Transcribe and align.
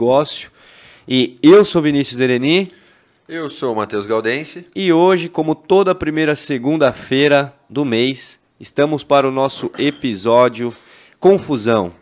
negócio. 0.00 0.50
E 1.06 1.38
eu 1.42 1.62
sou 1.62 1.82
Vinícius 1.82 2.20
Ereni. 2.20 2.72
Eu 3.28 3.50
sou 3.50 3.74
o 3.74 3.76
Matheus 3.76 4.06
Galdense. 4.06 4.66
E 4.74 4.90
hoje, 4.90 5.28
como 5.28 5.54
toda 5.54 5.94
primeira 5.94 6.34
segunda-feira 6.34 7.54
do 7.68 7.84
mês, 7.84 8.40
estamos 8.58 9.04
para 9.04 9.28
o 9.28 9.30
nosso 9.30 9.70
episódio 9.78 10.72
Confusão. 11.18 11.92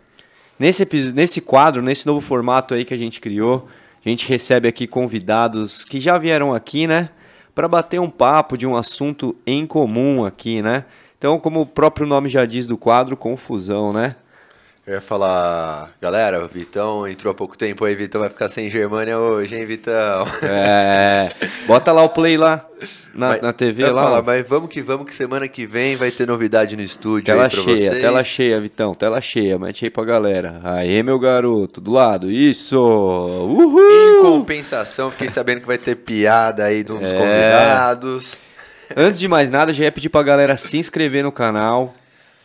Nesse, 0.57 0.87
nesse 1.13 1.41
quadro, 1.41 1.83
nesse 1.83 2.07
novo 2.07 2.21
formato 2.21 2.73
aí 2.73 2.85
que 2.85 2.95
a 2.95 2.97
gente 2.97 3.21
criou, 3.21 3.69
a 4.05 4.09
gente 4.09 4.29
recebe 4.29 4.69
aqui 4.69 4.87
convidados 4.87 5.85
que 5.85 5.99
já 5.99 6.17
vieram 6.19 6.55
aqui, 6.55 6.87
né? 6.87 7.11
Para 7.53 7.67
bater 7.67 8.01
um 8.01 8.09
papo 8.09 8.57
de 8.57 8.65
um 8.65 8.77
assunto 8.77 9.35
em 9.45 9.67
comum 9.67 10.25
aqui, 10.25 10.63
né? 10.63 10.85
Então, 11.19 11.41
como 11.41 11.63
o 11.63 11.67
próprio 11.67 12.07
nome 12.07 12.29
já 12.29 12.47
diz 12.47 12.69
do 12.69 12.79
quadro, 12.79 13.17
confusão, 13.17 13.93
né? 13.93 14.15
Eu 14.89 14.95
ia 14.95 15.01
falar, 15.03 15.91
galera, 16.01 16.43
o 16.43 16.49
Vitão 16.49 17.07
entrou 17.07 17.31
há 17.31 17.35
pouco 17.35 17.59
tempo 17.59 17.85
aí, 17.85 17.95
Vitão 17.95 18.23
vai 18.23 18.31
ficar 18.31 18.49
sem 18.49 18.71
Germânia 18.71 19.19
hoje, 19.19 19.55
hein, 19.55 19.67
Vitão? 19.67 20.27
É, 20.43 21.31
bota 21.67 21.93
lá 21.93 22.03
o 22.03 22.09
play 22.09 22.39
lá 22.39 22.67
na, 23.13 23.29
mas, 23.29 23.43
na 23.43 23.53
TV 23.53 23.85
lá. 23.91 24.03
Falar, 24.03 24.23
mas 24.23 24.49
vamos 24.49 24.71
que 24.71 24.81
vamos, 24.81 25.07
que 25.07 25.15
semana 25.15 25.47
que 25.47 25.67
vem 25.67 25.95
vai 25.95 26.11
ter 26.11 26.27
novidade 26.27 26.75
no 26.75 26.81
estúdio 26.81 27.27
tela 27.27 27.43
aí 27.43 27.51
pra 27.51 27.63
cheia, 27.63 27.77
vocês. 27.77 28.01
Tela 28.01 28.23
cheia, 28.23 28.61
Vitão, 28.63 28.95
tela 28.95 29.21
cheia, 29.21 29.59
mete 29.59 29.85
aí 29.85 29.91
pra 29.91 30.05
galera. 30.05 30.59
Aê, 30.65 31.03
meu 31.03 31.19
garoto, 31.19 31.83
do 31.83 31.93
lado, 31.93 32.33
isso! 32.33 32.79
Uhul! 32.79 34.21
Em 34.21 34.23
compensação, 34.23 35.11
fiquei 35.11 35.29
sabendo 35.29 35.61
que 35.61 35.67
vai 35.67 35.77
ter 35.77 35.97
piada 35.97 36.65
aí 36.65 36.83
dos 36.83 37.03
é. 37.03 37.13
convidados. 37.13 38.39
Antes 38.97 39.19
de 39.19 39.29
mais 39.29 39.51
nada, 39.51 39.71
já 39.71 39.85
ia 39.85 39.93
pedir 39.93 40.09
pra 40.09 40.23
galera 40.23 40.57
se 40.57 40.79
inscrever 40.79 41.23
no 41.23 41.31
canal, 41.31 41.95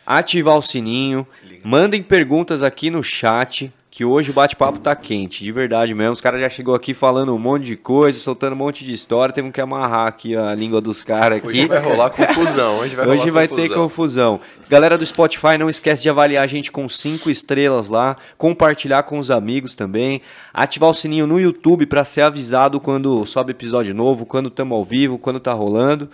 ativar 0.06 0.58
o 0.58 0.62
sininho, 0.62 1.26
mandem 1.64 2.02
perguntas 2.02 2.62
aqui 2.62 2.90
no 2.90 3.02
chat, 3.02 3.72
que 3.90 4.04
hoje 4.04 4.30
o 4.30 4.34
bate-papo 4.34 4.80
tá 4.80 4.94
quente, 4.94 5.42
de 5.42 5.50
verdade 5.50 5.94
mesmo. 5.94 6.12
Os 6.12 6.20
caras 6.20 6.40
já 6.40 6.48
chegou 6.48 6.74
aqui 6.74 6.92
falando 6.92 7.34
um 7.34 7.38
monte 7.38 7.64
de 7.64 7.76
coisa, 7.76 8.18
soltando 8.18 8.52
um 8.52 8.56
monte 8.56 8.84
de 8.84 8.92
história, 8.92 9.32
temos 9.32 9.52
que 9.52 9.60
amarrar 9.60 10.08
aqui 10.08 10.36
a 10.36 10.54
língua 10.54 10.80
dos 10.80 11.02
caras 11.02 11.38
aqui. 11.38 11.48
Hoje 11.48 11.66
vai 11.68 11.78
rolar 11.80 12.10
confusão, 12.10 12.78
hoje 12.80 12.96
vai 12.96 13.06
Hoje 13.08 13.30
vai 13.30 13.48
confusão. 13.48 13.68
ter 13.68 13.74
confusão. 13.74 14.40
Galera 14.68 14.98
do 14.98 15.06
Spotify, 15.06 15.56
não 15.58 15.70
esquece 15.70 16.02
de 16.02 16.10
avaliar 16.10 16.44
a 16.44 16.46
gente 16.46 16.70
com 16.70 16.88
cinco 16.88 17.30
estrelas 17.30 17.88
lá, 17.88 18.16
compartilhar 18.36 19.04
com 19.04 19.18
os 19.18 19.30
amigos 19.30 19.74
também, 19.74 20.20
ativar 20.52 20.90
o 20.90 20.94
sininho 20.94 21.26
no 21.26 21.40
YouTube 21.40 21.86
para 21.86 22.04
ser 22.04 22.22
avisado 22.22 22.80
quando 22.80 23.24
sobe 23.24 23.52
episódio 23.52 23.94
novo, 23.94 24.26
quando 24.26 24.48
estamos 24.48 24.76
ao 24.76 24.84
vivo, 24.84 25.18
quando 25.18 25.40
tá 25.40 25.52
rolando. 25.52 26.10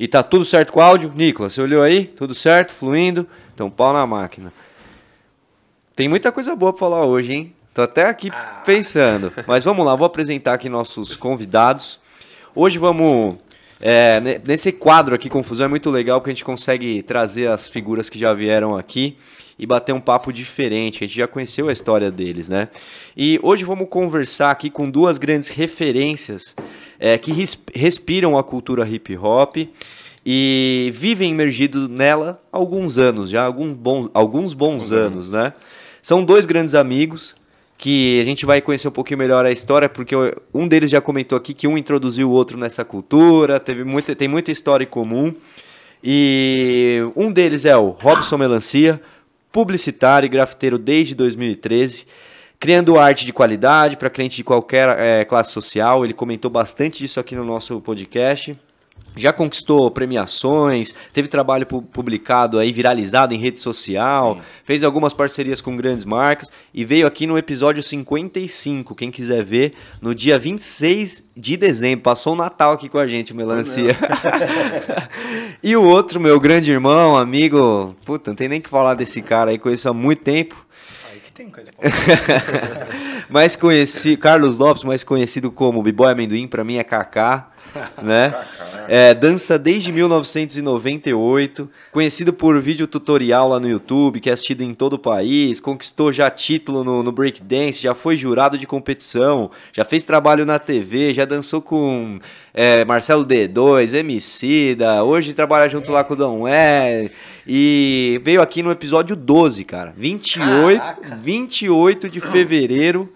E 0.00 0.08
tá 0.08 0.22
tudo 0.22 0.44
certo 0.44 0.72
com 0.72 0.80
o 0.80 0.82
áudio? 0.82 1.12
Nicolas, 1.14 1.52
você 1.52 1.60
olhou 1.60 1.82
aí? 1.82 2.04
Tudo 2.04 2.34
certo? 2.34 2.72
Fluindo? 2.72 3.26
Então, 3.52 3.68
pau 3.68 3.92
na 3.92 4.06
máquina. 4.06 4.50
Tem 5.98 6.08
muita 6.08 6.30
coisa 6.30 6.54
boa 6.54 6.72
para 6.72 6.78
falar 6.78 7.04
hoje, 7.06 7.32
hein? 7.32 7.52
Tô 7.74 7.82
até 7.82 8.04
aqui 8.04 8.30
ah. 8.32 8.62
pensando. 8.64 9.32
Mas 9.48 9.64
vamos 9.64 9.84
lá, 9.84 9.96
vou 9.96 10.06
apresentar 10.06 10.54
aqui 10.54 10.68
nossos 10.68 11.16
convidados. 11.16 11.98
Hoje 12.54 12.78
vamos. 12.78 13.34
É, 13.80 14.38
nesse 14.46 14.70
quadro 14.70 15.12
aqui, 15.12 15.28
Confusão, 15.28 15.64
é 15.66 15.68
muito 15.68 15.90
legal 15.90 16.20
porque 16.20 16.30
a 16.30 16.34
gente 16.34 16.44
consegue 16.44 17.02
trazer 17.02 17.48
as 17.48 17.66
figuras 17.66 18.08
que 18.08 18.16
já 18.16 18.32
vieram 18.32 18.78
aqui 18.78 19.16
e 19.58 19.66
bater 19.66 19.92
um 19.92 20.00
papo 20.00 20.32
diferente. 20.32 21.02
A 21.02 21.06
gente 21.08 21.16
já 21.16 21.26
conheceu 21.26 21.68
a 21.68 21.72
história 21.72 22.12
deles, 22.12 22.48
né? 22.48 22.68
E 23.16 23.40
hoje 23.42 23.64
vamos 23.64 23.88
conversar 23.88 24.52
aqui 24.52 24.70
com 24.70 24.88
duas 24.88 25.18
grandes 25.18 25.48
referências 25.48 26.54
é, 27.00 27.18
que 27.18 27.32
respiram 27.74 28.38
a 28.38 28.44
cultura 28.44 28.88
hip 28.88 29.16
hop 29.16 29.56
e 30.24 30.92
vivem 30.94 31.32
imergido 31.32 31.88
nela 31.88 32.40
há 32.52 32.56
alguns 32.56 32.98
anos, 32.98 33.30
já 33.30 33.44
alguns 33.44 33.72
bons, 33.72 34.10
alguns 34.14 34.54
bons 34.54 34.92
anos, 34.92 35.32
né? 35.32 35.52
São 36.08 36.24
dois 36.24 36.46
grandes 36.46 36.74
amigos 36.74 37.36
que 37.76 38.18
a 38.18 38.24
gente 38.24 38.46
vai 38.46 38.62
conhecer 38.62 38.88
um 38.88 38.90
pouquinho 38.90 39.18
melhor 39.18 39.44
a 39.44 39.50
história, 39.50 39.90
porque 39.90 40.14
um 40.54 40.66
deles 40.66 40.88
já 40.88 41.02
comentou 41.02 41.36
aqui 41.36 41.52
que 41.52 41.68
um 41.68 41.76
introduziu 41.76 42.30
o 42.30 42.32
outro 42.32 42.56
nessa 42.56 42.82
cultura, 42.82 43.60
teve 43.60 43.84
muita, 43.84 44.16
tem 44.16 44.26
muita 44.26 44.50
história 44.50 44.84
em 44.84 44.88
comum. 44.88 45.34
E 46.02 47.02
um 47.14 47.30
deles 47.30 47.66
é 47.66 47.76
o 47.76 47.90
Robson 47.90 48.38
Melancia, 48.38 48.98
publicitário 49.52 50.24
e 50.24 50.30
grafiteiro 50.30 50.78
desde 50.78 51.14
2013 51.14 52.06
criando 52.58 52.98
arte 52.98 53.26
de 53.26 53.32
qualidade 53.32 53.98
para 53.98 54.08
clientes 54.08 54.38
de 54.38 54.44
qualquer 54.44 54.88
é, 54.98 55.24
classe 55.26 55.52
social. 55.52 56.06
Ele 56.06 56.14
comentou 56.14 56.50
bastante 56.50 57.00
disso 57.00 57.20
aqui 57.20 57.36
no 57.36 57.44
nosso 57.44 57.82
podcast. 57.82 58.56
Já 59.20 59.32
conquistou 59.32 59.90
premiações, 59.90 60.94
teve 61.12 61.28
trabalho 61.28 61.66
publicado 61.66 62.58
aí, 62.58 62.72
viralizado 62.72 63.34
em 63.34 63.38
rede 63.38 63.58
social, 63.58 64.36
Sim. 64.36 64.40
fez 64.64 64.84
algumas 64.84 65.12
parcerias 65.12 65.60
com 65.60 65.76
grandes 65.76 66.04
marcas 66.04 66.50
e 66.72 66.84
veio 66.84 67.06
aqui 67.06 67.26
no 67.26 67.36
episódio 67.36 67.82
55, 67.82 68.94
quem 68.94 69.10
quiser 69.10 69.44
ver, 69.44 69.74
no 70.00 70.14
dia 70.14 70.38
26 70.38 71.24
de 71.36 71.56
dezembro. 71.56 72.02
Passou 72.02 72.34
o 72.34 72.36
Natal 72.36 72.72
aqui 72.72 72.88
com 72.88 72.98
a 72.98 73.06
gente, 73.06 73.34
Melancia. 73.34 73.96
e 75.62 75.76
o 75.76 75.84
outro, 75.84 76.20
meu 76.20 76.38
grande 76.38 76.70
irmão, 76.70 77.16
amigo, 77.16 77.94
puta, 78.04 78.30
não 78.30 78.36
tem 78.36 78.48
nem 78.48 78.60
que 78.60 78.68
falar 78.68 78.94
desse 78.94 79.20
cara 79.22 79.50
aí, 79.50 79.58
conheço 79.58 79.88
há 79.88 79.94
muito 79.94 80.22
tempo 80.22 80.68
tem 81.38 81.48
coisa 81.50 81.70
mais 83.28 83.54
conhecido, 83.56 84.20
Carlos 84.20 84.58
Lopes, 84.58 84.84
mais 84.84 85.04
conhecido 85.04 85.50
como 85.50 85.82
B-Boy 85.82 86.12
Amendoim, 86.12 86.46
para 86.46 86.64
mim 86.64 86.76
é 86.76 86.84
Kaká, 86.84 87.50
né? 88.02 88.28
né? 88.28 88.44
É, 88.88 89.14
dança 89.14 89.58
desde 89.58 89.92
1998, 89.92 91.68
conhecido 91.92 92.32
por 92.32 92.58
vídeo 92.60 92.86
tutorial 92.86 93.48
lá 93.50 93.60
no 93.60 93.68
YouTube, 93.68 94.18
que 94.18 94.30
é 94.30 94.32
assistido 94.32 94.62
em 94.62 94.72
todo 94.72 94.94
o 94.94 94.98
país, 94.98 95.60
conquistou 95.60 96.10
já 96.10 96.30
título 96.30 96.82
no, 96.82 97.02
no 97.02 97.12
breakdance, 97.12 97.82
já 97.82 97.94
foi 97.94 98.16
jurado 98.16 98.56
de 98.56 98.66
competição, 98.66 99.50
já 99.72 99.84
fez 99.84 100.04
trabalho 100.04 100.46
na 100.46 100.58
TV, 100.58 101.12
já 101.12 101.26
dançou 101.26 101.60
com 101.60 102.18
é, 102.54 102.82
Marcelo 102.86 103.26
D2, 103.26 103.92
MC, 103.98 104.74
da, 104.74 105.04
hoje 105.04 105.34
trabalha 105.34 105.68
junto 105.68 105.92
lá 105.92 106.02
com 106.02 106.14
o 106.14 106.16
Dom 106.16 106.48
É, 106.48 107.10
e 107.46 108.20
veio 108.24 108.40
aqui 108.40 108.62
no 108.62 108.70
episódio 108.70 109.14
12, 109.14 109.64
cara. 109.64 109.92
28, 109.96 110.82
28 111.22 112.08
de 112.08 112.20
fevereiro 112.20 113.12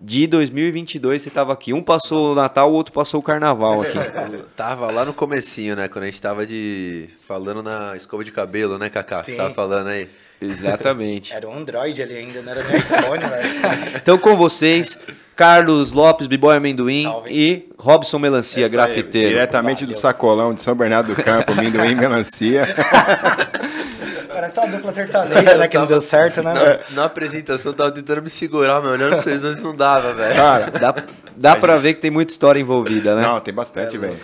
de 0.00 0.26
2022 0.26 1.22
você 1.22 1.30
tava 1.30 1.52
aqui. 1.52 1.72
Um 1.72 1.82
passou 1.82 2.32
o 2.32 2.34
Natal, 2.34 2.70
o 2.70 2.74
outro 2.74 2.92
passou 2.92 3.20
o 3.20 3.22
Carnaval 3.22 3.82
aqui. 3.82 3.98
tava 4.56 4.90
lá 4.90 5.04
no 5.04 5.12
comecinho, 5.12 5.76
né? 5.76 5.88
Quando 5.88 6.04
a 6.04 6.06
gente 6.06 6.20
tava 6.20 6.46
de 6.46 7.10
falando 7.28 7.62
na 7.62 7.96
escova 7.96 8.24
de 8.24 8.32
cabelo, 8.32 8.78
né, 8.78 8.88
Kaká? 8.88 9.22
Você 9.22 9.36
tava 9.36 9.52
falando 9.52 9.88
aí. 9.88 10.08
Exatamente. 10.40 11.34
Era 11.34 11.46
um 11.46 11.54
Android 11.54 12.02
ali 12.02 12.16
ainda, 12.16 12.40
não 12.40 12.52
era 12.52 12.62
no 12.62 12.76
iPhone, 12.76 13.24
velho. 13.26 13.50
Então 14.00 14.16
com 14.16 14.34
vocês, 14.36 14.98
Carlos 15.36 15.92
Lopes, 15.92 16.26
Biboy 16.26 16.56
Amendoim 16.56 17.02
Salve. 17.02 17.30
e 17.30 17.68
Robson 17.78 18.18
Melancia, 18.18 18.64
Essa 18.64 18.72
grafiteiro. 18.72 19.28
Aí, 19.28 19.34
diretamente 19.34 19.84
do 19.84 19.94
Sacolão 19.94 20.54
de 20.54 20.62
São 20.62 20.74
Bernardo 20.74 21.14
do 21.14 21.22
Campo, 21.22 21.52
Amendoim 21.52 21.94
Melancia. 21.94 22.66
Parece 24.40 24.58
uma 24.58 24.68
dupla 24.68 24.94
sertaneja, 24.94 25.54
né? 25.58 25.68
Que 25.68 25.76
não 25.76 25.86
deu 25.86 26.00
certo, 26.00 26.42
né? 26.42 26.54
Na, 26.54 26.78
na 26.94 27.04
apresentação 27.04 27.72
eu 27.72 27.76
tava 27.76 27.92
tentando 27.92 28.22
me 28.22 28.30
segurar, 28.30 28.80
mas 28.80 28.92
olhando 28.92 29.10
pra 29.10 29.18
vocês 29.18 29.40
dois 29.42 29.60
não 29.60 29.76
dava, 29.76 30.14
velho. 30.14 30.34
Cara, 30.34 30.70
dá, 30.70 30.94
dá 31.36 31.56
pra 31.56 31.76
ver 31.76 31.94
que 31.94 32.00
tem 32.00 32.10
muita 32.10 32.32
história 32.32 32.58
envolvida, 32.58 33.14
né? 33.14 33.22
Não, 33.22 33.38
tem 33.38 33.52
bastante, 33.52 33.96
é, 33.96 33.98
velho. 33.98 34.16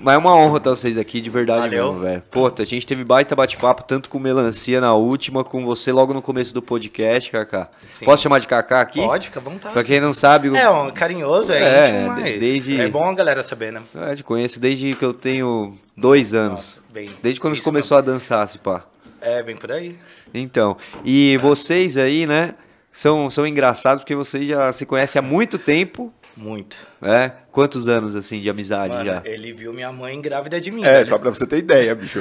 Mas 0.00 0.14
é 0.14 0.18
uma 0.18 0.34
honra 0.34 0.58
ter 0.58 0.70
vocês 0.70 0.96
aqui, 0.96 1.20
de 1.20 1.28
verdade 1.28 1.60
Valeu. 1.60 1.92
mesmo, 1.92 2.00
velho. 2.00 2.22
Pô, 2.30 2.46
a 2.46 2.64
gente 2.64 2.86
teve 2.86 3.04
baita 3.04 3.36
bate-papo, 3.36 3.84
tanto 3.84 4.08
com 4.08 4.18
Melancia 4.18 4.80
na 4.80 4.94
última, 4.94 5.44
com 5.44 5.64
você 5.64 5.92
logo 5.92 6.14
no 6.14 6.22
começo 6.22 6.54
do 6.54 6.62
podcast, 6.62 7.30
Kaká. 7.30 7.68
Sim. 7.88 8.06
Posso 8.06 8.22
chamar 8.22 8.38
de 8.38 8.46
Kaká 8.46 8.80
aqui? 8.80 9.00
Pode, 9.00 9.26
fica 9.26 9.38
à 9.38 9.42
vontade. 9.42 9.72
Pra 9.74 9.84
quem 9.84 10.00
não 10.00 10.14
sabe... 10.14 10.56
É, 10.56 10.68
um 10.68 10.90
carinhoso, 10.90 11.52
é, 11.52 11.58
é 11.58 11.88
íntimo, 11.88 12.08
mas 12.08 12.40
desde... 12.40 12.80
é 12.80 12.88
bom 12.88 13.08
a 13.08 13.14
galera 13.14 13.42
saber, 13.42 13.70
né? 13.70 13.82
É, 13.94 14.16
te 14.16 14.24
conheço 14.24 14.58
desde 14.58 14.94
que 14.94 15.04
eu 15.04 15.12
tenho 15.12 15.76
dois 15.96 16.34
anos. 16.34 16.56
Nossa, 16.56 16.80
bem, 16.90 17.10
desde 17.22 17.38
quando 17.38 17.54
você 17.54 17.62
começou 17.62 17.96
não. 17.96 18.02
a 18.02 18.06
dançar, 18.06 18.48
se 18.48 18.58
pá. 18.58 18.84
É, 19.22 19.42
bem 19.42 19.56
por 19.56 19.70
aí. 19.70 19.96
Então, 20.34 20.76
e 21.04 21.38
vocês 21.38 21.96
aí, 21.96 22.26
né, 22.26 22.54
são, 22.90 23.30
são 23.30 23.46
engraçados 23.46 24.02
porque 24.02 24.14
vocês 24.14 24.46
já 24.46 24.72
se 24.72 24.84
conhecem 24.84 25.18
há 25.20 25.22
muito 25.22 25.58
tempo 25.58 26.12
muito. 26.36 26.76
É? 27.02 27.30
Quantos 27.50 27.88
anos, 27.88 28.16
assim, 28.16 28.40
de 28.40 28.48
amizade 28.48 28.94
Mano, 28.94 29.04
já? 29.04 29.22
Ele 29.24 29.52
viu 29.52 29.72
minha 29.72 29.92
mãe 29.92 30.18
grávida 30.20 30.60
de 30.60 30.70
mim. 30.70 30.82
É, 30.82 31.00
né? 31.00 31.04
só 31.04 31.18
pra 31.18 31.28
você 31.28 31.46
ter 31.46 31.58
ideia, 31.58 31.94
bicho. 31.94 32.20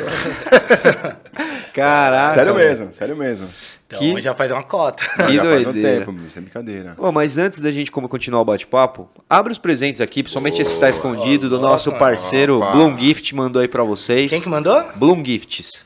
Caraca. 1.74 2.36
Sério 2.36 2.54
mesmo, 2.54 2.94
sério 2.94 3.16
mesmo. 3.16 3.48
Então 3.88 4.00
que... 4.00 4.22
já 4.22 4.36
faz 4.36 4.52
uma 4.52 4.64
cota. 4.64 5.04
Que 5.04 5.36
já 5.36 5.44
doideira. 5.44 5.54
faz 5.54 5.68
um 5.68 5.74
tempo, 5.82 6.28
isso 6.28 6.38
é 6.38 6.42
brincadeira. 6.42 6.96
Oh, 6.98 7.12
mas 7.14 7.38
antes 7.38 7.60
da 7.60 7.72
gente 7.72 7.90
continuar 7.90 8.42
o 8.42 8.46
bate-papo, 8.46 9.10
abre 9.30 9.54
os 9.54 9.60
presentes 9.60 10.02
aqui, 10.02 10.22
principalmente 10.22 10.58
oh, 10.58 10.62
esse 10.62 10.74
que 10.74 10.82
tá 10.82 10.90
escondido, 10.90 11.50
do 11.50 11.60
nosso 11.60 11.92
parceiro 11.94 12.60
Bloom 12.60 12.98
Gift 12.98 13.34
mandou 13.34 13.62
aí 13.62 13.70
pra 13.70 13.84
vocês. 13.84 14.30
Quem 14.30 14.42
que 14.42 14.50
mandou? 14.50 14.84
Bloom 14.96 15.24
Gifts. 15.24 15.86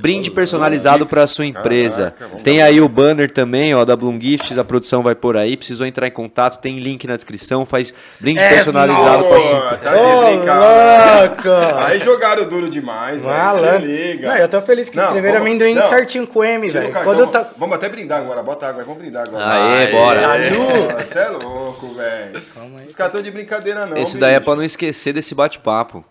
Brinde 0.00 0.30
personalizado 0.30 1.06
para 1.06 1.26
sua 1.26 1.46
empresa. 1.46 2.14
Caraca, 2.18 2.42
tem 2.42 2.62
aí 2.62 2.80
o 2.80 2.88
banner 2.88 3.30
também, 3.30 3.74
ó, 3.74 3.84
da 3.84 3.96
Bloom 3.96 4.20
Gifts, 4.20 4.56
a 4.58 4.64
produção 4.64 5.02
vai 5.02 5.14
por 5.14 5.36
aí. 5.36 5.56
Precisou 5.56 5.86
entrar 5.86 6.06
em 6.06 6.10
contato, 6.10 6.60
tem 6.60 6.78
link 6.78 7.06
na 7.06 7.14
descrição. 7.14 7.64
Faz 7.66 7.92
brinde 8.20 8.40
é, 8.40 8.48
personalizado 8.48 9.24
para 9.24 9.40
sua 9.40 9.50
empresa. 9.56 9.76
Tá 9.82 9.92
de 9.94 10.36
brincadeira. 10.36 11.86
Aí 11.86 12.00
jogaram 12.00 12.48
duro 12.48 12.68
demais, 12.70 13.22
velho. 13.22 13.86
liga. 13.86 14.28
Não, 14.28 14.36
eu 14.36 14.48
tô 14.48 14.62
feliz 14.62 14.88
que 14.88 14.96
Não, 14.96 15.04
escreveram 15.04 15.34
vamos- 15.38 15.48
amendoim 15.50 15.74
não. 15.74 15.88
certinho 15.88 16.26
com 16.26 16.44
M, 16.44 16.68
velho. 16.70 16.92
Quando 17.04 17.26
tá... 17.28 17.48
Vamos 17.56 17.76
até 17.76 17.88
brindar 17.88 18.20
agora, 18.20 18.42
bota 18.42 18.68
água, 18.68 18.82
vamos 18.84 18.98
brindar 19.00 19.26
agora. 19.26 19.44
Aê, 19.52 19.86
Aê. 19.86 19.90
bora. 19.92 21.04
Você 21.04 21.18
é 21.18 21.28
louco, 21.28 21.94
velho. 21.94 22.42
Os 22.86 22.94
caras 22.94 23.12
estão 23.12 23.22
de 23.22 23.30
brincadeira, 23.30 23.86
não. 23.86 23.96
Esse 23.96 24.18
daí 24.18 24.34
é 24.34 24.40
pra 24.40 24.54
não 24.56 24.62
esquecer 24.64 25.12
desse 25.12 25.34
bate-papo. 25.34 26.04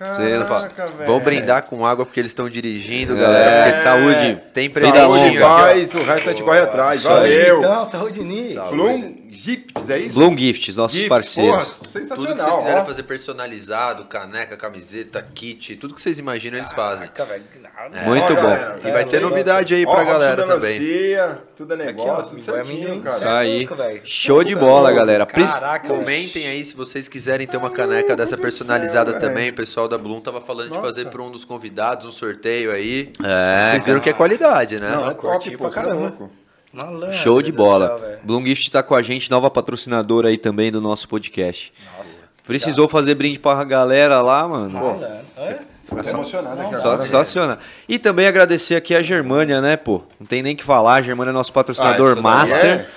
Caraca, 0.00 0.86
velho. 0.86 1.06
Vão 1.06 1.20
brindar 1.20 1.62
com 1.64 1.84
água 1.84 2.06
porque 2.06 2.18
eles 2.18 2.30
estão 2.30 2.48
dirigindo, 2.48 3.14
É, 3.16 3.20
galera. 3.20 3.64
Porque 3.70 3.82
saúde. 3.82 4.40
Tem 4.54 4.70
ó. 5.42 5.46
Paz, 5.46 5.94
o 5.94 5.98
resto 6.02 6.30
a 6.30 6.32
gente 6.32 6.42
corre 6.42 6.60
atrás. 6.60 7.02
Valeu. 7.02 7.58
Então, 7.58 7.90
saúde, 7.90 8.24
Ni. 8.24 8.54
Bloom 8.70 9.16
Gifts, 9.28 9.90
é 9.90 9.98
isso? 9.98 10.18
Bloom 10.18 10.36
Gifts, 10.36 10.76
nossos 10.76 10.96
Gifts, 10.96 11.08
parceiros. 11.08 11.50
Porra, 11.52 11.64
Tudo 11.66 11.88
sensacional. 11.88 12.34
que 12.36 12.42
vocês 12.42 12.56
quiserem 12.56 12.80
ó. 12.82 12.84
fazer 12.86 13.02
personalizado, 13.02 14.04
caneca, 14.06 14.56
camiseta, 14.56 15.24
kit, 15.34 15.76
tudo 15.76 15.94
que 15.94 16.00
vocês 16.02 16.18
imaginam 16.18 16.58
eles 16.58 16.72
fazem. 16.72 17.06
Caraca, 17.08 17.32
velho. 17.34 17.44
nada. 17.62 18.04
Muito 18.06 18.24
Ó, 18.24 18.36
bom. 18.36 18.42
galera, 18.42 18.78
E 18.82 18.90
vai 18.90 19.04
ter 19.04 19.16
aí, 19.18 19.22
novidade 19.22 19.74
aí 19.74 19.84
Ó, 19.86 19.94
pra 19.94 20.04
galera 20.04 20.46
também. 20.46 20.80
Tudo 21.56 21.74
é 21.74 21.76
Aqui, 21.76 21.82
ó, 21.82 21.86
negócio, 21.86 22.30
tudo 22.30 22.42
certinho, 22.42 22.76
amendoim. 22.88 23.00
cara. 23.02 23.16
Isso 23.16 23.28
aí. 23.28 23.58
louco, 23.60 23.76
velho. 23.76 24.00
Show 24.04 24.42
de 24.42 24.56
bola, 24.56 24.92
galera. 24.92 25.26
Caraca. 25.26 25.86
Comentem 25.88 26.46
aí 26.46 26.64
se 26.64 26.74
vocês 26.74 27.06
quiserem 27.06 27.46
ter 27.46 27.58
uma 27.58 27.70
caneca 27.70 28.16
dessa 28.16 28.36
personalizada 28.36 29.14
também. 29.20 29.52
Pessoal 29.52 29.86
da 29.90 29.98
Bloom 29.98 30.20
tava 30.20 30.40
falando 30.40 30.68
de 30.68 30.74
Nossa. 30.74 30.82
fazer 30.82 31.06
para 31.10 31.20
um 31.22 31.30
dos 31.30 31.44
convidados 31.44 32.06
um 32.06 32.10
sorteio 32.12 32.72
aí. 32.72 33.12
É, 33.22 33.70
Vocês 33.72 33.84
viram 33.84 34.00
que 34.00 34.08
é 34.08 34.12
qualidade, 34.12 34.80
né? 34.80 34.90
Não, 34.90 35.10
é 35.10 35.14
top, 35.14 35.50
pra 35.50 35.58
pô, 35.58 35.66
é 35.66 35.70
caramba. 35.70 36.14
Malandro, 36.72 37.12
Show 37.12 37.42
de 37.42 37.50
bola. 37.50 37.88
céu, 37.88 37.98
velho. 37.98 38.18
Bloom 38.22 38.44
Gift 38.46 38.70
tá 38.70 38.82
com 38.82 38.94
a 38.94 39.02
gente, 39.02 39.30
nova 39.30 39.50
patrocinadora 39.50 40.28
aí 40.28 40.38
também 40.38 40.70
do 40.70 40.80
nosso 40.80 41.08
podcast. 41.08 41.72
Precisou 42.44 42.88
fazer 42.88 43.14
brinde 43.16 43.38
pra 43.38 43.62
galera 43.64 44.22
lá, 44.22 44.46
mano. 44.48 44.70
Malandro. 44.70 45.06
É? 45.36 45.58
Tô 45.88 45.98
até 45.98 46.10
emocionado 46.10 46.60
aqui 46.62 46.76
Só, 46.76 46.88
agora. 46.92 47.02
sensacional. 47.02 47.58
E 47.88 47.98
também 47.98 48.26
agradecer 48.26 48.76
aqui 48.76 48.94
a 48.94 49.02
Germânia, 49.02 49.60
né, 49.60 49.76
pô? 49.76 50.02
Não 50.20 50.26
tem 50.26 50.40
nem 50.42 50.54
que 50.54 50.62
falar. 50.62 50.94
A 50.94 51.02
Germânia 51.02 51.30
é 51.30 51.32
nosso 51.34 51.52
patrocinador 51.52 52.10
Ah, 52.10 52.12
isso 52.12 52.22
daí 52.22 52.22
master. 52.22 52.90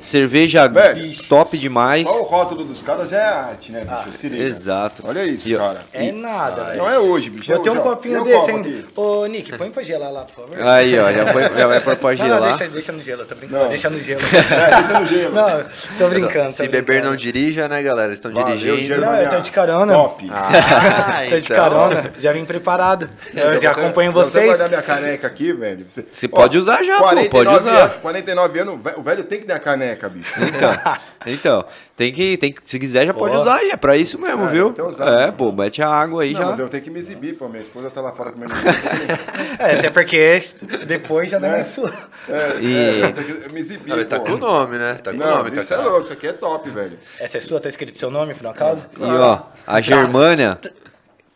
É- 0.00 0.02
Cerveja 0.02 0.66
Velho, 0.66 1.12
top 1.28 1.56
demais. 1.58 2.08
Só 2.08 2.20
o 2.20 2.24
rótulo 2.24 2.64
dos 2.64 2.82
caras 2.82 3.08
já 3.10 3.18
é 3.18 3.26
arte, 3.28 3.70
né, 3.72 3.84
bicho? 3.84 4.18
Se 4.18 4.28
liga. 4.28 4.44
Exato. 4.44 5.02
Olha 5.06 5.24
isso, 5.24 5.48
E, 5.48 5.56
cara. 5.56 5.78
É 5.92 6.10
nada, 6.10 6.64
velho. 6.64 6.78
Não 6.78 6.90
é 6.90 6.98
hoje, 6.98 7.30
bicho. 7.30 7.50
é 7.52 7.54
Vou 7.54 7.64
ter 7.64 7.70
um 7.70 7.76
copinho 7.76 8.24
desse, 8.24 8.50
hein? 8.50 8.84
Ô, 8.96 9.26
Nick, 9.26 9.56
põe 9.56 9.70
pra 9.70 9.82
gelar 9.82 10.10
lá, 10.10 10.22
por 10.24 10.46
favor. 10.46 10.66
Aí, 10.68 10.98
ó, 10.98 11.12
já, 11.12 11.26
foi, 11.32 11.42
já 11.42 11.66
vai 11.66 11.80
pôr 11.80 11.96
pra 11.96 12.10
Não, 12.12 12.16
não, 12.18 12.24
gelar. 12.36 12.56
deixa, 12.58 12.72
deixa 12.72 12.92
no 12.92 13.02
gelo, 13.02 13.24
tô 13.26 13.34
brincando. 13.34 13.62
Não. 13.62 13.68
Deixa 13.68 13.90
no 13.90 13.98
gelo. 13.98 14.20
É, 14.50 14.76
deixa 14.76 15.00
no 15.00 15.06
gelo. 15.06 15.34
Não, 15.34 15.64
tô 15.98 16.08
brincando. 16.08 16.52
Se 16.52 16.58
tô 16.58 16.70
beber 16.70 16.82
brincando. 16.84 17.08
não 17.10 17.16
dirija, 17.16 17.68
né, 17.68 17.82
galera? 17.82 18.08
Eles 18.08 18.18
estão 18.18 18.32
Valeu, 18.32 18.56
dirigindo. 18.56 18.88
Germânia. 18.88 19.12
Não, 19.16 19.22
eu 19.22 19.30
tô 19.30 19.40
de 19.40 19.50
carona. 19.50 19.92
Top. 19.92 20.30
Ah, 20.32 21.22
Tô 21.28 21.36
de 21.38 21.44
então. 21.44 21.56
carona, 21.56 22.12
já 22.18 22.32
vim 22.32 22.44
preparado. 22.44 23.08
Eu 23.34 23.60
já 23.60 23.70
acompanho 23.70 24.10
Então, 24.10 24.22
Você 24.24 24.30
vocês. 24.30 24.46
guardar 24.46 24.68
minha 24.68 24.82
caneca 24.82 25.26
aqui, 25.26 25.52
velho. 25.52 25.86
Você, 26.10 26.26
pode 26.28 26.56
usar 26.58 26.82
já, 26.82 26.96
pô, 26.98 27.04
49 27.04 27.28
pode 27.28 27.56
usar. 27.56 27.70
Anos, 27.84 27.96
49 27.96 28.58
anos, 28.60 28.74
o 28.74 28.78
ve- 28.78 28.94
o 28.96 29.02
velho 29.02 29.24
tem 29.24 29.40
que 29.40 29.46
ter 29.46 29.52
a 29.52 29.58
caneca, 29.58 29.89
bicho. 30.08 30.32
Então, 31.26 31.66
tem 31.98 32.10
que, 32.14 32.38
tem 32.38 32.50
que, 32.50 32.62
se 32.64 32.78
quiser 32.78 33.04
já 33.06 33.12
pode 33.12 33.36
Ó. 33.36 33.40
usar 33.40 33.56
aí, 33.56 33.68
é 33.70 33.76
pra 33.76 33.94
isso 33.94 34.18
mesmo, 34.18 34.46
É, 34.46 34.48
viu? 34.48 34.70
então 34.70 34.88
usar. 34.88 35.06
É, 35.20 35.30
pô, 35.30 35.52
mete 35.52 35.82
a 35.82 35.88
água 35.90 36.22
aí 36.22 36.32
Não, 36.32 36.40
já. 36.40 36.46
mas 36.46 36.58
eu 36.58 36.66
tenho 36.70 36.82
que 36.82 36.88
me 36.88 36.98
exibir, 36.98 37.36
pô. 37.36 37.46
Minha 37.46 37.60
esposa 37.60 37.90
tá 37.90 38.00
lá 38.00 38.10
fora 38.12 38.32
comendo. 38.32 38.54
É, 39.58 39.78
até 39.80 39.90
porque 39.90 40.42
depois 40.86 41.30
já 41.30 41.38
não 41.38 41.48
é 41.48 41.50
mais 41.52 41.66
sua. 41.66 41.92
É, 42.26 42.58
E- 42.62 42.74
é, 43.02 43.04
eu 43.04 43.12
tenho 43.12 43.40
que 43.42 43.52
me 43.52 43.60
exibir, 43.60 43.94
Não, 43.94 44.04
tá 44.06 44.18
pô. 44.18 44.24
com 44.24 44.32
o 44.32 44.38
nome, 44.38 44.78
né? 44.78 44.94
Tá 44.94 45.10
com 45.12 45.18
o 45.18 45.20
nome, 45.20 45.60
isso 45.60 45.74
é 45.74 45.76
louco, 45.76 46.00
isso 46.04 46.12
aqui 46.14 46.26
é 46.28 46.32
top, 46.32 46.70
velho. 46.70 46.98
Essa 47.20 47.36
é 47.36 47.40
sua? 47.42 47.60
Tá 47.60 47.68
escrito 47.68 47.98
seu 47.98 48.10
nome, 48.10 48.32
por 48.32 48.46
acaso? 48.46 48.86
E 48.98 49.02
ó, 49.02 49.40
a 49.66 49.80
Germânia, 49.82 50.58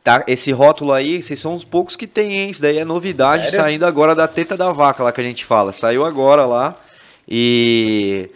tá, 0.03 0.25
esse 0.27 0.51
rótulo 0.51 0.95
aí, 0.95 1.21
vocês 1.21 1.39
são 1.39 1.55
os 1.55 1.63
poucos 1.65 1.95
que 1.95 2.07
tem, 2.07 2.39
hein? 2.39 2.49
Isso 2.51 2.63
daí 2.63 2.79
é 2.79 2.87
novidade 2.87 3.45
Sério? 3.51 3.61
saindo 3.61 3.85
agora 3.85 4.15
da 4.15 4.27
teta 4.27 4.57
da 4.57 4.73
vaca 4.73 5.03
lá 5.05 5.13
que 5.13 5.21
a 5.21 5.25
gente 5.25 5.45
fala. 5.45 5.73
Saiu 5.73 6.07
agora 6.07 6.47
lá. 6.47 6.75
E 7.29 8.31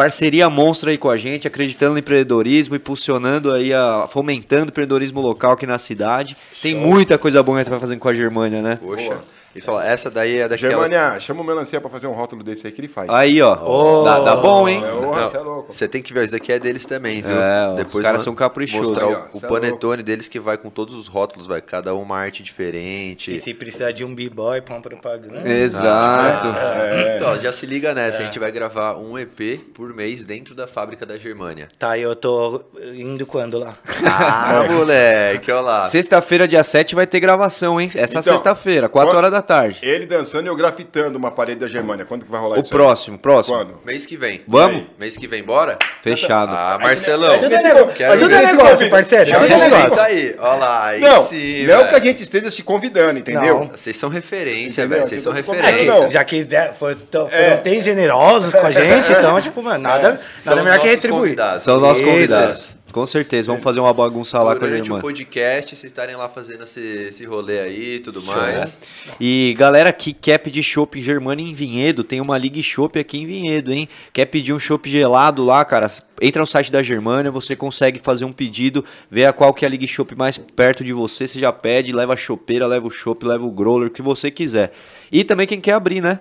parceria 0.00 0.48
monstra 0.48 0.90
aí 0.90 0.96
com 0.96 1.10
a 1.10 1.16
gente, 1.18 1.46
acreditando 1.46 1.92
no 1.92 1.98
empreendedorismo, 1.98 2.74
impulsionando 2.74 3.52
aí, 3.52 3.70
a, 3.74 4.08
fomentando 4.10 4.64
o 4.64 4.68
empreendedorismo 4.68 5.20
local 5.20 5.52
aqui 5.52 5.66
na 5.66 5.78
cidade. 5.78 6.34
Tem 6.62 6.74
muita 6.74 7.18
coisa 7.18 7.42
boa 7.42 7.56
que 7.56 7.60
a 7.60 7.64
gente 7.64 7.70
vai 7.70 7.80
fazendo 7.80 7.98
com 7.98 8.08
a 8.08 8.14
Germânia, 8.14 8.62
né? 8.62 8.78
Poxa. 8.80 9.18
E 9.54 9.60
fala, 9.60 9.84
essa 9.84 10.08
daí 10.10 10.38
é 10.38 10.48
daquelas... 10.48 10.88
Germânia, 10.90 11.18
chama 11.18 11.40
o 11.40 11.44
melancia 11.44 11.80
pra 11.80 11.90
fazer 11.90 12.06
um 12.06 12.12
rótulo 12.12 12.44
desse 12.44 12.66
aí 12.68 12.72
que 12.72 12.80
ele 12.80 12.86
faz. 12.88 13.08
Aí, 13.10 13.42
ó. 13.42 14.04
Dá, 14.04 14.20
dá 14.20 14.36
bom, 14.36 14.68
hein? 14.68 14.80
É, 14.84 14.90
você 15.28 15.36
é 15.36 15.40
louco. 15.40 15.72
Você 15.72 15.88
tem 15.88 16.00
que 16.00 16.12
ver, 16.12 16.22
isso 16.22 16.32
daqui 16.32 16.52
é 16.52 16.58
deles 16.60 16.86
também, 16.86 17.20
viu? 17.20 17.32
É, 17.32 17.68
ó, 17.68 17.74
os 17.98 18.00
caras 18.02 18.22
são 18.22 18.32
caprichosos. 18.34 18.88
Mostrar 18.88 19.06
Aí, 19.06 19.14
ó, 19.14 19.18
o, 19.32 19.40
o 19.40 19.44
é 19.44 19.48
panetone 19.48 20.02
deles 20.04 20.28
que 20.28 20.38
vai 20.38 20.56
com 20.56 20.70
todos 20.70 20.94
os 20.94 21.08
rótulos, 21.08 21.48
vai 21.48 21.60
cada 21.60 21.92
uma 21.94 22.16
arte 22.16 22.44
diferente. 22.44 23.34
E 23.34 23.40
se 23.40 23.52
precisar 23.52 23.90
de 23.90 24.04
um 24.04 24.14
b-boy 24.14 24.60
pra 24.60 24.74
uma 24.74 24.80
propaganda. 24.80 25.48
Exato. 25.48 26.46
É. 26.80 27.16
Então, 27.16 27.36
já 27.40 27.52
se 27.52 27.66
liga 27.66 27.92
nessa, 27.92 28.20
a 28.20 28.24
gente 28.24 28.38
vai 28.38 28.52
gravar 28.52 28.96
um 28.96 29.18
EP 29.18 29.58
por 29.74 29.92
mês 29.92 30.24
dentro 30.24 30.54
da 30.54 30.68
fábrica 30.68 31.04
da 31.04 31.18
Germânia. 31.18 31.66
Tá, 31.76 31.98
eu 31.98 32.14
tô 32.14 32.62
indo 32.94 33.26
quando 33.26 33.58
lá? 33.58 33.74
Ah, 34.04 34.64
moleque, 34.70 35.50
olha 35.50 35.60
lá. 35.60 35.84
Sexta-feira, 35.86 36.46
dia 36.46 36.62
7, 36.62 36.94
vai 36.94 37.06
ter 37.06 37.18
gravação, 37.18 37.80
hein? 37.80 37.88
Essa 37.96 38.20
Então, 38.20 38.22
sexta-feira, 38.32 38.88
4 38.88 39.10
quando- 39.10 39.16
horas 39.16 39.30
da 39.32 39.39
tarde. 39.42 39.78
Ele 39.82 40.06
dançando 40.06 40.46
e 40.46 40.48
eu 40.48 40.56
grafitando 40.56 41.18
uma 41.18 41.30
parede 41.30 41.60
da 41.60 41.68
Germânia. 41.68 42.04
Quando 42.04 42.24
que 42.24 42.30
vai 42.30 42.40
rolar 42.40 42.56
O 42.56 42.60
isso 42.60 42.72
aí? 42.72 42.78
próximo, 42.78 43.18
próximo. 43.18 43.56
Quando? 43.56 43.80
Mês 43.84 44.06
que 44.06 44.16
vem. 44.16 44.42
Vamos? 44.46 44.84
Mês 44.98 45.16
que 45.16 45.26
vem, 45.26 45.42
bora? 45.42 45.78
Fechado. 46.02 46.52
Ah, 46.54 46.78
Marcelão. 46.80 47.32
É 47.34 47.38
tudo 47.38 47.54
é 47.54 47.62
negócio, 47.62 48.02
é 48.04 48.16
tudo 48.16 48.34
é 48.34 48.46
negócio, 48.46 48.90
parceiro. 48.90 49.30
É 49.30 49.34
tudo 49.34 49.52
é 49.52 49.58
negócio. 49.58 49.92
isso 49.92 50.00
aí. 50.00 50.34
Olha 50.38 50.54
lá, 50.56 50.86
aí 50.86 51.00
Não, 51.00 51.24
sim, 51.26 51.66
não 51.66 51.86
que 51.88 51.94
a 51.94 52.00
gente 52.00 52.22
esteja 52.22 52.50
se 52.50 52.62
convidando, 52.62 53.18
entendeu? 53.18 53.60
Não. 53.60 53.66
Vocês 53.68 53.96
são 53.96 54.08
referência, 54.08 54.86
velho. 54.86 55.04
Vocês 55.04 55.22
são 55.22 55.32
se 55.32 55.38
referência. 55.40 56.10
Já 56.10 56.24
que 56.24 56.46
foi- 56.78 56.94
tão- 56.94 57.28
foram 57.28 57.42
É. 57.42 57.56
tão 57.56 57.80
generosos 57.80 58.52
com 58.54 58.66
a 58.66 58.70
gente, 58.70 59.12
então, 59.12 59.40
tipo, 59.42 59.62
mano, 59.62 59.84
nada, 59.84 60.20
nada 60.44 60.62
melhor 60.62 60.78
que 60.80 60.88
retribuir. 60.88 61.36
São 61.58 61.76
os 61.76 61.82
nossos 61.82 62.04
convidados. 62.04 62.79
Com 62.92 63.06
certeza, 63.06 63.48
vamos 63.48 63.62
fazer 63.62 63.80
uma 63.80 63.92
bagunça 63.92 64.38
lá 64.42 64.56
com 64.56 64.64
a 64.64 64.68
Durante 64.68 64.92
o 64.92 65.00
podcast, 65.00 65.76
vocês 65.76 65.90
estarem 65.90 66.16
lá 66.16 66.28
fazendo 66.28 66.64
esse, 66.64 66.80
esse 66.80 67.24
rolê 67.24 67.60
aí 67.60 67.94
e 67.96 68.00
tudo 68.00 68.22
mais. 68.22 68.78
E 69.20 69.54
galera 69.58 69.92
que 69.92 70.12
quer 70.12 70.38
pedir 70.38 70.62
chopp 70.62 70.98
em 70.98 71.02
Germânia 71.02 71.44
em 71.44 71.52
Vinhedo, 71.54 72.04
tem 72.04 72.20
uma 72.20 72.36
Ligue 72.36 72.62
Chopp 72.62 72.98
aqui 72.98 73.18
em 73.18 73.26
Vinhedo, 73.26 73.72
hein? 73.72 73.88
Quer 74.12 74.26
pedir 74.26 74.52
um 74.52 74.58
chopp 74.58 74.88
gelado 74.88 75.44
lá, 75.44 75.64
cara? 75.64 75.88
Entra 76.20 76.40
no 76.40 76.46
site 76.46 76.70
da 76.70 76.82
Germânia, 76.82 77.30
você 77.30 77.56
consegue 77.56 77.98
fazer 77.98 78.24
um 78.24 78.32
pedido, 78.32 78.84
ver 79.10 79.26
a 79.26 79.32
qual 79.32 79.54
que 79.54 79.64
é 79.64 79.68
a 79.68 79.70
Ligue 79.70 79.88
Chopp 79.88 80.14
mais 80.14 80.36
perto 80.36 80.84
de 80.84 80.92
você, 80.92 81.26
você 81.26 81.38
já 81.38 81.52
pede, 81.52 81.92
leva 81.92 82.14
a 82.14 82.16
chopeira, 82.16 82.66
leva 82.66 82.86
o 82.86 82.90
chopp, 82.90 83.24
leva 83.24 83.44
o 83.44 83.50
growler, 83.50 83.88
o 83.88 83.90
que 83.90 84.02
você 84.02 84.30
quiser. 84.30 84.72
E 85.10 85.24
também 85.24 85.46
quem 85.46 85.60
quer 85.60 85.72
abrir, 85.72 86.00
né? 86.00 86.20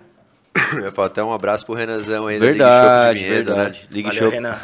Eu 0.83 0.91
falo 0.91 1.07
até 1.07 1.23
um 1.23 1.31
abraço 1.31 1.65
pro 1.65 1.75
Renanzão 1.75 2.27
aí 2.27 2.39
Verdade, 2.39 2.59
da 2.59 3.11
Ligue 3.13 3.19
Shop 3.19 3.19
de 3.19 3.23
Vinhedo, 3.23 3.55
verdade. 3.55 3.79
né? 3.79 3.87
Ligue 3.91 4.07
Valeu, 4.07 4.21
Chopp. 4.21 4.33
Renan. 4.33 4.57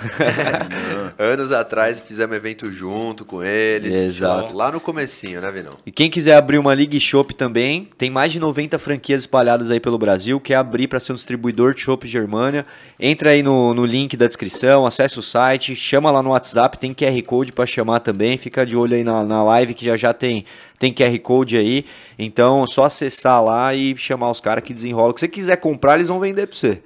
Anos 1.18 1.52
atrás 1.52 2.00
fizemos 2.00 2.36
evento 2.36 2.72
junto 2.72 3.26
com 3.26 3.44
eles. 3.44 3.96
Exato. 3.96 4.56
Lá 4.56 4.72
no 4.72 4.80
comecinho, 4.80 5.42
né, 5.42 5.52
Vinão? 5.52 5.74
E 5.86 5.92
quem 5.92 6.10
quiser 6.10 6.36
abrir 6.36 6.58
uma 6.58 6.74
League 6.74 7.00
Shop 7.00 7.34
também, 7.34 7.88
tem 7.98 8.10
mais 8.10 8.32
de 8.32 8.40
90 8.40 8.78
franquias 8.80 9.22
espalhadas 9.22 9.72
aí 9.72 9.80
pelo 9.80 9.98
Brasil. 9.98 10.40
Quer 10.40 10.56
abrir 10.56 10.88
para 10.88 11.00
ser 11.00 11.12
um 11.12 11.16
distribuidor 11.16 11.74
de 11.74 11.82
Chopp 11.82 12.08
Germânia? 12.08 12.66
Entra 13.00 13.32
aí 13.32 13.44
no, 13.44 13.74
no 13.74 13.86
link 13.86 14.16
da 14.18 14.28
descrição, 14.28 14.86
acesse 14.86 15.20
o 15.20 15.22
site, 15.22 15.76
chama 15.76 16.12
lá 16.12 16.22
no 16.22 16.32
WhatsApp, 16.32 16.78
tem 16.78 16.94
QR 16.94 17.22
Code 17.26 17.52
para 17.52 17.66
chamar 17.66 18.00
também. 18.00 18.38
Fica 18.38 18.66
de 18.66 18.76
olho 18.76 18.96
aí 18.96 19.04
na, 19.04 19.24
na 19.24 19.44
live 19.44 19.74
que 19.74 19.86
já 19.86 19.96
já 19.96 20.14
tem, 20.14 20.46
tem 20.80 20.94
QR 20.94 21.18
Code 21.20 21.58
aí. 21.58 21.86
Então, 22.18 22.64
é 22.64 22.68
só 22.68 22.84
acessar 22.86 23.44
lá 23.44 23.74
e 23.74 23.96
chamar 23.98 24.30
os 24.32 24.40
caras 24.40 24.64
que 24.64 24.74
desenrolam. 24.74 25.12
O 25.12 25.14
que 25.14 25.20
você 25.20 25.28
quiser 25.28 25.58
comprar, 25.58 25.96
eles 25.96 26.08
vão 26.08 26.20
vender 26.20 26.48
para 26.48 26.56
você. 26.58 26.82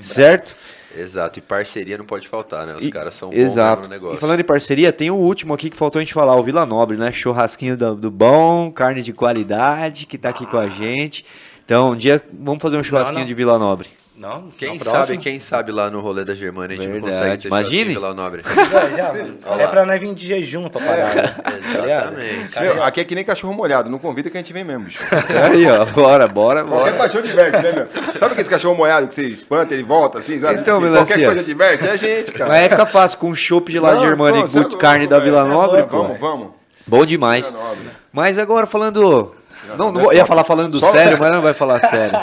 Certo? 0.00 0.54
Exato. 0.96 1.38
E 1.38 1.42
parceria 1.42 1.96
não 1.96 2.04
pode 2.04 2.28
faltar, 2.28 2.66
né? 2.66 2.74
Os 2.74 2.84
E- 2.84 2.90
caras 2.90 3.14
são 3.14 3.30
bons 3.30 3.36
Exato. 3.36 3.84
no 3.84 3.88
negócio. 3.88 4.16
E 4.16 4.20
falando 4.20 4.40
em 4.40 4.44
parceria, 4.44 4.92
tem 4.92 5.10
o 5.10 5.14
último 5.16 5.54
aqui 5.54 5.70
que 5.70 5.76
faltou 5.76 5.98
a 5.98 6.02
gente 6.04 6.12
falar, 6.12 6.36
o 6.36 6.42
Vila 6.42 6.66
Nobre, 6.66 6.96
né? 6.98 7.10
Churrasquinho 7.10 7.76
do, 7.76 7.94
do 7.94 8.10
bom, 8.10 8.70
carne 8.70 9.00
de 9.02 9.12
qualidade, 9.12 10.04
que 10.06 10.18
tá 10.18 10.28
aqui 10.28 10.44
com 10.46 10.58
a 10.58 10.68
gente. 10.68 11.24
Então, 11.64 11.92
um 11.92 11.96
dia 11.96 12.22
vamos 12.32 12.60
fazer 12.60 12.76
um 12.76 12.82
churrasquinho 12.82 13.20
não. 13.20 13.26
de 13.26 13.34
Vila 13.34 13.58
Nobre. 13.58 13.88
Não, 14.14 14.50
Quem 14.58 14.74
na 14.78 14.84
sabe, 14.84 14.90
próxima. 14.96 15.22
quem 15.22 15.40
sabe 15.40 15.72
lá 15.72 15.88
no 15.90 15.98
rolê 16.00 16.22
da 16.24 16.34
Germânia 16.34 16.76
a 16.76 16.80
gente 16.80 16.90
Verdade. 16.92 17.12
não 17.12 17.18
consegue 17.18 17.42
ter 17.42 17.48
Imagine. 17.48 17.94
lá 17.96 18.12
nobre. 18.14 18.42
Já, 18.42 18.90
já. 18.94 19.12
Olha 19.50 19.62
É 19.62 19.66
pra 19.66 19.86
nós 19.86 19.98
vir 19.98 20.14
de 20.14 20.26
jejum 20.28 20.68
pra 20.68 20.80
parar. 20.84 21.14
né? 21.14 21.34
Exatamente. 21.58 22.60
Meu, 22.60 22.84
aqui 22.84 23.00
é 23.00 23.04
que 23.04 23.14
nem 23.14 23.24
cachorro 23.24 23.54
molhado. 23.54 23.88
Não 23.88 23.98
convida 23.98 24.28
que 24.28 24.36
a 24.36 24.40
gente 24.40 24.52
vem 24.52 24.64
mesmo, 24.64 24.84
bicho. 24.84 24.98
Aí, 25.50 25.66
ó, 25.66 25.86
bora, 25.86 26.28
bora, 26.28 26.62
Qualquer 26.62 26.92
bora. 26.92 27.04
cachorro 27.04 27.26
diverte, 27.26 27.62
né, 27.62 27.72
meu? 27.72 27.88
Sabe 28.18 28.32
aquele 28.34 28.48
cachorro 28.48 28.74
molhado 28.74 29.08
que 29.08 29.14
você 29.14 29.24
espanta, 29.24 29.72
ele 29.72 29.82
volta 29.82 30.18
assim, 30.18 30.38
sabe? 30.38 30.60
Então, 30.60 30.78
Que 30.78 30.84
Melancia. 30.84 31.16
Qualquer 31.16 31.26
coisa 31.32 31.42
diverte, 31.42 31.86
é 31.86 31.90
a 31.92 31.96
gente, 31.96 32.32
cara. 32.32 32.50
Mas 32.50 32.62
aí 32.64 32.68
fica 32.68 32.86
fácil, 32.86 33.18
com 33.18 33.28
um 33.28 33.34
chopp 33.34 33.72
de 33.72 33.78
lá 33.80 33.94
de 33.94 34.02
Germânia 34.02 34.44
e 34.46 34.58
é 34.58 34.76
carne 34.78 35.06
da. 35.06 35.18
Vila 35.18 35.44
Nobre, 35.46 35.80
É 35.80 35.82
pô. 35.84 36.02
Vamos, 36.02 36.18
vamos. 36.20 36.48
Bom 36.86 37.06
demais. 37.06 37.50
Vila 37.50 37.62
Nobre. 37.64 37.88
Mas 38.12 38.36
agora 38.36 38.66
falando... 38.66 39.34
Não, 39.76 39.92
não 39.92 40.12
ia 40.12 40.26
falar 40.26 40.44
falando 40.44 40.78
Só- 40.78 40.90
sério, 40.90 41.18
mas 41.18 41.30
não 41.30 41.40
vai 41.42 41.54
falar 41.54 41.80
sério. 41.86 42.18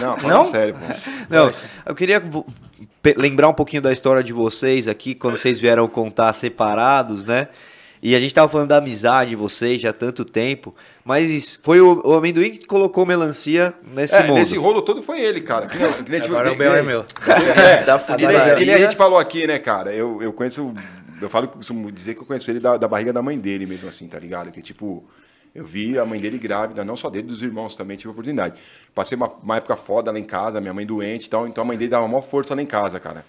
Não, 0.00 0.16
falando 0.16 0.28
Não? 0.28 0.44
sério, 0.44 0.74
pô. 0.74 0.94
Não, 1.28 1.50
eu 1.86 1.94
queria 1.94 2.22
lembrar 3.16 3.48
um 3.48 3.54
pouquinho 3.54 3.82
da 3.82 3.92
história 3.92 4.22
de 4.22 4.32
vocês 4.32 4.86
aqui, 4.88 5.14
quando 5.14 5.36
vocês 5.36 5.58
vieram 5.58 5.86
contar 5.88 6.32
separados, 6.32 7.26
né? 7.26 7.48
E 8.02 8.14
a 8.16 8.20
gente 8.20 8.32
tava 8.32 8.48
falando 8.48 8.68
da 8.68 8.78
amizade 8.78 9.30
de 9.30 9.36
vocês 9.36 9.78
já 9.78 9.90
há 9.90 9.92
tanto 9.92 10.24
tempo, 10.24 10.74
mas 11.04 11.58
foi 11.62 11.82
o, 11.82 12.00
o 12.02 12.14
amendoim 12.14 12.52
que 12.52 12.66
colocou 12.66 13.04
melancia 13.04 13.74
nesse 13.94 14.14
É, 14.14 14.22
mundo. 14.22 14.38
nesse 14.38 14.56
rolo 14.56 14.80
todo 14.80 15.02
foi 15.02 15.20
ele, 15.20 15.42
cara. 15.42 15.66
Que 15.66 15.76
que 16.04 16.10
nem- 16.10 16.22
Agora 16.22 16.48
o 16.48 16.52
que 16.52 16.58
B.O. 16.58 16.74
é 16.76 16.82
meu. 16.82 17.04
É, 17.26 17.82
Da 17.84 17.98
que 17.98 18.54
que 18.56 18.64
nem 18.64 18.74
a 18.74 18.78
gente 18.78 18.96
falou 18.96 19.18
aqui, 19.18 19.46
né, 19.46 19.58
cara? 19.58 19.92
Eu, 19.92 20.22
eu 20.22 20.32
conheço. 20.32 20.72
Eu 21.20 21.28
falo 21.28 21.46
que 21.48 21.58
costumo 21.58 21.92
dizer 21.92 22.14
que 22.14 22.22
eu 22.22 22.26
conheço 22.26 22.50
ele 22.50 22.58
da, 22.60 22.78
da 22.78 22.88
barriga 22.88 23.12
da 23.12 23.20
mãe 23.20 23.38
dele 23.38 23.66
mesmo, 23.66 23.86
assim, 23.90 24.08
tá 24.08 24.18
ligado? 24.18 24.50
Que 24.50 24.62
tipo. 24.62 25.04
Eu 25.54 25.64
vi 25.64 25.98
a 25.98 26.04
mãe 26.04 26.20
dele 26.20 26.38
grávida, 26.38 26.84
não 26.84 26.96
só 26.96 27.10
dele, 27.10 27.26
dos 27.26 27.42
irmãos 27.42 27.74
também, 27.74 27.96
tive 27.96 28.08
a 28.08 28.12
oportunidade. 28.12 28.60
Passei 28.94 29.16
uma, 29.16 29.28
uma 29.42 29.56
época 29.56 29.74
foda 29.76 30.12
lá 30.12 30.18
em 30.18 30.24
casa, 30.24 30.60
minha 30.60 30.72
mãe 30.72 30.86
doente 30.86 31.26
e 31.26 31.28
tal, 31.30 31.48
então 31.48 31.62
a 31.62 31.66
mãe 31.66 31.76
dele 31.76 31.90
dava 31.90 32.06
maior 32.06 32.22
força 32.22 32.54
lá 32.54 32.62
em 32.62 32.66
casa, 32.66 33.00
cara. 33.00 33.24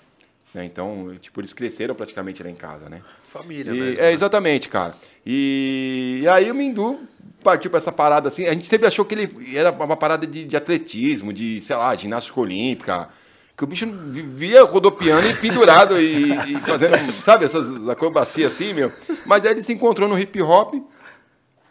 Né, 0.53 0.65
Então, 0.65 1.15
tipo, 1.21 1.39
eles 1.39 1.53
cresceram 1.53 1.95
praticamente 1.95 2.43
lá 2.43 2.49
em 2.49 2.55
casa, 2.55 2.89
né? 2.89 3.01
Família 3.31 3.71
E- 3.73 3.79
mesmo. 3.79 3.99
é, 4.01 4.03
né? 4.03 4.13
exatamente, 4.13 4.69
cara. 4.69 4.93
E, 5.25 6.19
e 6.23 6.27
aí 6.27 6.51
o 6.51 6.55
Mindu 6.55 6.99
partiu 7.43 7.71
pra 7.71 7.77
essa 7.77 7.91
parada 7.91 8.27
assim. 8.27 8.45
A 8.45 8.53
gente 8.53 8.67
sempre 8.67 8.85
achou 8.85 9.03
que 9.05 9.15
ele 9.15 9.57
era 9.57 9.71
uma 9.71 9.95
parada 9.97 10.27
de, 10.27 10.43
de 10.45 10.55
atletismo, 10.57 11.31
de, 11.33 11.59
sei 11.61 11.75
lá, 11.75 11.95
ginástica 11.95 12.39
olímpica. 12.39 13.09
Que 13.57 13.63
o 13.63 13.67
bicho 13.67 13.85
vivia 14.07 14.63
rodopiando 14.63 15.27
e 15.27 15.33
pendurado 15.35 15.99
e, 15.99 16.31
e 16.31 16.59
fazendo, 16.61 16.95
sabe, 17.21 17.45
essas 17.45 17.87
acrobacias 17.89 18.53
assim, 18.53 18.73
meu. 18.73 18.91
Mas 19.25 19.45
aí 19.45 19.51
ele 19.53 19.61
se 19.61 19.71
encontrou 19.73 20.07
no 20.09 20.17
hip 20.19 20.41
hop. 20.41 20.73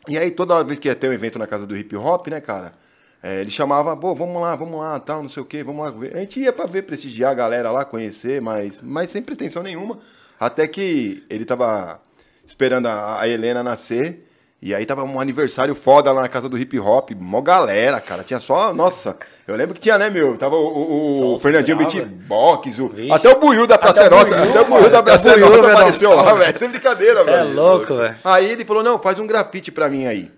E 0.08 0.18
aí, 0.18 0.30
toda 0.30 0.62
vez 0.64 0.78
que 0.78 0.88
ia 0.88 0.94
ter 0.94 1.08
um 1.08 1.12
evento 1.12 1.38
na 1.38 1.46
casa 1.46 1.66
do 1.66 1.76
hip 1.76 1.94
hop, 1.96 2.28
né, 2.28 2.40
cara? 2.40 2.72
é, 3.22 3.40
ele 3.40 3.50
chamava, 3.50 3.96
pô, 3.96 4.14
vamos 4.14 4.40
lá, 4.40 4.56
vamos 4.56 4.80
lá, 4.80 4.98
tal, 4.98 5.22
não 5.22 5.28
sei 5.28 5.42
o 5.42 5.46
quê, 5.46 5.62
vamos 5.62 5.84
lá. 5.84 6.08
A 6.14 6.18
gente 6.20 6.40
ia 6.40 6.52
pra 6.52 6.64
ver, 6.66 6.82
prestigiar 6.82 7.32
a 7.32 7.34
galera 7.34 7.70
lá, 7.70 7.84
conhecer, 7.84 8.40
mas, 8.40 8.80
mas 8.82 9.10
sem 9.10 9.22
pretensão 9.22 9.62
nenhuma. 9.62 9.98
Até 10.38 10.66
que 10.66 11.22
ele 11.28 11.44
tava 11.44 12.00
esperando 12.46 12.86
a, 12.86 13.20
a 13.20 13.28
Helena 13.28 13.62
nascer. 13.62 14.26
E 14.62 14.74
aí 14.74 14.84
tava 14.84 15.02
um 15.04 15.18
aniversário 15.18 15.74
foda 15.74 16.12
lá 16.12 16.20
na 16.20 16.28
casa 16.28 16.46
do 16.46 16.58
hip 16.58 16.78
hop, 16.78 17.12
mó 17.18 17.40
galera, 17.40 17.98
cara. 17.98 18.22
Tinha 18.22 18.38
só, 18.38 18.74
nossa, 18.74 19.16
eu 19.48 19.56
lembro 19.56 19.74
que 19.74 19.80
tinha, 19.80 19.96
né, 19.96 20.10
meu? 20.10 20.36
Tava 20.36 20.54
o, 20.54 20.66
o- 20.66 21.34
o 21.36 21.40
Fernandinho. 21.40 21.78
Beatbox, 21.78 22.78
o, 22.78 22.88
Vixe. 22.88 23.10
até 23.10 23.30
o 23.30 23.40
Buiu 23.40 23.66
da 23.66 23.78
Praça 23.78 24.04
Até 24.04 24.14
o 24.14 24.18
Nossa, 24.18 24.36
até 24.36 24.60
o 24.60 24.64
Buiu 24.66 24.90
da. 24.90 25.02
Praça 25.02 25.34
Nossa 25.36 25.72
apareceu 25.72 26.14
lá, 26.14 26.34
velho. 26.34 26.58
Sem 26.58 26.68
brincadeira, 26.68 27.20
é 27.20 27.24
velho. 27.24 27.54
louco, 27.54 27.94
velho. 27.96 28.16
Aí 28.22 28.50
ele 28.50 28.64
falou, 28.66 28.82
não, 28.82 28.98
faz 28.98 29.18
um 29.18 29.26
grafite 29.26 29.72
pra 29.72 29.88
mim 29.88 30.06
aí. 30.06 30.30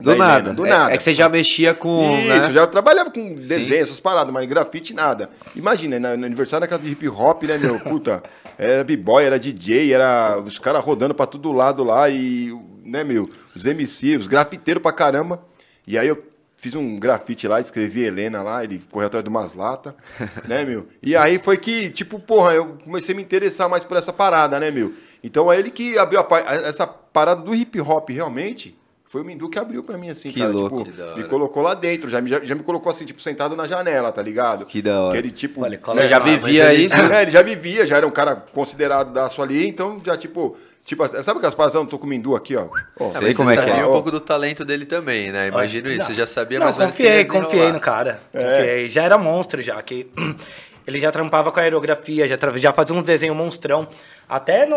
Do 0.00 0.04
Da 0.10 0.16
nada. 0.16 0.52
Do 0.52 0.66
É- 0.66 0.70
nada. 0.70 0.92
É, 0.94 0.96
que 0.96 1.02
você 1.04 1.12
já 1.14 1.28
mexia 1.28 1.74
com. 1.74 2.10
Isso, 2.14 2.26
né? 2.28 2.52
já 2.52 2.66
trabalhava 2.66 3.10
com 3.10 3.34
desenho, 3.34 3.82
essas 3.82 4.00
paradas, 4.00 4.32
mas 4.32 4.46
grafite 4.48 4.92
nada. 4.92 5.30
Imagina, 5.54 6.00
na- 6.00 6.16
no 6.16 6.24
aniversário 6.26 6.62
da 6.62 6.66
casa 6.66 6.82
de 6.82 6.90
hip 6.90 7.06
hop, 7.08 7.44
né, 7.44 7.56
meu? 7.58 7.78
Puta, 7.78 8.20
era 8.58 8.82
b-boy, 8.82 9.22
era 9.22 9.38
DJ, 9.38 9.92
era 9.92 10.40
os 10.44 10.58
caras 10.58 10.82
rodando 10.82 11.14
pra 11.14 11.26
todo 11.26 11.52
lado 11.52 11.84
lá 11.84 12.08
e, 12.08 12.50
né, 12.92 13.02
meu? 13.02 13.28
Os 13.56 13.64
MC, 13.64 14.16
os 14.16 14.26
grafiteiros 14.26 14.82
pra 14.82 14.92
caramba. 14.92 15.42
E 15.86 15.98
aí 15.98 16.06
eu 16.06 16.22
fiz 16.58 16.74
um 16.76 16.98
grafite 17.00 17.48
lá, 17.48 17.60
escrevi 17.60 18.02
Helena 18.04 18.40
lá, 18.42 18.62
ele 18.62 18.80
correu 18.90 19.06
atrás 19.08 19.24
de 19.24 19.28
umas 19.28 19.54
latas, 19.54 19.94
né, 20.46 20.64
meu? 20.64 20.86
E 21.02 21.16
aí 21.16 21.38
foi 21.40 21.56
que, 21.56 21.90
tipo, 21.90 22.20
porra, 22.20 22.52
eu 22.54 22.76
comecei 22.84 23.12
a 23.14 23.16
me 23.16 23.22
interessar 23.22 23.68
mais 23.68 23.82
por 23.82 23.96
essa 23.96 24.12
parada, 24.12 24.60
né, 24.60 24.70
meu? 24.70 24.92
Então 25.24 25.50
é 25.52 25.58
ele 25.58 25.70
que 25.72 25.98
abriu 25.98 26.20
a 26.20 26.54
essa 26.66 26.86
parada 26.86 27.42
do 27.42 27.54
hip 27.54 27.80
hop 27.80 28.10
realmente. 28.10 28.78
Foi 29.08 29.20
o 29.20 29.24
Mindu 29.26 29.50
que 29.50 29.58
abriu 29.58 29.82
pra 29.84 29.98
mim, 29.98 30.08
assim, 30.08 30.32
Que 30.32 30.38
cara. 30.40 30.50
louco. 30.52 30.84
Tipo, 30.84 30.96
Que 31.14 31.22
me 31.22 31.28
colocou 31.28 31.62
lá 31.62 31.74
dentro, 31.74 32.08
já, 32.08 32.18
me- 32.18 32.30
já, 32.30 32.42
já 32.42 32.54
me 32.54 32.62
colocou 32.62 32.90
assim, 32.90 33.04
tipo, 33.04 33.20
sentado 33.20 33.54
na 33.54 33.66
janela, 33.68 34.10
tá 34.10 34.22
ligado? 34.22 34.64
Que 34.64 34.80
da 34.80 34.98
hora. 35.02 35.12
Que 35.12 35.18
ele, 35.18 35.30
tipo. 35.30 35.62
Olha, 35.62 35.78
Você 35.84 36.08
já 36.08 36.16
lá, 36.18 36.24
vivia 36.24 36.72
ele- 36.72 36.86
isso? 36.86 36.96
É, 37.12 37.20
ele 37.20 37.30
já 37.30 37.42
vivia, 37.42 37.86
já 37.86 37.98
era 37.98 38.06
um 38.06 38.10
cara 38.10 38.34
considerado 38.36 39.12
da 39.12 39.28
sua 39.28 39.44
ali, 39.44 39.68
então 39.68 40.00
já, 40.02 40.16
tipo. 40.16 40.56
Tipo, 40.84 41.06
sabe 41.06 41.38
aquelas 41.38 41.54
paradas? 41.54 41.74
Não, 41.74 41.86
tô 41.86 41.96
com 41.98 42.06
Mindu 42.08 42.34
aqui, 42.34 42.56
ó. 42.56 42.66
Ah, 42.98 43.18
Sei 43.20 43.32
como 43.34 43.48
você 43.48 43.54
é 43.54 43.56
que 43.62 43.68
sabia 43.68 43.84
é. 43.84 43.86
um 43.86 43.92
pouco 43.92 44.10
do 44.10 44.18
talento 44.20 44.64
dele 44.64 44.84
também, 44.84 45.30
né? 45.30 45.46
Imagino 45.46 45.88
isso. 45.88 46.06
Você 46.06 46.14
já 46.14 46.26
sabia 46.26 46.58
Não, 46.58 46.64
mais 46.66 46.76
ou 46.76 46.80
menos 46.80 46.96
que 46.96 47.02
confiei, 47.04 47.24
confiei 47.24 47.72
no 47.72 47.78
cara. 47.78 48.20
É. 48.34 48.42
Confiei. 48.42 48.90
Já 48.90 49.04
era 49.04 49.16
monstro 49.16 49.62
já, 49.62 49.80
que 49.80 50.10
ele 50.84 50.98
já 50.98 51.12
trampava 51.12 51.52
com 51.52 51.60
a 51.60 51.62
aerografia, 51.62 52.26
já, 52.26 52.36
tra- 52.36 52.58
já 52.58 52.72
fazia 52.72 52.96
uns 52.96 53.04
desenhos 53.04 53.36
monstrão. 53.36 53.86
Até 54.28 54.66
no, 54.66 54.76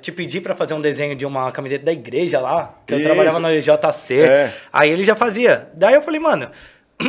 te 0.00 0.10
pedi 0.10 0.40
pra 0.40 0.56
fazer 0.56 0.72
um 0.72 0.80
desenho 0.80 1.14
de 1.14 1.26
uma 1.26 1.52
camiseta 1.52 1.84
da 1.84 1.92
igreja 1.92 2.40
lá, 2.40 2.74
que 2.86 2.94
eu 2.94 2.98
Isso. 2.98 3.06
trabalhava 3.08 3.38
no 3.38 3.48
JC. 3.60 4.20
É. 4.20 4.54
Aí 4.72 4.88
ele 4.90 5.04
já 5.04 5.14
fazia. 5.14 5.68
Daí 5.74 5.92
eu 5.94 6.02
falei, 6.02 6.18
mano, 6.20 6.48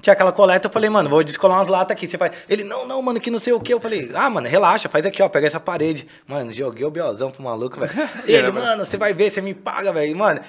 tinha 0.00 0.12
aquela 0.12 0.32
coleta, 0.32 0.66
eu 0.66 0.72
falei, 0.72 0.90
mano, 0.90 1.08
vou 1.08 1.22
descolar 1.22 1.58
umas 1.58 1.68
latas 1.68 1.96
aqui. 1.96 2.08
Você 2.08 2.18
faz. 2.18 2.32
Ele, 2.48 2.64
não, 2.64 2.86
não, 2.86 3.00
mano, 3.00 3.20
que 3.20 3.30
não 3.30 3.38
sei 3.38 3.52
o 3.52 3.60
que. 3.60 3.72
Eu 3.72 3.80
falei, 3.80 4.10
ah, 4.14 4.28
mano, 4.28 4.48
relaxa, 4.48 4.88
faz 4.88 5.06
aqui, 5.06 5.22
ó, 5.22 5.28
pega 5.28 5.46
essa 5.46 5.60
parede. 5.60 6.06
Mano, 6.26 6.50
joguei 6.52 6.84
o 6.84 6.90
biozão 6.90 7.30
pro 7.30 7.42
maluco, 7.42 7.78
velho. 7.80 7.92
Ele, 8.26 8.50
mano, 8.50 8.84
você 8.84 8.96
vai 8.96 9.14
ver, 9.14 9.30
você 9.30 9.40
me 9.40 9.54
paga, 9.54 9.92
velho. 9.92 10.16
Mano, 10.16 10.40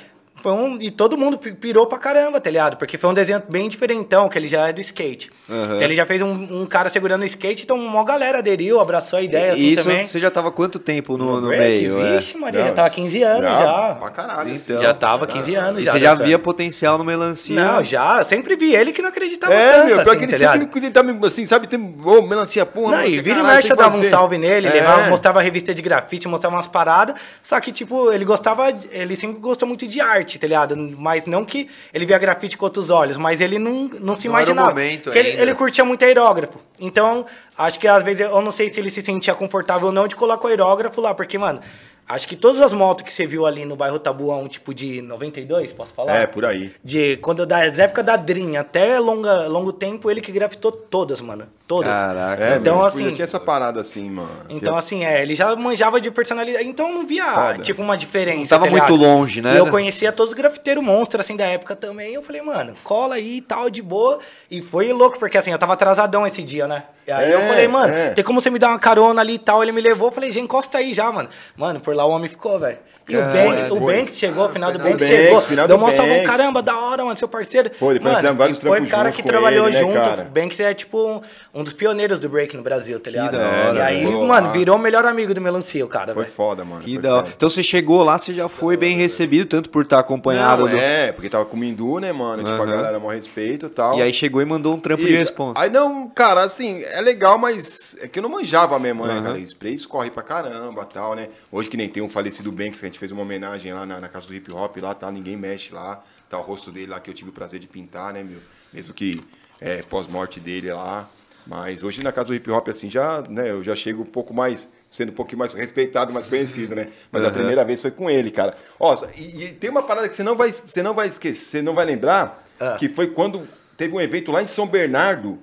foi 0.46 0.54
um. 0.54 0.78
E 0.80 0.92
todo 0.92 1.18
mundo 1.18 1.38
pi- 1.38 1.54
pirou 1.54 1.88
pra 1.88 1.98
caramba, 1.98 2.40
tá 2.40 2.50
ligado? 2.50 2.78
Porque 2.78 2.98
foi 2.98 3.10
um 3.10 3.14
desenho 3.14 3.42
bem 3.50 3.68
diferentão, 3.68 4.30
que 4.30 4.38
ele 4.38 4.48
já 4.48 4.68
é 4.70 4.74
do 4.74 4.80
skate. 4.80 5.32
Então 5.50 5.82
ele 5.82 5.96
já 5.96 6.06
fez 6.06 6.22
um, 6.22 6.62
um 6.62 6.66
cara 6.66 6.90
segurando 6.90 7.22
o 7.24 7.26
skate, 7.26 7.64
então 7.64 7.78
uma 7.80 8.04
galera 8.04 8.40
aderiu, 8.40 8.80
abraçou 8.80 9.18
a 9.20 9.22
ideia 9.22 9.54
assim 9.54 9.62
E 9.62 9.74
isso 9.74 9.84
também. 9.84 10.06
você 10.06 10.18
já 10.20 10.30
tava 10.32 10.52
quanto 10.52 10.80
tempo 10.80 11.18
no, 11.18 11.40
no 11.42 11.48
break, 11.48 11.82
meio? 11.88 12.00
é? 12.02 12.16
Vixe, 12.18 12.38
Maria, 12.38 12.62
já 12.62 12.68
Não, 12.68 12.74
tava 12.76 12.90
15 12.90 13.24
anos 13.24 13.44
já. 13.44 13.96
Pra 14.00 14.10
caralho. 14.10 14.54
assim. 14.54 14.72
Então. 14.74 14.84
já 14.84 14.94
tava 14.94 15.28
15 15.28 15.56
anos 15.56 15.82
E 15.82 15.86
já. 15.86 15.92
você 15.92 16.00
já 16.00 16.10
dançando. 16.12 16.26
via 16.28 16.40
potencial 16.40 16.98
no 16.98 17.04
melancia? 17.06 17.56
Não, 17.56 17.84
já. 17.84 18.20
Eu 18.20 18.26
sempre 18.26 18.56
vi 18.56 18.74
ele 18.76 18.92
que 18.92 19.02
não 19.02 19.10
acreditava 19.10 19.54
É, 19.54 19.72
tanto, 19.72 19.86
meu, 19.88 19.96
pior 19.98 20.10
assim, 20.10 20.18
que 20.20 20.24
ele 20.26 20.32
tá 20.46 20.52
sempre 20.54 20.82
tentava, 20.82 21.28
assim, 21.28 21.46
sabe, 21.46 21.68
tem, 21.68 21.96
ô, 22.04 22.22
melancia, 22.22 22.66
porra, 22.66 22.92
Não, 22.92 22.98
melancia, 23.00 23.20
e 23.20 23.22
vira 23.22 23.36
e 23.36 23.42
caralho, 23.42 23.56
mexe, 23.58 23.72
eu 23.72 23.76
dava 23.76 23.98
um 23.98 24.04
salve 24.04 24.38
nele, 24.38 24.68
É. 24.68 24.72
levava, 24.72 25.10
mostrava 25.10 25.42
revista 25.42 25.74
de 25.74 25.82
grafite, 25.82 26.28
mostrava 26.28 26.56
umas 26.56 26.68
paradas. 26.68 27.16
Só 27.44 27.60
que, 27.60 27.72
tipo, 27.72 28.12
ele 28.12 28.26
gostava, 28.26 28.74
ele 28.92 29.16
sempre 29.16 29.38
gostou 29.40 29.68
muito 29.68 29.88
de 29.88 30.02
arte, 30.02 30.35
tá 30.40 30.48
ligado? 30.48 30.76
Mas 30.98 31.26
não 31.26 31.44
que 31.46 31.70
ele 31.94 32.06
via 32.06 32.18
grafite 32.18 32.58
com 32.58 32.66
outros 32.66 32.90
olhos, 32.90 33.18
mas 33.18 33.42
ele 33.42 33.58
não, 33.60 33.90
não 34.00 34.16
se 34.16 34.28
Não 34.28 34.38
era 34.38 34.48
o 34.48 34.52
imaginava. 34.52 34.70
momento 34.70 35.10
ele, 35.12 35.30
ainda. 35.32 35.42
ele 35.42 35.56
curtia 35.56 35.84
muito 35.86 36.04
aerógrafo. 36.06 36.60
Então, 36.80 37.26
acho 37.58 37.80
que 37.80 37.88
às 37.88 38.04
vezes, 38.04 38.22
eu 38.22 38.42
não 38.42 38.52
sei 38.52 38.72
se 38.74 38.80
ele 38.80 38.90
se 38.90 39.02
sentia 39.02 39.34
confortável 39.34 39.88
ou 39.88 39.94
não 39.94 40.08
de 40.08 40.16
colocar 40.16 40.46
o 40.46 40.50
aerógrafo 40.50 41.00
lá, 41.02 41.14
porque, 41.14 41.38
mano, 41.38 41.60
acho 42.08 42.28
que 42.28 42.36
todas 42.36 42.62
as 42.62 42.74
motos 42.74 43.04
que 43.06 43.12
você 43.14 43.26
viu 43.26 43.46
ali 43.46 43.66
no 43.66 43.76
bairro 43.76 43.98
Tabuão, 44.00 44.48
tipo 44.48 44.74
de 44.74 45.02
92, 45.02 45.74
posso 45.74 45.94
falar? 45.94 46.16
É, 46.16 46.28
por 46.28 46.46
aí. 46.46 46.74
De 46.84 47.18
quando 47.18 47.46
da 47.46 47.66
época 47.66 48.04
da 48.04 48.16
Drin 48.16 48.58
até 48.58 49.00
longa, 49.00 49.48
longo 49.48 49.74
tempo, 49.74 50.10
ele 50.12 50.22
que 50.22 50.32
grafitou 50.32 50.72
todas, 50.72 51.22
mano. 51.22 51.48
Todas. 51.68 51.92
Caraca. 51.92 52.44
É, 52.44 52.58
Então, 52.58 52.76
tipo, 52.76 52.86
assim- 52.86 53.06
já 53.06 53.12
tinha 53.12 53.26
essa 53.26 53.40
parada 53.40 53.82
assim, 53.82 54.10
mano. 54.10 54.30
Então, 54.50 54.78
assim, 54.78 55.04
é, 55.04 55.22
ele 55.22 55.36
já 55.36 55.56
manjava 55.56 56.00
de 56.00 56.12
personalidade. 56.12 56.68
Então 56.68 56.92
não 56.94 57.06
via, 57.08 57.34
Foda. 57.34 57.64
tipo, 57.64 57.82
uma 57.82 57.98
diferença. 57.98 58.40
Não 58.42 58.48
tava 58.48 58.66
tá 58.66 58.72
muito 58.72 58.94
ligado? 58.94 59.02
longe, 59.02 59.42
né? 59.42 59.56
E 59.56 59.58
eu 59.58 59.68
conhecia 59.68 60.12
todos 60.12 60.32
os 60.34 60.38
grafiteiros 60.38 60.84
monstros, 60.84 61.26
assim, 61.26 61.36
da 61.36 61.46
época 61.46 61.76
também. 61.76 62.14
Eu 62.14 62.22
falei, 62.22 62.42
mano, 62.42 62.76
cola 62.84 63.16
aí 63.16 63.38
e 63.38 63.42
tal, 63.42 63.70
de 63.70 63.82
boa. 63.82 64.20
E 64.50 64.62
foi 64.62 64.92
louco, 64.94 65.18
porque 65.18 65.38
assim, 65.38 65.52
eu 65.52 65.58
tava 65.58 65.74
atrasadão 65.74 66.26
esse 66.28 66.44
dia, 66.44 66.68
né? 66.68 66.84
E 67.08 67.12
aí 67.12 67.32
eu 67.32 67.40
É, 67.40 67.48
falei, 67.48 67.68
mano, 67.68 67.94
é. 67.94 68.10
tem 68.12 68.24
como 68.24 68.42
você 68.42 68.50
me 68.50 68.58
dar 68.58 68.70
uma 68.70 68.80
carona 68.80 69.22
ali 69.22 69.34
e 69.36 69.40
tal? 69.40 69.62
Ele 69.62 69.72
me 69.72 69.82
levou, 69.82 70.08
eu 70.08 70.12
falei, 70.12 70.32
gente, 70.32 70.46
encosta 70.46 70.78
aí 70.80 70.94
já, 70.94 71.12
mano. 71.12 71.30
Mano, 71.56 71.80
por 71.80 71.96
lá 71.96 72.04
o 72.06 72.10
homem 72.10 72.28
ficou, 72.28 72.60
velho. 72.60 72.80
E 73.08 73.16
o 73.16 73.22
Banks, 73.22 73.72
o 73.72 73.78
foi. 73.78 73.96
Banks 73.96 74.18
chegou, 74.18 74.50
final 74.50 74.72
do 74.72 74.80
Final 74.80 74.92
Banks 74.94 75.08
do 75.08 75.14
Banks, 75.14 75.26
chegou. 75.26 75.42
final 75.42 75.68
Deu 75.68 75.78
mó 75.78 75.92
salvão, 75.92 76.24
caramba, 76.24 76.62
da 76.62 76.76
hora, 76.76 77.06
mano, 77.06 77.16
seu 77.18 77.28
parceiro. 77.28 77.70
Pô, 77.70 77.94
depois 77.94 78.02
mano, 78.02 78.16
fizemos 78.16 78.38
vários 78.38 78.58
e 78.58 78.62
foi 78.62 78.70
o 78.70 78.74
trampos 78.74 78.92
cara 78.92 79.12
que 79.12 79.22
trabalhou 79.22 79.68
ele, 79.68 79.76
né, 79.76 79.82
junto. 79.82 79.94
cara? 79.94 80.24
O 80.24 80.32
Banks 80.32 80.60
é, 80.60 80.74
tipo, 80.74 80.98
um, 80.98 81.22
um 81.54 81.64
dos 81.64 81.74
pioneiros 81.74 82.18
do 82.18 82.28
break 82.28 82.58
no 82.58 82.64
Brasil, 82.64 83.00
tá 83.00 83.12
ligado? 83.12 83.36
hora, 83.36 83.74
e 83.76 83.82
aí, 83.82 84.06
mano, 84.06 84.52
virou 84.52 84.76
o 84.76 84.80
melhor 84.80 85.06
amigo 85.06 85.34
do 85.34 85.42
Melancia, 85.42 85.86
o 85.86 85.88
cara, 85.88 86.14
Foi 86.14 86.24
velho. 86.24 86.36
foda, 86.36 86.66
mano. 86.66 86.82
Que 86.82 86.94
foi 86.94 87.02
da 87.02 87.16
hora. 87.18 87.28
Então 87.36 87.50
você 87.50 87.62
chegou 87.62 88.04
lá, 88.04 88.18
você 88.18 88.34
já 88.34 88.50
foi 88.50 88.76
bem 88.76 88.96
recebido, 88.98 89.48
tanto 89.48 89.70
por 89.70 89.84
estar 89.84 90.00
acompanhado 90.00 90.64
Não, 90.64 90.72
do... 90.72 90.78
é, 90.78 91.12
porque 91.12 91.30
tava 91.30 91.46
com 91.46 91.56
o 91.56 91.60
Mindu, 91.60 92.00
né, 92.00 92.12
mano? 92.12 92.44
Tipo, 92.44 92.62
a 92.62 92.66
galera 92.66 93.00
maior 93.00 93.14
respeito 93.16 93.68
e 93.68 93.70
tal. 93.70 93.98
E 93.98 94.02
aí 94.02 94.12
chegou 94.12 94.42
e 94.42 94.46
mandou 94.46 94.74
um 94.74 94.80
trampo 94.80 95.04
de 95.04 95.10
Isso. 95.10 95.20
responsa. 95.26 95.60
Aí 95.60 95.70
não, 95.70 96.10
cara, 96.10 96.42
assim, 96.42 96.82
é 96.84 97.02
legal, 97.02 97.38
mas 97.38 97.96
é 98.02 98.08
que 98.08 98.18
eu 98.20 98.24
não 98.24 98.30
manjava 98.30 98.80
mesmo, 98.80 99.06
né, 99.06 99.22
cara? 99.24 99.38
Spray 99.40 99.74
escorre 99.76 100.10
pra 100.10 100.24
caramba 100.24 100.86
tal, 100.86 101.16
né? 101.16 101.28
Hoje 101.52 101.70
que 101.70 101.78
nem 101.78 101.88
tem 101.88 102.02
um 102.02 102.10
falecido 102.10 102.52
Banks, 102.52 102.80
que 102.80 102.86
a 102.86 102.90
gente 102.90 102.95
fez 102.98 103.12
uma 103.12 103.22
homenagem 103.22 103.74
lá 103.74 103.86
na, 103.86 104.00
na 104.00 104.08
casa 104.10 104.28
do 104.28 104.34
hip 104.34 104.52
hop 104.52 104.78
lá, 104.78 104.94
tá? 104.94 105.12
Ninguém 105.12 105.36
mexe 105.38 105.74
lá. 105.74 106.02
Tá 106.30 106.38
o 106.38 106.42
rosto 106.42 106.72
dele 106.72 106.88
lá 106.88 107.00
que 107.00 107.10
eu 107.10 107.14
tive 107.14 107.30
o 107.30 107.34
prazer 107.34 107.60
de 107.60 107.68
pintar, 107.68 108.14
né, 108.14 108.24
meu? 108.24 108.40
Mesmo 108.74 108.94
que 108.94 109.24
é, 109.62 109.82
pós-morte 109.84 110.40
dele 110.40 110.72
lá. 110.72 111.10
Mas 111.48 111.84
hoje 111.84 112.02
na 112.02 112.12
casa 112.12 112.30
do 112.30 112.34
hip 112.36 112.50
hop, 112.50 112.68
assim, 112.70 112.90
já, 112.90 113.22
né, 113.30 113.52
eu 113.52 113.64
já 113.64 113.76
chego 113.76 114.02
um 114.02 114.06
pouco 114.06 114.34
mais, 114.34 114.68
sendo 114.90 115.10
um 115.12 115.16
pouquinho 115.16 115.38
mais 115.38 115.54
respeitado, 115.54 116.12
mais 116.12 116.26
conhecido, 116.26 116.74
né? 116.76 116.88
Mas 117.12 117.24
a 117.24 117.28
Aham. 117.28 117.36
primeira 117.36 117.64
vez 117.64 117.80
foi 117.82 117.92
com 117.92 118.10
ele, 118.10 118.32
cara. 118.32 118.56
Ó, 118.80 118.96
e, 119.16 119.44
e 119.44 119.54
tem 119.54 119.70
uma 119.70 119.84
parada 119.84 120.10
que 120.10 120.16
você 120.16 120.24
não 120.24 120.36
vai, 120.36 120.52
você 120.52 120.82
não 120.82 120.96
vai 120.96 121.08
esquecer, 121.08 121.46
você 121.46 121.62
não 121.62 121.76
vai 121.76 121.86
lembrar, 121.86 122.44
Ah. 122.60 122.78
que 122.80 122.90
foi 122.90 123.08
quando 123.08 123.48
teve 123.78 123.94
um 123.94 124.02
evento 124.02 124.32
lá 124.32 124.42
em 124.42 124.48
São 124.48 124.66
Bernardo, 124.66 125.38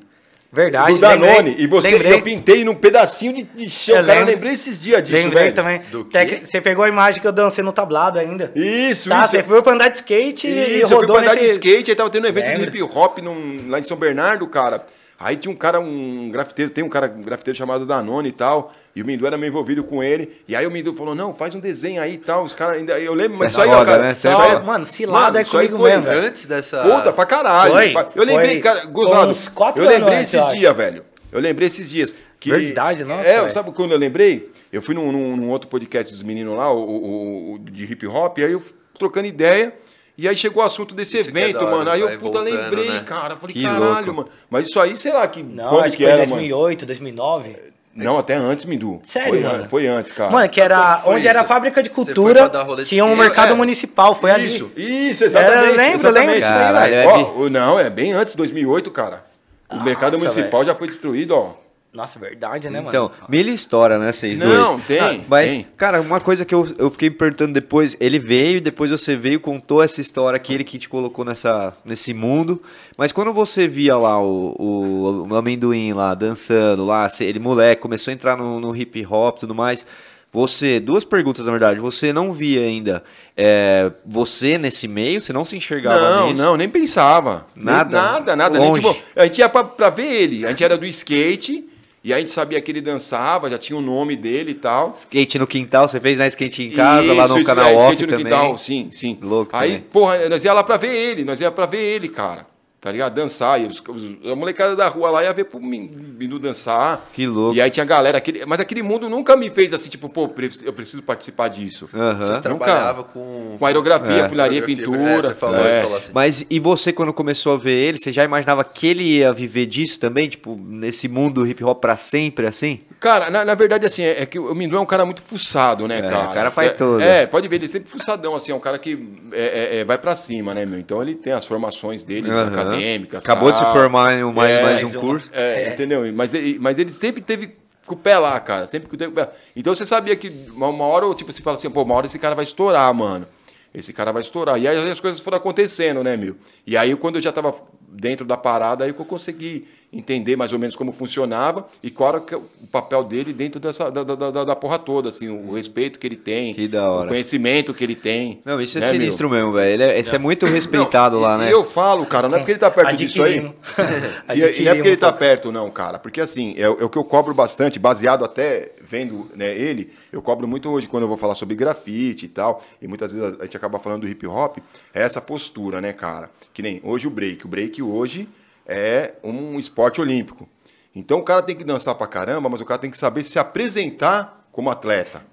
Verdade, 0.54 0.92
do 0.92 0.98
Danone, 1.00 1.26
lembrei, 1.50 1.54
e 1.64 1.66
você, 1.66 1.90
lembrei. 1.92 2.12
eu 2.12 2.20
pintei 2.22 2.62
num 2.62 2.74
pedacinho 2.74 3.32
de, 3.32 3.42
de 3.42 3.70
chão, 3.70 3.96
Eu 3.96 4.02
cara, 4.04 4.12
eu 4.20 4.24
lembro. 4.26 4.34
lembrei 4.34 4.52
esses 4.52 4.78
dias 4.78 5.02
disso, 5.02 5.14
Lembrei 5.22 5.44
velho. 5.44 5.54
também. 5.54 5.80
Que 5.80 6.46
Você 6.46 6.60
pegou 6.60 6.84
a 6.84 6.88
imagem 6.88 7.22
que 7.22 7.26
eu 7.26 7.32
dancei 7.32 7.64
no 7.64 7.72
tablado 7.72 8.18
ainda. 8.18 8.52
Isso, 8.54 9.08
Tá, 9.08 9.22
isso. 9.22 9.30
você 9.30 9.42
foi 9.42 9.62
pra 9.62 9.72
andar 9.72 9.88
de 9.88 9.96
skate 9.96 10.46
e 10.46 10.50
Isso, 10.50 10.82
eu 10.82 10.88
fui 10.88 10.96
rodou 10.98 11.16
pra 11.16 11.24
andar 11.24 11.34
de 11.36 11.40
nesse... 11.40 11.52
skate, 11.54 11.90
aí 11.90 11.96
tava 11.96 12.10
tendo 12.10 12.24
um 12.24 12.28
evento 12.28 12.44
Lembra? 12.48 12.70
de 12.70 12.76
hip 12.78 12.82
hop 12.82 13.18
num- 13.20 13.64
lá 13.70 13.78
em 13.78 13.82
São 13.82 13.96
Bernardo, 13.96 14.46
cara. 14.46 14.84
Aí 15.24 15.36
tinha 15.36 15.52
um 15.52 15.56
cara, 15.56 15.78
um 15.78 16.28
grafiteiro, 16.30 16.70
tem 16.70 16.82
um 16.82 16.88
cara, 16.88 17.06
um 17.16 17.22
grafiteiro 17.22 17.56
chamado 17.56 17.86
Danone 17.86 18.28
e 18.28 18.32
tal, 18.32 18.72
e 18.94 19.00
o 19.02 19.06
Mindu 19.06 19.26
era 19.26 19.38
meio 19.38 19.50
envolvido 19.50 19.84
com 19.84 20.02
ele. 20.02 20.30
E 20.48 20.56
aí 20.56 20.66
o 20.66 20.70
Mindu 20.70 20.92
falou: 20.94 21.14
não, 21.14 21.32
faz 21.34 21.54
um 21.54 21.60
desenho 21.60 22.02
aí 22.02 22.14
e 22.14 22.18
tal. 22.18 22.44
Os 22.44 22.54
caras 22.54 22.76
ainda. 22.78 22.98
Eu 22.98 23.14
lembro, 23.14 23.38
mas 23.38 23.52
Isso 23.52 23.60
é 23.60 23.64
aí, 23.64 23.70
ó, 23.70 23.84
cara. 23.84 24.02
né? 24.02 24.12
isso 24.12 24.28
aí 24.28 24.34
é 24.34 24.52
é-. 24.54 24.58
Mano, 24.60 24.84
cilada 24.84 25.38
é 25.38 25.42
isso 25.42 25.56
aí 25.56 25.68
comigo 25.68 25.82
foi 25.88 25.96
mesmo. 25.96 26.26
Antes 26.26 26.46
dessa. 26.46 26.82
Puta, 26.82 27.12
pra 27.12 27.24
caralho. 27.24 27.72
Foi, 27.72 27.94
eu 28.16 28.24
lembrei, 28.24 28.50
foi 28.54 28.60
cara, 28.60 28.84
gozado. 28.86 29.30
uns 29.30 29.48
quatro 29.48 29.82
eu 29.82 29.88
lembrei 29.88 30.18
antes, 30.18 30.34
esses 30.34 30.50
dias, 30.58 30.76
velho. 30.76 31.04
Eu 31.30 31.40
lembrei 31.40 31.68
esses 31.68 31.88
dias. 31.88 32.12
Que, 32.40 32.50
Verdade, 32.50 33.04
nossa, 33.04 33.24
É, 33.26 33.40
velho. 33.42 33.52
sabe 33.54 33.70
quando 33.70 33.92
eu 33.92 33.98
lembrei? 33.98 34.50
Eu 34.72 34.82
fui 34.82 34.94
num, 34.96 35.12
num- 35.12 35.36
num 35.36 35.50
outro 35.50 35.68
podcast 35.68 36.12
dos 36.12 36.24
meninos 36.24 36.56
lá, 36.56 36.72
o, 36.72 36.78
o- 36.78 37.52
o 37.54 37.58
de 37.60 37.84
hip 37.84 38.04
hop, 38.08 38.38
e 38.38 38.44
aí 38.44 38.52
eu 38.52 38.62
trocando 38.98 39.26
ideia. 39.28 39.72
E 40.16 40.28
aí 40.28 40.36
chegou 40.36 40.62
o 40.62 40.66
assunto 40.66 40.94
desse 40.94 41.16
Isso 41.18 41.28
é 41.28 41.30
evento, 41.30 41.58
da 41.60 41.64
hora, 41.66 41.76
mano. 41.76 41.90
Aí 41.90 42.00
eu, 42.00 42.08
puta, 42.10 42.18
voltando, 42.20 42.44
lembrei, 42.44 42.88
né? 42.90 43.02
cara. 43.04 43.36
Falei, 43.36 43.54
Que 43.54 43.62
caralho, 43.62 43.84
louco. 44.06 44.12
mano. 44.14 44.28
Mas 44.50 44.68
isso 44.68 44.78
aí, 44.78 44.94
sei 44.96 45.12
lá, 45.12 45.26
que 45.26 45.42
Não, 45.42 45.68
quando 45.70 45.84
acho 45.84 45.90
que 45.92 45.96
que 45.98 46.02
foi 46.04 46.12
era, 46.12 46.20
mano? 46.22 46.32
2008, 46.42 46.86
2009. 46.86 47.56
Não, 47.94 48.18
até 48.18 48.34
antes, 48.34 48.64
Mindu. 48.64 49.00
Sério, 49.04 49.28
foi, 49.30 49.40
mano? 49.40 49.64
an- 49.64 49.68
Foi 49.68 49.86
antes, 49.86 50.12
cara. 50.12 50.30
Mano, 50.30 50.48
que 50.48 50.60
era 50.60 51.02
onde 51.04 51.26
era 51.28 51.40
a 51.40 51.42
isso? 51.42 51.48
fábrica 51.48 51.82
de 51.82 51.90
cultura, 51.90 52.50
tinha 52.86 53.04
um 53.04 53.14
mercado 53.14 53.52
É. 53.52 53.54
municipal, 53.54 54.14
foi 54.14 54.30
ali. 54.30 54.46
Isso, 54.46 54.70
isso, 54.76 55.24
exatamente. 55.24 55.58
Era, 55.58 55.70
lembro, 55.76 56.08
exatamente. 56.08 56.26
lembro 56.30 56.48
disso 56.48 56.58
aí, 56.58 56.90
velho. 56.90 57.46
é 57.46 57.50
não, 57.50 57.78
é 57.78 57.90
bem 57.90 58.12
antes, 58.12 58.34
2008, 58.34 58.90
cara. 58.90 59.24
O 59.70 59.82
mercado 59.82 60.12
Nossa, 60.12 60.24
municipal 60.24 60.60
velho. 60.60 60.66
já 60.72 60.74
foi 60.74 60.86
destruído, 60.86 61.34
ó. 61.34 61.52
Nossa, 61.92 62.18
verdade, 62.18 62.70
né, 62.70 62.78
mano? 62.80 62.88
Então, 62.88 63.10
mil 63.28 63.46
história, 63.48 63.98
né, 63.98 64.10
vocês 64.10 64.40
Não, 64.40 64.48
dois? 64.76 64.86
tem, 64.86 64.98
Ah, 64.98 65.20
mas, 65.28 65.52
tem. 65.52 65.66
cara, 65.76 66.00
uma 66.00 66.20
coisa 66.20 66.42
que 66.42 66.54
eu, 66.54 66.66
eu 66.78 66.90
fiquei 66.90 67.10
me 67.10 67.16
perguntando 67.16 67.52
depois, 67.52 67.94
ele 68.00 68.18
veio, 68.18 68.62
depois 68.62 68.90
você 68.90 69.14
veio, 69.14 69.38
contou 69.38 69.82
essa 69.82 70.00
história 70.00 70.38
que 70.38 70.54
ele 70.54 70.64
que 70.64 70.78
te 70.78 70.88
colocou 70.88 71.22
nessa, 71.22 71.76
nesse 71.84 72.14
mundo, 72.14 72.62
mas 72.96 73.12
quando 73.12 73.30
você 73.34 73.68
via 73.68 73.94
lá 73.98 74.18
o, 74.22 74.56
o, 74.58 75.26
o 75.30 75.36
amendoim 75.36 75.92
lá, 75.92 76.14
dançando 76.14 76.82
lá, 76.86 77.08
ele 77.20 77.38
moleque, 77.38 77.82
começou 77.82 78.10
a 78.10 78.14
entrar 78.14 78.38
no, 78.38 78.58
no 78.58 78.74
hip 78.74 79.04
hop 79.04 79.36
e 79.36 79.40
tudo 79.40 79.54
mais, 79.54 79.84
você, 80.32 80.80
duas 80.80 81.04
perguntas 81.04 81.44
na 81.44 81.50
verdade, 81.52 81.78
você 81.78 82.10
não 82.10 82.32
via 82.32 82.62
ainda 82.62 83.04
é, 83.36 83.92
você 84.06 84.56
nesse 84.56 84.88
meio, 84.88 85.20
você 85.20 85.30
não 85.30 85.44
se 85.44 85.58
enxergava 85.58 86.10
Não, 86.10 86.28
nisso? 86.30 86.42
não, 86.42 86.56
nem 86.56 86.70
pensava. 86.70 87.46
Nem- 87.54 87.66
Nada? 87.66 88.00
nada, 88.02 88.34
nada. 88.36 88.58
Nem, 88.58 88.72
tipo, 88.72 88.96
a 89.14 89.24
gente 89.26 89.38
ia 89.40 89.48
pra, 89.50 89.62
pra 89.62 89.90
ver 89.90 90.06
ele. 90.10 90.46
A 90.46 90.48
gente 90.48 90.64
era 90.64 90.78
do 90.78 90.86
skate, 90.86 91.68
e 92.04 92.12
a 92.12 92.18
gente 92.18 92.30
sabia 92.30 92.60
que 92.60 92.70
ele 92.70 92.80
dançava, 92.80 93.48
já 93.50 93.58
tinha 93.58 93.78
o 93.78 93.82
nome 93.82 94.16
dele 94.16 94.50
e 94.52 94.54
tal. 94.54 94.92
Skate 94.96 95.38
no 95.38 95.46
quintal, 95.46 95.86
você 95.88 96.00
fez 96.00 96.18
na 96.18 96.26
skate 96.26 96.64
em 96.64 96.70
casa, 96.70 97.12
lá 97.12 97.24
Isso, 97.24 97.32
no 97.34 97.40
isso, 97.40 97.48
canal 97.48 97.66
é, 97.66 97.74
off 97.74 97.82
skate 97.84 98.02
no 98.02 98.08
também. 98.08 98.24
quintal, 98.24 98.58
sim, 98.58 98.88
sim. 98.90 99.18
Louco 99.22 99.54
Aí, 99.56 99.68
também. 99.72 99.84
porra, 99.92 100.28
nós 100.28 100.44
ia 100.44 100.52
lá 100.52 100.64
pra 100.64 100.76
ver 100.76 100.94
ele, 100.94 101.24
nós 101.24 101.40
ia 101.40 101.50
pra 101.50 101.66
ver 101.66 101.78
ele, 101.80 102.08
cara. 102.08 102.46
Tá 102.82 102.90
ligado? 102.90 103.14
Dançar. 103.14 103.60
E 103.62 103.66
os, 103.66 103.80
os- 103.80 104.26
a 104.28 104.34
molecada 104.34 104.74
da 104.74 104.88
rua 104.88 105.08
lá 105.08 105.22
ia 105.22 105.32
ver 105.32 105.44
pro 105.44 105.60
Minu 105.60 106.36
dançar. 106.40 107.00
Que 107.14 107.28
louco. 107.28 107.54
E 107.56 107.60
aí 107.60 107.70
tinha 107.70 107.86
galera, 107.86 108.18
aquele, 108.18 108.44
mas 108.44 108.58
aquele 108.58 108.82
mundo 108.82 109.08
nunca 109.08 109.36
me 109.36 109.48
fez 109.50 109.72
assim, 109.72 109.88
tipo, 109.88 110.08
pô, 110.08 110.28
eu 110.64 110.72
preciso 110.72 111.00
participar 111.00 111.46
disso. 111.46 111.88
Você 111.92 112.40
trabalhava 112.40 113.04
com. 113.04 113.54
Com 113.56 113.66
aerografia, 113.66 114.24
É. 114.24 114.28
funilaria, 114.28 114.60
Fotografia, 114.62 114.84
pintura. 114.98 115.10
é, 115.12 115.22
você 115.22 115.34
falou, 115.34 115.60
é. 115.64 115.96
assim. 115.96 116.10
Mas 116.12 116.44
e 116.50 116.58
você, 116.58 116.92
quando 116.92 117.12
começou 117.12 117.52
a 117.54 117.56
ver 117.56 117.70
ele, 117.72 117.98
você 118.00 118.10
já 118.10 118.24
imaginava 118.24 118.64
que 118.64 118.88
ele 118.88 119.04
ia 119.04 119.32
viver 119.32 119.66
disso 119.66 120.00
também? 120.00 120.28
Tipo, 120.28 120.56
nesse 120.60 121.06
mundo 121.06 121.46
hip 121.46 121.62
hop 121.62 121.80
pra 121.80 121.96
sempre, 121.96 122.48
assim? 122.48 122.80
Cara, 122.98 123.30
na, 123.30 123.44
na 123.44 123.54
verdade, 123.54 123.86
assim, 123.86 124.02
é, 124.02 124.22
é 124.22 124.26
que 124.26 124.38
o 124.40 124.54
Mindu 124.54 124.76
é 124.76 124.80
um 124.80 124.86
cara 124.86 125.04
muito 125.04 125.22
fuçado, 125.22 125.86
né, 125.88 125.98
É, 125.98 126.02
cara? 126.02 126.30
o 126.30 126.34
cara 126.34 126.50
faz 126.50 126.70
é, 126.70 126.74
tudo. 126.74 127.00
É, 127.00 127.26
pode 127.26 127.46
ver, 127.48 127.56
ele 127.56 127.64
é 127.64 127.68
sempre 127.68 127.88
fuçadão, 127.90 128.34
assim, 128.36 128.52
é 128.52 128.54
um 128.54 128.60
cara 128.60 128.78
que 128.78 128.96
é, 129.32 129.76
é, 129.76 129.78
é, 129.80 129.84
vai 129.84 129.98
pra 129.98 130.14
cima, 130.16 130.54
né, 130.54 130.64
meu? 130.66 130.78
Então 130.78 131.00
ele 131.02 131.14
tem 131.16 131.32
as 131.32 131.44
formações 131.46 132.02
dele, 132.04 132.30
Aham. 132.30 132.71
Acadêmicas. 132.74 133.24
Acabou 133.24 133.50
de 133.50 133.58
se 133.58 133.64
tal. 133.64 133.72
formar 133.72 134.14
em 134.14 134.24
mais, 134.32 134.50
É, 134.50 134.62
mais 134.62 134.82
um 134.82 134.88
uma. 134.88 135.00
curso. 135.00 135.30
É, 135.32 135.68
entendeu? 135.72 136.10
Mas 136.12 136.34
ele, 136.34 136.58
mas 136.58 136.78
ele 136.78 136.92
sempre 136.92 137.20
teve 137.22 137.56
com 137.86 137.94
o 137.94 137.98
pé 137.98 138.18
lá, 138.18 138.38
cara. 138.40 138.66
Sempre 138.66 138.88
que 138.88 138.96
teve 138.96 139.12
com 139.12 139.20
o 139.20 139.24
pé 139.24 139.30
lá. 139.30 139.36
Então 139.56 139.74
você 139.74 139.84
sabia 139.86 140.14
que 140.16 140.28
uma, 140.54 140.68
uma 140.68 140.84
hora, 140.84 141.12
tipo, 141.14 141.32
você 141.32 141.42
fala 141.42 141.56
assim, 141.56 141.70
pô, 141.70 141.82
uma 141.82 141.94
hora 141.94 142.06
esse 142.06 142.18
cara 142.18 142.34
vai 142.34 142.44
estourar, 142.44 142.92
mano. 142.94 143.26
Esse 143.74 143.92
cara 143.92 144.12
vai 144.12 144.20
estourar. 144.22 144.60
E 144.60 144.68
aí 144.68 144.90
as 144.90 145.00
coisas 145.00 145.18
foram 145.20 145.38
acontecendo, 145.38 146.04
né, 146.04 146.16
meu? 146.16 146.36
E 146.66 146.76
aí, 146.76 146.94
quando 146.94 147.16
eu 147.16 147.22
já 147.22 147.32
tava 147.32 147.54
dentro 147.88 148.26
da 148.26 148.36
parada, 148.36 148.84
aí 148.84 148.92
que 148.92 149.00
eu 149.00 149.04
consegui 149.06 149.66
entender 149.92 150.36
mais 150.36 150.52
ou 150.52 150.58
menos 150.58 150.74
como 150.74 150.90
funcionava 150.90 151.66
e 151.82 151.90
qual 151.90 152.08
era 152.08 152.20
que 152.20 152.34
é 152.34 152.36
o 152.38 152.44
papel 152.70 153.04
dele 153.04 153.32
dentro 153.32 153.60
dessa, 153.60 153.90
da, 153.90 154.02
da, 154.02 154.14
da, 154.30 154.44
da 154.44 154.56
porra 154.56 154.78
toda, 154.78 155.10
assim, 155.10 155.28
o 155.28 155.54
respeito 155.54 155.98
que 155.98 156.06
ele 156.06 156.16
tem, 156.16 156.54
Que 156.54 156.66
da 156.66 156.90
hora. 156.90 157.06
o 157.06 157.08
conhecimento 157.08 157.74
que 157.74 157.84
ele 157.84 157.94
tem. 157.94 158.40
Não, 158.44 158.60
isso 158.60 158.78
é 158.78 158.80
né, 158.80 158.86
meu? 158.92 159.00
sinistro 159.00 159.28
mesmo, 159.28 159.52
velho. 159.52 159.70
Ele 159.74 159.82
é, 159.82 159.98
esse 159.98 160.14
é 160.14 160.18
muito 160.18 160.46
respeitado 160.46 161.16
Não, 161.16 161.22
lá, 161.22 161.34
e- 161.36 161.38
né? 161.40 161.48
E 161.48 161.52
eu 161.52 161.64
falo, 161.64 162.06
cara, 162.06 162.28
não 162.28 162.36
é 162.36 162.38
porque 162.38 162.52
ele 162.52 162.58
tá 162.58 162.70
perto 162.70 162.94
disso 162.96 163.22
aí. 163.22 163.34
Adquirimos. 163.34 163.54
E, 164.34 164.60
e 164.60 164.64
não 164.64 164.70
é 164.70 164.74
porque 164.74 164.88
ele 164.88 164.96
tá 164.96 165.12
perto, 165.12 165.52
não, 165.52 165.70
cara. 165.70 165.98
Porque 165.98 166.20
assim, 166.20 166.54
é, 166.56 166.68
o- 166.68 166.80
é 166.80 166.84
o 166.84 166.88
que 166.88 166.96
eu 166.96 167.04
cobro 167.04 167.34
bastante, 167.34 167.78
baseado 167.78 168.24
até 168.24 168.72
vendo 168.88 169.30
né, 169.36 169.50
ele, 169.56 169.90
eu 170.10 170.22
cobro 170.22 170.46
muito 170.48 170.68
hoje 170.70 170.86
quando 170.86 171.02
eu 171.02 171.08
vou 171.08 171.16
falar 171.18 171.34
sobre 171.34 171.54
grafite 171.54 172.24
e 172.26 172.28
tal. 172.28 172.62
E 172.80 172.88
muitas 172.88 173.12
vezes 173.12 173.36
a 173.38 173.44
gente 173.44 173.56
acaba 173.56 173.78
falando 173.78 174.02
do 174.02 174.08
hip 174.08 174.26
hop, 174.26 174.58
é 174.94 175.02
essa 175.02 175.20
postura, 175.20 175.80
né, 175.80 175.92
cara? 175.92 176.30
Que 176.54 176.62
nem 176.62 176.80
hoje 176.82 177.06
o 177.06 177.10
break. 177.10 177.44
O 177.44 177.48
break 177.48 177.82
hoje 177.82 178.28
é 178.66 179.14
um 179.22 179.58
esporte 179.58 180.00
olímpico. 180.00 180.48
Então 180.94 181.18
o 181.20 181.22
cara 181.22 181.42
tem 181.42 181.56
que 181.56 181.64
dançar 181.64 181.94
pra 181.94 182.06
caramba, 182.06 182.48
mas 182.48 182.60
o 182.60 182.64
cara 182.64 182.78
tem 182.80 182.90
que 182.90 182.98
saber 182.98 183.24
se 183.24 183.38
apresentar 183.38 184.46
como 184.52 184.70
atleta. 184.70 185.24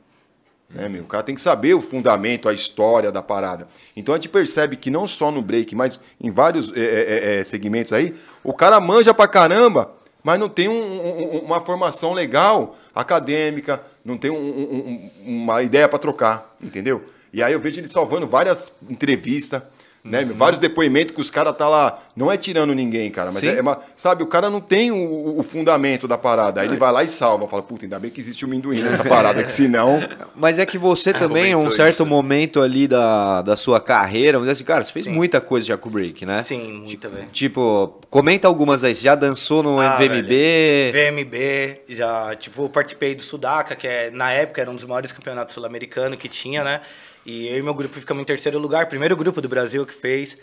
Né, 0.70 0.88
meu? 0.88 1.02
O 1.04 1.08
cara 1.08 1.24
tem 1.24 1.34
que 1.34 1.42
saber 1.42 1.74
o 1.74 1.82
fundamento, 1.82 2.48
a 2.48 2.54
história 2.54 3.12
da 3.12 3.24
parada. 3.24 3.68
Então 3.98 4.13
a 4.13 4.18
gente 4.18 4.30
percebe 4.30 4.76
que 4.76 4.92
não 4.92 5.08
só 5.08 5.32
no 5.32 5.42
break, 5.42 5.74
mas 5.74 6.00
em 6.22 6.30
vários 6.30 6.72
é, 6.76 6.80
é, 6.80 7.39
é, 7.39 7.44
segmentos 7.44 7.92
aí, 7.92 8.15
o 8.44 8.54
cara 8.54 8.80
manja 8.80 9.12
pra 9.12 9.28
caramba, 9.28 9.92
mas 10.24 10.39
não 10.39 10.48
tem 10.48 10.70
um- 10.70 10.74
um- 10.74 11.39
uma 11.39 11.60
formação 11.62 12.13
legal 12.13 12.78
acadêmica, 12.94 13.82
não 14.06 14.15
tem 14.15 14.30
um- 14.30 14.36
um- 14.36 15.10
um- 15.26 15.44
uma 15.44 15.63
ideia 15.63 15.89
pra 15.89 15.98
trocar, 15.98 16.56
entendeu? 16.62 17.04
E 17.34 17.42
aí 17.42 17.52
eu 17.54 17.60
vejo 17.60 17.80
ele 17.80 17.88
salvando 17.88 18.28
várias 18.28 18.72
entrevistas. 18.88 19.63
Né, 20.10 20.26
meu? 20.26 20.36
Vários 20.36 20.60
depoimentos 20.60 21.13
que 21.13 21.22
os 21.22 21.30
caras 21.32 21.56
tá 21.56 21.67
lá, 21.69 22.00
não 22.15 22.32
é 22.32 22.38
tirando 22.38 22.74
ninguém, 22.74 23.10
cara, 23.12 23.32
mas 23.32 23.41
Sim. 23.41 23.50
é, 23.50 23.58
é 23.58 23.62
uma- 23.62 23.80
sabe, 23.95 24.24
o 24.24 24.28
cara 24.28 24.50
não 24.50 24.60
tem 24.60 24.91
o, 24.91 25.38
o 25.39 25.43
fundamento 25.43 26.08
da 26.08 26.17
parada, 26.17 26.62
aí 26.62 26.67
ele 26.67 26.78
vai 26.78 26.91
lá 26.91 27.04
e 27.04 27.08
salva, 27.08 27.48
fala, 27.48 27.62
puta, 27.62 27.86
ainda 27.86 28.00
bem 28.00 28.10
que 28.12 28.19
existe 28.19 28.43
o 28.43 28.48
minduim 28.48 28.82
nessa 28.82 29.04
parada, 29.04 29.43
que 29.43 29.52
senão 29.52 30.00
Mas 30.36 30.58
é 30.60 30.65
que 30.65 30.78
você 30.78 31.13
também, 31.13 31.52
em 31.52 31.56
um 31.56 31.69
certo 31.72 31.95
isso. 31.95 32.06
momento 32.06 32.62
ali 32.62 32.88
da, 32.88 33.41
da 33.41 33.56
sua 33.58 33.80
carreira, 33.80 34.34
vamos 34.38 34.45
dizer 34.45 34.54
assim, 34.54 34.63
cara, 34.63 34.84
você 34.84 34.91
fez 34.91 35.06
muita 35.08 35.39
coisa 35.41 35.67
já 35.67 35.78
com 35.78 35.89
o 35.89 35.91
break, 35.91 36.26
né? 36.26 36.41
Sim, 36.43 36.82
muita, 36.84 37.10
velho. 37.10 37.28
Tipo, 37.32 38.00
comenta 38.10 38.48
algumas 38.48 38.84
aí. 38.84 38.95
Você 38.95 39.04
já 39.04 39.15
dançou 39.15 39.62
no 39.62 39.80
Ah, 39.80 39.95
VMB? 39.95 40.91
VMB, 40.93 41.82
já, 41.89 42.36
tipo, 42.36 42.67
participei 42.69 43.15
do 43.15 43.22
Sudaca, 43.22 43.76
que 43.76 43.88
é, 43.88 44.10
na 44.12 44.32
época 44.32 44.62
era 44.62 44.69
um 44.72 44.76
dos 44.76 44.86
maiores 44.86 45.12
campeonatos 45.12 45.54
sul-americanos 45.54 46.17
que 46.17 46.28
tinha, 46.28 46.63
né? 46.63 46.82
E 47.30 47.48
eu 47.48 47.60
e 47.60 47.62
meu 47.62 47.76
grupo 47.76 47.94
ficamos 48.00 48.24
em 48.24 48.26
terceiro 48.26 48.58
lugar, 48.58 48.88
primeiro 48.88 49.15
grupo 49.15 49.39
do 49.39 49.48
Brasil 49.48 49.86
que 49.86 49.94
fez. 49.94 50.36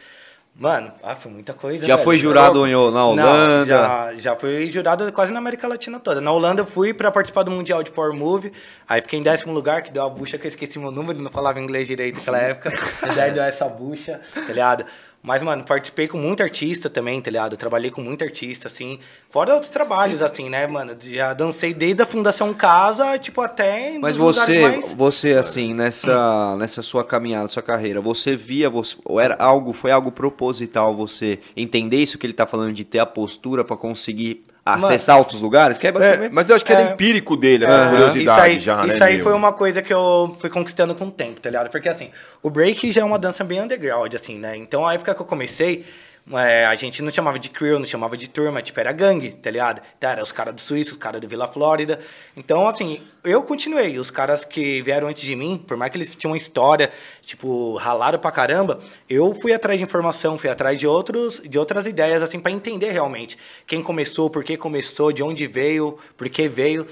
Mano, 0.58 0.90
ah, 1.02 1.16
foi 1.16 1.32
muita 1.32 1.52
coisa. 1.52 1.84
Já 1.84 1.96
velho. 1.96 2.04
foi 2.04 2.16
jurado 2.16 2.64
em- 2.64 2.70
na 2.70 2.90
Não, 2.90 3.10
Holanda? 3.10 3.66
já, 3.66 4.14
já 4.16 4.36
fui 4.36 4.70
jurado 4.70 5.10
quase 5.12 5.32
na 5.32 5.38
América 5.40 5.66
Latina 5.66 5.98
toda. 5.98 6.20
Na 6.20 6.30
Holanda 6.30 6.62
eu 6.62 6.66
fui 6.66 6.94
pra 6.94 7.10
participar 7.10 7.42
do 7.42 7.50
Mundial 7.50 7.82
de 7.82 7.90
Power 7.90 8.14
Move, 8.14 8.52
aí 8.88 9.02
fiquei 9.02 9.18
em 9.18 9.22
décimo 9.22 9.52
lugar, 9.52 9.82
que 9.82 9.90
deu 9.90 10.04
a 10.04 10.08
bucha 10.08 10.38
que 10.38 10.46
eu 10.46 10.48
esqueci 10.48 10.78
meu 10.78 10.92
número, 10.92 11.20
não 11.20 11.30
falava 11.30 11.58
inglês 11.60 11.88
direito 11.88 12.18
naquela 12.18 12.38
época. 12.38 12.72
e 13.02 13.14
daí 13.16 13.32
deu 13.32 13.42
essa 13.42 13.66
bucha, 13.68 14.20
tá 14.32 14.40
ligado? 14.52 14.86
Mas, 15.26 15.42
mano, 15.42 15.64
participei 15.64 16.06
com 16.06 16.18
muito 16.18 16.40
artista 16.40 16.88
também, 16.88 17.20
tá 17.20 17.32
ligado? 17.32 17.56
Trabalhei 17.56 17.90
com 17.90 18.00
muito 18.00 18.22
artista, 18.22 18.68
assim. 18.68 19.00
Fora 19.28 19.54
outros 19.54 19.68
trabalhos, 19.72 20.22
assim, 20.22 20.48
né, 20.48 20.68
mano? 20.68 20.96
Já 21.02 21.34
dancei 21.34 21.74
desde 21.74 22.00
a 22.00 22.06
Fundação 22.06 22.54
Casa, 22.54 23.18
tipo, 23.18 23.40
até. 23.40 23.98
Mas 23.98 24.16
você, 24.16 24.60
mais- 24.60 24.94
você 24.94 25.32
assim, 25.32 25.74
nessa, 25.74 26.56
nessa 26.58 26.80
sua 26.80 27.02
caminhada, 27.02 27.48
sua 27.48 27.60
carreira, 27.62 28.00
você 28.00 28.36
via, 28.36 28.70
você, 28.70 28.94
ou 29.04 29.18
era 29.18 29.34
algo, 29.34 29.72
foi 29.72 29.90
algo 29.90 30.12
proposital 30.12 30.94
você 30.96 31.40
entender 31.56 31.96
isso 31.96 32.18
que 32.18 32.24
ele 32.26 32.32
tá 32.32 32.46
falando 32.46 32.72
de 32.72 32.84
ter 32.84 33.00
a 33.00 33.06
postura 33.06 33.64
pra 33.64 33.76
conseguir 33.76 34.44
acessar 34.74 35.18
outros 35.18 35.40
lugares? 35.40 35.78
Que 35.78 35.86
é 35.86 35.90
É, 35.90 35.92
basicamente... 35.92 36.32
mas 36.32 36.48
eu 36.50 36.56
acho 36.56 36.64
que 36.64 36.72
era 36.72 36.82
É. 36.82 36.92
empírico 36.92 37.36
dele, 37.36 37.64
essa 37.64 37.76
Aham. 37.76 37.90
curiosidade 37.90 38.22
isso 38.22 38.40
aí, 38.40 38.60
já, 38.60 38.84
né? 38.84 38.94
Isso 38.94 39.04
aí 39.04 39.14
meu? 39.14 39.24
foi 39.24 39.32
uma 39.32 39.52
coisa 39.52 39.80
que 39.80 39.92
eu 39.94 40.36
fui 40.40 40.50
conquistando 40.50 40.94
com 40.94 41.06
o 41.06 41.10
tempo, 41.10 41.40
tá 41.40 41.48
ligado? 41.48 41.70
Porque 41.70 41.88
assim, 41.88 42.10
o 42.42 42.50
break 42.50 42.90
já 42.90 43.02
é 43.02 43.04
uma 43.04 43.18
dança 43.18 43.44
bem 43.44 43.60
underground, 43.60 44.12
assim, 44.14 44.38
né? 44.38 44.56
Então 44.56 44.86
a 44.86 44.94
época 44.94 45.14
que 45.14 45.22
eu 45.22 45.26
comecei, 45.26 45.84
é, 46.32 46.66
a 46.66 46.74
gente 46.74 47.02
não 47.02 47.10
chamava 47.10 47.38
de 47.38 47.48
crew, 47.48 47.78
não 47.78 47.86
chamava 47.86 48.16
de 48.16 48.28
turma, 48.28 48.60
tipo, 48.60 48.80
era 48.80 48.90
gangue, 48.90 49.30
tá 49.30 49.48
ligado? 49.48 49.80
Então 49.96 50.10
era 50.10 50.22
os 50.22 50.32
caras 50.32 50.54
do 50.54 50.60
Suíço, 50.60 50.92
os 50.92 50.96
caras 50.96 51.20
do 51.20 51.28
Vila 51.28 51.46
Flórida. 51.46 52.00
Então, 52.36 52.66
assim, 52.66 53.00
eu 53.22 53.44
continuei. 53.44 53.96
Os 53.98 54.10
caras 54.10 54.44
que 54.44 54.82
vieram 54.82 55.06
antes 55.06 55.22
de 55.22 55.36
mim, 55.36 55.62
por 55.64 55.76
mais 55.76 55.92
que 55.92 55.98
eles 55.98 56.14
tinham 56.16 56.32
uma 56.32 56.36
história, 56.36 56.90
tipo, 57.22 57.76
ralaram 57.76 58.18
pra 58.18 58.32
caramba, 58.32 58.80
eu 59.08 59.34
fui 59.40 59.52
atrás 59.52 59.78
de 59.78 59.84
informação, 59.84 60.36
fui 60.36 60.50
atrás 60.50 60.76
de 60.78 60.86
outros, 60.86 61.40
de 61.44 61.58
outras 61.58 61.86
ideias, 61.86 62.20
assim, 62.22 62.40
pra 62.40 62.50
entender 62.50 62.90
realmente 62.90 63.38
quem 63.64 63.80
começou, 63.80 64.28
por 64.28 64.42
que 64.42 64.56
começou, 64.56 65.12
de 65.12 65.22
onde 65.22 65.46
veio, 65.46 65.96
por 66.16 66.28
que 66.28 66.48
veio. 66.48 66.88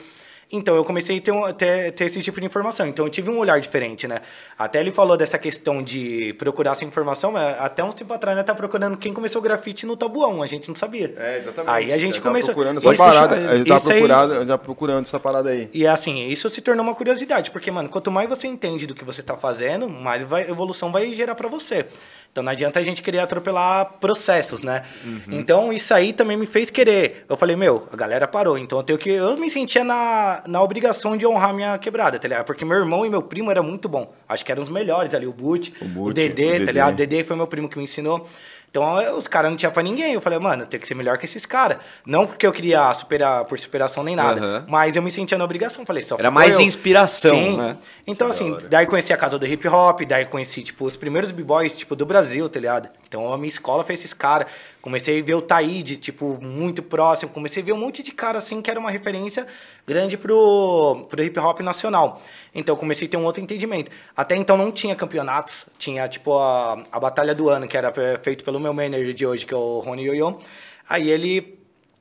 Então 0.53 0.77
eu 0.77 0.85
comecei 0.85 1.19
a 1.19 1.21
ter, 1.21 1.33
um, 1.33 1.53
ter, 1.53 1.93
ter 1.93 2.05
esse 2.05 2.21
tipo 2.23 2.39
de 2.41 2.47
informação. 2.47 2.87
Então 2.87 3.05
eu 3.07 3.11
tive 3.11 3.31
um 3.31 3.39
olhar 3.39 3.59
diferente, 3.61 4.07
né? 4.07 4.21
Até 4.59 4.81
ele 4.81 4.93
falou 4.93 5.17
dessa 5.17 5.39
questão 5.39 5.83
de 5.83 6.33
procurar 6.39 6.73
essa 6.73 6.85
informação, 6.85 7.33
mas 7.33 7.59
até 7.61 7.83
uns 7.83 7.95
tempo 7.95 8.13
atrás, 8.15 8.37
né? 8.37 8.43
Tá 8.43 8.55
procurando 8.55 8.97
quem 8.97 9.13
começou 9.13 9.41
o 9.41 9.43
grafite 9.43 9.87
no 9.87 9.97
tabuão, 9.97 10.43
a 10.43 10.47
gente 10.47 10.69
não 10.69 10.77
sabia. 10.77 11.15
É, 11.19 11.37
exatamente. 11.39 11.71
Aí 11.75 11.93
a 11.93 11.99
gente 11.99 12.15
tava 12.15 12.29
começou. 12.29 12.55
procurando 12.55 12.79
essa 12.79 12.89
Isso- 12.93 13.03
parada. 13.03 13.37
A 13.37 13.55
gente 13.57 13.67
tava 13.69 13.93
aí- 13.93 13.99
procurando, 13.99 14.35
eu 14.35 14.47
tava 14.47 14.59
procurando 14.59 15.03
essa 15.07 15.21
parada 15.21 15.51
aí. 15.51 15.69
E 15.73 15.87
assim, 15.87 16.29
isso 16.29 16.49
se 16.51 16.61
tornou 16.61 16.85
uma 16.85 16.95
curiosidade, 16.95 17.51
porque, 17.51 17.71
mano, 17.71 17.89
quanto 17.89 18.11
mais 18.11 18.29
você 18.29 18.47
entende 18.47 18.87
do 18.87 18.95
que 18.95 19.05
você 19.05 19.23
tá 19.23 19.37
fazendo, 19.37 19.89
mais 19.89 20.23
vai, 20.23 20.43
evolução 20.49 20.93
vai 20.93 21.13
gerar 21.15 21.35
pra 21.35 21.49
você. 21.49 21.87
Então 22.35 22.43
não 22.43 22.51
adianta 22.51 22.81
a 22.81 22.83
gente 22.83 23.01
querer 23.01 23.21
atropelar 23.21 23.93
processos, 24.01 24.61
né? 24.61 24.83
Então 25.31 25.73
isso 25.73 25.95
aí 25.95 26.13
também 26.13 26.37
me 26.37 26.47
fez 26.47 26.69
querer. 26.69 27.25
Eu 27.29 27.37
falei, 27.37 27.55
meu, 27.55 27.87
a 27.93 27.97
galera 27.97 28.27
parou, 28.27 28.59
então 28.59 28.77
eu 28.77 28.83
tenho 28.83 28.99
que. 28.99 29.09
Eu 29.09 29.37
me 29.37 29.49
sentia 29.49 29.85
na, 29.85 30.43
na 30.45 30.61
obrigação 30.61 31.17
de 31.17 31.25
honrar 31.25 31.55
minha 31.55 31.79
quebrada, 31.79 32.19
tá 32.19 32.27
ligado? 32.27 32.45
Porque 32.45 32.65
meu 32.65 32.77
irmão 32.77 33.07
e 33.07 33.09
meu 33.09 33.23
primo 33.23 33.53
eram 33.53 33.63
muito 33.63 33.89
bom. 33.89 34.13
Acho 34.29 34.45
que 34.45 34.51
eram 34.51 34.65
os 34.65 34.69
melhores 34.69 35.15
ali, 35.15 35.29
o 35.29 35.33
Boot, 35.33 35.73
o, 35.81 35.85
Boot, 35.85 36.13
Dedê, 36.13 36.59
o 36.59 36.67
tá 36.67 36.73
ligado? 36.73 36.95
O 36.95 36.97
Dedê 36.97 37.23
foi 37.23 37.37
meu 37.37 37.47
primo 37.47 37.69
que 37.69 37.79
me 37.79 37.85
ensinou. 37.85 38.27
Então 38.75 39.01
eu- 39.01 39.15
os 39.17 39.29
caras 39.29 39.49
não 39.53 39.57
tinham 39.57 39.71
pra 39.71 39.85
ninguém. 39.85 40.15
Eu 40.15 40.21
falei, 40.21 40.37
mano, 40.41 40.67
tem 40.67 40.81
que 40.81 40.89
ser 40.89 40.97
melhor 40.97 41.17
que 41.17 41.27
esses 41.27 41.47
caras. 41.47 41.79
Não 42.05 42.27
porque 42.27 42.45
eu 42.45 42.51
queria 42.51 42.93
superar 42.93 43.45
por 43.45 43.57
superação 43.57 44.03
nem 44.03 44.17
nada. 44.17 44.41
Aham. 44.41 44.65
Mas 44.67 44.97
eu 44.97 45.01
me 45.03 45.13
sentia 45.13 45.39
na 45.39 45.45
obrigação. 45.45 45.87
Falei, 45.87 46.03
só 46.03 46.17
Era 46.19 46.29
mais 46.29 46.57
eu. 46.57 46.61
inspiração, 46.61 47.37
Sim. 47.37 47.57
né? 47.57 47.77
Então, 48.05 48.29
assim, 48.29 48.59
daí 48.69 48.85
conheci 48.85 49.13
a 49.13 49.17
casa 49.17 49.39
do 49.39 49.47
hip 49.47 49.69
hop, 49.69 50.01
daí 50.01 50.25
conheci, 50.27 50.61
tipo, 50.65 50.85
os 50.87 50.97
primeiros 50.97 51.31
b-boys, 51.31 51.73
tipo, 51.73 51.95
do 51.95 52.05
Brasil, 52.05 52.49
tá 52.49 52.59
ligado? 52.59 52.89
Então 53.07 53.33
a 53.33 53.39
minha 53.39 53.49
escola 53.49 53.85
fez 53.85 54.01
esses 54.01 54.13
caras. 54.13 54.49
Comecei 54.85 55.19
a 55.19 55.25
ver 55.25 55.35
o 55.35 55.41
Taíde, 55.41 55.97
tipo, 55.97 56.39
muito 56.43 56.83
próximo. 56.83 57.33
Comecei 57.33 57.63
a 57.63 57.65
ver 57.65 57.73
um 57.73 57.79
monte 57.79 58.03
de 58.03 58.13
cara, 58.13 58.37
assim, 58.37 58.61
que 58.61 58.71
era 58.71 58.79
uma 58.79 58.91
referência 58.91 59.47
grande 59.87 60.19
pro, 60.19 61.07
pro 61.09 61.23
hip 61.23 61.39
hop 61.39 61.61
nacional. 61.61 62.21
Então 62.55 62.77
comecei 62.77 63.09
a 63.09 63.11
ter 63.11 63.17
um 63.17 63.25
outro 63.25 63.41
entendimento. 63.41 63.91
Até 64.15 64.37
então 64.37 64.59
não 64.59 64.71
tinha 64.71 64.95
campeonatos. 64.95 65.65
Tinha, 65.79 66.07
tipo, 66.07 66.37
a, 66.37 66.83
a 66.93 67.01
Batalha 67.01 67.35
do 67.35 67.49
Ano, 67.49 67.67
que 67.67 67.79
era 67.79 67.91
fe- 67.91 68.19
feito 68.23 68.45
pelo 68.45 68.61
meu 68.61 68.75
manager 68.75 69.15
de 69.15 69.27
hoje, 69.27 69.47
que 69.47 69.55
é 69.55 69.57
o 69.57 69.79
Rony 69.79 70.03
Yoyo. 70.05 70.39
Aí 70.87 71.09
ele 71.11 71.59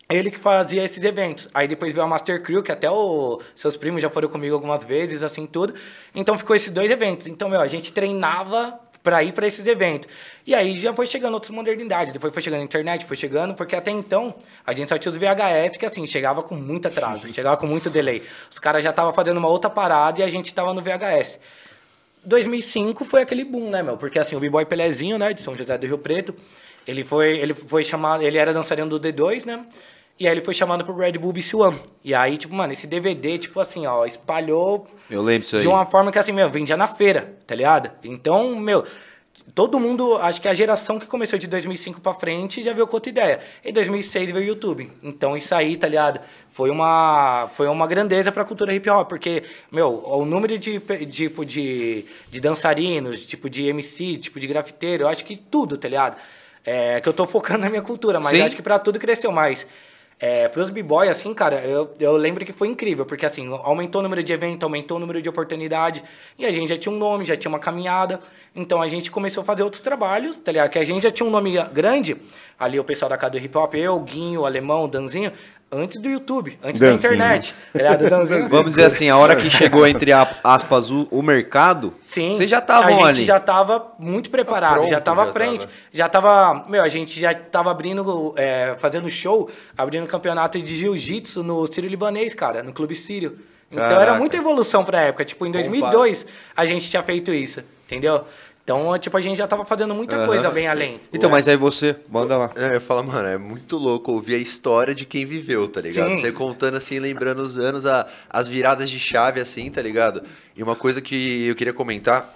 ele 0.09 0.29
que 0.29 0.37
fazia 0.37 0.83
esses 0.83 1.01
eventos. 1.01 1.47
Aí 1.53 1.69
depois 1.69 1.93
veio 1.93 2.03
a 2.03 2.07
Master 2.07 2.43
Crew, 2.43 2.61
que 2.61 2.71
até 2.73 2.91
os 2.91 3.41
seus 3.55 3.77
primos 3.77 4.01
já 4.01 4.09
foram 4.09 4.27
comigo 4.27 4.53
algumas 4.55 4.83
vezes, 4.83 5.23
assim, 5.23 5.47
tudo. 5.47 5.73
Então 6.13 6.37
ficou 6.37 6.53
esses 6.53 6.69
dois 6.69 6.91
eventos. 6.91 7.27
Então, 7.27 7.47
meu, 7.47 7.61
a 7.61 7.67
gente 7.67 7.93
treinava 7.93 8.77
pra 9.03 9.21
ir 9.21 9.33
pra 9.33 9.45
esses 9.45 9.67
eventos. 9.67 10.09
E 10.47 10.55
aí 10.55 10.79
já 10.79 10.93
foi 10.93 11.05
chegando 11.05 11.33
outras 11.33 11.51
modernidades. 11.51 12.13
Depois 12.13 12.33
foi 12.33 12.41
chegando 12.41 12.61
a 12.61 12.63
internet, 12.63 13.05
foi 13.05 13.17
chegando, 13.17 13.53
porque 13.53 13.75
até 13.75 13.91
então 13.91 14.33
a 14.65 14.73
gente 14.73 14.89
só 14.89 14.97
tinha 14.97 15.11
os 15.11 15.17
VHS, 15.17 15.77
que 15.77 15.85
assim, 15.85 16.07
chegava 16.07 16.41
com 16.41 16.55
muito 16.55 16.87
atraso, 16.87 17.27
chegava 17.35 17.57
com 17.57 17.67
muito 17.67 17.89
delay. 17.89 18.23
Os 18.49 18.57
caras 18.57 18.83
já 18.83 18.91
estavam 18.91 19.13
fazendo 19.13 19.37
uma 19.37 19.49
outra 19.49 19.69
parada 19.69 20.21
e 20.21 20.23
a 20.23 20.29
gente 20.29 20.53
tava 20.53 20.73
no 20.73 20.81
VHS. 20.81 21.39
2005 22.23 23.03
foi 23.03 23.21
aquele 23.21 23.43
boom, 23.43 23.69
né, 23.69 23.83
meu? 23.83 23.97
Porque 23.97 24.17
assim, 24.17 24.35
o 24.35 24.39
B-Boy 24.39 24.65
Pelezinho, 24.65 25.17
né, 25.17 25.33
de 25.33 25.41
São 25.41 25.55
José 25.57 25.77
do 25.77 25.85
Rio 25.85 25.97
Preto, 25.97 26.33
ele 26.87 27.03
foi, 27.03 27.37
ele 27.37 27.53
foi 27.53 27.83
chamado, 27.83 28.23
ele 28.23 28.37
era 28.37 28.53
dançarino 28.53 28.87
do 28.87 28.99
D2, 28.99 29.45
né? 29.45 29.65
E 30.19 30.27
aí 30.27 30.33
ele 30.33 30.41
foi 30.41 30.53
chamado 30.53 30.85
pro 30.85 30.95
Red 30.95 31.13
Bull 31.13 31.33
BC 31.33 31.55
One. 31.55 31.79
E 32.03 32.13
aí, 32.13 32.37
tipo, 32.37 32.53
mano, 32.53 32.71
esse 32.71 32.85
DVD, 32.85 33.37
tipo 33.37 33.59
assim, 33.59 33.85
ó, 33.87 34.05
espalhou 34.05 34.87
Eu 35.09 35.21
lembro 35.21 35.41
disso 35.41 35.55
aí. 35.55 35.61
de 35.61 35.67
uma 35.67 35.85
forma 35.85 36.11
que 36.11 36.19
assim, 36.19 36.31
meu, 36.31 36.49
vendia 36.49 36.77
na 36.77 36.87
feira, 36.87 37.35
tá 37.47 37.55
ligado? 37.55 37.89
Então, 38.03 38.55
meu, 38.55 38.85
todo 39.55 39.79
mundo, 39.79 40.15
acho 40.17 40.39
que 40.39 40.47
a 40.47 40.53
geração 40.53 40.99
que 40.99 41.07
começou 41.07 41.37
de 41.37 41.47
2005 41.47 41.99
pra 41.99 42.13
frente 42.13 42.61
já 42.61 42.73
veio 42.73 42.85
com 42.87 42.95
outra 42.95 43.09
ideia. 43.09 43.39
Em 43.65 43.73
2006 43.73 44.31
veio 44.31 44.45
o 44.45 44.47
YouTube. 44.47 44.91
Então 45.01 45.35
isso 45.35 45.53
aí, 45.53 45.75
tá 45.75 45.87
ligado? 45.87 46.19
Foi 46.51 46.69
uma, 46.69 47.49
foi 47.53 47.67
uma 47.67 47.87
grandeza 47.87 48.31
pra 48.31 48.45
cultura 48.45 48.73
hip 48.73 48.87
hop, 48.89 49.09
porque, 49.09 49.43
meu, 49.71 50.03
o 50.05 50.25
número 50.25 50.57
de, 50.57 50.79
tipo, 51.07 51.43
de, 51.43 52.05
de 52.29 52.39
dançarinos, 52.39 53.25
tipo 53.25 53.49
de 53.49 53.67
MC, 53.67 54.17
tipo 54.17 54.39
de 54.39 54.45
grafiteiro, 54.45 55.03
eu 55.03 55.07
acho 55.07 55.25
que 55.25 55.35
tudo, 55.35 55.75
tá 55.75 55.89
ligado? 55.89 56.17
É, 56.65 57.01
que 57.01 57.09
eu 57.09 57.13
tô 57.13 57.25
focando 57.27 57.59
na 57.59 57.69
minha 57.69 57.81
cultura, 57.81 58.19
mas 58.21 58.39
acho 58.39 58.55
que 58.55 58.61
pra 58.61 58.79
tudo 58.79 58.99
cresceu 58.99 59.31
mais. 59.31 59.67
É, 60.25 60.47
pros 60.47 60.69
b-boy, 60.69 61.09
assim, 61.09 61.33
cara, 61.33 61.59
eu, 61.65 61.93
eu 61.99 62.15
lembro 62.15 62.45
que 62.45 62.53
foi 62.53 62.69
incrível, 62.69 63.05
porque 63.05 63.25
assim, 63.25 63.45
aumentou 63.61 63.99
o 63.99 64.03
número 64.03 64.23
de 64.23 64.31
evento, 64.31 64.63
aumentou 64.63 64.95
o 64.95 64.99
número 65.01 65.21
de 65.21 65.27
oportunidade, 65.27 66.01
e 66.39 66.45
a 66.45 66.51
gente 66.51 66.69
já 66.69 66.77
tinha 66.77 66.95
um 66.95 66.97
nome, 66.97 67.25
já 67.25 67.35
tinha 67.35 67.49
uma 67.49 67.59
caminhada, 67.59 68.21
então 68.55 68.81
a 68.81 68.87
gente 68.87 69.09
começou 69.09 69.41
a 69.41 69.45
fazer 69.45 69.63
outros 69.63 69.81
trabalhos, 69.81 70.35
tá 70.35 70.51
ligado? 70.51 70.69
Que 70.69 70.79
a 70.79 70.85
gente 70.85 71.01
já 71.03 71.11
tinha 71.11 71.27
um 71.27 71.31
nome 71.31 71.53
grande, 71.73 72.15
ali 72.59 72.79
o 72.79 72.83
pessoal 72.83 73.09
da 73.09 73.17
casa 73.17 73.31
do 73.31 73.37
hip 73.39 73.57
hop, 73.57 73.73
eu, 73.75 73.99
Guinho, 73.99 74.41
o 74.41 74.45
Alemão, 74.45 74.83
o 74.85 74.87
Danzinho, 74.87 75.31
antes 75.71 75.99
do 75.99 76.07
YouTube, 76.07 76.59
antes 76.63 76.79
Danzinho. 76.79 77.17
da 77.17 77.25
internet, 77.25 77.55
tá 77.73 77.95
Danzinho. 77.95 78.47
Vamos 78.49 78.71
dizer 78.71 78.85
assim, 78.85 79.09
a 79.09 79.17
hora 79.17 79.35
que 79.35 79.49
chegou, 79.49 79.87
entre 79.87 80.11
a- 80.11 80.35
aspas, 80.43 80.91
o, 80.91 81.07
o 81.09 81.23
mercado, 81.23 81.95
Sim. 82.05 82.33
vocês 82.33 82.47
já 82.47 82.57
A 82.57 82.59
estavam 82.59 82.93
gente 82.93 83.05
ali. 83.07 83.25
já 83.25 83.39
tava 83.39 83.91
muito 83.97 84.29
preparado, 84.29 84.75
Pronto, 84.75 84.89
já 84.91 85.01
tava 85.01 85.23
já 85.23 85.29
à 85.29 85.33
frente. 85.33 85.59
tava. 85.61 85.71
Já 85.91 86.09
tava. 86.09 86.65
Meu, 86.69 86.83
a 86.83 86.87
gente 86.89 87.19
já 87.19 87.33
tava 87.33 87.71
abrindo, 87.71 88.35
é, 88.37 88.75
fazendo 88.77 89.09
show, 89.09 89.49
abrindo 89.75 90.05
campeonato 90.05 90.61
de 90.61 90.75
jiu-jitsu 90.77 91.41
no 91.41 91.65
Sírio 91.65 91.89
Libanês, 91.89 92.35
cara, 92.35 92.61
no 92.61 92.71
Clube 92.71 92.93
Sírio. 92.93 93.39
Então 93.71 93.83
Caraca. 93.83 94.01
era 94.03 94.15
muita 94.19 94.37
evolução 94.37 94.85
pra 94.85 95.01
época. 95.01 95.25
Tipo, 95.25 95.47
em 95.47 95.51
2002 95.51 96.27
a 96.55 96.63
gente 96.67 96.87
tinha 96.87 97.01
feito 97.01 97.33
isso, 97.33 97.63
entendeu? 97.93 98.25
Então, 98.63 98.97
tipo, 98.97 99.17
a 99.17 99.19
gente 99.19 99.37
já 99.37 99.45
tava 99.45 99.65
fazendo 99.65 99.93
muita 99.93 100.15
Aham. 100.15 100.25
coisa 100.25 100.49
bem 100.49 100.67
além. 100.69 101.01
Então, 101.11 101.29
mas 101.29 101.49
aí 101.49 101.57
você, 101.57 101.97
manda 102.09 102.37
lá. 102.37 102.51
É, 102.55 102.77
eu 102.77 102.79
falo, 102.81 103.03
mano, 103.03 103.27
é 103.27 103.37
muito 103.37 103.75
louco 103.77 104.13
ouvir 104.13 104.35
a 104.35 104.37
história 104.37 104.95
de 104.95 105.05
quem 105.05 105.25
viveu, 105.25 105.67
tá 105.67 105.81
ligado? 105.81 106.07
Sim. 106.11 106.17
Você 106.19 106.31
contando 106.31 106.77
assim, 106.77 106.97
lembrando 106.97 107.39
os 107.41 107.57
anos, 107.57 107.85
a- 107.85 108.07
as 108.29 108.47
viradas 108.47 108.89
de 108.89 108.97
chave, 108.99 109.41
assim, 109.41 109.69
tá 109.69 109.81
ligado? 109.81 110.23
E 110.55 110.63
uma 110.63 110.77
coisa 110.77 111.01
que 111.01 111.47
eu 111.47 111.55
queria 111.55 111.73
comentar, 111.73 112.33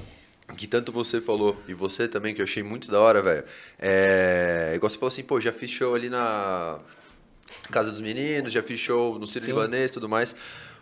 que 0.57 0.67
tanto 0.67 0.91
você 0.91 1.21
falou, 1.21 1.55
e 1.65 1.73
você 1.73 2.09
também, 2.09 2.35
que 2.35 2.41
eu 2.41 2.45
achei 2.45 2.61
muito 2.61 2.91
da 2.91 2.99
hora, 2.99 3.21
velho. 3.21 3.45
É. 3.79 4.73
Igual 4.75 4.89
você 4.89 4.97
falou 4.97 5.07
assim, 5.07 5.23
pô, 5.23 5.39
já 5.39 5.53
fiz 5.53 5.69
show 5.71 5.95
ali 5.95 6.09
na 6.09 6.77
Casa 7.71 7.89
dos 7.89 8.01
Meninos, 8.01 8.51
já 8.51 8.61
fiz 8.61 8.77
show 8.79 9.17
no 9.17 9.25
Ciro. 9.25 9.45
Libanês 9.45 9.91
e 9.91 9.93
tudo 9.93 10.09
mais. 10.09 10.35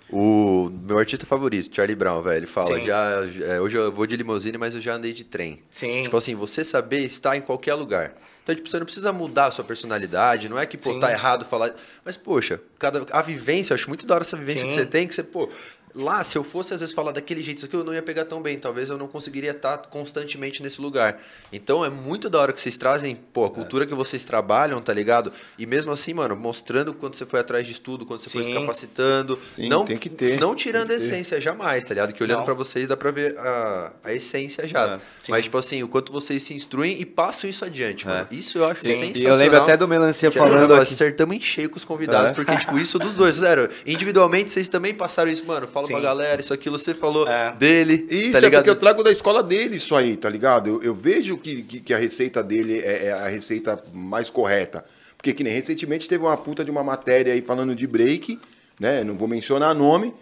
O 0.09 0.69
meu 0.83 0.99
artista 0.99 1.25
favorito, 1.25 1.75
Charlie 1.75 1.95
Brown, 1.95 2.21
velho, 2.21 2.37
ele 2.37 2.45
fala, 2.45 2.79
Sim. 2.79 2.85
já, 2.85 3.23
é, 3.45 3.59
hoje 3.59 3.75
eu 3.75 3.91
vou 3.91 4.05
de 4.05 4.15
limusine, 4.15 4.57
mas 4.57 4.75
eu 4.75 4.81
já 4.81 4.93
andei 4.93 5.13
de 5.13 5.23
trem. 5.23 5.59
Sim. 5.69 6.03
Tipo 6.03 6.17
assim, 6.17 6.35
você 6.35 6.63
saber 6.63 6.99
estar 6.99 7.35
em 7.35 7.41
qualquer 7.41 7.73
lugar. 7.73 8.13
Então, 8.43 8.53
tipo, 8.53 8.69
você 8.69 8.77
não 8.77 8.85
precisa 8.85 9.11
mudar 9.11 9.47
a 9.47 9.51
sua 9.51 9.65
personalidade, 9.65 10.47
não 10.47 10.59
é 10.59 10.67
que, 10.67 10.77
pô, 10.77 10.93
Sim. 10.93 10.99
tá 10.99 11.11
errado 11.11 11.43
falar. 11.45 11.73
Mas, 12.05 12.15
poxa, 12.15 12.61
cada, 12.77 13.03
a 13.11 13.21
vivência, 13.23 13.73
eu 13.73 13.75
acho 13.75 13.87
muito 13.89 14.05
da 14.05 14.13
hora 14.13 14.23
essa 14.23 14.37
vivência 14.37 14.61
Sim. 14.61 14.67
que 14.67 14.73
você 14.75 14.85
tem, 14.85 15.07
que 15.07 15.15
você, 15.15 15.23
pô, 15.23 15.49
lá, 15.95 16.23
se 16.23 16.38
eu 16.38 16.43
fosse 16.43 16.73
às 16.73 16.81
vezes 16.81 16.93
falar 16.93 17.12
daquele 17.12 17.41
jeito, 17.41 17.58
isso 17.58 17.65
aqui 17.65 17.75
eu 17.75 17.84
não 17.84 17.93
ia 17.93 18.01
pegar 18.01 18.25
tão 18.25 18.41
bem. 18.41 18.60
Talvez 18.60 18.89
eu 18.89 18.97
não 18.97 19.08
conseguiria 19.08 19.51
estar 19.51 19.77
constantemente 19.77 20.62
nesse 20.62 20.81
lugar. 20.81 21.21
Então 21.51 21.84
é 21.84 21.89
muito 21.89 22.29
da 22.29 22.39
hora 22.39 22.53
que 22.53 22.60
vocês 22.60 22.77
trazem, 22.77 23.15
pô, 23.15 23.45
a 23.45 23.49
cultura 23.49 23.88
que 23.88 23.93
vocês 23.93 24.23
trabalham, 24.25 24.81
tá 24.81 24.93
ligado? 24.93 25.31
E 25.58 25.65
mesmo 25.65 25.91
assim, 25.91 26.13
mano, 26.13 26.36
mostrando 26.36 26.93
quanto 26.93 27.17
você 27.17 27.25
foi 27.25 27.39
atrás 27.39 27.65
de 27.65 27.71
estudo, 27.71 28.05
quanto 28.05 28.23
você 28.23 28.29
foi 28.29 28.43
se 28.43 28.49
Sim. 28.51 28.60
capacitando. 28.60 29.39
Sim, 29.41 29.69
não, 29.69 29.86
tem 29.86 29.97
que 29.97 30.10
ter, 30.10 30.39
Não 30.39 30.53
tirando 30.55 30.91
a 30.91 30.95
essência 30.95 31.39
jamais, 31.39 31.84
tá 31.86 31.93
ligado? 31.93 32.13
Que 32.13 32.23
olhando 32.23 32.43
pra 32.43 32.53
vocês 32.53 32.88
dá 32.88 32.97
pra 32.97 33.12
ver 33.12 33.38
a, 33.38 33.93
a 34.03 34.13
essência 34.13 34.67
já. 34.67 34.95
É. 34.95 34.99
Mas, 35.29 35.43
tipo 35.45 35.57
assim, 35.57 35.81
o 35.83 35.88
quanto 35.88 36.11
vocês 36.11 36.41
se 36.43 36.53
instruem 36.53 36.99
e 36.99 37.05
passam 37.05 37.49
isso 37.49 37.63
adiante, 37.65 38.05
mano. 38.05 38.27
Isso 38.31 38.57
eu 38.57 38.65
acho 38.65 38.81
Sim. 38.81 38.89
sensacional. 38.89 39.21
E 39.21 39.25
eu 39.25 39.35
lembro 39.35 39.57
até 39.57 39.75
do 39.77 39.88
Melancia 39.88 40.29
Que 40.31 40.38
falando 40.38 40.69
nós 40.75 40.91
acertamos 40.91 41.35
em 41.35 41.39
cheio 41.41 41.69
com 41.69 41.77
os 41.77 41.83
convidados, 41.85 42.31
É. 42.31 42.33
porque, 42.33 42.55
tipo, 42.57 42.77
isso 42.77 42.99
dos 42.99 43.15
dois, 43.15 43.35
sério. 43.38 43.69
Individualmente, 43.85 44.51
vocês 44.51 44.67
também 44.67 44.93
passaram 44.93 45.31
isso, 45.31 45.45
mano. 45.45 45.67
Fala 45.67 45.88
pra 45.88 45.97
Sim. 45.97 46.03
galera, 46.03 46.41
isso 46.41 46.53
aquilo 46.53 46.77
você 46.77 46.93
falou 46.93 47.27
É. 47.27 47.51
dele. 47.53 48.05
Isso 48.09 48.31
tá 48.33 48.38
é 48.38 48.41
ligado? 48.41 48.61
porque 48.61 48.69
eu 48.69 48.75
trago 48.75 49.03
da 49.03 49.11
escola 49.11 49.41
dele 49.41 49.75
isso 49.75 49.95
aí, 49.95 50.15
tá 50.15 50.29
ligado? 50.29 50.69
Eu, 50.69 50.83
eu 50.83 50.93
vejo 50.95 51.38
que, 51.38 51.63
que, 51.63 51.79
que 51.79 51.93
a 51.93 51.97
receita 51.97 52.43
dele 52.43 52.79
é, 52.79 53.07
é 53.07 53.11
a 53.13 53.27
receita 53.27 53.81
mais 53.93 54.29
correta. 54.29 54.83
Porque 55.17 55.33
que 55.33 55.43
nem 55.43 55.53
recentemente 55.53 56.07
teve 56.07 56.23
uma 56.23 56.38
puta 56.38 56.63
de 56.63 56.69
uma 56.69 56.83
matéria 56.83 57.33
aí 57.33 57.41
falando 57.41 57.73
de 57.75 57.88
break, 57.88 58.39
né? 58.79 59.03
Não 59.03 59.15
vou 59.15 59.27
mencionar 59.27 59.73
nome. 59.73 60.13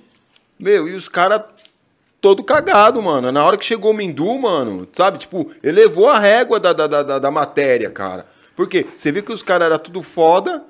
Meu, 0.58 0.88
e 0.88 0.94
os 0.94 1.10
caras 1.10 1.42
todo 2.24 2.42
cagado, 2.42 3.02
mano. 3.02 3.30
Na 3.34 3.46
hora 3.46 3.58
que 3.58 3.66
chegou 3.66 3.92
o 3.92 3.94
Mindu, 3.94 4.40
mano, 4.40 4.88
sabe? 4.96 5.18
Tipo, 5.18 5.52
elevou 5.62 6.08
a 6.08 6.18
régua 6.18 6.58
da, 6.58 6.72
da, 6.72 6.88
da, 6.88 7.20
da- 7.20 7.30
matéria, 7.32 7.90
cara. 7.90 8.26
Porque 8.56 8.86
você 8.96 9.12
vê 9.12 9.22
que 9.22 9.34
os 9.34 9.44
caras 9.44 9.66
eram 9.66 9.78
tudo 9.78 10.02
foda, 10.02 10.64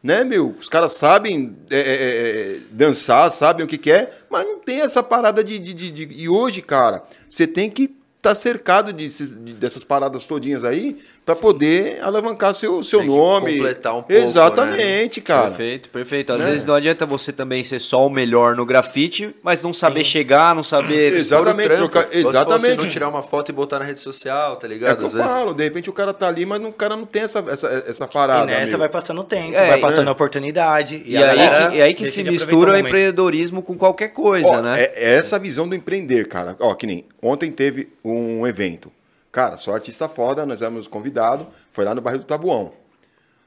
né, 0.00 0.22
meu? 0.22 0.54
Os 0.60 0.68
caras 0.68 0.92
sabem 0.92 1.56
é, 1.68 1.78
é, 1.78 1.80
é, 1.82 2.56
dançar, 2.70 3.32
sabem 3.32 3.64
o 3.64 3.68
que, 3.68 3.76
que 3.76 3.90
é, 3.90 4.08
mas 4.30 4.46
não 4.46 4.60
tem 4.60 4.82
essa 4.82 5.02
parada 5.02 5.42
de, 5.42 5.58
de, 5.58 5.74
de- 5.74 5.90
de- 5.90 6.14
E 6.14 6.28
hoje, 6.28 6.62
cara, 6.62 7.02
você 7.28 7.44
tem 7.44 7.68
que 7.68 7.96
tá 8.24 8.34
cercado 8.34 8.90
de, 8.90 9.06
de- 9.06 9.52
dessas 9.52 9.84
paradas 9.84 10.24
todinhas 10.24 10.64
aí 10.64 10.96
pra 11.26 11.36
poder 11.36 12.02
alavancar 12.02 12.54
seu, 12.54 12.82
seu 12.82 13.00
Tem 13.00 13.08
que 13.10 13.14
nome. 13.14 13.52
completar 13.52 13.92
um 13.92 13.96
pouco, 14.02 14.12
né? 14.14 14.18
Exatamente, 14.20 15.20
cara. 15.20 15.48
Perfeito, 15.48 15.88
perfeito. 15.90 16.32
Às 16.32 16.38
Né? 16.38 16.50
vezes 16.50 16.64
não 16.64 16.74
adianta 16.74 17.04
você 17.04 17.32
também 17.32 17.62
ser 17.62 17.78
só 17.80 18.06
o 18.06 18.10
melhor 18.10 18.56
no 18.56 18.64
grafite, 18.64 19.34
mas 19.42 19.62
não 19.62 19.74
saber 19.74 20.04
chegar, 20.04 20.54
não 20.54 20.62
saber. 20.62 21.12
Exatamente, 21.12 21.76
trocar- 21.76 22.04
se 22.10 22.22
você 22.22 22.28
exatamente. 22.28 22.76
não 22.78 22.88
tirar 22.88 23.08
uma 23.10 23.22
foto 23.22 23.50
e 23.50 23.52
botar 23.52 23.78
na 23.78 23.84
rede 23.84 24.00
social, 24.00 24.56
tá 24.56 24.66
É 24.66 24.70
ligado? 24.70 24.92
o 24.94 24.96
que 24.96 25.04
eu 25.04 25.08
vezes- 25.10 25.26
falo, 25.26 25.52
de 25.52 25.62
repente 25.64 25.90
o 25.90 25.92
cara 25.92 26.14
tá 26.14 26.26
ali, 26.26 26.46
mas 26.46 26.64
o 26.64 26.72
cara 26.72 26.96
não 26.96 27.04
tem 27.04 27.22
essa, 27.22 27.44
essa, 27.48 27.84
essa 27.86 28.04
E 28.04 28.08
parada. 28.08 28.46
nessa 28.46 28.70
meu. 28.70 28.78
vai 28.78 28.88
passando 28.88 29.20
o 29.20 29.24
tempo, 29.24 29.54
É, 29.54 29.68
vai 29.68 29.80
passando 29.80 30.06
é. 30.06 30.08
a 30.08 30.12
oportunidade. 30.12 31.02
E, 31.04 31.16
a 31.16 31.20
aí, 31.30 31.36
galera 31.36 31.70
que, 31.70 31.76
e 31.76 31.82
aí 31.82 31.92
que 31.94 32.06
se 32.06 32.22
mistura 32.24 32.72
o 32.72 32.76
empreendedorismo 32.78 33.60
com 33.62 33.76
qualquer 33.76 34.08
coisa, 34.08 34.46
Ó, 34.48 34.62
né? 34.62 34.82
é, 34.82 34.92
é 34.94 35.14
essa 35.16 35.38
visão 35.38 35.68
do 35.68 35.74
empreender, 35.74 36.26
cara. 36.28 36.56
Ó, 36.60 36.74
que 36.74 36.86
nem 36.86 37.04
ontem 37.22 37.50
teve 37.50 37.88
um 38.04 38.13
evento. 38.46 38.92
Cara, 39.30 39.56
só 39.56 39.74
artista 39.74 40.08
foda, 40.08 40.46
nós 40.46 40.62
éramos 40.62 40.86
convidados, 40.86 41.46
foi 41.72 41.84
lá 41.84 41.94
no 41.94 42.00
bairro 42.00 42.20
do 42.20 42.24
Tabuão. 42.24 42.72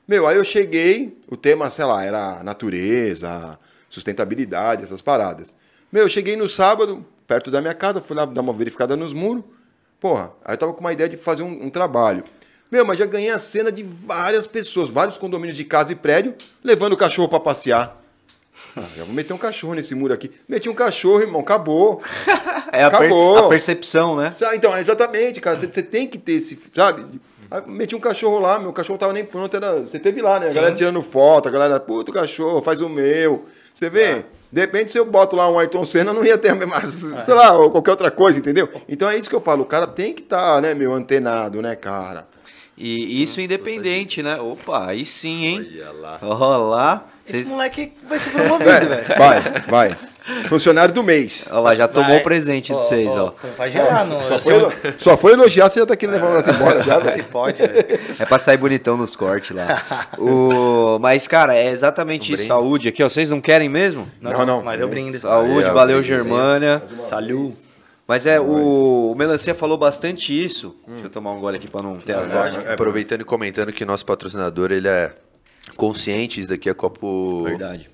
Meu, 0.07 0.27
aí 0.27 0.37
eu 0.37 0.43
cheguei, 0.43 1.17
o 1.29 1.35
tema, 1.35 1.69
sei 1.69 1.85
lá, 1.85 2.03
era 2.03 2.43
natureza, 2.43 3.59
sustentabilidade, 3.89 4.83
essas 4.83 5.01
paradas. 5.01 5.55
Meu, 5.91 6.03
eu 6.03 6.09
cheguei 6.09 6.35
no 6.35 6.47
sábado, 6.47 7.05
perto 7.25 7.51
da 7.51 7.61
minha 7.61 7.73
casa, 7.73 8.01
fui 8.01 8.15
lá 8.15 8.25
dar 8.25 8.41
uma 8.41 8.53
verificada 8.53 8.95
nos 8.95 9.13
muros. 9.13 9.43
Porra, 9.99 10.31
aí 10.45 10.53
eu 10.53 10.57
tava 10.57 10.73
com 10.73 10.81
uma 10.81 10.93
ideia 10.93 11.09
de 11.09 11.17
fazer 11.17 11.43
um, 11.43 11.65
um 11.65 11.69
trabalho. 11.69 12.23
Meu, 12.69 12.85
mas 12.85 12.97
já 12.97 13.05
ganhei 13.05 13.31
a 13.31 13.39
cena 13.39 13.71
de 13.71 13.83
várias 13.83 14.45
pessoas, 14.45 14.89
vários 14.89 15.17
condomínios 15.17 15.57
de 15.57 15.63
casa 15.63 15.93
e 15.93 15.95
prédio, 15.95 16.35
levando 16.63 16.93
o 16.93 16.97
cachorro 16.97 17.29
pra 17.29 17.39
passear. 17.39 18.01
Ah, 18.77 18.85
já 18.95 19.03
vou 19.03 19.13
meter 19.13 19.33
um 19.33 19.37
cachorro 19.37 19.73
nesse 19.73 19.93
muro 19.95 20.13
aqui. 20.13 20.31
Meti 20.47 20.69
um 20.69 20.73
cachorro, 20.73 21.21
irmão, 21.21 21.41
acabou. 21.41 22.01
É 22.69 22.83
a, 22.83 22.89
per- 22.91 22.99
acabou. 22.99 23.37
a 23.45 23.49
percepção, 23.49 24.15
né? 24.17 24.31
Então, 24.53 24.75
é 24.75 24.81
exatamente, 24.81 25.39
cara. 25.39 25.57
Você 25.57 25.81
tem 25.81 26.05
que 26.05 26.17
ter 26.17 26.33
esse, 26.33 26.59
sabe? 26.75 27.05
Aí 27.49 27.61
meti 27.65 27.95
um 27.95 27.99
cachorro 27.99 28.39
lá, 28.39 28.59
meu 28.59 28.73
cachorro 28.73 28.99
tava 28.99 29.13
nem 29.13 29.23
pronto, 29.23 29.55
era, 29.55 29.79
você 29.79 29.97
teve 29.97 30.21
lá, 30.21 30.37
né? 30.37 30.49
A 30.49 30.53
galera 30.53 30.75
tirando 30.75 31.01
foto, 31.01 31.47
a 31.47 31.51
galera, 31.51 31.79
puto 31.79 32.11
cachorro, 32.11 32.61
faz 32.61 32.81
o 32.81 32.89
meu. 32.89 33.45
Você 33.73 33.89
vê? 33.89 34.25
De 34.51 34.59
repente, 34.61 34.91
se 34.91 34.97
eu 34.99 35.05
boto 35.05 35.35
lá 35.37 35.49
um 35.49 35.57
Ayrton 35.57 35.85
Senna, 35.85 36.11
não 36.11 36.25
ia 36.25 36.37
ter 36.37 36.49
a 36.49 36.55
mesma, 36.55 36.81
sei 36.85 37.33
lá, 37.33 37.53
ou 37.57 37.71
qualquer 37.71 37.91
outra 37.91 38.11
coisa, 38.11 38.37
entendeu? 38.37 38.67
Então 38.87 39.09
é 39.09 39.17
isso 39.17 39.29
que 39.29 39.35
eu 39.35 39.41
falo, 39.41 39.63
o 39.63 39.65
cara 39.65 39.87
tem 39.87 40.13
que 40.13 40.21
estar, 40.21 40.61
né, 40.61 40.73
meu, 40.73 40.93
antenado, 40.93 41.61
né, 41.61 41.73
cara? 41.75 42.27
E 42.77 43.23
isso 43.23 43.41
independente, 43.41 44.21
né? 44.21 44.39
Opa, 44.39 44.87
aí 44.89 45.03
sim, 45.03 45.45
hein? 45.45 45.67
Olha 45.79 45.91
lá. 45.93 46.19
Olha 46.21 46.57
lá. 46.57 47.03
Esse 47.25 47.37
Vocês... 47.37 47.49
moleque 47.49 47.91
vai 48.07 48.19
ser 48.19 48.29
promovido, 48.31 48.69
velho. 48.69 49.17
Vai, 49.17 49.41
vai. 49.67 49.95
Funcionário 50.49 50.93
do 50.93 51.01
mês. 51.01 51.47
Olha 51.51 51.59
lá, 51.61 51.75
já 51.75 51.87
tomou 51.87 52.09
Vai. 52.11 52.19
o 52.19 52.23
presente 52.23 52.67
de 52.67 52.73
vocês, 52.73 53.15
ó. 53.15 53.33
Gerar, 53.67 54.05
não. 54.05 54.23
Só 54.25 54.39
foi, 54.39 54.53
elo- 54.53 54.73
só 54.97 55.17
foi 55.17 55.33
elogiar, 55.33 55.69
você 55.69 55.79
já 55.79 55.85
tá 55.85 55.95
querendo 55.95 56.15
levar 56.15 56.33
nós 56.33 56.47
embora 56.47 56.83
já, 56.83 56.97
Se 56.97 57.03
velho. 57.07 57.23
pode, 57.25 57.61
velho. 57.61 57.99
É 58.19 58.25
pra 58.25 58.37
sair 58.37 58.57
bonitão 58.57 58.95
nos 58.97 59.15
cortes 59.15 59.55
lá. 59.55 59.81
o... 60.17 60.99
Mas, 60.99 61.27
cara, 61.27 61.55
é 61.55 61.69
exatamente 61.71 62.31
Um 62.31 62.35
isso. 62.35 62.45
Saúde 62.45 62.89
aqui, 62.89 63.01
ó. 63.03 63.07
Vocês 63.09 63.29
não 63.29 63.39
querem 63.41 63.69
mesmo? 63.69 64.05
Não, 64.21 64.45
não. 64.45 64.61
Mas 64.61 64.79
eu 64.81 64.87
brindo. 64.89 65.17
Saúde, 65.17 65.63
Aí, 65.63 65.69
ó, 65.71 65.73
valeu. 65.73 66.03
Germânia. 66.03 66.83
Salud. 67.09 67.53
Mas 68.07 68.25
é, 68.25 68.39
o, 68.39 69.11
o 69.11 69.15
Melancia 69.15 69.53
falou 69.53 69.77
bastante 69.77 70.31
isso. 70.31 70.75
Deixa 70.87 71.05
eu 71.05 71.09
tomar 71.09 71.33
um 71.33 71.41
gole 71.41 71.57
aqui 71.57 71.69
pra 71.69 71.81
não 71.83 71.95
ter 71.95 72.15
a 72.15 72.21
voz. 72.21 72.57
Aproveitando 72.57 73.21
e 73.21 73.25
comentando 73.25 73.73
que 73.73 73.83
nosso 73.83 74.05
patrocinador, 74.05 74.71
ele 74.71 74.87
é 74.87 75.13
consciente, 75.75 76.39
isso 76.39 76.49
daqui 76.49 76.69
é 76.69 76.73
copo... 76.73 77.43
Verdade. 77.43 77.89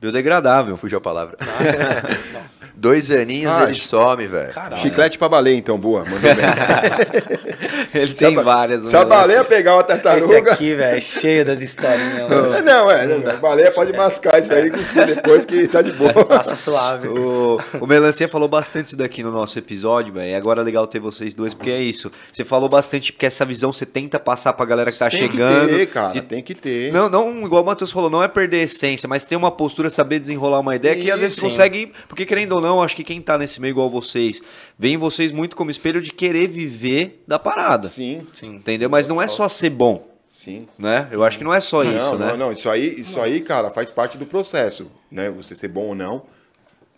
Biodegradável. 0.00 0.76
Fugiu 0.76 0.98
a 0.98 1.00
palavra. 1.00 1.38
Dois 2.74 3.10
aninhos, 3.10 3.50
Ah, 3.52 3.62
ele 3.64 3.74
some, 3.74 4.26
velho. 4.26 4.52
Caralho. 4.52 4.82
Chiclete 4.82 5.16
pra 5.16 5.28
baleia, 5.28 5.56
então, 5.56 5.78
boa. 5.78 6.04
Mandou 6.04 6.20
bem. 6.20 6.44
Ele 7.94 8.14
tem 8.14 8.34
várias. 8.36 8.82
Se 8.88 8.96
a 8.96 9.00
né? 9.00 9.04
baleia 9.06 9.44
pegar 9.44 9.74
uma 9.74 9.80
Esse 9.80 9.88
tartaruga. 9.88 10.52
aqui, 10.52 10.74
velho, 10.74 10.96
é 10.98 11.00
cheio 11.00 11.44
das 11.44 11.60
historinhas. 11.60 12.28
mano. 12.28 12.54
É, 12.54 12.62
Não, 12.62 12.90
é. 12.90 13.06
não, 13.06 13.30
A 13.30 13.36
baleia 13.36 13.70
pode 13.72 13.92
mascar 13.92 14.38
isso 14.40 14.52
aí 14.52 14.70
depois 15.06 15.44
que 15.44 15.66
tá 15.68 15.82
de 15.82 15.92
boa. 15.92 16.12
Passa 16.24 16.54
suave. 16.56 17.08
O, 17.22 17.58
o 17.80 17.86
Melancia 17.86 18.26
falou 18.28 18.48
bastante 18.48 18.86
isso 18.86 18.96
daqui 18.96 19.22
no 19.22 19.30
nosso 19.30 19.58
episódio, 19.58 20.12
velho. 20.14 20.30
E 20.30 20.34
agora 20.34 20.60
é 20.60 20.64
legal 20.64 20.86
ter 20.86 20.98
vocês 20.98 21.34
dois, 21.34 21.54
porque 21.54 21.70
é 21.70 21.80
isso. 21.80 22.10
Você 22.32 22.44
falou 22.44 22.68
bastante, 22.68 23.12
porque 23.12 23.26
essa 23.26 23.44
visão 23.44 23.72
você 23.72 23.84
tenta 23.86 24.18
passar 24.18 24.52
pra 24.52 24.64
galera 24.66 24.90
que 24.90 24.98
tá 24.98 25.08
tem 25.10 25.20
chegando. 25.20 25.68
que 25.68 25.74
ter, 25.76 25.86
cara. 25.86 26.18
E- 26.18 26.22
Tem 26.22 26.42
que 26.42 26.54
ter. 26.54 26.92
Não, 26.92 27.08
não, 27.08 27.44
igual 27.44 27.62
o 27.62 27.66
Matheus 27.66 27.92
falou, 27.92 28.08
não 28.10 28.22
é 28.22 28.28
perder 28.28 28.58
a 28.60 28.62
essência, 28.62 29.08
mas 29.08 29.24
ter 29.24 29.36
uma 29.36 29.50
postura, 29.50 29.90
saber 29.90 30.18
desenrolar 30.18 30.60
uma 30.60 30.74
ideia 30.74 30.94
que 30.96 31.10
às 31.10 31.20
vezes 31.20 31.34
Isso. 31.36 31.44
consegue. 31.46 31.92
Porque 32.08 32.24
querendo 32.24 32.52
ou 32.52 32.60
não, 32.60 32.82
acho 32.82 32.96
que 32.96 33.04
quem 33.04 33.20
tá 33.20 33.36
nesse 33.38 33.60
meio 33.60 33.72
igual 33.72 33.88
vocês, 33.90 34.42
vem 34.78 34.96
vocês 34.96 35.32
muito 35.32 35.56
como 35.56 35.70
espelho 35.70 36.00
de 36.00 36.12
querer 36.12 36.48
viver 36.48 37.22
da 37.26 37.38
parada. 37.38 37.88
Sim, 37.88 38.26
Sim. 38.32 38.56
Entendeu? 38.56 38.90
Mas 38.90 39.06
não 39.06 39.20
é 39.20 39.28
só 39.28 39.48
ser 39.48 39.70
bom, 39.70 40.08
sim. 40.30 40.66
né? 40.78 41.08
Eu 41.10 41.24
acho 41.24 41.38
que 41.38 41.44
não 41.44 41.54
é 41.54 41.60
só 41.60 41.82
não, 41.82 41.96
isso, 41.96 42.12
não, 42.12 42.18
né? 42.18 42.36
não. 42.36 42.52
Isso 42.52 42.68
aí, 42.68 43.00
isso 43.00 43.20
aí, 43.20 43.40
cara, 43.40 43.70
faz 43.70 43.90
parte 43.90 44.18
do 44.18 44.26
processo, 44.26 44.90
né? 45.10 45.30
Você 45.30 45.54
ser 45.54 45.68
bom 45.68 45.88
ou 45.88 45.94
não. 45.94 46.24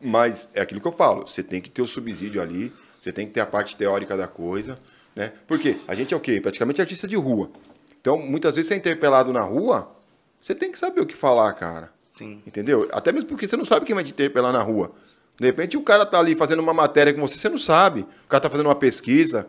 Mas 0.00 0.48
é 0.52 0.60
aquilo 0.60 0.80
que 0.80 0.88
eu 0.88 0.92
falo. 0.92 1.26
Você 1.26 1.42
tem 1.42 1.60
que 1.60 1.70
ter 1.70 1.80
o 1.80 1.86
subsídio 1.86 2.42
ali. 2.42 2.72
Você 3.00 3.12
tem 3.12 3.26
que 3.26 3.32
ter 3.32 3.40
a 3.40 3.46
parte 3.46 3.76
teórica 3.76 4.16
da 4.16 4.26
coisa, 4.26 4.76
né? 5.14 5.32
Porque 5.46 5.76
a 5.86 5.94
gente 5.94 6.14
é 6.14 6.16
o 6.16 6.20
quê? 6.20 6.40
Praticamente 6.40 6.80
artista 6.80 7.06
de 7.06 7.16
rua. 7.16 7.50
Então, 8.00 8.18
muitas 8.18 8.54
vezes 8.54 8.68
você 8.68 8.74
é 8.74 8.76
interpelado 8.76 9.32
na 9.32 9.40
rua, 9.40 9.90
você 10.40 10.54
tem 10.54 10.70
que 10.70 10.78
saber 10.78 11.00
o 11.00 11.06
que 11.06 11.14
falar, 11.14 11.52
cara. 11.54 11.90
Sim. 12.14 12.42
Entendeu? 12.46 12.88
Até 12.92 13.12
mesmo 13.12 13.28
porque 13.28 13.48
você 13.48 13.56
não 13.56 13.64
sabe 13.64 13.86
quem 13.86 13.94
vai 13.94 14.04
te 14.04 14.10
interpelar 14.10 14.52
na 14.52 14.62
rua. 14.62 14.92
De 15.38 15.46
repente 15.46 15.76
o 15.76 15.82
cara 15.82 16.06
tá 16.06 16.18
ali 16.18 16.34
fazendo 16.36 16.60
uma 16.60 16.74
matéria 16.74 17.12
com 17.12 17.20
você, 17.20 17.36
você 17.36 17.48
não 17.48 17.58
sabe. 17.58 18.00
O 18.24 18.28
cara 18.28 18.40
tá 18.42 18.50
fazendo 18.50 18.66
uma 18.66 18.74
pesquisa. 18.74 19.48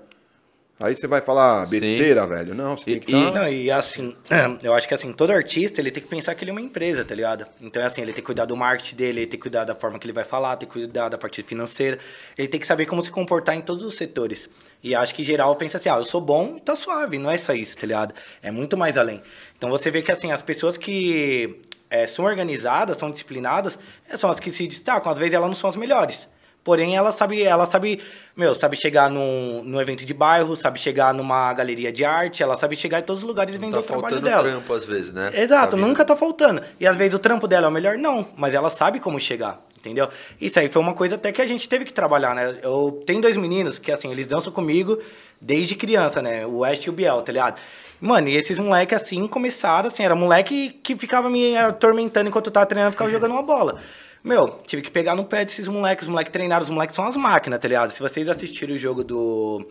Aí 0.78 0.94
você 0.94 1.08
vai 1.08 1.22
falar 1.22 1.66
besteira, 1.70 2.28
velho. 2.28 2.54
Não, 2.54 2.76
você 2.76 2.90
E- 2.92 2.94
tem 2.96 3.00
que 3.00 3.16
estar. 3.16 3.32
Não, 3.32 3.48
e 3.48 3.72
assim, 3.72 4.14
eu 4.62 4.74
acho 4.74 4.86
que 4.90 4.94
assim, 4.94 5.14
todo 5.14 5.32
artista, 5.32 5.80
ele 5.80 5.90
tem 5.90 6.04
que 6.04 6.10
pensar 6.10 6.36
que 6.36 6.44
ele 6.44 6.52
é 6.52 6.54
uma 6.54 6.60
empresa, 6.60 7.06
tá 7.06 7.16
ligado? 7.16 7.46
Então, 7.62 7.82
é 7.82 7.86
assim, 7.86 8.02
ele 8.02 8.12
tem 8.12 8.22
que 8.22 8.26
cuidar 8.26 8.44
do 8.44 8.58
marketing 8.58 8.96
dele, 8.98 9.20
ele 9.22 9.28
tem 9.28 9.40
que 9.40 9.44
cuidar 9.44 9.64
da 9.64 9.74
forma 9.74 9.98
que 9.98 10.06
ele 10.06 10.12
vai 10.12 10.26
falar, 10.26 10.58
tem 10.58 10.68
que 10.68 10.74
cuidar 10.74 11.08
da 11.08 11.18
parte 11.18 11.42
financeira, 11.44 11.98
ele 12.38 12.50
tem 12.50 12.60
que 12.60 12.68
saber 12.68 12.88
como 12.88 13.02
se 13.02 13.10
comportar 13.10 13.56
em 13.56 13.62
todos 13.62 13.86
os 13.86 13.94
setores. 13.96 14.50
E 14.84 14.94
acho 14.94 15.16
que 15.16 15.24
geral 15.24 15.56
pensa 15.56 15.78
assim, 15.78 15.88
ah, 15.88 15.96
eu 15.96 16.04
sou 16.04 16.20
bom, 16.20 16.58
tá 16.60 16.76
suave, 16.76 17.18
não 17.20 17.32
é 17.32 17.38
só 17.38 17.54
isso, 17.54 17.78
tá 17.78 17.88
ligado? 17.88 18.14
É 18.44 18.52
muito 18.52 18.76
mais 18.76 18.98
além. 18.98 19.24
Então 19.58 19.70
você 19.70 19.90
vê 19.90 20.02
que 20.02 20.12
assim, 20.12 20.34
as 20.34 20.42
pessoas 20.42 20.76
que 20.76 21.58
eh, 21.90 22.08
são 22.08 22.26
organizadas, 22.26 22.98
são 22.98 23.12
disciplinadas, 23.12 23.78
eh, 24.10 24.18
são 24.18 24.30
as 24.30 24.40
que 24.40 24.52
se 24.52 24.68
destacam, 24.68 25.12
às 25.12 25.18
vezes 25.18 25.34
elas 25.34 25.48
não 25.48 25.56
são 25.56 25.70
as 25.70 25.76
melhores. 25.76 26.28
Porém, 26.64 26.98
ela 26.98 27.12
sabe, 27.12 27.44
ela 27.44 27.68
sabe, 27.68 28.02
meu, 28.36 28.56
sabe 28.56 28.76
chegar 28.76 29.08
num, 29.08 29.62
num 29.64 29.80
evento 29.80 30.04
de 30.04 30.16
bairro, 30.16 30.56
sabe 30.56 30.80
chegar 30.80 31.14
numa 31.14 31.54
galeria 31.54 31.92
de 31.92 32.04
arte, 32.04 32.42
ela 32.42 32.58
sabe 32.58 32.76
chegar 32.76 32.98
em 33.00 33.04
todos 33.04 33.22
os 33.22 33.28
lugares 33.28 33.54
e 33.54 33.60
vender 33.60 33.74
Tá 33.74 33.80
o 33.82 33.84
trabalho 33.84 34.16
faltando 34.16 34.28
dela. 34.28 34.42
trampo 34.50 34.74
às 34.74 34.84
vezes, 34.84 35.14
né? 35.14 35.32
Exato, 35.36 35.76
Tá 35.76 35.78
nunca 35.78 36.04
tá 36.04 36.16
faltando. 36.16 36.64
E 36.80 36.88
às 36.88 36.96
vezes 36.96 37.14
o 37.14 37.20
trampo 37.20 37.48
dela 37.48 37.68
é 37.68 37.70
o 37.70 37.72
melhor, 37.72 38.00
não, 38.00 38.28
mas 38.36 38.56
ela 38.56 38.72
sabe 38.72 39.00
como 39.00 39.20
chegar, 39.20 39.64
entendeu? 39.78 40.10
Isso 40.42 40.58
aí 40.60 40.68
foi 40.68 40.82
uma 40.82 40.96
coisa 40.96 41.14
até 41.14 41.32
que 41.32 41.40
a 41.40 41.46
gente 41.46 41.70
teve 41.70 41.86
que 41.86 41.94
trabalhar, 41.94 42.34
né? 42.34 42.58
Eu 42.64 43.00
tenho 43.06 43.22
dois 43.22 43.38
meninos 43.38 43.78
que, 43.78 43.92
assim, 43.92 44.12
eles 44.12 44.26
dançam 44.26 44.52
comigo 44.52 44.98
desde 45.40 45.76
criança, 45.76 46.20
né? 46.20 46.48
O 46.48 46.62
West 46.62 46.84
e 46.84 46.90
o 46.90 46.94
Biel, 46.94 47.22
tá 47.22 47.32
ligado? 47.32 47.62
Mano, 48.06 48.30
e 48.30 48.38
esses 48.38 48.60
moleques, 48.60 49.02
assim, 49.02 49.28
começaram, 49.28 49.88
assim, 49.88 50.04
era 50.04 50.16
moleque 50.16 50.80
que 50.84 50.96
ficava 50.96 51.28
me 51.28 51.58
atormentando 51.58 52.30
enquanto 52.30 52.48
eu 52.48 52.52
tava 52.54 52.66
treinando, 52.68 52.92
ficava 52.92 53.10
jogando 53.10 53.32
uma 53.32 53.42
bola. 53.42 53.78
Meu, 54.24 54.60
tive 54.66 54.84
que 54.84 54.92
pegar 54.92 55.16
no 55.16 55.26
pé 55.26 55.44
desses 55.44 55.68
moleques, 55.68 56.04
os 56.06 56.10
moleques 56.10 56.32
treinaram, 56.32 56.64
os 56.64 56.70
moleques 56.70 56.96
são 56.96 57.08
as 57.08 57.18
máquinas, 57.18 57.60
tá 57.60 57.68
ligado? 57.68 57.92
Se 57.92 58.00
vocês 58.00 58.30
assistiram 58.30 58.76
o 58.76 58.78
jogo 58.78 59.04
do 59.04 59.68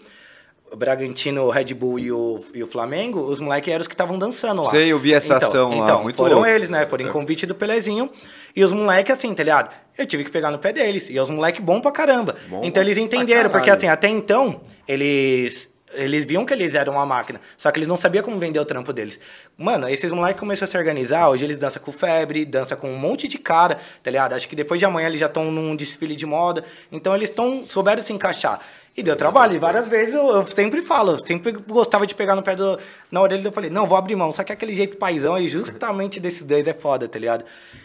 Bragantino, 0.76 1.44
o 1.44 1.50
Red 1.50 1.74
Bull 1.74 1.98
e 2.00 2.10
o, 2.10 2.40
e 2.52 2.62
o 2.62 2.66
Flamengo, 2.66 3.20
os 3.20 3.38
moleques 3.38 3.72
eram 3.72 3.82
os 3.82 3.86
que 3.86 3.94
estavam 3.94 4.18
dançando 4.18 4.62
lá. 4.62 4.70
Sei, 4.70 4.92
eu 4.92 4.98
vi 4.98 5.14
essa 5.14 5.36
então, 5.36 5.48
ação 5.48 5.68
lá, 5.70 5.84
Então, 5.84 6.02
muito 6.02 6.16
foram 6.16 6.36
louco. 6.36 6.50
eles, 6.50 6.68
né? 6.68 6.86
Foram 6.86 7.06
em 7.06 7.10
convite 7.10 7.46
do 7.46 7.54
Pelezinho. 7.54 8.10
E 8.54 8.64
os 8.64 8.72
moleques, 8.72 9.12
assim, 9.12 9.32
tá 9.32 9.42
ligado? 9.42 9.72
Eu 9.96 10.06
tive 10.06 10.24
que 10.24 10.30
pegar 10.30 10.50
no 10.50 10.58
pé 10.58 10.72
deles. 10.72 11.06
E 11.08 11.18
os 11.18 11.30
moleques 11.30 11.60
bom 11.60 11.80
pra 11.80 11.92
caramba. 11.92 12.34
Bom 12.48 12.62
então 12.64 12.82
eles 12.82 12.94
pra 12.94 13.04
entenderam, 13.04 13.50
porque 13.50 13.70
assim, 13.70 13.86
até 13.86 14.08
então, 14.08 14.60
eles. 14.86 15.72
Eles 15.94 16.24
viam 16.24 16.44
que 16.44 16.52
eles 16.52 16.74
eram 16.74 16.94
uma 16.94 17.06
máquina, 17.06 17.40
só 17.56 17.70
que 17.70 17.78
eles 17.78 17.88
não 17.88 17.96
sabiam 17.96 18.24
como 18.24 18.38
vender 18.38 18.58
o 18.58 18.64
trampo 18.64 18.92
deles. 18.92 19.18
Mano, 19.56 19.88
esses 19.88 20.10
moleques 20.10 20.40
começaram 20.40 20.68
a 20.68 20.70
se 20.70 20.76
organizar, 20.76 21.28
hoje 21.28 21.44
eles 21.44 21.56
dançam 21.56 21.82
com 21.82 21.92
febre, 21.92 22.44
dançam 22.44 22.76
com 22.76 22.90
um 22.90 22.98
monte 22.98 23.28
de 23.28 23.38
cara, 23.38 23.78
tá 24.02 24.10
ligado? 24.10 24.34
Acho 24.34 24.48
que 24.48 24.56
depois 24.56 24.78
de 24.78 24.84
amanhã 24.84 25.08
eles 25.08 25.20
já 25.20 25.26
estão 25.26 25.50
num 25.50 25.74
desfile 25.76 26.14
de 26.14 26.26
moda, 26.26 26.64
então 26.90 27.14
eles 27.14 27.28
estão 27.28 27.64
souberam 27.64 28.02
se 28.02 28.12
encaixar. 28.12 28.60
E 28.96 29.02
deu 29.02 29.16
trabalho, 29.16 29.52
e 29.54 29.58
várias 29.58 29.88
vezes 29.88 30.14
eu, 30.14 30.24
eu 30.28 30.46
sempre 30.46 30.80
falo, 30.80 31.12
eu 31.12 31.26
sempre 31.26 31.50
gostava 31.50 32.06
de 32.06 32.14
pegar 32.14 32.36
no 32.36 32.42
pé 32.44 32.54
do, 32.54 32.78
na 33.10 33.20
orelha, 33.20 33.48
eu 33.48 33.50
falei, 33.50 33.68
não, 33.68 33.88
vou 33.88 33.98
abrir 33.98 34.14
mão, 34.14 34.30
só 34.30 34.44
que 34.44 34.52
aquele 34.52 34.72
jeito 34.72 34.96
paizão 34.96 35.34
aí, 35.34 35.48
justamente 35.48 36.20
desses 36.20 36.44
dois 36.44 36.68
é 36.68 36.72
foda, 36.72 37.08
tá 37.08 37.18
ligado? 37.18 37.44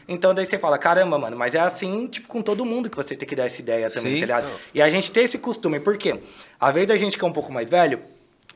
Então 0.10 0.34
daí 0.34 0.46
você 0.46 0.58
fala, 0.58 0.78
caramba, 0.78 1.18
mano, 1.20 1.38
mas 1.38 1.54
é 1.56 1.60
assim, 1.60 2.08
tipo, 2.08 2.28
com 2.28 2.42
todo 2.42 2.66
mundo 2.66 2.90
que 2.90 2.98
você 2.98 3.16
tem 3.16 3.28
que 3.30 3.36
dar 3.36 3.46
essa 3.46 3.62
ideia 3.62 3.90
também, 3.90 4.16
Sim. 4.16 4.20
tá 4.22 4.26
ligado? 4.26 4.48
E 4.74 4.82
a 4.82 4.90
gente 4.90 5.12
tem 5.12 5.24
esse 5.24 5.38
costume, 5.38 5.80
por 5.80 5.98
quê? 5.98 6.20
Às 6.60 6.74
vezes 6.74 6.90
a 6.92 6.98
gente 6.98 7.18
que 7.18 7.24
é 7.24 7.28
um 7.28 7.32
pouco 7.32 7.52
mais 7.54 7.70
velho, 7.70 8.02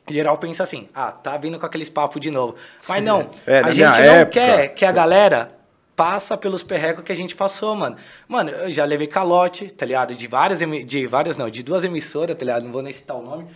geral 0.09 0.37
pensa 0.37 0.63
assim, 0.63 0.89
ah, 0.93 1.11
tá 1.11 1.37
vindo 1.37 1.59
com 1.59 1.65
aqueles 1.65 1.89
papos 1.89 2.19
de 2.19 2.31
novo. 2.31 2.55
Mas 2.89 3.03
não, 3.03 3.29
É, 3.45 3.59
a 3.59 3.71
gente 3.71 3.85
não 3.85 4.15
época- 4.15 4.31
quer 4.31 4.67
que 4.69 4.83
a 4.83 4.91
galera 4.91 5.49
passa 5.95 6.36
pelos 6.36 6.63
perrecos 6.63 7.03
que 7.03 7.12
a 7.12 7.15
gente 7.15 7.36
passou, 7.36 7.75
mano. 7.75 7.95
Mano, 8.27 8.49
eu 8.49 8.71
já 8.71 8.84
levei 8.86 9.08
calote, 9.08 9.71
tá 9.71 9.86
ligado? 9.86 10.15
De 10.15 10.27
várias, 10.27 10.60
de 10.86 11.08
várias 11.08 11.38
não, 11.38 11.49
de 11.49 11.62
duas 11.62 11.84
emissoras, 11.84 12.36
tá 12.36 12.43
ligado? 12.43 12.63
Não 12.63 12.71
vou 12.71 12.82
nem 12.82 12.91
citar 12.93 13.17
o 13.17 13.21
nome. 13.21 13.47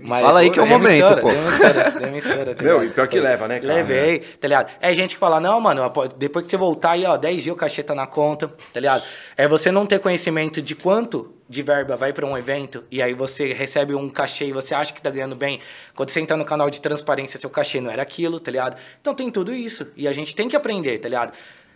Mas, 0.00 0.22
Fala 0.22 0.40
aí 0.40 0.50
que 0.50 0.58
é 0.58 0.62
o 0.62 0.66
momento, 0.66 0.90
emissora, 0.90 1.20
pô. 1.20 1.28
de 1.28 1.36
emissora, 1.36 1.90
de 1.90 2.04
emissora, 2.04 2.54
tá 2.54 2.64
Meu, 2.64 2.78
ligado? 2.78 2.90
e 2.90 2.94
pior 2.94 3.08
que 3.08 3.20
leva, 3.20 3.48
né, 3.48 3.60
cara? 3.60 3.74
Levei, 3.74 4.20
tá 4.20 4.48
ligado? 4.48 4.72
É 4.80 4.94
gente 4.94 5.14
que 5.14 5.18
fala, 5.20 5.38
não, 5.38 5.60
mano, 5.60 5.82
depois 6.16 6.44
que 6.44 6.50
você 6.50 6.56
voltar 6.56 6.92
aí, 6.92 7.04
ó, 7.04 7.16
10 7.16 7.42
dias 7.42 7.54
o 7.54 7.58
cachê 7.58 7.82
tá 7.82 7.94
na 7.94 8.06
conta, 8.06 8.48
tá 8.72 8.80
ligado? 8.80 9.02
É 9.36 9.46
você 9.46 9.70
não 9.70 9.86
ter 9.86 9.98
conhecimento 9.98 10.62
de 10.62 10.74
quanto 10.74 11.34
de 11.52 11.62
verba 11.62 11.96
vai 11.96 12.14
pra 12.14 12.24
um 12.24 12.36
evento 12.38 12.82
e 12.90 13.02
aí 13.02 13.12
você 13.12 13.52
recebe 13.52 13.94
um 13.94 14.08
cachê 14.08 14.46
e 14.46 14.52
você 14.52 14.74
acha 14.74 14.90
que 14.92 15.02
tá 15.02 15.10
ganhando 15.10 15.36
bem. 15.36 15.60
Quando 15.94 16.08
você 16.08 16.18
entra 16.20 16.34
no 16.34 16.46
canal 16.46 16.70
de 16.70 16.80
transparência, 16.80 17.38
seu 17.38 17.50
cachê 17.50 17.78
não 17.78 17.90
era 17.90 18.00
aquilo, 18.00 18.40
tá 18.40 18.50
ligado? 18.50 18.76
Então 19.00 19.14
tem 19.14 19.30
tudo 19.30 19.52
isso. 19.52 19.88
E 19.94 20.08
a 20.08 20.12
gente 20.14 20.34
tem 20.34 20.48
que 20.48 20.56
aprender, 20.56 20.98
tá 20.98 21.10
ligado? 21.10 21.34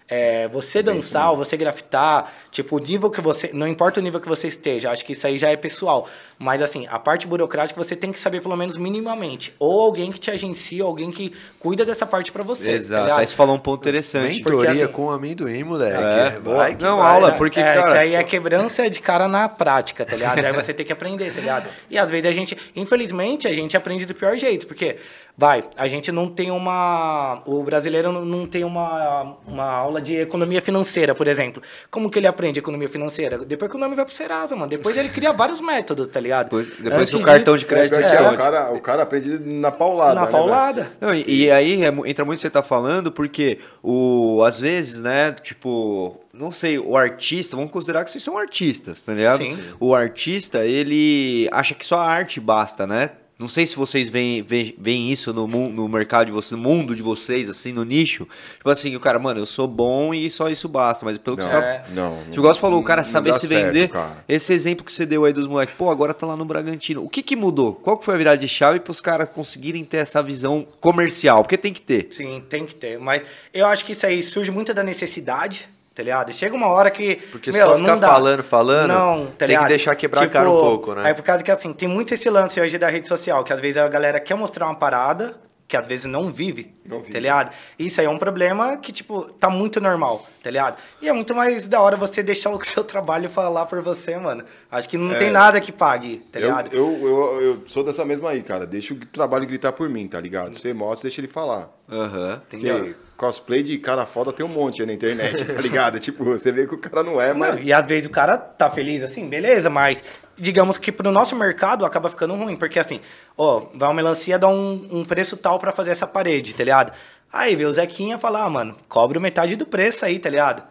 É, 0.09 0.47
você 0.49 0.85
dançar 0.85 1.31
ou 1.33 1.37
você 1.37 1.57
grafitar, 1.57 2.33
tipo, 2.53 2.77
o 2.77 2.79
nível 2.79 3.11
que 3.11 3.21
você. 3.21 3.51
Não 3.53 3.67
importa 3.67 3.99
o 3.99 4.03
nível 4.03 4.21
que 4.21 4.29
você 4.29 4.47
esteja, 4.47 4.91
acho 4.93 5.05
que 5.05 5.13
isso 5.15 5.27
aí 5.27 5.37
já 5.37 5.51
é 5.51 5.57
pessoal. 5.57 6.09
Mas 6.39 6.63
assim, 6.63 6.87
a 6.89 6.99
parte 6.99 7.27
burocrática 7.27 7.83
você 7.83 7.97
tem 7.97 8.13
que 8.13 8.21
saber 8.21 8.41
pelo 8.41 8.57
menos 8.57 8.77
minimamente. 8.77 9.53
Ou 9.59 9.81
alguém 9.81 10.13
que 10.13 10.21
te 10.21 10.31
agencia, 10.31 10.85
ou 10.85 10.91
alguém 10.91 11.11
que 11.11 11.33
cuida 11.59 11.85
dessa 11.85 12.07
parte 12.07 12.31
pra 12.31 12.45
você. 12.45 12.71
tá 12.71 12.77
Exato. 12.77 13.03
ligado? 13.05 13.19
Aí 13.21 13.27
você 13.27 13.35
falou 13.35 13.57
um 13.57 13.59
ponto 13.59 13.81
interessante. 13.81 14.37
Mentoria 14.37 14.69
Porque, 14.71 14.83
assim, 14.85 14.93
com 14.93 15.11
amendoim, 15.11 15.65
moleque. 15.65 15.97
É, 15.97 16.39
Vai 16.41 16.75
que 16.77 16.83
não, 16.85 16.99
vai. 16.99 17.13
aula, 17.15 17.33
porque, 17.33 17.59
é, 17.59 17.65
cara- 17.65 17.87
Isso 17.91 18.01
aí 18.01 18.15
é 18.15 18.23
quebrança 18.23 18.89
de 18.89 19.01
cara 19.01 19.27
na 19.27 19.49
prática, 19.49 20.05
tá 20.05 20.15
ligado? 20.15 20.45
aí 20.45 20.53
você 20.53 20.73
tem 20.73 20.87
que 20.87 20.93
aprender, 20.93 21.33
tá 21.35 21.41
ligado? 21.41 21.69
E 21.91 21.99
às 21.99 22.09
vezes 22.09 22.27
a 22.27 22.33
gente, 22.33 22.57
infelizmente, 22.77 23.49
a 23.49 23.53
gente 23.53 23.77
aprende 23.77 24.07
do 24.07 24.15
pior 24.15 24.37
jeito, 24.37 24.67
porque, 24.69 24.99
vai, 25.37 25.65
a 25.77 25.87
gente 25.87 26.11
não 26.11 26.29
tem 26.29 26.51
uma. 26.51 27.43
O 27.47 27.63
brasileiro 27.63 28.11
não- 28.13 28.47
tem 28.47 28.65
uma, 28.65 29.37
uma 29.47 29.65
aula 29.65 30.01
de 30.01 30.15
economia 30.17 30.63
financeira, 30.63 31.15
por 31.15 31.27
exemplo. 31.29 31.63
Como 31.91 32.09
que 32.11 32.19
ele 32.19 32.27
aprende 32.27 32.59
economia 32.59 32.89
financeira? 32.89 33.39
Depois 33.45 33.71
que 33.71 33.77
o 33.77 33.81
nome 33.81 33.95
vai 33.95 34.05
pro 34.05 34.15
Serasa, 34.15 34.55
mano. 34.55 34.69
Depois 34.71 34.97
ele 34.97 35.09
cria 35.09 35.33
vários 35.33 35.61
métodos, 35.61 36.07
tá 36.09 36.21
ligado? 36.21 36.45
Depois, 36.47 36.69
depois 36.69 36.93
Antes 36.95 37.11
que 37.11 37.17
o 37.17 37.23
cartão 37.25 37.55
de 37.57 37.65
disso- 37.65 37.75
crédito 37.75 37.97
É, 38.01 38.17
é, 38.17 38.29
o, 38.31 38.37
cara, 38.37 38.73
o 38.73 38.81
cara 38.81 39.03
aprende 39.03 39.39
na 39.39 39.71
paulada. 39.73 40.15
Na 40.15 40.27
né, 40.27 40.33
paulada. 40.33 40.93
Não, 41.01 41.13
e, 41.15 41.25
e 41.45 41.51
aí 41.51 41.85
é 41.85 41.89
entra 41.89 42.25
muito 42.25 42.39
o 42.39 42.41
que 42.41 42.41
você 42.41 42.51
tá 42.51 42.63
falando, 42.63 43.11
porque 43.13 43.59
o, 43.83 44.43
às 44.47 44.59
vezes, 44.61 45.03
né, 45.03 45.33
tipo, 45.33 46.21
não 46.33 46.51
sei, 46.51 46.79
o 46.79 46.97
artista, 46.97 47.57
vamos 47.57 47.71
considerar 47.71 48.05
que 48.05 48.11
vocês 48.11 48.23
são 48.23 48.39
artistas, 48.39 49.03
tá 49.03 49.13
ligado? 49.13 49.39
Sim. 49.43 49.59
O 49.81 49.95
artista, 49.95 50.65
ele 50.65 51.49
acha 51.53 51.75
que 51.75 51.85
só 51.85 51.99
a 51.99 52.07
arte 52.09 52.41
basta, 52.41 52.87
né? 52.87 53.11
Não 53.39 53.49
sei 53.49 53.67
se 53.67 53.77
vocês 53.77 54.09
veem, 54.09 54.43
veem, 54.43 54.75
veem 54.79 55.13
isso 55.13 55.31
no, 55.31 55.47
mu- 55.47 55.69
no 55.69 55.87
mercado 55.87 56.27
de 56.29 56.33
vocês, 56.33 56.53
no 56.53 56.57
mundo 56.59 56.97
de 56.97 57.03
vocês, 57.03 57.51
assim, 57.51 57.71
no 57.71 57.85
nicho. 57.85 58.27
Tipo 58.57 58.71
assim, 58.71 58.97
o 58.97 59.01
cara, 59.01 59.19
mano, 59.19 59.41
eu 59.41 59.45
sou 59.45 59.69
bom 59.69 60.15
e 60.15 60.31
só 60.31 60.49
isso 60.49 60.67
basta. 60.69 61.05
Mas 61.05 61.19
pelo 61.19 61.37
que 61.37 61.43
Não, 61.45 61.51
você 61.51 61.61
tá 61.61 61.85
não. 61.91 62.17
Tipo, 62.25 62.35
igual 62.37 62.55
você 62.55 62.61
falou, 62.61 62.81
o 62.81 62.83
cara 62.83 63.05
saber 63.05 63.35
se 63.35 63.47
certo, 63.47 63.75
vender. 63.75 63.89
cara. 63.91 64.25
Esse 64.27 64.55
exemplo 64.55 64.87
que 64.87 64.91
você 64.93 65.05
deu 65.05 65.27
aí 65.27 65.35
dos 65.35 65.47
moleques, 65.47 65.75
pô, 65.77 65.91
agora 65.91 66.15
tá 66.15 66.27
lá 66.27 66.35
no 66.35 66.47
Bragantino. 66.47 67.05
O 67.05 67.11
que 67.11 67.23
que 67.23 67.37
mudou? 67.37 67.75
Qual 67.75 67.99
que 67.99 68.07
foi 68.07 68.15
a 68.15 68.17
virada 68.19 68.39
de 68.39 68.49
chave 68.49 68.81
pros 68.81 69.03
caras 69.03 69.29
conseguirem 69.29 69.85
ter 69.85 69.99
essa 69.99 70.23
visão 70.23 70.67
comercial? 70.81 71.43
Porque 71.43 71.59
tem 71.59 71.75
que 71.75 71.83
ter. 71.83 72.07
Sim, 72.11 72.43
tem 72.49 72.65
que 72.65 72.75
ter. 72.75 72.99
Mas 72.99 73.23
eu 73.53 73.67
acho 73.67 73.85
que 73.85 73.93
isso 73.93 74.07
aí 74.07 74.23
surge 74.23 74.51
muito 74.51 74.73
da 74.73 74.83
necessidade, 74.83 75.69
tá 75.97 76.03
ligado? 76.03 76.33
Chega 76.33 76.55
uma 76.55 76.69
hora 76.69 76.91
que. 76.91 77.17
Porque 77.33 77.51
meu, 77.51 77.67
só 77.67 77.73
não 77.79 77.81
ficar 77.81 77.97
dá. 77.97 78.09
falando, 78.09 78.45
falando, 78.45 78.89
não, 78.89 79.27
tá 79.29 79.47
tem 79.47 79.59
que 79.59 79.65
deixar 79.65 79.97
quebrar 79.97 80.23
a 80.25 80.29
cara 80.29 80.49
um 80.49 80.53
pouco, 80.53 80.95
né? 80.95 81.11
É 81.11 81.15
por 81.15 81.23
causa 81.23 81.43
que 81.43 81.51
assim, 81.51 81.73
tem 81.73 81.89
muito 81.89 82.13
esse 82.15 82.29
lance 82.31 82.61
hoje 82.61 82.77
da 82.79 82.89
rede 82.89 83.09
social, 83.09 83.43
que 83.43 83.53
às 83.53 83.59
vezes 83.59 83.79
a 83.79 83.89
galera 83.89 84.21
quer 84.21 84.35
mostrar 84.37 84.67
uma 84.67 84.75
parada. 84.77 85.35
Que 85.69 85.77
às 85.77 85.85
vezes 85.85 86.07
não 86.07 86.31
vive, 86.31 86.73
Não 86.85 87.01
vive. 87.01 87.13
tá 87.13 87.19
ligado? 87.19 87.51
Isso 87.77 88.01
aí 88.01 88.07
é 88.07 88.09
um 88.09 88.19
problema 88.19 88.77
que, 88.77 88.93
tipo, 88.93 89.25
tá 89.33 89.51
muito 89.51 89.81
normal, 89.81 90.25
tá 90.41 90.49
ligado? 90.49 90.77
E 91.03 91.09
é 91.09 91.13
muito 91.13 91.35
mais 91.35 91.67
da 91.67 91.81
hora 91.81 91.97
você 91.97 92.23
deixar 92.23 92.51
o 92.51 92.63
seu 92.63 92.85
trabalho 92.85 93.29
falar 93.29 93.67
por 93.67 93.83
você, 93.83 94.17
mano. 94.17 94.45
Acho 94.71 94.89
que 94.89 94.97
não 94.97 95.13
tem 95.17 95.29
nada 95.33 95.61
que 95.61 95.73
pague, 95.73 96.19
tá 96.31 96.39
Eu, 96.39 96.47
ligado? 96.51 96.73
eu, 96.73 97.01
eu, 97.03 97.43
eu 97.43 97.63
sou 97.67 97.83
dessa 97.83 98.05
mesma 98.05 98.31
aí, 98.31 98.45
cara. 98.45 98.65
Deixa 98.65 98.95
o 98.95 98.97
trabalho 99.07 99.45
gritar 99.45 99.73
por 99.73 99.89
mim, 99.89 100.07
tá 100.07 100.21
ligado? 100.21 100.55
Você 100.57 100.73
mostra, 100.73 101.09
deixa 101.09 101.21
ele 101.21 101.27
falar. 101.27 101.69
Aham. 101.91 102.41
Entendeu? 102.47 102.79
Porque 102.79 102.95
cosplay 103.17 103.63
de 103.63 103.79
cara 103.79 104.05
foda 104.07 104.33
tem 104.33 104.45
um 104.45 104.49
monte 104.49 104.83
aí 104.83 104.87
na 104.87 104.93
internet, 104.93 105.45
tá 105.45 105.61
ligado? 105.61 105.99
tipo, 106.01 106.25
você 106.25 106.53
vê 106.53 106.67
que 106.67 106.75
o 106.75 106.79
cara 106.79 107.03
não 107.03 107.21
é, 107.21 107.29
Não, 107.33 107.41
mas. 107.41 107.65
e 107.65 107.73
às 107.73 107.87
vezes 107.87 108.07
o 108.07 108.11
cara 108.11 108.37
tá 108.37 108.71
feliz 108.71 109.03
assim, 109.03 109.29
beleza, 109.29 109.71
mas 109.71 110.03
digamos 110.39 110.77
que 110.77 110.93
pro 110.93 111.11
nosso 111.11 111.35
mercado 111.35 111.85
acaba 111.85 112.11
ficando 112.11 112.35
ruim, 112.35 112.57
porque 112.57 112.79
assim, 112.79 113.01
ó, 113.37 113.67
vai 113.75 113.89
uma 113.89 113.95
melancia 113.95 114.39
dar 114.39 114.49
um, 114.49 114.87
um 114.91 115.05
preço 115.05 115.37
tal 115.37 115.59
pra 115.59 115.73
fazer 115.73 115.93
essa 115.93 116.07
parede, 116.07 116.55
tá 116.55 116.63
ligado? 116.65 116.93
Aí 117.33 117.57
vê 117.57 117.65
o 117.65 117.73
Zequinha 117.73 118.19
falar, 118.19 118.45
ah, 118.45 118.51
mano, 118.51 118.77
cobra 118.89 119.19
metade 119.19 119.57
do 119.57 119.67
preço 119.67 120.05
aí, 120.05 120.19
tá 120.19 120.31
ligado? 120.31 120.63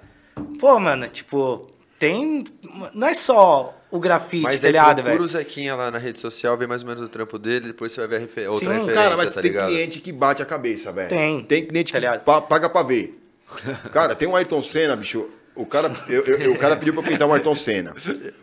Pô, 0.60 0.80
mano, 0.80 1.08
tipo, 1.08 1.68
tem. 2.00 2.44
Não 2.94 3.08
é 3.08 3.14
só 3.14 3.74
o 3.96 4.00
grafite, 4.00 4.44
Mas 4.44 4.62
tá 4.62 4.68
ligado, 4.68 4.96
procura 5.04 5.16
o 5.16 5.18
velho? 5.18 5.28
Zequinha 5.30 5.76
lá 5.76 5.90
na 5.92 5.98
rede 5.98 6.20
social, 6.20 6.58
vê 6.58 6.68
mais 6.68 6.82
ou 6.84 6.88
menos 6.88 7.04
o 7.04 7.08
trampo 7.08 7.38
dele, 7.40 7.68
depois 7.68 7.92
você 7.92 8.02
vai 8.02 8.08
ver 8.10 8.16
a 8.16 8.20
refe- 8.20 8.48
outra 8.48 8.66
Sim, 8.68 8.74
referência, 8.74 8.94
Cara, 9.04 9.18
mas 9.18 9.34
tá 9.34 9.42
tem 9.42 9.52
ligado? 9.52 9.70
cliente 9.70 10.00
que 10.02 10.12
bate 10.12 10.42
a 10.42 10.46
cabeça, 10.46 10.92
velho. 10.92 11.10
Tem. 11.10 11.44
Tem 11.44 11.66
cliente 11.66 11.92
Tá 11.94 12.18
que 12.18 12.26
pa- 12.26 12.42
paga 12.42 12.70
pra 12.70 12.84
ver. 12.84 13.20
Cara, 13.92 14.16
tem 14.16 14.28
um 14.28 14.36
Ayrton 14.36 14.62
Senna, 14.62 14.96
bicho. 14.96 15.30
O 15.56 15.66
cara, 15.66 15.90
eu- 16.10 16.24
eu- 16.26 16.52
o 16.52 16.58
cara 16.58 16.76
pediu 16.76 16.94
pra 16.94 17.02
eu 17.02 17.08
pintar 17.08 17.28
um 17.28 17.34
Ayrton 17.34 17.56
Senna. 17.56 17.94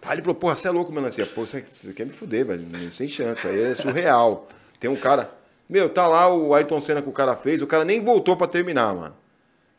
Aí 0.02 0.14
ele 0.14 0.22
falou, 0.22 0.34
porra, 0.34 0.54
você 0.54 0.68
é 0.68 0.70
louco, 0.70 0.90
melancia. 0.92 1.26
Pô, 1.26 1.44
você, 1.44 1.62
você 1.62 1.92
quer 1.92 2.06
me 2.06 2.12
fuder, 2.12 2.46
velho. 2.46 2.90
Sem 2.90 3.06
chance. 3.06 3.46
Aí 3.46 3.62
é 3.62 3.74
surreal. 3.74 4.48
Tem 4.80 4.88
um 4.90 4.96
cara. 4.96 5.30
Meu, 5.68 5.88
tá 5.88 6.06
lá 6.08 6.32
o 6.34 6.54
Ayrton 6.54 6.80
Senna 6.80 7.02
que 7.02 7.08
o 7.08 7.12
cara 7.12 7.36
fez, 7.36 7.60
o 7.62 7.66
cara 7.66 7.84
nem 7.84 8.02
voltou 8.02 8.36
pra 8.36 8.46
terminar, 8.46 8.94
mano. 8.94 9.14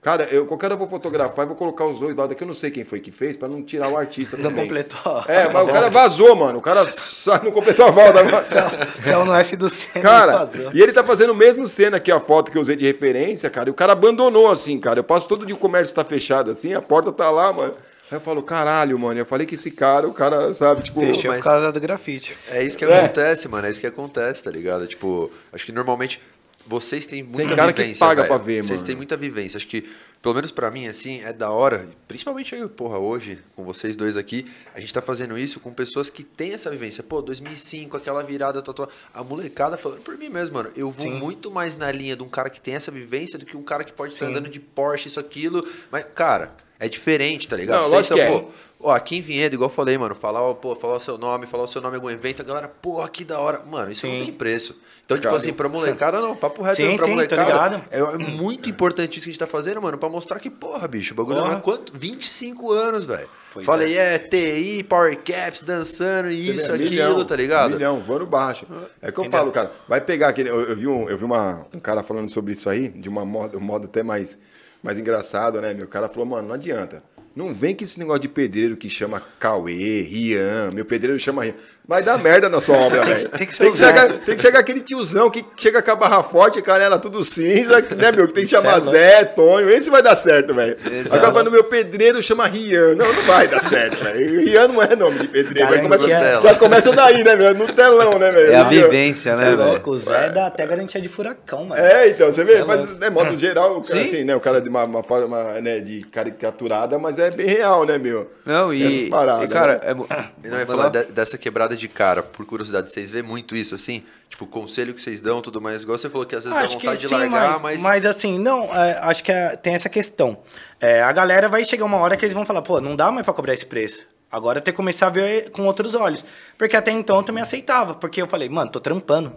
Cara, 0.03 0.27
eu, 0.31 0.45
qualquer 0.45 0.65
hora 0.65 0.73
eu 0.73 0.77
vou 0.77 0.87
fotografar 0.87 1.45
e 1.45 1.47
vou 1.47 1.55
colocar 1.55 1.85
os 1.85 1.97
dois 1.99 2.13
lados 2.15 2.33
aqui. 2.33 2.43
Eu 2.43 2.47
não 2.47 2.53
sei 2.53 2.69
quem 2.69 2.83
foi 2.83 2.99
que 2.99 3.09
fez, 3.11 3.37
pra 3.37 3.47
não 3.47 3.63
tirar 3.63 3.87
o 3.89 3.97
artista 3.97 4.35
Não 4.35 4.49
também. 4.49 4.65
completou. 4.65 5.23
É, 5.29 5.47
mas 5.49 5.63
o 5.63 5.71
cara 5.71 5.89
vazou, 5.89 6.35
mano. 6.35 6.59
O 6.59 6.61
cara 6.61 6.85
só 6.85 7.41
não 7.41 7.51
completou 7.51 7.85
a 7.85 7.91
volta. 7.91 8.19
é 9.09 9.17
o 9.17 9.23
no 9.23 9.33
S 9.33 9.55
do 9.55 9.69
Senna, 9.69 10.01
Cara, 10.01 10.49
e 10.73 10.81
ele 10.81 10.91
tá 10.91 11.03
fazendo 11.03 11.31
o 11.31 11.35
mesmo 11.35 11.65
cena 11.67 11.99
que 12.01 12.11
a 12.11 12.19
foto 12.19 12.51
que 12.51 12.57
eu 12.57 12.61
usei 12.61 12.75
de 12.75 12.85
referência, 12.85 13.49
cara. 13.49 13.69
E 13.69 13.71
o 13.71 13.73
cara 13.73 13.93
abandonou 13.93 14.51
assim, 14.51 14.77
cara. 14.79 14.99
Eu 14.99 15.03
passo 15.05 15.27
todo 15.27 15.45
dia 15.45 15.55
o 15.55 15.57
comércio 15.57 15.95
tá 15.95 16.03
fechado 16.03 16.51
assim, 16.51 16.73
a 16.73 16.81
porta 16.81 17.11
tá 17.11 17.31
lá, 17.31 17.53
mano. 17.53 17.73
Aí 18.11 18.17
eu 18.17 18.21
falo, 18.21 18.43
caralho, 18.43 18.99
mano. 18.99 19.17
Eu 19.19 19.25
falei 19.25 19.47
que 19.47 19.55
esse 19.55 19.71
cara, 19.71 20.07
o 20.07 20.13
cara, 20.13 20.53
sabe, 20.53 20.83
tipo. 20.83 20.99
Fechou 20.99 21.31
mas- 21.31 21.37
por 21.39 21.45
causa 21.45 21.71
do 21.71 21.79
grafite. 21.79 22.37
É 22.51 22.61
isso 22.61 22.77
que 22.77 22.83
É. 22.85 22.99
acontece, 22.99 23.47
mano. 23.47 23.65
É 23.67 23.71
isso 23.71 23.79
que 23.79 23.87
acontece, 23.87 24.43
tá 24.43 24.51
ligado? 24.51 24.85
Tipo, 24.85 25.31
acho 25.51 25.65
que 25.65 25.71
normalmente 25.71 26.21
vocês 26.65 27.05
têm 27.05 27.21
muita 27.23 27.55
cara 27.55 27.73
que 27.73 27.81
vivência. 27.81 28.05
paga 28.05 28.23
velho. 28.23 28.33
pra 28.33 28.43
ver, 28.43 28.63
Vocês 28.63 28.79
mano. 28.79 28.85
têm 28.87 28.95
muita 28.95 29.17
vivência. 29.17 29.57
Acho 29.57 29.67
que, 29.67 29.89
pelo 30.21 30.33
menos 30.35 30.49
pra 30.51 30.71
mim, 30.71 30.87
assim, 30.87 31.21
é 31.21 31.33
da 31.33 31.51
hora. 31.51 31.89
Principalmente, 32.07 32.55
aí, 32.55 32.67
porra, 32.67 32.97
hoje, 32.97 33.39
com 33.55 33.63
vocês 33.63 33.95
dois 33.95 34.15
aqui, 34.15 34.45
a 34.73 34.79
gente 34.79 34.93
tá 34.93 35.01
fazendo 35.01 35.37
isso 35.37 35.59
com 35.59 35.73
pessoas 35.73 36.09
que 36.09 36.23
têm 36.23 36.53
essa 36.53 36.69
vivência. 36.69 37.03
Pô, 37.03 37.21
2005, 37.21 37.97
aquela 37.97 38.23
virada, 38.23 38.61
tatua... 38.61 38.87
a 39.13 39.23
molecada 39.23 39.75
falando 39.75 40.01
por 40.01 40.17
mim 40.17 40.29
mesmo, 40.29 40.55
mano. 40.55 40.69
Eu 40.75 40.89
vou 40.89 41.07
Sim. 41.11 41.19
muito 41.19 41.51
mais 41.51 41.75
na 41.75 41.91
linha 41.91 42.15
de 42.15 42.23
um 42.23 42.29
cara 42.29 42.49
que 42.49 42.61
tem 42.61 42.75
essa 42.75 42.91
vivência 42.91 43.37
do 43.37 43.45
que 43.45 43.57
um 43.57 43.63
cara 43.63 43.83
que 43.83 43.91
pode 43.91 44.13
estar 44.13 44.27
andando 44.27 44.49
de 44.49 44.59
Porsche, 44.59 45.07
isso, 45.07 45.19
aquilo. 45.19 45.67
Mas, 45.91 46.05
cara, 46.15 46.55
é 46.79 46.87
diferente, 46.87 47.47
tá 47.47 47.57
ligado? 47.57 47.81
Não, 47.81 47.89
Vocês 47.89 48.05
são, 48.05 48.17
que 48.17 48.23
é. 48.23 48.29
pô, 48.39 48.47
Ó, 48.85 48.91
aqui 48.91 49.15
em 49.15 49.21
Vinhedo, 49.21 49.55
igual 49.55 49.69
eu 49.69 49.73
falei, 49.73 49.97
mano, 49.97 50.13
falar, 50.13 50.53
pô, 50.55 50.75
falar 50.75 50.97
o 50.97 50.99
seu 50.99 51.17
nome, 51.17 51.45
falar 51.47 51.63
o 51.63 51.67
seu 51.67 51.81
nome 51.81 51.93
em 51.95 51.97
algum 51.97 52.09
evento, 52.09 52.41
a 52.41 52.45
galera, 52.45 52.67
porra, 52.67 53.07
que 53.07 53.23
da 53.23 53.39
hora. 53.39 53.63
Mano, 53.65 53.89
isso 53.93 54.05
não 54.05 54.19
Sim. 54.19 54.25
tem 54.25 54.33
preço. 54.33 54.77
Então, 55.05 55.17
tipo 55.17 55.27
Cara, 55.27 55.37
assim, 55.37 55.51
pra 55.51 55.67
molecada, 55.67 56.21
não, 56.21 56.33
papo 56.33 56.61
reto 56.61 56.77
Sim, 56.77 56.95
pra 56.95 57.05
sim, 57.05 57.11
molecada. 57.11 57.43
ligado. 57.43 57.83
É, 57.91 57.99
é 57.99 58.17
muito 58.17 58.69
importante 58.69 59.17
isso 59.17 59.25
que 59.25 59.31
a 59.31 59.33
gente 59.33 59.39
tá 59.39 59.45
fazendo, 59.45 59.81
mano, 59.81 59.97
pra 59.97 60.07
mostrar 60.07 60.39
que, 60.39 60.49
porra, 60.49 60.87
bicho, 60.87 61.13
o 61.13 61.17
bagulho 61.17 61.39
Porra. 61.39 61.49
não 61.51 61.57
é 61.57 61.61
quanto? 61.61 61.91
25 61.93 62.71
anos, 62.71 63.03
velho. 63.03 63.27
Pois 63.53 63.65
Falei, 63.65 63.97
é. 63.97 64.17
TI, 64.17 64.81
Power 64.83 65.17
Caps, 65.17 65.61
dançando, 65.61 66.29
Você 66.29 66.35
isso, 66.35 66.67
vê, 66.67 66.73
aquilo, 66.73 66.89
milhão, 66.89 67.25
tá 67.25 67.35
ligado? 67.35 67.73
Milhão, 67.73 67.99
voando 67.99 68.25
baixo. 68.25 68.65
É 69.01 69.11
que 69.11 69.19
eu 69.19 69.29
falo, 69.29 69.51
cara. 69.51 69.71
Vai 69.89 69.99
pegar 69.99 70.29
aquele. 70.29 70.49
Eu, 70.49 70.61
eu 70.61 70.75
vi, 70.75 70.87
um, 70.87 71.09
eu 71.09 71.17
vi 71.17 71.25
uma, 71.25 71.65
um 71.75 71.79
cara 71.81 72.01
falando 72.01 72.29
sobre 72.29 72.53
isso 72.53 72.69
aí, 72.69 72.87
de 72.87 73.09
uma 73.09 73.25
moda, 73.25 73.57
um 73.57 73.61
modo 73.61 73.85
até 73.87 74.03
mais, 74.03 74.37
mais 74.81 74.97
engraçado, 74.97 75.59
né? 75.59 75.73
Meu 75.73 75.87
cara 75.87 76.07
falou, 76.07 76.25
mano, 76.25 76.47
não 76.47 76.55
adianta. 76.55 77.03
Não 77.35 77.51
vem 77.51 77.75
com 77.75 77.83
esse 77.83 77.97
negócio 77.97 78.21
de 78.21 78.29
pedreiro 78.29 78.77
que 78.77 78.87
chama 78.87 79.19
Cauê, 79.39 80.01
Rian, 80.01 80.69
meu 80.71 80.85
pedreiro 80.85 81.17
chama 81.19 81.43
Rian. 81.43 81.55
Vai 81.85 82.01
dar 82.01 82.17
merda 82.17 82.47
na 82.47 82.61
sua 82.61 82.77
obra, 82.77 83.03
velho. 83.03 83.29
tem 83.29 83.45
que 83.45 83.57
Tem 83.57 83.71
que 83.71 83.77
chegar, 83.77 84.07
tem 84.19 84.35
que 84.37 84.41
chegar 84.41 84.59
aquele 84.59 84.79
tiozão 84.79 85.29
que 85.29 85.43
chega 85.57 85.81
com 85.81 85.91
a 85.91 85.95
barra 85.95 86.23
forte, 86.23 86.61
canela 86.61 86.97
tudo 86.97 87.23
cinza, 87.25 87.81
né, 87.81 88.11
meu? 88.11 88.25
Que 88.27 88.33
tem 88.33 88.43
que 88.45 88.49
chamar 88.49 88.79
Cê 88.81 88.87
é 88.87 88.91
Zé, 89.19 89.25
Tonho. 89.25 89.69
Esse 89.69 89.89
vai 89.89 90.01
dar 90.01 90.15
certo, 90.15 90.53
velho. 90.55 90.77
Agora 91.11 91.31
vai 91.31 91.43
no 91.43 91.51
meu 91.51 91.63
pedreiro 91.65 92.23
chama 92.23 92.45
Rian. 92.47 92.95
Não, 92.95 93.11
não 93.11 93.23
vai 93.23 93.49
dar 93.49 93.59
certo, 93.59 94.01
velho. 94.01 94.41
Rian 94.45 94.67
não 94.69 94.81
é 94.81 94.95
nome 94.95 95.19
de 95.19 95.27
pedreiro. 95.27 95.69
Vai 95.69 95.81
começa- 95.81 96.07
Garantia. 96.07 96.49
já 96.49 96.55
começa 96.57 96.91
daí, 96.93 97.21
né, 97.21 97.35
meu? 97.35 97.53
No 97.53 97.67
telão, 97.73 98.17
né, 98.17 98.31
velho? 98.31 98.53
É 98.53 98.55
a 98.55 98.63
vivência, 98.63 99.35
né, 99.35 99.51
É 99.51 99.55
velho? 99.57 99.69
louco, 99.71 99.91
o 99.91 99.97
Zé 99.97 100.29
dá 100.29 100.47
até 100.47 100.65
garantia 100.65 101.01
de 101.01 101.09
furacão, 101.09 101.65
mano. 101.65 101.81
É, 101.81 102.07
então, 102.07 102.31
você 102.31 102.45
vê, 102.45 102.53
Cê 102.53 102.57
é 102.59 102.63
mas 102.65 103.01
é 103.01 103.09
modo 103.09 103.35
geral, 103.37 103.77
o 103.79 103.81
cara, 103.81 103.99
Sim. 103.99 104.01
assim, 104.03 104.23
né? 104.23 104.33
O 104.33 104.39
cara 104.39 104.61
de 104.61 104.69
uma, 104.69 104.85
uma 104.85 105.03
forma 105.03 105.43
né, 105.59 105.81
de 105.81 106.01
caricaturada, 106.03 106.97
mas 106.97 107.19
é 107.19 107.23
é 107.27 107.31
bem 107.31 107.47
real, 107.47 107.85
né, 107.85 107.97
meu? 107.97 108.29
Não, 108.45 108.73
e, 108.73 108.85
Essas 108.85 109.09
paradas, 109.09 109.49
e, 109.49 109.53
cara, 109.53 109.73
né? 109.75 109.79
é, 109.83 109.93
não 109.93 110.05
vai 110.49 110.59
ia 110.59 110.65
falar 110.65 110.89
de- 110.89 111.05
dessa 111.05 111.37
quebrada 111.37 111.72
de 111.77 111.87
cara, 111.87 112.21
por 112.23 112.45
curiosidade. 112.45 112.89
Vocês 112.91 113.09
vêem 113.11 113.23
muito 113.23 113.55
isso, 113.55 113.73
assim? 113.75 114.03
Tipo, 114.29 114.45
o 114.45 114.47
conselho 114.47 114.93
que 114.93 115.01
vocês 115.01 115.21
dão, 115.21 115.41
tudo 115.41 115.61
mais. 115.61 115.83
Igual 115.83 115.97
você 115.97 116.09
falou 116.09 116.25
que 116.25 116.35
às 116.35 116.43
vezes 116.43 116.57
dá 116.57 116.63
Acho 116.65 116.77
que 116.77 116.85
vontade 116.85 117.01
de 117.01 117.07
sim, 117.07 117.13
largar, 117.13 117.59
mas, 117.59 117.61
mas... 117.61 117.81
mas 117.81 118.05
assim, 118.05 118.39
não, 118.39 118.65
é, 118.73 118.97
acho 119.03 119.23
que 119.23 119.31
é- 119.31 119.55
tem 119.55 119.75
essa 119.75 119.89
questão. 119.89 120.37
É, 120.81 121.01
a 121.03 121.11
galera 121.11 121.47
vai 121.47 121.63
chegar 121.63 121.85
uma 121.85 121.97
hora 121.97 122.17
que 122.17 122.25
eles 122.25 122.33
vão 122.33 122.45
falar, 122.45 122.61
pô, 122.61 122.81
não 122.81 122.95
dá 122.95 123.11
mais 123.11 123.23
pra 123.25 123.33
cobrar 123.33 123.53
esse 123.53 123.65
preço. 123.65 124.05
Agora 124.31 124.59
tem 124.59 124.73
que 124.73 124.75
começar 124.77 125.07
a 125.07 125.09
ver 125.11 125.51
com 125.51 125.63
outros 125.65 125.93
olhos. 125.93 126.25
Porque 126.57 126.75
até 126.75 126.91
então 126.91 127.17
eu 127.17 127.23
também 127.23 127.43
aceitava, 127.43 127.93
porque 127.93 128.19
eu 128.21 128.27
falei, 128.27 128.49
mano, 128.49 128.71
tô 128.71 128.79
trampando. 128.79 129.33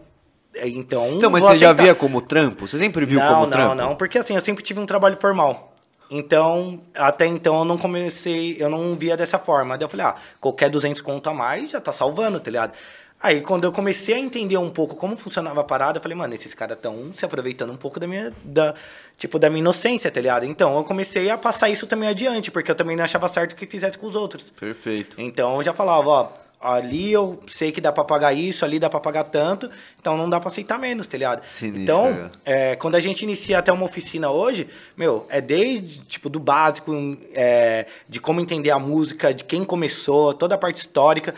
É, 0.55 0.67
Então, 0.67 1.11
Então, 1.11 1.31
mas 1.31 1.45
você 1.45 1.59
já 1.59 1.67
aceitar. 1.73 1.83
via 1.83 1.95
como 1.95 2.23
trampo? 2.23 2.67
Você 2.67 2.79
sempre 2.79 3.05
viu 3.05 3.19
não, 3.21 3.29
como 3.29 3.41
não, 3.43 3.51
trampo? 3.51 3.75
não, 3.75 3.95
porque 3.95 4.17
assim, 4.19 4.35
eu 4.35 4.41
sempre 4.41 4.65
tive 4.65 4.81
um 4.81 4.87
trabalho 4.87 5.17
formal. 5.21 5.76
Então, 6.11 6.81
até 6.95 7.27
então 7.27 7.59
eu 7.59 7.65
não 7.65 7.77
comecei, 7.77 8.57
eu 8.59 8.69
não 8.69 8.97
via 8.97 9.17
dessa 9.17 9.39
forma. 9.39 9.77
Daí 9.77 9.85
eu 9.85 9.89
falei, 9.89 10.07
ah, 10.07 10.17
qualquer 10.41 10.71
200 10.71 11.01
conto 11.01 11.29
a 11.29 11.35
mais 11.35 11.71
já 11.71 11.81
tá 11.81 11.93
salvando, 11.93 12.39
tá 12.41 12.51
ligado? 12.51 12.73
Aí, 13.21 13.41
quando 13.41 13.65
eu 13.65 13.73
comecei 13.73 14.15
a 14.15 14.19
entender 14.19 14.59
um 14.59 14.69
pouco 14.69 14.95
como 14.95 15.17
funcionava 15.17 15.63
a 15.63 15.65
parada, 15.65 15.99
eu 15.99 16.03
falei, 16.03 16.17
mano, 16.17 16.35
esses 16.35 16.53
caras 16.53 16.77
estão 16.77 17.13
se 17.15 17.25
aproveitando 17.25 17.73
um 17.73 17.77
pouco 17.77 17.99
da 17.99 18.07
minha, 18.07 18.31
da, 18.45 18.75
tipo, 19.17 19.39
da 19.39 19.49
minha 19.49 19.61
inocência, 19.61 20.11
tá 20.11 20.21
ligado? 20.21 20.45
Então, 20.45 20.77
eu 20.77 20.85
comecei 20.85 21.31
a 21.31 21.39
passar 21.39 21.71
isso 21.71 21.87
também 21.87 22.09
adiante, 22.09 22.51
porque 22.51 22.71
eu 22.71 22.75
também 22.75 22.95
não 22.95 23.05
achava 23.05 23.27
certo 23.29 23.57
que 23.57 23.67
fizesse 23.67 23.97
com 23.97 24.07
os 24.07 24.15
outros. 24.15 24.51
Perfeito. 24.51 25.17
Então 25.19 25.57
eu 25.57 25.63
já 25.63 25.73
falava, 25.73 26.09
ó, 26.09 26.29
ali 26.61 27.13
eu 27.13 27.39
sei 27.47 27.71
que 27.71 27.81
dá 27.81 27.93
pra 27.93 28.05
pagar 28.05 28.33
isso, 28.33 28.65
ali 28.65 28.79
dá 28.79 28.89
pra 28.89 28.99
pagar 29.01 29.25
tanto, 29.25 29.71
então 30.01 30.17
não 30.17 30.29
dá 30.29 30.41
pra 30.41 30.49
aceitar 30.49 30.79
menos, 30.79 31.07
tá 31.07 31.17
ligado? 31.17 31.43
Sinistro, 31.49 31.83
então, 31.83 32.15
cara. 32.15 32.31
é, 32.45 32.77
quando 32.77 32.95
a 32.95 33.01
gente 33.01 33.23
inicia 33.23 33.59
até 33.59 33.73
uma 33.73 33.85
oficina 33.85 34.31
hoje, 34.31 34.69
meu, 34.97 35.27
é 35.29 35.41
desde, 35.41 36.01
tipo, 36.01 36.29
do 36.29 36.41
básico, 36.41 36.93
é, 37.33 37.87
de 38.09 38.21
como 38.21 38.41
entender 38.41 38.71
a 38.71 38.79
música, 38.79 39.33
de 39.33 39.45
quem 39.45 39.65
começou, 39.65 40.35
toda 40.35 40.55
a 40.55 40.59
parte 40.59 40.79
histórica. 40.79 41.35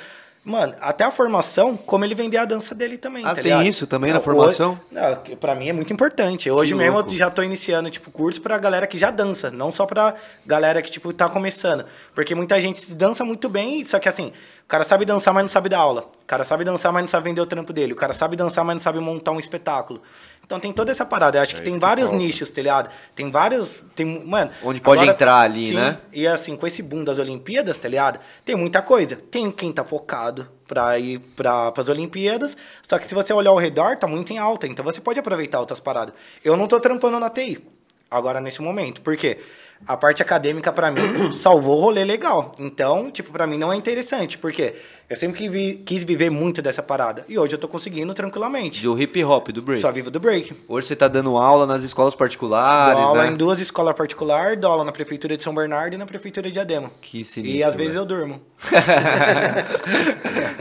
Mano, 0.48 0.74
até 0.80 1.04
a 1.04 1.10
formação, 1.10 1.76
como 1.76 2.04
ele 2.06 2.14
vender 2.14 2.38
a 2.38 2.44
dança 2.46 2.74
dele 2.74 2.96
também, 2.96 3.22
Ah, 3.22 3.28
tá 3.28 3.34
tem 3.34 3.44
ligado? 3.44 3.66
isso 3.66 3.86
também 3.86 4.10
na 4.12 4.16
Hoje- 4.16 4.24
formação? 4.24 4.80
Não, 4.90 5.16
que 5.16 5.36
pra 5.36 5.54
mim 5.54 5.68
é 5.68 5.72
muito 5.74 5.92
importante. 5.92 6.50
Hoje 6.50 6.72
Que 6.72 6.78
mesmo 6.78 6.94
louco. 6.96 7.12
eu 7.12 7.16
já 7.18 7.28
tô 7.30 7.42
iniciando, 7.42 7.90
tipo, 7.90 8.10
curso 8.10 8.40
pra 8.40 8.56
galera 8.56 8.86
que 8.86 8.96
já 8.96 9.10
dança, 9.10 9.50
não 9.50 9.70
só 9.70 9.84
pra 9.84 10.14
galera 10.46 10.80
que, 10.80 10.90
tipo, 10.90 11.12
tá 11.12 11.28
começando. 11.28 11.84
Porque 12.14 12.34
muita 12.34 12.58
gente 12.62 12.94
dança 12.94 13.24
muito 13.26 13.46
bem, 13.48 13.84
só 13.84 13.98
que 13.98 14.08
assim, 14.08 14.28
o 14.64 14.68
cara 14.68 14.84
sabe 14.84 15.04
dançar, 15.04 15.34
mas 15.34 15.42
não 15.42 15.48
sabe 15.48 15.68
dar 15.68 15.78
aula. 15.80 16.00
O 16.22 16.26
cara 16.26 16.44
sabe 16.44 16.64
dançar, 16.64 16.92
mas 16.92 17.02
não 17.02 17.08
sabe 17.08 17.28
vender 17.28 17.40
o 17.42 17.46
trampo 17.46 17.72
dele. 17.72 17.92
O 17.92 17.96
cara 17.96 18.14
sabe 18.14 18.34
dançar, 18.34 18.64
mas 18.64 18.74
não 18.76 18.82
sabe 18.82 18.98
montar 19.00 19.32
um 19.32 19.38
espetáculo. 19.38 20.00
Então 20.48 20.58
tem 20.58 20.72
toda 20.72 20.90
essa 20.90 21.04
parada. 21.04 21.36
Eu 21.36 21.42
acho 21.42 21.54
que 21.54 21.60
É 21.60 21.64
tem 21.64 21.72
isso 21.72 21.78
que 21.78 21.86
vários 21.86 22.08
falta. 22.08 22.24
nichos, 22.24 22.48
tá 22.48 22.62
ligado? 22.62 22.88
Tem 23.14 23.30
vários. 23.30 23.84
Tem, 23.94 24.06
mano. 24.24 24.50
Onde 24.64 24.80
pode 24.80 25.06
entrar 25.06 25.40
ali, 25.40 25.74
né? 25.74 25.98
E 26.10 26.26
assim, 26.26 26.56
com 26.56 26.66
esse 26.66 26.82
boom 26.82 27.04
das 27.04 27.18
Olimpíadas, 27.18 27.76
tá 27.76 27.86
ligado? 27.86 28.18
Tem 28.46 28.56
muita 28.56 28.80
coisa. 28.80 29.14
Tem 29.16 29.50
quem 29.50 29.70
tá 29.70 29.84
focado 29.84 30.48
pra 30.66 30.98
ir 30.98 31.18
pra, 31.36 31.70
pras 31.70 31.90
Olimpíadas. 31.90 32.56
Só 32.88 32.98
que 32.98 33.06
se 33.06 33.14
você 33.14 33.30
olhar 33.30 33.50
ao 33.50 33.58
redor, 33.58 33.98
tá 33.98 34.06
muito 34.06 34.32
em 34.32 34.38
alta. 34.38 34.66
Então 34.66 34.82
você 34.82 35.02
pode 35.02 35.20
aproveitar 35.20 35.60
outras 35.60 35.80
paradas. 35.80 36.14
Eu 36.42 36.56
não 36.56 36.66
tô 36.66 36.80
trampando 36.80 37.20
na 37.20 37.28
TI 37.28 37.62
agora 38.10 38.40
nesse 38.40 38.60
momento. 38.62 39.00
Por 39.00 39.16
quê? 39.16 39.38
A 39.86 39.96
parte 39.96 40.20
acadêmica, 40.20 40.72
pra 40.72 40.90
mim, 40.90 41.00
salvou 41.32 41.78
o 41.78 41.80
rolê 41.80 42.04
legal. 42.04 42.50
Então, 42.58 43.10
tipo, 43.12 43.30
pra 43.30 43.46
mim 43.46 43.56
não 43.56 43.72
é 43.72 43.76
interessante. 43.76 44.36
Por 44.36 44.50
quê? 44.50 44.74
Eu 45.08 45.16
sempre 45.16 45.48
vi- 45.48 45.76
quis 45.86 46.02
viver 46.04 46.28
muito 46.30 46.60
dessa 46.60 46.82
parada. 46.82 47.24
E 47.28 47.38
hoje 47.38 47.54
eu 47.54 47.58
tô 47.58 47.66
conseguindo 47.68 48.12
tranquilamente. 48.12 48.82
Do 48.82 49.00
hip 49.00 49.24
hop, 49.24 49.48
do 49.50 49.62
break. 49.62 49.80
Só 49.80 49.90
vivo 49.92 50.10
do 50.10 50.18
break. 50.20 50.54
Hoje 50.68 50.88
você 50.88 50.96
tá 50.96 51.06
dando 51.08 51.34
aula 51.36 51.64
nas 51.64 51.82
escolas 51.84 52.14
particulares, 52.14 52.98
Dou 53.00 53.08
aula 53.10 53.22
né? 53.24 53.30
em 53.30 53.36
duas 53.36 53.58
escolas 53.60 53.94
particulares, 53.96 54.60
dou 54.60 54.70
aula 54.70 54.84
na 54.84 54.92
prefeitura 54.92 55.34
de 55.36 55.42
São 55.44 55.54
Bernardo 55.54 55.94
e 55.94 55.96
na 55.96 56.04
prefeitura 56.04 56.48
de 56.48 56.54
Diadema. 56.54 56.90
Que 57.00 57.24
sinistro, 57.24 57.58
E 57.58 57.62
às 57.64 57.74
vezes 57.76 57.92
velho. 57.94 58.02
eu 58.02 58.06
durmo. 58.06 58.40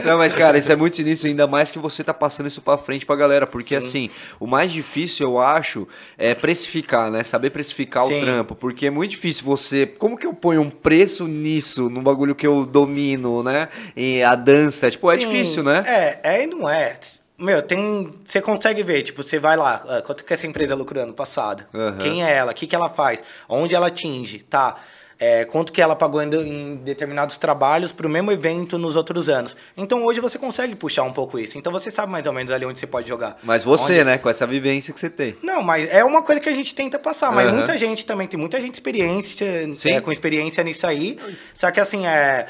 Não, 0.04 0.16
mas 0.16 0.34
cara, 0.34 0.56
isso 0.58 0.70
é 0.72 0.76
muito 0.76 0.96
sinistro, 0.96 1.28
ainda 1.28 1.46
mais 1.46 1.70
que 1.70 1.78
você 1.78 2.02
tá 2.02 2.14
passando 2.14 2.46
isso 2.46 2.62
pra 2.62 2.78
frente 2.78 3.04
pra 3.04 3.16
galera, 3.16 3.46
porque 3.46 3.74
assim, 3.74 4.08
o 4.40 4.46
mais 4.46 4.72
difícil 4.72 5.26
eu 5.28 5.38
acho 5.38 5.86
é 6.16 6.34
precificar, 6.34 7.10
né? 7.10 7.22
Saber 7.22 7.37
precificar 7.50 8.04
o 8.04 8.08
Sim. 8.08 8.20
trampo, 8.20 8.54
porque 8.54 8.86
é 8.86 8.90
muito 8.90 9.12
difícil 9.12 9.44
você, 9.44 9.86
como 9.86 10.16
que 10.18 10.26
eu 10.26 10.34
ponho 10.34 10.62
um 10.62 10.70
preço 10.70 11.26
nisso, 11.26 11.88
num 11.88 12.02
bagulho 12.02 12.34
que 12.34 12.46
eu 12.46 12.66
domino, 12.66 13.42
né? 13.42 13.68
E 13.96 14.22
a 14.22 14.34
dança, 14.34 14.90
tipo, 14.90 15.10
é 15.10 15.18
Sim, 15.18 15.28
difícil, 15.28 15.62
né? 15.62 15.84
É, 15.86 16.36
é 16.36 16.44
e 16.44 16.46
não 16.46 16.68
é. 16.68 16.98
Meu, 17.38 17.62
tem. 17.62 18.12
Você 18.26 18.42
consegue 18.42 18.82
ver, 18.82 19.02
tipo, 19.02 19.22
você 19.22 19.38
vai 19.38 19.56
lá, 19.56 19.84
ah, 19.86 20.02
quanto 20.02 20.24
que 20.24 20.34
essa 20.34 20.46
empresa 20.46 20.74
lucrou 20.74 21.02
ano 21.02 21.14
passado? 21.14 21.64
Aham. 21.72 21.98
Quem 21.98 22.24
é 22.24 22.34
ela? 22.34 22.50
O 22.50 22.54
que, 22.54 22.66
que 22.66 22.74
ela 22.74 22.88
faz? 22.88 23.20
Onde 23.48 23.76
ela 23.76 23.86
atinge? 23.86 24.40
Tá. 24.40 24.76
É, 25.20 25.44
quanto 25.44 25.72
que 25.72 25.82
ela 25.82 25.96
pagou 25.96 26.22
em, 26.22 26.28
em 26.32 26.76
determinados 26.76 27.36
trabalhos 27.36 27.90
para 27.90 28.06
o 28.06 28.10
mesmo 28.10 28.30
evento 28.30 28.78
nos 28.78 28.94
outros 28.94 29.28
anos. 29.28 29.56
Então 29.76 30.04
hoje 30.04 30.20
você 30.20 30.38
consegue 30.38 30.76
puxar 30.76 31.02
um 31.02 31.12
pouco 31.12 31.40
isso. 31.40 31.58
Então 31.58 31.72
você 31.72 31.90
sabe 31.90 32.12
mais 32.12 32.24
ou 32.24 32.32
menos 32.32 32.52
ali 32.52 32.64
onde 32.64 32.78
você 32.78 32.86
pode 32.86 33.08
jogar. 33.08 33.36
Mas 33.42 33.64
você, 33.64 33.94
Onde- 33.94 34.04
né, 34.04 34.18
com 34.18 34.28
essa 34.30 34.46
vivência 34.46 34.94
que 34.94 35.00
você 35.00 35.10
tem. 35.10 35.36
Não, 35.42 35.60
mas 35.60 35.88
é 35.90 36.04
uma 36.04 36.22
coisa 36.22 36.40
que 36.40 36.48
a 36.48 36.52
gente 36.52 36.72
tenta 36.72 37.00
passar. 37.00 37.32
Mas 37.32 37.48
Aham. 37.48 37.56
muita 37.56 37.76
gente 37.76 38.06
também, 38.06 38.28
tem 38.28 38.38
muita 38.38 38.60
gente 38.60 38.74
experiência, 38.74 39.44
é, 39.86 40.00
com 40.00 40.12
experiência 40.12 40.62
nisso 40.62 40.86
aí. 40.86 41.18
Só 41.52 41.68
que 41.72 41.80
assim, 41.80 42.06
é, 42.06 42.46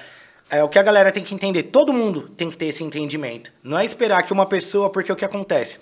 é 0.50 0.62
o 0.62 0.68
que 0.68 0.78
a 0.78 0.82
galera 0.82 1.10
tem 1.10 1.24
que 1.24 1.34
entender. 1.34 1.62
Todo 1.64 1.90
mundo 1.90 2.28
tem 2.36 2.50
que 2.50 2.56
ter 2.58 2.66
esse 2.66 2.84
entendimento. 2.84 3.50
Não 3.62 3.78
é 3.78 3.84
esperar 3.86 4.22
que 4.24 4.32
uma 4.32 4.44
pessoa, 4.44 4.90
porque 4.90 5.10
o 5.10 5.16
que 5.16 5.24
acontece? 5.24 5.78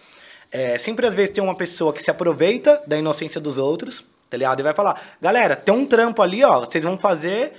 É, 0.53 0.79
sempre 0.79 1.05
às 1.05 1.15
vezes 1.17 1.31
tem 1.33 1.43
uma 1.43 1.57
pessoa 1.57 1.93
que 1.93 2.01
se 2.01 2.13
aproveita 2.13 2.81
da 2.87 2.97
inocência 2.97 3.41
dos 3.41 3.59
outros, 3.59 4.05
tá 4.29 4.37
ligado? 4.37 4.61
E 4.61 4.63
vai 4.63 4.75
falar, 4.75 5.01
galera, 5.21 5.57
tem 5.57 5.75
um 5.75 5.87
trampo 5.87 6.23
ali, 6.23 6.43
ó, 6.45 6.61
vocês 6.61 6.85
vão 6.85 6.99
fazer. 6.99 7.55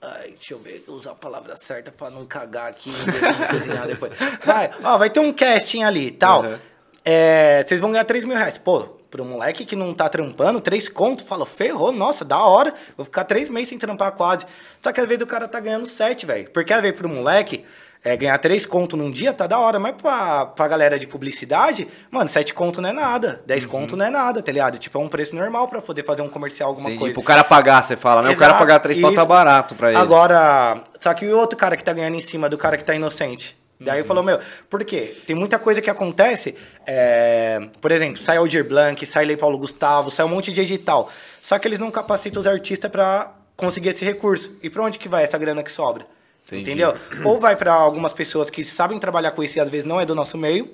Ai, 0.00 0.30
deixa 0.30 0.52
eu 0.54 0.58
ver, 0.58 0.84
usar 0.88 1.12
a 1.12 1.14
palavra 1.14 1.56
certa 1.56 1.90
pra 1.90 2.10
não 2.10 2.26
cagar 2.26 2.68
aqui 2.68 2.90
e 2.90 3.48
cozinhar 3.48 3.86
depois. 3.86 4.12
Vai, 4.44 4.70
ó, 4.82 4.98
vai 4.98 5.08
ter 5.08 5.20
um 5.20 5.32
casting 5.32 5.82
ali 5.82 6.10
tal. 6.10 6.42
Uhum. 6.42 6.58
É, 7.02 7.64
vocês 7.66 7.80
vão 7.80 7.90
ganhar 7.90 8.04
3 8.04 8.24
mil 8.26 8.36
reais. 8.36 8.58
Pô, 8.58 8.80
pro 9.10 9.24
moleque 9.24 9.64
que 9.64 9.74
não 9.74 9.94
tá 9.94 10.08
trampando, 10.08 10.60
3 10.60 10.88
conto, 10.88 11.24
fala, 11.24 11.46
ferrou, 11.46 11.90
nossa, 11.90 12.24
da 12.24 12.38
hora. 12.38 12.74
Vou 12.96 13.04
ficar 13.04 13.24
3 13.24 13.48
meses 13.48 13.70
sem 13.70 13.78
trampar 13.78 14.12
quase. 14.12 14.44
Só 14.82 14.92
que 14.92 15.00
às 15.00 15.06
vezes 15.06 15.22
o 15.22 15.26
cara 15.26 15.48
tá 15.48 15.58
ganhando 15.58 15.86
7, 15.86 16.26
velho. 16.26 16.50
Porque 16.50 16.72
às 16.72 16.82
vezes 16.82 16.98
pro 16.98 17.08
moleque. 17.08 17.64
É, 18.06 18.14
ganhar 18.18 18.36
3 18.36 18.66
conto 18.66 18.98
num 18.98 19.10
dia 19.10 19.32
tá 19.32 19.46
da 19.46 19.58
hora, 19.58 19.80
mas 19.80 19.94
pra, 19.96 20.44
pra 20.44 20.68
galera 20.68 20.98
de 20.98 21.06
publicidade, 21.06 21.88
mano, 22.10 22.28
7 22.28 22.52
conto 22.52 22.82
não 22.82 22.90
é 22.90 22.92
nada, 22.92 23.40
10 23.46 23.64
conto 23.64 23.96
não 23.96 24.04
é 24.04 24.10
nada, 24.10 24.42
tá 24.42 24.52
ligado? 24.52 24.78
Tipo, 24.78 24.98
é 24.98 25.00
um 25.02 25.08
preço 25.08 25.34
normal 25.34 25.66
pra 25.68 25.80
poder 25.80 26.04
fazer 26.04 26.20
um 26.20 26.28
comercial, 26.28 26.68
alguma 26.68 26.88
Entendi. 26.90 27.00
coisa. 27.00 27.14
Pro 27.14 27.22
cara 27.22 27.42
pagar, 27.42 27.82
você 27.82 27.96
fala, 27.96 28.20
né? 28.20 28.28
o 28.30 28.36
cara 28.36 28.50
Exato, 28.52 28.58
pagar 28.58 28.78
três 28.80 29.00
pau 29.00 29.14
tá 29.14 29.24
barato 29.24 29.74
pra 29.74 29.88
ele. 29.88 29.96
Agora, 29.96 30.82
só 31.00 31.14
que 31.14 31.24
o 31.26 31.38
outro 31.38 31.56
cara 31.56 31.78
que 31.78 31.82
tá 31.82 31.94
ganhando 31.94 32.16
em 32.16 32.20
cima 32.20 32.46
do 32.48 32.58
cara 32.58 32.76
que 32.76 32.84
tá 32.84 32.94
inocente. 32.94 33.56
Daí 33.80 34.02
Uhum. 34.02 34.06
falou, 34.06 34.22
meu, 34.22 34.38
por 34.68 34.84
quê? 34.84 35.16
Tem 35.26 35.34
muita 35.34 35.58
coisa 35.58 35.80
que 35.80 35.88
acontece. 35.90 36.54
é, 36.86 37.58
por 37.80 37.90
exemplo, 37.90 38.18
sai 38.18 38.36
Aldir 38.36 38.68
Blanc, 38.68 39.04
sai 39.06 39.24
Lei 39.24 39.36
Paulo 39.36 39.56
Gustavo, 39.58 40.10
sai 40.10 40.26
um 40.26 40.28
monte 40.28 40.52
de 40.52 40.60
edital. 40.60 41.10
Só 41.42 41.58
que 41.58 41.66
eles 41.66 41.78
não 41.78 41.90
capacitam 41.90 42.40
os 42.40 42.46
artistas 42.46 42.90
pra 42.90 43.32
conseguir 43.56 43.88
esse 43.88 44.04
recurso. 44.04 44.54
E 44.62 44.68
pra 44.68 44.82
onde 44.82 44.98
que 44.98 45.08
vai 45.08 45.24
essa 45.24 45.38
grana 45.38 45.62
que 45.62 45.70
sobra? 45.72 46.06
Entendi. 46.46 46.62
Entendeu? 46.62 46.94
Ou 47.24 47.40
vai 47.40 47.56
pra 47.56 47.72
algumas 47.72 48.12
pessoas 48.12 48.50
que 48.50 48.64
sabem 48.64 48.98
trabalhar 48.98 49.30
com 49.30 49.42
isso 49.42 49.58
e 49.58 49.60
às 49.60 49.68
vezes 49.70 49.86
não 49.86 50.00
é 50.00 50.06
do 50.06 50.14
nosso 50.14 50.36
meio. 50.36 50.70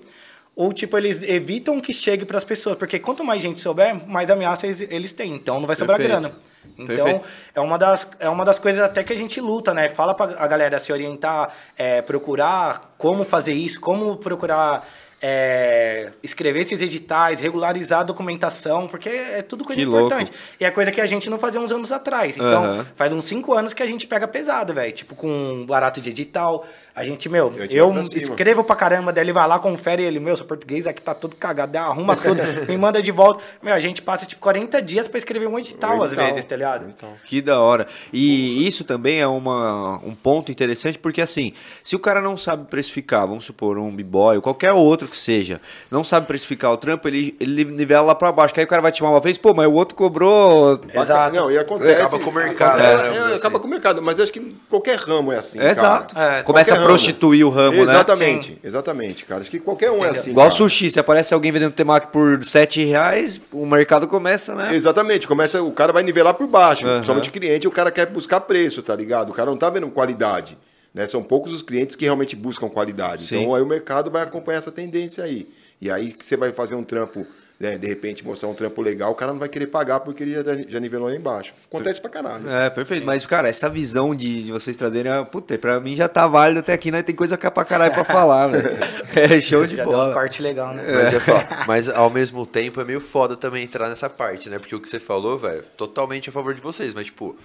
Ou, 0.56 0.72
tipo, 0.72 0.98
eles 0.98 1.22
evitam 1.22 1.80
que 1.80 1.92
chegue 1.92 2.24
pras 2.24 2.44
pessoas. 2.44 2.76
Porque 2.76 2.98
quanto 2.98 3.24
mais 3.24 3.40
gente 3.40 3.60
souber, 3.60 4.06
mais 4.08 4.28
ameaça 4.28 4.66
eles, 4.66 4.80
eles 4.90 5.12
têm. 5.12 5.34
Então 5.34 5.60
não 5.60 5.66
vai 5.66 5.76
sobrar 5.76 5.96
Perfeito. 5.96 6.20
grana. 6.20 6.36
Então, 6.76 6.86
Perfeito. 6.86 7.26
é 7.54 7.60
uma, 7.60 7.78
das, 7.78 8.08
é 8.18 8.28
uma 8.28 8.44
das 8.44 8.58
coisas 8.58 8.82
até 8.82 9.02
que 9.02 9.12
a 9.12 9.16
gente 9.16 9.40
luta, 9.40 9.72
né? 9.72 9.88
Fala 9.88 10.12
pra 10.12 10.26
a 10.38 10.46
galera 10.46 10.78
se 10.78 10.92
orientar, 10.92 11.54
é, 11.76 12.02
procurar 12.02 12.94
como 12.98 13.24
fazer 13.24 13.52
isso, 13.52 13.80
como 13.80 14.16
procurar 14.16 14.86
é, 15.22 16.10
escrever 16.22 16.60
esses 16.62 16.80
editais, 16.80 17.40
regularizar 17.40 18.00
a 18.00 18.02
documentação, 18.02 18.88
porque 18.88 19.08
é 19.08 19.42
tudo 19.42 19.64
coisa 19.64 19.80
Que 19.80 19.86
importante. 19.86 20.30
louco. 20.30 20.44
E 20.58 20.64
é 20.64 20.70
coisa 20.70 20.90
que 20.90 21.00
a 21.00 21.06
gente 21.06 21.28
não 21.28 21.38
fazia 21.38 21.60
uns 21.60 21.70
anos 21.70 21.92
atrás. 21.92 22.36
Então, 22.36 22.64
Aham. 22.64 22.86
faz 22.96 23.12
uns 23.12 23.24
cinco 23.24 23.52
anos 23.54 23.72
que 23.72 23.82
a 23.82 23.86
gente 23.86 24.06
pega 24.06 24.26
pesado, 24.26 24.72
velho. 24.72 24.92
Tipo, 24.92 25.14
com 25.14 25.64
barato 25.66 26.00
de 26.00 26.10
edital. 26.10 26.66
A 26.94 27.04
gente, 27.04 27.28
meu, 27.28 27.52
Eu 27.56 27.66
eu, 27.66 27.92
pra 27.92 28.02
escrevo 28.02 28.64
pra 28.64 28.76
caramba, 28.76 29.12
daí 29.12 29.24
ele 29.24 29.32
vai 29.32 29.46
lá, 29.46 29.58
confere 29.58 30.02
ele, 30.02 30.18
meu, 30.20 30.36
seu 30.36 30.44
português 30.44 30.86
aqui 30.86 31.00
tá 31.00 31.14
todo 31.14 31.36
cagado, 31.36 31.72
daí 31.72 31.82
arruma 31.82 32.16
tudo, 32.16 32.40
me 32.68 32.76
manda 32.76 33.00
de 33.02 33.10
volta. 33.10 33.42
Meu, 33.62 33.72
a 33.74 33.80
gente 33.80 34.02
passa, 34.02 34.26
tipo, 34.26 34.40
40 34.40 34.82
dias 34.82 35.08
pra 35.08 35.18
escrever 35.18 35.46
um 35.46 35.58
edital, 35.58 35.96
Um 35.98 36.02
às 36.02 36.08
edital. 36.12 36.26
vezes, 36.26 36.44
tá 36.44 36.56
ligado? 36.56 36.86
Então. 36.88 37.10
Que 37.24 37.40
da 37.40 37.60
hora. 37.60 37.86
E 38.12 38.66
isso 38.66 38.84
também 38.84 39.20
é 39.20 39.26
uma, 39.26 40.00
um 40.04 40.14
ponto 40.14 40.50
interessante, 40.50 40.98
porque 40.98 41.22
assim, 41.22 41.52
se 41.84 41.94
o 41.94 41.98
cara 41.98 42.20
não 42.20 42.36
sabe 42.36 42.66
precificar, 42.68 43.26
vamos 43.26 43.44
supor, 43.44 43.78
um 43.78 43.94
b-boy 43.94 44.36
ou 44.36 44.42
qualquer 44.42 44.72
outro 44.72 45.06
que 45.08 45.16
seja, 45.16 45.60
não 45.90 46.02
sabe 46.04 46.26
precificar 46.26 46.72
o 46.72 46.76
trampo, 46.76 47.06
ele, 47.08 47.36
ele 47.40 47.64
nivela 47.64 48.02
lá 48.06 48.14
pra 48.14 48.32
baixo. 48.32 48.52
Que 48.52 48.60
aí 48.60 48.66
o 48.66 48.68
cara 48.68 48.82
vai 48.82 48.90
te 48.92 48.98
chamar 48.98 49.10
uma 49.12 49.20
vez, 49.20 49.38
pô, 49.38 49.54
mas 49.54 49.66
o 49.66 49.72
outro 49.72 49.94
cobrou. 49.96 50.80
Exato. 50.92 51.34
Não, 51.36 51.50
e 51.50 51.58
acontece. 51.58 52.00
Acaba 52.02 52.18
com 52.18 52.30
o 52.30 52.34
mercado, 52.34 52.80
acontece- 52.80 53.10
né, 53.20 53.32
é, 53.32 53.36
acaba 53.36 53.60
com 53.60 53.66
o 53.66 53.70
mercado, 53.70 54.02
mas 54.02 54.20
acho 54.20 54.32
que 54.32 54.56
qualquer 54.68 54.96
ramo 54.98 55.32
é 55.32 55.36
assim. 55.38 55.60
Exato. 55.60 56.18
É, 56.18 56.42
Começa 56.42 56.74
a 56.74 56.79
prostituir 56.84 57.46
o 57.46 57.50
ramo, 57.50 57.76
né? 57.76 57.82
Exatamente, 57.82 58.58
exatamente, 58.62 59.24
cara. 59.24 59.40
Acho 59.40 59.50
que 59.50 59.58
qualquer 59.58 59.90
um 59.90 59.96
é 59.96 59.98
Entendeu? 59.98 60.20
assim. 60.20 60.30
Igual 60.30 60.46
cara. 60.48 60.58
sushi, 60.58 60.90
se 60.90 61.00
aparece 61.00 61.34
alguém 61.34 61.52
vendendo 61.52 61.72
temaki 61.72 62.08
por 62.08 62.44
7 62.44 62.84
reais, 62.84 63.40
o 63.52 63.66
mercado 63.66 64.06
começa, 64.06 64.54
né? 64.54 64.74
Exatamente, 64.74 65.26
começa, 65.26 65.62
o 65.62 65.72
cara 65.72 65.92
vai 65.92 66.02
nivelar 66.02 66.34
por 66.34 66.46
baixo. 66.46 66.86
Aham. 66.86 66.94
Principalmente 66.96 67.28
o 67.28 67.32
cliente, 67.32 67.68
o 67.68 67.70
cara 67.70 67.90
quer 67.90 68.06
buscar 68.06 68.40
preço, 68.40 68.82
tá 68.82 68.94
ligado? 68.94 69.30
O 69.30 69.32
cara 69.32 69.50
não 69.50 69.56
tá 69.56 69.70
vendo 69.70 69.88
qualidade. 69.88 70.56
Né? 70.92 71.06
São 71.06 71.22
poucos 71.22 71.52
os 71.52 71.62
clientes 71.62 71.94
que 71.94 72.04
realmente 72.04 72.34
buscam 72.34 72.68
qualidade. 72.68 73.26
Sim. 73.26 73.40
Então 73.40 73.54
aí 73.54 73.62
o 73.62 73.66
mercado 73.66 74.10
vai 74.10 74.22
acompanhar 74.22 74.58
essa 74.58 74.72
tendência 74.72 75.22
aí. 75.22 75.48
E 75.80 75.90
aí 75.90 76.12
que 76.12 76.24
você 76.26 76.36
vai 76.36 76.52
fazer 76.52 76.74
um 76.74 76.84
trampo, 76.84 77.26
né, 77.58 77.78
de 77.78 77.86
repente 77.86 78.22
mostrar 78.22 78.48
um 78.50 78.54
trampo 78.54 78.82
legal, 78.82 79.12
o 79.12 79.14
cara 79.14 79.32
não 79.32 79.38
vai 79.38 79.48
querer 79.48 79.66
pagar 79.68 80.00
porque 80.00 80.22
ele 80.22 80.34
já, 80.34 80.42
já 80.68 80.78
nivelou 80.78 81.08
lá 81.08 81.14
embaixo. 81.14 81.54
Acontece 81.66 82.00
pra 82.00 82.10
caralho. 82.10 82.48
É, 82.50 82.68
perfeito. 82.68 83.06
Mas, 83.06 83.24
cara, 83.24 83.48
essa 83.48 83.66
visão 83.68 84.14
de, 84.14 84.44
de 84.44 84.52
vocês 84.52 84.76
trazerem, 84.76 85.10
é, 85.10 85.24
puta, 85.24 85.56
pra 85.56 85.80
mim 85.80 85.96
já 85.96 86.06
tá 86.06 86.26
válido 86.26 86.60
até 86.60 86.74
aqui, 86.74 86.90
né? 86.90 87.02
Tem 87.02 87.14
coisa 87.14 87.38
que 87.38 87.46
é 87.46 87.50
pra 87.50 87.64
caralho 87.64 87.94
pra 87.94 88.04
falar, 88.04 88.48
velho. 88.48 88.70
É 89.16 89.40
show 89.40 89.66
de 89.66 89.74
Já 89.74 89.84
deu 89.84 89.92
uns 89.92 89.96
bola. 89.96 90.12
cortes 90.12 90.38
legal, 90.38 90.72
né? 90.74 90.84
Mas, 90.86 91.12
eu 91.12 91.18
ia 91.18 91.20
falar, 91.20 91.64
mas 91.66 91.88
ao 91.88 92.10
mesmo 92.10 92.46
tempo 92.46 92.80
é 92.80 92.84
meio 92.84 93.00
foda 93.00 93.36
também 93.36 93.64
entrar 93.64 93.88
nessa 93.88 94.08
parte, 94.08 94.48
né? 94.48 94.58
Porque 94.58 94.74
o 94.76 94.80
que 94.80 94.88
você 94.88 95.00
falou, 95.00 95.36
velho, 95.38 95.64
totalmente 95.76 96.28
a 96.28 96.32
favor 96.32 96.54
de 96.54 96.60
vocês, 96.60 96.94
mas 96.94 97.06
tipo, 97.06 97.36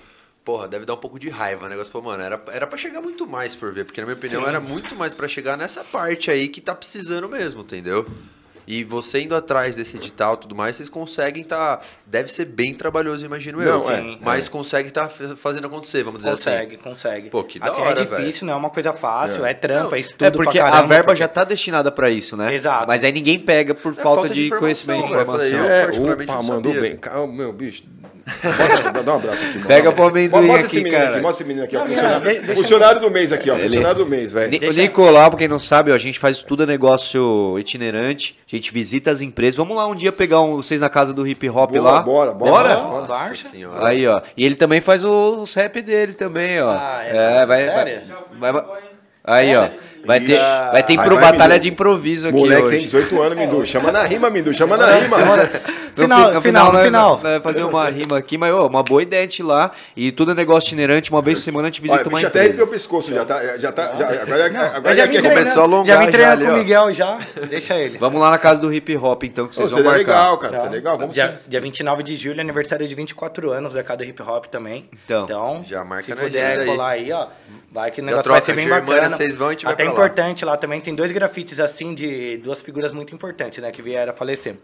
porra, 0.46 0.68
deve 0.68 0.86
dar 0.86 0.94
um 0.94 0.98
pouco 0.98 1.20
de 1.20 1.28
raiva. 1.28 1.66
O 1.66 1.70
negócio 1.70 1.92
falou, 1.92 2.08
mano, 2.12 2.24
era, 2.24 2.42
era 2.54 2.68
pra 2.68 2.78
chegar 2.78 3.02
muito 3.02 3.26
mais, 3.28 3.54
for 3.56 3.74
ver, 3.74 3.84
porque 3.84 4.00
na 4.00 4.06
minha 4.08 4.16
opinião 4.18 4.44
Sim. 4.44 4.48
era 4.48 4.60
muito 4.62 4.96
mais 4.96 5.14
pra 5.14 5.28
chegar 5.28 5.58
nessa 5.58 5.84
parte 5.84 6.30
aí 6.32 6.48
que 6.48 6.62
tá 6.62 6.74
precisando 6.76 7.28
mesmo, 7.28 7.62
entendeu? 7.64 8.06
E 8.68 8.84
você 8.84 9.22
indo 9.22 9.36
atrás 9.36 9.76
desse 9.76 9.96
edital 9.96 10.34
e 10.34 10.38
tudo 10.38 10.56
mais, 10.56 10.76
vocês 10.76 10.90
conseguem 10.90 11.44
tá. 11.44 11.82
Deve 12.04 12.34
ser 12.34 12.46
bem 12.46 12.74
trabalhoso, 12.74 13.24
imagino 13.24 13.62
eu. 13.62 13.80
Não, 13.84 13.92
é, 13.92 13.98
Sim. 13.98 14.18
mas 14.22 14.50
consegue 14.50 14.90
tá 14.90 15.04
f- 15.08 15.36
fazendo 15.36 15.68
acontecer, 15.68 16.02
vamos 16.04 16.20
dizer 16.22 16.32
assim. 16.32 16.46
Consegue, 16.50 16.78
consegue. 16.78 17.30
Pô, 17.30 17.44
que 17.44 17.60
da 17.60 17.68
assim, 17.70 17.82
hora, 17.82 18.02
é 18.02 18.06
difícil, 18.06 18.48
não 18.48 18.54
é 18.54 18.56
uma 18.56 18.72
coisa 18.72 18.92
fácil, 18.92 19.46
é, 19.46 19.54
trampa, 19.54 19.98
é 19.98 20.00
estudo 20.00 20.26
É 20.26 20.32
porque 20.32 20.58
pra 20.58 20.68
a 20.68 20.72
caramba, 20.72 20.88
verba 20.88 21.04
porque- 21.06 21.20
já 21.20 21.28
tá 21.28 21.44
destinada 21.44 21.92
pra 21.92 22.10
isso, 22.10 22.36
né? 22.36 22.56
Exato. 22.56 22.88
Mas 22.88 23.04
aí 23.04 23.12
ninguém 23.12 23.38
pega 23.38 23.76
por 23.76 23.92
É 23.92 23.96
falta, 23.96 24.22
falta 24.22 24.30
de 24.30 24.34
de, 24.34 24.46
informação, 24.48 24.62
conhecimento. 24.88 25.14
Eu 25.14 25.26
falei, 25.28 25.48
informação. 25.50 25.58
eu- 25.60 25.66
É, 25.72 25.84
particularmente 25.86 26.32
opa, 26.32 26.44
mandou 26.44 26.74
bem. 26.74 26.98
Calma, 26.98 27.34
meu 27.34 27.54
bicho. 27.54 27.84
Bota- 28.26 29.04
dá, 29.04 29.14
um 29.14 29.16
abraço 29.18 29.44
aqui. 29.44 29.54
mano. 29.56 29.68
Pega 29.68 29.92
pro 29.92 30.08
amendoim 30.08 30.48
Mostra 30.48 30.66
aqui, 30.66 30.66
esse 30.66 30.84
menino 30.84 30.98
cara. 30.98 31.10
aqui, 31.12 31.22
mostra 31.22 31.44
esse 31.44 31.48
menino 31.48 31.66
aqui, 31.66 31.76
ó. 31.78 31.80
Não, 31.80 31.88
Funcionário, 31.88 32.20
de- 32.20 32.40
deixa- 32.40 32.56
funcionário 32.56 33.02
do 33.02 33.12
mês 33.12 33.32
aqui, 33.32 33.50
ó. 33.52 33.56
Ele- 33.56 33.64
Funcionário 33.66 33.98
do 34.00 34.06
mês, 34.08 34.34
velho. 34.34 34.70
O 34.70 34.74
Nicolau, 34.74 35.30
pra 35.30 35.38
quem 35.40 35.48
não 35.48 35.60
sabe, 35.60 35.92
ó, 35.92 35.96
a 35.96 36.00
gente 36.00 36.18
faz 36.18 36.40
tudo 36.42 36.64
é 36.64 36.66
negócio 36.66 37.58
itinerante. 37.60 38.38
A 38.52 38.56
gente 38.56 38.72
visita 38.74 39.12
as 39.12 39.22
empresas. 39.22 39.56
Vamos 39.56 39.76
lá 39.78 39.88
um 39.88 39.94
dia 39.96 40.12
pegar 40.12 40.42
um- 40.42 40.56
vocês 40.58 40.82
na 40.82 40.90
casa 40.90 41.14
do 41.14 41.28
hip 41.28 41.48
hop 41.50 41.72
Bora, 41.72 41.82
lá. 41.82 42.02
bora, 42.02 42.32
bora. 42.34 42.52
Bora? 42.52 42.76
Nossa 42.76 43.14
Nossa 43.30 43.36
senhora. 43.50 43.88
Aí, 43.88 44.08
ó. 44.08 44.22
E 44.36 44.44
ele 44.46 44.56
também 44.56 44.82
faz 44.82 45.04
o- 45.04 45.42
os 45.44 45.54
rap 45.54 45.82
dele 45.82 46.14
também, 46.14 46.60
ó. 46.62 46.70
Ah, 46.72 47.02
é? 47.04 47.46
vai, 47.46 47.64
Sério? 47.66 48.02
vai, 48.40 48.52
vai- 48.52 48.66
Aí, 49.24 49.56
ó. 49.56 49.70
Vai 50.06 50.20
ter, 50.20 50.40
vai 50.72 50.84
ter 50.84 50.96
Vai, 50.96 51.06
pro 51.06 51.16
vai, 51.16 51.32
batalha 51.32 51.54
Mindu. 51.54 51.64
de 51.64 51.70
improviso 51.70 52.28
aqui 52.28 52.38
Moleque 52.38 52.62
hoje. 52.64 52.76
tem 52.78 52.86
18 52.86 53.22
anos, 53.22 53.38
Mindu. 53.38 53.66
Chama 53.66 53.92
na 53.92 54.04
rima, 54.04 54.30
Mindu. 54.30 54.54
Chama 54.54 54.78
na 54.78 54.94
rima. 54.94 55.18
No 55.96 56.02
Final, 56.04 56.28
fi- 56.28 56.34
no 56.36 56.42
final, 56.42 56.74
né, 56.74 56.84
final. 56.84 57.18
Vai 57.20 57.40
fazer 57.40 57.64
uma 57.64 57.88
rima 57.90 58.18
aqui, 58.18 58.38
mas 58.38 58.54
ó, 58.54 58.68
uma 58.68 58.84
boa 58.84 59.02
ideia 59.02 59.22
a 59.22 59.26
gente 59.26 59.40
ir 59.40 59.44
lá. 59.44 59.72
E 59.96 60.12
tudo 60.12 60.32
é 60.32 60.36
negócio 60.36 60.68
itinerante. 60.68 61.10
Uma 61.10 61.22
vez 61.22 61.40
por 61.40 61.46
semana 61.46 61.68
a 61.70 61.72
gente 61.72 61.82
visita 61.82 62.02
Olha, 62.02 62.10
uma 62.10 62.18
até 62.20 62.28
empresa. 62.28 62.46
arrepiou 62.48 62.68
o 62.68 62.72
pescoço. 62.72 63.14
Já 63.14 63.24
tá. 63.24 63.58
Já 63.58 63.72
tá 63.72 63.96
já, 63.98 64.08
agora 64.22 64.46
agora 64.76 64.94
Eu 64.94 64.98
já 64.98 65.06
já 65.06 65.08
quer 65.08 65.22
começou 65.22 65.62
a 65.62 65.66
alongar 65.66 65.86
já 65.86 66.00
vim 66.00 66.06
já 66.08 66.12
treinando 66.12 66.46
com 66.46 66.52
o. 66.52 66.56
Miguel 66.58 66.94
já, 66.94 67.18
deixa 67.50 67.76
ele. 67.76 67.98
Vamos 67.98 68.20
lá 68.20 68.30
na 68.30 68.38
casa 68.38 68.60
do 68.60 68.74
hip 68.74 68.96
hop, 68.98 69.24
então, 69.24 69.48
que 69.48 69.52
Ô, 69.52 69.62
vocês 69.62 69.72
vão 69.72 69.80
Seria 69.84 69.98
marcar. 69.98 70.12
legal, 70.20 70.38
cara. 70.38 70.54
Seria 70.58 70.70
legal. 70.72 70.98
Vamos 70.98 71.16
sim. 71.16 71.22
Dia, 71.22 71.42
dia 71.48 71.62
29 71.62 72.04
de 72.04 72.16
julho, 72.18 72.42
aniversário 72.42 72.86
de 72.86 72.94
24 72.94 73.52
anos 73.52 73.74
da 73.74 73.82
cada 73.84 74.04
hip 74.04 74.22
hop 74.22 74.46
também. 74.48 74.90
Então, 75.06 75.64
já 75.66 75.84
marca 75.86 76.04
se 76.04 76.14
puder 76.14 76.66
colar 76.66 76.90
aí, 76.90 77.10
ó. 77.14 77.28
Vai 77.72 77.92
que 77.92 78.00
o 78.02 78.04
Já 78.04 78.10
negócio 78.10 78.32
vai 78.32 78.42
ser 78.42 78.54
bem 78.54 78.68
bacana. 78.70 79.10
vocês 79.10 79.36
vão, 79.36 79.48
a 79.50 79.52
gente 79.52 79.66
vai 79.66 79.74
Até 79.74 79.84
pra 79.84 79.92
lá. 79.94 79.95
Importante 80.04 80.46
lá 80.46 80.58
também, 80.58 80.82
tem 80.82 80.94
dois 80.94 81.12
grafites 81.12 81.60
assim 81.60 81.94
de 81.94 82.38
duas 82.38 82.62
figuras 82.62 82.92
muito 82.92 83.14
importantes, 83.14 83.62
né? 83.62 83.72
Que 83.72 83.82
vieram 83.82 84.14
a 84.14 84.16
falecer. 84.16 84.58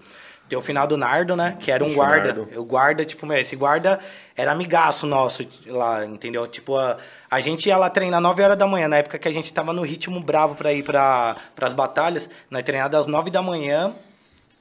Tem 0.47 0.57
o 0.59 0.61
final 0.61 0.86
do 0.86 0.97
Nardo, 0.97 1.36
né? 1.36 1.57
Que 1.61 1.71
era 1.71 1.84
um 1.84 1.93
guarda. 1.93 2.41
O 2.57 2.65
guarda, 2.65 3.05
tipo, 3.05 3.25
meu, 3.25 3.38
esse 3.38 3.55
guarda 3.55 3.99
era 4.36 4.51
amigaço 4.51 5.07
nosso 5.07 5.47
lá, 5.65 6.05
entendeu? 6.05 6.45
Tipo, 6.45 6.77
a, 6.77 6.97
a 7.29 7.39
gente 7.39 7.67
ia 7.67 7.77
lá 7.77 7.89
treinar 7.89 8.19
9 8.19 8.43
horas 8.43 8.57
da 8.57 8.67
manhã, 8.67 8.88
na 8.89 8.97
época 8.97 9.17
que 9.17 9.29
a 9.29 9.32
gente 9.32 9.53
tava 9.53 9.71
no 9.71 9.82
ritmo 9.82 10.19
bravo 10.19 10.55
pra 10.55 10.73
ir 10.73 10.84
pra, 10.84 11.38
pras 11.55 11.71
batalhas. 11.71 12.29
Nós 12.49 12.63
treinava 12.63 12.89
das 12.89 13.07
9 13.07 13.32
da 13.32 13.41
manhã 13.41 13.95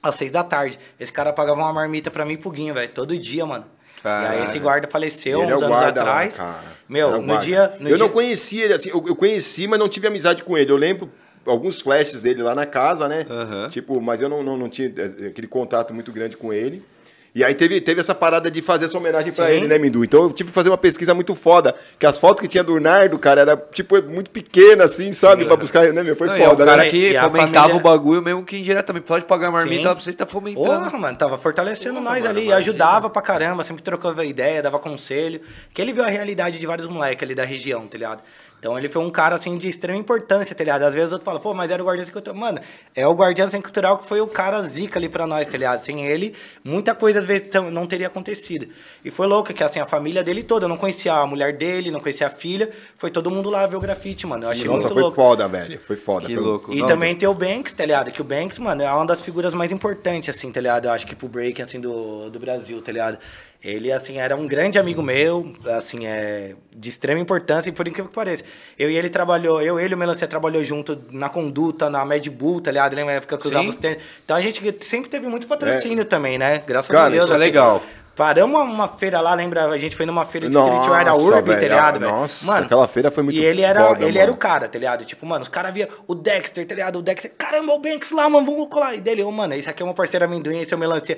às 0.00 0.14
6 0.14 0.30
da 0.30 0.44
tarde. 0.44 0.78
Esse 0.98 1.10
cara 1.10 1.32
pagava 1.32 1.60
uma 1.60 1.72
marmita 1.72 2.10
pra 2.10 2.24
mim 2.24 2.34
e 2.34 2.38
pro 2.38 2.50
Guinho, 2.50 2.72
velho, 2.72 2.90
todo 2.90 3.18
dia, 3.18 3.44
mano. 3.44 3.66
E 4.04 4.08
aí 4.08 4.24
Caralho. 4.24 4.44
esse 4.44 4.58
guarda 4.58 4.88
faleceu 4.88 5.42
Ele 5.42 5.52
é 5.52 5.56
uns 5.56 5.62
o 5.62 5.64
anos 5.66 5.80
lá, 5.80 5.88
atrás. 5.88 6.36
cara. 6.36 6.64
Meu, 6.88 7.08
o 7.18 7.22
no 7.22 7.38
dia. 7.38 7.72
No 7.78 7.88
eu 7.88 7.96
dia... 7.96 8.06
não 8.06 8.12
conhecia 8.12 8.64
ele, 8.64 8.74
assim, 8.74 8.88
eu, 8.88 9.04
eu 9.06 9.14
conheci, 9.14 9.66
mas 9.66 9.78
não 9.78 9.88
tive 9.88 10.06
amizade 10.06 10.42
com 10.42 10.56
ele. 10.56 10.70
Eu 10.70 10.76
lembro 10.76 11.10
alguns 11.46 11.80
flashes 11.80 12.20
dele 12.20 12.42
lá 12.42 12.54
na 12.54 12.66
casa, 12.66 13.08
né? 13.08 13.26
Aham. 13.28 13.68
Tipo, 13.68 14.00
mas 14.00 14.20
eu 14.20 14.28
não, 14.28 14.42
não, 14.42 14.56
não 14.56 14.68
tinha 14.68 14.92
eh, 14.96 15.26
aquele 15.28 15.46
contato 15.46 15.92
muito 15.94 16.12
grande 16.12 16.36
com 16.36 16.52
ele. 16.52 16.84
E 17.32 17.44
aí 17.44 17.54
teve, 17.54 17.80
teve 17.80 18.00
essa 18.00 18.12
parada 18.14 18.50
de 18.50 18.60
fazer 18.60 18.86
essa 18.86 18.98
homenagem 18.98 19.32
pra 19.32 19.46
Sim. 19.46 19.52
ele, 19.52 19.68
né, 19.68 19.78
Mindu? 19.78 20.02
Então 20.02 20.24
eu 20.24 20.30
tive 20.32 20.48
que 20.48 20.54
fazer 20.54 20.68
uma 20.68 20.76
pesquisa 20.76 21.14
muito 21.14 21.34
foda. 21.36 21.74
Que 21.98 22.04
as 22.04 22.18
fotos 22.18 22.40
que 22.42 22.48
tinha 22.48 22.64
do 22.64 22.80
Nardo, 22.80 23.18
cara, 23.20 23.42
era, 23.42 23.56
tipo, 23.56 24.02
muito 24.02 24.30
pequena, 24.30 24.84
assim, 24.84 25.12
sabe? 25.12 25.44
Pra 25.44 25.54
buscar, 25.54 25.92
né, 25.92 26.02
meu? 26.02 26.16
Foi 26.16 26.26
Não, 26.26 26.36
e 26.36 26.42
é 26.42 26.48
foda, 26.48 26.62
o 26.62 26.66
cara 26.66 26.82
né? 26.84 26.90
que 26.90 27.10
E 27.12 27.16
a 27.16 27.22
fomentava 27.24 27.68
família- 27.68 27.76
o 27.76 27.80
bagulho 27.80 28.20
mesmo 28.22 28.44
que 28.44 28.56
indiretamente 28.56 29.06
pode 29.06 29.24
pagar 29.26 29.50
marmita 29.52 29.82
Sim. 29.82 29.94
pra 29.94 29.94
você 30.00 30.10
estar 30.10 30.26
fomentando. 30.26 30.66
Porra, 30.66 30.98
mano, 30.98 31.16
tava 31.16 31.38
fortalecendo 31.38 32.00
nós 32.00 32.14
mano, 32.20 32.28
ali, 32.30 32.40
imagina. 32.46 32.56
ajudava 32.56 33.08
pra 33.08 33.22
caramba, 33.22 33.62
sempre 33.62 33.82
trocava 33.82 34.24
ideia, 34.24 34.60
dava 34.60 34.78
conselho. 34.80 35.40
Que 35.72 35.80
ele 35.80 35.92
viu 35.92 36.02
a 36.02 36.08
realidade 36.08 36.58
de 36.58 36.66
vários 36.66 36.88
moleques 36.88 37.22
ali 37.22 37.34
da 37.36 37.44
região, 37.44 37.86
tá 37.86 37.96
ligado? 37.96 38.22
Então 38.60 38.76
ele 38.78 38.90
foi 38.90 39.02
um 39.02 39.08
cara, 39.10 39.36
assim, 39.36 39.56
de 39.56 39.66
extrema 39.68 39.98
importância, 39.98 40.54
tá 40.54 40.62
ligado? 40.62 40.82
Às 40.82 40.94
vezes 40.94 41.10
outro 41.12 41.24
fala, 41.24 41.40
pô, 41.40 41.54
mas 41.54 41.70
era 41.70 41.82
o 41.82 41.86
Guardião 41.86 42.04
Sem 42.04 42.12
Cultural. 42.12 42.38
Mano, 42.38 42.60
é 42.94 43.06
o 43.06 43.14
Guardião 43.14 43.48
Sem 43.48 43.60
Cultural 43.62 43.96
que 43.96 44.06
foi 44.06 44.20
o 44.20 44.26
cara 44.26 44.60
zica 44.62 44.98
ali 44.98 45.08
pra 45.08 45.26
nós, 45.26 45.46
tá 45.46 45.56
ligado? 45.56 45.82
Sem 45.82 46.04
ele, 46.06 46.34
muita 46.62 46.94
coisa 46.94 47.20
às 47.20 47.24
vezes 47.24 47.48
tam- 47.48 47.70
não 47.70 47.86
teria 47.86 48.06
acontecido. 48.08 48.68
E 49.02 49.10
foi 49.10 49.26
louco, 49.26 49.54
que 49.54 49.64
assim, 49.64 49.80
a 49.80 49.86
família 49.86 50.22
dele 50.22 50.42
toda, 50.42 50.66
eu 50.66 50.68
não 50.68 50.76
conhecia 50.76 51.14
a 51.14 51.26
mulher 51.26 51.56
dele, 51.56 51.90
não 51.90 52.00
conhecia 52.00 52.26
a 52.26 52.30
filha, 52.30 52.68
foi 52.98 53.10
todo 53.10 53.30
mundo 53.30 53.48
lá 53.48 53.66
ver 53.66 53.76
o 53.76 53.80
grafite, 53.80 54.26
mano. 54.26 54.44
Eu 54.44 54.50
achei 54.50 54.66
Nossa, 54.66 54.80
muito 54.80 54.92
foi 54.92 55.02
louco. 55.02 55.16
foda, 55.16 55.48
velho. 55.48 55.80
Foi 55.80 55.96
foda. 55.96 56.26
Que 56.26 56.34
foi- 56.34 56.44
louco. 56.44 56.74
E 56.74 56.80
Não, 56.80 56.86
também 56.86 57.16
tem 57.16 57.26
o 57.26 57.32
Banks, 57.32 57.72
tá 57.72 57.86
ligado? 57.86 58.10
Que 58.10 58.20
o 58.20 58.24
Banks, 58.24 58.58
mano, 58.58 58.82
é 58.82 58.92
uma 58.92 59.06
das 59.06 59.22
figuras 59.22 59.54
mais 59.54 59.72
importantes, 59.72 60.28
assim, 60.36 60.52
tá 60.52 60.60
ligado? 60.60 60.84
Eu 60.84 60.92
acho 60.92 61.06
que 61.06 61.16
pro 61.16 61.28
break, 61.28 61.62
assim, 61.62 61.80
do, 61.80 62.28
do 62.28 62.38
Brasil, 62.38 62.82
tá 62.82 62.92
ligado? 62.92 63.16
Ele, 63.62 63.92
assim, 63.92 64.18
era 64.18 64.34
um 64.34 64.46
grande 64.46 64.78
amigo 64.78 65.02
meu, 65.02 65.52
assim, 65.76 66.06
é 66.06 66.54
de 66.74 66.88
extrema 66.88 67.20
importância, 67.20 67.68
e 67.68 67.72
por 67.72 67.86
incrível 67.86 68.08
que 68.08 68.14
pareça. 68.14 68.42
Eu 68.78 68.90
e 68.90 68.96
ele 68.96 69.10
trabalhou, 69.10 69.60
eu 69.60 69.78
ele 69.78 69.92
e 69.92 69.94
o 69.94 69.98
Melancia 69.98 70.26
trabalhou 70.26 70.64
junto 70.64 70.98
na 71.12 71.28
conduta, 71.28 71.90
na 71.90 72.02
Mad 72.02 72.26
Bull, 72.28 72.62
tá 72.62 72.70
ligado? 72.70 72.94
Lembra 72.94 73.12
a 73.12 73.16
época 73.16 73.36
que 73.36 73.48
usava 73.48 73.68
os 73.68 73.74
tênis? 73.74 73.98
Então 74.24 74.34
a 74.34 74.40
gente 74.40 74.62
sempre 74.82 75.10
teve 75.10 75.26
muito 75.26 75.46
patrocínio 75.46 76.06
também, 76.06 76.38
né? 76.38 76.62
Graças 76.66 76.90
a 76.90 76.94
Cara, 76.94 77.10
Deus. 77.10 77.24
isso 77.24 77.32
é 77.34 77.36
assim. 77.36 77.44
legal. 77.44 77.82
Paramos 78.16 78.60
uma, 78.60 78.88
feira 78.88 79.20
lá, 79.20 79.32
lembra? 79.34 79.66
A 79.66 79.78
gente 79.78 79.96
foi 79.96 80.04
numa 80.04 80.26
feira 80.26 80.46
de 80.46 80.52
Nossa, 80.52 80.68
streetwear 80.68 81.04
da 81.06 81.14
Urb, 81.14 81.48
tá 81.54 81.58
ligado, 81.58 82.00
velho? 82.00 82.12
nossa, 82.12 82.58
aquela 82.58 82.86
feira 82.86 83.10
foi 83.10 83.22
muito 83.22 83.38
E 83.38 83.42
ele 83.42 83.62
era, 83.62 83.86
foda, 83.86 84.04
ele 84.04 84.18
era 84.18 84.26
mano. 84.26 84.34
o 84.34 84.36
cara, 84.36 84.68
tá 84.68 84.78
ligado? 84.78 85.04
Tipo, 85.06 85.24
mano, 85.24 85.42
os 85.42 85.48
caras 85.48 85.72
via 85.72 85.88
o 86.06 86.14
Dexter, 86.14 86.66
tá 86.66 86.74
ligado? 86.74 86.98
O 86.98 87.02
Dexter, 87.02 87.32
caramba, 87.38 87.72
o 87.72 87.78
Banks 87.78 88.10
lá, 88.10 88.28
mano, 88.28 88.44
vamos 88.44 88.68
colar. 88.68 88.94
E 88.94 89.00
dele, 89.00 89.22
ô, 89.22 89.30
mano, 89.30 89.54
esse 89.54 89.70
aqui 89.70 89.82
é 89.82 89.86
uma 89.86 89.94
parceira 89.94 90.26
amendoim, 90.26 90.60
esse 90.60 90.74
é 90.74 90.76
o 90.76 90.80
melancia. 90.80 91.16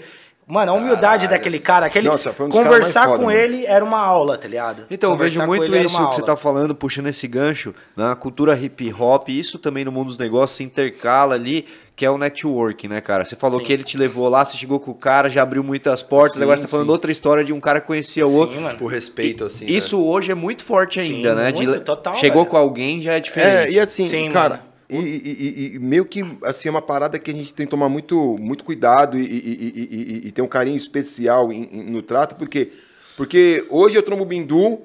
Mano, 0.52 0.72
a 0.72 0.74
humildade 0.74 1.26
daquele 1.28 1.58
cara, 1.58 1.86
aquele. 1.86 2.06
Nossa, 2.06 2.30
foi 2.30 2.44
um 2.44 2.50
conversar 2.50 3.06
foda, 3.06 3.18
com 3.18 3.24
mano. 3.24 3.38
ele 3.38 3.64
era 3.64 3.82
uma 3.82 3.98
aula, 3.98 4.36
tá 4.36 4.46
ligado? 4.46 4.82
Então, 4.90 5.10
eu 5.12 5.16
Conversar 5.16 5.30
vejo 5.30 5.40
com 5.40 5.46
muito 5.46 5.74
isso 5.76 6.08
que 6.10 6.14
você 6.16 6.22
tá 6.22 6.36
falando, 6.36 6.74
puxando 6.74 7.06
esse 7.06 7.26
gancho, 7.26 7.74
na 7.96 8.14
cultura 8.14 8.54
hip 8.54 8.92
hop, 8.92 9.30
isso 9.30 9.58
também 9.58 9.82
no 9.82 9.90
mundo 9.90 10.08
dos 10.08 10.18
negócios 10.18 10.58
se 10.58 10.62
intercala 10.62 11.34
ali, 11.36 11.64
que 11.96 12.04
é 12.04 12.10
o 12.10 12.18
network, 12.18 12.86
né, 12.86 13.00
cara? 13.00 13.24
Você 13.24 13.34
falou 13.34 13.60
Sim. 13.60 13.64
que 13.64 13.72
ele 13.72 13.82
te 13.82 13.96
levou 13.96 14.28
lá, 14.28 14.44
você 14.44 14.58
chegou 14.58 14.78
com 14.78 14.90
o 14.90 14.94
cara, 14.94 15.30
já 15.30 15.42
abriu 15.42 15.64
muitas 15.64 16.02
portas, 16.02 16.36
Sim, 16.36 16.42
agora 16.42 16.58
você 16.58 16.64
tá 16.64 16.68
falando 16.68 16.86
sim. 16.86 16.92
outra 16.92 17.10
história 17.10 17.42
de 17.42 17.52
um 17.54 17.60
cara 17.60 17.80
que 17.80 17.86
conhecia 17.86 18.26
o 18.26 18.34
outro. 18.34 18.60
mano. 18.60 18.76
Por 18.78 18.88
respeito, 18.88 19.44
assim. 19.46 19.64
Isso 19.64 20.04
hoje 20.04 20.32
é 20.32 20.34
muito 20.34 20.64
forte 20.64 21.00
ainda, 21.00 21.30
Sim, 21.30 21.34
né? 21.36 21.52
muito, 21.52 21.80
total, 21.80 22.14
Chegou 22.16 22.42
velho. 22.42 22.50
com 22.50 22.56
alguém, 22.58 23.00
já 23.00 23.12
é 23.12 23.16
É, 23.16 23.20
diferente. 23.20 23.72
e 23.72 23.80
assim, 23.80 24.06
Sim, 24.06 24.30
cara, 24.30 24.56
mano. 24.56 24.71
E, 25.00 25.22
e- 25.24 25.72
e- 25.72 25.76
e 25.76 25.78
meio 25.78 26.04
que 26.04 26.24
assim, 26.44 26.68
é 26.68 26.70
uma 26.70 26.82
parada 26.82 27.18
que 27.18 27.30
a 27.30 27.34
gente 27.34 27.52
tem 27.54 27.66
que 27.66 27.70
tomar 27.70 27.88
muito, 27.88 28.36
muito 28.38 28.64
cuidado 28.64 29.18
e, 29.18 29.22
e- 29.22 29.24
e- 29.26 29.72
e- 29.74 30.12
e- 30.24 30.28
e 30.28 30.32
ter 30.32 30.42
um 30.42 30.46
carinho 30.48 30.76
especial 30.76 31.52
em- 31.52 31.68
em- 31.72 31.90
no 31.90 32.02
trato, 32.02 32.34
porque, 32.36 32.70
porque 33.16 33.64
hoje 33.70 33.96
eu 33.96 34.02
trombo 34.02 34.22
o 34.22 34.26
Bindu, 34.26 34.80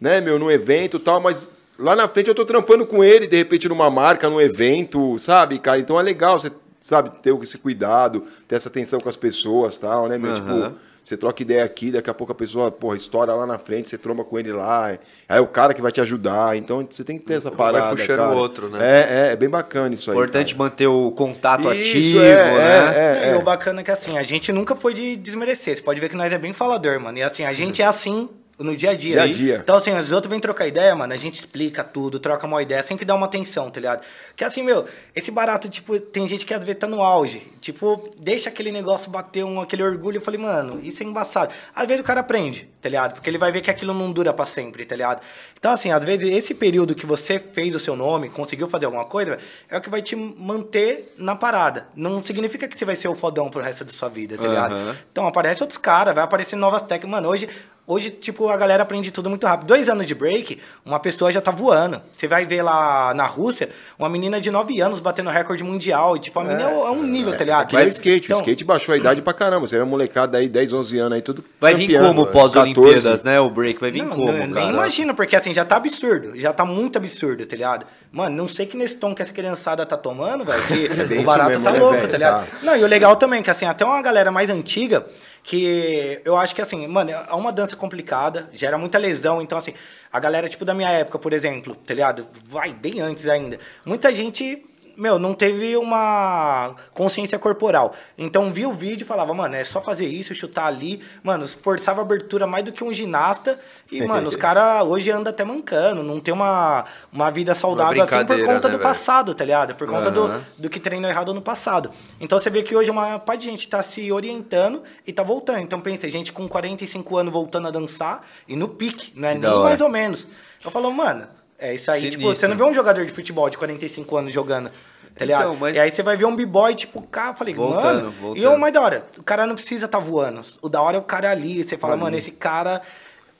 né, 0.00 0.20
meu, 0.20 0.38
num 0.38 0.50
evento 0.50 0.96
e 0.96 1.00
tal, 1.00 1.20
mas 1.20 1.48
lá 1.78 1.94
na 1.96 2.08
frente 2.08 2.28
eu 2.28 2.34
tô 2.34 2.44
trampando 2.44 2.86
com 2.86 3.02
ele, 3.04 3.26
de 3.26 3.36
repente 3.36 3.68
numa 3.68 3.90
marca, 3.90 4.28
num 4.28 4.40
evento, 4.40 5.18
sabe, 5.18 5.58
cara? 5.58 5.80
Então 5.80 5.98
é 5.98 6.02
legal 6.02 6.38
você, 6.38 6.50
sabe, 6.80 7.10
ter 7.22 7.34
esse 7.42 7.58
cuidado, 7.58 8.24
ter 8.48 8.56
essa 8.56 8.68
atenção 8.68 8.98
com 9.00 9.08
as 9.08 9.16
pessoas 9.16 9.76
tal, 9.76 10.08
né, 10.08 10.18
meu? 10.18 10.32
Aham. 10.32 10.70
Tipo. 10.70 10.91
Você 11.02 11.16
troca 11.16 11.42
ideia 11.42 11.64
aqui, 11.64 11.90
daqui 11.90 12.08
a 12.08 12.14
pouco 12.14 12.32
a 12.32 12.34
pessoa, 12.34 12.70
porra, 12.70 12.96
estoura 12.96 13.34
lá 13.34 13.44
na 13.44 13.58
frente, 13.58 13.88
você 13.88 13.98
tromba 13.98 14.22
com 14.24 14.38
ele 14.38 14.52
lá. 14.52 14.86
Aí 14.86 14.98
é 15.28 15.40
o 15.40 15.46
cara 15.46 15.74
que 15.74 15.82
vai 15.82 15.90
te 15.90 16.00
ajudar. 16.00 16.56
Então 16.56 16.86
você 16.88 17.02
tem 17.02 17.18
que 17.18 17.24
ter 17.24 17.34
essa 17.34 17.50
vai 17.50 17.72
parada. 17.72 17.96
puxando 17.96 18.16
cara. 18.16 18.30
o 18.30 18.36
outro, 18.36 18.68
né? 18.68 18.78
É, 18.80 19.28
é, 19.28 19.32
é 19.32 19.36
bem 19.36 19.48
bacana 19.48 19.94
isso 19.94 20.10
aí. 20.10 20.16
Importante 20.16 20.54
cara. 20.54 20.64
manter 20.64 20.86
o 20.86 21.10
contato 21.10 21.72
Isso, 21.72 21.90
ativo, 21.90 22.20
é, 22.20 22.36
né? 22.36 22.94
é, 22.94 23.28
é. 23.30 23.32
E 23.32 23.36
o 23.36 23.42
bacana 23.42 23.80
é 23.80 23.84
que 23.84 23.90
assim, 23.90 24.16
a 24.16 24.22
gente 24.22 24.52
nunca 24.52 24.76
foi 24.76 24.94
de 24.94 25.16
desmerecer. 25.16 25.76
Você 25.76 25.82
pode 25.82 26.00
ver 26.00 26.08
que 26.08 26.16
nós 26.16 26.32
é 26.32 26.38
bem 26.38 26.52
falador, 26.52 27.00
mano. 27.00 27.18
E 27.18 27.22
assim, 27.22 27.44
a 27.44 27.52
gente 27.52 27.82
é 27.82 27.84
assim 27.84 28.28
no 28.58 28.76
dia 28.76 28.90
a 28.90 28.94
dia. 28.94 29.12
Dia 29.12 29.22
a 29.22 29.26
dia. 29.26 29.60
Então, 29.62 29.76
assim, 29.76 29.96
os 29.96 30.12
outros 30.12 30.30
vêm 30.30 30.40
trocar 30.40 30.66
ideia, 30.66 30.94
mano, 30.94 31.12
a 31.12 31.16
gente 31.16 31.40
explica 31.40 31.82
tudo, 31.82 32.18
troca 32.18 32.46
uma 32.46 32.62
ideia, 32.62 32.82
sempre 32.82 33.04
dá 33.04 33.14
uma 33.14 33.26
atenção, 33.26 33.70
tá 33.70 33.80
ligado? 33.80 34.04
Porque 34.28 34.44
assim, 34.44 34.62
meu, 34.62 34.86
esse 35.14 35.30
barato, 35.30 35.68
tipo, 35.68 35.98
tem 35.98 36.26
gente 36.28 36.44
que 36.44 36.54
às 36.54 36.62
vezes 36.62 36.78
tá 36.78 36.86
no 36.86 37.02
auge. 37.02 37.46
Tipo, 37.60 38.12
deixa 38.18 38.48
aquele 38.48 38.70
negócio 38.70 39.10
bater 39.10 39.44
um, 39.44 39.60
aquele 39.60 39.82
orgulho. 39.82 40.18
Eu 40.18 40.20
falei, 40.20 40.40
mano, 40.40 40.80
isso 40.82 41.02
é 41.02 41.06
embaçado. 41.06 41.52
Às 41.74 41.86
vezes 41.86 42.02
o 42.02 42.04
cara 42.04 42.20
aprende, 42.20 42.68
tá 42.80 42.88
ligado? 42.88 43.14
Porque 43.14 43.28
ele 43.28 43.38
vai 43.38 43.50
ver 43.52 43.60
que 43.60 43.70
aquilo 43.70 43.94
não 43.94 44.12
dura 44.12 44.32
pra 44.32 44.46
sempre, 44.46 44.84
tá 44.84 44.96
ligado? 44.96 45.20
Então, 45.58 45.72
assim, 45.72 45.90
às 45.90 46.04
vezes 46.04 46.28
esse 46.28 46.54
período 46.54 46.94
que 46.94 47.06
você 47.06 47.38
fez 47.38 47.74
o 47.74 47.78
seu 47.78 47.96
nome, 47.96 48.28
conseguiu 48.28 48.68
fazer 48.68 48.86
alguma 48.86 49.04
coisa, 49.04 49.38
é 49.68 49.76
o 49.76 49.80
que 49.80 49.88
vai 49.88 50.02
te 50.02 50.16
manter 50.16 51.14
na 51.16 51.34
parada. 51.34 51.86
Não 51.94 52.22
significa 52.22 52.66
que 52.68 52.76
você 52.76 52.84
vai 52.84 52.96
ser 52.96 53.08
o 53.08 53.14
fodão 53.14 53.48
pro 53.48 53.62
resto 53.62 53.84
da 53.84 53.92
sua 53.92 54.08
vida, 54.08 54.36
tá 54.36 54.48
ligado? 54.48 54.74
Aham. 54.74 54.96
Então 55.10 55.26
aparece 55.26 55.62
outros 55.62 55.78
caras, 55.78 56.14
vai 56.14 56.24
aparecer 56.24 56.56
novas 56.56 56.82
técnicas. 56.82 57.10
Mano, 57.10 57.28
hoje, 57.28 57.48
hoje, 57.86 58.10
tipo, 58.10 58.48
a 58.48 58.56
galera 58.56 58.82
aprende 58.82 59.10
tudo 59.10 59.28
muito 59.28 59.46
rápido. 59.46 59.68
Dois 59.68 59.88
anos 59.88 60.06
de 60.06 60.14
break, 60.14 60.58
uma 60.84 60.98
pessoa 60.98 61.30
já 61.32 61.40
tá 61.40 61.50
voando. 61.50 62.00
Você 62.16 62.26
vai 62.26 62.44
ver 62.44 62.62
lá 62.62 63.12
na 63.14 63.26
Rússia, 63.26 63.68
uma 63.98 64.08
menina 64.08 64.40
de 64.40 64.50
9 64.50 64.80
anos 64.80 65.00
batendo 65.00 65.30
recorde 65.30 65.62
mundial. 65.64 66.16
E, 66.16 66.20
tipo, 66.20 66.38
a 66.38 66.44
menina 66.44 66.70
é, 66.70 66.72
é 66.72 66.90
um 66.90 67.02
nível, 67.02 67.36
tá 67.36 67.44
ligado? 67.44 67.62
Aqui 67.62 67.76
é 67.76 67.88
skate. 67.88 68.26
Então, 68.26 68.38
o 68.38 68.40
skate 68.40 68.64
baixou 68.64 68.94
a 68.94 68.98
idade 68.98 69.22
pra 69.22 69.32
caramba. 69.32 69.66
Você 69.66 69.76
vê 69.76 69.82
a 69.82 69.86
molecada 69.86 70.38
aí, 70.38 70.48
10, 70.48 70.72
11 70.72 70.98
anos 70.98 71.12
aí, 71.16 71.22
tudo 71.22 71.44
Vai 71.60 71.74
vir 71.74 71.98
como 71.98 72.22
é, 72.22 72.26
pós-Olimpíadas, 72.26 73.02
14. 73.02 73.24
né? 73.24 73.40
O 73.40 73.50
break 73.50 73.80
vai 73.80 73.90
vir 73.90 74.02
não, 74.02 74.10
como, 74.10 74.26
não, 74.26 74.38
cara? 74.38 74.46
Nem 74.46 74.70
imagino, 74.70 75.14
porque 75.14 75.36
assim, 75.36 75.52
já 75.52 75.64
tá 75.64 75.76
absurdo. 75.76 76.38
Já 76.38 76.52
tá 76.52 76.64
muito 76.64 76.96
absurdo, 76.96 77.44
tá 77.44 77.56
ligado? 77.56 77.86
Mano, 78.10 78.36
não 78.36 78.48
sei 78.48 78.66
que 78.66 78.76
nesse 78.76 78.96
tom 78.96 79.14
que 79.14 79.22
essa 79.22 79.32
criançada 79.32 79.84
tá 79.86 79.96
tomando, 79.96 80.44
velho. 80.44 80.62
Que 80.66 80.88
bem 81.04 81.20
o 81.20 81.24
barato 81.24 81.50
mesmo, 81.50 81.64
tá 81.64 81.72
né, 81.72 81.78
louco, 81.78 81.96
velho? 81.96 82.08
tá 82.08 82.18
ligado? 82.18 82.46
Tá. 82.46 82.56
Não, 82.62 82.76
e 82.76 82.84
o 82.84 82.86
legal 82.86 83.16
também, 83.16 83.42
que 83.42 83.50
assim, 83.50 83.64
até 83.64 83.84
uma 83.84 84.00
galera 84.02 84.30
mais 84.30 84.50
antiga, 84.50 85.06
que 85.42 86.20
eu 86.24 86.36
acho 86.36 86.54
que 86.54 86.62
assim, 86.62 86.86
mano, 86.86 87.10
é 87.10 87.34
uma 87.34 87.52
dança 87.52 87.76
complicada, 87.76 88.48
gera 88.52 88.78
muita 88.78 88.98
lesão. 88.98 89.42
Então, 89.42 89.58
assim, 89.58 89.74
a 90.12 90.20
galera, 90.20 90.48
tipo, 90.48 90.64
da 90.64 90.74
minha 90.74 90.90
época, 90.90 91.18
por 91.18 91.32
exemplo, 91.32 91.74
tá 91.74 91.94
ligado? 91.94 92.26
Vai 92.44 92.72
bem 92.72 93.00
antes 93.00 93.28
ainda. 93.28 93.58
Muita 93.84 94.14
gente. 94.14 94.64
Meu, 94.96 95.18
não 95.18 95.34
teve 95.34 95.76
uma 95.76 96.74
consciência 96.92 97.38
corporal. 97.38 97.94
Então 98.16 98.52
viu 98.52 98.70
o 98.70 98.72
vídeo 98.74 99.04
e 99.04 99.06
falava, 99.06 99.32
mano, 99.34 99.54
é 99.54 99.64
só 99.64 99.80
fazer 99.80 100.06
isso, 100.06 100.34
chutar 100.34 100.66
ali. 100.66 101.00
Mano, 101.22 101.46
forçava 101.46 102.00
a 102.00 102.04
abertura 102.04 102.46
mais 102.46 102.64
do 102.64 102.72
que 102.72 102.84
um 102.84 102.92
ginasta. 102.92 103.58
E, 103.90 104.02
mano, 104.06 104.28
os 104.28 104.36
caras 104.36 104.86
hoje 104.86 105.10
andam 105.10 105.30
até 105.30 105.44
mancando. 105.44 106.02
Não 106.02 106.20
tem 106.20 106.32
uma, 106.32 106.84
uma 107.12 107.30
vida 107.30 107.54
saudável 107.54 108.02
assim 108.02 108.24
por 108.24 108.44
conta 108.44 108.68
né, 108.68 108.76
do 108.76 108.80
passado, 108.80 109.34
tá 109.34 109.44
ligado? 109.44 109.74
Por 109.74 109.88
conta 109.88 110.10
do, 110.10 110.24
Aham. 110.24 110.44
do 110.58 110.70
que 110.70 110.80
treinou 110.80 111.10
errado 111.10 111.32
no 111.34 111.42
passado. 111.42 111.90
Então 112.20 112.38
você 112.40 112.50
vê 112.50 112.62
que 112.62 112.74
hoje 112.74 112.90
uma 112.90 113.18
parte 113.18 113.42
de 113.42 113.50
gente 113.50 113.68
tá 113.68 113.82
se 113.82 114.10
orientando 114.12 114.82
e 115.06 115.12
tá 115.12 115.22
voltando. 115.22 115.60
Então 115.60 115.80
pensa, 115.80 116.08
gente 116.08 116.32
com 116.32 116.48
45 116.48 117.16
anos 117.16 117.32
voltando 117.32 117.68
a 117.68 117.70
dançar 117.70 118.24
e 118.46 118.56
no 118.56 118.68
pique, 118.68 119.12
não 119.16 119.28
é 119.28 119.34
Que 119.34 119.40
nem 119.40 119.58
mais 119.60 119.80
ou 119.80 119.88
menos. 119.88 120.26
Eu 120.64 120.70
falo, 120.70 120.92
mano, 120.92 121.26
é 121.70 121.74
isso 121.74 121.90
aí. 121.90 122.00
Tipo, 122.02 122.14
Sinistro. 122.22 122.36
você 122.36 122.48
não 122.48 122.56
vê 122.56 122.64
um 122.64 122.74
jogador 122.74 123.04
de 123.06 123.12
futebol 123.12 123.48
de 123.48 123.56
45 123.58 124.16
anos 124.16 124.32
jogando. 124.32 124.70
Tá 125.14 125.24
ligado? 125.26 125.42
Então, 125.42 125.56
mas- 125.56 125.76
E 125.76 125.78
aí 125.78 125.90
você 125.90 126.02
vai 126.02 126.16
ver 126.16 126.24
um 126.24 126.34
b-boy, 126.34 126.74
tipo, 126.74 126.98
o 126.98 127.02
cara, 127.06 127.34
falei, 127.34 127.52
Voltando, 127.54 127.82
mano. 127.84 128.10
voltando. 128.12 128.42
E 128.42 128.46
o 128.46 128.58
mais 128.58 128.72
da 128.72 128.80
hora, 128.80 129.06
o 129.18 129.22
cara 129.22 129.46
não 129.46 129.54
precisa 129.54 129.86
tá 129.86 129.98
voando. 129.98 130.40
O 130.62 130.68
da 130.70 130.80
hora 130.80 130.96
é 130.96 131.00
o 131.00 131.02
cara 131.02 131.30
ali. 131.30 131.62
Você 131.62 131.76
fala, 131.76 131.96
mano, 131.98 132.16
esse 132.16 132.30
cara. 132.30 132.80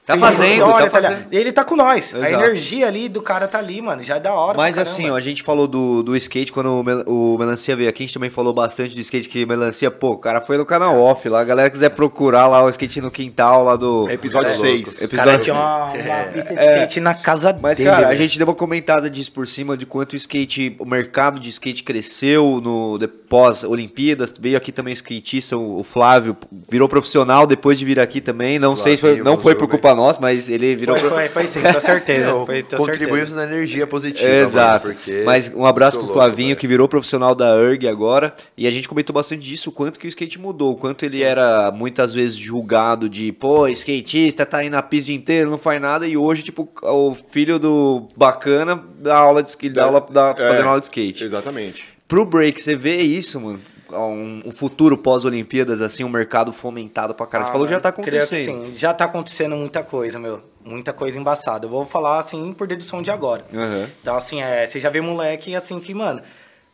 Tá 0.04 0.18
fazendo, 0.18 0.52
história, 0.54 0.90
tá 0.90 0.98
ligado? 0.98 1.12
fazendo. 1.14 1.32
Ele 1.32 1.52
tá 1.52 1.62
com 1.64 1.76
nós. 1.76 2.12
A 2.12 2.18
Exato. 2.28 2.44
energia 2.44 2.88
ali 2.88 3.08
do 3.08 3.22
cara 3.22 3.46
tá 3.46 3.58
ali, 3.60 3.80
mano. 3.80 4.02
Já 4.02 4.16
é 4.16 4.20
da 4.20 4.34
hora. 4.34 4.56
Mas 4.58 4.76
assim, 4.76 5.08
ó, 5.08 5.14
a 5.14 5.20
gente 5.20 5.44
falou 5.44 5.68
do, 5.68 6.02
do 6.02 6.16
skate 6.16 6.50
quando 6.50 6.80
o, 6.80 6.82
Mel- 6.82 7.04
o 7.06 7.36
Melancia 7.38 7.76
veio 7.76 7.88
aqui, 7.88 8.02
a 8.02 8.06
gente 8.06 8.14
também 8.14 8.28
falou 8.28 8.52
bastante 8.52 8.96
do 8.96 9.00
skate 9.00 9.28
que 9.28 9.46
Melancia, 9.46 9.92
pô, 9.92 10.10
o 10.10 10.18
cara 10.18 10.40
foi 10.40 10.58
no 10.58 10.66
canal 10.66 10.98
off 11.00 11.28
lá, 11.28 11.40
a 11.40 11.44
galera 11.44 11.70
quiser 11.70 11.90
procurar 11.90 12.48
lá 12.48 12.64
o 12.64 12.68
skate 12.68 13.00
no 13.00 13.12
quintal 13.12 13.62
lá 13.62 13.76
do... 13.76 14.10
Episódio 14.10 14.48
É, 14.48 14.52
6. 14.52 14.88
O 15.02 15.08
cara 15.10 15.34
Episódio... 15.36 15.40
tinha 15.44 15.54
uma, 15.54 15.84
uma 15.84 15.92
pista 16.32 16.54
de 16.54 16.64
skate 16.64 17.00
na 17.00 17.14
casa 17.14 17.56
Mas, 17.62 17.78
dele. 17.78 17.90
cara, 17.90 18.08
a 18.08 18.14
gente 18.16 18.36
deu 18.38 18.46
uma 18.48 18.54
comentada 18.54 19.08
disso 19.08 19.30
por 19.30 19.46
cima, 19.46 19.76
de 19.76 19.86
quanto 19.86 20.14
o 20.14 20.16
skate, 20.16 20.74
o 20.80 20.84
mercado 20.84 21.38
de 21.38 21.48
skate 21.48 21.84
cresceu 21.84 22.60
no 22.60 22.98
pós-Olimpíadas. 23.28 24.34
Veio 24.38 24.56
aqui 24.56 24.72
também 24.72 24.92
o 24.92 24.96
skatista, 24.96 25.56
o 25.56 25.84
Flávio, 25.84 26.36
virou 26.68 26.88
profissional 26.88 27.46
depois 27.46 27.78
de 27.78 27.84
vir 27.84 28.00
aqui 28.00 28.20
também. 28.20 28.58
Não 28.58 28.76
sei 28.76 28.96
se 28.96 29.00
foi, 29.00 29.22
não 29.22 29.36
foi 29.36 29.54
por 29.54 29.64
usou 29.64 29.78
culpa 29.92 29.94
nossa, 29.94 30.20
mas 30.20 30.48
ele 30.48 30.74
virou. 30.74 30.96
Foi, 30.96 31.10
foi, 31.10 31.28
foi 31.28 31.46
sim, 31.46 31.60
com 31.60 31.78
certeza. 31.80 32.26
Não, 32.26 32.46
foi, 32.46 32.62
contribuímos 32.62 33.30
certeza. 33.30 33.36
na 33.36 33.44
energia 33.44 33.86
positiva. 33.86 34.28
Exato. 34.28 34.86
mano, 34.86 34.96
porque 34.96 35.22
Mas 35.24 35.52
um 35.54 35.64
abraço 35.64 35.98
muito 35.98 36.10
pro 36.10 36.18
louco, 36.18 36.32
Flavinho, 36.32 36.56
que 36.56 36.66
virou 36.66 36.88
profissional 36.88 37.34
da 37.34 37.54
URG 37.56 37.86
agora. 37.86 38.34
E 38.56 38.66
a 38.66 38.70
gente 38.70 38.88
comentou 38.88 39.14
bastante 39.14 39.42
disso, 39.42 39.70
o 39.70 39.72
quanto 39.72 39.98
que 39.98 40.06
o 40.06 40.08
skate 40.08 40.38
mudou. 40.38 40.72
O 40.72 40.76
quanto 40.76 41.04
ele 41.04 41.22
era 41.22 41.70
muitas 41.70 42.14
vezes 42.14 42.36
julgado 42.36 43.08
de, 43.08 43.32
pô, 43.32 43.68
skatista 43.68 44.46
tá 44.46 44.58
aí 44.58 44.70
na 44.70 44.82
pista 44.82 45.02
o 45.02 45.06
dia 45.06 45.16
inteiro, 45.16 45.50
não 45.50 45.58
faz 45.58 45.80
nada. 45.80 46.06
E 46.06 46.16
hoje, 46.16 46.42
tipo, 46.42 46.68
o 46.82 47.16
filho 47.30 47.58
do 47.58 48.08
bacana 48.16 48.82
dá 48.98 49.16
aula 49.16 49.42
de 49.42 49.50
skate, 49.50 49.74
dá 49.74 49.84
aula, 49.84 50.06
dá, 50.10 50.34
É, 50.38 50.48
fazendo 50.48 50.68
aula 50.68 50.80
de 50.80 50.86
skate. 50.86 51.24
Exatamente. 51.24 51.84
Pro 52.06 52.26
break, 52.26 52.60
você 52.60 52.76
vê 52.76 53.00
isso, 53.00 53.40
mano? 53.40 53.60
Um, 53.92 54.42
um 54.46 54.50
futuro 54.52 54.96
pós-Olimpíadas, 54.96 55.80
assim, 55.80 56.02
um 56.04 56.08
mercado 56.08 56.52
fomentado 56.52 57.14
pra 57.14 57.26
caralho. 57.26 57.46
Você 57.46 57.50
Ah, 57.50 57.52
falou 57.52 57.66
que 57.66 57.72
já 57.74 57.80
tá 57.80 57.90
mano, 57.90 58.02
creio 58.04 58.22
acontecendo. 58.22 58.66
sim, 58.66 58.74
já 58.74 58.94
tá 58.94 59.04
acontecendo 59.04 59.56
muita 59.56 59.82
coisa, 59.82 60.18
meu. 60.18 60.42
Muita 60.64 60.92
coisa 60.92 61.18
embaçada. 61.18 61.66
Eu 61.66 61.70
vou 61.70 61.84
falar, 61.84 62.20
assim, 62.20 62.52
por 62.54 62.66
dedução 62.66 63.02
de 63.02 63.10
agora. 63.10 63.44
Aham. 63.52 63.88
Então, 64.00 64.16
assim, 64.16 64.40
é, 64.42 64.66
você 64.66 64.78
já 64.80 64.88
vê 64.90 65.00
moleque, 65.00 65.54
assim, 65.54 65.78
que, 65.80 65.92
mano, 65.92 66.22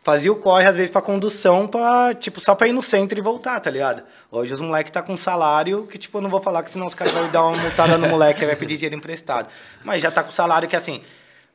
fazia 0.03 0.31
o 0.33 0.37
corre, 0.37 0.67
às 0.67 0.77
vezes, 0.77 0.91
pra 0.91 1.01
condução, 1.03 1.67
pra, 1.67 2.15
tipo, 2.15 2.41
só 2.41 2.55
pra 2.55 2.69
ir 2.69 2.73
no 2.73 2.83
centro 2.83 3.19
e 3.19 3.23
voltar, 3.23 3.59
tá 3.61 3.71
ligado? 3.71 4.03
Hoje 4.31 4.53
os 4.55 4.61
moleques 4.61 4.93
tá 4.93 5.03
com 5.03 5.17
salário 5.17 5.87
que, 5.87 5.99
tipo, 5.99 6.19
eu 6.19 6.23
não 6.23 6.31
vou 6.31 6.41
falar 6.41 6.63
que 6.63 6.71
senão 6.71 6.87
os 6.87 6.95
caras 6.95 7.13
vão 7.13 7.29
dar 7.31 7.45
uma 7.47 7.57
multada 7.59 7.99
no 7.99 8.09
moleque 8.09 8.43
e 8.43 8.47
vai 8.47 8.57
pedir 8.57 8.77
dinheiro 8.77 8.95
emprestado. 8.97 9.49
Mas 9.85 10.03
já 10.03 10.11
tá 10.11 10.23
com 10.23 10.31
salário 10.31 10.69
que, 10.69 10.77
assim, 10.77 11.01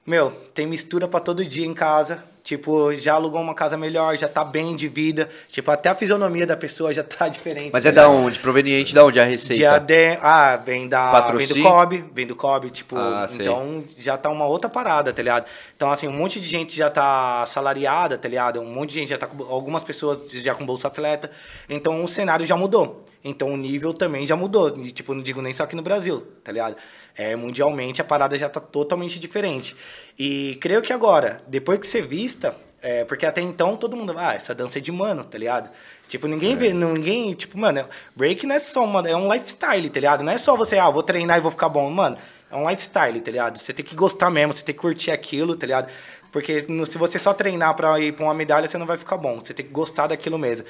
meu, 0.05 0.31
tem 0.53 0.67
mistura 0.67 1.07
pra 1.07 1.19
todo 1.19 1.45
dia 1.45 1.65
em 1.65 1.73
casa. 1.73 2.23
Tipo, 2.43 2.93
já 2.95 3.13
alugou 3.13 3.39
uma 3.39 3.55
casa 3.55 3.77
melhor, 3.77 4.17
já 4.17 4.27
tá 4.27 4.43
bem 4.43 4.75
de 4.75 4.89
vida. 4.89 5.29
Tipo, 5.47 5.71
até 5.71 5.89
a 5.89 5.95
fisionomia 5.95 6.45
da 6.45 6.57
pessoa 6.57 6.93
já 6.93 7.01
tá 7.01 7.27
diferente. 7.29 7.69
Mas 7.71 7.83
tá 7.83 7.89
é 7.89 7.91
da 7.93 8.09
onde? 8.09 8.37
Proveniente 8.39 8.93
da 8.93 9.05
onde 9.05 9.17
a 9.17 9.23
receita? 9.23 9.79
De... 9.79 10.17
Ah, 10.21 10.57
vem 10.57 10.89
da. 10.89 11.09
Patrocínio? 11.09 11.53
Vem 11.53 11.63
do 11.63 11.69
COB, 11.69 12.05
vem 12.13 12.27
do 12.27 12.35
COB, 12.35 12.69
tipo. 12.69 12.97
Ah, 12.97 13.25
então 13.31 13.85
já 13.97 14.17
tá 14.17 14.29
uma 14.29 14.45
outra 14.45 14.69
parada, 14.69 15.13
tá 15.13 15.21
ligado? 15.21 15.45
Então, 15.73 15.89
assim, 15.89 16.05
um 16.07 16.11
monte 16.13 16.41
de 16.41 16.47
gente 16.47 16.75
já 16.75 16.89
tá 16.89 17.45
salariada, 17.45 18.17
tá 18.17 18.27
ligado? 18.27 18.59
Um 18.59 18.65
monte 18.65 18.89
de 18.89 18.99
gente 18.99 19.09
já 19.09 19.17
tá 19.17 19.25
com. 19.25 19.41
Algumas 19.43 19.83
pessoas 19.83 20.29
já 20.29 20.53
com 20.53 20.65
bolsa 20.65 20.89
atleta. 20.89 21.31
Então 21.69 22.03
o 22.03 22.07
cenário 22.09 22.45
já 22.45 22.57
mudou. 22.57 23.05
Então 23.23 23.51
o 23.51 23.57
nível 23.57 23.93
também 23.93 24.25
já 24.25 24.35
mudou. 24.35 24.71
Tipo, 24.91 25.13
não 25.13 25.21
digo 25.21 25.41
nem 25.41 25.53
só 25.53 25.63
aqui 25.63 25.75
no 25.75 25.81
Brasil, 25.81 26.27
tá 26.43 26.51
ligado? 26.51 26.75
É, 27.15 27.35
mundialmente 27.35 28.01
a 28.01 28.03
parada 28.03 28.37
já 28.37 28.49
tá 28.49 28.59
totalmente 28.59 29.19
diferente. 29.19 29.75
E 30.19 30.57
creio 30.59 30.81
que 30.81 30.91
agora, 30.91 31.41
depois 31.47 31.79
que 31.79 31.87
você 31.87 32.01
vista, 32.01 32.55
é, 32.81 33.05
porque 33.05 33.25
até 33.25 33.39
então 33.39 33.77
todo 33.77 33.95
mundo, 33.95 34.13
ah, 34.17 34.33
essa 34.33 34.53
dança 34.53 34.77
é 34.77 34.81
de 34.81 34.91
mano, 34.91 35.23
tá 35.23 35.37
ligado? 35.37 35.69
Tipo, 36.09 36.27
ninguém 36.27 36.55
vê, 36.55 36.73
ninguém, 36.73 37.33
tipo, 37.33 37.57
mano, 37.57 37.87
break 38.13 38.45
não 38.45 38.55
é 38.55 38.59
só 38.59 38.83
uma, 38.83 39.07
é 39.07 39.15
um 39.15 39.31
lifestyle, 39.31 39.89
tá 39.89 39.99
ligado? 39.99 40.23
Não 40.23 40.33
é 40.33 40.37
só 40.37 40.57
você, 40.57 40.77
ah, 40.77 40.89
vou 40.89 41.01
treinar 41.01 41.37
e 41.37 41.41
vou 41.41 41.49
ficar 41.49 41.69
bom, 41.69 41.89
mano. 41.89 42.17
É 42.51 42.55
um 42.55 42.69
lifestyle, 42.69 43.19
tá 43.21 43.31
ligado? 43.31 43.57
Você 43.57 43.73
tem 43.73 43.85
que 43.85 43.95
gostar 43.95 44.29
mesmo, 44.29 44.53
você 44.53 44.63
tem 44.63 44.75
que 44.75 44.81
curtir 44.81 45.11
aquilo, 45.11 45.55
tá 45.55 45.65
ligado? 45.65 45.89
Porque 46.31 46.67
se 46.89 46.97
você 46.97 47.17
só 47.17 47.33
treinar 47.33 47.73
pra 47.75 47.99
ir 47.99 48.11
pra 48.11 48.25
uma 48.25 48.33
medalha, 48.33 48.67
você 48.67 48.77
não 48.77 48.85
vai 48.85 48.97
ficar 48.97 49.17
bom. 49.17 49.39
Você 49.39 49.53
tem 49.53 49.65
que 49.65 49.71
gostar 49.71 50.07
daquilo 50.07 50.37
mesmo. 50.37 50.65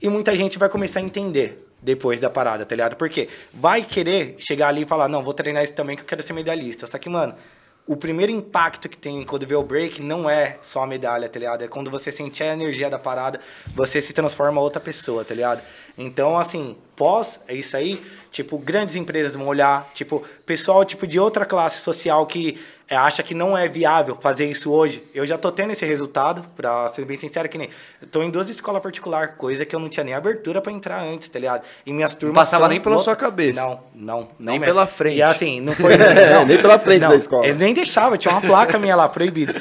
E 0.00 0.08
muita 0.08 0.34
gente 0.36 0.58
vai 0.58 0.68
começar 0.68 1.00
a 1.00 1.02
entender 1.02 1.69
depois 1.82 2.20
da 2.20 2.28
parada, 2.28 2.66
tá 2.66 2.74
ligado? 2.74 2.96
Porque 2.96 3.28
vai 3.52 3.82
querer 3.82 4.36
chegar 4.38 4.68
ali 4.68 4.82
e 4.82 4.86
falar, 4.86 5.08
não, 5.08 5.22
vou 5.22 5.34
treinar 5.34 5.64
isso 5.64 5.72
também 5.72 5.96
que 5.96 6.02
eu 6.02 6.06
quero 6.06 6.22
ser 6.22 6.32
medalhista. 6.32 6.86
Só 6.86 6.98
que, 6.98 7.08
mano, 7.08 7.34
o 7.86 7.96
primeiro 7.96 8.30
impacto 8.30 8.88
que 8.88 8.96
tem 8.96 9.24
quando 9.24 9.46
vê 9.46 9.54
o 9.54 9.64
break 9.64 10.02
não 10.02 10.30
é 10.30 10.58
só 10.62 10.84
a 10.84 10.86
medalha, 10.86 11.28
tá 11.28 11.38
ligado? 11.38 11.64
É 11.64 11.68
quando 11.68 11.90
você 11.90 12.12
sente 12.12 12.42
a 12.42 12.52
energia 12.52 12.88
da 12.88 12.98
parada, 12.98 13.40
você 13.74 14.00
se 14.00 14.12
transforma 14.12 14.60
outra 14.60 14.80
pessoa, 14.80 15.24
tá 15.24 15.34
ligado? 15.34 15.62
Então, 15.98 16.38
assim, 16.38 16.76
pós 16.94 17.40
é 17.48 17.54
isso 17.54 17.76
aí, 17.76 18.00
tipo, 18.30 18.58
grandes 18.58 18.94
empresas 18.96 19.34
vão 19.36 19.46
olhar, 19.46 19.88
tipo, 19.94 20.22
pessoal 20.46 20.84
tipo 20.84 21.06
de 21.06 21.18
outra 21.18 21.44
classe 21.44 21.80
social 21.80 22.26
que 22.26 22.60
é, 22.88 22.96
acha 22.96 23.22
que 23.22 23.34
não 23.34 23.56
é 23.56 23.68
viável 23.68 24.18
fazer 24.20 24.46
isso 24.46 24.68
hoje. 24.72 25.04
Eu 25.14 25.24
já 25.24 25.38
tô 25.38 25.52
tendo 25.52 25.72
esse 25.72 25.86
resultado, 25.86 26.44
pra 26.56 26.88
ser 26.92 27.04
bem 27.04 27.16
sincero, 27.16 27.48
que 27.48 27.56
nem. 27.56 27.68
Eu 28.02 28.08
tô 28.08 28.20
em 28.20 28.28
duas 28.28 28.50
escolas 28.50 28.82
particulares, 28.82 29.34
coisa 29.38 29.64
que 29.64 29.72
eu 29.76 29.78
não 29.78 29.88
tinha 29.88 30.02
nem 30.02 30.12
abertura 30.12 30.60
pra 30.60 30.72
entrar 30.72 31.00
antes, 31.00 31.28
tá 31.28 31.38
ligado? 31.38 31.62
E 31.86 31.92
minhas 31.92 32.14
turmas. 32.14 32.34
passava 32.34 32.64
são 32.64 32.68
nem 32.70 32.80
pela 32.80 32.96
lo- 32.96 33.02
sua 33.02 33.14
cabeça. 33.14 33.60
Não, 33.60 33.80
não. 33.94 34.20
não 34.22 34.28
Nem 34.40 34.58
mesmo. 34.58 34.64
pela 34.74 34.88
frente. 34.88 35.18
E 35.18 35.22
assim, 35.22 35.60
não 35.60 35.72
foi. 35.72 35.92
Não, 36.34 36.44
nem 36.44 36.58
pela 36.60 36.80
frente 36.80 37.00
da 37.02 37.14
escola. 37.14 37.46
Ele 37.46 37.54
nem 37.58 37.72
deixava, 37.72 38.18
tinha 38.18 38.32
uma 38.34 38.40
placa 38.40 38.76
minha 38.76 38.96
lá, 38.96 39.08
proibido. 39.08 39.54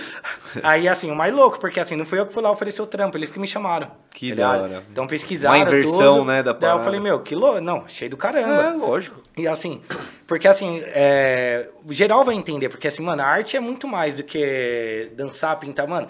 Aí, 0.64 0.88
assim, 0.88 1.12
o 1.12 1.16
mais 1.16 1.32
louco, 1.32 1.60
porque 1.60 1.80
assim, 1.80 1.96
não 1.96 2.06
fui 2.06 2.20
eu 2.20 2.26
que 2.26 2.34
fui 2.34 2.42
lá 2.42 2.50
oferecer 2.50 2.82
o 2.82 2.88
trampo, 2.88 3.16
eles 3.16 3.30
que 3.30 3.40
me 3.40 3.46
chamaram. 3.48 3.92
Que 4.12 4.36
tá 4.36 4.54
da 4.56 4.62
hora. 4.64 4.84
Então 4.92 5.06
pesquisaram. 5.06 5.56
Uma 5.56 5.64
inversão, 5.64 6.18
tudo. 6.20 6.26
né, 6.26 6.42
da 6.42 6.52
Daí 6.54 6.56
eu 6.56 6.60
parada. 6.72 6.84
falei, 6.84 7.00
meu, 7.00 7.20
que 7.20 7.36
louco. 7.36 7.62
Não, 7.62 7.88
cheio 7.88 8.10
do 8.10 8.18
caramba. 8.18 8.59
É, 8.60 8.72
lógico. 8.72 9.22
E 9.38 9.48
assim, 9.48 9.82
porque 10.28 10.48
assim, 10.48 10.82
é, 10.88 11.68
o 11.88 11.94
geral 11.94 12.24
vai 12.26 12.36
entender, 12.36 12.70
porque 12.70 12.88
assim, 12.88 13.02
mano, 13.02 13.22
a 13.22 13.26
arte 13.26 13.56
é 13.56 13.60
muito 13.60 13.88
mais 13.88 14.16
do 14.16 14.24
que 14.24 15.12
dançar, 15.16 15.58
pintar, 15.60 15.88
mano. 15.88 16.08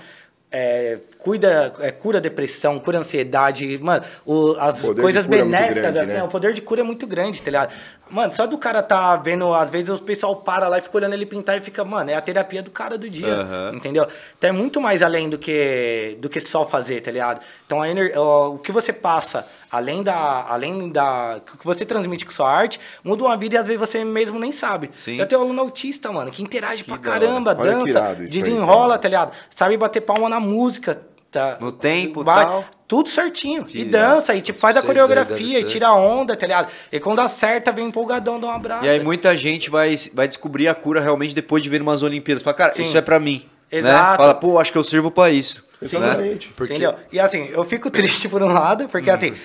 É, 0.51 0.97
cuida, 1.19 1.71
é, 1.79 1.91
cura 1.91 2.19
depressão, 2.19 2.79
cura 2.79 2.97
ansiedade, 2.97 3.77
mano, 3.77 4.03
o- 4.25 4.55
as 4.59 4.81
coisas 5.03 5.25
é 5.25 5.27
benéficas, 5.27 5.75
grande, 5.75 5.99
assim, 5.99 6.13
né? 6.13 6.23
o 6.23 6.27
poder 6.27 6.53
de 6.53 6.61
cura 6.63 6.81
é 6.81 6.83
muito 6.83 7.05
grande, 7.05 7.39
tá 7.39 7.51
ligado? 7.51 7.71
Mano, 8.09 8.33
só 8.35 8.47
do 8.47 8.57
cara 8.57 8.81
tá 8.81 9.15
vendo, 9.17 9.53
às 9.53 9.69
vezes 9.69 9.89
o 9.89 9.99
pessoal 9.99 10.35
para 10.37 10.67
lá 10.67 10.77
e 10.77 10.81
fica 10.81 10.97
olhando 10.97 11.13
ele 11.13 11.25
pintar 11.25 11.57
e 11.57 11.61
fica, 11.61 11.83
mano, 11.83 12.09
é 12.09 12.15
a 12.15 12.21
terapia 12.21 12.61
do 12.63 12.71
cara 12.71 12.97
do 12.97 13.09
dia, 13.09 13.33
Aham. 13.33 13.71
entendeu? 13.75 14.07
Então 14.37 14.49
é 14.49 14.53
muito 14.53 14.81
mais 14.81 15.01
além 15.03 15.29
do 15.29 15.37
que 15.37 16.17
do 16.19 16.27
que 16.29 16.39
só 16.39 16.65
fazer, 16.65 17.01
tá 17.01 17.11
ligado? 17.11 17.41
Então 17.65 17.85
ener- 17.85 18.17
o 18.17 18.57
que 18.57 18.71
você 18.71 18.91
passa, 18.91 19.47
além 19.71 20.01
da 20.03 20.45
além 20.49 20.89
da 20.89 21.37
o 21.53 21.57
que 21.57 21.65
você 21.65 21.85
transmite 21.85 22.25
com 22.25 22.31
sua 22.31 22.51
arte, 22.51 22.79
muda 23.03 23.23
uma 23.23 23.37
vida 23.37 23.55
e 23.55 23.57
às 23.57 23.65
vezes 23.67 23.79
você 23.79 24.03
mesmo 24.03 24.39
nem 24.39 24.51
sabe. 24.51 24.89
Sim. 25.03 25.17
Eu 25.19 25.25
tenho 25.27 25.41
um 25.41 25.43
aluno 25.45 25.61
autista, 25.61 26.11
mano, 26.11 26.31
que 26.31 26.41
interage 26.41 26.83
pra 26.83 26.97
da 26.97 27.11
hora. 27.11 27.19
caramba, 27.27 27.55
Olha 27.59 27.83
que 27.83 27.85
dança, 27.93 28.07
aí, 28.07 28.27
desenrola, 28.27 28.89
cara. 28.89 28.99
tá 28.99 29.07
ligado? 29.07 29.31
Sabe 29.55 29.77
bater 29.77 30.01
palma 30.01 30.27
na 30.29 30.39
música, 30.39 30.99
tá? 31.31 31.57
No 31.59 31.71
tempo, 31.71 32.23
Vai- 32.23 32.45
tal. 32.45 32.65
Tudo 32.87 33.07
certinho. 33.07 33.65
Que 33.65 33.81
e 33.81 33.85
dança, 33.85 34.33
e 34.33 34.41
tipo, 34.41 34.57
faz 34.57 34.75
a 34.75 34.81
coreografia, 34.81 35.59
e 35.59 35.63
tira 35.63 35.89
a 35.89 35.93
onda, 35.95 36.35
tá 36.35 36.47
ligado? 36.47 36.71
E 36.91 36.99
quando 36.99 37.19
acerta, 37.19 37.71
vem 37.71 37.85
empolgadão, 37.87 38.39
dá 38.39 38.47
um 38.47 38.51
abraço. 38.51 38.83
E 38.85 38.89
aí 38.89 38.99
muita 38.99 39.37
gente 39.37 39.69
vai, 39.69 39.95
vai 40.13 40.27
descobrir 40.27 40.67
a 40.67 40.73
cura 40.73 40.99
realmente 40.99 41.35
depois 41.35 41.61
de 41.61 41.69
ver 41.69 41.81
umas 41.83 42.01
Olimpíadas. 42.01 42.41
Fala, 42.41 42.55
cara, 42.55 42.73
Sim. 42.73 42.81
isso 42.83 42.97
é 42.97 43.01
pra 43.01 43.19
mim. 43.19 43.45
Né? 43.71 43.77
Exato. 43.79 44.17
Fala, 44.17 44.33
pô, 44.33 44.57
acho 44.57 44.71
que 44.71 44.77
eu 44.79 44.83
sirvo 44.83 45.11
pra 45.11 45.29
isso. 45.29 45.63
Né? 45.79 45.87
Exatamente. 45.87 46.47
Porque- 46.57 46.73
Entendeu? 46.73 46.95
E 47.11 47.19
assim, 47.19 47.47
eu 47.51 47.63
fico 47.63 47.91
triste 47.91 48.27
por 48.27 48.41
um 48.41 48.47
lado, 48.51 48.89
porque 48.89 49.11
assim, 49.11 49.35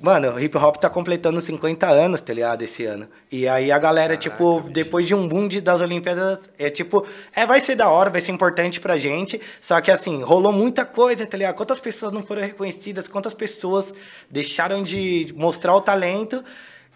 mano, 0.00 0.32
o 0.32 0.40
hip 0.40 0.56
hop 0.56 0.76
tá 0.76 0.88
completando 0.88 1.40
50 1.40 1.86
anos, 1.88 2.20
tá 2.20 2.32
ligado, 2.32 2.62
esse 2.62 2.84
ano. 2.84 3.08
E 3.30 3.48
aí 3.48 3.72
a 3.72 3.78
galera, 3.78 4.16
tipo, 4.16 4.60
depois 4.70 5.06
de 5.06 5.14
um 5.14 5.26
boom 5.26 5.48
de, 5.48 5.60
das 5.60 5.80
Olimpíadas, 5.80 6.50
é 6.58 6.70
tipo, 6.70 7.06
é, 7.34 7.46
vai 7.46 7.60
ser 7.60 7.74
da 7.74 7.88
hora, 7.88 8.10
vai 8.10 8.20
ser 8.20 8.32
importante 8.32 8.80
pra 8.80 8.96
gente, 8.96 9.40
só 9.60 9.80
que 9.80 9.90
assim, 9.90 10.22
rolou 10.22 10.52
muita 10.52 10.84
coisa, 10.84 11.26
tá 11.26 11.36
ligado? 11.36 11.54
Quantas 11.54 11.80
pessoas 11.80 12.12
não 12.12 12.22
foram 12.22 12.42
reconhecidas, 12.42 13.08
quantas 13.08 13.34
pessoas 13.34 13.92
deixaram 14.30 14.82
de 14.82 15.32
mostrar 15.36 15.74
o 15.74 15.80
talento. 15.80 16.44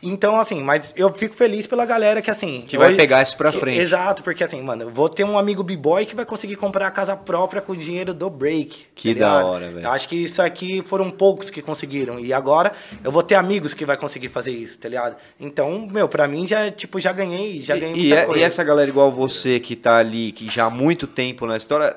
Então, 0.04 0.36
assim, 0.40 0.60
mas 0.60 0.92
eu 0.96 1.12
fico 1.12 1.34
feliz 1.36 1.64
pela 1.66 1.86
galera 1.86 2.20
que, 2.20 2.28
assim... 2.28 2.64
Que 2.66 2.76
vai 2.76 2.88
hoje- 2.88 2.96
pegar 2.96 3.22
isso 3.22 3.36
pra 3.36 3.52
frente. 3.52 3.78
Exato, 3.78 4.20
porque 4.22 4.42
assim, 4.42 4.60
mano, 4.60 4.82
eu 4.82 4.90
vou 4.90 5.08
ter 5.08 5.22
um 5.22 5.38
amigo 5.38 5.62
b-boy 5.62 6.04
que 6.04 6.16
vai 6.16 6.24
conseguir 6.24 6.56
comprar 6.56 6.88
a 6.88 6.90
casa 6.90 7.14
própria 7.14 7.62
com 7.62 7.70
o 7.70 7.76
dinheiro 7.76 8.12
do 8.12 8.28
break. 8.28 8.86
Que 8.96 9.14
tá 9.14 9.20
da 9.20 9.26
ligado? 9.36 9.46
hora, 9.48 9.70
velho. 9.70 9.88
Acho 9.88 10.08
que 10.08 10.16
isso 10.16 10.42
aqui 10.42 10.82
foram 10.84 11.08
poucos 11.08 11.50
que 11.50 11.62
conseguiram. 11.62 12.18
E 12.18 12.32
agora 12.32 12.72
eu 13.04 13.12
vou 13.12 13.22
ter 13.22 13.36
amigos 13.36 13.74
que 13.74 13.84
vai 13.84 13.96
conseguir 13.96 14.26
fazer 14.28 14.50
isso, 14.50 14.76
tá 14.76 14.88
ligado? 14.88 15.16
Então, 15.38 15.86
meu, 15.88 16.08
pra 16.08 16.26
mim 16.26 16.48
já, 16.48 16.68
tipo, 16.68 16.98
já 16.98 17.12
ganhei, 17.12 17.60
já 17.62 17.76
ganhei 17.76 17.94
E, 17.94 17.98
muita 18.08 18.22
e, 18.22 18.26
coisa. 18.26 18.40
e 18.40 18.44
essa 18.44 18.64
galera 18.64 18.90
igual 18.90 19.12
você 19.12 19.60
que 19.60 19.76
tá 19.76 19.98
ali, 19.98 20.32
que 20.32 20.48
já 20.50 20.64
há 20.64 20.70
muito 20.70 21.06
tempo 21.06 21.46
na 21.46 21.56
história, 21.56 21.96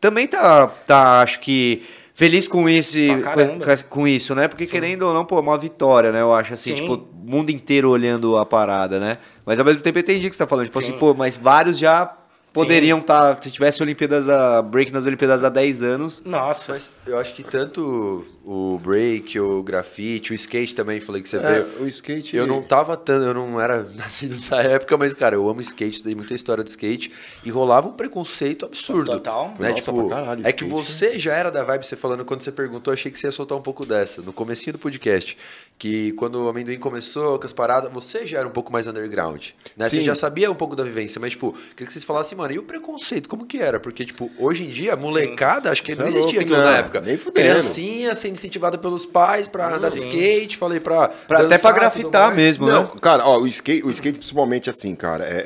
também 0.00 0.26
tá, 0.26 0.68
tá 0.68 1.20
acho 1.20 1.40
que, 1.40 1.82
feliz 2.16 2.48
com 2.48 2.66
esse 2.66 3.08
caramba. 3.22 3.76
com, 3.76 3.88
com 3.90 4.08
isso, 4.08 4.34
né? 4.34 4.48
Porque 4.48 4.66
querendo 4.66 5.02
ou 5.02 5.12
não, 5.12 5.26
pô, 5.26 5.36
é 5.36 5.40
uma 5.40 5.58
vitória, 5.58 6.10
né? 6.10 6.22
Eu 6.22 6.32
acho 6.32 6.54
assim, 6.54 6.74
Sim. 6.74 6.80
tipo, 6.80 6.94
o 6.94 7.30
mundo 7.30 7.50
inteiro 7.50 7.90
olhando 7.90 8.38
a 8.38 8.46
parada, 8.46 8.98
né? 8.98 9.18
Mas 9.44 9.58
ao 9.58 9.64
mesmo 9.66 9.82
tempo 9.82 9.98
eu 9.98 10.00
entendi 10.00 10.26
o 10.26 10.30
que 10.30 10.34
você 10.34 10.42
tá 10.42 10.48
falando. 10.48 10.64
Tipo 10.66 10.80
Sim. 10.80 10.90
assim, 10.90 10.98
pô, 10.98 11.12
mas 11.12 11.36
vários 11.36 11.78
já 11.78 12.10
poderiam 12.54 12.98
estar, 12.98 13.38
se 13.42 13.50
tivesse 13.50 13.82
Olimpíadas 13.82 14.30
a 14.30 14.62
break 14.62 14.90
nas 14.90 15.04
Olimpíadas 15.04 15.44
há 15.44 15.50
10 15.50 15.82
anos. 15.82 16.22
Nossa. 16.24 16.72
Mas 16.72 16.90
eu 17.06 17.18
acho 17.18 17.34
que 17.34 17.42
tanto 17.42 18.24
o 18.48 18.78
break, 18.78 19.40
o 19.40 19.60
grafite, 19.60 20.30
o 20.30 20.34
skate 20.36 20.72
também, 20.72 21.00
falei 21.00 21.20
que 21.20 21.28
você 21.28 21.36
É, 21.38 21.40
veio. 21.40 21.82
o 21.82 21.88
skate. 21.88 22.36
Eu 22.36 22.46
não 22.46 22.62
tava 22.62 22.96
tanto, 22.96 23.24
eu 23.26 23.34
não 23.34 23.60
era 23.60 23.82
nascido 23.96 24.36
nessa 24.36 24.62
época, 24.62 24.96
mas, 24.96 25.12
cara, 25.12 25.34
eu 25.34 25.48
amo 25.48 25.60
skate, 25.60 26.00
tem 26.00 26.14
muita 26.14 26.32
história 26.32 26.62
do 26.62 26.68
skate. 26.68 27.10
E 27.44 27.50
rolava 27.50 27.88
um 27.88 27.92
preconceito 27.92 28.64
absurdo. 28.64 29.10
Total. 29.10 29.52
Né? 29.58 29.70
Nossa, 29.70 29.82
tipo, 29.90 30.08
caralho, 30.08 30.46
é 30.46 30.52
que 30.52 30.64
skate. 30.64 30.70
você 30.86 31.18
já 31.18 31.34
era 31.34 31.50
da 31.50 31.64
vibe, 31.64 31.84
você 31.84 31.96
falando, 31.96 32.24
quando 32.24 32.42
você 32.42 32.52
perguntou, 32.52 32.94
achei 32.94 33.10
que 33.10 33.18
você 33.18 33.26
ia 33.26 33.32
soltar 33.32 33.58
um 33.58 33.62
pouco 33.62 33.84
dessa, 33.84 34.22
no 34.22 34.32
comecinho 34.32 34.74
do 34.74 34.78
podcast. 34.78 35.36
Que 35.78 36.12
quando 36.12 36.36
o 36.44 36.48
amendoim 36.48 36.78
começou 36.78 37.38
com 37.40 37.44
as 37.46 37.52
paradas, 37.52 37.92
você 37.92 38.24
já 38.24 38.38
era 38.38 38.48
um 38.48 38.52
pouco 38.52 38.72
mais 38.72 38.86
underground. 38.86 39.48
Né? 39.76 39.88
Você 39.88 39.96
Sim. 39.96 40.04
já 40.04 40.14
sabia 40.14 40.50
um 40.50 40.54
pouco 40.54 40.74
da 40.76 40.84
vivência, 40.84 41.20
mas, 41.20 41.32
tipo, 41.32 41.52
queria 41.52 41.86
que 41.86 41.92
vocês 41.92 42.04
falassem, 42.04 42.38
mano, 42.38 42.54
e 42.54 42.58
o 42.58 42.62
preconceito, 42.62 43.28
como 43.28 43.44
que 43.44 43.58
era? 43.58 43.78
Porque, 43.80 44.06
tipo, 44.06 44.30
hoje 44.38 44.64
em 44.64 44.70
dia, 44.70 44.94
molecada, 44.96 45.70
acho 45.70 45.82
que 45.82 45.94
Você 45.94 45.98
não 46.00 46.06
é 46.06 46.10
existia 46.10 46.40
louco, 46.40 46.54
aquilo 46.54 46.64
na 46.70 46.78
época. 46.78 47.00
nem 47.02 47.18
fudendo. 47.18 47.46
Criancinha 47.48 48.14
sendo 48.14 48.35
incentivada 48.36 48.78
pelos 48.78 49.04
pais 49.04 49.46
pra 49.48 49.74
andar 49.76 49.90
de 49.90 49.98
skate, 49.98 50.56
falei 50.56 50.78
pra. 50.80 51.08
Pra, 51.08 51.38
até 51.40 51.48
dançar, 51.48 51.74
pra 51.74 51.90
tudo 51.90 52.02
grafitar 52.10 52.34
mesmo, 52.34 52.66
Não, 52.66 52.82
né? 52.84 52.90
cara, 53.00 53.26
ó, 53.26 53.38
o 53.38 53.46
skate, 53.46 53.84
o 53.84 53.90
skate 53.90 54.18
principalmente 54.18 54.70
assim, 54.70 54.94
cara, 54.94 55.24
é, 55.24 55.28
é- 55.36 55.42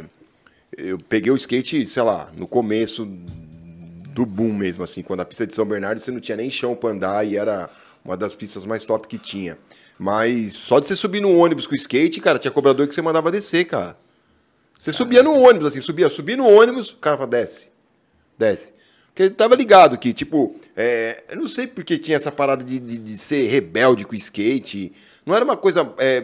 é- 0.00 0.04
Eu 0.74 0.98
peguei 0.98 1.30
o 1.30 1.36
skate, 1.36 1.86
sei 1.86 2.02
lá, 2.02 2.30
no 2.34 2.46
começo 2.46 3.04
do 3.04 4.24
boom 4.24 4.52
mesmo, 4.54 4.82
assim, 4.82 5.02
quando 5.02 5.20
a 5.20 5.24
pista 5.24 5.46
de 5.46 5.54
São 5.54 5.66
Bernardo 5.66 6.00
você 6.00 6.10
não 6.10 6.20
tinha 6.20 6.36
nem 6.36 6.50
chão 6.50 6.74
pra 6.74 6.90
andar 6.90 7.26
e 7.26 7.36
era 7.36 7.68
uma 8.04 8.16
das 8.16 8.34
pistas 8.34 8.64
mais 8.64 8.84
top 8.84 9.06
que 9.06 9.18
tinha. 9.18 9.58
Mas 9.98 10.54
só 10.56 10.80
de 10.80 10.86
você 10.86 10.96
subir 10.96 11.20
no 11.20 11.30
ônibus 11.36 11.66
com 11.66 11.72
o 11.74 11.76
skate, 11.76 12.20
cara, 12.20 12.38
tinha 12.38 12.50
cobrador 12.50 12.88
que 12.88 12.94
você 12.94 13.02
mandava 13.02 13.30
descer, 13.30 13.66
cara. 13.66 13.96
Você 14.80 14.92
subia 14.92 15.22
no 15.22 15.38
ônibus, 15.38 15.66
assim, 15.68 15.80
subia, 15.80 16.08
subia 16.08 16.36
no 16.36 16.48
ônibus, 16.48 16.90
o 16.90 16.96
cara 16.96 17.16
falava, 17.16 17.30
desce, 17.36 17.70
desce. 18.36 18.72
Porque 19.12 19.24
ele 19.24 19.30
tava 19.34 19.54
ligado 19.54 19.98
que, 19.98 20.12
tipo, 20.14 20.56
é, 20.74 21.22
eu 21.30 21.36
não 21.36 21.46
sei 21.46 21.66
porque 21.66 21.98
tinha 21.98 22.16
essa 22.16 22.32
parada 22.32 22.64
de, 22.64 22.80
de, 22.80 22.96
de 22.96 23.18
ser 23.18 23.46
rebelde 23.46 24.06
com 24.06 24.12
o 24.12 24.16
skate. 24.16 24.90
Não 25.26 25.34
era 25.34 25.44
uma 25.44 25.56
coisa 25.56 25.92
é, 25.98 26.22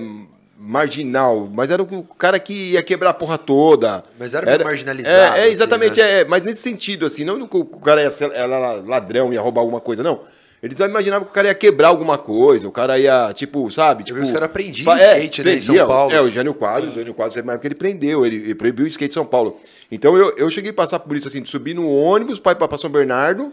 marginal, 0.58 1.48
mas 1.52 1.70
era 1.70 1.82
o 1.82 2.02
cara 2.02 2.38
que 2.38 2.72
ia 2.72 2.82
quebrar 2.82 3.10
a 3.10 3.14
porra 3.14 3.38
toda. 3.38 4.02
Mas 4.18 4.34
era 4.34 4.44
meio 4.44 4.64
marginalizado, 4.64 5.16
É, 5.36 5.38
é, 5.40 5.42
assim, 5.42 5.52
exatamente, 5.52 6.00
né? 6.00 6.20
é, 6.20 6.24
mas 6.24 6.42
nesse 6.42 6.62
sentido, 6.62 7.06
assim, 7.06 7.24
não 7.24 7.46
que 7.46 7.56
o 7.56 7.64
cara 7.64 8.02
ia 8.02 8.10
ser 8.10 8.30
era 8.32 8.74
ladrão, 8.80 9.32
ia 9.32 9.40
roubar 9.40 9.60
alguma 9.60 9.80
coisa, 9.80 10.02
não. 10.02 10.20
Eles 10.60 10.76
imaginavam 10.80 11.24
que 11.24 11.30
o 11.30 11.34
cara 11.34 11.46
ia 11.46 11.54
quebrar 11.54 11.86
alguma 11.88 12.18
coisa, 12.18 12.66
o 12.66 12.72
cara 12.72 12.98
ia, 12.98 13.32
tipo, 13.32 13.70
sabe? 13.70 14.02
Tipo, 14.02 14.18
os 14.20 14.32
caras 14.32 14.50
prendiam 14.50 14.86
fa- 14.86 14.98
skate, 14.98 15.44
né, 15.44 15.54
em 15.54 15.60
São. 15.60 15.86
Paulo. 15.86 16.12
É, 16.12 16.20
o 16.20 16.28
Jânio 16.32 16.52
Quadros, 16.52 16.92
o 16.92 16.94
Jânio 16.96 17.14
Quadros, 17.14 17.34
teve 17.34 17.46
uma 17.46 17.52
época 17.52 17.60
que 17.62 17.68
ele 17.68 17.74
prendeu, 17.76 18.26
ele, 18.26 18.36
ele 18.36 18.54
proibiu 18.56 18.84
o 18.84 18.88
skate 18.88 19.12
em 19.12 19.14
São 19.14 19.24
Paulo. 19.24 19.56
Então 19.90 20.16
eu, 20.16 20.36
eu 20.36 20.50
cheguei 20.50 20.70
a 20.70 20.74
passar 20.74 20.98
por 21.00 21.16
isso, 21.16 21.28
assim, 21.28 21.42
de 21.42 21.48
subir 21.48 21.74
no 21.74 21.88
ônibus 21.88 22.38
para 22.38 22.52
ir 22.52 22.68
pra 22.68 22.78
São 22.78 22.90
Bernardo, 22.90 23.52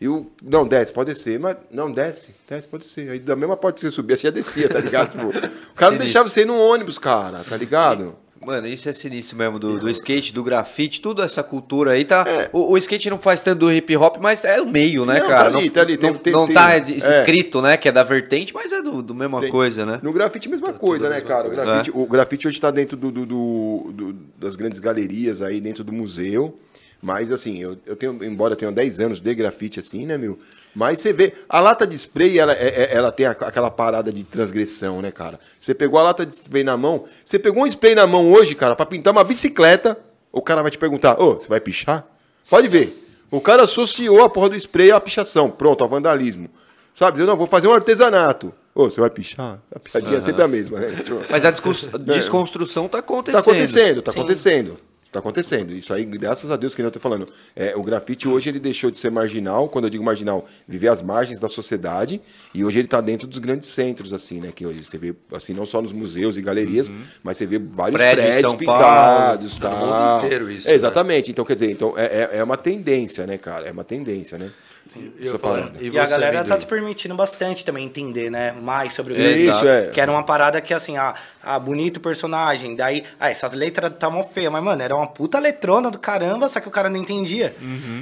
e 0.00 0.08
o. 0.08 0.30
Não, 0.42 0.66
desce, 0.66 0.92
pode 0.92 1.12
descer. 1.12 1.38
Mas. 1.38 1.56
Não, 1.70 1.90
desce, 1.90 2.34
desce, 2.48 2.66
pode 2.66 2.84
descer. 2.84 3.10
Aí 3.10 3.18
da 3.18 3.36
mesma 3.36 3.56
porta 3.56 3.76
que 3.76 3.80
você 3.80 3.90
subia, 3.90 4.16
você 4.16 4.24
já 4.24 4.30
descia, 4.30 4.68
tá 4.68 4.78
ligado? 4.78 5.12
Tipo, 5.16 5.28
o 5.28 5.74
cara 5.74 5.92
não 5.92 5.98
deixava 5.98 6.28
você 6.28 6.42
ir 6.42 6.46
no 6.46 6.58
ônibus, 6.58 6.98
cara, 6.98 7.44
tá 7.44 7.56
ligado? 7.56 8.16
Mano, 8.44 8.66
isso 8.66 8.88
é 8.88 8.92
sinistro 8.92 9.36
mesmo, 9.36 9.58
do, 9.58 9.78
do 9.78 9.90
skate, 9.90 10.32
do 10.32 10.42
grafite, 10.42 11.00
tudo 11.00 11.22
essa 11.22 11.42
cultura 11.42 11.92
aí 11.92 12.04
tá. 12.04 12.24
É. 12.26 12.50
O, 12.52 12.72
o 12.72 12.78
skate 12.78 13.08
não 13.10 13.18
faz 13.18 13.42
tanto 13.42 13.60
do 13.60 13.72
hip 13.72 13.96
hop, 13.96 14.16
mas 14.20 14.44
é 14.44 14.60
o 14.60 14.66
meio, 14.66 15.04
né, 15.04 15.20
Não, 15.20 15.28
cara? 15.28 15.50
tá 15.50 15.58
ali, 15.58 15.66
não 15.66 15.72
tá 15.72 15.80
ali, 15.80 15.96
tem- 15.96 16.10
não, 16.10 16.18
tem- 16.18 16.32
não 16.32 16.46
tem- 16.46 16.54
tá 16.54 16.74
é. 16.76 16.78
escrito, 16.80 17.60
né, 17.62 17.76
que 17.76 17.88
é 17.88 17.92
da 17.92 18.02
vertente, 18.02 18.52
mas 18.54 18.72
é 18.72 18.82
do, 18.82 19.02
do 19.02 19.14
mesma 19.14 19.40
Tem- 19.40 19.50
coisa, 19.50 19.84
né? 19.86 20.00
No 20.02 20.12
grafite, 20.12 20.48
mesma 20.48 20.72
coisa, 20.72 21.06
a 21.06 21.08
né, 21.10 21.14
mesma 21.16 21.28
cara? 21.28 21.44
O 21.48 21.50
coisa. 21.50 21.64
grafite, 21.64 21.90
o 21.96 22.06
grafite 22.06 22.48
hoje 22.48 22.60
tá 22.60 22.70
dentro 22.70 22.96
do, 22.96 23.10
do- 23.10 23.26
do- 23.26 23.92
do- 23.92 24.16
das 24.38 24.56
grandes 24.56 24.78
galerias 24.78 25.40
aí, 25.42 25.60
dentro 25.60 25.82
do 25.84 25.92
museu. 25.92 26.58
Mas, 27.04 27.30
assim, 27.30 27.58
eu, 27.60 27.76
eu 27.84 27.94
tenho, 27.94 28.24
embora 28.24 28.54
eu 28.54 28.56
tenha 28.56 28.72
10 28.72 28.98
anos 28.98 29.20
de 29.20 29.34
grafite, 29.34 29.78
assim, 29.78 30.06
né, 30.06 30.16
meu? 30.16 30.38
Mas 30.74 31.00
você 31.00 31.12
vê, 31.12 31.34
a 31.46 31.60
lata 31.60 31.86
de 31.86 31.94
spray, 31.94 32.38
ela, 32.38 32.54
é- 32.54 32.84
é- 32.84 32.96
ela 32.96 33.12
tem 33.12 33.26
aquela 33.26 33.70
parada 33.70 34.10
de 34.10 34.24
transgressão, 34.24 35.02
né, 35.02 35.12
cara? 35.12 35.38
Você 35.60 35.74
pegou 35.74 35.98
a 36.00 36.02
lata 36.02 36.24
de 36.24 36.32
spray 36.34 36.64
na 36.64 36.78
mão, 36.78 37.04
você 37.22 37.38
pegou 37.38 37.62
um 37.62 37.66
spray 37.66 37.94
na 37.94 38.06
mão 38.06 38.32
hoje, 38.32 38.54
cara, 38.54 38.74
pra 38.74 38.86
pintar 38.86 39.12
uma 39.12 39.22
bicicleta, 39.22 39.98
o 40.32 40.40
cara 40.40 40.62
vai 40.62 40.70
te 40.70 40.78
perguntar, 40.78 41.20
ô, 41.20 41.34
você 41.34 41.46
vai 41.46 41.60
pichar? 41.60 42.06
Pode 42.48 42.68
ver. 42.68 43.06
O 43.30 43.38
cara 43.38 43.64
associou 43.64 44.22
a 44.24 44.30
porra 44.30 44.48
do 44.48 44.56
spray 44.56 44.90
à 44.90 44.98
pichação. 44.98 45.50
Pronto, 45.50 45.84
ao 45.84 45.90
vandalismo. 45.90 46.48
Sabe? 46.94 47.20
Eu 47.20 47.26
não, 47.26 47.36
vou 47.36 47.46
fazer 47.46 47.68
um 47.68 47.74
artesanato. 47.74 48.50
Ô, 48.74 48.84
você 48.88 48.98
vai 49.00 49.10
pichar? 49.10 49.58
A 49.74 49.78
piadinha 49.78 50.16
é 50.16 50.20
sempre 50.22 50.42
a 50.42 50.48
mesma, 50.48 50.78
né? 50.78 50.88
Mas 51.28 51.44
a 51.44 51.50
descons- 51.50 51.86
desconstrução 52.06 52.84
tá 52.88 52.92
Tá 52.92 52.98
acontecendo. 53.00 53.40
acontecendo, 53.40 54.02
tá 54.02 54.10
acontecendo. 54.10 54.76
Tá 55.14 55.20
acontecendo. 55.20 55.72
Isso 55.72 55.94
aí, 55.94 56.04
graças 56.04 56.50
a 56.50 56.56
Deus, 56.56 56.74
que 56.74 56.82
nem 56.82 56.88
eu 56.88 56.90
tô 56.90 56.98
falando. 56.98 57.28
É, 57.54 57.72
o 57.76 57.84
grafite 57.84 58.26
hoje 58.26 58.48
ele 58.48 58.58
deixou 58.58 58.90
de 58.90 58.98
ser 58.98 59.12
marginal. 59.12 59.68
Quando 59.68 59.84
eu 59.84 59.90
digo 59.90 60.02
marginal, 60.02 60.44
viver 60.66 60.88
às 60.88 61.00
margens 61.00 61.38
da 61.38 61.48
sociedade. 61.48 62.20
E 62.52 62.64
hoje 62.64 62.80
ele 62.80 62.88
tá 62.88 63.00
dentro 63.00 63.28
dos 63.28 63.38
grandes 63.38 63.68
centros, 63.68 64.12
assim, 64.12 64.40
né? 64.40 64.50
Que 64.52 64.66
hoje 64.66 64.82
você 64.82 64.98
vê, 64.98 65.14
assim, 65.32 65.54
não 65.54 65.64
só 65.64 65.80
nos 65.80 65.92
museus 65.92 66.36
e 66.36 66.42
galerias, 66.42 66.90
mas 67.22 67.36
você 67.36 67.46
vê 67.46 67.60
vários 67.60 68.00
Prédio 68.00 68.24
em 68.24 68.26
prédios 68.26 68.50
São 68.50 68.58
pintados, 68.58 69.58
Tá 69.60 69.70
tá? 69.70 69.76
no 69.78 69.86
mundo 69.86 70.26
inteiro 70.26 70.50
isso, 70.50 70.66
É, 70.66 70.70
né? 70.70 70.74
exatamente. 70.74 71.30
Então, 71.30 71.44
quer 71.44 71.54
dizer, 71.54 71.70
então, 71.70 71.94
é, 71.96 72.06
é, 72.32 72.38
é 72.38 72.42
uma 72.42 72.56
tendência, 72.56 73.24
né, 73.24 73.38
cara? 73.38 73.68
É 73.68 73.70
uma 73.70 73.84
tendência, 73.84 74.36
né? 74.36 74.50
E, 74.96 75.24
Essa 75.24 75.38
parada. 75.38 75.72
e 75.80 75.88
E, 75.88 75.98
a 75.98 76.06
galera 76.06 76.44
tá 76.44 76.58
se 76.58 76.66
permitindo 76.66 77.14
bastante 77.14 77.64
também 77.64 77.84
entender, 77.84 78.30
né? 78.30 78.52
Mais 78.52 78.92
sobre 78.92 79.14
o 79.14 79.16
É, 79.16 79.32
isso, 79.32 79.66
é. 79.66 79.90
Que 79.90 80.00
era 80.00 80.10
uma 80.10 80.22
parada 80.22 80.60
que, 80.60 80.72
assim, 80.72 80.96
ah, 80.96 81.14
ah 81.42 81.58
bonito 81.58 82.00
personagem. 82.00 82.76
Daí, 82.76 83.02
ah, 83.18 83.30
essas 83.30 83.52
letras 83.52 83.92
tá 83.98 84.08
mó 84.08 84.22
feia. 84.22 84.50
Mas, 84.50 84.62
mano, 84.62 84.82
era 84.82 84.94
uma 84.94 85.06
puta 85.06 85.38
letrona 85.38 85.90
do 85.90 85.98
caramba, 85.98 86.48
só 86.48 86.60
que 86.60 86.68
o 86.68 86.70
cara 86.70 86.88
não 86.88 86.96
entendia. 86.96 87.54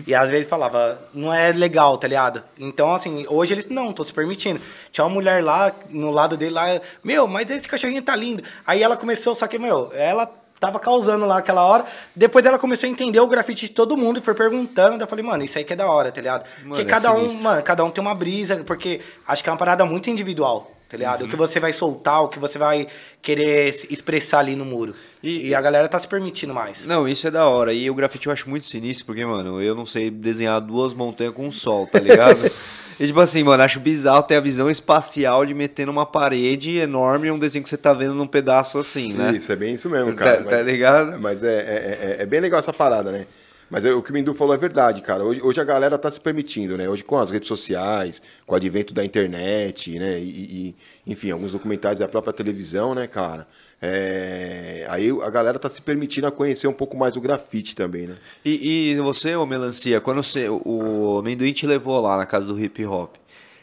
E 0.07 0.15
às 0.15 0.31
vezes 0.31 0.47
falava, 0.47 1.01
não 1.15 1.33
é 1.33 1.53
legal, 1.53 1.97
tá 1.97 2.09
ligado? 2.09 2.43
Então, 2.59 2.95
assim, 2.95 3.25
hoje 3.29 3.55
eles, 3.55 3.67
não, 3.69 3.93
tô 3.93 4.05
se 4.05 4.13
permitindo. 4.13 4.61
Tinha 4.91 5.05
uma 5.05 5.15
mulher 5.15 5.43
lá, 5.43 5.73
no 5.89 6.11
lado 6.11 6.37
dele 6.37 6.53
lá, 6.53 6.81
meu, 7.03 7.27
mas 7.27 7.51
esse 7.51 7.69
cachorrinho 7.69 8.03
tá 8.03 8.15
lindo. 8.15 8.43
Aí 8.67 8.83
ela 8.83 8.97
começou, 8.97 9.35
só 9.35 9.47
que, 9.47 9.59
meu, 9.59 9.91
ela 9.95 10.42
tava 10.63 10.79
causando 10.79 11.27
lá 11.27 11.39
aquela 11.39 11.65
hora. 11.65 11.85
Depois 12.15 12.45
dela 12.45 12.57
começou 12.57 12.87
a 12.89 12.91
entender 12.91 13.19
o 13.19 13.27
grafite 13.27 13.67
de 13.67 13.73
todo 13.73 13.97
mundo 13.97 14.21
e 14.21 14.23
foi 14.23 14.33
perguntando. 14.33 14.91
Daí 14.91 15.01
eu 15.01 15.09
falei, 15.09 15.25
mano, 15.25 15.43
isso 15.43 15.59
aí 15.59 15.65
que 15.65 15.73
é 15.73 15.77
da 15.77 15.91
hora, 15.91 16.13
tá 16.13 16.21
ligado? 16.21 16.45
Mano, 16.61 16.69
porque 16.69 16.83
é 16.83 16.85
cada 16.85 17.13
um, 17.13 17.43
mano, 17.43 17.63
cada 17.65 17.85
um 17.85 17.91
tem 17.91 18.01
uma 18.01 18.15
brisa, 18.15 18.63
porque 18.65 19.01
acho 19.27 19.43
que 19.43 19.49
é 19.49 19.53
uma 19.53 19.59
parada 19.59 19.85
muito 19.85 20.09
individual, 20.09 20.71
tá 20.89 20.97
ligado? 20.97 21.25
O 21.25 21.29
que 21.29 21.35
você 21.35 21.59
vai 21.59 21.73
soltar, 21.73 22.23
o 22.23 22.29
que 22.29 22.39
você 22.39 22.59
vai 22.59 22.87
querer 23.21 23.71
expressar 23.91 24.39
ali 24.39 24.55
no 24.55 24.65
muro. 24.65 24.95
E, 25.21 25.53
a 25.53 25.61
galera 25.61 25.89
tá 25.89 25.99
se 25.99 26.07
permitindo 26.07 26.55
mais. 26.55 26.85
Não, 26.85 27.09
isso 27.09 27.27
é 27.27 27.31
da 27.31 27.49
hora. 27.49 27.73
E 27.73 27.91
o 27.91 27.95
grafite 27.95 28.29
eu 28.29 28.33
acho 28.33 28.49
muito 28.49 28.65
sinistro, 28.65 29.07
porque, 29.07 29.25
mano, 29.25 29.61
eu 29.61 29.75
não 29.75 29.85
sei 29.85 30.13
desenhar 30.13 30.61
duas 30.61 30.95
montanhas 30.95 31.35
com 31.35 31.45
um 31.45 31.51
sol, 31.51 31.89
tá 31.89 31.99
ligado? 31.99 32.39
e 32.99 33.07
tipo 33.07 33.21
assim, 33.21 33.43
mano, 33.43 33.63
acho 33.63 33.81
bizarro 33.81 34.23
ter 34.23 34.37
a 34.37 34.41
visão 34.41 34.71
espacial 34.71 35.45
de 35.45 35.55
meter 35.55 35.87
numa 35.87 36.07
parede 36.07 36.79
enorme 36.79 37.31
um 37.31 37.39
desenho 37.39 37.63
que 37.63 37.71
você 37.71 37.77
tá 37.77 37.93
vendo 37.93 38.15
num 38.15 38.27
pedaço 38.27 38.79
assim, 38.79 39.13
né? 39.13 39.33
Isso, 39.33 39.51
é 39.53 39.57
bem 39.57 39.75
isso 39.75 39.89
mesmo, 39.89 40.15
cara. 40.15 40.43
Tá, 40.43 40.51
tá 40.51 40.63
ligado? 40.63 41.21
Mas 41.21 41.43
é, 41.43 41.49
é, 41.49 42.17
é, 42.19 42.23
é 42.23 42.27
bem 42.27 42.41
legal 42.41 42.59
essa 42.59 42.73
parada, 42.73 43.11
né? 43.11 43.27
Mas 43.73 43.87
o 43.87 44.03
que 44.03 44.11
o 44.11 44.13
Mindu 44.13 44.35
falou 44.35 44.55
é 44.55 44.59
verdade, 44.59 45.01
cara. 45.01 45.25
Hoje, 45.25 45.41
hoje 45.41 45.59
a 45.59 45.65
galera 45.65 45.97
tá 45.97 46.11
se 46.11 46.21
permitindo, 46.21 46.77
né? 46.77 46.87
Hoje 46.91 47.03
com 47.03 47.19
as 47.19 47.31
redes 47.31 47.49
sociais, 47.49 48.21
com 48.45 48.53
o 48.53 48.57
advento 48.57 48.93
da 48.93 49.03
internet, 49.03 49.99
né? 49.99 50.21
E, 50.21 50.75
e 51.07 51.11
enfim, 51.11 51.31
alguns 51.31 51.53
documentários 51.53 51.99
da 51.99 52.07
própria 52.07 52.35
televisão, 52.35 52.95
né, 52.95 53.07
cara? 53.07 53.47
É, 53.81 54.85
aí 54.91 55.09
a 55.23 55.31
galera 55.31 55.59
tá 55.59 55.71
se 55.71 55.81
permitindo 55.81 56.27
a 56.27 56.31
conhecer 56.31 56.67
um 56.67 56.73
pouco 56.75 56.99
mais 56.99 57.17
o 57.17 57.21
grafite 57.23 57.75
também, 57.75 58.09
né? 58.09 58.17
E, 58.45 58.91
e 58.91 59.01
você, 59.01 59.35
ô 59.37 59.47
Melancia, 59.47 60.03
quando 60.03 60.23
você, 60.23 60.51
o 60.51 61.17
amendoim 61.21 61.55
te 61.55 61.67
levou 61.67 61.99
lá 61.99 62.19
na 62.19 62.27
casa 62.27 62.49
do 62.49 62.61
hip 62.61 62.85
hop, 62.85 63.15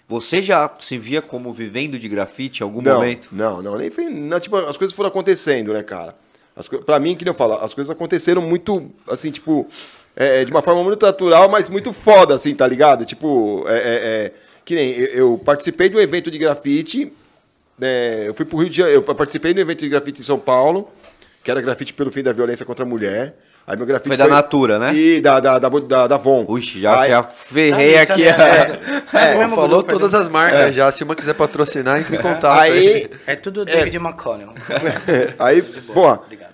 você 0.08 0.42
já 0.42 0.74
se 0.80 0.98
via 0.98 1.22
como 1.22 1.54
vivendo 1.54 2.00
de 2.00 2.10
grafite 2.10 2.62
em 2.62 2.64
algum 2.64 2.82
não, 2.82 2.96
momento? 2.96 3.30
Não, 3.32 3.62
não, 3.62 3.78
nem. 3.78 3.92
Não, 4.10 4.40
tipo, 4.40 4.56
as 4.56 4.76
coisas 4.76 4.96
foram 4.96 5.10
acontecendo, 5.10 5.72
né, 5.72 5.84
cara? 5.84 6.16
As, 6.60 6.68
pra 6.68 7.00
mim, 7.00 7.16
que 7.16 7.28
eu 7.28 7.34
falo, 7.34 7.54
as 7.54 7.74
coisas 7.74 7.90
aconteceram 7.90 8.42
muito, 8.42 8.92
assim, 9.08 9.32
tipo, 9.32 9.66
é, 10.20 10.46
de 10.46 10.52
uma 10.52 10.62
forma 10.62 10.84
muito 10.84 11.04
natural, 11.04 11.50
mas 11.50 11.68
muito 11.70 11.94
foda, 11.94 12.36
assim, 12.36 12.54
tá 12.54 12.68
ligado? 12.68 13.06
Tipo, 13.06 13.64
é, 13.68 13.74
é, 13.78 13.80
é, 13.80 14.32
que 14.66 14.76
nem 14.76 14.92
eu, 14.94 15.08
eu 15.32 15.42
participei 15.44 15.90
de 15.90 15.96
um 15.98 16.00
evento 16.00 16.30
de 16.30 16.38
grafite, 16.38 17.12
é, 17.82 18.26
eu 18.28 18.34
fui 18.34 18.46
pro 18.46 18.58
Rio 18.58 18.70
de 18.70 18.78
Janeiro, 18.78 19.04
eu 19.08 19.16
participei 19.16 19.54
de 19.54 19.60
um 19.60 19.64
evento 19.64 19.80
de 19.80 19.90
grafite 19.90 20.20
em 20.20 20.24
São 20.24 20.38
Paulo, 20.38 20.90
que 21.44 21.50
era 21.50 21.62
grafite 21.62 21.94
pelo 21.94 22.12
fim 22.12 22.22
da 22.22 22.34
violência 22.34 22.66
contra 22.66 22.84
a 22.84 22.88
mulher. 22.88 23.34
Aí 23.66 23.78
meu 23.78 23.86
grafite 23.86 24.08
Foi 24.10 24.18
da 24.18 24.28
Natura, 24.28 24.80
né? 24.80 24.96
E 24.96 25.22
da, 25.22 25.40
da, 25.40 25.60
da, 25.60 25.70
da, 25.70 26.08
da 26.08 26.18
Von. 26.18 26.44
Ux, 26.48 26.66
já, 26.66 27.02
Aí- 27.02 27.10
já 27.12 27.22
ferrei 27.22 27.94
Tá 27.94 28.02
aqui. 28.14 28.24
ligado? 28.24 28.42
É, 29.14 29.32
É 29.32 29.36
o 29.36 29.38
mesmo 29.40 29.56
falou 29.56 29.84
grupo, 29.84 29.92
todas 29.94 30.14
né? 30.14 30.20
as 30.20 30.28
marcas 30.28 30.74
já. 30.74 30.92
Se 30.92 31.04
uma 31.04 31.16
quiser 31.16 31.36
patrocinar, 31.36 32.00
entre 32.00 32.16
em 32.16 32.20
contato. 32.20 32.60
Aí, 32.60 33.08
É 33.28 33.36
tudo 33.36 33.64
David 33.66 33.96
McConnell. 33.98 34.54
aí, 35.38 35.62
pô, 35.62 36.08
Obrigado. 36.14 36.49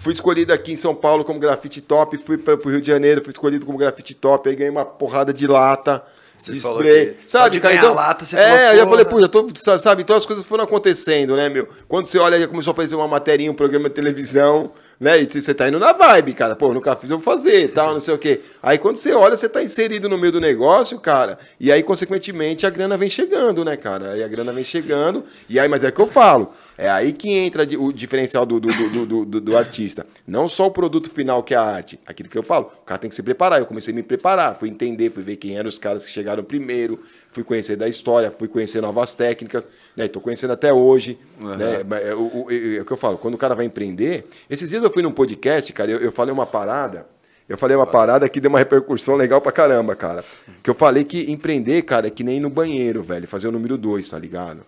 Fui 0.00 0.14
escolhido 0.14 0.50
aqui 0.52 0.72
em 0.72 0.76
São 0.76 0.94
Paulo 0.94 1.24
como 1.24 1.38
grafite 1.38 1.80
top, 1.80 2.16
fui 2.16 2.38
para 2.38 2.54
o 2.54 2.70
Rio 2.70 2.80
de 2.80 2.86
Janeiro, 2.86 3.22
fui 3.22 3.30
escolhido 3.30 3.66
como 3.66 3.76
grafite 3.76 4.14
top, 4.14 4.48
aí 4.48 4.56
ganhei 4.56 4.70
uma 4.70 4.84
porrada 4.84 5.32
de 5.32 5.46
lata. 5.46 6.02
Você 6.38 6.52
de 6.52 6.56
spray. 6.56 7.16
só 7.26 7.48
de 7.48 7.60
ganhar 7.60 7.92
lata, 7.92 8.24
você 8.24 8.34
é, 8.34 8.48
falou, 8.48 8.72
eu 8.72 8.76
já 8.76 8.86
falei, 8.86 9.04
pô, 9.04 9.20
já 9.20 9.28
tô, 9.28 9.78
sabe, 9.78 10.00
então 10.00 10.16
as 10.16 10.24
coisas 10.24 10.42
foram 10.42 10.64
acontecendo, 10.64 11.36
né, 11.36 11.50
meu? 11.50 11.68
Quando 11.86 12.06
você 12.06 12.18
olha, 12.18 12.40
já 12.40 12.48
começou 12.48 12.70
a 12.70 12.72
aparecer 12.72 12.94
uma 12.94 13.06
materinha, 13.06 13.50
um 13.50 13.54
programa 13.54 13.90
de 13.90 13.94
televisão, 13.94 14.72
né, 14.98 15.20
e 15.20 15.28
você 15.28 15.52
tá 15.52 15.68
indo 15.68 15.78
na 15.78 15.92
vibe, 15.92 16.32
cara, 16.32 16.56
pô, 16.56 16.72
nunca 16.72 16.96
fiz, 16.96 17.10
eu 17.10 17.18
vou 17.18 17.24
fazer, 17.34 17.70
tal, 17.72 17.92
não 17.92 18.00
sei 18.00 18.14
o 18.14 18.18
quê. 18.18 18.40
Aí 18.62 18.78
quando 18.78 18.96
você 18.96 19.12
olha, 19.12 19.36
você 19.36 19.50
tá 19.50 19.62
inserido 19.62 20.08
no 20.08 20.16
meio 20.16 20.32
do 20.32 20.40
negócio, 20.40 20.98
cara, 20.98 21.38
e 21.60 21.70
aí, 21.70 21.82
consequentemente, 21.82 22.64
a 22.64 22.70
grana 22.70 22.96
vem 22.96 23.10
chegando, 23.10 23.62
né, 23.62 23.76
cara? 23.76 24.12
Aí 24.12 24.24
a 24.24 24.28
grana 24.28 24.50
vem 24.50 24.64
chegando, 24.64 25.22
e 25.46 25.60
aí, 25.60 25.68
mas 25.68 25.84
é 25.84 25.88
o 25.88 25.92
que 25.92 26.00
eu 26.00 26.08
falo, 26.08 26.54
é 26.78 26.88
aí 26.88 27.12
que 27.12 27.30
entra 27.30 27.62
o 27.78 27.92
diferencial 27.92 28.46
do, 28.46 28.58
do, 28.58 28.68
do, 29.06 29.24
do, 29.24 29.40
do- 29.40 29.56
artista. 29.56 30.06
Não 30.26 30.48
só 30.48 30.66
o 30.66 30.70
produto 30.70 31.10
final 31.10 31.42
que 31.42 31.52
é 31.54 31.56
a 31.56 31.62
arte. 31.62 31.98
Aquilo 32.06 32.28
que 32.28 32.38
eu 32.38 32.42
falo, 32.42 32.66
o 32.82 32.84
cara 32.84 32.98
tem 32.98 33.08
que 33.10 33.14
se 33.16 33.22
preparar. 33.22 33.58
Eu 33.60 33.66
comecei 33.66 33.92
a 33.92 33.94
me 33.94 34.02
preparar, 34.02 34.54
fui 34.56 34.68
entender, 34.68 35.10
fui 35.10 35.22
ver 35.22 35.36
quem 35.36 35.56
eram 35.58 35.68
os 35.68 35.78
caras 35.78 36.04
que 36.06 36.10
chegaram 36.10 36.42
primeiro, 36.42 36.98
fui 37.30 37.44
conhecer 37.44 37.76
da 37.76 37.88
história, 37.88 38.30
fui 38.30 38.48
conhecer 38.48 38.80
novas 38.80 39.14
técnicas, 39.14 39.66
né? 39.96 40.06
Estou 40.06 40.22
conhecendo 40.22 40.52
até 40.52 40.72
hoje. 40.72 41.18
Né? 41.40 41.82
Mas 41.86 42.06
É, 42.06 42.14
o, 42.14 42.20
o- 42.20 42.46
é- 42.50 42.76
é 42.76 42.80
o 42.80 42.84
que 42.84 42.92
eu 42.92 42.96
falo, 42.96 43.18
quando 43.18 43.34
o 43.34 43.38
cara 43.38 43.54
vai 43.54 43.66
empreender. 43.66 44.26
Esses 44.48 44.70
dias 44.70 44.82
eu 44.82 44.90
fui 44.90 45.02
num 45.02 45.12
podcast, 45.12 45.72
cara, 45.72 45.90
eu, 45.90 45.98
eu 45.98 46.12
falei 46.12 46.32
uma 46.32 46.46
parada. 46.46 47.06
Eu 47.48 47.58
falei 47.58 47.76
uma 47.76 47.86
parada 47.86 48.28
que 48.28 48.40
deu 48.40 48.48
uma 48.48 48.60
repercussão 48.60 49.16
legal 49.16 49.40
pra 49.40 49.50
caramba, 49.50 49.96
cara. 49.96 50.24
Que 50.62 50.70
eu 50.70 50.74
falei 50.74 51.02
que 51.02 51.30
empreender, 51.32 51.82
cara, 51.82 52.06
é 52.06 52.10
que 52.10 52.22
nem 52.22 52.36
ir 52.36 52.40
no 52.40 52.48
banheiro, 52.48 53.02
velho. 53.02 53.26
Fazer 53.26 53.48
o 53.48 53.52
número 53.52 53.76
dois, 53.76 54.08
tá 54.08 54.16
ligado? 54.16 54.60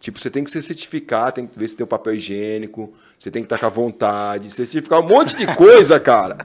Tipo, 0.00 0.20
você 0.20 0.30
tem 0.30 0.44
que 0.44 0.50
se 0.50 0.62
certificar, 0.62 1.32
tem 1.32 1.46
que 1.46 1.58
ver 1.58 1.68
se 1.68 1.76
tem 1.76 1.84
o 1.84 1.86
papel 1.86 2.14
higiênico, 2.14 2.92
você 3.18 3.32
tem 3.32 3.42
que 3.42 3.46
estar 3.46 3.58
com 3.58 3.66
a 3.66 3.68
vontade, 3.68 4.48
certificar 4.48 5.00
um 5.00 5.08
monte 5.08 5.34
de 5.34 5.44
coisa, 5.54 5.98
cara, 5.98 6.36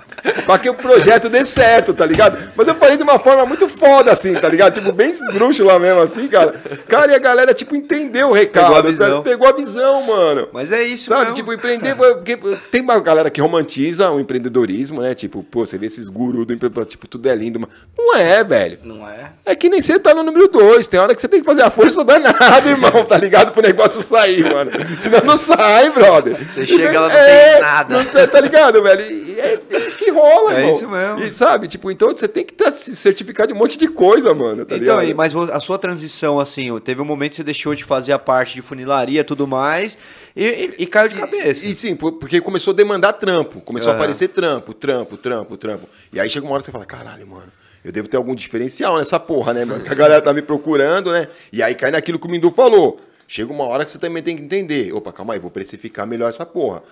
pra 0.43 0.57
que 0.57 0.67
o 0.67 0.73
projeto 0.73 1.29
dê 1.29 1.45
certo, 1.45 1.93
tá 1.93 2.03
ligado? 2.03 2.51
Mas 2.55 2.67
eu 2.67 2.73
falei 2.73 2.97
de 2.97 3.03
uma 3.03 3.19
forma 3.19 3.45
muito 3.45 3.67
foda, 3.67 4.11
assim, 4.11 4.33
tá 4.33 4.49
ligado? 4.49 4.73
Tipo, 4.73 4.91
bem 4.91 5.11
esdrúxula 5.11 5.77
mesmo, 5.77 6.01
assim, 6.01 6.27
cara. 6.27 6.59
Cara, 6.87 7.11
e 7.11 7.15
a 7.15 7.19
galera, 7.19 7.53
tipo, 7.53 7.75
entendeu 7.75 8.29
o 8.29 8.33
recado. 8.33 8.63
Pegou 8.73 8.77
a 8.79 8.81
visão. 8.81 9.23
Pegou 9.23 9.47
a 9.47 9.51
visão, 9.51 10.01
mano. 10.07 10.49
Mas 10.51 10.71
é 10.71 10.81
isso, 10.81 11.09
Sabe, 11.09 11.21
mesmo. 11.21 11.35
tipo, 11.35 11.53
empreender. 11.53 11.95
porque 11.95 12.37
tem 12.71 12.81
uma 12.81 12.99
galera 12.99 13.29
que 13.29 13.39
romantiza 13.39 14.09
o 14.09 14.19
empreendedorismo, 14.19 14.99
né? 14.99 15.13
Tipo, 15.13 15.43
pô, 15.43 15.65
você 15.67 15.77
vê 15.77 15.85
esses 15.85 16.09
gurus 16.09 16.45
do 16.47 16.53
empreendedorismo, 16.53 16.89
tipo, 16.89 17.07
tudo 17.07 17.29
é 17.29 17.35
lindo, 17.35 17.59
mas 17.59 17.69
não 17.95 18.15
é, 18.17 18.43
velho. 18.43 18.79
Não 18.83 19.07
é? 19.07 19.31
É 19.45 19.55
que 19.55 19.69
nem 19.69 19.79
você 19.79 19.99
tá 19.99 20.13
no 20.15 20.23
número 20.23 20.47
dois. 20.47 20.87
Tem 20.87 20.99
hora 20.99 21.13
que 21.13 21.21
você 21.21 21.27
tem 21.27 21.39
que 21.41 21.45
fazer 21.45 21.61
a 21.61 21.69
força 21.69 22.03
danada, 22.03 22.63
irmão, 22.67 23.05
tá 23.05 23.17
ligado? 23.17 23.51
Pro 23.51 23.61
negócio 23.61 24.01
sair, 24.01 24.43
mano. 24.51 24.71
Senão 24.97 25.21
não 25.23 25.37
sai, 25.37 25.91
brother. 25.91 26.35
Você 26.67 26.75
chega 26.75 26.99
lá, 26.99 27.07
não 27.09 27.15
É, 27.15 27.51
tem 27.53 27.61
nada. 27.61 27.97
não 27.97 28.05
sei, 28.11 28.27
tá 28.27 28.39
ligado, 28.41 28.81
velho? 28.83 29.01
E 29.11 29.39
é, 29.39 29.59
é 29.71 29.77
isso 29.79 29.97
que 29.97 30.09
rola, 30.11 30.53
É 30.53 30.59
irmão. 30.59 30.75
isso 30.75 30.89
mesmo. 30.89 31.23
E, 31.23 31.33
sabe, 31.33 31.67
tipo, 31.67 31.89
então 31.91 32.09
você 32.09 32.27
tem 32.27 32.45
que 32.45 32.53
tá, 32.53 32.71
se 32.71 32.95
certificar 32.95 33.47
de 33.47 33.53
um 33.53 33.57
monte 33.57 33.77
de 33.77 33.87
coisa, 33.87 34.33
mano, 34.33 34.57
tá 34.65 34.75
Então, 34.75 34.77
ligado? 34.77 34.99
aí, 34.99 35.13
mas 35.13 35.35
a 35.35 35.59
sua 35.59 35.77
transição, 35.77 36.39
assim, 36.39 36.77
teve 36.79 37.01
um 37.01 37.05
momento 37.05 37.31
que 37.31 37.35
você 37.37 37.43
deixou 37.43 37.73
de 37.75 37.83
fazer 37.83 38.13
a 38.13 38.19
parte 38.19 38.53
de 38.55 38.61
funilaria 38.61 39.21
e 39.21 39.23
tudo 39.23 39.47
mais 39.47 39.97
e, 40.35 40.43
e- 40.45 40.75
e 40.79 40.85
caiu 40.85 41.09
de 41.09 41.15
cabeça. 41.15 41.65
E 41.65 41.75
sim, 41.75 41.95
por- 41.95 42.13
porque 42.13 42.39
começou 42.41 42.71
a 42.73 42.75
demandar 42.75 43.13
trampo. 43.13 43.61
Começou 43.61 43.89
a 43.89 43.93
Aham. 43.93 44.01
aparecer 44.01 44.29
trampo, 44.29 44.73
trampo, 44.73 45.17
trampo, 45.17 45.57
trampo. 45.57 45.87
E 46.11 46.19
aí 46.19 46.29
chega 46.29 46.45
uma 46.45 46.53
hora 46.53 46.61
que 46.61 46.65
você 46.65 46.71
fala, 46.71 46.85
caralho, 46.85 47.27
mano, 47.27 47.51
eu 47.83 47.91
devo 47.91 48.07
ter 48.07 48.15
algum 48.17 48.33
diferencial 48.33 48.97
nessa 48.97 49.19
porra, 49.19 49.53
né, 49.53 49.65
mano? 49.65 49.83
Que 49.83 49.91
a 49.91 49.95
galera 49.95 50.21
tá 50.21 50.31
me 50.33 50.41
procurando, 50.41 51.11
né? 51.11 51.27
E 51.51 51.61
aí 51.61 51.75
cai 51.75 51.91
naquilo 51.91 52.17
que 52.17 52.25
o 52.25 52.29
Mindu 52.29 52.49
falou. 52.49 52.99
Chega 53.27 53.51
uma 53.51 53.63
hora 53.65 53.83
que 53.85 53.91
você 53.91 53.97
também 53.99 54.21
tem 54.23 54.35
que 54.35 54.43
entender. 54.43 54.93
Opa, 54.93 55.11
calma 55.11 55.33
aí, 55.33 55.39
vou 55.39 55.49
precificar 55.51 56.05
melhor 56.05 56.29
essa 56.29 56.45
porra. 56.45 56.83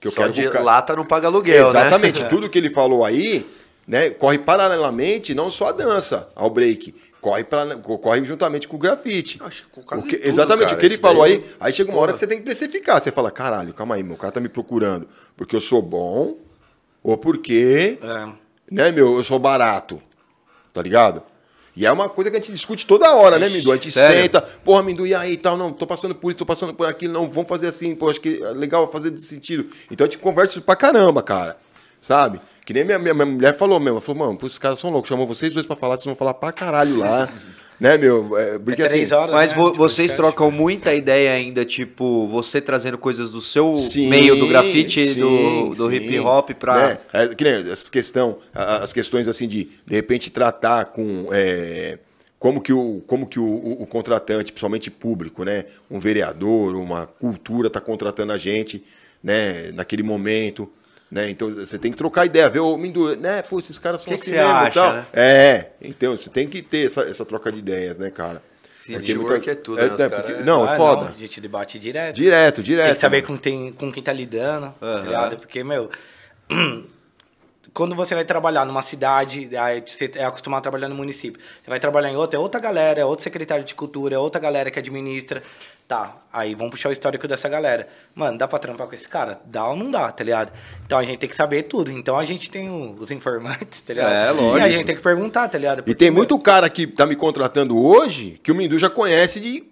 Que 0.00 0.08
eu 0.08 0.12
Só 0.12 0.22
quero 0.22 0.32
de 0.32 0.48
ca- 0.48 0.60
lata 0.60 0.96
não 0.96 1.04
paga 1.04 1.26
aluguel, 1.28 1.68
Exatamente. 1.68 2.22
né? 2.22 2.28
Tudo 2.28 2.48
que 2.50 2.58
ele 2.58 2.70
falou 2.70 3.04
aí, 3.04 3.46
né, 3.86 4.10
corre 4.10 4.38
paralelamente, 4.38 5.34
não 5.34 5.50
só 5.50 5.68
a 5.68 5.72
dança, 5.72 6.28
ao 6.34 6.50
break. 6.50 6.94
Corre, 7.20 7.44
para, 7.44 7.76
corre 7.76 8.24
juntamente 8.24 8.66
com 8.66 8.74
o 8.74 8.78
grafite. 8.80 9.38
Acho 9.44 9.62
que 9.72 9.80
com 9.82 9.96
O 9.96 10.02
que- 10.02 10.16
tudo, 10.16 10.28
exatamente, 10.28 10.64
cara, 10.70 10.76
o 10.76 10.80
que 10.80 10.86
ele 10.86 10.96
falou 10.98 11.22
daí- 11.22 11.34
aí, 11.34 11.44
aí 11.60 11.72
chega 11.72 11.88
uma 11.92 12.00
hora 12.00 12.12
que 12.12 12.18
você 12.18 12.26
tem 12.26 12.38
que 12.38 12.44
precificar. 12.44 13.00
Você 13.00 13.12
fala, 13.12 13.30
caralho, 13.30 13.72
calma 13.72 13.94
aí, 13.94 14.02
meu 14.02 14.16
cara 14.16 14.32
tá 14.32 14.40
me 14.40 14.48
procurando 14.48 15.06
porque 15.36 15.54
eu 15.54 15.60
sou 15.60 15.80
bom 15.80 16.36
ou 17.00 17.16
porque, 17.16 17.96
É. 18.02 18.28
né, 18.68 18.90
meu, 18.90 19.18
eu 19.18 19.22
sou 19.22 19.38
barato. 19.38 20.02
Tá 20.72 20.82
ligado? 20.82 21.22
E 21.74 21.86
é 21.86 21.92
uma 21.92 22.08
coisa 22.08 22.30
que 22.30 22.36
a 22.36 22.40
gente 22.40 22.52
discute 22.52 22.86
toda 22.86 23.14
hora, 23.14 23.38
né, 23.38 23.48
Mindu? 23.48 23.72
A 23.72 23.76
gente 23.76 23.90
sério? 23.90 24.22
senta, 24.22 24.42
porra, 24.42 24.82
Mindu, 24.82 25.06
e 25.06 25.14
aí, 25.14 25.36
tal, 25.38 25.56
não, 25.56 25.72
tô 25.72 25.86
passando 25.86 26.14
por 26.14 26.30
isso, 26.30 26.38
tô 26.38 26.46
passando 26.46 26.74
por 26.74 26.86
aquilo, 26.86 27.12
não, 27.14 27.30
vamos 27.30 27.48
fazer 27.48 27.66
assim, 27.66 27.94
pô, 27.94 28.10
acho 28.10 28.20
que 28.20 28.42
é 28.42 28.50
legal 28.50 28.90
fazer 28.92 29.10
desse 29.10 29.26
sentido. 29.26 29.66
Então 29.90 30.06
a 30.06 30.10
gente 30.10 30.18
conversa 30.18 30.60
pra 30.60 30.76
caramba, 30.76 31.22
cara, 31.22 31.56
sabe? 32.00 32.40
Que 32.66 32.74
nem 32.74 32.84
minha, 32.84 32.98
minha, 32.98 33.14
minha 33.14 33.26
mulher 33.26 33.56
falou 33.56 33.80
mesmo, 33.80 33.96
ela 33.96 34.00
falou, 34.02 34.26
mano, 34.26 34.38
pô, 34.38 34.46
esses 34.46 34.58
caras 34.58 34.78
são 34.78 34.90
loucos, 34.90 35.08
chamou 35.08 35.26
vocês 35.26 35.54
dois 35.54 35.66
pra 35.66 35.74
falar, 35.74 35.96
vocês 35.96 36.04
vão 36.04 36.14
falar 36.14 36.34
pra 36.34 36.52
caralho 36.52 36.98
lá, 36.98 37.28
né, 37.82 37.98
meu? 37.98 38.38
É, 38.38 38.58
porque 38.58 38.80
É 38.82 38.86
assim... 38.86 38.94
três 38.98 39.12
horas, 39.12 39.34
Mas 39.34 39.50
né, 39.50 39.56
vo- 39.56 39.74
vocês 39.74 40.12
podcast. 40.12 40.16
trocam 40.16 40.50
muita 40.50 40.94
ideia 40.94 41.32
ainda, 41.32 41.64
tipo, 41.64 42.26
você 42.28 42.60
trazendo 42.60 42.96
coisas 42.96 43.30
do 43.32 43.40
seu 43.40 43.74
Sim, 43.74 44.08
meio 44.08 44.36
do 44.36 44.46
grafite, 44.46 45.00
e 45.00 45.08
sim, 45.14 45.20
do, 45.20 45.70
do 45.74 45.86
sim. 45.90 45.96
hip 45.96 46.18
hop 46.20 46.50
pra. 46.52 46.88
Né? 46.88 46.98
É, 47.12 47.28
que 47.34 47.42
nem 47.44 47.70
essa 47.70 47.90
questão, 47.90 48.38
as 48.54 48.92
questões 48.92 49.26
assim 49.26 49.48
de 49.48 49.64
de 49.84 49.94
repente 49.94 50.30
tratar 50.30 50.86
com 50.86 51.28
é, 51.32 51.98
como 52.38 52.60
que 52.60 52.72
o 52.72 53.02
como 53.06 53.26
que 53.26 53.38
o, 53.40 53.44
o- 53.44 53.82
o 53.82 53.86
contratante, 53.86 54.52
principalmente 54.52 54.90
público, 54.90 55.44
né, 55.44 55.64
um 55.90 55.98
vereador, 55.98 56.76
uma 56.76 57.06
cultura 57.06 57.66
está 57.66 57.80
contratando 57.80 58.32
a 58.32 58.38
gente, 58.38 58.82
né, 59.22 59.70
naquele 59.74 60.02
momento. 60.02 60.70
Né? 61.12 61.28
Então 61.28 61.50
você 61.50 61.78
tem 61.78 61.92
que 61.92 61.98
trocar 61.98 62.24
ideia, 62.24 62.48
ver 62.48 62.60
o 62.60 62.74
Mindu, 62.78 63.14
né? 63.16 63.42
Pô, 63.42 63.58
esses 63.58 63.78
caras 63.78 64.00
são 64.00 64.10
Que 64.10 64.16
que 64.18 64.22
assim 64.22 64.30
você 64.30 64.36
mesmo 64.38 64.50
e 64.50 64.66
acha, 64.66 64.72
tal. 64.80 64.92
né? 64.94 65.06
É, 65.12 65.66
então 65.82 66.16
você 66.16 66.30
tem 66.30 66.48
que 66.48 66.62
ter 66.62 66.86
essa, 66.86 67.02
essa 67.02 67.22
troca 67.26 67.52
de 67.52 67.58
ideias, 67.58 67.98
né, 67.98 68.10
cara? 68.10 68.42
Sim, 68.72 68.94
Porque 68.94 69.12
network 69.12 69.50
é 69.50 69.54
tudo, 69.54 69.76
né, 69.76 69.84
é, 69.84 69.88
cara 70.08 70.10
porque- 70.22 70.32
é- 70.40 70.42
Não, 70.42 70.66
Ah, 70.66 70.72
é 70.72 70.76
foda. 70.78 71.02
não, 71.02 71.08
a 71.08 71.12
gente 71.12 71.38
debate 71.38 71.78
direto. 71.78 72.16
Direto, 72.16 72.62
direto. 72.62 72.86
Tem 72.86 72.94
que 72.94 73.00
saber 73.02 73.22
com, 73.22 73.36
tem, 73.36 73.72
com 73.72 73.92
quem 73.92 74.02
tá 74.02 74.10
lidando, 74.12 74.74
tá 74.80 75.00
ligado? 75.02 75.36
Porque, 75.36 75.62
meu, 75.62 75.90
quando 77.74 77.94
você 77.94 78.14
vai 78.14 78.24
trabalhar 78.24 78.64
numa 78.64 78.82
cidade, 78.82 79.54
aí 79.56 79.82
você 79.86 80.10
é 80.16 80.24
acostumado 80.24 80.60
a 80.60 80.62
trabalhar 80.62 80.88
no 80.88 80.94
município, 80.94 81.40
você 81.62 81.68
vai 81.70 81.78
trabalhar 81.78 82.10
em 82.10 82.16
outra, 82.16 82.38
é 82.38 82.40
outra 82.40 82.60
galera, 82.60 83.00
é 83.00 83.04
outro 83.04 83.22
secretário 83.22 83.64
de 83.64 83.74
cultura, 83.74 84.14
é 84.14 84.18
outra 84.18 84.40
galera 84.40 84.70
que 84.70 84.78
administra. 84.78 85.42
Tá, 85.92 86.16
aí 86.32 86.54
vamos 86.54 86.70
puxar 86.70 86.88
o 86.88 86.92
histórico 86.92 87.28
dessa 87.28 87.50
galera. 87.50 87.86
Mano, 88.14 88.38
dá 88.38 88.48
pra 88.48 88.58
trampar 88.58 88.86
com 88.86 88.94
esse 88.94 89.06
cara? 89.06 89.38
Dá 89.44 89.68
ou 89.68 89.76
não 89.76 89.90
dá, 89.90 90.10
tá 90.10 90.24
ligado? 90.24 90.50
Então 90.86 90.98
a 90.98 91.04
gente 91.04 91.18
tem 91.18 91.28
que 91.28 91.36
saber 91.36 91.64
tudo. 91.64 91.90
Então 91.90 92.18
a 92.18 92.24
gente 92.24 92.50
tem 92.50 92.70
os 92.98 93.10
informantes, 93.10 93.82
tá 93.82 93.92
ligado? 93.92 94.10
É, 94.10 94.30
lógico. 94.30 94.58
E 94.58 94.62
a 94.62 94.70
gente 94.70 94.86
tem 94.86 94.96
que 94.96 95.02
perguntar, 95.02 95.50
tá 95.50 95.58
ligado? 95.58 95.80
E 95.80 95.82
Porque, 95.82 95.94
tem 95.94 96.10
meu, 96.10 96.20
muito 96.20 96.38
cara 96.38 96.70
que 96.70 96.86
tá 96.86 97.04
me 97.04 97.14
contratando 97.14 97.78
hoje 97.78 98.40
que 98.42 98.50
o 98.50 98.54
Mindu 98.54 98.78
já 98.78 98.88
conhece 98.88 99.38
de 99.38 99.64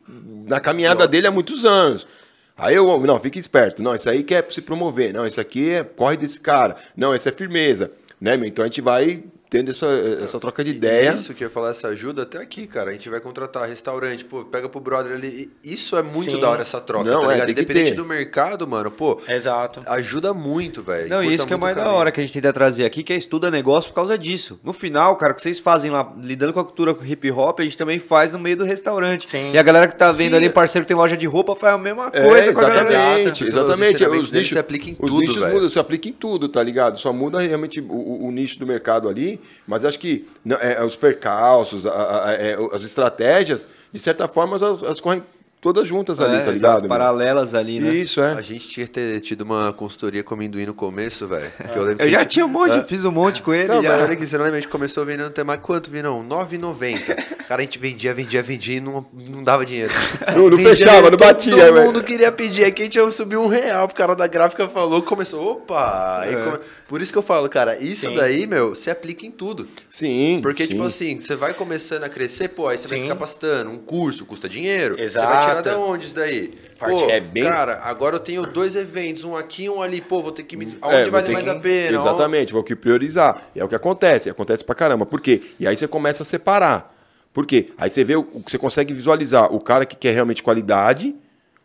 na 0.47 0.61
caminhada 0.61 1.09
dele 1.09 1.27
há 1.27 1.31
muitos 1.31 1.65
anos. 1.65 2.07
Aí 2.55 2.75
eu, 2.75 3.01
não, 3.07 3.19
fique 3.19 3.39
esperto. 3.39 3.83
Não, 3.83 3.95
isso 3.95 4.11
aí 4.11 4.23
que 4.23 4.35
é 4.35 4.43
pra 4.43 4.53
se 4.55 4.61
promover. 4.61 5.15
Não, 5.15 5.27
isso 5.27 5.41
aqui 5.41 5.71
é 5.71 5.83
corre 5.83 6.19
desse 6.19 6.39
cara. 6.39 6.77
Não, 6.95 7.15
essa 7.15 7.31
é 7.31 7.33
firmeza. 7.33 7.93
Né, 8.21 8.37
meu? 8.37 8.47
Então 8.47 8.63
a 8.63 8.69
gente 8.69 8.83
vai 8.83 9.25
tendo 9.51 9.73
essa, 9.73 9.87
essa 10.23 10.39
troca 10.39 10.63
de 10.63 10.71
ideia. 10.71 11.11
Isso 11.13 11.35
que 11.35 11.43
eu 11.43 11.49
ia 11.49 11.53
falar, 11.53 11.71
essa 11.71 11.89
ajuda 11.89 12.23
até 12.23 12.39
aqui, 12.39 12.69
cara. 12.69 12.91
A 12.91 12.93
gente 12.93 13.11
vai 13.11 13.19
contratar 13.21 13.69
restaurante, 13.69 14.25
pô, 14.25 14.45
pega 14.45 14.69
pro 14.69 14.81
brother 14.81 15.13
ali. 15.13 15.51
Isso 15.65 15.97
é 15.97 16.03
muito 16.03 16.31
Sim. 16.31 16.41
da 16.41 16.51
hora, 16.51 16.63
essa 16.63 16.81
troca, 16.81 17.11
Não, 17.11 17.23
tá 17.23 17.27
é, 17.31 17.33
ligado? 17.35 17.51
Independente 17.51 17.93
do 17.95 18.05
mercado, 18.07 18.67
mano, 18.67 18.91
pô, 18.93 19.21
Exato. 19.29 19.81
ajuda 19.87 20.33
muito, 20.33 20.83
velho. 20.83 21.09
Não, 21.09 21.23
e 21.25 21.35
isso 21.35 21.47
que 21.47 21.53
é 21.53 21.57
mais 21.57 21.75
da 21.75 21.91
hora 21.91 22.13
que 22.13 22.21
a 22.21 22.23
gente 22.23 22.33
tenta 22.33 22.53
trazer 22.53 22.85
aqui, 22.85 23.03
que 23.03 23.13
é 23.13 23.17
estuda 23.17 23.51
negócio 23.51 23.91
por 23.91 23.97
causa 23.97 24.17
disso. 24.17 24.61
No 24.63 24.73
final, 24.73 25.17
cara, 25.17 25.33
o 25.33 25.37
que 25.37 25.43
vocês 25.43 25.59
fazem 25.59 25.91
lá, 25.91 26.15
lidando 26.23 26.53
com 26.53 26.61
a 26.61 26.65
cultura 26.65 26.97
hip 27.03 27.31
hop, 27.33 27.59
a 27.59 27.65
gente 27.65 27.77
também 27.77 27.99
faz 27.99 28.33
no 28.33 28.39
meio 28.39 28.57
do 28.57 28.65
restaurante. 28.65 29.29
Sim. 29.29 29.51
E 29.53 29.59
a 29.59 29.63
galera 29.63 29.89
que 29.89 29.97
tá 29.97 30.13
vendo 30.13 30.31
Sim. 30.31 30.37
ali, 30.37 30.49
parceiro 30.49 30.85
que 30.85 30.89
tem 30.89 30.97
loja 30.97 31.17
de 31.17 31.27
roupa, 31.27 31.57
faz 31.57 31.75
a 31.75 31.79
mesma 31.79 32.09
É, 32.13 32.25
coisa 32.25 32.53
com 32.53 32.61
a 32.61 32.63
galera. 32.69 32.89
exatamente, 32.93 33.45
Os 33.45 33.49
exatamente. 33.53 34.05
Os 34.21 34.31
nichos, 34.31 34.49
se 34.51 34.59
aplicam 34.59 34.89
em 34.91 34.93
os 34.93 35.11
tudo, 35.11 35.21
nichos 35.21 35.37
velho. 35.37 35.53
mudam, 35.55 35.69
se 35.71 35.79
aplica 35.79 36.09
em 36.09 36.13
tudo, 36.13 36.49
tá 36.49 36.63
ligado? 36.63 36.99
Só 36.99 37.13
muda 37.13 37.41
realmente 37.41 37.81
o, 37.81 37.85
o- 37.93 38.27
o 38.29 38.31
nicho 38.31 38.59
do 38.59 38.67
mercado 38.67 39.09
ali, 39.09 39.40
mas 39.67 39.85
acho 39.85 39.99
que 39.99 40.29
não, 40.45 40.57
é, 40.57 40.83
os 40.85 40.97
percalços, 40.97 41.87
a- 41.87 41.91
a- 41.93 42.29
a- 42.29 42.33
é, 42.35 42.57
as 42.73 42.83
estratégias, 42.85 43.69
de 43.93 43.99
certa 43.99 44.27
forma, 44.29 44.57
elas, 44.57 44.83
elas 44.83 45.01
correm 45.01 45.23
todas 45.61 45.87
juntas 45.87 46.21
ali, 46.21 46.37
É, 46.37 46.39
tá 46.41 46.53
exato, 46.53 46.55
ligado? 46.55 46.81
meu? 46.83 46.89
Paralelas 46.89 47.55
ali, 47.55 47.81
né? 47.81 47.95
Isso, 47.95 48.21
é. 48.21 48.33
A 48.33 48.41
gente 48.41 48.69
tinha 48.69 48.87
ter 48.89 49.21
tido 49.21 49.43
uma 49.43 49.73
consultoria 49.73 50.23
com 50.25 50.35
amendoim 50.35 50.67
no 50.67 50.75
começo, 50.75 51.27
velho. 51.27 51.51
que 51.57 51.79
Eu, 51.79 51.83
lembro 51.83 52.03
Eu 52.05 52.07
que- 52.07 52.11
já 52.11 52.25
tinha 52.25 52.47
um 52.47 52.49
monte, 52.49 52.73
É. 52.79 52.83
fiz 52.85 53.05
um 53.05 53.13
monte 53.13 53.43
com 53.43 53.53
ele. 53.53 53.69
Não, 53.69 53.83
já. 53.83 53.89
mas 53.91 54.03
olha 54.05 54.13
aqui, 54.13 54.27
você 54.27 54.37
não 54.39 54.45
lembra, 54.45 54.59
a 54.59 54.61
gente 54.63 54.71
começou 54.71 55.05
vendendo 55.05 55.27
até 55.29 55.45
mais 55.45 55.61
quanto, 55.61 55.91
Vinão? 55.91 56.21
R$ 56.23 56.27
9,90. 56.27 57.15
Cara, 57.47 57.63
a 57.63 57.65
gente 57.65 57.79
vendia, 57.79 58.15
vendia, 58.15 58.43
vendia 58.43 58.77
e 58.77 58.81
não, 58.81 59.05
não 59.13 59.43
dava 59.43 59.67
dinheiro. 59.67 59.93
Não- 60.37 60.49
não 60.49 60.57
Vendia, 60.57 60.77
fechava, 60.77 61.11
não 61.11 61.19
batia, 61.19 61.53
Todo 61.57 61.75
velho. 61.75 61.87
mundo 61.87 62.03
queria 62.05 62.31
pedir. 62.31 62.65
Aqui 62.65 62.83
a 62.83 62.85
gente 62.85 63.13
subiu 63.13 63.41
um 63.43 63.49
real, 63.49 63.89
pro 63.89 63.97
cara 63.97 64.15
da 64.15 64.27
gráfica 64.27 64.69
falou, 64.69 65.03
começou, 65.03 65.53
opa! 65.53 66.21
Aí 66.21 66.37
come- 66.37 66.59
Por 66.89 67.03
isso 67.03 67.11
que 67.13 67.19
eu 67.19 67.23
falo, 67.23 67.49
cara, 67.49 67.77
isso 67.79 68.09
Sim. 68.09 68.15
daí, 68.15 68.47
meu, 68.47 68.75
se 68.77 68.91
aplica 68.91 69.27
em 69.27 69.31
tudo. 69.31 69.67
Sim. 69.89 70.39
Porque, 70.43 70.63
sim. 70.65 70.75
tipo 70.75 70.85
assim, 70.85 71.19
você 71.21 71.35
vai 71.35 71.53
começando 71.53 72.05
a 72.05 72.09
crescer, 72.09 72.49
pô, 72.49 72.69
aí 72.69 72.79
você 72.79 72.87
vai 72.87 72.99
se 72.99 73.03
Sim. 73.03 73.09
capacitando. 73.09 73.71
Um 73.71 73.79
curso 73.79 74.25
custa 74.25 74.49
dinheiro. 74.49 74.97
Você 74.97 75.19
Exato. 75.59 75.79
onde 75.81 76.07
isso 76.07 76.15
daí? 76.15 76.55
Parte- 76.79 76.95
Pô, 77.05 77.11
é 77.11 77.21
bem- 77.21 77.45
cara, 77.45 77.81
agora 77.85 78.17
eu 78.17 78.21
tenho 78.21 78.43
dois 78.47 78.75
eventos, 78.75 79.23
um 79.25 79.37
aqui 79.37 79.65
e 79.65 79.71
um 79.71 79.83
ali. 79.83 80.01
Pô, 80.01 80.23
vou 80.23 80.33
ter 80.33 80.45
que 80.45 80.57
me... 80.57 80.65
É, 80.67 80.69
Aonde 80.81 81.11
vou 81.11 81.21
vale 81.21 81.33
mais 81.33 81.45
que- 81.45 81.51
a 81.51 81.61
pena? 81.61 81.99
Exatamente, 81.99 82.53
vou 82.55 82.63
que 82.65 82.75
priorizar. 82.75 83.43
E 83.55 83.61
é 83.61 83.65
o 83.65 83.69
que 83.69 83.75
acontece, 83.75 84.31
acontece 84.31 84.65
pra 84.65 84.75
caramba. 84.75 85.05
Por 85.05 85.21
quê? 85.21 85.43
E 85.59 85.67
aí 85.67 85.77
você 85.77 85.87
começa 85.87 86.23
a 86.23 86.27
separar. 86.27 86.97
Por 87.35 87.45
quê? 87.47 87.69
Aí 87.77 87.91
você 87.91 88.03
vê, 88.03 88.17
o 88.17 88.21
o 88.33 88.43
que 88.43 88.51
você 88.51 88.57
consegue 88.59 88.95
visualizar 88.95 89.53
o 89.55 89.61
cara 89.61 89.85
que 89.85 89.95
quer 89.95 90.15
realmente 90.15 90.43
qualidade 90.43 91.15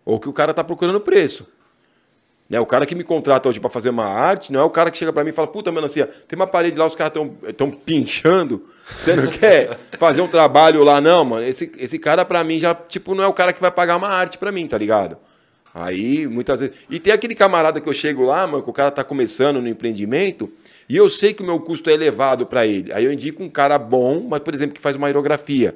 ou 0.04 0.20
que 0.20 0.28
o 0.28 0.34
cara 0.34 0.54
tá 0.54 0.64
procurando 0.64 1.00
preço. 1.00 1.48
Né? 2.50 2.60
O 2.60 2.66
cara 2.66 2.86
que 2.86 2.94
me 2.94 3.04
contrata 3.04 3.50
hoje 3.50 3.60
pra 3.60 3.70
fazer 3.72 3.90
uma 3.90 4.06
arte 4.06 4.54
não 4.54 4.60
é 4.60 4.64
o 4.64 4.70
cara 4.70 4.92
que 4.92 4.98
chega 4.98 5.12
pra 5.12 5.24
mim 5.24 5.32
e 5.32 5.34
fala: 5.34 5.48
Puta, 5.48 5.72
melancia, 5.72 6.06
tem 6.28 6.36
uma 6.38 6.46
parede 6.46 6.78
lá, 6.78 6.86
os 6.86 6.96
caras 6.96 7.12
estão 7.12 7.30
tão 7.58 7.72
pinchando. 7.72 8.64
Você 9.00 9.16
não 9.16 9.28
quer 9.32 9.78
fazer 9.98 10.22
um 10.22 10.28
trabalho 10.28 10.84
lá, 10.84 11.02
não, 11.02 11.26
mano? 11.26 11.44
Esse, 11.46 11.72
esse 11.78 11.98
cara 11.98 12.24
pra 12.24 12.44
mim 12.44 12.60
já, 12.60 12.76
tipo, 12.76 13.16
não 13.16 13.24
é 13.24 13.28
o 13.28 13.34
cara 13.34 13.52
que 13.52 13.60
vai 13.60 13.72
pagar 13.72 13.96
uma 13.98 14.10
arte 14.10 14.38
pra 14.38 14.52
mim, 14.52 14.68
tá 14.68 14.78
ligado? 14.78 15.18
Aí, 15.74 16.26
muitas 16.28 16.62
vezes. 16.62 16.76
E 16.90 17.00
tem 17.00 17.12
aquele 17.12 17.34
camarada 17.36 17.82
que 17.82 17.90
eu 17.90 17.94
chego 17.94 18.24
lá, 18.24 18.46
mano, 18.48 18.64
que 18.64 18.70
o 18.70 18.74
cara 18.74 18.92
tá 18.92 19.04
começando 19.04 19.60
no 19.62 19.68
empreendimento, 19.68 20.50
e 20.88 20.96
eu 20.96 21.10
sei 21.10 21.34
que 21.34 21.42
o 21.42 21.46
meu 21.46 21.60
custo 21.60 21.90
é 21.90 21.94
elevado 21.94 22.46
pra 22.46 22.66
ele. 22.66 22.94
Aí 22.94 23.04
eu 23.04 23.12
indico 23.12 23.44
um 23.44 23.50
cara 23.50 23.78
bom, 23.80 24.26
mas, 24.30 24.40
por 24.40 24.54
exemplo, 24.54 24.74
que 24.76 24.80
faz 24.82 24.96
uma 24.96 25.08
aerografia. 25.08 25.76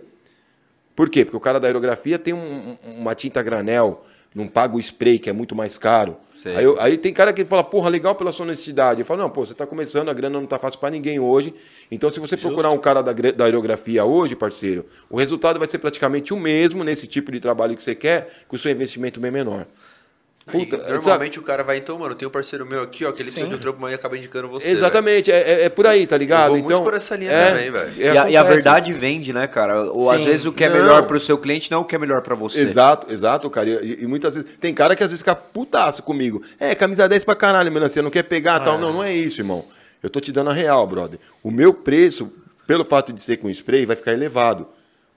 Por 0.96 1.10
quê? 1.10 1.26
Porque 1.26 1.36
o 1.36 1.40
cara 1.40 1.60
da 1.60 1.68
aerografia 1.68 2.18
tem 2.20 2.34
um- 2.34 2.78
uma 2.98 3.14
tinta 3.16 3.42
granel, 3.42 4.06
não 4.34 4.48
paga 4.48 4.76
o 4.76 4.80
spray, 4.80 5.18
que 5.20 5.30
é 5.30 5.34
muito 5.34 5.56
mais 5.56 5.78
caro. 5.78 6.16
Sei. 6.42 6.56
Aí, 6.56 6.64
eu- 6.64 6.80
aí 6.80 6.98
tem 6.98 7.14
cara 7.14 7.34
que 7.34 7.44
fala, 7.44 7.64
porra, 7.64 7.90
legal 7.90 8.16
pela 8.16 8.32
sua 8.32 8.46
necessidade. 8.46 9.02
Eu 9.02 9.06
falo, 9.06 9.22
não, 9.22 9.30
pô, 9.30 9.46
você 9.46 9.54
tá 9.54 9.66
começando, 9.68 10.08
a 10.10 10.14
grana 10.14 10.40
não 10.40 10.48
tá 10.48 10.58
fácil 10.58 10.80
pra 10.80 10.90
ninguém 10.90 11.20
hoje. 11.20 11.54
Então, 11.92 12.10
se 12.10 12.20
você 12.20 12.36
procurar 12.38 12.72
um 12.72 12.78
cara 12.78 13.02
da, 13.02 13.12
da 13.12 13.46
aerografia 13.46 14.06
hoje, 14.06 14.36
parceiro, 14.36 14.86
o 15.10 15.18
resultado 15.18 15.60
vai 15.60 15.68
ser 15.68 15.80
praticamente 15.80 16.34
o 16.34 16.38
mesmo 16.40 16.84
nesse 16.84 17.08
tipo 17.08 17.32
de 17.32 17.40
trabalho 17.40 17.76
que 17.76 17.84
você 17.84 17.94
quer, 17.94 18.30
com 18.48 18.56
o 18.56 18.60
seu 18.60 18.72
investimento 18.72 19.20
bem 19.20 19.32
menor. 19.32 19.66
Puta, 20.52 20.78
normalmente 20.78 21.40
o 21.40 21.42
cara 21.42 21.64
vai, 21.64 21.78
então, 21.78 21.98
mano, 22.00 22.16
tem 22.16 22.28
um 22.28 22.32
parceiro 22.32 22.66
meu 22.66 22.82
aqui, 22.82 23.06
ó, 23.06 23.12
que 23.12 23.22
ele 23.22 23.32
precisa 23.32 23.46
Sim. 23.46 23.50
de 23.50 23.56
um 23.56 23.60
trampo, 23.60 23.80
mas 23.80 23.94
acaba 23.94 24.18
indicando 24.18 24.48
você. 24.48 24.70
Exatamente, 24.70 25.32
é, 25.32 25.36
é- 25.40 25.64
é 25.66 25.70
por 25.70 25.86
aí, 25.88 26.06
tá 26.08 26.18
ligado? 26.18 26.44
Eu 26.46 26.50
vou 26.50 26.58
muito 26.60 26.72
então, 26.74 26.84
por 26.84 26.94
essa 26.94 27.16
linha 27.16 27.32
é, 27.32 27.50
também, 27.52 27.72
velho. 27.72 27.92
é, 27.98 28.14
E 28.14 28.18
a, 28.18 28.30
e 28.32 28.38
a 28.38 28.44
verdade 28.44 28.92
vende, 28.94 29.32
né, 29.34 29.48
cara? 29.48 29.84
Ou 29.92 30.10
às 30.12 30.22
Sim. 30.22 30.28
vezes 30.28 30.46
o 30.46 30.52
que 30.54 30.64
é 30.64 30.70
Não. 30.70 30.76
melhor 30.78 31.04
pro 31.08 31.20
seu 31.20 31.38
cliente 31.38 31.70
não 31.72 31.80
é 31.80 31.82
o 31.82 31.86
que 31.86 31.96
é 31.96 32.00
melhor 32.00 32.22
pra 32.22 32.36
você. 32.36 32.60
Exato, 32.62 33.12
exato, 33.12 33.50
cara. 33.50 33.70
E, 33.70 34.04
e 34.04 34.08
muitas 34.08 34.36
vezes. 34.36 34.50
Tem 34.60 34.74
cara 34.74 34.96
que 34.96 35.04
às 35.04 35.12
vezes 35.12 35.22
fica 35.22 35.36
putaço 35.36 36.04
comigo. 36.04 36.42
É, 36.60 36.74
camisa 36.76 37.08
10 37.08 37.24
pra 37.24 37.36
caralho, 37.36 37.72
melancia, 37.72 38.02
não 38.02 38.10
quer 38.10 38.24
pegar 38.24 38.60
tal. 38.60 38.78
Não, 38.78 38.94
não 38.94 39.04
é 39.04 39.14
isso, 39.14 39.40
irmão. 39.42 39.66
Eu 40.02 40.10
tô 40.10 40.20
te 40.20 40.32
dando 40.32 40.50
a 40.50 40.54
real, 40.54 40.88
brother. 40.88 41.20
O 41.44 41.52
meu 41.52 41.74
preço, 41.74 42.32
pelo 42.66 42.86
fato 42.86 43.12
de 43.12 43.22
ser 43.22 43.38
com 43.38 43.50
spray, 43.50 43.86
vai 43.86 43.96
ficar 43.96 44.14
elevado. 44.14 44.68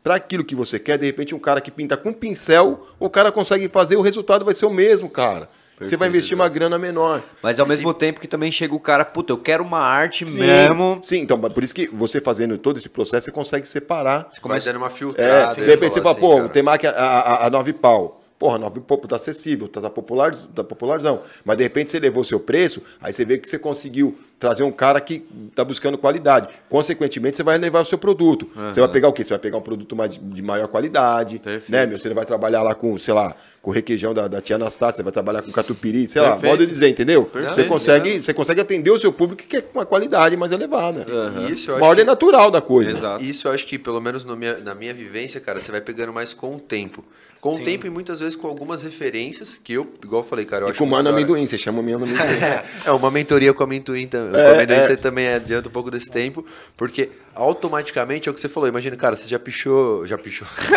Pra 0.02 0.16
aquilo 0.16 0.44
que 0.44 0.54
você 0.54 0.78
quer, 0.80 0.98
de 0.98 1.06
repente, 1.06 1.34
um 1.34 1.38
cara 1.38 1.60
que 1.60 1.70
pinta 1.70 1.96
com 1.96 2.12
pincel, 2.12 2.86
o 2.98 3.08
cara 3.08 3.30
consegue 3.30 3.68
fazer, 3.68 3.96
o 3.96 4.00
resultado 4.02 4.44
vai 4.44 4.54
ser 4.54 4.66
o 4.66 4.70
mesmo, 4.70 5.08
cara. 5.08 5.48
você 5.80 5.96
vai 5.96 6.08
investir 6.08 6.34
uma 6.36 6.48
grana 6.48 6.76
menor. 6.78 7.22
Mas 7.40 7.60
ao 7.60 7.66
mesmo 7.66 7.94
tempo 7.94 8.18
que 8.20 8.26
também 8.26 8.50
chega 8.50 8.74
o 8.74 8.80
cara, 8.80 9.04
puta, 9.04 9.32
eu 9.32 9.38
quero 9.38 9.62
uma 9.62 9.78
arte 9.78 10.26
Sim, 10.26 10.38
mesmo. 10.40 10.98
Sim, 11.02 11.20
então, 11.20 11.40
por 11.40 11.62
isso 11.62 11.74
que 11.74 11.86
você 11.86 12.20
fazendo 12.20 12.58
todo 12.58 12.78
esse 12.78 12.88
processo, 12.88 13.26
você 13.26 13.32
consegue 13.32 13.66
separar. 13.68 14.28
Vai 14.42 14.60
dando 14.60 14.76
uma 14.78 14.88
É, 14.88 14.90
filtrada. 14.90 15.54
de 15.54 15.60
eu 15.60 15.66
repente 15.66 15.94
você 15.94 16.02
fala, 16.02 16.14
pô, 16.16 16.32
assim, 16.38 16.46
o 16.46 16.48
Temaki 16.48 16.86
a, 16.86 16.90
a, 16.90 17.46
a 17.46 17.50
9 17.50 17.72
pau. 17.74 18.21
Porra, 18.42 18.58
9 18.58 18.80
pau 18.80 18.98
tá 18.98 19.14
acessível, 19.14 19.68
tá, 19.68 19.80
tá, 19.80 19.88
popular, 19.88 20.34
tá 20.34 20.64
popularzão. 20.64 21.20
Mas 21.44 21.56
de 21.56 21.62
repente 21.62 21.92
você 21.92 22.00
levou 22.00 22.22
o 22.22 22.24
seu 22.24 22.40
preço, 22.40 22.82
aí 23.00 23.12
você 23.12 23.24
vê 23.24 23.38
que 23.38 23.48
você 23.48 23.56
conseguiu 23.56 24.18
trazer 24.36 24.64
um 24.64 24.72
cara 24.72 25.00
que 25.00 25.20
tá 25.54 25.62
buscando 25.64 25.96
qualidade. 25.96 26.48
Consequentemente, 26.68 27.36
você 27.36 27.44
vai 27.44 27.56
levar 27.56 27.78
o 27.82 27.84
seu 27.84 27.96
produto. 27.96 28.50
Você 28.52 28.80
vai 28.80 28.88
pegar 28.88 29.06
o 29.06 29.12
quê? 29.12 29.22
Você 29.22 29.30
vai 29.30 29.38
pegar 29.38 29.58
um 29.58 29.60
produto 29.60 29.94
mais, 29.94 30.18
de 30.20 30.42
maior 30.42 30.66
qualidade, 30.66 31.40
né, 31.68 31.86
meu? 31.86 31.96
Você 31.96 32.12
vai 32.12 32.26
trabalhar 32.26 32.62
lá 32.64 32.74
com, 32.74 32.98
sei 32.98 33.14
lá, 33.14 33.32
com 33.62 33.70
o 33.70 33.72
requeijão 33.72 34.12
da, 34.12 34.26
da 34.26 34.40
tia 34.40 34.56
Anastácia, 34.56 34.96
você 34.96 35.02
vai 35.04 35.12
trabalhar 35.12 35.42
com 35.42 35.52
catupiry, 35.52 36.08
sei 36.08 36.20
lá, 36.20 36.30
Perfeito. 36.32 36.50
modo 36.50 36.66
de 36.66 36.72
dizer, 36.72 36.88
entendeu? 36.88 37.30
Você 37.32 37.38
Perfeito. 37.44 37.68
consegue, 37.68 38.22
você 38.24 38.34
consegue 38.34 38.60
atender 38.60 38.90
o 38.90 38.98
seu 38.98 39.12
público 39.12 39.40
que 39.44 39.48
quer 39.48 39.70
uma 39.72 39.86
qualidade 39.86 40.36
mais 40.36 40.50
elevada. 40.50 41.06
Isso 41.48 41.70
eu 41.70 41.74
Uma 41.76 41.80
acho 41.82 41.88
ordem 41.90 42.04
que- 42.04 42.10
natural 42.10 42.50
da 42.50 42.60
coisa. 42.60 42.90
Exato. 42.90 43.22
Isso 43.22 43.46
eu 43.46 43.52
acho 43.52 43.64
que, 43.68 43.78
pelo 43.78 44.00
menos 44.00 44.24
no 44.24 44.36
minha- 44.36 44.58
na 44.58 44.74
minha 44.74 44.92
vivência, 44.92 45.40
cara, 45.40 45.60
você 45.60 45.70
vai 45.70 45.80
pegando 45.80 46.12
mais 46.12 46.32
com 46.34 46.56
o 46.56 46.58
tempo. 46.58 47.04
Com 47.42 47.56
o 47.56 47.58
tempo 47.58 47.84
e 47.88 47.90
muitas 47.90 48.20
vezes 48.20 48.36
com 48.36 48.46
algumas 48.46 48.84
referências 48.84 49.58
que 49.64 49.72
eu, 49.72 49.92
igual 50.00 50.22
eu 50.22 50.28
falei, 50.28 50.44
cara, 50.44 50.62
eu 50.62 50.68
E 50.68 50.70
acho 50.70 50.78
com 50.78 50.84
o 50.84 50.86
mano 50.86 51.02
muito 51.02 51.06
da 51.06 51.10
hora. 51.10 51.22
amendoim, 51.24 51.44
você 51.44 51.58
chama 51.58 51.80
o 51.80 51.82
mano 51.82 52.04
amendoim. 52.04 52.16
É, 52.86 52.92
uma 52.92 53.10
mentoria 53.10 53.52
com 53.52 53.64
amendoim 53.64 54.06
também. 54.06 54.40
É, 54.40 54.44
com 54.44 54.50
amendoim 54.54 54.76
é. 54.76 54.82
você 54.86 54.96
também 54.96 55.26
adianta 55.26 55.68
um 55.68 55.72
pouco 55.72 55.90
desse 55.90 56.08
tempo, 56.08 56.46
porque 56.76 57.10
automaticamente 57.34 58.28
é 58.28 58.30
o 58.30 58.34
que 58.34 58.40
você 58.40 58.48
falou. 58.48 58.68
Imagina, 58.68 58.94
cara, 58.94 59.16
você 59.16 59.28
já 59.28 59.40
pichou. 59.40 60.06
Já 60.06 60.16
pichou. 60.16 60.46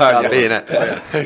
Acabei, 0.00 0.48
né? 0.48 0.64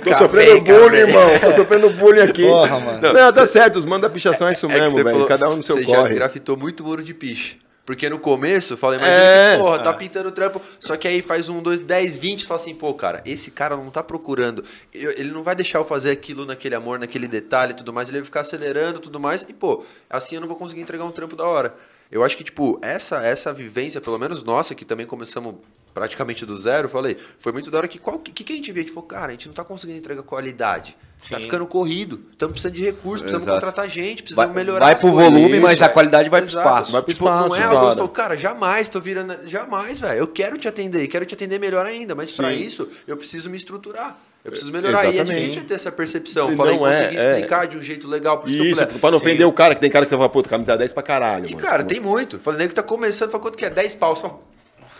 Tô 0.02 0.12
sofrendo 0.14 0.60
bullying, 0.62 0.96
irmão. 0.96 1.38
Tô 1.40 1.52
sofrendo 1.54 1.90
bullying 1.90 2.22
aqui. 2.22 2.42
Porra, 2.42 2.80
mano. 2.80 3.12
Não, 3.12 3.32
tá 3.32 3.46
certo, 3.46 3.76
os 3.78 3.84
manos 3.84 4.02
da 4.02 4.10
pichação 4.10 4.48
é 4.48 4.52
isso 4.52 4.66
É 4.66 4.74
mesmo, 4.74 4.90
você 4.98 5.04
velho. 5.04 5.24
Cada 5.26 5.48
um 5.48 5.54
no 5.54 5.62
seu 5.62 5.76
Você 5.76 5.84
já 5.84 5.96
corre. 5.98 6.16
grafitou 6.16 6.56
muito 6.56 6.82
muro 6.82 7.04
de 7.04 7.14
piche. 7.14 7.58
Porque 7.90 8.08
no 8.08 8.20
começo, 8.20 8.74
eu 8.74 8.76
falei, 8.76 9.00
imagina 9.00 9.18
É. 9.20 9.56
que, 9.56 9.62
porra, 9.64 9.80
tá 9.80 9.92
pintando 9.92 10.30
trampo. 10.30 10.62
Só 10.78 10.96
que 10.96 11.08
aí 11.08 11.20
faz 11.20 11.48
um, 11.48 11.60
dois, 11.60 11.80
dez, 11.80 12.16
vinte, 12.16 12.46
fala 12.46 12.60
assim, 12.60 12.72
pô, 12.72 12.94
cara, 12.94 13.20
esse 13.26 13.50
cara 13.50 13.76
não 13.76 13.90
tá 13.90 14.00
procurando. 14.00 14.64
ele 14.94 15.32
não 15.32 15.42
vai 15.42 15.56
deixar 15.56 15.80
eu 15.80 15.84
fazer 15.84 16.12
aquilo 16.12 16.46
naquele 16.46 16.76
amor, 16.76 17.00
naquele 17.00 17.26
detalhe 17.26 17.72
e 17.72 17.74
tudo 17.74 17.92
mais. 17.92 18.08
Ele 18.08 18.18
vai 18.18 18.24
ficar 18.24 18.42
acelerando 18.42 19.00
e 19.00 19.02
tudo 19.02 19.18
mais. 19.18 19.42
E, 19.42 19.52
pô, 19.52 19.84
assim 20.08 20.36
eu 20.36 20.40
não 20.40 20.46
vou 20.46 20.56
conseguir 20.56 20.82
entregar 20.82 21.04
um 21.04 21.10
trampo 21.10 21.34
da 21.34 21.44
hora. 21.44 21.74
Eu 22.12 22.22
acho 22.22 22.36
que, 22.36 22.44
tipo, 22.44 22.78
essa, 22.80 23.26
essa 23.26 23.52
vivência, 23.52 24.00
pelo 24.00 24.20
menos 24.20 24.44
nossa, 24.44 24.72
que 24.72 24.84
também 24.84 25.04
começamos 25.04 25.56
praticamente 26.00 26.46
do 26.46 26.56
zero, 26.56 26.88
falei, 26.88 27.18
foi 27.38 27.52
muito 27.52 27.70
da 27.70 27.76
hora 27.76 27.86
que 27.86 27.98
qual 27.98 28.18
que, 28.18 28.42
que 28.42 28.50
a 28.54 28.56
gente 28.56 28.72
via? 28.72 28.80
A 28.82 28.86
gente 28.86 28.94
falou, 28.94 29.06
cara, 29.06 29.26
a 29.26 29.30
gente 29.32 29.48
não 29.48 29.52
tá 29.54 29.62
conseguindo 29.62 29.98
entregar 29.98 30.22
qualidade. 30.22 30.96
Tá 31.28 31.36
Sim. 31.36 31.42
ficando 31.42 31.66
corrido. 31.66 32.18
Estamos 32.30 32.52
precisando 32.52 32.74
de 32.74 32.82
recursos, 32.82 33.20
precisamos 33.20 33.46
Exato. 33.46 33.60
contratar 33.60 33.90
gente, 33.90 34.06
Vai, 34.06 34.22
precisamos 34.22 34.54
melhorar 34.54 34.86
vai 34.86 34.96
pro 34.96 35.12
coisas. 35.12 35.30
volume, 35.30 35.60
mas 35.60 35.82
a 35.82 35.84
é. 35.84 35.88
qualidade 35.90 36.30
vai 36.30 36.40
pro 36.40 36.48
Exato. 36.50 36.66
espaço. 36.66 36.92
Vai 36.92 37.02
pro 37.02 37.12
Tipo, 37.12 37.26
não 37.26 37.48
espaço, 37.48 37.56
é 37.60 37.64
algo 37.64 37.74
que 37.74 37.76
eu 37.76 37.82
cara. 37.82 37.96
falo, 37.96 38.08
cara, 38.08 38.36
jamais 38.38 38.88
tô 38.88 38.98
virando. 38.98 39.36
Jamais, 39.46 40.00
velho. 40.00 40.18
Eu 40.18 40.26
quero 40.26 40.56
te 40.56 40.66
atender, 40.66 41.06
quero 41.08 41.26
te 41.26 41.34
atender 41.34 41.58
melhor 41.60 41.84
ainda, 41.84 42.14
mas 42.14 42.34
pra 42.34 42.48
Sim. 42.54 42.62
isso 42.62 42.88
eu 43.06 43.18
preciso 43.18 43.50
me 43.50 43.58
estruturar. 43.58 44.16
Eu 44.42 44.50
preciso 44.50 44.72
melhorar. 44.72 45.04
E 45.04 45.08
é 45.08 45.10
Exatamente. 45.16 45.40
difícil 45.40 45.64
ter 45.64 45.74
essa 45.74 45.92
percepção. 45.92 46.56
Falei, 46.56 46.78
não 46.78 46.86
é, 46.86 46.96
conseguir 46.96 47.18
é. 47.18 47.32
explicar 47.34 47.66
de 47.66 47.76
um 47.76 47.82
jeito 47.82 48.08
legal. 48.08 48.38
Por 48.38 48.48
isso, 48.48 48.56
que 48.56 48.62
eu 48.62 48.70
Isso, 48.72 48.80
falei, 48.80 48.98
pra 48.98 49.10
não 49.10 49.18
sim. 49.18 49.24
ofender 49.26 49.46
o 49.46 49.52
cara, 49.52 49.74
que 49.74 49.82
tem 49.82 49.90
cara 49.90 50.06
que 50.06 50.10
fala, 50.10 50.26
puta, 50.30 50.48
camisa 50.48 50.78
10 50.78 50.94
pra 50.94 51.02
caralho. 51.02 51.46
E, 51.46 51.54
mano. 51.54 51.66
cara, 51.66 51.84
tem 51.84 52.00
muito. 52.00 52.38
Falei, 52.38 52.60
nego 52.60 52.70
que 52.70 52.74
tá 52.74 52.82
começando, 52.82 53.30
fala 53.30 53.42
quanto 53.42 53.58
que 53.58 53.66
é? 53.66 53.68
10 53.68 53.94
pau. 53.96 54.16
Fala, 54.16 54.38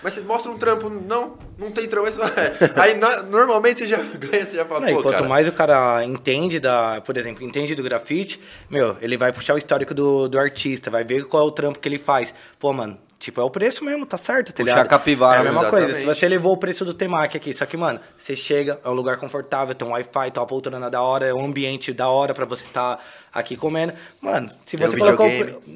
Mas 0.03 0.14
você 0.14 0.20
mostra 0.22 0.51
um 0.51 0.57
trampo, 0.57 0.88
não, 0.88 1.36
não 1.59 1.70
tem 1.70 1.86
trampo. 1.86 2.09
Aí, 2.76 2.98
normalmente 3.28 3.80
você 3.80 3.86
já 3.86 3.98
ganha, 3.98 4.46
você 4.46 4.57
já 4.57 4.64
fala, 4.64 4.80
Não, 4.80 4.88
e 4.88 4.94
pô, 4.94 5.03
quanto 5.03 5.14
cara. 5.16 5.28
mais 5.28 5.46
o 5.46 5.53
cara 5.53 6.05
entende 6.05 6.59
da, 6.59 7.01
por 7.03 7.16
exemplo, 7.16 7.44
entende 7.44 7.74
do 7.74 7.82
grafite, 7.82 8.40
meu, 8.68 8.96
ele 9.01 9.16
vai 9.16 9.32
puxar 9.32 9.55
o 9.55 9.59
histórico 9.59 9.92
do, 9.94 10.28
do 10.28 10.38
artista, 10.38 10.90
vai 10.90 11.05
ver 11.05 11.24
qual 11.26 11.42
é 11.42 11.46
o 11.46 11.51
trampo 11.51 11.78
que 11.78 11.88
ele 11.88 11.98
faz. 11.98 12.32
Pô, 12.59 12.72
mano, 12.72 12.98
Tipo, 13.20 13.42
é 13.42 13.44
o 13.44 13.51
preço 13.51 13.84
mesmo, 13.84 14.07
tá 14.07 14.16
certo, 14.16 14.46
tá 14.51 14.62
Puxar 14.62 14.76
ligado? 14.76 14.88
capivara, 14.88 15.36
É 15.36 15.40
a 15.42 15.44
mesma 15.44 15.68
coisa. 15.68 15.88
Se 15.88 15.92
exatamente. 15.92 16.18
você 16.18 16.26
levou 16.26 16.55
o 16.55 16.57
preço 16.57 16.86
do 16.86 16.94
Temac 16.94 17.36
aqui, 17.36 17.53
só 17.53 17.66
que, 17.66 17.76
mano, 17.76 18.01
você 18.16 18.34
chega, 18.34 18.80
é 18.82 18.88
um 18.88 18.94
lugar 18.94 19.18
confortável, 19.18 19.74
tem 19.74 19.86
um 19.86 19.90
Wi-Fi, 19.90 20.30
tá 20.30 20.40
uma 20.40 20.46
poltrona 20.46 20.88
da 20.88 21.03
hora, 21.03 21.26
é 21.26 21.34
um 21.34 21.44
ambiente 21.44 21.92
da 21.92 22.09
hora 22.09 22.32
pra 22.32 22.46
você 22.46 22.64
tá 22.72 22.98
aqui 23.33 23.57
comendo. 23.57 23.93
Mano, 24.20 24.51
se 24.66 24.76
Tem 24.76 24.87
você 24.87 24.97
um 24.97 24.99
colocou. 24.99 25.26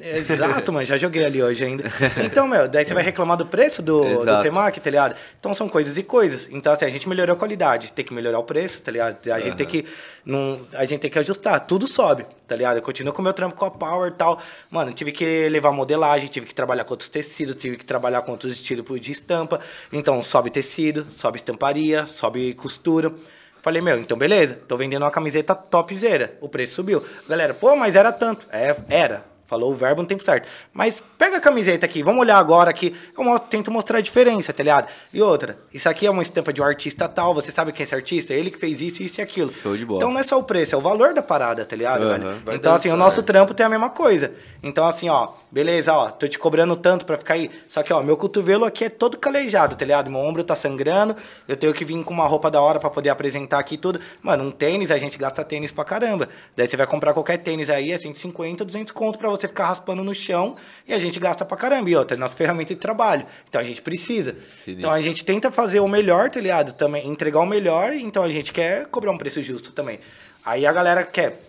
Exato, 0.01 0.73
mano, 0.73 0.85
já 0.85 0.97
joguei 0.97 1.25
ali 1.25 1.41
hoje 1.41 1.63
ainda. 1.63 1.85
Então, 2.25 2.47
meu, 2.47 2.67
daí 2.67 2.85
você 2.85 2.93
vai 2.93 3.03
reclamar 3.03 3.37
do 3.37 3.45
preço 3.45 3.81
do, 3.81 4.01
do. 4.01 4.41
Temac, 4.41 4.79
tá 4.79 4.89
ligado? 4.89 5.15
Então 5.39 5.53
são 5.53 5.69
coisas 5.69 5.97
e 5.97 6.03
coisas. 6.03 6.47
Então, 6.51 6.73
assim, 6.73 6.85
a 6.85 6.89
gente 6.89 7.07
melhorou 7.07 7.35
a 7.35 7.37
qualidade, 7.37 7.91
tem 7.91 8.03
que 8.03 8.13
melhorar 8.13 8.39
o 8.39 8.43
preço, 8.43 8.81
tá 8.81 8.91
ligado? 8.91 9.17
A 9.31 9.39
gente 9.39 9.55
tem 9.55 9.65
que. 9.65 9.85
Não, 10.25 10.59
a 10.73 10.85
gente 10.85 11.01
tem 11.01 11.11
que 11.11 11.19
ajustar, 11.19 11.59
tudo 11.61 11.87
sobe, 11.87 12.25
tá 12.47 12.55
ligado? 12.55 12.77
Eu 12.77 12.81
continuo 12.81 13.13
com 13.13 13.21
o 13.21 13.23
meu 13.23 13.33
trampo 13.33 13.55
com 13.55 13.65
a 13.65 13.71
Power 13.71 14.11
e 14.11 14.15
tal. 14.15 14.41
Mano, 14.69 14.91
tive 14.91 15.11
que 15.11 15.47
levar 15.49 15.71
modelagem, 15.71 16.27
tive 16.27 16.45
que 16.45 16.55
trabalhar 16.55 16.83
com 16.83 16.93
outros 16.93 17.09
tecidos, 17.09 17.55
tive 17.55 17.77
que 17.77 17.85
trabalhar 17.85 18.21
com 18.23 18.31
outros 18.31 18.53
estilos 18.53 18.85
de 18.99 19.11
estampa. 19.11 19.59
Então, 19.93 20.23
sobe 20.23 20.49
tecido, 20.49 21.07
sobe 21.11 21.37
estamparia, 21.37 22.07
sobe 22.07 22.53
costura. 22.53 23.13
Falei, 23.65 23.81
meu, 23.81 23.97
então 23.97 24.15
beleza, 24.15 24.59
tô 24.67 24.77
vendendo 24.77 25.01
uma 25.01 25.09
camiseta 25.09 25.55
topzera, 25.55 26.37
o 26.39 26.47
preço 26.47 26.75
subiu. 26.75 27.01
Galera, 27.27 27.51
pô, 27.51 27.75
mas 27.75 27.95
era 27.95 28.11
tanto. 28.11 28.45
É, 28.51 28.75
era. 28.87 29.25
Falou 29.47 29.71
o 29.71 29.75
verbo 29.75 30.01
no 30.03 30.07
tempo 30.07 30.23
certo. 30.23 30.47
Mas 30.73 31.01
pega 31.19 31.37
a 31.37 31.39
camiseta 31.39 31.83
aqui, 31.85 32.01
vamos 32.03 32.21
olhar 32.21 32.37
agora 32.37 32.69
aqui. 32.69 32.95
Eu 33.17 33.23
mostro- 33.23 33.47
tento 33.49 33.69
mostrar 33.71 33.97
a 33.99 34.01
diferença, 34.01 34.51
tá 34.53 34.61
ligado? 34.63 34.87
E 35.13 35.19
outra, 35.21 35.57
isso 35.73 35.87
aqui 35.89 36.05
é 36.05 36.09
uma 36.11 36.21
estampa 36.23 36.51
de 36.53 36.61
um 36.61 36.63
artista 36.63 37.07
tal, 37.09 37.33
você 37.33 37.51
sabe 37.51 37.71
quem 37.71 37.83
é 37.83 37.85
esse 37.85 37.93
artista? 37.95 38.33
É 38.33 38.37
ele 38.37 38.49
que 38.51 38.57
fez 38.59 38.81
isso, 38.81 39.01
isso 39.01 39.19
e 39.19 39.23
aquilo. 39.23 39.51
Show 39.53 39.75
de 39.77 39.83
bola. 39.85 39.99
Então 39.99 40.11
não 40.11 40.19
é 40.19 40.23
só 40.23 40.37
o 40.39 40.43
preço, 40.43 40.73
é 40.75 40.77
o 40.77 40.81
valor 40.81 41.13
da 41.15 41.21
parada, 41.23 41.63
tá 41.65 41.75
ligado, 41.75 42.03
Aham. 42.03 42.17
velho? 42.19 42.55
Então, 42.55 42.73
assim, 42.75 42.89
o 42.89 42.91
dançar, 42.93 42.97
nosso 42.97 43.21
né? 43.21 43.25
trampo 43.27 43.53
tem 43.55 43.65
a 43.65 43.69
mesma 43.69 43.89
coisa. 43.91 44.31
Então, 44.63 44.87
assim, 44.87 45.09
ó, 45.09 45.29
beleza, 45.55 45.93
ó, 45.93 46.09
tô 46.11 46.27
te 46.27 46.37
cobrando 46.37 46.75
tanto 46.75 47.05
pra 47.05 47.17
ficar 47.17 47.35
aí. 47.35 47.49
Só 47.69 47.81
que, 47.81 47.93
ó, 47.93 48.03
meu 48.03 48.17
cotovelo 48.17 48.65
aqui 48.65 48.83
é 48.83 48.89
todo 48.89 49.17
calejado, 49.17 49.73
tá 49.77 49.85
ligado? 49.85 50.11
Meu 50.11 50.19
ombro 50.19 50.43
tá 50.43 50.53
sangrando, 50.53 51.15
eu 51.47 51.55
tenho 51.55 51.73
que 51.73 51.85
vir 51.85 52.03
com 52.03 52.13
uma 52.13 52.27
roupa 52.27 52.51
da 52.51 52.59
hora 52.59 52.77
pra 52.77 52.89
poder 52.89 53.07
apresentar 53.07 53.57
aqui 53.57 53.77
tudo. 53.77 53.97
Mano, 54.21 54.43
um 54.43 54.51
tênis, 54.51 54.91
a 54.91 54.97
gente 54.97 55.17
gasta 55.17 55.45
tênis 55.45 55.71
pra 55.71 55.85
caramba. 55.85 56.27
Daí 56.57 56.67
você 56.67 56.75
vai 56.75 56.85
comprar 56.85 57.13
qualquer 57.13 57.37
tênis 57.37 57.69
aí, 57.69 57.93
é 57.93 57.97
150, 57.97 58.65
200 58.65 58.91
conto 58.91 59.17
pra 59.17 59.29
você 59.29 59.47
ficar 59.47 59.67
raspando 59.67 60.03
no 60.03 60.13
chão 60.13 60.57
e 60.85 60.93
a 60.93 60.99
gente 60.99 61.21
gasta 61.21 61.45
pra 61.45 61.55
caramba. 61.55 61.89
E 61.89 61.95
outra, 61.95 62.17
é 62.17 62.19
nossa 62.19 62.35
ferramenta 62.35 62.75
de 62.75 62.81
trabalho. 62.81 63.25
Então 63.47 63.61
a 63.61 63.63
gente 63.63 63.81
precisa. 63.81 64.33
Sinistro. 64.33 64.73
Então 64.73 64.91
a 64.91 65.01
gente 65.01 65.23
tenta 65.23 65.49
fazer 65.51 65.79
o 65.79 65.87
melhor, 65.87 66.29
tá 66.29 66.41
ligado? 66.41 66.73
Também 66.73 67.07
entregar 67.07 67.39
o 67.39 67.45
melhor, 67.45 67.93
então 67.93 68.23
a 68.23 68.29
gente 68.29 68.51
quer 68.51 68.87
cobrar 68.87 69.09
um 69.09 69.17
preço 69.17 69.41
justo 69.41 69.71
também. 69.71 70.01
Aí 70.45 70.65
a 70.65 70.73
galera 70.73 71.05
quer. 71.05 71.44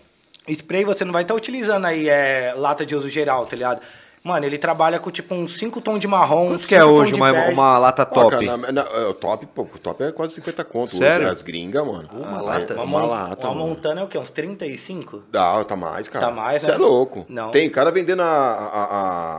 Spray 0.49 0.85
você 0.85 1.05
não 1.05 1.13
vai 1.13 1.23
estar 1.23 1.35
utilizando 1.35 1.85
aí 1.87 2.09
é, 2.09 2.55
lata 2.57 2.85
de 2.87 2.95
uso 2.95 3.09
geral, 3.09 3.47
tá 3.47 3.57
ligado? 3.57 3.81
Mano, 4.25 4.45
ele 4.45 4.59
trabalha 4.59 4.99
com 4.99 5.09
tipo 5.09 5.37
uns 5.37 5.57
5 5.57 5.81
tons 5.81 6.01
de 6.01 6.09
marrom. 6.09 6.49
Quanto 6.49 6.67
que 6.67 6.75
é 6.75 6.85
hoje 6.85 7.15
uma, 7.15 7.31
uma 7.49 7.79
lata 7.79 8.05
top? 8.05 8.31
cara, 8.33 8.57
na- 8.57 8.73
na- 8.73 8.83
é, 8.93 9.05
o 9.07 9.15
top, 9.15 9.47
pô, 9.47 9.65
top 9.81 10.03
é 10.03 10.11
quase 10.11 10.35
50 10.35 10.65
conto. 10.65 10.97
Sério? 10.97 11.27
Hoje, 11.27 11.33
As 11.37 11.43
gringas, 11.43 11.87
mano. 11.87 12.09
Uma 12.13 12.39
É, 12.39 12.43
lata? 12.43 12.75
Uma, 12.75 12.83
Uma, 12.85 13.03
lata, 13.07 13.47
uma 13.47 13.55
mano. 13.55 13.69
montana 13.69 14.01
é 14.01 14.05
o 14.05 14.09
quê? 14.09 14.19
Uns 14.19 14.31
35? 14.31 15.23
Dá, 15.31 15.63
tá 15.63 15.77
mais, 15.77 16.09
cara. 16.09 16.27
Tá 16.27 16.33
mais, 16.33 16.61
Você 16.63 16.69
né? 16.69 16.75
é 16.75 16.79
louco. 16.79 17.25
Não. 17.29 17.53
Tem 17.53 17.71
cara 17.71 17.93
vendendo 17.93 18.21
a, 18.23 18.27
a, 18.27 18.85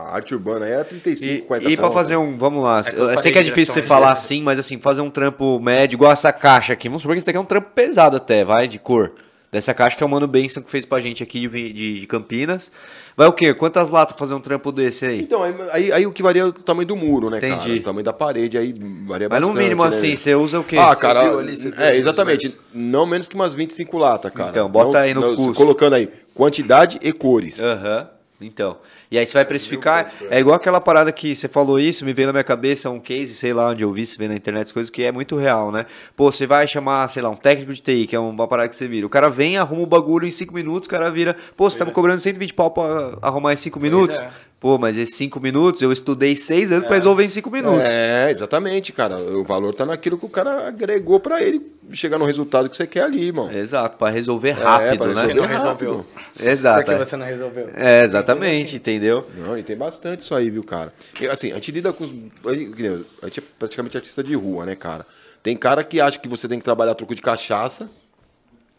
a 0.08 0.14
arte 0.14 0.34
urbana 0.34 0.64
aí 0.64 0.74
a 0.74 0.82
35, 0.84 1.32
E, 1.34 1.36
50 1.42 1.70
e 1.70 1.76
pra 1.76 1.84
conto. 1.84 1.92
fazer 1.94 2.16
um, 2.16 2.34
vamos 2.38 2.64
lá, 2.64 2.80
É 2.80 2.98
eu 2.98 3.10
eu 3.10 3.18
sei 3.18 3.30
que 3.30 3.38
é 3.38 3.42
difícil 3.42 3.74
você 3.74 3.82
falar 3.82 4.12
assim, 4.12 4.42
mas 4.42 4.58
assim, 4.58 4.78
fazer 4.80 5.02
um 5.02 5.10
trampo 5.10 5.60
médio, 5.60 5.96
igual 5.96 6.12
essa 6.12 6.32
caixa 6.32 6.72
aqui, 6.72 6.88
vamos 6.88 7.02
supor 7.02 7.14
que 7.14 7.18
isso 7.18 7.26
daqui 7.26 7.36
é 7.36 7.40
um 7.40 7.44
trampo 7.44 7.68
pesado 7.74 8.16
até, 8.16 8.42
vai, 8.42 8.66
de 8.66 8.78
cor. 8.78 9.12
Dessa 9.50 9.72
caixa 9.72 9.96
que 9.96 10.02
é 10.02 10.06
o 10.06 10.08
Mano 10.10 10.26
Benson 10.26 10.60
que 10.60 10.70
fez 10.70 10.84
pra 10.84 11.00
gente 11.00 11.22
aqui 11.22 11.48
de, 11.48 11.72
de- 11.72 12.00
de 12.00 12.06
Campinas. 12.06 12.70
Vai 13.16 13.26
o 13.26 13.32
quê? 13.32 13.54
Quantas 13.54 13.88
latas 13.88 14.14
pra 14.14 14.18
fazer 14.26 14.34
um 14.34 14.40
trampo 14.40 14.70
desse 14.70 15.06
aí? 15.06 15.22
Então, 15.22 15.42
aí, 15.42 15.54
aí, 15.72 15.92
aí 15.92 16.06
o 16.06 16.12
que 16.12 16.22
varia 16.22 16.42
é 16.42 16.44
o 16.44 16.52
tamanho 16.52 16.86
do 16.86 16.94
muro, 16.94 17.30
né, 17.30 17.38
Entendi. 17.38 17.56
cara? 17.56 17.72
O 17.72 17.82
tamanho 17.82 18.04
da 18.04 18.12
parede 18.12 18.58
aí 18.58 18.74
varia 19.06 19.26
Mas 19.28 19.40
bastante. 19.40 19.54
no 19.56 19.60
mínimo 19.62 19.82
né? 19.84 19.88
assim, 19.88 20.14
você 20.14 20.34
usa 20.34 20.60
o 20.60 20.64
quê? 20.64 20.76
Ah, 20.76 20.94
Você 20.94 21.00
cara, 21.00 21.20
ali, 21.38 21.56
é, 21.78 21.96
exatamente. 21.96 22.56
Não 22.74 23.06
menos 23.06 23.26
que 23.26 23.34
umas 23.34 23.54
25 23.54 23.96
latas, 23.96 24.30
cara. 24.32 24.50
Então, 24.50 24.68
bota 24.68 24.92
Não- 24.92 25.00
aí 25.00 25.14
no 25.14 25.20
não, 25.22 25.34
custo. 25.34 25.54
Colocando 25.54 25.94
aí 25.94 26.10
quantidade 26.34 26.98
e 27.02 27.10
cores. 27.12 27.58
Aham. 27.58 28.06
Então. 28.40 28.78
E 29.10 29.18
aí 29.18 29.26
você 29.26 29.32
vai 29.32 29.44
precificar. 29.44 30.12
É 30.30 30.38
igual 30.38 30.54
aquela 30.54 30.80
parada 30.80 31.10
que 31.10 31.34
você 31.34 31.48
falou 31.48 31.78
isso, 31.78 32.04
me 32.04 32.12
veio 32.12 32.26
na 32.26 32.32
minha 32.32 32.44
cabeça 32.44 32.88
um 32.88 33.00
case, 33.00 33.34
sei 33.34 33.52
lá 33.52 33.70
onde 33.70 33.82
eu 33.82 33.92
vi, 33.92 34.06
se 34.06 34.16
vê 34.16 34.28
na 34.28 34.36
internet 34.36 34.66
as 34.66 34.72
coisas, 34.72 34.90
que 34.90 35.02
é 35.02 35.10
muito 35.10 35.36
real, 35.36 35.72
né? 35.72 35.86
Pô, 36.16 36.30
você 36.30 36.46
vai 36.46 36.66
chamar, 36.66 37.08
sei 37.08 37.22
lá, 37.22 37.30
um 37.30 37.36
técnico 37.36 37.72
de 37.72 37.82
TI, 37.82 38.06
que 38.06 38.14
é 38.14 38.18
uma 38.18 38.46
parada 38.46 38.68
que 38.68 38.76
você 38.76 38.86
vira. 38.86 39.06
O 39.06 39.10
cara 39.10 39.28
vem, 39.28 39.56
arruma 39.56 39.82
o 39.82 39.86
bagulho 39.86 40.26
em 40.26 40.30
5 40.30 40.54
minutos, 40.54 40.86
o 40.86 40.90
cara 40.90 41.10
vira. 41.10 41.36
Pô, 41.56 41.68
você 41.68 41.78
tá 41.78 41.84
me 41.84 41.90
cobrando 41.90 42.20
120 42.20 42.54
pau 42.54 42.70
pra 42.70 43.18
arrumar 43.20 43.52
em 43.52 43.56
5 43.56 43.80
minutos? 43.80 44.18
é. 44.18 44.30
Pô, 44.60 44.76
mas 44.76 44.96
esses 44.98 45.14
5 45.14 45.38
minutos, 45.38 45.80
eu 45.82 45.92
estudei 45.92 46.34
6 46.34 46.72
anos 46.72 46.86
pra 46.86 46.96
resolver 46.96 47.24
em 47.24 47.28
5 47.28 47.48
minutos. 47.48 47.88
É, 47.88 48.28
exatamente, 48.28 48.92
cara. 48.92 49.16
O 49.16 49.44
valor 49.44 49.72
tá 49.72 49.86
naquilo 49.86 50.18
que 50.18 50.26
o 50.26 50.28
cara 50.28 50.66
agregou 50.66 51.20
pra 51.20 51.40
ele 51.40 51.64
chegar 51.92 52.18
no 52.18 52.24
resultado 52.24 52.68
que 52.68 52.76
você 52.76 52.86
quer 52.86 53.04
ali, 53.04 53.26
irmão. 53.26 53.50
Exato, 53.52 53.96
pra 53.96 54.10
resolver 54.10 54.50
rápido, 54.50 54.98
pra 54.98 55.06
né? 55.14 55.26
Você 55.26 55.34
não 55.34 55.44
resolver 55.44 55.84
resolveu. 55.84 56.06
Exato. 56.40 56.76
Por 56.78 56.84
que 56.84 56.90
é. 56.90 56.98
você 56.98 57.16
não 57.16 57.26
resolveu? 57.26 57.70
É, 57.76 58.02
exatamente, 58.02 58.76
entendeu? 58.76 59.26
Não, 59.36 59.56
e 59.56 59.62
tem 59.62 59.76
bastante 59.76 60.20
isso 60.20 60.34
aí, 60.34 60.50
viu, 60.50 60.64
cara? 60.64 60.92
E, 61.20 61.28
assim, 61.28 61.52
a 61.52 61.54
gente 61.54 61.70
lida 61.70 61.92
com 61.92 62.02
os. 62.02 62.10
A 62.44 62.52
gente 62.52 63.06
a 63.22 63.26
gente 63.26 63.38
é 63.38 63.42
praticamente 63.58 63.96
artista 63.96 64.24
de 64.24 64.34
rua, 64.34 64.66
né, 64.66 64.74
cara? 64.74 65.06
Tem 65.40 65.56
cara 65.56 65.84
que 65.84 66.00
acha 66.00 66.18
que 66.18 66.28
você 66.28 66.48
tem 66.48 66.58
que 66.58 66.64
trabalhar 66.64 66.92
a 66.92 66.94
troco 66.96 67.14
de 67.14 67.22
cachaça. 67.22 67.88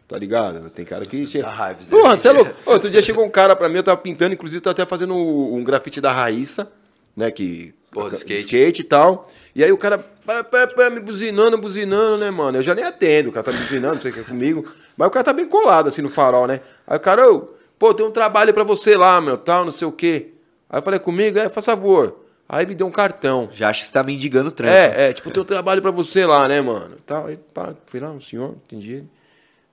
Tá 0.09 0.17
ligado? 0.17 0.67
Tem 0.71 0.83
cara 0.83 1.05
que. 1.05 1.23
chega- 1.27 1.75
isso 1.79 1.87
Porra, 1.91 2.17
você 2.17 2.29
é 2.29 2.31
louco. 2.31 2.51
Outro 2.65 2.89
dia 2.89 2.99
chegou 2.99 3.23
um 3.23 3.29
cara 3.29 3.55
pra 3.55 3.69
mim, 3.69 3.75
eu 3.75 3.83
tava 3.83 4.01
pintando, 4.01 4.33
inclusive 4.33 4.59
tá 4.59 4.71
até 4.71 4.83
fazendo 4.83 5.15
um 5.15 5.63
grafite 5.63 6.01
da 6.01 6.11
Raíssa, 6.11 6.67
né? 7.15 7.29
Que. 7.29 7.75
Porra, 7.91 8.15
skate. 8.15 8.39
skate 8.41 8.81
e 8.81 8.85
tal. 8.85 9.27
E 9.55 9.63
aí 9.63 9.71
o 9.71 9.77
cara, 9.77 9.99
pá, 9.99 10.43
pá, 10.43 10.65
pá, 10.65 10.89
me 10.89 10.99
buzinando, 10.99 11.59
buzinando, 11.59 12.17
né, 12.17 12.31
mano? 12.31 12.57
Eu 12.57 12.63
já 12.63 12.73
nem 12.73 12.83
atendo, 12.83 13.29
o 13.29 13.31
cara 13.31 13.43
tá 13.43 13.51
me 13.51 13.59
buzinando, 13.59 13.95
não 13.95 14.01
sei 14.01 14.09
o 14.09 14.13
que 14.15 14.19
é 14.19 14.23
comigo. 14.23 14.65
Mas 14.97 15.07
o 15.07 15.11
cara 15.11 15.23
tá 15.23 15.31
bem 15.33 15.45
colado 15.47 15.89
assim 15.89 16.01
no 16.01 16.09
farol, 16.09 16.47
né? 16.47 16.61
Aí 16.87 16.97
o 16.97 16.99
cara, 16.99 17.31
ô, 17.31 17.49
pô, 17.77 17.93
tem 17.93 18.03
um 18.03 18.11
trabalho 18.11 18.51
pra 18.51 18.63
você 18.63 18.97
lá, 18.97 19.21
meu, 19.21 19.37
tal, 19.37 19.63
não 19.63 19.71
sei 19.71 19.87
o 19.87 19.91
quê. 19.91 20.29
Aí 20.67 20.79
eu 20.79 20.83
falei 20.83 20.99
comigo, 20.99 21.37
é, 21.37 21.49
faz 21.49 21.65
favor. 21.67 22.25
Aí 22.47 22.65
me 22.65 22.73
deu 22.73 22.87
um 22.87 22.91
cartão. 22.91 23.47
Já 23.53 23.69
acho 23.69 23.81
que 23.81 23.87
você 23.87 23.93
tá 23.93 24.03
mendigando 24.03 24.51
trampo. 24.51 24.73
É, 24.73 25.09
é, 25.09 25.13
tipo, 25.13 25.29
tem 25.29 25.41
um 25.41 25.45
trabalho 25.45 25.83
pra 25.83 25.91
você 25.91 26.25
lá, 26.25 26.47
né, 26.47 26.59
mano? 26.61 26.95
Tal, 27.05 27.27
aí, 27.27 27.37
pá, 27.53 27.75
fui 27.85 27.99
lá, 27.99 28.09
um 28.09 28.19
senhor, 28.21 28.55
entendi 28.65 28.93
ele. 28.93 29.18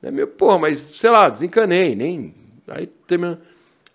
Aí, 0.03 0.11
meu, 0.11 0.26
porra, 0.26 0.59
mas, 0.59 0.80
sei 0.80 1.11
lá, 1.11 1.28
desencanei, 1.28 1.94
nem. 1.94 2.34
Aí 2.68 2.86
terminou. 3.07 3.38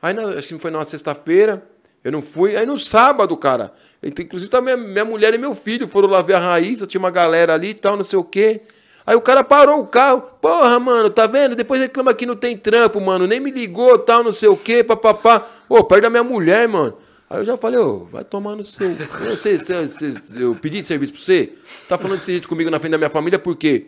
Aí, 0.01 0.13
na- 0.13 0.23
acho 0.37 0.47
que 0.47 0.59
foi 0.59 0.71
numa 0.71 0.85
sexta-feira, 0.85 1.63
eu 2.03 2.11
não 2.11 2.21
fui. 2.21 2.55
Aí 2.55 2.65
no 2.65 2.77
sábado, 2.77 3.35
cara, 3.37 3.71
então, 4.01 4.25
inclusive 4.25 4.49
tá 4.49 4.59
minha, 4.61 4.75
minha 4.75 5.05
mulher 5.05 5.33
e 5.33 5.37
meu 5.37 5.53
filho 5.53 5.87
foram 5.87 6.09
lá 6.09 6.21
ver 6.21 6.33
a 6.33 6.39
Raíssa, 6.39 6.87
tinha 6.87 6.99
uma 6.99 7.11
galera 7.11 7.53
ali 7.53 7.69
e 7.69 7.73
tal, 7.75 7.95
não 7.95 8.03
sei 8.03 8.17
o 8.17 8.23
quê. 8.23 8.61
Aí 9.05 9.15
o 9.15 9.21
cara 9.21 9.43
parou 9.43 9.79
o 9.79 9.87
carro, 9.87 10.21
porra, 10.41 10.79
mano, 10.79 11.09
tá 11.09 11.25
vendo? 11.27 11.55
Depois 11.55 11.81
reclama 11.81 12.13
que 12.13 12.25
não 12.25 12.35
tem 12.35 12.55
trampo, 12.57 12.99
mano, 13.01 13.25
nem 13.27 13.39
me 13.39 13.51
ligou, 13.51 13.97
tal, 13.99 14.23
não 14.23 14.31
sei 14.31 14.49
o 14.49 14.57
quê, 14.57 14.83
papapá. 14.83 15.47
Ô, 15.69 15.83
perto 15.83 16.03
da 16.03 16.09
minha 16.09 16.23
mulher, 16.23 16.67
mano. 16.67 16.97
Aí 17.29 17.39
eu 17.39 17.45
já 17.45 17.55
falei, 17.57 17.79
ô, 17.79 18.05
vai 18.05 18.23
tomar 18.23 18.55
no 18.55 18.63
seu. 18.63 18.89
Eu, 19.25 19.37
sei, 19.37 19.57
sei, 19.57 19.87
eu 20.35 20.55
pedi 20.55 20.83
serviço 20.83 21.13
pra 21.13 21.21
você? 21.21 21.53
Tá 21.87 21.97
falando 21.97 22.17
desse 22.19 22.31
jeito 22.31 22.47
comigo 22.47 22.69
na 22.69 22.79
frente 22.79 22.91
da 22.91 22.97
minha 22.97 23.09
família 23.09 23.39
por 23.39 23.55
quê? 23.55 23.85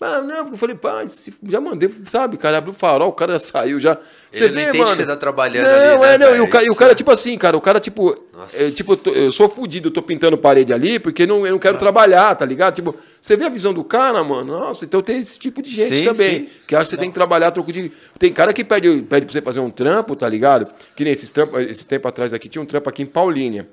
Ah, 0.00 0.20
não, 0.20 0.38
porque 0.38 0.54
eu 0.54 0.58
falei, 0.58 0.74
pai, 0.76 1.06
já 1.48 1.60
mandei, 1.62 1.88
sabe, 2.04 2.36
cara, 2.36 2.58
abriu 2.58 2.72
o 2.72 2.76
farol, 2.76 3.08
o 3.08 3.12
cara 3.12 3.38
saiu, 3.40 3.78
já. 3.80 3.96
Ele 4.32 4.48
não 4.50 4.60
entende 4.62 4.84
que 4.84 4.96
você 4.96 5.06
tá 5.06 5.16
trabalhando 5.16 5.64
não, 5.66 5.72
ali, 5.72 5.98
né, 6.00 6.14
é, 6.14 6.18
não, 6.18 6.26
e 6.26 6.30
o, 6.32 6.36
velho? 6.40 6.48
ca- 6.50 6.62
e 6.64 6.68
o 6.68 6.74
cara, 6.74 6.92
é- 6.92 6.94
tipo 6.94 7.10
assim, 7.10 7.38
cara, 7.38 7.56
o 7.56 7.60
cara, 7.60 7.80
tipo, 7.80 8.14
é, 8.52 8.70
tipo, 8.70 8.92
eu, 8.92 8.96
tô- 8.98 9.10
eu 9.12 9.32
sou 9.32 9.48
fudido, 9.48 9.88
eu 9.88 9.92
tô 9.92 10.02
pintando 10.02 10.36
parede 10.36 10.74
ali, 10.74 10.98
porque 10.98 11.26
não, 11.26 11.46
eu 11.46 11.52
não 11.52 11.58
quero 11.58 11.78
trabalhar, 11.78 12.34
tá 12.34 12.44
ligado? 12.44 12.74
Tipo, 12.74 12.94
você 13.18 13.36
vê 13.36 13.44
a 13.44 13.48
visão 13.48 13.72
do 13.72 13.82
cara, 13.84 14.22
mano, 14.24 14.58
nossa, 14.58 14.84
então 14.84 15.00
tem 15.00 15.20
esse 15.20 15.38
tipo 15.38 15.62
de 15.62 15.70
gente 15.70 15.96
Sim, 15.96 16.04
também, 16.04 16.40
sim. 16.40 16.48
que 16.66 16.74
acha 16.76 16.84
que 16.86 16.90
você 16.90 16.96
tem 16.98 17.08
que 17.08 17.14
trabalhar 17.14 17.50
troco 17.52 17.72
de... 17.72 17.90
Tem 18.18 18.32
cara 18.32 18.52
que 18.52 18.64
pede, 18.64 19.02
pede 19.08 19.24
pra 19.24 19.32
você 19.32 19.40
fazer 19.40 19.60
um 19.60 19.70
trampo, 19.70 20.14
tá 20.16 20.28
ligado? 20.28 20.70
Que 20.94 21.04
nem 21.04 21.12
esses 21.14 21.30
trampos, 21.30 21.60
esse 21.62 21.86
tempo 21.86 22.06
atrás 22.08 22.34
aqui, 22.34 22.48
tinha 22.48 22.60
um 22.60 22.66
trampo 22.66 22.88
aqui 22.90 23.02
em 23.02 23.06
Paulínia, 23.06 23.68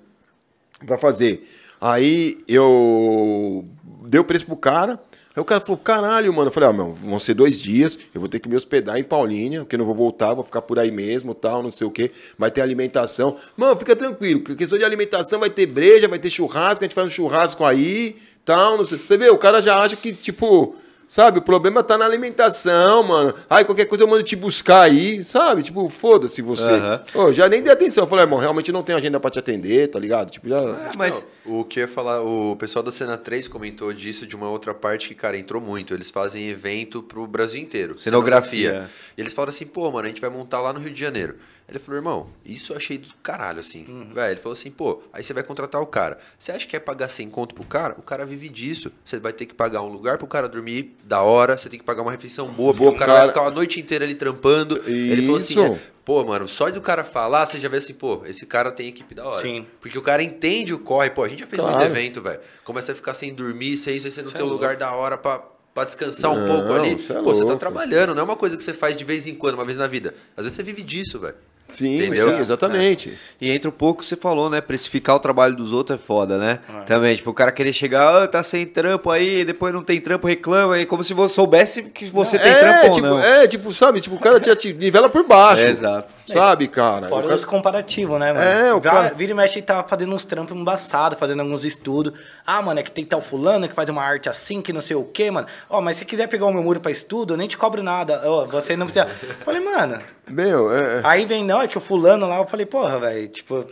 pra 0.86 0.98
fazer. 0.98 1.46
Aí 1.82 2.38
eu 2.48 3.66
dei 4.08 4.20
o 4.20 4.24
preço 4.24 4.46
pro 4.46 4.56
cara. 4.56 5.00
Aí 5.34 5.42
o 5.42 5.46
cara 5.46 5.62
falou, 5.62 5.78
caralho, 5.78 6.34
mano. 6.34 6.50
Eu 6.50 6.52
falei, 6.52 6.70
ó, 6.70 6.74
meu, 6.74 6.94
vão 6.94 7.20
ser 7.20 7.34
dois 7.34 7.62
dias, 7.62 7.98
eu 8.14 8.20
vou 8.20 8.30
ter 8.30 8.40
que 8.40 8.50
me 8.50 8.56
hospedar 8.56 8.98
em 9.00 9.04
Paulínia, 9.04 9.62
porque 9.62 9.78
não 9.78 9.86
vou 9.86 9.96
voltar, 9.96 10.34
vou 10.34 10.44
ficar 10.44 10.62
por 10.62 10.78
aí 10.78 10.92
mesmo, 10.92 11.34
tal, 11.34 11.64
não 11.64 11.72
sei 11.72 11.88
o 11.88 11.92
quê. 11.92 12.12
Vai 12.38 12.52
ter 12.52 12.62
alimentação. 12.62 13.38
Mano, 13.56 13.78
fica 13.78 13.96
tranquilo, 13.96 14.42
que 14.42 14.56
questão 14.56 14.78
de 14.78 14.84
alimentação 14.84 15.40
vai 15.40 15.50
ter 15.50 15.66
breja, 15.66 16.08
vai 16.08 16.20
ter 16.20 16.30
churrasco, 16.30 16.84
a 16.84 16.88
gente 16.88 16.96
faz 16.96 17.08
um 17.08 17.12
churrasco 17.12 17.64
aí, 17.64 18.18
tal, 18.44 18.78
não 18.78 18.84
sei. 18.84 18.98
Você 18.98 19.18
vê, 19.18 19.30
o 19.30 19.38
cara 19.38 19.62
já 19.62 19.80
acha 19.80 19.96
que, 19.96 20.12
tipo, 20.12 20.76
sabe, 21.12 21.40
o 21.40 21.42
problema 21.42 21.84
tá 21.84 21.98
na 21.98 22.06
alimentação, 22.06 23.04
mano. 23.04 23.34
Ai, 23.50 23.66
qualquer 23.66 23.86
coisa 23.86 24.06
eu 24.06 24.08
mando 24.08 24.24
te 24.24 24.34
buscar 24.34 24.84
aí, 24.84 25.26
sabe? 25.26 25.62
Tipo, 25.62 25.90
foda-se 25.90 26.42
você. 26.42 26.72
Ô, 27.14 27.34
já 27.34 27.50
nem 27.50 27.62
dei 27.62 27.74
atenção. 27.74 28.06
Eu 28.06 28.08
falei, 28.08 28.24
irmão, 28.24 28.40
realmente 28.40 28.72
não 28.72 28.82
tenho 28.82 28.98
agenda 28.98 29.20
pra 29.20 29.30
te 29.30 29.38
atender, 29.38 29.90
tá 29.90 30.00
ligado? 30.00 30.32
Tipo, 30.32 30.48
já. 30.48 30.58
É, 30.58 30.90
mas 30.98 31.22
O 31.44 31.66
que 31.66 31.80
eu 31.80 31.82
ia 31.82 31.88
falar, 31.88 32.22
o 32.22 32.56
pessoal 32.56 32.84
da 32.84 32.92
Cena 32.92 33.18
3 33.18 33.48
comentou 33.48 33.92
disso 33.92 34.28
de 34.28 34.36
uma 34.36 34.48
outra 34.50 34.74
parte 34.74 35.08
que, 35.08 35.16
cara, 35.16 35.38
entrou 35.38 35.60
muito. 35.60 35.94
Eles 35.94 36.10
fazem 36.12 36.50
evento 36.50 37.02
pro 37.02 37.26
Brasil 37.26 37.60
inteiro. 37.60 37.98
Cenografia. 37.98 38.90
E 39.18 39.22
eles 39.22 39.34
falaram 39.34 39.50
assim, 39.50 39.66
pô, 39.66 39.92
mano, 39.92 40.06
a 40.06 40.10
gente 40.10 40.22
vai 40.22 40.30
montar 40.30 40.62
lá 40.62 40.72
no 40.72 40.80
Rio 40.80 40.94
de 40.94 41.00
Janeiro. 41.00 41.36
Ele 41.72 41.80
falou, 41.80 41.98
irmão, 41.98 42.28
isso 42.46 42.74
eu 42.74 42.78
achei 42.78 42.98
do 42.98 43.08
caralho, 43.24 43.62
assim. 43.62 43.86
Uhum. 43.88 44.14
Velho, 44.14 44.34
ele 44.34 44.42
falou 44.42 44.52
assim, 44.54 44.70
pô, 44.70 45.02
aí 45.14 45.24
você 45.24 45.32
vai 45.34 45.42
contratar 45.42 45.82
o 45.82 45.86
cara. 45.86 46.20
Você 46.38 46.52
acha 46.52 46.66
que 46.66 46.72
quer 46.72 46.82
pagar 46.82 47.08
100 47.08 47.30
conto 47.30 47.56
pro 47.56 47.64
cara? 47.64 47.96
O 47.98 48.02
cara 48.02 48.26
vive 48.26 48.50
disso. 48.50 48.92
Você 49.06 49.20
vai 49.20 49.32
ter 49.32 49.46
que 49.46 49.54
pagar 49.56 49.82
um 49.82 49.88
lugar 49.88 50.18
pro 50.18 50.28
cara 50.28 50.50
dormir 50.50 50.98
da 51.06 51.22
hora, 51.22 51.58
você 51.58 51.70
tem 51.70 51.80
que 51.80 51.86
pagar 51.86 52.02
uma 52.02 52.12
refeição 52.12 52.48
boa, 52.50 52.74
porque 52.74 52.94
o 52.96 53.00
cara, 53.00 53.12
vai 53.14 53.22
cara. 53.22 53.28
ficar 53.34 53.46
a 53.48 53.52
noite 53.52 53.80
inteira 53.80 54.04
ali 54.04 54.16
trampando. 54.16 54.82
Ele 54.86 55.22
falou 55.22 55.38
assim, 55.38 55.54
Isso. 55.54 55.64
é, 55.64 55.80
pô, 56.04 56.22
mano, 56.26 56.46
só 56.48 56.70
de 56.70 56.78
o 56.78 56.82
cara 56.82 57.06
falar, 57.06 57.46
você 57.46 57.58
já 57.58 57.70
vê 57.70 57.78
assim, 57.78 57.94
pô, 57.94 58.22
esse 58.26 58.46
cara 58.46 58.70
tem 58.70 58.90
equipe 58.90 59.16
da 59.16 59.26
hora. 59.26 59.42
Sim. 59.42 59.66
Porque 59.80 59.98
o 59.98 60.02
cara 60.02 60.22
entende 60.22 60.74
o 60.74 60.80
corre. 60.80 61.10
Pô, 61.10 61.24
a 61.24 61.30
gente 61.30 61.40
já 61.40 61.48
fez 61.48 61.62
Claro. 61.62 61.78
muito 61.78 61.90
evento, 61.90 62.22
velho. 62.22 62.42
Começa 62.66 62.92
a 62.92 62.96
ficar 62.96 63.14
sem 63.14 63.34
dormir, 63.34 63.78
seis 63.78 64.04
vezes 64.04 64.16
você 64.16 64.22
não 64.22 64.32
tem 64.32 64.44
um 64.46 64.50
é 64.50 64.52
lugar 64.52 64.76
da 64.76 64.92
hora 64.92 65.18
pra, 65.18 65.40
pra 65.74 65.84
descansar 65.86 66.32
um 66.32 66.36
Não, 66.46 66.48
pouco 66.58 66.74
ali. 66.74 67.00
cê 67.00 67.14
é 67.14 67.16
Pô, 67.22 67.24
você 67.34 67.40
tá 67.40 67.46
louco. 67.46 67.60
trabalhando, 67.60 68.14
não 68.14 68.22
é 68.22 68.26
uma 68.26 68.36
coisa 68.36 68.58
que 68.58 68.64
você 68.64 68.74
faz 68.74 68.98
de 68.98 69.04
vez 69.06 69.26
em 69.26 69.36
quando, 69.36 69.54
uma 69.56 69.64
vez 69.66 69.78
na 69.78 69.88
vida. 69.88 70.14
Às 70.36 70.44
vezes 70.44 70.56
você 70.58 70.64
vive 70.64 70.84
disso, 70.84 71.18
velho. 71.20 71.36
Sim, 71.72 71.96
Entendeu? 71.98 72.30
sim, 72.30 72.40
exatamente. 72.40 73.18
E 73.40 73.50
entra 73.52 73.70
um 73.70 73.74
pouco, 73.74 74.04
você 74.04 74.16
falou, 74.16 74.50
né? 74.50 74.62
Precificar 74.62 75.16
o 75.16 75.20
trabalho 75.20 75.56
dos 75.56 75.72
outros 75.74 76.00
é 76.00 76.04
foda, 76.04 76.38
né? 76.38 76.60
Também, 76.86 77.16
tipo, 77.16 77.30
o 77.30 77.34
cara 77.34 77.52
querer 77.52 77.74
chegar, 77.74 78.24
ah, 78.24 78.28
tá 78.28 78.44
sem 78.44 78.66
trampo 78.66 79.10
aí, 79.10 79.44
depois 79.46 79.74
não 79.74 79.84
tem 79.84 80.00
trampo, 80.00 80.28
reclama, 80.28 80.76
aí 80.76 80.86
como 80.86 81.04
se 81.04 81.14
você 81.14 81.36
soubesse 81.36 81.84
que 81.84 82.06
você 82.06 82.38
tem 82.38 82.52
é, 82.52 82.56
trampo 82.60 82.86
ou 82.88 82.92
tipo, 82.94 83.08
não. 83.08 83.20
é, 83.20 83.48
tipo, 83.48 83.74
sabe, 83.74 84.02
tipo, 84.02 84.16
o 84.16 84.20
cara 84.20 84.42
já 84.44 84.56
te 84.56 84.74
nivela 84.74 85.10
por 85.10 85.26
baixo. 85.26 85.64
É, 85.64 85.70
exato. 85.70 86.14
Sabe, 86.26 86.68
cara? 86.68 87.08
Fora 87.08 87.24
cara- 87.24 87.36
os 87.36 87.46
comparativos, 87.46 88.20
né, 88.20 88.34
mano? 88.34 88.44
É, 88.46 88.74
o 88.74 88.80
Vira- 88.80 88.94
cara- 88.94 89.14
Vira 89.16 89.32
e 89.32 89.36
mexe 89.36 89.60
e 89.60 89.62
tá 89.62 89.84
fazendo 89.88 90.14
uns 90.14 90.24
trampos 90.26 90.56
embaçados, 90.56 91.18
fazendo 91.18 91.42
alguns 91.42 91.64
estudos. 91.64 92.14
Ah, 92.46 92.62
mano, 92.62 92.80
é 92.80 92.84
que 92.84 92.92
tem 92.92 93.06
tal 93.06 93.22
fulano 93.22 93.68
que 93.68 93.76
faz 93.76 93.90
uma 93.90 94.02
arte 94.04 94.30
assim, 94.30 94.62
que 94.62 94.72
não 94.74 94.82
sei 94.82 94.96
o 94.96 95.04
quê, 95.04 95.30
mano. 95.32 95.48
Ó, 95.70 95.82
mas 95.82 95.98
se 95.98 96.06
quiser 96.06 96.28
pegar 96.28 96.46
o 96.46 96.54
meu 96.54 96.64
muro 96.64 96.80
pra 96.80 96.92
estudo, 96.92 97.34
eu 97.34 97.38
nem 97.38 97.48
te 97.48 97.58
cobro 97.58 97.82
nada. 97.84 98.22
Ó, 98.26 98.46
você 98.46 98.76
não 98.76 98.86
precisa. 98.86 99.08
Eu 99.24 99.36
falei, 99.46 99.60
mano. 99.62 100.00
Meu, 100.30 100.74
é. 100.74 100.80
é. 101.00 101.02
Aí 101.04 101.26
vem, 101.26 101.44
não, 101.44 101.61
é 101.62 101.68
que 101.68 101.78
o 101.78 101.82
fulano 101.82 102.28
lá, 102.28 102.38
eu 102.38 102.48
falei, 102.48 102.66
porra, 102.66 103.00
velho, 103.00 103.28
tipo. 103.28 103.66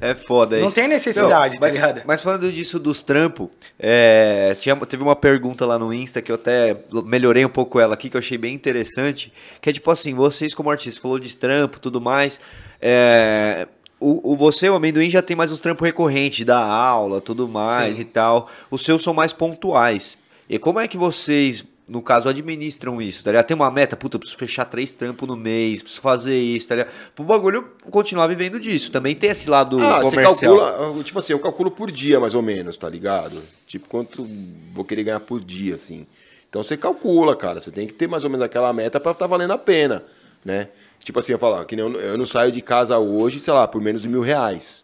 É 0.00 0.14
foda 0.14 0.58
Não 0.58 0.66
isso. 0.66 0.74
tem 0.74 0.88
necessidade, 0.88 1.56
tá 1.56 1.66
mas, 1.66 1.74
ligado? 1.74 2.02
Mas 2.06 2.22
falando 2.22 2.50
disso 2.50 2.78
dos 2.78 3.02
trampos, 3.02 3.48
é, 3.78 4.56
tinha, 4.58 4.74
teve 4.86 5.02
uma 5.02 5.14
pergunta 5.14 5.66
lá 5.66 5.78
no 5.78 5.92
Insta 5.92 6.22
que 6.22 6.32
eu 6.32 6.36
até 6.36 6.74
melhorei 7.04 7.44
um 7.44 7.50
pouco 7.50 7.78
ela 7.78 7.92
aqui, 7.92 8.08
que 8.08 8.16
eu 8.16 8.20
achei 8.20 8.38
bem 8.38 8.54
interessante, 8.54 9.30
que 9.60 9.68
é 9.68 9.72
tipo 9.72 9.90
assim, 9.90 10.14
vocês 10.14 10.54
como 10.54 10.70
artistas, 10.70 10.96
falou 10.96 11.18
de 11.18 11.36
trampo 11.36 11.78
tudo 11.78 12.00
mais, 12.00 12.40
é, 12.80 13.68
o, 14.02 14.32
o 14.32 14.36
você, 14.36 14.68
o 14.68 14.74
amendoim, 14.74 15.08
já 15.08 15.22
tem 15.22 15.36
mais 15.36 15.52
uns 15.52 15.60
trampos 15.60 15.86
recorrentes, 15.86 16.44
da 16.44 16.58
aula, 16.58 17.20
tudo 17.20 17.48
mais 17.48 17.98
e 17.98 18.04
tal. 18.04 18.50
Os 18.68 18.82
seus 18.82 19.02
são 19.02 19.14
mais 19.14 19.32
pontuais. 19.32 20.18
E 20.48 20.58
como 20.58 20.80
é 20.80 20.88
que 20.88 20.98
vocês, 20.98 21.64
no 21.92 22.00
caso, 22.02 22.28
administram 22.28 23.00
isso? 23.00 23.22
Tá 23.22 23.30
ligado? 23.30 23.46
Tem 23.46 23.54
uma 23.54 23.70
meta, 23.70 23.96
puta, 23.96 24.16
eu 24.16 24.18
preciso 24.20 24.38
fechar 24.38 24.64
três 24.64 24.94
trampos 24.94 25.28
no 25.28 25.36
mês, 25.36 25.82
preciso 25.82 26.00
fazer 26.00 26.40
isso, 26.40 26.66
tá 26.68 26.74
ligado? 26.76 26.92
Pro 27.14 27.24
bagulho 27.24 27.68
continuar 27.90 28.26
vivendo 28.26 28.58
disso. 28.58 28.90
Também 28.90 29.14
tem 29.14 29.30
esse 29.30 29.48
lado 29.50 29.78
Ah, 29.78 30.00
você 30.02 30.16
comercial. 30.16 30.56
calcula, 30.58 31.04
tipo 31.04 31.18
assim, 31.18 31.32
eu 31.34 31.38
calculo 31.38 31.70
por 31.70 31.90
dia 31.90 32.18
mais 32.18 32.34
ou 32.34 32.40
menos, 32.42 32.76
tá 32.76 32.88
ligado? 32.88 33.40
Tipo, 33.66 33.86
quanto 33.88 34.26
vou 34.72 34.84
querer 34.84 35.04
ganhar 35.04 35.20
por 35.20 35.38
dia, 35.40 35.74
assim. 35.74 36.06
Então 36.48 36.62
você 36.62 36.76
calcula, 36.76 37.36
cara, 37.36 37.60
você 37.60 37.70
tem 37.70 37.86
que 37.86 37.92
ter 37.92 38.06
mais 38.08 38.24
ou 38.24 38.30
menos 38.30 38.44
aquela 38.44 38.72
meta 38.72 38.98
pra 38.98 39.12
estar 39.12 39.26
valendo 39.26 39.52
a 39.52 39.58
pena, 39.58 40.02
né? 40.44 40.68
Tipo 41.04 41.18
assim, 41.20 41.32
eu 41.32 41.38
falo, 41.38 41.64
que 41.64 41.74
eu, 41.74 41.90
eu 42.00 42.16
não 42.16 42.24
saio 42.26 42.50
de 42.52 42.60
casa 42.62 42.98
hoje, 42.98 43.38
sei 43.40 43.52
lá, 43.52 43.66
por 43.68 43.80
menos 43.80 44.02
de 44.02 44.08
mil 44.08 44.20
reais. 44.20 44.82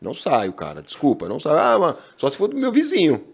Não 0.00 0.12
saio, 0.12 0.52
cara, 0.52 0.82
desculpa, 0.82 1.28
não 1.28 1.40
saio. 1.40 1.56
Ah, 1.56 1.78
mano, 1.78 1.96
só 2.16 2.28
se 2.30 2.36
for 2.36 2.48
do 2.48 2.56
meu 2.56 2.70
vizinho, 2.70 3.24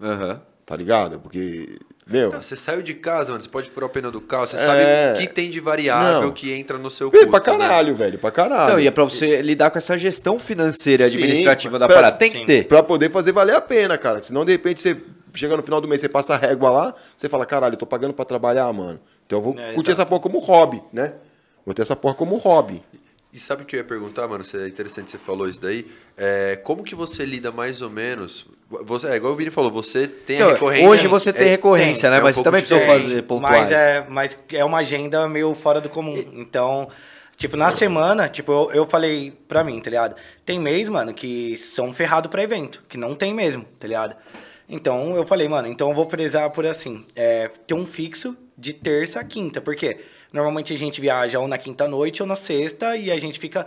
Aham. 0.00 0.40
tá 0.66 0.76
ligado? 0.76 1.18
Porque, 1.18 1.78
meu... 2.08 2.32
Não, 2.32 2.40
você 2.42 2.56
saiu 2.56 2.80
de 2.82 2.94
casa, 2.94 3.30
mano, 3.32 3.42
você 3.42 3.48
pode 3.48 3.68
furar 3.68 3.88
o 3.88 3.92
pneu 3.92 4.10
do 4.10 4.20
carro, 4.20 4.46
você 4.46 4.56
É. 4.56 4.64
sabe 4.64 4.80
o 5.14 5.20
que 5.20 5.26
tem 5.32 5.50
de 5.50 5.60
variável 5.60 6.22
Não. 6.22 6.32
que 6.32 6.52
entra 6.52 6.78
no 6.78 6.90
seu 6.90 7.10
custo, 7.10 7.26
pra 7.28 7.38
né? 7.38 7.44
caralho, 7.44 7.94
velho, 7.94 8.18
pra 8.18 8.30
caralho. 8.30 8.64
Então, 8.70 8.80
e 8.80 8.86
é 8.86 8.90
pra 8.90 9.04
você 9.04 9.42
lidar 9.42 9.70
com 9.70 9.78
essa 9.78 9.96
gestão 9.98 10.38
financeira 10.38 11.04
e 11.06 11.10
Sim, 11.10 11.18
administrativa 11.18 11.78
da 11.78 11.86
pra- 11.86 11.96
parada. 11.96 12.16
Tem 12.16 12.30
que 12.30 12.38
sim. 12.38 12.46
ter. 12.46 12.66
Pra 12.66 12.82
poder 12.82 13.10
fazer 13.10 13.32
valer 13.32 13.54
a 13.56 13.60
pena, 13.60 13.98
cara. 13.98 14.22
Senão, 14.22 14.44
de 14.44 14.52
repente, 14.52 14.80
você 14.80 14.96
chega 15.34 15.56
no 15.56 15.62
final 15.62 15.80
do 15.80 15.86
mês, 15.86 16.00
você 16.00 16.08
passa 16.08 16.34
a 16.34 16.36
régua 16.38 16.70
lá, 16.70 16.94
você 17.16 17.28
fala, 17.28 17.44
caralho, 17.44 17.74
eu 17.74 17.78
tô 17.78 17.86
pagando 17.86 18.14
pra 18.14 18.24
trabalhar, 18.24 18.72
mano. 18.72 18.98
Então 19.26 19.38
eu 19.38 19.42
vou 19.42 19.52
É, 19.58 19.74
curtir 19.74 19.90
exato. 19.90 20.02
essa 20.02 20.06
porra 20.06 20.20
como 20.20 20.38
hobby, 20.38 20.82
né? 20.92 21.12
Vou 21.66 21.74
ter 21.74 21.82
essa 21.82 21.94
porra 21.94 22.14
como 22.14 22.36
hobby. 22.38 22.82
E 23.38 23.40
sabe 23.40 23.62
o 23.62 23.64
que 23.64 23.76
eu 23.76 23.78
ia 23.78 23.84
perguntar, 23.84 24.26
mano? 24.26 24.42
É 24.52 24.66
interessante 24.66 25.04
que 25.04 25.10
você 25.12 25.18
falou 25.18 25.48
isso 25.48 25.60
daí. 25.60 25.86
É, 26.16 26.56
como 26.64 26.82
que 26.82 26.92
você 26.96 27.24
lida 27.24 27.52
mais 27.52 27.80
ou 27.80 27.88
menos? 27.88 28.48
Você, 28.68 29.06
é 29.06 29.14
igual 29.14 29.32
o 29.32 29.36
Vini 29.36 29.48
falou, 29.48 29.70
você 29.70 30.08
tem 30.08 30.38
a 30.38 30.40
Então, 30.40 30.50
recorrência. 30.54 30.88
hoje 30.88 31.06
você 31.06 31.32
tem 31.32 31.46
é- 31.46 31.50
recorrência, 31.50 32.02
tem. 32.02 32.10
né? 32.10 32.16
É 32.16 32.20
um 32.20 32.24
Mas 32.24 32.34
você 32.34 32.42
pouco 32.42 32.44
também 32.50 32.60
precisa 32.62 32.80
diferente. 32.80 33.04
fazer 33.08 33.22
pontuais. 33.22 33.60
Mas 33.62 33.70
é, 33.70 34.06
mas 34.08 34.38
é 34.52 34.64
uma 34.64 34.78
agenda 34.78 35.28
meio 35.28 35.54
fora 35.54 35.80
do 35.80 35.88
comum. 35.88 36.16
Então, 36.32 36.88
tipo, 37.36 37.56
na 37.56 37.70
semana, 37.70 38.28
tipo, 38.28 38.50
eu, 38.50 38.70
eu 38.72 38.86
falei 38.88 39.32
pra 39.46 39.62
mim, 39.62 39.78
tá 39.80 39.88
ligado? 39.88 40.16
Tem 40.44 40.58
mês, 40.58 40.88
mano, 40.88 41.14
que 41.14 41.56
são 41.58 41.94
ferrado 41.94 42.28
pra 42.28 42.42
evento, 42.42 42.82
que 42.88 42.98
não 42.98 43.14
tem 43.14 43.32
mesmo, 43.32 43.64
tá 43.78 43.86
ligado? 43.86 44.16
Então 44.68 45.14
eu 45.16 45.24
falei, 45.24 45.48
mano, 45.48 45.68
então 45.68 45.90
eu 45.90 45.94
vou 45.94 46.06
prezar 46.06 46.50
por 46.50 46.66
assim, 46.66 47.06
é, 47.14 47.48
ter 47.68 47.74
um 47.74 47.86
fixo 47.86 48.36
de 48.56 48.72
terça 48.72 49.20
a 49.20 49.24
quinta, 49.24 49.60
porque 49.60 49.96
normalmente 50.32 50.72
a 50.72 50.76
gente 50.76 51.00
viaja 51.00 51.38
ou 51.40 51.48
na 51.48 51.58
quinta 51.58 51.86
noite 51.88 52.22
ou 52.22 52.28
na 52.28 52.34
sexta 52.34 52.96
e 52.96 53.10
a 53.10 53.18
gente 53.18 53.38
fica 53.38 53.66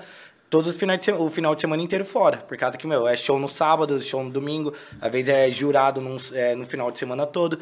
todos 0.49 0.69
os 0.69 0.75
finais 0.75 0.99
o 1.17 1.29
final 1.29 1.55
de 1.55 1.61
semana 1.61 1.81
inteiro 1.81 2.03
fora, 2.03 2.38
por 2.38 2.57
causa 2.57 2.77
que, 2.77 2.85
meu, 2.85 3.07
é 3.07 3.15
show 3.15 3.39
no 3.39 3.47
sábado, 3.47 4.01
show 4.01 4.23
no 4.23 4.29
domingo, 4.29 4.73
às 4.99 5.11
vezes 5.11 5.29
é 5.29 5.49
jurado 5.49 6.01
num, 6.01 6.17
é, 6.33 6.55
no 6.55 6.65
final 6.65 6.91
de 6.91 6.99
semana 6.99 7.25
todo. 7.25 7.57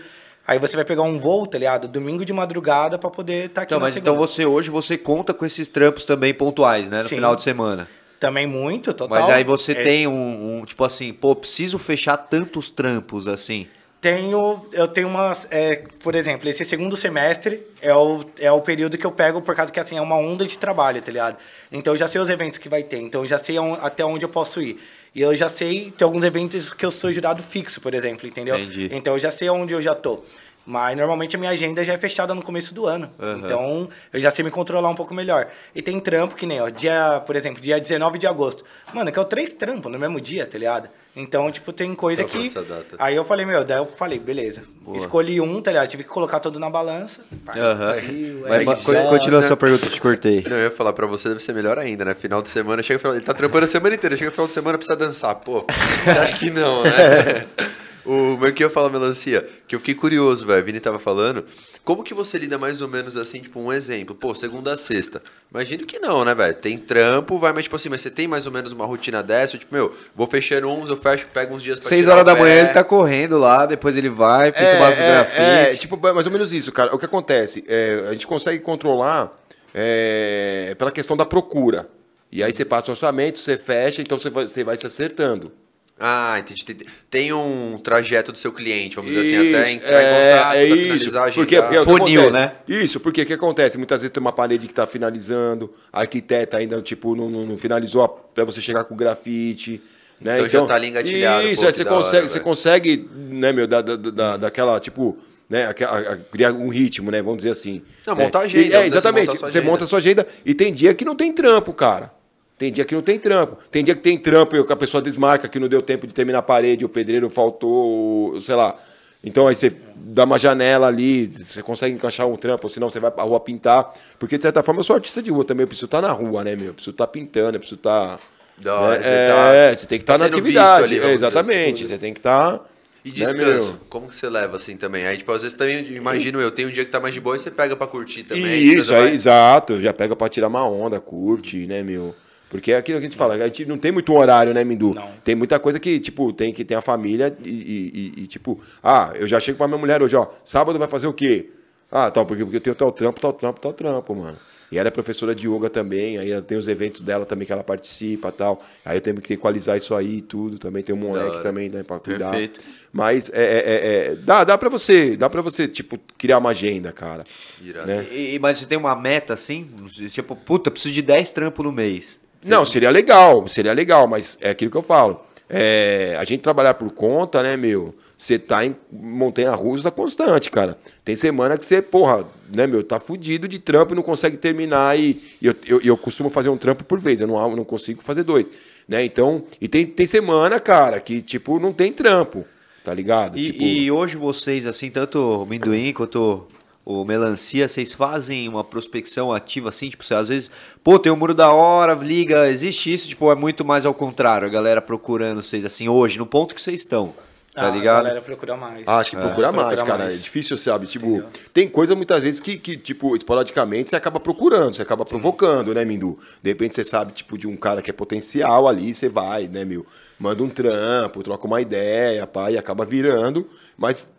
Aí 0.47 0.57
você 0.57 0.75
vai 0.75 0.83
pegar 0.83 1.03
um 1.03 1.19
voo, 1.19 1.45
tá 1.45 1.59
ligado? 1.59 1.87
Domingo 1.87 2.25
de 2.25 2.33
madrugada 2.33 2.97
pra 2.97 3.11
poder 3.11 3.45
estar 3.45 3.61
aqui 3.61 3.67
Então, 3.73 3.79
na 3.79 3.85
mas 3.85 3.95
então 3.95 4.17
você 4.17 4.45
hoje 4.45 4.71
você 4.71 4.97
conta 4.97 5.31
com 5.31 5.45
esses 5.45 5.67
trampos 5.67 6.05
também 6.05 6.33
pontuais, 6.33 6.89
né? 6.89 7.03
No 7.03 7.07
Sim. 7.07 7.15
final 7.15 7.35
de 7.35 7.43
semana. 7.43 7.87
Também 8.19 8.47
muito, 8.47 8.91
total. 8.93 9.21
Mas 9.21 9.29
aí 9.29 9.43
você 9.43 9.73
É, 9.73 9.81
tem 9.83 10.07
um, 10.07 10.59
um, 10.61 10.65
tipo 10.65 10.83
assim, 10.83 11.13
pô, 11.13 11.35
preciso 11.35 11.77
fechar 11.77 12.17
tantos 12.17 12.71
trampos 12.71 13.27
assim. 13.27 13.67
Tenho, 14.01 14.65
eu 14.71 14.87
tenho 14.87 15.09
umas, 15.09 15.45
é, 15.51 15.83
por 16.01 16.15
exemplo, 16.15 16.47
esse 16.47 16.63
segundo 16.63 16.95
semestre 16.95 17.61
é 17.81 17.93
o, 17.93 18.23
é 18.39 18.49
o 18.49 18.61
período 18.61 18.97
que 18.97 19.05
eu 19.05 19.11
pego 19.11 19.41
por 19.41 19.53
causa 19.53 19.73
que 19.73 19.79
assim, 19.79 19.97
é 19.97 20.01
uma 20.01 20.15
onda 20.15 20.45
de 20.45 20.57
trabalho, 20.57 21.01
tá 21.01 21.11
ligado? 21.11 21.35
Então 21.69 21.93
eu 21.93 21.97
já 21.97 22.07
sei 22.07 22.21
os 22.21 22.29
eventos 22.29 22.59
que 22.59 22.69
vai 22.69 22.81
ter, 22.81 22.97
então 22.97 23.21
eu 23.21 23.27
já 23.27 23.37
sei 23.37 23.57
aon- 23.57 23.77
até 23.81 24.05
onde 24.05 24.23
eu 24.23 24.29
posso 24.29 24.61
ir. 24.61 24.79
E 25.13 25.21
eu 25.21 25.35
já 25.35 25.49
sei, 25.49 25.91
tem 25.97 26.05
alguns 26.05 26.23
eventos 26.23 26.71
que 26.73 26.85
eu 26.85 26.91
sou 26.91 27.11
jurado 27.11 27.43
fixo, 27.43 27.81
por 27.81 27.93
exemplo, 27.93 28.25
entendeu? 28.25 28.55
Entendi. 28.57 28.87
Então 28.91 29.13
eu 29.13 29.19
já 29.19 29.31
sei 29.31 29.49
onde 29.49 29.73
eu 29.73 29.81
já 29.81 29.93
tô. 29.93 30.23
Mas 30.69 30.95
normalmente 30.95 31.35
a 31.35 31.39
minha 31.39 31.49
agenda 31.49 31.83
já 31.83 31.93
é 31.93 31.97
fechada 31.97 32.35
no 32.35 32.43
começo 32.43 32.75
do 32.75 32.85
ano. 32.85 33.09
Aham. 33.19 33.41
Então 33.43 33.89
eu 34.13 34.19
já 34.19 34.29
sei 34.29 34.45
me 34.45 34.51
controlar 34.51 34.87
um 34.87 34.93
pouco 34.93 35.15
melhor. 35.15 35.47
E 35.73 35.81
tem 35.81 35.99
trampo 35.99 36.35
que 36.35 36.45
nem, 36.45 36.61
ó, 36.61 36.69
dia, 36.69 37.23
por 37.25 37.35
exemplo, 37.35 37.59
dia 37.59 37.79
19 37.79 38.19
de 38.19 38.27
agosto. 38.27 38.63
Mano, 38.93 39.11
que 39.11 39.17
é 39.17 39.21
o 39.21 39.25
três 39.25 39.51
trampos 39.51 39.91
no 39.91 39.97
mesmo 39.97 40.21
dia, 40.21 40.45
tá 40.45 40.59
ligado? 40.59 40.87
Então, 41.15 41.51
tipo, 41.51 41.73
tem 41.73 41.95
coisa 41.95 42.23
que. 42.23 42.51
Aí 42.99 43.15
eu 43.15 43.25
falei, 43.25 43.47
meu, 43.47 43.63
daí 43.63 43.79
eu 43.79 43.87
falei, 43.87 44.19
beleza. 44.19 44.63
Escolhi 44.93 45.41
um, 45.41 45.59
tá 45.59 45.71
ligado? 45.71 45.87
Tive 45.87 46.03
que 46.03 46.09
colocar 46.09 46.39
tudo 46.39 46.59
na 46.59 46.69
balança. 46.69 47.21
Aham. 47.47 47.93
Partiu, 47.93 48.45
Mas 48.47 48.89
é 48.89 49.03
continua 49.09 49.39
a 49.39 49.41
sua 49.41 49.57
pergunta, 49.57 49.87
eu 49.87 49.89
te 49.89 49.99
cortei. 49.99 50.45
Não, 50.47 50.55
eu 50.55 50.65
ia 50.65 50.71
falar 50.71 50.93
pra 50.93 51.07
você, 51.07 51.29
deve 51.29 51.41
ser 51.43 51.53
melhor 51.53 51.79
ainda, 51.79 52.05
né? 52.05 52.13
Final 52.13 52.43
de 52.43 52.49
semana, 52.49 52.83
chega 52.83 52.99
final, 52.99 53.15
ele 53.15 53.25
tá 53.25 53.33
trampando 53.33 53.65
a 53.65 53.67
semana 53.67 53.95
inteira, 53.95 54.15
chega 54.15 54.29
no 54.29 54.35
final 54.35 54.47
de 54.47 54.53
semana 54.53 54.77
precisa 54.77 54.95
dançar. 54.95 55.33
Pô, 55.33 55.65
você 56.03 56.11
acha 56.11 56.37
que 56.37 56.51
não, 56.51 56.83
né? 56.83 57.47
o 58.09 58.37
meu 58.37 58.51
que 58.53 58.63
eu 58.63 58.67
ia 58.67 58.73
falar, 58.73 58.89
melancia, 58.89 59.47
que 59.67 59.75
eu 59.75 59.79
fiquei 59.79 59.93
curioso, 59.93 60.45
velho. 60.45 60.63
Vini 60.65 60.79
tava 60.79 60.97
falando. 60.97 61.45
Como 61.83 62.03
que 62.03 62.13
você 62.13 62.37
lida 62.37 62.57
mais 62.57 62.81
ou 62.81 62.87
menos 62.87 63.15
assim, 63.15 63.41
tipo, 63.41 63.59
um 63.59 63.71
exemplo? 63.71 64.15
Pô, 64.15 64.33
segunda 64.33 64.73
a 64.73 64.77
sexta. 64.77 65.21
Imagino 65.51 65.85
que 65.85 65.99
não, 65.99 66.25
né, 66.25 66.33
velho? 66.35 66.53
Tem 66.53 66.77
trampo, 66.77 67.39
vai, 67.39 67.53
mas 67.53 67.63
tipo 67.65 67.75
assim, 67.75 67.89
mas 67.89 68.01
você 68.01 68.09
tem 68.09 68.27
mais 68.27 68.45
ou 68.45 68.51
menos 68.51 68.71
uma 68.71 68.85
rotina 68.85 69.21
dessa? 69.23 69.57
Tipo, 69.57 69.73
meu, 69.73 69.95
vou 70.15 70.27
fechando 70.27 70.69
uns, 70.69 70.89
eu 70.89 70.97
fecho, 70.97 71.27
pego 71.33 71.55
uns 71.55 71.63
dias 71.63 71.79
pra 71.79 71.87
Seis 71.87 72.07
horas 72.07 72.21
o 72.21 72.25
da 72.25 72.35
pé. 72.35 72.41
manhã 72.41 72.59
ele 72.61 72.69
tá 72.69 72.83
correndo 72.83 73.37
lá, 73.37 73.65
depois 73.65 73.95
ele 73.95 74.09
vai, 74.09 74.51
pinta 74.51 74.77
umas 74.77 74.97
grafite. 74.97 75.41
é, 75.41 75.73
tipo, 75.75 75.97
mais 75.97 76.25
ou 76.25 76.31
menos 76.31 76.51
isso, 76.53 76.71
cara. 76.71 76.93
O 76.93 76.99
que 76.99 77.05
acontece? 77.05 77.63
É, 77.67 78.05
a 78.09 78.13
gente 78.13 78.27
consegue 78.27 78.59
controlar 78.59 79.31
é, 79.73 80.75
pela 80.77 80.91
questão 80.91 81.15
da 81.15 81.25
procura. 81.25 81.87
E 82.31 82.43
aí 82.43 82.53
você 82.53 82.63
passa 82.63 82.89
o 82.89 82.91
orçamento, 82.91 83.39
você 83.39 83.57
fecha, 83.57 84.01
então 84.01 84.17
você 84.17 84.29
vai, 84.29 84.47
você 84.47 84.63
vai 84.63 84.77
se 84.77 84.85
acertando. 84.85 85.51
Ah, 85.99 86.37
entendi. 86.39 86.63
Tem- 86.65 86.77
Tem 87.09 87.33
um 87.33 87.77
trajeto 87.83 88.31
do 88.31 88.37
seu 88.37 88.51
cliente, 88.53 88.95
vamos 88.95 89.13
dizer 89.13 89.21
assim, 89.35 89.47
Isso, 89.47 89.57
até 89.57 89.71
entrar 89.71 89.91
em 89.91 89.95
é, 90.05 90.31
contato, 90.31 90.55
é 90.55 90.65
pra 90.67 90.75
isso. 90.75 90.83
finalizar, 90.83 91.33
Porque, 91.33 91.55
agendar. 91.55 91.63
porque 91.63 91.77
é 91.77 91.83
Funil, 91.83 92.21
acontece. 92.21 92.45
né? 92.45 92.51
Isso, 92.67 92.99
porque 92.99 93.21
o 93.21 93.25
que 93.25 93.33
acontece? 93.33 93.77
Muitas 93.77 94.01
vezes 94.01 94.13
tem 94.13 94.21
uma 94.21 94.31
parede 94.31 94.65
que 94.67 94.71
está 94.71 94.87
finalizando, 94.87 95.73
a 95.91 95.99
arquiteta 96.01 96.57
ainda, 96.57 96.81
tipo, 96.81 97.15
não, 97.15 97.29
não- 97.29 97.45
não 97.45 97.57
finalizou 97.57 98.07
para 98.33 98.45
você 98.45 98.61
chegar 98.61 98.83
com 98.85 98.93
o 98.93 98.97
grafite. 98.97 99.81
Né? 100.21 100.35
Então 100.35 100.49
já 100.49 100.65
tá 100.65 100.75
ali 100.75 100.87
engatilhado, 100.87 101.47
Isso, 101.47 101.61
pô, 101.61 101.67
aí 101.67 101.71
que 101.73 101.77
você 101.77 101.83
da 101.83 101.91
hora, 101.93 102.03
consegue, 102.03 102.27
você 102.27 102.33
velho. 102.33 102.43
consegue, 102.43 103.09
né, 103.15 103.51
meu, 103.53 103.65
da, 103.67 103.81
da, 103.81 103.95
da, 103.95 104.37
daquela, 104.37 104.77
tipo, 104.79 105.17
né, 105.49 105.65
aquela- 105.67 105.97
a- 105.97 106.17
criar 106.17 106.51
um 106.51 106.67
ritmo, 106.69 107.09
né, 107.09 107.21
vamos 107.21 107.37
dizer 107.37 107.51
assim. 107.51 107.81
Não, 108.05 108.15
né? 108.15 108.23
montar 108.25 108.39
agenda, 108.41 108.65
E- 108.65 108.69
vamos 108.69 108.75
É, 108.75 108.83
dizer 108.85 108.97
assim, 108.97 109.07
exatamente, 109.07 109.27
montar 109.27 109.39
sua 109.39 109.47
você 109.49 109.57
agenda. 109.57 109.71
monta 109.71 109.83
a 109.85 109.87
sua 109.87 109.97
agenda 109.99 110.27
e 110.45 110.53
tem 110.53 110.73
dia 110.73 110.93
que 110.93 111.03
não 111.05 111.15
tem 111.15 111.31
trampo, 111.33 111.71
cara. 111.73 112.11
Tem 112.59 112.71
dia 112.73 112.83
que 112.83 112.93
não 112.93 113.01
tem 113.01 113.17
trampo. 113.17 113.57
Tem 113.71 113.83
dia 113.85 113.95
que 113.95 114.01
tem 114.01 114.17
trampo 114.17 114.53
e 114.53 114.59
a 114.59 114.75
pessoa 114.75 115.01
desmarca 115.01 115.47
que 115.47 115.57
não 115.57 115.69
deu 115.69 115.81
tempo 115.81 116.05
de 116.05 116.13
terminar 116.13 116.39
a 116.39 116.43
parede, 116.43 116.83
o 116.83 116.89
pedreiro 116.89 117.29
faltou, 117.29 118.39
sei 118.41 118.53
lá. 118.53 118.77
Então 119.23 119.47
aí 119.47 119.55
você 119.55 119.71
dá 119.95 120.25
uma 120.25 120.37
janela 120.37 120.87
ali, 120.87 121.25
você 121.27 121.63
consegue 121.63 121.95
encaixar 121.95 122.27
um 122.27 122.35
trampo, 122.35 122.67
senão 122.67 122.89
você 122.89 122.99
vai 122.99 123.11
pra 123.11 123.23
rua 123.23 123.39
pintar. 123.39 123.93
Porque 124.19 124.37
de 124.37 124.43
certa 124.43 124.61
forma 124.61 124.81
eu 124.81 124.83
sou 124.83 124.95
artista 124.97 125.21
de 125.21 125.31
rua 125.31 125.45
também, 125.45 125.63
eu 125.63 125.67
preciso 125.67 125.85
estar 125.85 126.01
na 126.01 126.11
rua, 126.11 126.43
né, 126.43 126.53
meu? 126.55 126.67
Eu 126.67 126.73
preciso 126.73 126.91
estar 126.91 127.07
pintando, 127.07 127.55
eu 127.55 127.59
preciso 127.59 127.77
estar. 127.79 128.19
Da 128.57 128.75
hora, 128.75 128.97
né? 128.99 129.03
você 129.03 129.09
é, 129.09 129.27
tá- 129.29 129.55
é, 129.55 129.75
você 129.75 129.85
tem 129.87 129.99
que 129.99 130.05
tá 130.05 130.13
estar 130.15 130.25
na 130.25 130.31
sendo 130.35 130.43
visto 130.43 130.59
atividade. 130.59 130.83
ali, 130.99 131.11
é, 131.11 131.13
exatamente, 131.13 131.83
assim. 131.83 131.93
você 131.93 131.97
tem 131.97 132.13
que 132.13 132.19
estar. 132.19 132.59
E 133.05 133.09
né, 133.09 133.15
descanso, 133.15 133.43
meu? 133.45 133.75
como 133.89 134.09
que 134.09 134.15
você 134.15 134.29
leva 134.29 134.57
assim 134.57 134.75
também? 134.75 135.07
Aí, 135.07 135.15
tipo, 135.17 135.31
às 135.31 135.43
vezes 135.43 135.57
também, 135.57 135.93
imagino 135.93 136.41
eu, 136.41 136.51
tem 136.51 136.65
um 136.65 136.69
dia 136.69 136.83
que 136.83 136.91
tá 136.91 136.99
mais 136.99 137.13
de 137.13 137.21
boa 137.21 137.37
e 137.37 137.39
você 137.39 137.49
pega 137.49 137.73
pra 137.77 137.87
curtir 137.87 138.23
também. 138.23 138.61
Isso, 138.61 138.93
aí, 138.93 139.01
vai- 139.03 139.13
exato. 139.13 139.79
Já 139.79 139.93
pega 139.93 140.13
pra 140.13 140.27
tirar 140.27 140.49
uma 140.49 140.67
onda, 140.67 140.99
curte, 140.99 141.65
né, 141.65 141.81
meu? 141.81 142.13
Porque 142.49 142.71
é 142.71 142.77
aquilo 142.77 142.97
que 142.99 143.05
a 143.05 143.09
gente 143.09 143.17
fala, 143.17 143.35
a 143.35 143.47
gente 143.47 143.65
não 143.65 143.77
tem 143.77 143.91
muito 143.91 144.11
horário, 144.13 144.53
né, 144.53 144.63
Mindu? 144.63 144.93
Não. 144.93 145.07
Tem 145.23 145.35
muita 145.35 145.59
coisa 145.59 145.79
que, 145.79 145.99
tipo, 145.99 146.33
tem 146.33 146.51
que 146.51 146.65
ter 146.65 146.75
a 146.75 146.81
família 146.81 147.35
e, 147.43 147.49
e- 147.49 148.13
e- 148.19 148.23
e, 148.23 148.27
tipo, 148.27 148.59
ah, 148.83 149.11
eu 149.15 149.27
já 149.27 149.39
chego 149.39 149.57
pra 149.57 149.67
minha 149.67 149.77
mulher 149.77 150.01
hoje, 150.01 150.15
ó, 150.15 150.27
sábado 150.43 150.79
vai 150.79 150.87
fazer 150.87 151.07
o 151.07 151.13
quê? 151.13 151.49
Ah, 151.91 152.09
tá, 152.11 152.23
porque, 152.25 152.43
porque 152.43 152.57
eu 152.57 152.61
tenho 152.61 152.75
tal 152.75 152.91
trampo, 152.91 153.19
tal 153.19 153.33
trampo, 153.33 153.59
tal 153.59 153.73
trampo, 153.73 154.15
mano. 154.15 154.37
E 154.71 154.77
ela 154.77 154.87
é 154.87 154.91
professora 154.91 155.33
de 155.33 155.47
yoga 155.47 155.67
também, 155.67 156.19
aí 156.19 156.29
ela 156.29 156.43
tem 156.43 156.55
os 156.55 156.67
eventos 156.67 157.01
dela 157.01 157.25
também 157.25 157.43
que 157.43 157.51
ela 157.51 157.63
participa 157.63 158.29
e 158.29 158.31
tal. 158.31 158.61
Aí 158.85 158.97
eu 158.97 159.01
tenho 159.01 159.19
que 159.19 159.33
equalizar 159.33 159.75
isso 159.75 159.95
aí 159.95 160.17
e 160.17 160.21
tudo. 160.21 160.59
Também 160.59 160.83
tem 160.83 160.93
um 160.93 160.99
moleque 160.99 161.41
também, 161.41 161.69
né, 161.69 161.81
pra 161.81 161.99
cuidar. 161.99 162.29
Perfeito. 162.29 162.59
Mas 162.93 163.31
é, 163.33 163.41
é- 163.43 163.57
é- 163.57 164.05
é- 164.11 164.15
dá, 164.17 164.43
dá 164.43 164.55
pra 164.59 164.69
você, 164.69 165.17
dá 165.17 165.27
pra 165.27 165.41
você, 165.41 165.67
tipo, 165.67 165.99
criar 166.19 166.37
uma 166.37 166.51
agenda, 166.51 166.91
cara. 166.91 167.23
Irado. 167.59 167.87
né? 167.87 168.05
E- 168.11 168.37
mas 168.37 168.57
você 168.59 168.67
tem 168.67 168.77
uma 168.77 168.95
meta 168.95 169.33
assim? 169.33 169.67
Tipo, 170.11 170.35
puta, 170.35 170.69
preciso 170.69 170.93
de 170.93 171.01
10 171.01 171.31
trampos 171.31 171.65
no 171.65 171.71
mês. 171.71 172.19
Não, 172.43 172.65
seria 172.65 172.89
legal, 172.89 173.47
seria 173.47 173.73
legal, 173.73 174.07
mas 174.07 174.37
é 174.41 174.49
aquilo 174.49 174.71
que 174.71 174.77
eu 174.77 174.81
falo. 174.81 175.19
É, 175.49 176.15
a 176.19 176.23
gente 176.23 176.41
trabalhar 176.41 176.75
por 176.75 176.91
conta, 176.91 177.41
né, 177.41 177.57
meu? 177.57 177.95
Você 178.17 178.37
tá 178.37 178.65
em 178.65 178.75
montanha 178.91 179.51
russa 179.51 179.89
constante, 179.89 180.51
cara. 180.51 180.77
Tem 181.03 181.15
semana 181.15 181.57
que 181.57 181.65
você, 181.65 181.81
porra, 181.81 182.27
né, 182.53 182.67
meu, 182.67 182.83
tá 182.83 182.99
fudido 182.99 183.47
de 183.47 183.57
trampo 183.57 183.93
e 183.93 183.95
não 183.95 184.03
consegue 184.03 184.37
terminar. 184.37 184.99
E, 184.99 185.21
e 185.41 185.47
eu, 185.47 185.55
eu, 185.65 185.81
eu 185.81 185.97
costumo 185.97 186.29
fazer 186.29 186.49
um 186.49 186.57
trampo 186.57 186.83
por 186.83 186.99
vez, 186.99 187.21
eu 187.21 187.27
não, 187.27 187.49
eu 187.49 187.55
não 187.55 187.63
consigo 187.63 188.03
fazer 188.03 188.23
dois. 188.23 188.51
Né? 188.87 189.05
Então, 189.05 189.43
e 189.59 189.67
tem, 189.67 189.85
tem 189.85 190.05
semana, 190.05 190.59
cara, 190.59 190.99
que, 190.99 191.21
tipo, 191.21 191.59
não 191.59 191.71
tem 191.71 191.93
trampo, 191.93 192.45
tá 192.83 192.93
ligado? 192.93 193.37
E, 193.37 193.43
tipo, 193.51 193.63
e 193.63 193.89
hoje 193.89 194.17
vocês, 194.17 194.67
assim, 194.67 194.91
tanto 194.91 195.17
o 195.17 195.45
Minduim 195.45 195.93
quanto 195.93 196.45
o 196.91 197.05
Melancia, 197.05 197.67
vocês 197.67 197.93
fazem 197.93 198.49
uma 198.49 198.63
prospecção 198.63 199.31
ativa, 199.31 199.69
assim? 199.69 199.89
Tipo, 199.91 200.03
você 200.03 200.15
às 200.15 200.27
vezes, 200.27 200.49
pô, 200.83 200.97
tem 200.97 201.11
um 201.11 201.15
muro 201.15 201.35
da 201.35 201.51
hora, 201.51 201.93
liga, 201.93 202.49
existe 202.49 202.91
isso? 202.91 203.07
Tipo, 203.07 203.31
é 203.31 203.35
muito 203.35 203.63
mais 203.63 203.85
ao 203.85 203.93
contrário, 203.93 204.47
a 204.47 204.49
galera 204.49 204.81
procurando 204.81 205.43
vocês, 205.43 205.63
assim, 205.63 205.87
hoje, 205.87 206.17
no 206.17 206.25
ponto 206.25 206.55
que 206.55 206.59
vocês 206.61 206.79
estão, 206.81 207.13
tá 207.53 207.67
Ah, 207.67 207.69
ligado? 207.69 207.99
A 207.99 208.03
galera 208.05 208.21
procura 208.23 208.57
mais. 208.57 208.83
Ah, 208.87 208.97
acho 208.97 209.11
que 209.11 209.17
procura 209.17 209.51
mais, 209.51 209.67
procura 209.67 209.85
cara. 209.85 210.03
mais. 210.05 210.15
É 210.15 210.17
difícil, 210.17 210.57
sabe? 210.57 210.87
Tipo, 210.87 211.05
Entendeu? 211.05 211.29
tem 211.53 211.67
coisa 211.67 211.93
muitas 211.95 212.23
vezes 212.23 212.39
que, 212.41 212.57
que, 212.57 212.75
tipo, 212.75 213.15
esporadicamente 213.15 213.91
você 213.91 213.95
acaba 213.95 214.19
procurando, 214.19 214.73
você 214.73 214.81
acaba 214.81 215.05
provocando, 215.05 215.71
né, 215.75 215.85
Mindu? 215.85 216.17
De 216.41 216.49
repente 216.49 216.75
você 216.75 216.83
sabe, 216.83 217.11
tipo, 217.11 217.37
de 217.37 217.45
um 217.47 217.55
cara 217.55 217.83
que 217.83 217.91
é 217.91 217.93
potencial 217.93 218.67
ali, 218.67 218.95
você 218.95 219.07
vai, 219.07 219.47
né, 219.47 219.63
meu? 219.63 219.85
Manda 220.19 220.41
um 220.41 220.49
trampo, 220.49 221.21
troca 221.21 221.45
uma 221.45 221.61
ideia, 221.61 222.25
pá, 222.25 222.49
e 222.49 222.57
acaba 222.57 222.83
virando. 222.83 223.47
Mas, 223.77 224.09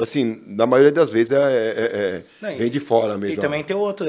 assim, 0.00 0.42
na 0.46 0.66
maioria 0.66 0.92
das 0.92 1.10
vezes 1.10 1.32
é, 1.32 1.36
é- 1.36 1.40
é- 1.40 2.22
Não, 2.40 2.50
e- 2.50 2.56
vem 2.56 2.70
de 2.70 2.80
fora 2.80 3.16
mesmo. 3.18 3.34
E 3.38 3.40
também 3.40 3.62
tem 3.62 3.76
outro, 3.76 4.06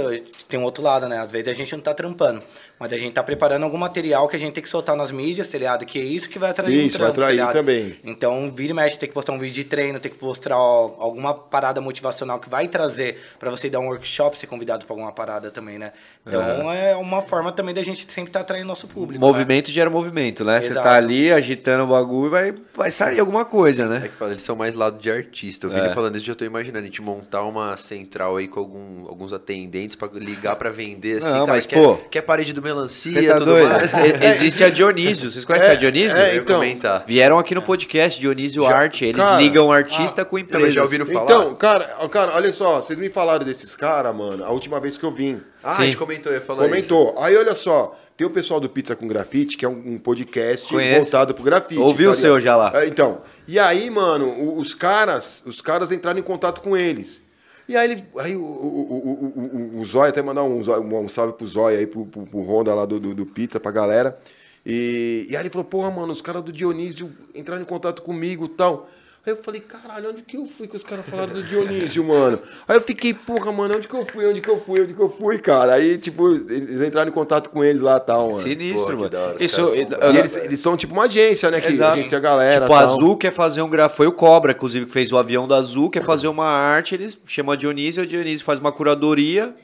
tem 0.48 0.60
um 0.60 0.64
outro 0.64 0.84
lado, 0.84 1.08
né? 1.08 1.20
Às 1.20 1.32
vezes 1.32 1.48
a 1.50 1.54
gente 1.54 1.72
não 1.74 1.82
tá 1.82 1.94
trampando, 1.94 2.42
mas 2.80 2.92
a 2.94 2.98
gente 2.98 3.14
tá 3.14 3.24
preparando 3.24 3.64
algum 3.64 3.78
material 3.78 4.28
que 4.28 4.36
a 4.36 4.40
gente 4.40 4.54
tem 4.54 4.64
que 4.64 4.70
soltar 4.70 4.96
nas 4.96 5.12
mídias, 5.12 5.48
tá 5.48 5.58
ligado? 5.58 5.86
Que 5.86 6.00
é 6.00 6.04
isso 6.04 6.28
que 6.30 6.38
vai 6.38 6.50
atrair 6.52 6.78
um 6.78 6.86
Isso, 6.86 6.98
vai 6.98 7.08
trampo, 7.08 7.16
tá 7.20 7.22
atrair 7.24 7.36
ligado? 7.38 7.54
também. 7.54 7.96
Então, 8.04 8.52
vira 8.52 8.72
e 8.72 8.76
mexe, 8.76 8.98
tem 9.00 9.08
que 9.08 9.16
postar 9.16 9.32
um 9.34 9.40
vídeo 9.40 9.54
de 9.56 9.64
treino, 9.64 10.00
tem 10.00 10.12
que 10.12 10.18
postar 10.18 10.58
ó, 10.58 10.96
alguma 11.00 11.34
parada 11.34 11.80
motivacional 11.82 12.40
que 12.40 12.50
vai 12.50 12.68
trazer 12.68 13.18
pra 13.40 13.50
você 13.50 13.70
dar 13.70 13.80
um 13.80 13.88
workshop, 13.88 14.38
ser 14.38 14.48
convidado 14.48 14.86
pra 14.86 14.94
alguma 14.94 15.12
parada 15.12 15.50
também, 15.52 15.78
né? 15.80 15.94
Então, 16.26 16.72
é, 16.72 16.96
uma 16.96 17.22
forma 17.22 17.52
também 17.52 17.74
da 17.74 17.84
gente 17.84 18.06
sempre 18.12 18.30
estar 18.30 18.42
atraindo 18.42 18.68
nosso 18.68 18.88
público. 18.88 19.24
né? 19.24 19.32
Movimento 19.32 19.72
gera 19.72 19.90
movimento, 19.90 20.44
né? 20.44 20.62
Você 20.62 20.74
tá 20.74 20.96
ali 20.96 21.32
agitando 21.32 21.84
o 21.84 21.88
bagulho 21.88 22.28
e 22.28 22.30
vai, 22.30 22.56
vai 22.74 22.92
sair 22.92 23.20
alguma 23.20 23.46
coisa, 23.46 23.84
É 23.84 23.88
né? 23.88 24.00
que 24.08 24.16
fala, 24.18 24.32
eles 24.32 24.44
são 24.44 24.56
mais 24.56 24.74
lado 24.74 24.98
de 25.00 25.10
artista. 25.12 25.68
Eu 25.68 25.72
vi 25.72 25.78
ele 25.80 25.90
falando 25.92 26.16
isso, 26.18 26.26
já 26.26 26.36
tô 26.36 26.44
imaginando 26.46 26.80
a 26.84 26.86
gente 26.88 27.02
montar 27.02 27.44
uma 27.44 27.78
central 27.78 28.38
aí 28.38 28.48
com 28.48 28.60
algum- 28.60 29.08
alguns 29.08 29.32
atendentes 29.32 29.96
pra 29.96 30.10
ligar 30.14 30.56
pra 30.56 30.70
vender, 30.72 31.18
assim, 31.20 31.28
Não, 31.32 31.46
cara, 31.46 31.54
mas, 31.58 31.66
quer, 31.66 31.76
pô, 31.82 31.96
quer 32.10 32.22
parede 32.22 32.52
do 32.54 32.62
melancia, 32.66 33.28
tá 33.30 33.34
tudo 33.36 33.46
doido? 33.46 33.70
mais. 33.70 33.92
E- 33.94 34.26
Existe 34.26 34.64
a 34.64 34.70
Dionísio. 34.70 35.32
Vocês 35.32 35.46
conhecem 35.46 35.70
É, 35.70 35.72
a 35.72 35.76
Dionísio? 35.76 36.18
é, 36.18 36.30
Eu 36.32 36.34
ia 36.36 36.42
então. 36.42 36.60
comentar. 36.60 37.04
Vieram 37.08 37.38
aqui 37.40 37.54
no 37.56 37.62
podcast 37.62 38.20
Dionísio 38.20 38.64
Já- 38.64 38.76
Arte. 38.76 39.06
Eles 39.06 39.16
cara, 39.18 39.42
ligam 39.42 39.72
artista 39.72 40.26
com 40.26 40.36
Não, 40.36 40.42
empresas. 40.44 40.66
mas 40.66 40.74
já 40.74 40.82
ouviram 40.82 41.06
falar? 41.06 41.24
Então, 41.24 41.56
cara, 41.56 41.86
cara, 42.10 42.34
olha 42.36 42.52
só, 42.52 42.78
vocês 42.82 42.98
me 43.00 43.10
falaram 43.10 43.46
desses 43.46 43.76
caras, 43.76 44.14
mano, 44.16 44.44
a 44.44 44.52
última 44.52 44.80
vez 44.80 44.98
que 44.98 45.04
eu 45.04 45.12
vim. 45.12 45.40
Ah, 45.64 45.76
Sim. 45.78 45.82
a 45.82 45.86
gente 45.86 45.98
comentou, 45.98 46.32
ia 46.32 46.42
falar 46.42 46.64
Comentou. 46.66 47.16
Aí 47.20 47.36
olha 47.36 47.54
só, 47.56 47.98
tem 48.16 48.28
o 48.28 48.30
pessoal 48.30 48.60
do 48.60 48.70
Pizza 48.70 48.96
com 48.96 49.08
Grafite, 49.08 49.58
que 49.58 49.66
é 49.66 49.70
um, 49.70 49.94
um 49.94 49.98
podcast 49.98 50.68
Conheço. 50.70 51.02
voltado 51.02 51.34
pro 51.34 51.44
grafite. 51.44 51.80
Ouvi 51.80 52.04
o 52.06 52.10
ligado? 52.12 52.16
seu 52.16 52.40
já 52.40 52.56
lá. 52.56 52.72
É, 52.76 52.86
então, 52.88 53.22
e 53.48 53.58
aí, 53.58 53.90
mano, 53.90 54.58
os 54.58 54.76
caras, 54.76 55.42
os 55.46 55.62
caras 55.62 55.92
entraram 55.92 56.20
em 56.20 56.24
contato 56.24 56.62
com 56.62 56.78
eles. 56.78 57.25
E 57.68 57.76
aí, 57.76 57.92
ele, 57.92 58.06
aí 58.18 58.36
o, 58.36 58.44
o, 58.44 59.74
o, 59.76 59.80
o, 59.80 59.86
Zóia, 59.86 60.10
até 60.10 60.22
mandar 60.22 60.44
um, 60.44 60.60
um 60.60 61.10
salve 61.10 61.34
pro 61.34 61.48
Zóia 61.48 61.80
aí, 61.80 61.88
pro, 61.88 62.06
pro, 62.06 62.24
pro 62.24 62.42
Honda 62.42 62.76
lá 62.76 62.86
do, 62.86 63.00
do, 63.00 63.16
do 63.16 63.26
Pizza, 63.26 63.60
pra 63.60 63.72
galera. 63.72 64.20
E, 64.66 65.28
e 65.30 65.36
aí 65.36 65.42
ele 65.42 65.50
falou, 65.50 65.66
porra, 65.66 65.90
mano, 65.90 66.12
os 66.12 66.22
caras 66.22 66.44
do 66.44 66.52
Dionísio 66.52 67.12
entraram 67.34 67.62
em 67.62 67.66
contato 67.66 68.02
comigo 68.02 68.46
e 68.46 68.50
tal. 68.50 68.90
Aí 69.26 69.34
eu 69.34 69.38
falei, 69.38 69.60
caralho, 69.60 70.12
onde 70.12 70.22
que 70.22 70.38
eu 70.38 70.46
fui 70.46 70.68
que 70.68 70.76
os 70.76 70.84
caras 70.84 71.04
falaram 71.04 71.34
do 71.34 71.42
Dionísio, 71.42 72.04
mano? 72.04 72.40
Aí 72.68 72.78
eu 72.78 72.82
fiquei, 72.82 73.12
porra, 73.12 73.52
mano, 73.52 73.76
onde 73.76 73.88
que 73.88 73.96
eu 73.96 74.06
fui, 74.06 74.24
onde 74.28 74.40
que 74.40 74.48
eu 74.48 74.60
fui, 74.60 74.82
onde 74.82 74.94
que 74.94 75.00
eu 75.00 75.10
fui, 75.10 75.40
cara? 75.40 75.74
Aí, 75.74 75.98
tipo, 75.98 76.30
eles 76.32 76.80
entraram 76.80 77.10
em 77.10 77.14
contato 77.14 77.50
com 77.50 77.64
eles 77.64 77.82
lá 77.82 77.98
e 77.98 78.02
tal, 78.02 78.30
mano. 78.30 78.44
Sinistro, 78.44 79.00
mano. 79.00 79.18
hora, 79.18 79.36
Isso, 79.40 79.62
eu-. 79.62 79.76
E 79.76 80.18
eles, 80.18 80.36
eles 80.38 80.60
são 80.60 80.78
tipo 80.78 80.94
uma 80.94 81.06
agência, 81.06 81.50
né? 81.50 81.60
Que 81.60 81.72
Exato. 81.72 81.94
agencia 81.94 82.20
a 82.20 82.22
galera. 82.22 82.66
Tipo, 82.66 82.74
a. 82.76 82.82
Azul 82.82 83.18
quer 83.18 83.32
fazer 83.32 83.64
um 83.64 83.70
grafo. 83.70 83.96
Foi 83.96 84.06
o 84.06 84.12
Cobra, 84.12 84.52
inclusive, 84.52 84.86
que 84.86 84.92
fez 84.92 85.12
o 85.12 85.18
avião 85.18 85.48
da 85.48 85.56
Azul, 85.56 85.90
quer 85.90 86.04
fazer 86.04 86.28
uma 86.28 86.46
arte, 86.46 86.94
eles 86.94 87.18
chamam 87.26 87.54
a 87.54 87.56
Dionísio, 87.56 88.04
a 88.04 88.06
Dionísio 88.06 88.46
faz 88.46 88.60
uma 88.60 88.72
curadoria, 88.72 89.56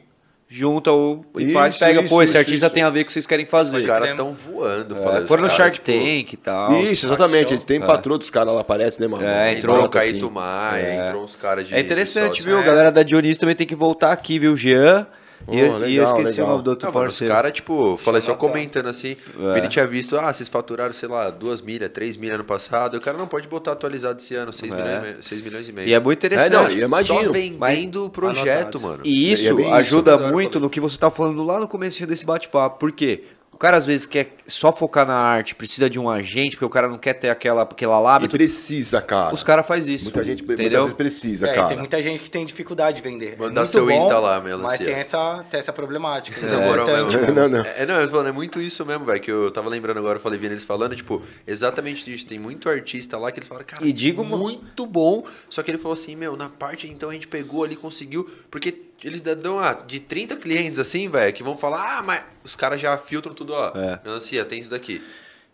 junta 0.54 0.92
o. 0.92 1.24
E 1.38 1.46
Isso, 1.46 1.54
faz, 1.54 1.78
pega, 1.78 2.02
isso, 2.02 2.10
pô, 2.10 2.22
esse 2.22 2.32
isso, 2.32 2.38
artista 2.38 2.66
isso. 2.66 2.74
tem 2.74 2.84
a 2.84 2.90
ver 2.90 3.00
com 3.00 3.04
o 3.04 3.08
que 3.08 3.14
vocês 3.14 3.26
querem 3.26 3.46
Os 3.46 3.50
fazer. 3.50 3.86
caras 3.86 4.10
Queremos- 4.10 4.18
tão 4.38 4.54
voando. 4.54 4.98
É, 4.98 5.26
foram 5.26 5.42
no 5.44 5.48
os 5.48 5.54
Shark 5.54 5.80
caras, 5.80 5.98
tipo, 6.02 6.16
Tank 6.26 6.34
e 6.34 6.38
tal. 6.38 6.78
Isso, 6.82 7.06
exatamente. 7.06 7.54
Eles 7.54 7.64
têm 7.64 7.80
patrô 7.80 8.18
dos 8.18 8.30
caras 8.30 8.54
lá, 8.54 8.64
parece, 8.64 9.00
né, 9.00 9.08
mano? 9.08 9.24
É, 9.26 9.54
Entrou 9.54 9.76
entrou 9.76 9.88
o 9.88 9.90
Caíto 9.90 10.26
assim. 10.26 10.34
Maia, 10.34 10.82
É. 10.86 11.08
entrou 11.08 11.24
uns 11.24 11.36
caras 11.38 11.66
de. 11.68 11.74
É 11.74 11.80
interessante, 11.80 12.40
de 12.40 12.44
viu? 12.44 12.56
A 12.56 12.58
sócio. 12.58 12.72
galera 12.72 12.92
da 12.92 13.02
Dionísio 13.02 13.40
também 13.40 13.56
tem 13.56 13.66
que 13.66 13.76
voltar 13.76 14.12
aqui, 14.12 14.38
viu? 14.38 14.56
Jean. 14.58 15.08
Pô, 15.46 15.54
e, 15.54 15.58
e 15.58 15.60
eu 15.60 15.78
legal, 15.78 16.06
esqueci 16.06 16.32
legal. 16.32 16.46
o 16.46 16.50
nome 16.52 16.64
do 16.64 16.70
outro 16.70 16.88
Não, 16.88 16.94
mano, 16.94 17.08
os 17.10 17.16
parceiro. 17.16 17.34
caras, 17.34 17.52
tipo, 17.52 17.98
falei 17.98 18.22
só 18.22 18.36
comentando 18.36 18.88
assim, 18.88 19.16
É. 19.40 19.54
Vini 19.56 19.68
tinha 19.70 19.86
visto, 19.88 20.18
ah, 20.18 20.32
vocês 20.32 20.48
faturaram, 20.48 20.94
sei 20.94 21.10
lá, 21.10 21.30
duas 21.30 21.62
milhas, 21.62 21.90
três 21.90 22.16
milhas 22.18 22.36
ano 22.36 22.44
passado, 22.44 22.96
e 22.96 22.98
o 22.98 23.02
cara 23.02 23.18
não 23.18 23.28
pode 23.28 23.48
botar 23.48 23.72
atualizado 23.74 24.20
esse 24.20 24.36
ano, 24.36 24.54
6 24.54 24.74
É. 24.74 24.76
milhões, 24.78 25.32
e 25.32 25.36
milhões 25.44 25.70
e 25.70 25.72
meio. 25.72 25.88
E 25.90 25.94
é 25.94 26.00
muito 26.00 26.18
interessante. 26.26 26.54
É, 26.54 26.58
não, 26.58 26.70
e 26.72 26.80
eu 26.80 26.86
imagino. 26.88 27.26
Só 27.26 27.32
vendendo 27.32 28.06
o 28.06 28.10
projeto, 28.10 28.78
Anotado. 28.78 28.80
mano. 28.82 29.00
E 29.04 29.28
E 29.28 29.30
é 29.30 29.34
isso 29.34 29.56
bem 29.56 29.66
isso. 29.66 29.76
ajuda 29.76 30.18
muito 30.32 30.60
no 30.60 30.70
que 30.70 30.80
você 30.80 30.98
tá 30.98 31.10
falando 31.12 31.44
lá 31.44 31.60
no 31.60 31.68
começo 31.68 32.06
desse 32.06 32.26
bate-papo. 32.26 32.80
Por 32.80 32.92
quê? 32.92 33.24
O 33.62 33.68
cara 33.70 33.78
às 33.78 33.86
vezes 33.86 34.08
quer 34.08 34.34
só 34.48 34.72
focar 34.72 35.06
na 35.06 35.14
arte, 35.14 35.54
precisa 35.54 35.88
de 35.88 36.00
um 36.00 36.10
agente, 36.10 36.56
porque 36.56 36.66
o 36.66 36.70
cara 36.70 36.88
não 36.88 36.98
quer 36.98 37.14
ter 37.14 37.30
aquela, 37.30 37.62
aquela 37.62 38.00
E 38.00 38.02
lábia. 38.02 38.28
precisa, 38.28 39.00
cara. 39.04 39.32
Os 39.36 39.44
caras 39.44 39.68
fazem 39.68 39.94
isso. 39.94 40.06
Muita 40.06 40.24
gente 40.24 40.40
muitas 40.44 40.60
entendeu? 40.66 40.82
vezes 40.82 40.98
precisa, 40.98 41.48
É, 41.48 41.52
e 41.52 41.56
cara. 41.56 41.68
tem 41.68 41.78
muita 41.78 42.02
gente 42.02 42.24
que 42.24 42.32
tem 42.32 42.44
dificuldade 42.44 43.00
de 43.04 43.08
vender. 43.08 43.38
Mandar 43.38 43.62
é 43.62 43.64
muito 43.64 43.68
seu 43.72 43.86
bom, 43.86 43.92
Insta 43.92 44.18
lá, 44.18 44.42
melancia. 44.42 44.68
Mas 44.68 44.80
tem 44.80 44.96
essa, 44.96 45.46
tem 45.48 45.60
essa 45.60 45.72
problemática. 45.72 46.42
Na 46.42 46.48
Então, 46.48 46.62
moral 46.64 46.90
então, 46.90 47.08
tipo, 47.10 47.30
Não, 47.32 47.48
não. 47.48 47.60
É, 47.64 47.86
não, 47.86 48.02
eu 48.02 48.06
tô 48.08 48.12
falando, 48.14 48.30
é 48.30 48.32
muito 48.32 48.60
isso 48.60 48.84
mesmo, 48.84 49.06
velho, 49.06 49.22
que 49.22 49.30
eu 49.32 49.52
tava 49.52 49.70
lembrando 49.70 50.00
agora, 50.00 50.18
eu 50.18 50.22
falei 50.24 50.40
vendo 50.40 50.54
eles 50.54 50.64
falando, 50.64 50.96
tipo, 50.96 51.22
exatamente 51.46 52.12
isso. 52.12 52.26
Tem 52.26 52.40
muito 52.40 52.68
artista 52.68 53.16
lá 53.20 53.32
que 53.32 53.38
eles 53.38 53.48
falaram, 53.48 53.68
cara, 53.68 53.86
E 53.86 53.94
digo, 53.94 54.24
mano- 54.24 54.42
muito 54.42 54.88
bom. 54.88 55.24
Só 55.52 55.62
que 55.62 55.70
ele 55.70 55.78
falou 55.78 55.94
assim, 55.94 56.16
meu, 56.16 56.36
na 56.36 56.50
parte 56.50 56.88
então 56.88 57.12
a 57.12 57.14
gente 57.14 57.28
pegou 57.28 57.64
ali, 57.64 57.76
conseguiu, 57.76 58.28
porque 58.50 58.72
eles 59.08 59.22
dão, 59.22 59.60
ah, 59.60 59.74
de 59.74 60.00
30 60.00 60.36
clientes 60.38 60.80
assim, 60.80 61.10
velho, 61.10 61.34
que 61.34 61.44
vão 61.44 61.58
falar, 61.58 61.98
ah, 61.98 62.04
mas 62.04 62.24
os 62.44 62.56
caras 62.56 62.80
já 62.80 62.98
filtram 62.98 63.34
tudo, 63.34 63.54
ó. 63.54 63.70
É. 63.76 64.00
Melancia, 64.04 64.46
tem 64.46 64.60
isso 64.60 64.70
daqui. 64.70 65.04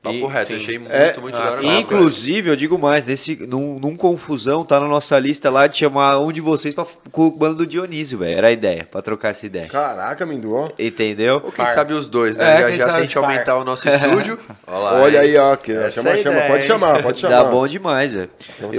Papo 0.01 0.15
E- 0.15 0.25
reto, 0.27 0.47
sim. 0.47 0.55
achei 0.55 0.77
muito, 0.79 0.91
É, 0.93 1.17
muito 1.19 1.35
ah, 1.37 1.43
da 1.43 1.51
hora. 1.53 1.61
mesmo, 1.61 1.79
Inclusive, 1.79 2.49
eu 2.49 2.55
digo 2.55 2.77
mais, 2.77 3.03
nesse, 3.03 3.35
num, 3.47 3.79
num 3.79 3.97
confusão, 3.97 4.63
tá 4.63 4.79
na 4.79 4.87
nossa 4.87 5.17
lista 5.17 5.49
lá 5.49 5.65
de 5.65 5.77
chamar 5.77 6.19
um 6.19 6.31
de 6.31 6.39
vocês 6.39 6.73
pra, 6.73 6.85
com 7.11 7.27
o 7.27 7.31
bando 7.31 7.55
do 7.57 7.67
Dionísio, 7.67 8.19
velho. 8.19 8.37
Era 8.37 8.47
a 8.47 8.51
ideia, 8.51 8.87
pra 8.89 9.01
trocar 9.01 9.29
essa 9.29 9.45
ideia. 9.45 9.67
Caraca, 9.67 10.25
Mindu. 10.25 10.71
Entendeu? 10.77 11.35
Ou 11.43 11.51
quem 11.51 11.65
Par. 11.65 11.73
sabe 11.73 11.93
os 11.93 12.07
dois, 12.07 12.37
né? 12.37 12.71
É, 12.73 12.75
já 12.77 12.91
se 12.91 12.97
a 12.97 13.01
gente 13.01 13.15
par. 13.15 13.23
aumentar 13.23 13.55
o 13.57 13.63
nosso 13.63 13.89
estúdio. 13.89 14.39
Olha 14.67 14.77
lá, 14.77 15.01
Olha 15.01 15.21
aí, 15.21 15.35
ó. 15.37 15.55
Que, 15.55 15.71
Essa 15.71 15.91
chama, 16.03 16.09
é 16.11 16.17
chama. 16.17 16.35
ideia, 16.35 16.47
Pode 16.51 16.61
hein? 16.61 16.67
chamar, 16.67 17.01
pode 17.03 17.19
chamar. 17.19 17.35
Dá 17.35 17.43
bom 17.49 17.67
demais, 17.67 18.13
velho. 18.13 18.29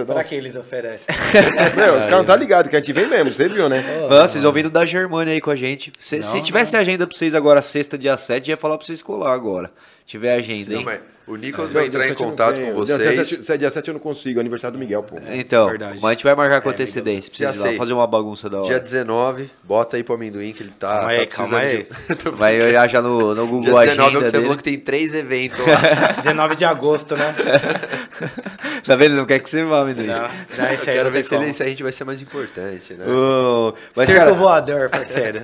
Pra 0.07 0.23
que 0.25 0.35
eles 0.37 0.55
oferecem? 0.57 1.07
Meu, 1.77 1.95
os 1.99 2.05
caras 2.05 2.19
não 2.19 2.25
tá 2.25 2.37
ligado 2.37 2.69
que 2.69 2.77
a 2.77 2.79
gente 2.79 2.93
vem 2.93 3.09
mesmo, 3.09 3.33
você 3.33 3.49
viu, 3.49 3.69
né? 3.69 3.85
Mano, 4.09 4.29
vocês 4.29 4.43
vão 4.43 4.53
vindo 4.53 4.71
da 4.71 4.87
Germânia 4.87 5.33
aí 5.35 5.41
com 5.41 5.51
a 5.51 5.57
gente. 5.57 5.93
Se, 5.99 6.23
se 6.23 6.37
Não, 6.37 6.43
tivesse 6.43 6.77
agenda 6.77 7.07
pra 7.07 7.17
vocês 7.17 7.35
agora, 7.35 7.61
sexta, 7.61 7.99
dia 7.99 8.17
7, 8.17 8.49
ia 8.51 8.57
falar 8.57 8.79
pra 8.79 8.87
vocês 8.87 9.03
colar 9.03 9.33
agora. 9.35 9.71
Tiver 10.09 10.33
agenda, 10.33 10.71
Não, 10.71 10.79
hein? 10.79 10.85
mas 10.87 11.01
o 11.27 11.37
Nicolas 11.37 11.71
Não, 11.71 11.81
vai 11.81 11.87
entrar 11.87 12.01
dia 12.01 12.13
em 12.13 12.15
contato 12.15 12.57
com 12.57 12.63
Dia 12.83 12.97
vocês. 12.97 13.29
Se 13.45 13.53
é 13.53 13.59
dia 13.59 13.69
7 13.69 13.89
eu 13.89 13.93
não 13.93 14.01
consigo, 14.01 14.41
aniversário 14.41 14.73
do 14.73 14.81
Miguel, 14.81 15.03
pô. 15.03 15.17
Então, 15.29 15.67
Verdade. 15.67 15.99
mas 16.01 16.05
a 16.05 16.15
gente 16.15 16.25
vai 16.25 16.35
marcar 16.35 16.63
com 16.63 16.71
antecedência 16.71 17.31
pra 17.31 17.39
Já 17.39 17.53
vocês 17.53 17.63
ir 17.67 17.73
lá 17.73 17.77
fazer 17.77 17.93
uma 17.93 18.07
bagunça 18.07 18.49
da 18.49 18.61
hora. 18.61 18.69
Dia 18.69 18.81
19, 18.81 19.51
bota 19.63 19.99
aí 19.99 20.03
pro 20.03 20.15
amendoim 20.15 20.55
que 20.55 20.63
ele 20.63 20.73
tá, 20.79 20.89
Calma 20.89 21.09
aí, 21.09 21.27
tá 21.27 21.37
calma 21.37 21.59
aí. 21.59 21.87
de... 22.09 22.31
Vai 22.31 22.59
olhar 22.59 22.89
já 22.89 23.03
no, 23.03 23.35
no 23.35 23.47
Google 23.47 23.65
Dia 23.83 23.91
19 23.91 24.01
é 24.01 24.09
Agenda 24.09 24.25
que 24.25 24.31
você 24.31 24.41
falou 24.41 24.57
que 24.57 24.63
tem 24.63 24.79
três 24.79 25.15
eventos 25.15 25.59
lá. 25.59 26.13
19 26.25 26.57
de 26.57 26.65
agosto, 26.65 27.15
né? 27.15 27.35
Tá 28.87 28.97
vendo? 28.97 29.11
Ele 29.11 29.17
não 29.17 29.27
quer 29.27 29.41
que 29.41 29.51
você 29.51 29.63
vá, 29.65 29.85
menino. 29.85 30.07
Não, 30.07 30.23
não, 30.57 30.65
Eu 30.67 30.75
esse 30.75 30.89
aí 30.89 30.97
quero 30.97 31.11
ver 31.11 31.23
se, 31.23 31.35
ele, 31.35 31.53
se 31.53 31.63
a 31.63 31.67
gente 31.67 31.83
vai 31.83 31.93
ser 31.93 32.05
mais 32.05 32.23
importante, 32.23 32.95
né? 32.95 33.05
Ô, 33.07 33.75
mas, 33.95 34.07
Circo 34.09 34.23
cara, 34.23 34.33
voador, 34.35 34.89
parceiro. 34.89 35.43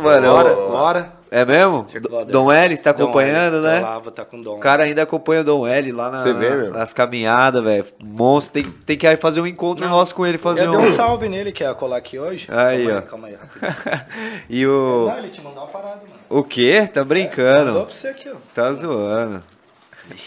mano, 0.00 0.28
Bora, 0.28 0.52
ô, 0.56 0.68
bora. 0.70 1.12
É 1.30 1.44
mesmo? 1.44 1.86
Dom 2.28 2.50
L, 2.52 2.76
você 2.76 2.82
tá 2.82 2.92
Dom 2.92 3.04
acompanhando, 3.04 3.56
L, 3.56 3.62
né? 3.66 3.80
Lá, 3.80 4.00
tá 4.10 4.24
com 4.24 4.40
Dom. 4.40 4.56
O 4.56 4.58
cara 4.60 4.84
ainda 4.84 5.02
acompanha 5.02 5.40
o 5.40 5.44
Dom 5.44 5.66
L 5.66 5.92
lá 5.92 6.10
na- 6.10 6.18
vê, 6.18 6.32
meu? 6.32 6.72
nas 6.72 6.92
caminhadas, 6.92 7.62
velho. 7.62 7.84
Monstro. 8.02 8.62
Tem, 8.62 8.72
tem 8.72 8.96
que 8.98 9.06
aí 9.06 9.16
fazer 9.16 9.40
um 9.40 9.46
encontro 9.46 9.88
nosso 9.88 10.14
com 10.14 10.26
ele, 10.26 10.38
fazer 10.38 10.64
eu 10.66 10.72
um. 10.72 10.76
dei 10.78 10.86
um 10.90 10.94
salve 10.94 11.28
nele, 11.28 11.52
que 11.52 11.62
ia 11.64 11.74
colar 11.74 11.96
aqui 11.96 12.18
hoje. 12.18 12.48
Aí, 12.50 12.84
calma 12.86 12.92
ó. 12.92 12.96
aí, 12.98 13.02
calma 13.02 13.28
aí, 13.28 13.34
rapidinho. 13.40 14.06
e 14.48 14.66
o. 14.66 15.06
Não, 15.08 15.18
ele 15.18 15.28
te 15.28 15.40
mandou 15.42 15.62
uma 15.62 15.68
parada, 15.70 15.96
mano. 15.96 16.12
O 16.28 16.42
quê? 16.42 16.80
Tá 16.92 17.00
Mandou 17.00 17.04
brincando? 17.16 17.72
pra 17.72 17.84
você 17.94 18.08
aqui, 18.08 18.28
ó. 18.30 18.36
Tá 18.54 18.72
zoando. 18.72 19.40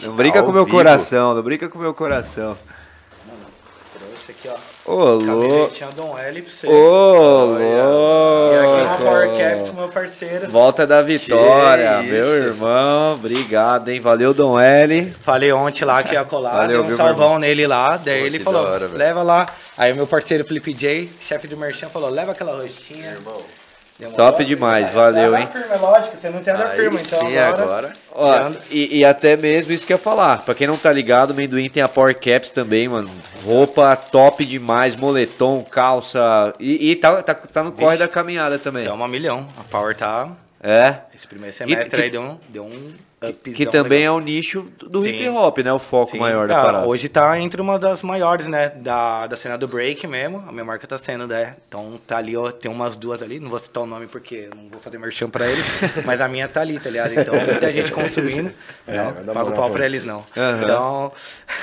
Não 0.03 0.15
brinca 0.15 0.39
ao 0.39 0.45
com 0.45 0.51
meu 0.51 0.65
vivo. 0.65 0.75
coração, 0.75 1.33
não 1.33 1.41
brinca 1.41 1.69
com 1.69 1.79
meu 1.79 1.93
coração. 1.93 2.57
Aqui, 4.39 4.49
ó. 4.85 4.91
Ô, 4.91 4.95
louco. 5.15 5.25
Camisetinha 5.49 5.89
Dom 5.95 6.17
L 6.17 6.41
pra 6.41 6.51
você. 6.51 6.67
Ô, 6.67 7.57
E 7.59 8.57
aqui 8.57 8.83
uma 8.87 8.97
Power 8.97 9.27
louco. 9.27 9.37
Caps, 9.43 9.73
meu 9.75 9.87
parceiro. 9.89 10.49
Volta 10.49 10.87
da 10.87 11.01
vitória, 11.01 11.99
Que 12.01 12.07
meu 12.11 12.37
isso. 12.37 12.47
irmão. 12.47 13.13
Obrigado, 13.15 13.89
hein? 13.89 13.99
Valeu, 13.99 14.33
Dom 14.33 14.59
L. 14.59 15.11
Falei 15.21 15.51
ontem 15.51 15.83
lá 15.85 16.01
que 16.03 16.13
ia 16.13 16.23
colar, 16.23 16.51
Valeu, 16.51 16.83
dei 16.83 16.93
um 16.93 16.97
salvão 16.97 17.37
nele 17.37 17.67
lá, 17.67 17.97
daí 17.97 18.21
Pô, 18.21 18.25
ele 18.27 18.39
falou, 18.39 18.63
hora, 18.65 18.87
velho. 18.87 18.97
leva 18.97 19.23
lá. 19.23 19.45
Aí 19.77 19.91
o 19.91 19.95
meu 19.95 20.07
parceiro 20.07 20.43
Felipe 20.45 20.73
J, 20.73 21.09
chefe 21.21 21.47
do 21.47 21.55
Merchan, 21.57 21.87
falou, 21.89 22.09
leva 22.09 22.31
aquela 22.31 22.53
roxinha. 22.61 23.11
Demorou? 23.13 23.45
Top 24.15 24.45
demais, 24.45 24.89
valeu, 24.91 25.37
hein? 25.37 25.45
firme, 25.47 25.67
é 25.73 25.77
lógico, 25.77 26.15
você 26.15 26.29
não 26.29 26.41
tem 26.41 26.53
nada 26.53 26.69
Aí 26.69 26.77
firme, 26.77 26.99
então 27.01 27.19
sim, 27.19 27.37
agora... 27.37 27.63
agora. 27.63 27.93
Ó, 28.13 28.51
e, 28.71 28.99
e 28.99 29.05
até 29.05 29.35
mesmo 29.35 29.73
isso 29.73 29.85
que 29.85 29.91
eu 29.91 29.97
ia 29.97 30.01
falar. 30.01 30.41
Pra 30.43 30.53
quem 30.55 30.67
não 30.67 30.77
tá 30.77 30.91
ligado, 30.91 31.31
o 31.31 31.33
Mendoim 31.33 31.67
tem 31.69 31.83
a 31.83 31.87
Power 31.89 32.15
Caps 32.17 32.51
também, 32.51 32.87
mano. 32.87 33.09
Roupa 33.45 33.93
top 33.97 34.45
demais, 34.45 34.95
moletom, 34.95 35.63
calça. 35.63 36.53
E, 36.59 36.91
e 36.91 36.95
tá, 36.95 37.21
tá, 37.21 37.33
tá 37.35 37.63
no 37.63 37.73
corre 37.73 37.97
da 37.97 38.07
caminhada 38.07 38.57
também. 38.57 38.83
Deu 38.83 38.93
uma 38.93 39.07
milhão, 39.07 39.45
a 39.59 39.63
Power 39.63 39.95
tá... 39.95 40.29
É. 40.61 40.95
Esse 41.15 41.25
primeiro 41.25 41.55
semestre 41.55 41.89
que- 41.89 42.01
aí 42.01 42.09
deu 42.09 42.21
um, 42.21 42.37
deu 42.49 42.63
um 42.65 42.93
upzão 43.21 43.53
Que 43.53 43.65
também 43.65 43.99
legal. 43.99 44.15
é 44.15 44.17
o 44.17 44.23
nicho 44.23 44.65
do 44.81 45.01
Sim. 45.01 45.09
hip 45.09 45.29
hop, 45.29 45.57
né? 45.59 45.73
O 45.73 45.79
foco 45.79 46.11
Sim. 46.11 46.19
maior 46.19 46.47
da 46.47 46.59
Ah, 46.61 46.65
parada. 46.65 46.87
Hoje 46.87 47.09
tá 47.09 47.37
entre 47.39 47.61
uma 47.61 47.77
das 47.77 48.01
maiores, 48.03 48.47
né? 48.47 48.69
Da, 48.69 49.27
da 49.27 49.35
cena 49.35 49.57
do 49.57 49.67
break 49.67 50.05
mesmo. 50.07 50.43
A 50.47 50.51
minha 50.51 50.63
marca 50.63 50.87
tá 50.87 50.97
sendo, 50.97 51.27
né? 51.27 51.55
Então 51.67 51.99
tá 52.07 52.17
ali, 52.17 52.35
ó, 52.37 52.51
tem 52.51 52.71
umas 52.71 52.95
duas 52.95 53.21
ali. 53.21 53.39
Não 53.39 53.49
vou 53.49 53.59
citar 53.59 53.83
o 53.83 53.85
nome 53.85 54.07
porque 54.07 54.49
não 54.55 54.69
vou 54.69 54.79
fazer 54.81 54.97
merchan 54.97 55.29
pra 55.29 55.47
eles. 55.47 55.65
mas 56.05 56.21
a 56.21 56.27
minha 56.27 56.47
tá 56.47 56.61
ali, 56.61 56.79
tá 56.79 56.89
ligado? 56.89 57.13
Então 57.13 57.33
muita 57.35 57.71
gente 57.71 57.91
consumindo. 57.91 58.51
É, 58.87 58.97
não, 58.97 59.33
pago 59.33 59.49
moral 59.49 59.53
pau 59.53 59.69
pra 59.71 59.85
eles 59.85 60.03
não. 60.03 60.23
Aham. 60.37 60.61
Então. 60.63 61.11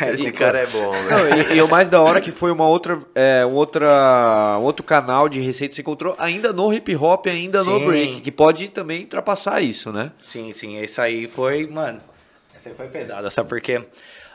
Esse 0.08 0.28
e- 0.28 0.32
cara 0.32 0.58
é 0.58 0.66
bom, 0.66 0.90
velho. 0.90 1.10
Não, 1.10 1.52
e, 1.54 1.56
e 1.58 1.62
o 1.62 1.68
mais 1.68 1.88
da 1.88 2.00
hora 2.00 2.18
é 2.18 2.22
que 2.22 2.32
foi 2.32 2.50
uma 2.50 2.66
outra, 2.66 2.98
é, 3.14 3.46
um 3.46 3.52
outra, 3.52 4.58
um 4.60 4.62
outro 4.62 4.84
canal 4.84 5.28
de 5.28 5.40
receita 5.40 5.70
que 5.70 5.76
se 5.76 5.80
encontrou 5.80 6.14
ainda 6.18 6.52
no 6.52 6.72
hip 6.72 6.94
hop, 6.96 7.26
ainda 7.26 7.62
no 7.64 7.78
Sim. 7.78 7.86
break, 7.86 8.20
que 8.20 8.30
pode 8.32 8.68
também 8.68 9.02
ultrapassar 9.02 9.60
isso, 9.62 9.92
né? 9.92 10.10
Sim, 10.22 10.52
sim. 10.52 10.78
Esse 10.78 11.00
aí 11.00 11.26
foi, 11.28 11.45
mano. 11.66 12.00
Essa 12.54 12.70
aí 12.70 12.74
foi 12.74 12.88
pesada, 12.88 13.30
sabe 13.30 13.48
por 13.48 13.60
quê? 13.60 13.84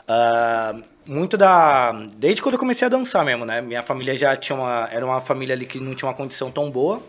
Ah, 0.06 0.74
muito 1.06 1.36
da. 1.36 1.92
Desde 2.16 2.42
quando 2.42 2.54
eu 2.54 2.58
comecei 2.58 2.86
a 2.86 2.90
dançar 2.90 3.24
mesmo, 3.24 3.44
né? 3.44 3.60
Minha 3.60 3.82
família 3.82 4.16
já 4.16 4.34
tinha 4.36 4.56
uma. 4.56 4.88
Era 4.90 5.04
uma 5.04 5.20
família 5.20 5.54
ali 5.54 5.66
que 5.66 5.78
não 5.80 5.94
tinha 5.94 6.08
uma 6.08 6.14
condição 6.14 6.50
tão 6.50 6.70
boa. 6.70 7.02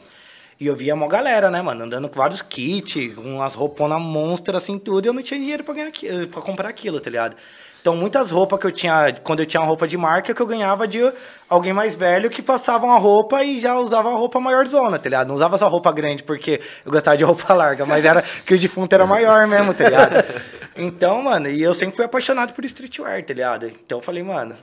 E 0.59 0.67
eu 0.67 0.75
via 0.75 0.93
uma 0.93 1.07
galera, 1.07 1.49
né, 1.49 1.61
mano, 1.61 1.84
andando 1.84 2.07
com 2.07 2.15
vários 2.15 2.41
kits, 2.41 3.17
umas 3.17 3.55
rouponas 3.55 3.99
monstras, 3.99 4.63
assim, 4.63 4.77
tudo, 4.77 5.05
e 5.05 5.09
eu 5.09 5.13
não 5.13 5.21
tinha 5.21 5.39
dinheiro 5.39 5.63
pra, 5.63 5.73
ganhar, 5.73 5.91
pra 6.31 6.41
comprar 6.41 6.69
aquilo, 6.69 7.01
tá 7.01 7.09
ligado? 7.09 7.35
Então, 7.84 7.97
muitas 7.97 8.31
roupas 8.31 8.57
que 8.61 8.65
eu 8.65 8.72
tinha, 8.72 9.14
quando 9.26 9.41
eu 9.41 9.45
tinha 9.45 9.60
uma 9.60 9.68
roupa 9.68 9.85
de 9.85 9.97
marca, 9.97 10.34
que 10.34 10.41
eu 10.41 10.47
ganhava 10.47 10.88
de 10.88 11.01
alguém 11.49 11.73
mais 11.73 11.93
velho 11.93 12.30
que 12.30 12.41
passava 12.41 12.85
uma 12.85 12.97
roupa 12.97 13.43
e 13.43 13.60
já 13.60 13.77
usava 13.77 14.07
uma 14.07 14.18
roupa 14.18 14.39
maior 14.39 14.65
zona, 14.65 14.97
tá 14.97 15.10
ligado? 15.10 15.27
Não 15.27 15.35
usava 15.35 15.57
só 15.57 15.68
roupa 15.68 15.91
grande 15.91 16.23
porque 16.23 16.61
eu 16.85 16.91
gostava 16.93 17.18
de 17.18 17.26
roupa 17.26 17.51
larga, 17.53 17.85
mas 17.85 18.05
era 18.05 18.23
que 18.45 18.53
o 18.53 18.57
defunto 18.57 18.95
era 18.95 19.05
maior 19.05 19.45
mesmo, 19.47 19.73
tá 19.73 19.84
ligado? 19.84 20.14
Então, 20.76 21.22
mano, 21.22 21.49
e 21.49 21.61
eu 21.61 21.72
sempre 21.76 21.95
fui 21.95 22.03
apaixonado 22.03 22.51
por 22.51 22.65
streetwear, 22.65 23.23
tá 23.23 23.31
ligado? 23.31 23.68
Então 23.68 23.99
eu 23.99 24.01
falei, 24.01 24.23
mano, 24.23 24.57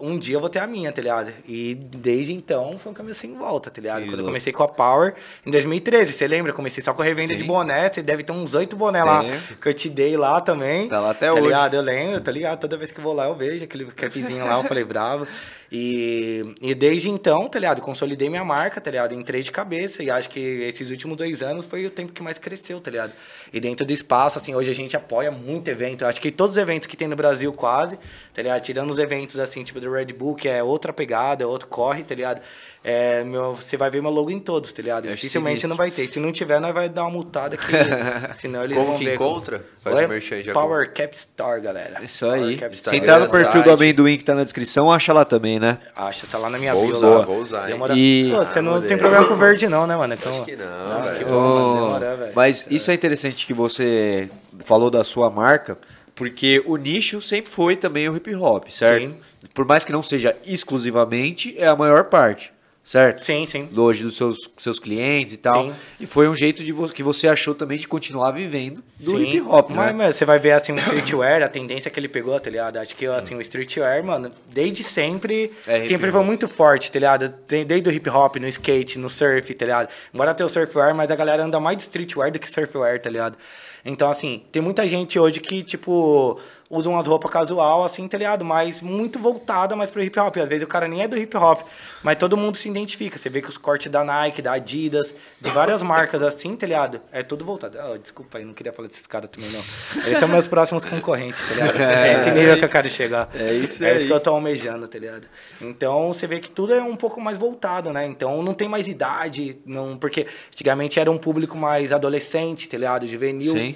um 0.00 0.18
dia 0.18 0.36
eu 0.36 0.40
vou 0.40 0.48
ter 0.48 0.58
a 0.58 0.66
minha, 0.66 0.90
tá 0.92 1.00
ligado? 1.02 1.32
E 1.46 1.74
desde 1.74 2.32
então 2.32 2.78
foi 2.78 2.92
um 2.92 2.94
caminho 2.94 3.14
sem 3.14 3.34
volta, 3.34 3.70
tá 3.70 3.80
ligado? 3.80 4.02
Que 4.02 4.06
Quando 4.06 4.12
eu 4.12 4.16
louco. 4.18 4.30
comecei 4.30 4.52
com 4.52 4.62
a 4.62 4.68
Power, 4.68 5.14
em 5.44 5.50
2013, 5.50 6.12
você 6.12 6.26
lembra? 6.26 6.50
Eu 6.52 6.56
comecei 6.56 6.82
só 6.82 6.92
com 6.92 7.02
a 7.02 7.04
revenda 7.04 7.36
de 7.36 7.44
boné, 7.44 7.88
você 7.92 8.02
deve 8.02 8.22
ter 8.22 8.32
uns 8.32 8.54
oito 8.54 8.76
boné 8.76 9.02
lá 9.02 9.24
que 9.60 9.68
eu 9.68 9.74
te 9.74 9.88
dei 9.88 10.16
lá 10.16 10.40
também. 10.40 10.88
Tá 10.88 11.00
lá 11.00 11.10
até 11.10 11.26
tá 11.26 11.34
hoje. 11.34 11.42
Ligado? 11.42 11.74
Eu 11.74 11.82
lembro, 11.82 12.20
tá 12.20 12.32
ligado? 12.32 12.60
Toda 12.60 12.76
vez 12.76 12.90
que 12.90 12.98
eu 12.98 13.04
vou 13.04 13.12
lá 13.12 13.26
eu 13.26 13.34
vejo 13.34 13.64
aquele 13.64 13.84
capzinho 13.86 14.44
lá, 14.44 14.58
eu 14.58 14.64
falei, 14.64 14.84
bravo. 14.84 15.26
E, 15.70 16.54
e 16.62 16.74
desde 16.74 17.10
então, 17.10 17.46
tá 17.48 17.58
ligado? 17.58 17.82
Consolidei 17.82 18.30
minha 18.30 18.44
marca, 18.44 18.80
tá 18.80 18.90
ligado? 18.90 19.14
Entrei 19.14 19.42
de 19.42 19.52
cabeça 19.52 20.02
e 20.02 20.10
acho 20.10 20.28
que 20.30 20.40
esses 20.40 20.88
últimos 20.90 21.16
dois 21.16 21.42
anos 21.42 21.66
foi 21.66 21.84
o 21.84 21.90
tempo 21.90 22.12
que 22.12 22.22
mais 22.22 22.38
cresceu, 22.38 22.80
tá 22.80 22.90
ligado? 22.90 23.12
E 23.52 23.60
dentro 23.60 23.84
do 23.84 23.92
espaço, 23.92 24.38
assim, 24.38 24.54
hoje 24.54 24.70
a 24.70 24.74
gente 24.74 24.96
apoia 24.96 25.30
muito 25.30 25.68
evento. 25.68 26.04
Eu 26.04 26.08
acho 26.08 26.20
que 26.20 26.30
todos 26.30 26.56
os 26.56 26.62
eventos 26.62 26.86
que 26.86 26.96
tem 26.96 27.06
no 27.06 27.16
Brasil, 27.16 27.52
quase, 27.52 27.98
tá 28.32 28.40
ligado? 28.40 28.62
Tirando 28.62 28.90
os 28.90 28.98
eventos, 28.98 29.38
assim, 29.38 29.62
tipo 29.62 29.78
do 29.78 29.92
Red 29.92 30.06
Bull, 30.06 30.34
que 30.34 30.48
é 30.48 30.62
outra 30.62 30.92
pegada, 30.92 31.44
é 31.44 31.46
outro 31.46 31.68
corre, 31.68 32.02
tá 32.02 32.14
ligado? 32.14 32.40
É, 32.84 33.24
meu, 33.24 33.54
você 33.56 33.76
vai 33.76 33.90
ver 33.90 34.00
meu 34.00 34.10
logo 34.10 34.30
em 34.30 34.38
todos, 34.38 34.72
tá 34.72 34.80
ligado? 34.80 35.06
É 35.08 35.10
Dificilmente 35.12 35.66
não 35.66 35.76
vai 35.76 35.90
ter. 35.90 36.06
Se 36.06 36.20
não 36.20 36.30
tiver, 36.30 36.60
nós 36.60 36.72
vai 36.72 36.88
dar 36.88 37.02
uma 37.02 37.10
multada 37.10 37.56
aqui. 37.56 37.72
senão 38.40 38.62
eles 38.64 38.76
Como 38.76 38.90
vão 38.90 38.98
que 38.98 39.04
ver. 39.04 39.14
encontra? 39.16 39.64
Faz 39.82 40.04
o 40.04 40.08
merchan 40.08 40.42
já. 40.42 40.52
Power 40.52 40.92
Cap 40.92 41.14
Store, 41.16 41.60
galera. 41.60 42.02
Isso 42.02 42.24
Power 42.24 42.42
aí. 42.42 42.56
Cap 42.56 42.76
Se 42.76 42.96
entrar 42.96 43.18
no 43.18 43.28
perfil 43.30 43.62
do 43.64 43.70
amendoim 43.72 44.16
que 44.16 44.24
tá 44.24 44.34
na 44.34 44.44
descrição, 44.44 44.90
acha 44.92 45.12
lá 45.12 45.24
também, 45.24 45.58
né? 45.58 45.78
Acha, 45.94 46.26
tá 46.30 46.38
lá 46.38 46.48
na 46.48 46.58
minha 46.58 46.72
Vou 46.72 46.86
bio. 46.86 46.94
usar, 46.94 47.08
lá. 47.08 47.24
vou 47.26 47.38
usar? 47.40 47.66
Demora... 47.66 47.94
E- 47.96 48.30
Pô, 48.30 48.44
você 48.44 48.60
não 48.62 48.74
Ah, 48.76 48.80
tem 48.80 48.82
moleque. 48.82 48.96
problema 48.98 49.26
com 49.26 49.36
verde 49.36 49.68
não, 49.68 49.86
né, 49.86 49.96
mano? 49.96 50.14
Então... 50.14 50.32
Acho 50.32 50.44
que 50.44 50.56
não, 50.56 50.64
Ah, 50.66 51.14
que 51.18 51.24
bom. 51.24 51.34
Oh, 51.34 51.74
Demora, 51.88 52.16
velho. 52.16 52.32
mas 52.34 52.64
isso 52.70 52.90
é 52.90 52.94
interessante 52.94 53.44
que 53.44 53.52
você 53.52 54.30
falou 54.64 54.88
da 54.90 55.02
sua 55.02 55.28
marca, 55.28 55.76
porque 56.14 56.62
o 56.64 56.76
nicho 56.76 57.20
sempre 57.20 57.50
foi 57.50 57.76
também 57.76 58.08
o 58.08 58.16
hip 58.16 58.34
hop, 58.36 58.68
certo? 58.70 59.02
Sim. 59.02 59.16
Por 59.52 59.64
mais 59.64 59.84
que 59.84 59.92
não 59.92 60.02
seja 60.02 60.36
exclusivamente, 60.46 61.54
é 61.58 61.66
a 61.66 61.74
maior 61.76 62.04
parte, 62.04 62.52
certo? 62.88 63.22
Sim, 63.24 63.44
sim. 63.44 63.68
Hoje 63.76 64.02
dos 64.02 64.16
seus, 64.16 64.36
seus 64.56 64.78
clientes 64.80 65.34
e 65.34 65.36
tal. 65.36 65.64
Sim. 65.66 65.74
E 66.00 66.06
foi 66.06 66.26
um 66.28 66.34
jeito 66.34 66.64
de 66.64 66.72
vo- 66.72 66.88
que 66.88 67.02
você 67.02 67.28
achou 67.28 67.54
também 67.54 67.78
de 67.78 67.86
continuar 67.86 68.30
vivendo 68.30 68.82
do 68.98 69.10
Sim. 69.10 69.22
hip 69.36 69.40
hop, 69.42 69.70
Mas, 69.70 69.86
né? 69.88 69.92
mano, 69.92 70.14
você 70.14 70.24
vai 70.24 70.38
ver, 70.38 70.52
assim, 70.52 70.72
o 70.72 70.76
streetwear, 70.76 71.42
a 71.42 71.48
tendência 71.48 71.90
que 71.90 72.00
ele 72.00 72.08
pegou, 72.08 72.38
tá 72.40 72.48
ligado? 72.48 72.78
Acho 72.78 72.96
que, 72.96 73.04
assim, 73.06 73.34
o 73.34 73.40
streetwear, 73.42 74.02
mano, 74.02 74.30
desde 74.48 74.82
sempre, 74.82 75.52
É 75.66 75.86
sempre 75.86 76.10
foi 76.10 76.24
muito 76.24 76.48
forte, 76.48 76.90
tá 76.90 76.98
ligado? 76.98 77.28
Tem- 77.46 77.66
Desde 77.66 77.90
o 77.90 77.92
hip 77.92 78.08
hop, 78.08 78.36
no 78.36 78.48
skate, 78.48 78.98
no 78.98 79.08
surf, 79.10 79.52
tá 79.54 79.66
ligado? 79.66 79.88
Embora 80.14 80.32
tenha 80.34 80.46
o 80.46 80.50
surfwear, 80.50 80.94
mas 80.94 81.10
a 81.10 81.14
galera 81.16 81.44
anda 81.44 81.60
mais 81.60 81.76
de 81.76 81.82
streetwear 81.82 82.32
do 82.32 82.38
que 82.38 82.50
surfwear, 82.50 82.98
tá 83.00 83.10
ligado? 83.10 83.36
Então, 83.84 84.10
assim, 84.10 84.42
tem 84.50 84.60
muita 84.60 84.86
gente 84.88 85.18
hoje 85.18 85.40
que, 85.40 85.62
tipo, 85.62 86.38
usa 86.70 86.88
umas 86.90 87.06
roupas 87.06 87.30
casual, 87.30 87.84
assim, 87.84 88.06
tá 88.06 88.18
ligado? 88.18 88.44
Mas 88.44 88.82
muito 88.82 89.18
voltada 89.18 89.74
mais 89.74 89.90
pro 89.90 90.02
hip 90.02 90.18
hop. 90.20 90.36
Às 90.36 90.48
vezes 90.48 90.64
o 90.64 90.66
cara 90.66 90.86
nem 90.86 91.02
é 91.02 91.08
do 91.08 91.16
hip 91.16 91.34
hop, 91.36 91.62
mas 92.02 92.16
todo 92.16 92.36
mundo 92.36 92.56
se 92.56 92.68
identifica. 92.68 93.18
Você 93.18 93.30
vê 93.30 93.40
que 93.40 93.48
os 93.48 93.56
cortes 93.56 93.90
da 93.90 94.04
Nike, 94.04 94.42
da 94.42 94.52
Adidas, 94.52 95.14
de 95.40 95.50
várias 95.50 95.82
marcas 95.82 96.22
assim, 96.22 96.54
tá 96.56 96.66
ligado? 96.66 97.00
É 97.10 97.22
tudo 97.22 97.44
voltado. 97.44 97.78
Ah, 97.78 97.96
desculpa 97.96 98.38
aí, 98.38 98.44
não 98.44 98.52
queria 98.52 98.72
falar 98.72 98.88
desses 98.88 99.06
caras 99.06 99.30
também, 99.30 99.50
não. 99.50 99.62
Eles 100.04 100.18
são 100.18 100.28
meus 100.28 100.46
próximos 100.46 100.84
concorrentes, 100.84 101.40
tá 101.48 101.54
ligado? 101.54 101.78
É 101.88 102.12
esse 102.20 102.30
nível 102.32 102.58
que 102.58 102.64
eu 102.64 102.68
quero 102.68 102.88
chegar. 102.90 103.28
É 103.34 103.52
isso 103.54 103.82
É 103.84 103.90
aí. 103.92 103.98
isso 103.98 104.06
que 104.06 104.12
eu 104.12 104.20
tô 104.20 104.30
almejando, 104.30 104.86
tá 104.86 104.98
ligado? 104.98 105.26
Então 105.60 106.12
você 106.12 106.26
vê 106.26 106.38
que 106.38 106.50
tudo 106.50 106.74
é 106.74 106.82
um 106.82 106.96
pouco 106.96 107.20
mais 107.20 107.36
voltado, 107.38 107.92
né? 107.92 108.06
Então 108.06 108.42
não 108.42 108.52
tem 108.54 108.68
mais 108.68 108.86
idade, 108.88 109.58
não, 109.64 109.96
porque 109.96 110.26
antigamente 110.52 111.00
era 111.00 111.10
um 111.10 111.16
público 111.18 111.56
mais 111.56 111.92
adolescente, 111.92 112.68
tá 112.68 112.76
ligado? 112.76 113.06
Juvenil. 113.06 113.52
Sim. 113.54 113.74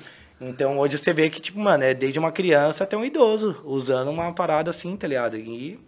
Então 0.48 0.78
hoje 0.78 0.98
você 0.98 1.12
vê 1.12 1.30
que, 1.30 1.40
tipo, 1.40 1.58
mano, 1.58 1.84
é 1.84 1.94
desde 1.94 2.18
uma 2.18 2.32
criança 2.32 2.84
até 2.84 2.96
um 2.96 3.04
idoso 3.04 3.60
usando 3.64 4.08
uma 4.08 4.32
parada 4.32 4.70
assim, 4.70 4.96
tá 4.96 5.06
ligado? 5.06 5.36
E 5.36 5.78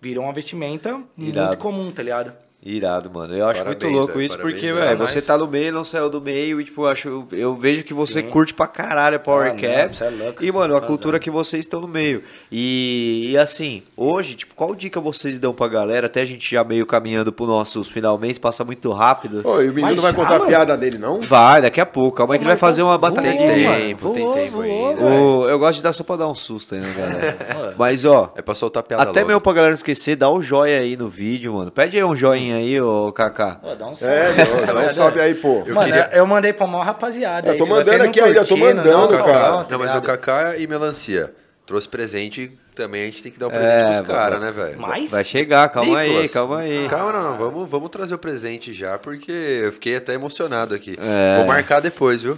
virou 0.00 0.24
uma 0.24 0.32
vestimenta 0.32 1.00
Irado. 1.16 1.48
muito 1.48 1.58
comum, 1.58 1.90
tá 1.90 2.02
ligado? 2.02 2.32
Irado, 2.64 3.10
mano. 3.10 3.34
Eu 3.34 3.46
acho 3.48 3.58
Parabéns, 3.58 3.82
muito 3.82 3.98
louco 3.98 4.12
velho, 4.14 4.26
isso, 4.26 4.36
parabéns, 4.36 4.60
porque, 4.60 4.72
velho. 4.72 4.98
você 4.98 5.20
tá 5.20 5.36
no 5.36 5.48
meio, 5.48 5.72
não 5.72 5.82
saiu 5.82 6.08
do 6.08 6.20
meio, 6.20 6.60
e, 6.60 6.64
tipo, 6.64 6.82
eu, 6.82 6.86
acho, 6.88 7.26
eu, 7.32 7.56
vejo 7.56 7.82
que 7.82 7.92
você 7.92 8.22
Sim. 8.22 8.28
curte 8.28 8.54
pra 8.54 8.68
caralho 8.68 9.16
a 9.16 9.18
Power 9.18 9.50
Ah, 9.50 9.56
Caps. 9.56 10.00
é 10.00 10.10
louco, 10.10 10.44
e, 10.44 10.52
mano, 10.52 10.76
a 10.76 10.80
cultura 10.80 11.18
que 11.18 11.28
vocês 11.28 11.64
estão 11.64 11.80
no 11.80 11.88
meio. 11.88 12.22
E, 12.52 13.30
e, 13.32 13.36
assim, 13.38 13.82
hoje, 13.96 14.36
tipo, 14.36 14.54
qual 14.54 14.76
dica 14.76 15.00
vocês 15.00 15.40
dão 15.40 15.52
pra 15.52 15.66
galera? 15.66 16.06
Até 16.06 16.20
a 16.20 16.24
gente 16.24 16.48
já 16.54 16.62
meio 16.62 16.86
caminhando 16.86 17.32
pro 17.32 17.46
nossos 17.46 17.88
finalmente, 17.88 18.38
passa 18.38 18.64
muito 18.64 18.92
rápido. 18.92 19.40
Ô, 19.44 19.60
e 19.60 19.64
o 19.68 19.74
menino 19.74 19.82
Mas 19.88 19.96
não 19.96 20.02
vai 20.04 20.12
já, 20.12 20.16
contar 20.18 20.34
a 20.36 20.38
mano? 20.38 20.48
piada 20.48 20.76
dele, 20.76 20.98
não? 20.98 21.20
Vai, 21.20 21.62
daqui 21.62 21.80
a 21.80 21.86
pouco. 21.86 22.16
Calma 22.18 22.34
aí 22.34 22.38
que 22.38 22.44
ele 22.44 22.50
vai 22.50 22.56
fazer 22.56 22.82
uma 22.82 22.96
batalha 22.96 23.28
Tem 23.32 23.38
de... 23.38 23.44
tempo, 23.46 24.14
tem 24.14 24.32
tempo 24.32 24.60
ainda. 24.60 25.02
O- 25.04 25.48
eu 25.48 25.58
gosto 25.58 25.78
de 25.78 25.82
dar 25.82 25.92
só 25.92 26.04
pra 26.04 26.14
dar 26.14 26.28
um 26.28 26.34
susto 26.36 26.76
aí, 26.76 26.80
né, 26.80 26.94
galera? 26.96 27.74
Mas, 27.76 28.04
ó, 28.04 28.32
É 28.36 28.42
pra 28.42 28.54
soltar 28.54 28.84
piada 28.84 29.02
até 29.02 29.18
logo. 29.20 29.26
mesmo 29.26 29.40
pra 29.40 29.52
galera 29.52 29.70
não 29.70 29.74
esquecer, 29.74 30.14
dá 30.14 30.30
o 30.30 30.40
joia 30.40 30.78
aí 30.78 30.96
no 30.96 31.08
vídeo, 31.08 31.54
mano. 31.54 31.72
Pede 31.72 31.96
aí 31.96 32.04
um 32.04 32.14
joinha 32.14 32.51
aí, 32.52 32.80
ô 32.80 33.12
Kaká. 33.12 33.56
Pô, 33.56 33.74
dá 33.74 33.86
um 33.86 33.94
salve. 33.96 34.14
É, 34.14 34.32
não, 34.66 34.74
dá 34.74 34.90
um 34.90 34.94
salve 34.94 35.20
aí, 35.20 35.34
pô. 35.34 35.62
Eu 35.66 35.74
Mano, 35.74 35.86
queria- 35.86 36.10
eu 36.12 36.26
mandei 36.26 36.52
pra 36.52 36.66
maior 36.66 36.84
rapaziada. 36.84 37.48
Eu 37.48 37.52
aí, 37.52 37.58
tô 37.58 37.66
vocês 37.66 37.86
mandando 37.86 38.04
aqui 38.04 38.20
ainda, 38.20 38.40
eu 38.40 38.46
tô 38.46 38.56
mandando, 38.56 38.88
não, 38.90 39.08
cara. 39.24 39.48
não, 39.48 39.56
Não, 39.58 39.64
tá 39.64 39.78
mas 39.78 39.94
o? 39.94 40.02
Kaká 40.02 40.56
e 40.56 40.66
melancia. 40.66 41.32
Trouxe 41.64 41.88
presente, 41.88 42.50
também 42.74 43.02
a 43.02 43.06
gente 43.06 43.22
tem 43.22 43.30
que 43.30 43.38
dar 43.38 43.46
o 43.46 43.50
É, 43.52 43.54
presente 43.54 43.84
pros 43.96 44.06
vai- 44.08 44.16
caras, 44.16 44.40
né, 44.40 44.50
velho? 44.50 44.80
Mas? 44.80 45.10
Vai 45.10 45.22
chegar, 45.24 45.68
calma 45.68 45.98
aí, 45.98 46.08
Nicolas. 46.08 46.30
calma 46.32 46.58
aí. 46.58 46.88
Calma, 46.88 47.12
não, 47.12 47.22
não. 47.22 47.38
Vamos, 47.38 47.70
vamos 47.70 47.88
trazer 47.90 48.14
o 48.14 48.18
presente 48.18 48.74
já, 48.74 48.98
porque 48.98 49.30
eu 49.30 49.72
fiquei 49.72 49.96
até 49.96 50.12
emocionado 50.14 50.74
aqui. 50.74 50.98
É. 51.00 51.36
Vou 51.38 51.46
marcar 51.46 51.80
depois, 51.80 52.20
viu? 52.20 52.36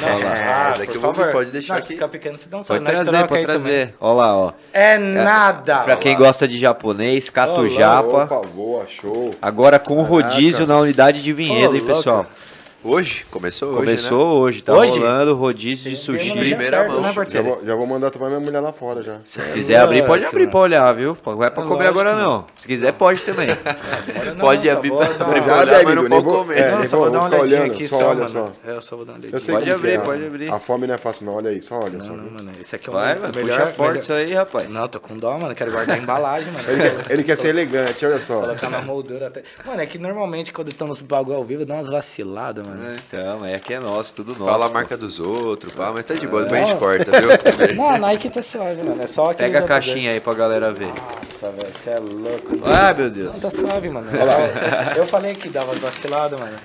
Não, 0.00 0.08
é, 0.08 0.52
ah, 0.52 0.74
daqui 0.76 0.86
por 0.86 0.94
eu 0.96 1.00
vou 1.00 1.14
favor. 1.14 1.32
pode 1.32 1.50
deixar 1.52 1.74
se 1.74 1.80
aqui. 1.80 1.94
ficar 1.94 2.08
pequeno, 2.08 2.36
você 2.38 2.46
não 2.50 2.64
Pode 2.64 2.84
sabe. 2.84 2.96
nós 2.98 3.08
trazer, 3.08 3.26
pode 3.28 3.44
trazer. 3.44 3.94
Ó 4.00 4.12
lá, 4.12 4.36
ó. 4.36 4.52
É 4.72 4.98
nada. 4.98 5.78
Pra 5.78 5.96
quem 5.96 6.16
gosta 6.16 6.48
de 6.48 6.58
japonês, 6.58 7.28
Ô, 7.28 7.32
Catujapa. 7.32 8.24
Opa, 8.24 8.40
boa, 8.48 8.86
show. 8.88 9.32
Agora 9.40 9.78
com 9.78 10.02
rodízio 10.02 10.66
na 10.66 10.78
unidade 10.78 11.22
de 11.22 11.32
vinhedo, 11.32 11.76
hein, 11.76 11.80
pessoal? 11.84 12.16
louco. 12.16 12.30
Hoje? 12.86 13.24
Começou 13.30 13.70
hoje, 13.70 13.78
Começou 13.78 14.18
né? 14.28 14.34
hoje, 14.42 14.62
tá 14.62 14.74
Hoje? 14.74 14.98
rolando 14.98 15.34
rodízio 15.36 15.88
de 15.90 15.96
sushi. 15.96 16.32
Primeira 16.32 16.68
certo, 16.76 16.92
mão. 17.00 17.00
né, 17.00 17.14
Já 17.30 17.40
vou, 17.40 17.62
já 17.64 17.74
vou 17.74 17.86
mandar 17.86 18.10
tomar 18.10 18.28
minha 18.28 18.40
mulher 18.40 18.60
lá 18.60 18.74
fora 18.74 19.02
já. 19.02 19.20
Se 19.24 19.40
quiser 19.54 19.76
abrir, 19.76 20.04
pode 20.04 20.22
abrir 20.26 20.50
pra 20.50 20.60
olhar, 20.60 20.92
viu? 20.94 21.16
Não 21.24 21.42
é 21.42 21.48
pra 21.48 21.62
É 21.64 21.66
comer 21.66 21.84
lógico, 21.84 22.00
agora, 22.00 22.14
né? 22.14 22.22
não. 22.22 22.44
Se 22.54 22.66
quiser, 22.66 22.92
pode 22.92 23.22
também. 23.22 23.48
Não, 24.34 24.40
Pode 24.46 24.66
só 24.66 24.72
abrir 24.76 24.88
vou 24.88 24.98
pra- 24.98 25.08
dar 25.08 25.14
pra 25.16 25.26
uma- 25.26 25.34
olhar, 25.36 25.66
mas 25.66 25.84
bebe, 25.84 25.94
não 25.94 26.08
pode 26.08 26.24
vou- 26.24 26.34
comer. 26.38 26.58
é, 26.58 26.70
Não, 26.70 26.88
só 26.88 26.96
vou 26.96 26.98
vou 26.98 27.10
dar 27.10 27.18
uma 27.20 27.28
olhadinha 27.28 27.60
olhando, 27.60 27.72
aqui 27.74 27.88
só 27.88 27.98
só, 27.98 28.04
olha 28.06 28.14
mano. 28.16 28.28
só. 28.28 28.52
É, 28.66 28.70
eu 28.76 28.82
só 28.82 28.96
vou 28.96 29.04
dar 29.04 29.12
uma 29.12 29.18
olhadinha. 29.18 29.36
Eu 29.36 29.40
sei 29.40 29.54
Pode 29.54 29.72
abrir, 29.72 29.90
é. 29.92 29.98
pode 29.98 30.24
abrir. 30.26 30.50
A 30.52 30.58
fome 30.58 30.86
não 30.86 30.94
é 30.94 30.98
fácil, 30.98 31.26
não. 31.26 31.34
Olha 31.34 31.50
aí, 31.50 31.62
só 31.62 31.78
olha 31.80 32.00
só. 32.00 32.08
Não, 32.12 32.16
não, 32.24 32.30
mano, 32.32 32.50
esse 32.60 32.74
aqui 32.74 32.88
é 32.88 32.90
o 32.90 32.94
Vai, 32.94 33.12
meu- 33.14 33.22
mano, 33.22 33.32
melhor, 33.36 33.60
puxa 33.60 33.72
forte 33.74 33.98
isso 34.00 34.12
aí, 34.12 34.32
rapaz. 34.32 34.68
Não, 34.70 34.88
tô 34.88 34.98
com 34.98 35.16
dó, 35.18 35.38
mano. 35.38 35.54
Quero 35.54 35.70
guardar 35.72 35.96
a 35.96 35.98
embalagem, 35.98 36.52
mano. 36.52 36.64
Ele, 37.10 37.22
quer 37.22 37.36
ser 37.38 37.48
elegante, 37.48 38.04
olha 38.04 38.20
só. 38.20 38.40
Colocar 38.40 38.70
na 38.70 38.80
moldura 38.82 39.28
até. 39.28 39.42
Mano, 39.64 39.80
é 39.80 39.86
que 39.86 39.98
normalmente 39.98 40.52
quando 40.52 40.68
estão 40.70 40.88
nos 40.88 41.00
bagulho 41.00 41.36
ao 41.36 41.44
vivo, 41.44 41.64
dá 41.66 41.74
umas 41.74 41.88
vaciladas, 41.88 42.66
mano. 42.66 42.73
Então, 42.96 43.40
mas 43.40 43.54
aqui 43.54 43.74
é 43.74 43.80
nosso, 43.80 44.14
tudo 44.14 44.32
nosso. 44.32 44.44
Fala 44.44 44.66
a 44.66 44.68
marca 44.68 44.96
dos 44.96 45.18
outros, 45.20 45.72
pá, 45.72 45.92
mas 45.94 46.04
tá 46.04 46.14
de 46.14 46.26
boa, 46.26 46.42
depois 46.42 46.62
a 46.62 46.66
gente 46.66 46.78
corta, 46.78 47.10
viu? 47.20 47.74
Não, 47.76 47.90
a 47.90 47.98
Nike 47.98 48.30
tá 48.30 48.42
suave, 48.42 48.82
mano. 48.82 49.02
É 49.02 49.06
só. 49.06 49.32
Pega 49.34 49.60
a 49.60 49.62
caixinha 49.62 50.12
aí 50.12 50.20
pra 50.20 50.34
galera 50.34 50.72
ver. 50.72 50.88
Nossa, 50.88 51.50
velho, 51.50 51.72
você 51.72 51.90
é 51.90 51.98
louco, 51.98 52.56
mano. 52.56 52.74
Ai, 52.74 52.94
meu 52.94 53.10
Deus. 53.10 53.32
Não, 53.32 53.40
tá 53.40 53.50
suave, 53.50 53.88
mano. 53.90 54.08
Eu, 54.10 55.02
eu 55.02 55.06
falei 55.06 55.34
que 55.34 55.48
dava 55.48 55.72
vacilada, 55.74 56.36
mano. 56.36 56.56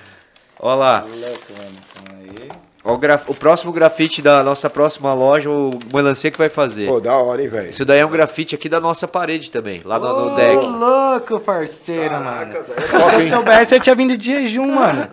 Ó 0.58 0.74
lá. 0.74 1.00
Louco, 1.00 1.52
mano. 1.56 1.78
Aí. 2.18 2.69
O, 2.82 2.96
graf- 2.96 3.28
o 3.28 3.34
próximo 3.34 3.70
grafite 3.72 4.22
da 4.22 4.42
nossa 4.42 4.70
próxima 4.70 5.12
loja, 5.12 5.50
o 5.50 5.70
Melancia 5.92 6.30
que 6.30 6.38
vai 6.38 6.48
fazer. 6.48 6.86
Pô, 6.88 6.98
da 6.98 7.14
hora, 7.14 7.42
hein, 7.42 7.48
velho. 7.48 7.68
Isso 7.68 7.84
daí 7.84 8.00
é 8.00 8.06
um 8.06 8.10
grafite 8.10 8.54
aqui 8.54 8.70
da 8.70 8.80
nossa 8.80 9.06
parede 9.06 9.50
também, 9.50 9.82
lá 9.84 9.98
no, 9.98 10.06
no 10.08 10.32
Ô, 10.32 10.36
deck. 10.36 10.54
louco, 10.66 11.40
parceiro, 11.40 12.14
mano. 12.24 12.54
Se 12.64 13.24
eu 13.24 13.28
soubesse, 13.36 13.74
eu 13.74 13.80
tinha 13.80 13.94
vindo 13.94 14.16
de 14.16 14.24
jejum, 14.32 14.64
mano. 14.74 15.06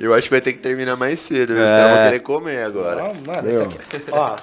Eu 0.00 0.14
acho 0.14 0.24
que 0.24 0.30
vai 0.30 0.40
ter 0.40 0.54
que 0.54 0.60
terminar 0.60 0.96
mais 0.96 1.20
cedo, 1.20 1.52
viu? 1.52 1.62
Os 1.62 1.70
É. 1.70 1.76
caras 1.78 1.92
vão 1.96 2.04
querer 2.06 2.20
comer 2.20 2.62
agora. 2.64 3.02
Não, 3.02 3.14
mano, 3.14 3.50
isso 3.50 3.62
aqui. 3.62 3.78
Ó. 4.12 4.36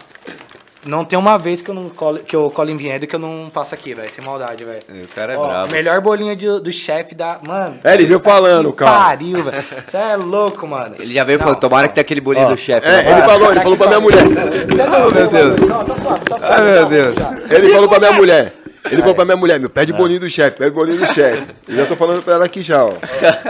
Não 0.88 1.03
tem 1.05 1.18
uma 1.19 1.38
vez 1.38 1.61
que 1.61 1.69
eu 1.69 1.76
não 1.76 1.89
colo, 1.89 2.19
que 2.19 2.35
eu 2.35 2.49
colo 2.49 2.69
em 2.69 2.77
vinhedo 2.77 3.05
que 3.05 3.15
eu 3.15 3.19
não 3.19 3.49
passo 3.53 3.76
aqui, 3.76 3.93
velho. 3.93 4.09
Sem 4.11 4.23
maldade, 4.23 4.64
velho. 4.64 4.81
O 5.03 5.07
cara 5.09 5.34
é 5.34 5.38
Ó, 5.38 5.47
brabo. 5.47 5.72
Melhor 5.72 6.01
bolinha 6.01 6.35
de- 6.35 6.59
do 6.59 6.72
chefe 6.72 7.14
da. 7.14 7.39
Mano. 7.45 7.80
É, 7.84 7.93
ele 7.93 8.05
viu 8.05 8.19
falando, 8.19 8.72
que 8.72 8.77
cara. 8.77 8.91
Pariu, 8.97 9.43
velho. 9.43 9.64
Você 9.88 9.97
é 9.97 10.15
louco, 10.15 10.65
mano. 10.68 10.95
Ele 10.99 11.14
já 11.14 11.23
veio 11.23 11.38
Não, 11.38 11.43
falando, 11.45 11.59
tomara 11.59 11.88
que 11.88 11.93
tenha 11.95 12.01
aquele 12.03 12.22
bolinho 12.22 12.47
do 12.49 12.57
chefe. 12.57 12.88
É, 12.88 13.11
ele 13.11 13.22
falou, 13.23 13.45
ele 13.47 13.55
tá 13.55 13.61
falou 13.61 13.77
pra 13.77 13.88
minha 13.88 13.99
mulher. 13.99 14.23
Oh, 14.26 15.14
meu 15.14 15.27
Deus. 15.27 15.59
Não, 15.68 15.84
tá 15.84 15.95
suave, 16.01 16.26
tá 16.26 16.38
suave. 16.38 16.53
Ai, 16.53 16.61
meu 16.72 16.84
tá, 16.84 16.89
Deus. 16.89 17.15
já. 17.15 17.55
Ele 17.55 17.69
falou 17.73 17.89
pra 17.89 17.99
minha 17.99 18.11
mulher. 18.14 18.53
Ele 18.89 19.01
falou 19.01 19.15
pra 19.15 19.26
minha 19.26 19.35
mulher, 19.38 19.59
meu, 19.59 19.69
pede 19.69 19.91
bolinho 19.91 20.22
do 20.22 20.30
chefe, 20.30 20.57
pede 20.57 20.72
bolinho 20.72 20.97
do 20.99 21.14
chefe. 21.14 21.43
Eu 21.68 21.76
já 21.76 21.85
tô 21.88 21.97
falando 21.97 22.23
pra 22.23 22.35
ela 22.35 22.45
aqui 22.45 22.61
já, 22.64 22.85
ó. 22.85 22.91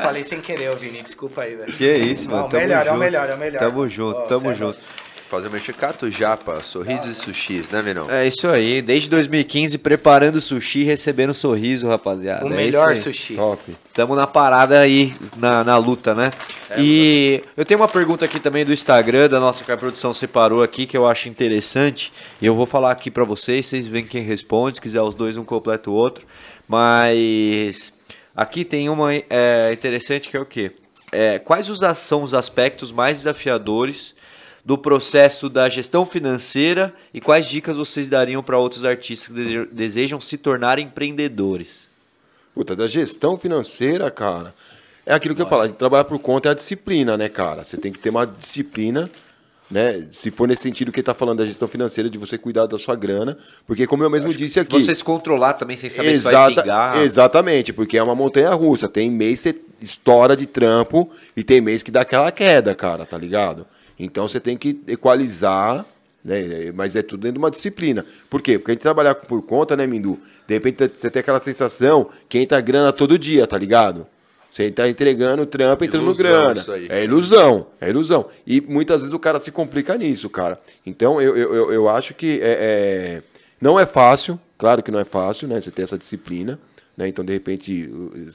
Falei 0.02 0.24
sem 0.24 0.42
querer, 0.42 0.72
ô 0.72 0.76
Vini. 0.76 1.04
Desculpa 1.04 1.44
aí, 1.44 1.54
velho. 1.56 1.72
Que 1.74 1.86
isso, 1.96 2.28
mano. 2.28 2.44
Não, 2.44 2.50
tamo 2.50 2.64
melhor, 2.64 2.80
é 2.80 2.82
o 2.82 2.86
junto. 2.88 2.98
melhor, 3.00 3.30
é 3.30 3.34
o 3.36 3.38
melhor. 3.38 3.60
Tamo 3.60 3.88
junto, 3.88 4.18
Ó, 4.18 4.22
tamo 4.24 4.48
cê 4.48 4.52
é 4.52 4.56
junto. 4.56 4.80
Fazer 5.30 5.50
o 5.50 5.52
mexicato 5.52 6.10
japa, 6.10 6.62
sorrisos 6.62 7.10
e 7.10 7.16
sushis, 7.16 7.70
né, 7.70 7.82
Vinão? 7.82 8.10
É 8.10 8.26
isso 8.26 8.48
aí, 8.48 8.82
desde 8.82 9.10
2015 9.10 9.78
preparando 9.78 10.40
sushi 10.40 10.80
e 10.80 10.84
recebendo 10.86 11.34
sorriso, 11.34 11.86
rapaziada. 11.90 12.46
O 12.46 12.54
É 12.54 12.56
melhor 12.56 12.96
sushi. 12.96 13.36
Top. 13.36 13.62
Tamo 13.94 14.16
na 14.16 14.26
parada 14.26 14.80
aí, 14.80 15.14
na, 15.36 15.66
na 15.66 15.76
luta, 15.76 16.16
né? 16.16 16.32
e 16.78 17.44
eu 17.58 17.66
tenho 17.66 17.80
uma 17.80 17.90
pergunta 17.90 18.24
aqui 18.24 18.40
também 18.40 18.64
do 18.64 18.72
Instagram, 18.72 19.28
da 19.28 19.38
nossa 19.38 19.66
que 19.66 19.72
a 19.72 19.76
produção 19.76 20.14
separou 20.14 20.64
aqui, 20.64 20.86
que 20.86 20.96
eu 20.96 21.06
acho 21.06 21.28
interessante. 21.28 22.14
E 22.42 22.46
eu 22.46 22.56
vou 22.56 22.66
falar 22.66 22.92
aqui 22.92 23.12
pra 23.12 23.26
vocês, 23.26 23.66
vocês 23.66 23.86
veem 23.86 24.06
quem 24.06 24.24
responde, 24.24 24.78
se 24.78 24.82
quiser 24.82 25.02
os 25.02 25.14
dois, 25.14 25.36
um 25.36 25.44
completa 25.44 25.90
o 25.90 25.94
outro. 25.94 26.26
Mas 26.70 27.92
aqui 28.34 28.64
tem 28.64 28.88
uma 28.88 29.14
é, 29.14 29.72
interessante 29.74 30.30
que 30.30 30.38
é 30.38 30.40
o 30.40 30.46
quê? 30.46 30.72
É, 31.12 31.40
quais 31.40 31.70
os, 31.70 31.80
são 31.98 32.24
os 32.24 32.34
aspectos 32.34 32.92
mais 32.92 33.18
desafiadores 33.18 34.16
do 34.68 34.78
processo 34.78 35.48
da 35.48 35.70
gestão 35.70 36.06
financeira 36.06 36.94
e 37.14 37.22
quais 37.22 37.46
dicas 37.46 37.78
vocês 37.78 38.10
dariam 38.10 38.44
para 38.44 38.58
outros 38.58 38.84
artistas 38.84 39.30
que 39.30 39.34
dese- 39.42 39.70
desejam 39.72 40.20
se 40.20 40.38
tornar 40.38 40.78
empreendedores? 40.78 41.88
Puta, 42.54 42.76
da 42.76 42.86
gestão 42.86 43.38
financeira, 43.38 44.12
cara. 44.12 44.54
É 45.06 45.14
aquilo 45.14 45.34
que 45.34 45.42
eu 45.42 45.48
falo, 45.48 45.68
de 45.68 45.74
trabalhar 45.74 46.04
por 46.04 46.20
conta 46.20 46.50
é 46.50 46.52
a 46.52 46.54
disciplina, 46.54 47.16
né, 47.16 47.30
cara? 47.30 47.64
Você 47.64 47.78
tem 47.78 47.94
que 47.94 48.00
ter 48.00 48.10
uma 48.10 48.26
disciplina, 48.28 49.10
né? 49.72 50.06
Se 50.12 50.30
for 50.30 50.50
nesse 50.50 50.64
sentido 50.64 50.92
que 50.92 51.00
ele 51.00 51.06
tá 51.06 51.14
falando 51.14 51.38
da 51.38 51.46
gestão 51.46 51.70
financeira, 51.70 52.10
de 52.10 52.18
você 52.18 52.38
cuidar 52.38 52.66
da 52.66 52.78
sua 52.78 52.94
grana. 52.98 53.38
Porque, 53.66 53.88
como 53.88 54.04
eu 54.04 54.10
mesmo 54.10 54.34
disse 54.34 54.60
aqui. 54.60 54.74
Você 54.82 54.94
se 54.94 55.02
controlar 55.02 55.54
também 55.54 55.78
sem 55.78 55.90
saber 55.90 56.18
se 56.18 56.24
vai 56.24 56.34
Exata- 56.34 56.62
vingar. 56.62 56.98
Exatamente, 57.04 57.72
porque 57.72 57.98
é 57.98 58.04
uma 58.04 58.16
montanha 58.16 58.50
russa. 58.50 58.90
Tem 58.90 59.10
mês 59.10 59.44
que 59.44 59.50
você 59.54 59.56
estoura 59.82 60.36
de 60.36 60.46
trampo 60.46 61.10
e 61.38 61.42
tem 61.44 61.62
mês 61.62 61.82
que 61.82 61.90
dá 61.92 62.02
aquela 62.02 62.32
queda, 62.34 62.76
cara, 62.76 63.06
tá 63.06 63.18
ligado? 63.18 63.66
Então 64.00 64.28
você 64.28 64.40
tem 64.40 64.58
que 64.58 64.80
equalizar, 64.88 65.86
né? 66.24 66.72
Mas 66.74 66.96
é 66.96 67.02
tudo 67.02 67.22
dentro 67.22 67.34
de 67.34 67.40
uma 67.40 67.52
disciplina. 67.52 68.06
Por 68.30 68.42
quê? 68.42 68.58
Porque 68.60 68.72
a 68.72 68.74
gente 68.74 68.82
trabalhar 68.82 69.16
por 69.16 69.42
conta, 69.44 69.76
né, 69.76 69.88
Mindu? 69.88 70.20
De 70.48 70.54
repente 70.54 70.92
você 70.96 71.10
tem 71.10 71.20
aquela 71.20 71.40
sensação 71.40 72.10
que 72.30 72.38
entra 72.40 72.60
grana 72.62 72.92
todo 72.94 73.18
dia, 73.18 73.48
tá 73.48 73.58
ligado? 73.58 74.06
Você 74.52 74.72
tá 74.72 74.88
entregando 74.88 75.46
trampo, 75.46 75.84
entrando 75.84 76.04
Ilusão, 76.06 76.24
grana. 76.24 76.64
É 76.90 77.04
ilusão, 77.04 77.68
é 77.82 77.90
ilusão. 77.90 78.26
E 78.46 78.62
muitas 78.62 79.02
vezes 79.02 79.14
o 79.14 79.20
cara 79.20 79.40
se 79.40 79.52
complica 79.52 79.98
nisso, 79.98 80.30
cara. 80.30 80.60
Então 80.86 81.22
eu, 81.22 81.36
eu, 81.38 81.54
eu, 81.54 81.74
eu 81.74 81.90
acho 81.90 82.14
que 82.14 82.40
é, 82.42 83.22
é- 83.22 83.24
não 83.60 83.80
é 83.80 83.86
fácil, 83.86 84.40
claro 84.58 84.82
que 84.82 84.90
não 84.92 85.00
é 85.00 85.06
fácil, 85.06 85.48
né? 85.48 85.60
Você 85.60 85.70
ter 85.70 85.82
essa 85.84 85.98
disciplina, 85.98 86.60
né? 86.96 87.08
Então, 87.08 87.24
de 87.26 87.34
repente, 87.34 87.90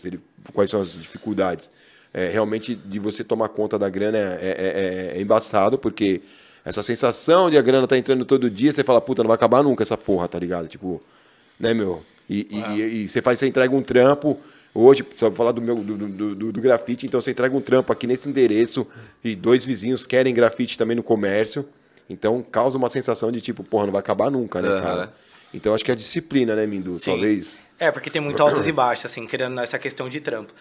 ele- 0.05 0.20
quais 0.52 0.70
são 0.70 0.80
as 0.80 0.93
dificuldades? 0.93 1.70
É, 2.14 2.28
realmente, 2.28 2.74
de 2.74 2.98
você 2.98 3.24
tomar 3.24 3.48
conta 3.48 3.78
da 3.78 3.89
grana 3.89 4.18
é, 4.18 4.22
é- 4.40 5.12
é- 5.14 5.18
é 5.18 5.20
embaçado, 5.22 5.78
porque 5.78 6.20
essa 6.64 6.82
sensação 6.82 7.51
de 7.51 7.56
a 7.56 7.62
grana 7.62 7.86
tá 7.86 7.97
entrando 7.97 8.24
todo 8.24 8.51
dia, 8.51 8.72
você 8.72 8.84
fala, 8.84 9.01
puta, 9.01 9.22
não 9.22 9.28
vai 9.28 9.34
acabar 9.34 9.62
nunca 9.62 9.82
essa 9.82 9.97
porra, 9.97 10.28
tá 10.28 10.39
ligado? 10.39 10.68
Tipo, 10.68 11.02
né, 11.59 11.72
meu? 11.72 12.05
E, 12.28 12.47
e- 12.51 12.80
e- 12.80 13.05
e 13.05 13.09
você 13.09 13.22
faz, 13.22 13.39
você 13.39 13.47
entrega 13.47 13.74
um 13.74 13.82
trampo. 13.82 14.39
Hoje, 14.74 15.05
só 15.18 15.28
vou 15.28 15.36
falar 15.36 15.52
do 15.52 15.60
meu 15.60 15.76
do, 15.76 15.97
do, 15.97 16.34
do- 16.34 16.52
do 16.52 16.60
grafite, 16.60 17.06
então 17.06 17.20
você 17.20 17.30
entrega 17.30 17.55
um 17.56 17.60
trampo 17.60 17.93
aqui 17.93 18.06
nesse 18.06 18.28
endereço 18.28 18.86
e 19.22 19.34
dois 19.34 19.64
vizinhos 19.64 20.06
querem 20.06 20.32
grafite 20.34 20.78
também 20.78 20.97
no 20.97 21.02
comércio. 21.02 21.64
Então 22.09 22.43
causa 22.43 22.76
uma 22.78 22.89
sensação 22.90 23.30
de 23.32 23.40
tipo, 23.40 23.62
porra, 23.62 23.84
não 23.86 23.93
vai 23.93 24.01
acabar 24.01 24.30
nunca, 24.30 24.60
né, 24.62 24.68
Aham. 24.68 24.80
cara? 24.80 25.12
Então 25.52 25.74
acho 25.74 25.84
que 25.84 25.90
é 25.90 25.94
a 25.94 25.97
disciplina, 25.97 26.55
né, 26.56 26.66
Mindu? 26.66 26.98
Sim. 26.98 27.10
Talvez. 27.12 27.60
É, 27.78 27.90
porque 27.90 28.09
tem 28.09 28.22
muito 28.22 28.40
altos 28.43 28.66
e 28.66 28.72
baixos, 28.72 29.06
assim, 29.06 29.26
querendo 29.26 29.55
nessa 29.55 29.78
questão 29.78 30.09
de 30.09 30.20
trampo. 30.20 30.52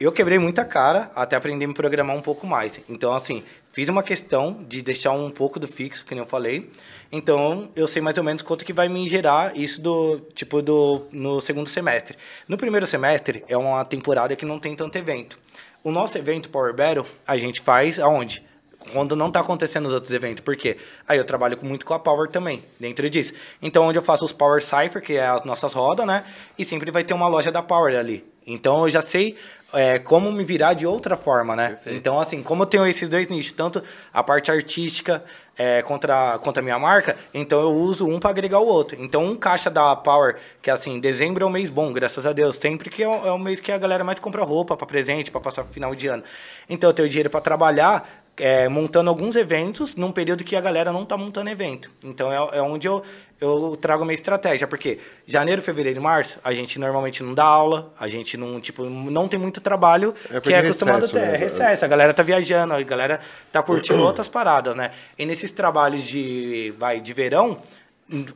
Eu 0.00 0.12
quebrei 0.12 0.38
muita 0.38 0.64
cara 0.64 1.10
até 1.12 1.34
aprender 1.34 1.64
a 1.64 1.68
me 1.68 1.74
programar 1.74 2.14
um 2.14 2.20
pouco 2.22 2.46
mais. 2.46 2.80
Então, 2.88 3.16
assim, 3.16 3.42
fiz 3.72 3.88
uma 3.88 4.00
questão 4.00 4.64
de 4.68 4.80
deixar 4.80 5.10
um 5.10 5.28
pouco 5.28 5.58
do 5.58 5.66
fixo, 5.66 6.04
que 6.04 6.14
nem 6.14 6.22
eu 6.22 6.28
falei. 6.28 6.70
Então, 7.10 7.68
eu 7.74 7.88
sei 7.88 8.00
mais 8.00 8.16
ou 8.16 8.22
menos 8.22 8.40
quanto 8.40 8.64
que 8.64 8.72
vai 8.72 8.88
me 8.88 9.08
gerar 9.08 9.56
isso 9.56 9.80
do, 9.80 10.20
tipo, 10.34 10.62
do, 10.62 11.06
no 11.10 11.40
segundo 11.40 11.68
semestre. 11.68 12.16
No 12.46 12.56
primeiro 12.56 12.86
semestre, 12.86 13.44
é 13.48 13.56
uma 13.56 13.84
temporada 13.84 14.36
que 14.36 14.46
não 14.46 14.60
tem 14.60 14.76
tanto 14.76 14.96
evento. 14.96 15.36
O 15.82 15.90
nosso 15.90 16.16
evento 16.16 16.48
Power 16.48 16.72
Battle, 16.72 17.04
a 17.26 17.36
gente 17.36 17.60
faz 17.60 17.98
aonde? 17.98 18.46
quando 18.92 19.16
não 19.16 19.30
tá 19.30 19.40
acontecendo 19.40 19.86
os 19.86 19.92
outros 19.92 20.12
eventos. 20.12 20.42
Por 20.42 20.56
quê? 20.56 20.76
Aí 21.06 21.18
eu 21.18 21.24
trabalho 21.24 21.58
muito 21.62 21.84
com 21.84 21.94
a 21.94 21.98
Power 21.98 22.28
também, 22.30 22.64
dentro 22.78 23.10
disso. 23.10 23.32
Então, 23.60 23.84
onde 23.84 23.98
eu 23.98 24.02
faço 24.02 24.24
os 24.24 24.32
Power 24.32 24.62
Cypher, 24.62 25.02
que 25.02 25.14
é 25.14 25.26
as 25.26 25.44
nossas 25.44 25.74
rodas, 25.74 26.06
né? 26.06 26.24
E 26.56 26.64
sempre 26.64 26.90
vai 26.90 27.04
ter 27.04 27.12
uma 27.12 27.28
loja 27.28 27.50
da 27.50 27.62
Power 27.62 27.98
ali. 27.98 28.24
Então, 28.46 28.84
eu 28.84 28.90
já 28.90 29.02
sei 29.02 29.36
é, 29.72 29.98
como 29.98 30.32
me 30.32 30.44
virar 30.44 30.74
de 30.74 30.86
outra 30.86 31.16
forma, 31.16 31.54
né? 31.54 31.78
Então, 31.86 32.18
assim, 32.18 32.42
como 32.42 32.62
eu 32.62 32.66
tenho 32.66 32.86
esses 32.86 33.08
dois 33.08 33.28
nichos, 33.28 33.52
tanto 33.52 33.82
a 34.12 34.22
parte 34.22 34.50
artística 34.50 35.22
é, 35.58 35.82
contra, 35.82 36.38
contra 36.38 36.62
a 36.62 36.64
minha 36.64 36.78
marca, 36.78 37.16
então 37.34 37.60
eu 37.60 37.72
uso 37.72 38.08
um 38.08 38.18
para 38.18 38.30
agregar 38.30 38.60
o 38.60 38.66
outro. 38.66 38.96
Então, 39.02 39.24
um 39.24 39.36
caixa 39.36 39.68
da 39.68 39.94
Power, 39.94 40.36
que 40.62 40.70
assim, 40.70 40.98
dezembro 40.98 41.44
é 41.44 41.46
um 41.46 41.50
mês 41.50 41.68
bom, 41.68 41.92
graças 41.92 42.24
a 42.24 42.32
Deus. 42.32 42.56
Sempre 42.56 42.88
que 42.88 43.02
é 43.02 43.08
o, 43.08 43.26
é 43.26 43.32
o 43.32 43.38
mês 43.38 43.60
que 43.60 43.70
a 43.70 43.76
galera 43.76 44.02
mais 44.02 44.18
compra 44.18 44.42
roupa 44.42 44.76
para 44.76 44.86
presente, 44.86 45.30
para 45.30 45.40
passar 45.40 45.64
final 45.64 45.94
de 45.94 46.06
ano. 46.06 46.22
Então, 46.68 46.88
eu 46.88 46.94
tenho 46.94 47.08
dinheiro 47.08 47.28
para 47.28 47.40
trabalhar 47.40 48.27
é, 48.38 48.68
montando 48.68 49.10
alguns 49.10 49.36
eventos 49.36 49.94
num 49.96 50.12
período 50.12 50.44
que 50.44 50.56
a 50.56 50.60
galera 50.60 50.92
não 50.92 51.04
tá 51.04 51.16
montando 51.16 51.50
evento. 51.50 51.90
Então 52.02 52.32
é, 52.32 52.58
é 52.58 52.62
onde 52.62 52.86
eu, 52.86 53.02
eu 53.40 53.76
trago 53.80 54.02
a 54.02 54.06
minha 54.06 54.14
estratégia, 54.14 54.66
porque 54.66 54.98
janeiro, 55.26 55.60
fevereiro 55.62 55.98
e 55.98 56.02
março, 56.02 56.38
a 56.42 56.52
gente 56.52 56.78
normalmente 56.78 57.22
não 57.22 57.34
dá 57.34 57.44
aula, 57.44 57.92
a 57.98 58.08
gente 58.08 58.36
não, 58.36 58.60
tipo, 58.60 58.84
não 58.84 59.28
tem 59.28 59.38
muito 59.38 59.60
trabalho 59.60 60.14
É 60.26 60.28
que 60.28 60.34
é 60.34 60.40
porque 60.40 60.54
acostumado 60.54 60.96
a 60.96 61.00
recesso, 61.00 61.12
ter. 61.12 61.20
né? 61.20 61.34
É 61.34 61.36
recesso, 61.36 61.84
a 61.84 61.88
galera 61.88 62.14
tá 62.14 62.22
viajando, 62.22 62.74
a 62.74 62.82
galera 62.82 63.20
tá 63.52 63.62
curtindo 63.62 64.00
outras 64.02 64.28
paradas, 64.28 64.74
né? 64.74 64.90
E 65.18 65.26
nesses 65.26 65.50
trabalhos 65.50 66.04
de, 66.04 66.74
vai, 66.78 67.00
de 67.00 67.12
verão, 67.12 67.58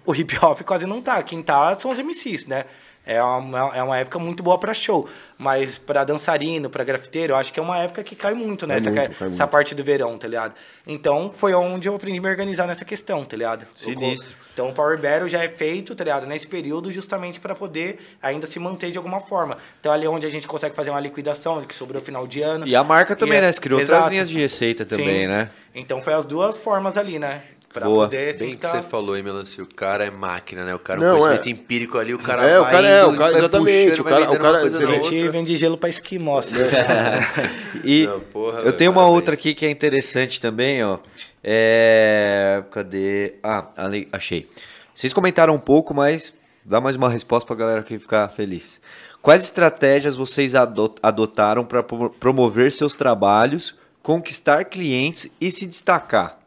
o 0.05 0.15
hip 0.15 0.37
hop 0.43 0.61
quase 0.63 0.87
não 0.87 1.01
tá. 1.01 1.23
Quem 1.23 1.43
tá 1.43 1.79
são 1.79 1.91
os 1.91 1.99
MCs, 1.99 2.47
né? 2.47 2.65
É 3.05 3.21
uma, 3.23 3.77
é 3.77 3.83
uma 3.83 3.97
época 3.99 4.19
muito 4.19 4.43
boa 4.43 4.59
pra 4.59 4.73
show. 4.73 5.09
Mas 5.37 5.77
pra 5.77 6.05
dançarino, 6.05 6.71
pra 6.71 6.85
grafiteiro, 6.85 7.33
eu 7.33 7.37
acho 7.37 7.53
que 7.53 7.59
é 7.59 7.63
uma 7.63 7.79
época 7.79 8.05
que 8.05 8.15
cai 8.15 8.33
muito, 8.33 8.65
né? 8.67 8.75
Cai 8.75 8.81
essa, 8.81 8.91
muito, 8.91 9.01
ca- 9.11 9.15
cai 9.19 9.29
essa 9.29 9.39
muito. 9.43 9.51
parte 9.51 9.75
do 9.75 9.83
verão, 9.83 10.17
tá 10.17 10.29
ligado? 10.29 10.55
Então 10.87 11.33
foi 11.35 11.53
onde 11.53 11.89
eu 11.89 11.95
aprendi 11.97 12.19
a 12.19 12.23
me 12.23 12.29
organizar 12.29 12.67
nessa 12.67 12.85
questão, 12.85 13.25
tá 13.25 13.37
ligado? 13.37 13.67
Sinistro. 13.75 14.37
Então 14.55 14.69
o 14.69 14.73
Power 14.73 14.97
Battle 15.01 15.29
já 15.29 15.43
é 15.43 15.49
feito, 15.49 15.95
tá 15.97 16.05
ligado? 16.05 16.27
Nesse 16.27 16.47
período, 16.47 16.93
justamente 16.93 17.41
pra 17.41 17.55
poder 17.57 17.99
ainda 18.23 18.47
se 18.47 18.59
manter 18.61 18.93
de 18.93 18.99
alguma 18.99 19.19
forma. 19.19 19.57
Então 19.81 19.91
ali 19.91 20.07
é 20.07 20.09
onde 20.09 20.27
a 20.27 20.31
gente 20.31 20.47
consegue 20.47 20.77
fazer 20.77 20.91
uma 20.91 21.01
liquidação, 21.01 21.61
que 21.65 21.75
sobrou 21.75 22.01
final 22.01 22.27
de 22.27 22.41
ano. 22.43 22.67
E 22.69 22.77
a 22.77 22.85
marca 22.85 23.17
também, 23.17 23.35
E 23.35 23.39
é- 23.39 23.41
né? 23.41 23.51
Você 23.53 23.61
criou 23.61 23.81
outras 23.81 23.99
Exato. 23.99 24.13
linhas 24.13 24.29
de 24.29 24.39
receita 24.39 24.85
também, 24.85 25.23
Sim. 25.23 25.27
né? 25.27 25.51
Então 25.75 26.01
foi 26.03 26.13
as 26.13 26.25
duas 26.27 26.59
formas 26.59 26.97
ali, 26.99 27.19
né? 27.19 27.43
Pra 27.73 27.87
Boa. 27.87 28.05
poder 28.05 28.37
Bem 28.37 28.55
que 28.55 28.67
você 28.67 28.83
falou, 28.83 29.17
hein, 29.17 29.23
Melancia? 29.23 29.65
O 29.65 29.67
cara 29.67 30.05
é 30.05 30.11
máquina, 30.11 30.63
né? 30.65 30.75
O 30.75 30.79
cara, 30.79 31.01
Não, 31.01 31.17
um 31.17 31.21
conhecimento 31.21 31.47
é. 31.49 31.51
empírico 31.51 31.97
ali, 31.99 32.13
o 32.13 32.19
cara 32.19 32.45
É, 32.45 32.59
o 32.59 32.63
vai 32.65 32.71
cara 32.73 32.89
é, 32.89 33.01
indo, 33.03 33.11
o 33.11 33.17
cara- 33.17 33.39
exatamente, 33.39 33.89
puxando, 33.91 34.01
o 34.01 34.05
cara- 34.05 34.31
o 34.31 34.39
cara- 34.39 34.71
você 34.71 35.29
vende 35.31 35.57
gelo 35.57 35.79
pra 35.79 35.89
esquimó. 35.89 36.39
assim. 36.39 36.53
E 37.85 38.07
Não, 38.07 38.21
porra, 38.21 38.61
eu 38.61 38.73
tenho 38.75 38.91
uma 38.91 38.97
parabéns. 39.01 39.17
outra 39.17 39.35
aqui 39.35 39.55
que 39.55 39.65
é 39.65 39.71
interessante 39.71 40.39
também, 40.41 40.85
ó. 40.85 40.99
É... 41.43 42.63
Cadê? 42.71 43.35
Ah, 43.43 43.69
ali, 43.77 44.09
achei. 44.13 44.49
Vocês 44.95 45.13
comentaram 45.13 45.55
um 45.55 45.59
pouco, 45.59 45.95
mas 45.95 46.33
dá 46.65 46.81
mais 46.81 46.95
uma 46.97 47.09
resposta 47.09 47.47
pra 47.47 47.57
galera 47.57 47.81
aqui 47.81 47.99
ficar 47.99 48.29
feliz. 48.29 48.81
Quais 49.23 49.43
estratégias 49.43 50.15
vocês 50.17 50.55
ado- 50.55 50.95
adotaram 51.03 51.65
para 51.65 51.83
promover 51.83 52.71
seus 52.71 52.95
trabalhos, 52.95 53.77
conquistar 54.03 54.65
clientes 54.67 55.31
e 55.41 55.51
se 55.51 55.67
destacar? 55.67 56.39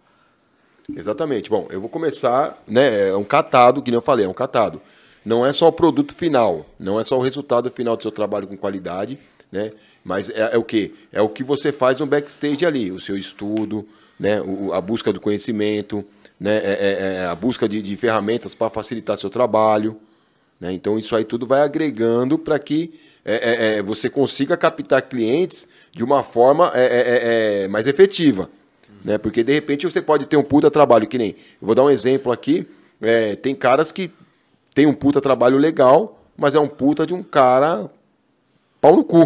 Exatamente. 0.93 1.49
Bom, 1.49 1.67
eu 1.69 1.79
vou 1.79 1.89
começar, 1.89 2.61
né? 2.67 3.09
É 3.09 3.15
um 3.15 3.23
catado, 3.23 3.81
que 3.81 3.89
nem 3.89 3.97
eu 3.97 4.01
falei, 4.01 4.25
é 4.25 4.29
um 4.29 4.33
catado. 4.33 4.81
Não 5.25 5.45
é 5.45 5.51
só 5.51 5.67
o 5.67 5.71
produto 5.71 6.13
final, 6.13 6.65
não 6.79 6.99
é 6.99 7.03
só 7.03 7.17
o 7.17 7.21
resultado 7.21 7.71
final 7.71 7.97
do 7.97 8.03
seu 8.03 8.11
trabalho 8.11 8.47
com 8.47 8.55
qualidade, 8.55 9.17
né? 9.51 9.71
Mas 10.03 10.29
é, 10.29 10.51
é 10.53 10.57
o 10.57 10.63
que? 10.63 10.93
É 11.11 11.21
o 11.21 11.29
que 11.29 11.43
você 11.43 11.71
faz 11.71 11.99
no 11.99 12.05
backstage 12.05 12.63
ali, 12.65 12.91
o 12.91 12.99
seu 12.99 13.17
estudo, 13.17 13.87
né? 14.19 14.39
O- 14.41 14.71
a 14.73 14.79
busca 14.79 15.11
do 15.11 15.19
conhecimento, 15.19 16.05
né? 16.39 16.57
É- 16.57 16.59
é- 16.61 17.15
é 17.21 17.25
a 17.25 17.33
busca 17.33 17.67
de, 17.67 17.81
de 17.81 17.97
ferramentas 17.97 18.53
para 18.53 18.69
facilitar 18.69 19.17
seu 19.17 19.29
trabalho. 19.29 19.97
né? 20.59 20.71
Então 20.71 20.97
isso 20.97 21.15
aí 21.15 21.25
tudo 21.25 21.45
vai 21.45 21.61
agregando 21.61 22.37
para 22.39 22.57
que 22.57 22.93
é, 23.25 23.77
é, 23.79 23.81
você 23.83 24.09
consiga 24.09 24.55
captar 24.55 25.01
clientes 25.01 25.67
de 25.91 26.01
uma 26.03 26.23
forma 26.23 26.71
mais 27.69 27.87
efetiva. 27.87 28.49
Né? 29.05 29.19
Porque 29.19 29.43
de 29.43 29.53
repente 29.53 29.85
você 29.85 30.01
pode 30.01 30.25
ter 30.25 30.35
um 30.35 30.43
puta 30.43 30.71
trabalho, 30.71 31.07
que 31.07 31.19
nem. 31.19 31.29
Eu 31.61 31.67
vou 31.67 31.75
dar 31.75 31.83
um 31.83 31.91
exemplo 31.91 32.31
aqui. 32.31 32.67
é, 32.99 33.35
tem 33.35 33.53
caras 33.53 33.91
que 33.91 34.11
tem 34.73 34.87
um 34.87 34.93
puta 34.93 35.21
trabalho 35.21 35.57
legal, 35.57 36.19
mas 36.35 36.55
é 36.55 36.59
um 36.59 36.67
puta 36.67 37.05
de 37.05 37.13
um 37.13 37.21
cara 37.21 37.87
pau 38.81 38.95
no 38.95 39.03
cu. 39.03 39.21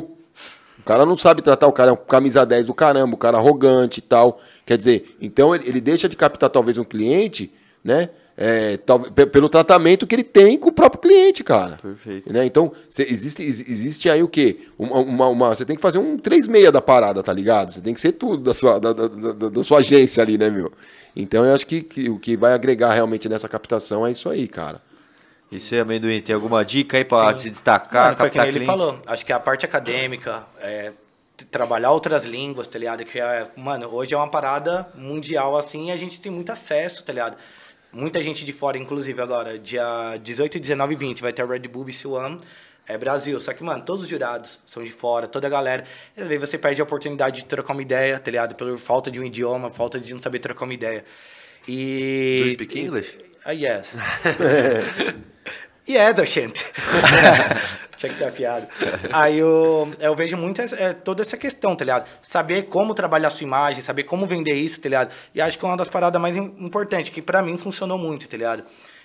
O 0.80 0.84
cara 0.84 1.06
não 1.06 1.16
sabe 1.16 1.42
tratar, 1.42 1.68
o 1.68 1.72
cara 1.72 1.92
é 1.92 1.94
um 1.94 1.98
camisa 1.98 2.46
10 2.46 2.66
do 2.66 2.74
caramba, 2.74 3.14
o 3.14 3.18
cara 3.18 3.38
arrogante 3.38 4.00
e 4.00 4.02
tal. 4.02 4.40
Quer 4.66 4.76
dizer, 4.76 5.16
então 5.22 5.56
ele, 5.56 5.70
ele 5.70 5.80
deixa 5.80 6.10
de 6.10 6.18
captar 6.18 6.50
talvez 6.50 6.78
um 6.78 6.84
cliente, 6.84 7.52
né? 7.82 8.10
É, 8.42 8.78
tal- 8.78 9.02
pe- 9.02 9.26
pelo 9.26 9.50
tratamento 9.50 10.08
que 10.08 10.16
ele 10.16 10.24
tem 10.24 10.58
com 10.58 10.70
o 10.70 10.72
próprio 10.72 11.02
cliente, 11.02 11.44
cara. 11.44 11.78
Perfeito. 11.82 12.32
Né? 12.32 12.46
Então, 12.46 12.72
cê- 12.90 13.06
existe, 13.10 13.44
ex- 13.44 13.68
existe 13.68 14.10
aí 14.10 14.24
o 14.24 14.30
quê? 14.30 14.60
Uma, 14.78 15.00
uma, 15.00 15.28
uma- 15.28 15.50
você 15.50 15.66
tem 15.66 15.76
que 15.76 15.82
fazer 15.82 15.98
um 16.00 16.18
3,6 16.18 16.72
da 16.72 16.82
parada, 16.82 17.22
tá 17.22 17.34
ligado? 17.34 17.74
Você 17.74 17.82
tem 17.82 17.94
que 17.94 18.00
ser 18.00 18.14
tudo 18.14 18.38
da 18.42 18.54
sua, 18.54 18.80
da, 18.80 18.94
da, 18.94 19.08
da- 19.10 19.50
da 19.50 19.64
sua 19.64 19.80
agência 19.80 20.24
ali, 20.24 20.38
né, 20.38 20.50
meu? 20.50 20.72
Então 21.14 21.44
eu 21.44 21.54
acho 21.54 21.68
que, 21.68 21.82
que 21.82 22.10
o 22.10 22.18
que 22.18 22.38
vai 22.38 22.54
agregar 22.54 22.94
realmente 22.94 23.28
nessa 23.28 23.50
captação 23.50 24.08
é 24.08 24.12
isso 24.12 24.30
aí, 24.30 24.48
cara. 24.48 24.82
E 25.52 25.60
você, 25.60 25.80
amendoim, 25.80 26.22
tem 26.22 26.34
alguma 26.34 26.64
dica 26.64 26.96
aí 26.96 27.04
pra 27.04 27.36
Sim. 27.36 27.44
se 27.44 27.50
destacar, 27.50 28.06
Mano, 28.06 28.18
foi 28.18 28.30
que 28.30 28.38
ele 28.40 28.52
cliente? 28.52 28.66
falou. 28.68 29.00
Acho 29.06 29.26
que 29.26 29.34
a 29.34 29.40
parte 29.40 29.66
acadêmica, 29.66 30.46
é, 30.62 30.94
trabalhar 31.52 31.92
outras 31.92 32.26
línguas, 32.26 32.68
tá 32.68 32.80
ligado? 32.80 33.04
Que 33.04 33.20
é, 33.20 33.48
mano, 33.58 33.90
hoje 33.92 34.14
é 34.14 34.18
uma 34.18 34.30
parada 34.30 34.88
mundial 34.96 35.58
assim 35.58 35.88
e 35.88 35.92
a 35.92 35.98
gente 35.98 36.22
tem 36.22 36.32
muito 36.32 36.52
acesso, 36.54 37.04
tá 37.04 37.12
ligado? 37.12 37.36
Muita 37.92 38.22
gente 38.22 38.46
de 38.46 38.54
fora, 38.54 38.78
inclusive 38.78 39.20
agora, 39.20 39.58
dia 39.58 40.18
18, 40.22 40.60
19 40.60 40.94
e 40.94 40.98
20, 40.98 41.22
vai 41.22 41.34
ter 41.34 41.42
a 41.42 41.46
Red 41.46 41.62
Bull 41.62 41.86
BC 41.86 42.08
One. 42.08 42.40
É 42.88 42.98
Brasil, 42.98 43.40
só 43.40 43.54
que, 43.54 43.64
mano, 43.64 43.84
todos 43.84 44.04
os 44.04 44.10
jurados 44.10 44.60
são 44.66 44.84
de 44.84 44.92
fora, 44.92 45.28
toda 45.28 45.48
a 45.48 45.50
galera. 45.50 45.84
E 46.18 46.22
às 46.22 46.28
vezes 46.28 46.50
você 46.50 46.58
perde 46.58 46.82
a 46.82 46.84
oportunidade 46.84 47.42
de 47.42 47.46
trocar 47.46 47.74
uma 47.74 47.82
ideia, 47.82 48.20
tá 48.20 48.32
ligado? 48.32 48.56
Por 48.56 48.78
falta 48.78 49.12
de 49.12 49.20
um 49.20 49.24
idioma, 49.24 49.70
falta 49.70 50.00
de 50.00 50.14
não 50.14 50.22
saber 50.22 50.40
trocar 50.40 50.66
uma 50.66 50.74
ideia. 50.74 51.04
E. 51.68 52.40
Do 52.42 52.46
you 52.46 52.52
speak 52.52 52.80
English? 52.80 53.18
Ah, 53.46 53.52
yes. 53.52 53.94
yes, 55.90 56.30
gente. 56.30 56.64
Tinha 57.98 58.14
que 58.14 58.18
ter 58.18 58.26
afiado. 58.30 58.66
Aí 59.12 59.38
eu, 59.40 59.94
eu 60.00 60.16
vejo 60.16 60.38
muito 60.38 60.62
essa- 60.62 60.76
é, 60.78 60.94
toda 60.94 61.22
essa 61.22 61.36
questão, 61.36 61.76
tá 61.76 61.84
ligado? 61.84 62.08
Saber 62.22 62.64
como 62.64 62.94
trabalhar 62.94 63.28
a 63.28 63.32
sua 63.32 63.44
imagem, 63.44 63.82
saber 63.84 64.04
como 64.04 64.26
vender 64.26 64.54
isso, 64.54 64.80
tá 64.80 64.88
ligado? 64.88 65.12
E 65.36 65.42
acho 65.42 65.58
que 65.60 65.66
é 65.66 65.68
uma 65.68 65.76
das 65.76 65.90
paradas 65.90 66.22
mais 66.22 66.38
im- 66.38 66.56
importantes, 66.60 67.10
que 67.10 67.22
pra 67.22 67.42
mim 67.42 67.58
funcionou 67.58 67.98
muito, 67.98 68.26
tá 68.30 68.38
ligado? 68.38 68.64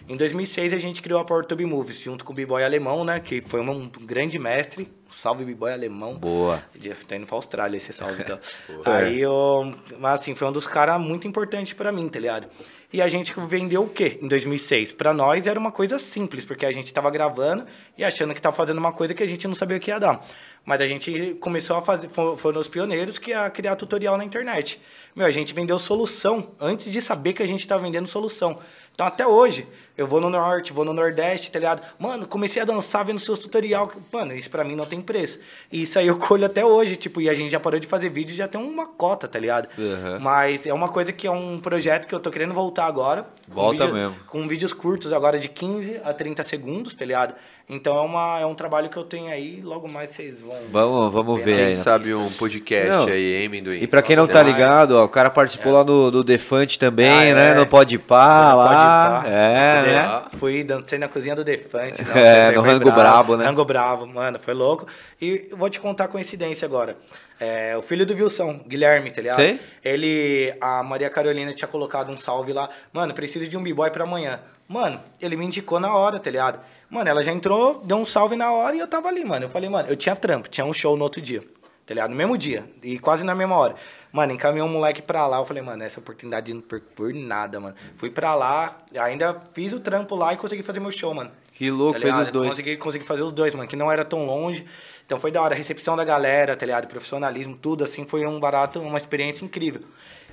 Em 0.09 0.17
2006 0.17 0.73
a 0.75 0.79
gente 0.79 1.03
criou 1.03 1.19
a 1.19 1.25
PowerTube 1.25 1.65
Movies, 1.65 1.99
junto 1.99 2.25
com 2.25 2.33
o 2.33 2.37
B-Boy 2.37 2.63
Alemão, 2.63 3.05
né? 3.05 3.19
Que 3.19 3.41
foi 3.41 3.61
um, 3.61 3.89
grande 4.03 4.39
mestre. 4.39 4.89
Salve, 5.11 5.45
B-Boy 5.45 5.73
Alemão. 5.73 6.15
Boa. 6.17 6.63
Tá 7.09 7.17
indo 7.17 7.27
pra 7.27 7.35
Austrália 7.37 7.77
esse 7.77 7.93
salve, 7.93 8.23
então. 8.23 8.39
Aí 8.85 9.21
eu. 9.21 9.75
Mas 9.99 10.21
assim, 10.21 10.35
foi 10.37 10.47
um 10.47 10.53
dos 10.53 10.67
caras 10.69 11.01
muito 11.01 11.27
importantes 11.27 11.73
pra 11.73 11.91
mim, 11.91 12.09
tá 12.09 12.21
ligado? 12.21 12.47
E 12.95 13.03
a 13.03 13.09
gente 13.09 13.35
vendeu 13.49 13.83
o 13.83 13.89
quê 13.89 14.21
em 14.23 14.29
2006? 14.29 14.93
Pra 14.93 15.13
nós 15.13 15.45
era 15.49 15.59
uma 15.59 15.73
coisa 15.73 15.99
simples, 15.99 16.45
porque 16.45 16.65
a 16.65 16.71
gente 16.71 16.93
tava 16.93 17.11
gravando 17.11 17.67
e 17.99 18.05
achando 18.05 18.33
que 18.33 18.41
tava 18.41 18.55
fazendo 18.55 18.79
uma 18.79 18.93
coisa 18.93 19.13
que 19.13 19.21
a 19.21 19.27
gente 19.27 19.49
não 19.49 19.55
sabia 19.57 19.79
o 19.79 19.81
que 19.81 19.91
ia 19.91 19.99
dar. 19.99 20.25
Mas 20.65 20.81
a 20.81 20.87
gente 20.87 21.35
começou 21.41 21.77
a 21.77 21.83
fazer, 21.83 22.09
fo- 22.11 22.37
foram 22.37 22.61
os 22.61 22.69
pioneiros 22.69 23.19
que 23.19 23.31
ia 23.31 23.51
criar 23.51 23.75
tutorial 23.75 24.17
na 24.17 24.25
internet. 24.25 24.81
Meu, 25.13 25.27
a 25.27 25.31
gente 25.33 25.53
vendeu 25.53 25.77
solução 25.77 26.53
antes 26.61 26.93
de 26.93 27.03
saber 27.03 27.33
que 27.33 27.43
a 27.43 27.49
gente 27.49 27.67
tava 27.67 27.83
vendendo 27.83 28.07
solução. 28.07 28.61
Então 28.95 29.05
até 29.05 29.27
hoje, 29.27 29.67
eu 29.97 30.07
vou 30.07 30.21
no 30.21 30.29
norte, 30.29 30.73
vou 30.73 30.85
no 30.85 30.93
nordeste, 30.93 31.51
tá 31.53 31.59
ligado? 31.59 31.81
Mano, 31.99 32.27
comecei 32.27 32.61
a 32.61 32.65
dançar 32.65 33.05
vendo 33.05 33.19
seus 33.21 33.39
tutorial. 33.39 33.93
Mano, 34.13 34.35
isso 34.35 34.51
pra 34.51 34.65
mim 34.65 34.75
não 34.75 34.85
tem 34.87 35.01
preço. 35.01 35.39
E 35.71 35.83
isso 35.83 35.99
aí 35.99 36.07
eu 36.09 36.19
colho 36.19 36.45
até 36.47 36.65
hoje, 36.65 36.97
tipo, 36.97 37.21
e 37.21 37.29
a 37.31 37.35
gente 37.35 37.51
já 37.51 37.61
parou 37.61 37.79
de 37.79 37.87
fazer 37.87 38.09
vídeo 38.11 38.35
já 38.35 38.49
tem 38.49 38.61
uma 38.61 38.87
cota, 38.87 39.29
tá 39.29 39.39
ligado? 39.39 39.69
Uhum. 39.79 40.19
Mas 40.21 40.67
é 40.67 40.75
uma 40.75 40.89
coisa 40.89 41.13
que 41.13 41.27
é 41.27 41.31
um 41.31 41.61
projeto 41.61 42.09
que 42.09 42.15
eu 42.15 42.21
tô 42.21 42.31
querendo 42.31 42.53
voltar 42.55 42.87
agora. 42.87 43.27
com 43.49 43.55
Volta 43.55 43.85
vídeo- 43.87 43.95
mesmo. 43.95 44.17
Com 44.27 44.49
vídeos 44.49 44.73
curtos 44.73 45.13
agora 45.13 45.39
de 45.39 45.49
15 45.49 46.01
a 46.03 46.13
30 46.13 46.43
segundos, 46.43 46.95
tá 46.95 47.05
ligado? 47.05 47.35
Então 47.69 47.97
é, 47.97 48.01
uma, 48.03 48.39
é 48.41 48.45
um 48.45 48.55
trabalho 48.55 48.91
que 48.91 48.97
eu 48.97 49.05
tenho 49.05 49.29
aí, 49.29 49.63
logo 49.65 49.89
mais 49.89 50.11
vocês 50.11 50.39
vão. 50.43 50.55
Vamos, 50.71 51.13
vamos 51.13 51.43
ver 51.43 51.57
Quem 51.57 51.65
aí. 51.65 51.69
né? 51.71 51.83
sabe 51.83 52.15
um 52.15 52.29
podcast 52.31 52.89
Não. 52.91 53.07
aí, 53.07 53.37
hein, 53.37 53.47
amendoim? 53.47 53.79
E 53.81 53.87
pra 53.87 54.03
quem 54.03 54.15
não 54.15 54.27
tá 54.27 54.43
ligado, 54.43 54.93
ó, 54.99 55.05
o 55.05 55.09
cara 55.09 55.31
participou 55.31 55.73
lá 55.73 55.83
no, 55.83 56.11
do 56.11 56.23
Defante 56.23 56.79
também, 56.79 57.33
Ah, 57.33 57.35
né? 57.35 57.51
é. 57.53 57.55
No 57.55 57.67
Pode 57.67 57.99
Pá, 57.99 58.53
Pode 58.53 58.75
lá. 58.75 59.21
pá. 59.23 59.29
É, 59.29 59.83
né? 59.83 60.23
Fui, 60.45 60.63
dancei 60.63 60.99
na 60.99 61.09
cozinha 61.09 61.35
do 61.35 61.43
Defante. 61.43 62.03
É, 62.15 62.51
isso 62.51 62.51
aí 62.51 62.55
no 62.55 62.61
Rango 62.61 62.93
Brabo, 62.93 63.37
né? 63.37 63.47
Rango 63.47 63.65
Bravo, 63.65 64.07
mano, 64.07 64.39
foi 64.39 64.53
louco. 64.53 64.87
E 65.21 65.49
vou 65.53 65.71
te 65.71 65.81
contar 65.81 66.05
a 66.05 66.09
coincidência 66.09 66.67
agora. 66.67 66.97
É, 67.41 67.75
o 67.77 67.83
filho 67.83 68.05
do 68.05 68.15
Wilson, 68.15 68.61
Guilherme, 68.67 69.11
tá 69.11 69.23
ligado? 69.23 69.37
Sei. 69.37 69.59
Ele, 69.83 70.55
a 70.61 70.83
Maria 70.83 71.09
Carolina 71.09 71.53
tinha 71.55 71.67
colocado 71.67 72.13
um 72.13 72.17
salve 72.17 72.53
lá. 72.53 72.69
Mano, 72.93 73.15
preciso 73.15 73.49
de 73.49 73.57
um 73.57 73.63
b-boy 73.63 73.91
pra 73.91 74.05
amanhã. 74.05 74.39
Mano, 74.69 75.01
ele 75.21 75.35
me 75.35 75.47
indicou 75.47 75.81
na 75.81 75.95
hora, 75.95 76.19
tá 76.19 76.31
ligado? 76.31 76.61
Mano, 76.91 77.09
ela 77.09 77.23
já 77.23 77.33
entrou, 77.33 77.83
deu 77.85 77.97
um 77.97 78.05
salve 78.05 78.37
na 78.37 78.53
hora 78.53 78.77
e 78.77 78.79
eu 78.79 78.87
tava 78.87 79.09
ali, 79.09 79.25
mano. 79.25 79.47
Eu 79.47 79.51
falei, 79.51 79.69
mano, 79.69 79.89
eu 79.89 79.97
tinha 79.97 80.15
trampo, 80.15 80.49
tinha 80.49 80.65
um 80.65 80.73
show 80.73 80.97
no 80.97 81.05
outro 81.05 81.21
dia. 81.21 81.43
Tá 81.87 81.95
ligado? 81.95 82.11
No 82.11 82.17
mesmo 82.17 82.37
dia. 82.37 82.69
E 82.83 82.99
quase 82.99 83.25
na 83.25 83.35
mesma 83.35 83.57
hora. 83.57 83.75
Mano, 84.13 84.33
encaminhou 84.33 84.69
um 84.69 84.73
moleque 84.73 85.03
pra 85.03 85.27
lá. 85.27 85.39
Eu 85.39 85.47
falei, 85.47 85.63
mano, 85.63 85.83
essa 85.83 86.01
oportunidade 86.01 86.53
não 86.55 86.61
por, 86.61 86.81
por 86.81 87.13
nada, 87.13 87.59
mano. 87.61 87.75
Fui 87.97 88.11
pra 88.11 88.35
lá, 88.35 88.79
ainda 88.99 89.41
fiz 89.53 89.73
o 89.73 89.81
trampo 89.81 90.15
lá 90.15 90.33
e 90.33 90.37
consegui 90.37 90.63
fazer 90.63 90.81
meu 90.81 90.91
show, 90.91 91.13
mano. 91.13 91.31
Que 91.53 91.71
louco, 91.71 92.01
Tá 92.01 92.07
fez 92.07 92.19
os 92.19 92.31
dois. 92.31 92.51
Consegui, 92.51 92.77
consegui 92.77 93.05
fazer 93.05 93.23
os 93.23 93.33
dois, 93.33 93.55
mano, 93.55 93.69
que 93.69 93.77
não 93.77 93.91
era 93.91 94.05
tão 94.05 94.25
longe. 94.27 94.65
Então 95.07 95.21
foi 95.21 95.31
da 95.31 95.43
hora. 95.43 95.55
A 95.55 95.59
recepção 95.59 95.97
da 95.97 96.05
galera, 96.05 96.57
tá 96.57 96.65
ligado? 96.65 96.87
Profissionalismo, 96.89 97.57
tudo, 97.57 97.85
assim, 97.85 98.05
foi 98.05 98.27
um 98.27 98.41
barato, 98.41 98.81
uma 98.81 98.99
experiência 98.99 99.45
incrível. 99.45 99.83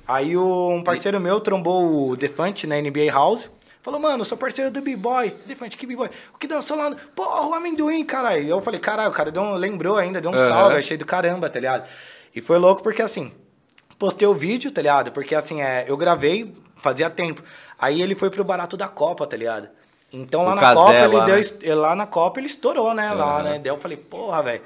Aí 0.06 0.36
um 0.36 0.82
parceiro 0.82 1.20
meu 1.20 1.38
trombou 1.40 2.10
o 2.10 2.16
Defante 2.16 2.66
na 2.66 2.80
NBA 2.80 3.12
House. 3.12 3.48
Falou, 3.82 3.98
mano, 3.98 4.24
sou 4.24 4.38
parceiro 4.38 4.70
do 4.70 4.80
B-Boy. 4.80 5.34
Defante, 5.44 5.76
que 5.76 5.86
B-Boy? 5.86 6.08
O 6.32 6.38
que 6.38 6.46
dançou 6.46 6.76
lá? 6.76 6.88
no- 6.90 6.96
Porra, 6.96 7.48
o 7.48 7.54
amendoim, 7.54 8.04
caralho. 8.04 8.46
Eu 8.48 8.60
falei, 8.62 8.78
caralho, 8.78 9.10
o 9.10 9.12
cara 9.12 9.30
deu 9.32 9.42
um- 9.42 9.54
lembrou 9.54 9.96
ainda, 9.96 10.20
deu 10.20 10.30
um 10.30 10.34
Aham. 10.34 10.48
salve, 10.48 10.76
achei 10.76 10.96
do 10.96 11.04
caramba, 11.04 11.50
tá 11.50 11.58
ligado? 11.58 11.88
E 12.34 12.40
foi 12.40 12.58
louco 12.58 12.82
porque 12.82 13.02
assim, 13.02 13.32
postei 13.98 14.26
o 14.28 14.34
vídeo, 14.34 14.70
tá 14.70 14.80
ligado? 14.80 15.10
Porque 15.10 15.34
assim, 15.34 15.60
é, 15.60 15.84
eu 15.88 15.96
gravei, 15.96 16.54
fazia 16.76 17.10
tempo. 17.10 17.42
Aí 17.78 18.00
ele 18.00 18.14
foi 18.14 18.30
pro 18.30 18.44
barato 18.44 18.76
da 18.76 18.86
Copa, 18.86 19.26
tá 19.26 19.36
ligado? 19.36 19.68
Então 20.12 20.44
lá 20.44 20.52
O 20.52 20.54
na 20.54 20.60
Cazé 20.60 20.74
Copa 20.76 20.94
ele 21.04 21.16
lá, 21.16 21.24
deu. 21.24 21.34
né? 21.34 21.40
est- 21.40 21.62
Lá 21.74 21.96
na 21.96 22.06
Copa 22.06 22.38
ele 22.38 22.46
estourou, 22.46 22.94
né? 22.94 23.12
Lá, 23.12 23.42
né? 23.42 23.58
Daí 23.58 23.72
eu 23.72 23.78
falei, 23.80 23.96
porra, 23.96 24.42
velho. 24.44 24.62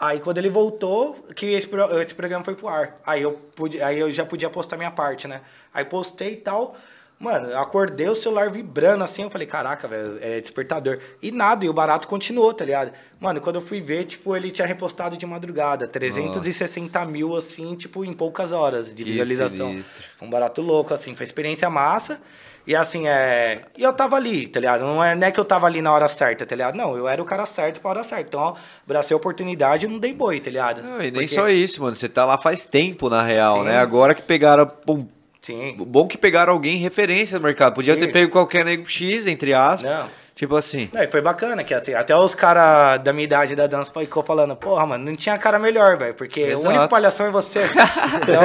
Aí 0.00 0.18
quando 0.20 0.38
ele 0.38 0.48
voltou, 0.48 1.14
que 1.34 1.46
esse, 1.46 1.68
esse 2.02 2.14
programa 2.14 2.44
foi 2.44 2.54
pro 2.54 2.68
ar. 2.68 2.96
Aí 3.04 3.20
eu, 3.22 3.32
pude, 3.32 3.82
aí 3.82 3.98
eu 3.98 4.10
já 4.12 4.24
podia 4.24 4.48
postar 4.48 4.76
minha 4.78 4.90
parte, 4.90 5.26
né? 5.28 5.40
Aí 5.74 5.84
postei 5.84 6.32
e 6.32 6.36
tal. 6.36 6.74
Mano, 7.18 7.48
eu 7.48 7.58
acordei 7.58 8.08
o 8.08 8.14
celular 8.14 8.50
vibrando 8.50 9.02
assim. 9.02 9.22
Eu 9.22 9.30
falei, 9.30 9.46
caraca, 9.46 9.88
velho, 9.88 10.18
é 10.20 10.38
despertador. 10.40 10.98
E 11.22 11.30
nada, 11.30 11.64
e 11.64 11.68
o 11.68 11.72
barato 11.72 12.06
continuou, 12.06 12.52
tá 12.52 12.64
ligado? 12.64 12.92
Mano, 13.18 13.40
quando 13.40 13.56
eu 13.56 13.62
fui 13.62 13.80
ver, 13.80 14.04
tipo, 14.04 14.36
ele 14.36 14.50
tinha 14.50 14.66
repostado 14.66 15.16
de 15.16 15.24
madrugada. 15.24 15.88
360 15.88 17.04
mil, 17.06 17.34
assim, 17.34 17.74
tipo, 17.74 18.04
em 18.04 18.12
poucas 18.12 18.52
horas 18.52 18.92
de 18.92 19.02
visualização. 19.02 19.70
sinistro. 19.70 20.04
Foi 20.18 20.28
um 20.28 20.30
barato 20.30 20.60
louco, 20.60 20.92
assim, 20.92 21.14
foi 21.16 21.24
experiência 21.24 21.70
massa. 21.70 22.20
E 22.66 22.74
assim, 22.74 23.06
é. 23.06 23.62
E 23.78 23.82
eu 23.84 23.92
tava 23.92 24.16
ali, 24.16 24.46
tá 24.48 24.58
ligado? 24.58 24.80
Não 24.82 25.02
é, 25.02 25.14
não 25.14 25.26
é 25.26 25.30
que 25.30 25.38
eu 25.38 25.44
tava 25.44 25.66
ali 25.66 25.80
na 25.80 25.92
hora 25.92 26.08
certa, 26.08 26.44
tá 26.44 26.54
ligado? 26.56 26.74
Não, 26.74 26.96
eu 26.96 27.08
era 27.08 27.22
o 27.22 27.24
cara 27.24 27.46
certo 27.46 27.80
pra 27.80 27.90
hora 27.90 28.02
certa. 28.02 28.24
Então, 28.26 28.40
ó, 28.40 28.54
abracei 28.84 29.14
a 29.14 29.16
oportunidade 29.16 29.86
e 29.86 29.88
não 29.88 29.98
dei 30.00 30.12
boi, 30.12 30.40
tá 30.40 30.50
ligado? 30.50 30.82
Não, 30.82 30.96
e 30.98 31.02
nem 31.04 31.12
Porque- 31.12 31.28
só 31.28 31.48
isso, 31.48 31.80
mano. 31.80 31.94
Você 31.94 32.08
tá 32.08 32.24
lá 32.24 32.36
faz 32.36 32.64
tempo, 32.66 33.08
na 33.08 33.22
real, 33.22 33.58
Sim. 33.60 33.64
né? 33.66 33.78
Agora 33.78 34.14
que 34.16 34.22
pegaram. 34.22 34.66
Pum, 34.66 35.06
Sim. 35.46 35.76
bom 35.78 36.08
que 36.08 36.18
pegaram 36.18 36.52
alguém 36.52 36.76
referência 36.78 37.38
no 37.38 37.44
mercado. 37.44 37.74
Podia 37.74 37.94
Sim. 37.94 38.00
ter 38.00 38.08
pego 38.08 38.32
qualquer 38.32 38.64
nego 38.64 38.84
X, 38.88 39.28
entre 39.28 39.54
aspas. 39.54 39.88
Não. 39.88 40.25
Tipo 40.36 40.54
assim. 40.54 40.90
E 40.92 41.06
foi 41.06 41.22
bacana, 41.22 41.64
que 41.64 41.72
assim, 41.72 41.94
até 41.94 42.14
os 42.14 42.34
caras 42.34 43.02
da 43.02 43.10
minha 43.10 43.24
idade 43.24 43.56
da 43.56 43.66
dança 43.66 43.90
ficou 43.90 44.22
falando, 44.22 44.54
porra, 44.54 44.84
mano, 44.84 45.02
não 45.02 45.16
tinha 45.16 45.38
cara 45.38 45.58
melhor, 45.58 45.96
velho, 45.96 46.12
porque 46.12 46.42
Exato. 46.42 46.66
o 46.66 46.68
único 46.68 46.88
palhação 46.88 47.26
é 47.26 47.30
você. 47.30 47.62
Então, 48.16 48.42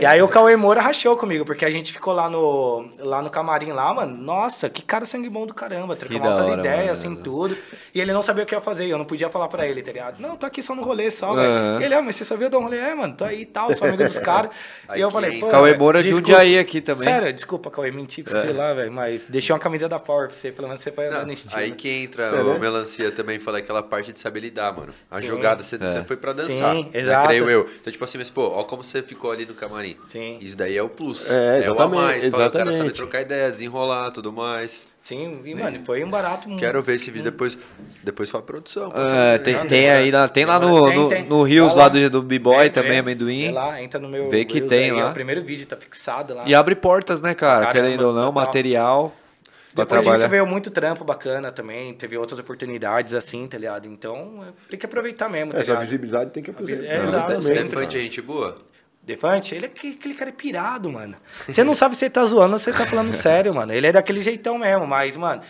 e 0.00 0.06
aí 0.06 0.20
o 0.22 0.28
Cauê 0.28 0.56
Moura 0.56 0.80
rachou 0.80 1.16
comigo, 1.16 1.44
porque 1.44 1.64
a 1.64 1.70
gente 1.70 1.92
ficou 1.92 2.12
lá 2.12 2.28
no, 2.28 2.88
lá 2.98 3.22
no 3.22 3.30
camarim 3.30 3.70
lá, 3.72 3.92
mano, 3.92 4.16
nossa, 4.16 4.68
que 4.68 4.82
cara 4.82 5.04
sangue 5.06 5.28
bom 5.28 5.46
do 5.46 5.54
caramba, 5.54 5.94
da 5.94 6.28
altas 6.28 6.48
hora, 6.48 6.60
ideias, 6.60 6.98
mano. 7.04 7.14
assim, 7.14 7.22
tudo. 7.22 7.56
E 7.94 8.00
ele 8.00 8.12
não 8.12 8.22
sabia 8.22 8.44
o 8.44 8.46
que 8.46 8.54
ia 8.54 8.60
fazer, 8.60 8.88
eu 8.88 8.98
não 8.98 9.04
podia 9.04 9.28
falar 9.30 9.48
pra 9.48 9.66
ele, 9.66 9.82
tá 9.82 9.92
ligado? 9.92 10.20
Não, 10.20 10.36
tô 10.36 10.46
aqui 10.46 10.62
só 10.62 10.74
no 10.74 10.82
rolê, 10.82 11.10
só, 11.10 11.34
velho. 11.34 11.82
Ele, 11.82 11.94
ah, 11.94 12.02
mas 12.02 12.16
você 12.16 12.24
sabia 12.24 12.50
dar 12.50 12.58
um 12.58 12.64
rolê? 12.64 12.78
É, 12.78 12.94
mano, 12.94 13.14
tô 13.14 13.24
aí 13.24 13.42
e 13.42 13.46
tal, 13.46 13.72
sou 13.74 13.86
amigo 13.86 14.02
dos 14.02 14.18
caras. 14.18 14.50
Aí 14.88 14.98
e 14.98 15.02
eu 15.02 15.10
falei, 15.10 15.38
pô, 15.38 15.48
Cauê 15.48 15.70
velho, 15.70 15.80
Moura 15.80 16.02
de 16.02 16.08
desculpa. 16.08 16.28
Jundiaí 16.28 16.58
aqui 16.58 16.80
também. 16.80 17.04
Sério, 17.04 17.32
desculpa, 17.32 17.70
Cauê, 17.70 17.92
menti 17.92 18.22
pra 18.22 18.40
você 18.40 18.52
lá, 18.52 18.74
velho, 18.74 18.90
mas 18.90 19.26
deixei 19.26 19.52
uma 19.52 19.60
camisa 19.60 19.88
da 19.88 19.98
Power 20.00 20.28
pra 20.28 20.36
você, 20.36 20.50
pelo 20.50 20.66
menos 20.66 20.82
você 20.82 20.90
vai 20.90 21.19
aí 21.28 21.34
estilo. 21.34 21.76
que 21.76 21.88
entra 21.88 22.44
o 22.44 22.58
melancia 22.58 23.10
também, 23.10 23.38
fala 23.38 23.58
aquela 23.58 23.82
parte 23.82 24.12
de 24.12 24.20
saber 24.20 24.40
lidar, 24.40 24.72
mano. 24.76 24.92
A 25.10 25.20
jogada, 25.20 25.62
você, 25.62 25.78
você 25.78 26.02
foi 26.04 26.16
pra 26.16 26.32
dançar. 26.32 26.74
Sim, 26.74 26.90
né? 26.92 27.00
exato. 27.00 27.28
Creio 27.28 27.50
eu. 27.50 27.68
Então, 27.80 27.92
tipo 27.92 28.04
assim, 28.04 28.18
mas, 28.18 28.30
pô, 28.30 28.42
ó 28.48 28.64
como 28.64 28.82
você 28.84 29.02
ficou 29.02 29.30
ali 29.30 29.46
no 29.46 29.54
camarim. 29.54 29.96
Sim. 30.06 30.38
Isso 30.40 30.56
daí 30.56 30.76
é 30.76 30.82
o 30.82 30.88
plus. 30.88 31.30
É, 31.30 31.34
É 31.34 31.36
o 31.36 31.54
a 31.54 31.58
exatamente, 31.58 32.00
mais. 32.00 32.28
Fala, 32.28 32.46
o 32.46 32.50
cara 32.50 32.64
sabe 32.64 32.70
exatamente. 32.70 32.96
trocar 32.96 33.20
ideia, 33.22 33.50
desenrolar, 33.50 34.10
tudo 34.10 34.32
mais. 34.32 34.88
Sim, 35.02 35.40
e, 35.44 35.54
mano, 35.54 35.80
foi 35.84 36.04
um 36.04 36.10
barato 36.10 36.48
muito. 36.48 36.60
Quero 36.60 36.82
ver 36.82 36.96
esse 36.96 37.10
vídeo 37.10 37.24
depois. 37.24 37.56
Depois 38.04 38.30
pra 38.30 38.42
produção. 38.42 38.90
com 38.90 38.98
É, 39.00 39.38
tem, 39.38 39.56
tem 39.66 39.90
aí 39.90 40.10
lá, 40.10 40.28
tem 40.28 40.44
lá 40.44 40.58
no, 40.60 40.86
Tem, 40.86 40.96
no, 40.96 41.08
tem. 41.08 41.24
no 41.24 41.42
Rios 41.42 41.74
lá 41.74 41.88
do, 41.88 42.10
do 42.10 42.22
B-Boy 42.22 42.70
também, 42.70 42.98
amendoim. 42.98 43.46
Vê 43.46 43.50
lá, 43.50 43.82
entra 43.82 43.98
no 43.98 44.08
meu. 44.08 44.28
Vê 44.28 44.44
que 44.44 44.58
Reels 44.58 44.68
tem 44.68 44.90
aí, 44.90 44.92
lá. 44.92 45.00
É 45.00 45.10
o 45.10 45.12
primeiro 45.12 45.42
vídeo, 45.42 45.66
tá 45.66 45.76
fixado 45.76 46.34
lá. 46.34 46.44
E 46.46 46.54
abre 46.54 46.74
portas, 46.74 47.22
né, 47.22 47.34
cara? 47.34 47.66
Caramba, 47.66 47.80
Querendo 47.86 48.06
ou 48.08 48.12
não, 48.12 48.26
total. 48.26 48.46
material 48.46 49.16
pra 49.86 49.98
Depois 49.98 50.04
trabalhar. 50.04 50.24
disso 50.26 50.30
veio 50.30 50.46
muito 50.46 50.70
trampo 50.70 51.04
bacana 51.04 51.50
também, 51.52 51.92
teve 51.94 52.16
outras 52.16 52.38
oportunidades 52.38 53.12
assim, 53.14 53.46
tá 53.46 53.58
ligado? 53.58 53.86
Então 53.88 54.44
tem 54.68 54.78
que 54.78 54.86
aproveitar 54.86 55.28
mesmo, 55.28 55.52
tá 55.52 55.58
Essa 55.58 55.70
ligado? 55.70 55.80
visibilidade 55.82 56.30
tem 56.30 56.42
que 56.42 56.50
apresentar. 56.50 56.84
É, 56.84 56.96
exato. 57.06 57.32
Exatamente. 57.32 57.68
Defante 57.68 57.96
é 57.96 58.00
gente 58.00 58.22
boa? 58.22 58.56
Defante, 59.02 59.54
ele 59.54 59.64
é 59.64 59.68
aquele, 59.68 59.94
aquele 59.94 60.14
cara 60.14 60.30
é 60.30 60.32
pirado, 60.32 60.90
mano. 60.92 61.16
Você 61.48 61.64
não 61.64 61.74
sabe 61.74 61.96
se 61.96 62.04
ele 62.04 62.10
tá 62.10 62.24
zoando 62.26 62.52
ou 62.52 62.58
se 62.58 62.68
ele 62.70 62.76
tá 62.78 62.86
falando 62.86 63.10
sério, 63.12 63.54
mano. 63.54 63.72
Ele 63.72 63.86
é 63.86 63.92
daquele 63.92 64.20
jeitão 64.22 64.58
mesmo, 64.58 64.86
mas, 64.86 65.16
mano, 65.16 65.40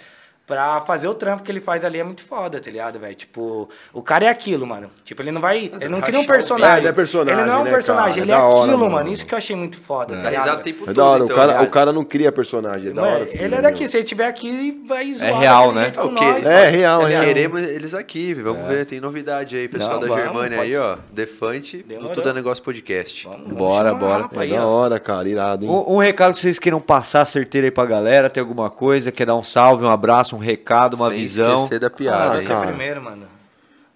pra 0.50 0.80
fazer 0.80 1.06
o 1.06 1.14
trampo 1.14 1.44
que 1.44 1.52
ele 1.52 1.60
faz 1.60 1.84
ali 1.84 2.00
é 2.00 2.04
muito 2.04 2.24
foda, 2.24 2.60
tá 2.60 2.68
ligado, 2.68 2.98
velho? 2.98 3.14
Tipo, 3.14 3.68
o 3.92 4.02
cara 4.02 4.24
é 4.24 4.28
aquilo, 4.28 4.66
mano. 4.66 4.90
Tipo, 5.04 5.22
ele 5.22 5.30
não 5.30 5.40
vai. 5.40 5.70
Ele 5.80 5.88
não 5.88 6.00
cria 6.00 6.18
um 6.18 6.26
personagem. 6.26 6.74
bico. 6.74 6.80
Ele 6.82 6.88
é 6.88 6.92
personagem, 6.92 7.38
Ele 7.38 7.46
não 7.48 7.54
é 7.54 7.58
um 7.58 7.64
né, 7.64 7.70
personagem, 7.70 8.14
cara? 8.14 8.24
ele 8.24 8.32
É 8.32 8.34
é, 8.34 8.38
hora, 8.38 8.64
aquilo, 8.64 8.78
mano. 8.80 8.92
mano. 8.96 9.12
Isso 9.12 9.24
que 9.24 9.32
eu 9.32 9.38
achei 9.38 9.54
muito 9.54 9.78
foda, 9.78 10.16
tá 10.16 10.22
Tá 10.22 10.30
ligado? 10.30 10.68
É 10.88 10.92
da 10.92 11.04
hora, 11.04 11.24
então, 11.24 11.34
o, 11.34 11.38
cara, 11.38 11.52
ligado? 11.52 11.66
o 11.66 11.70
cara 11.70 11.92
não 11.92 12.04
cria 12.04 12.32
personagem, 12.32 12.90
é 12.90 12.92
da 12.92 13.02
Mano, 13.02 13.14
hora. 13.14 13.26
sim, 13.26 13.36
ele 13.36 13.44
é 13.44 13.48
né, 13.48 13.60
daqui, 13.62 13.80
meu? 13.80 13.88
se 13.90 13.96
ele 13.98 14.04
tiver 14.04 14.26
aqui, 14.26 14.82
vai 14.88 15.14
zoar. 15.14 15.38
real, 15.38 15.72
daquele 15.72 15.86
né? 15.86 15.92
É 15.96 16.02
o 16.02 16.14
quê? 16.14 16.24
nós, 16.24 16.46
É 16.46 16.68
real, 16.68 17.06
é? 17.06 17.24
Queremos 17.24 17.62
eles 17.62 17.94
aqui, 17.94 18.34
vamos 18.34 18.66
ver, 18.66 18.84
tem 18.86 19.00
novidade 19.00 19.56
aí, 19.56 19.68
pessoal 19.68 19.94
Não, 19.94 20.00
da 20.00 20.06
vamos, 20.08 20.22
Germânia 20.24 20.58
pode 20.58 20.70
aí, 20.70 20.76
ó. 20.76 20.96
Defante 21.12 21.78
do 21.78 22.08
Tudo 22.08 22.28
é 22.28 22.32
Negócio 22.32 22.62
Podcast. 22.64 23.28
Vamos, 23.28 23.52
Bora, 23.52 23.94
bora. 23.94 24.28
É 24.40 24.46
da 24.48 24.66
hora, 24.66 24.98
cara, 24.98 25.28
irado, 25.28 25.64
hein? 25.64 25.70
Um, 25.70 25.94
um 25.94 25.98
recado 25.98 26.34
que 26.34 26.40
vocês 26.40 26.58
queiram 26.58 26.80
passar 26.80 27.24
certeiro 27.24 27.66
aí 27.66 27.70
pra 27.70 27.86
galera, 27.86 28.28
tem 28.28 28.40
alguma 28.40 28.70
coisa, 28.70 29.12
quer 29.12 29.26
dar 29.26 29.36
um 29.36 29.42
salve, 29.42 29.84
um 29.84 29.90
abraço, 29.90 30.34
um 30.34 30.39
recado, 30.40 30.94
uma 30.94 31.08
Sem 31.10 31.18
visão. 31.20 31.56
esquecer 31.56 31.78
da 31.78 31.88
piada, 31.90 32.38
Ah? 32.38 32.42
Você 32.42 32.46
é 32.46 32.48
cara. 32.48 32.66
primeiro, 32.68 33.00
mano. 33.02 33.26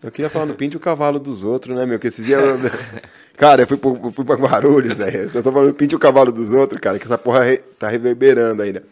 Eu 0.02 0.12
queria 0.12 0.28
falar 0.28 0.44
do 0.44 0.54
Pinte 0.54 0.76
o 0.76 0.80
cavalo 0.80 1.18
dos 1.18 1.42
outros, 1.42 1.74
né, 1.76 1.86
meu? 1.86 1.98
Que 1.98 2.08
esses 2.08 2.24
dias. 2.24 2.40
eu- 2.42 2.58
cara, 3.36 3.62
eu 3.62 3.66
fui, 3.66 3.76
pro, 3.78 3.98
eu 4.04 4.10
fui 4.12 4.24
pra 4.24 4.36
Guarulhos, 4.36 4.98
velho. 4.98 5.30
Eu 5.34 5.42
tô 5.42 5.50
falando 5.50 5.68
do 5.68 5.74
Pinte 5.74 5.96
o 5.96 5.98
cavalo 5.98 6.30
dos 6.30 6.52
outros, 6.52 6.80
cara, 6.80 6.98
que 6.98 7.04
essa 7.06 7.16
porra 7.18 7.42
re- 7.42 7.58
tá 7.78 7.88
reverberando 7.88 8.62
ainda. 8.62 8.84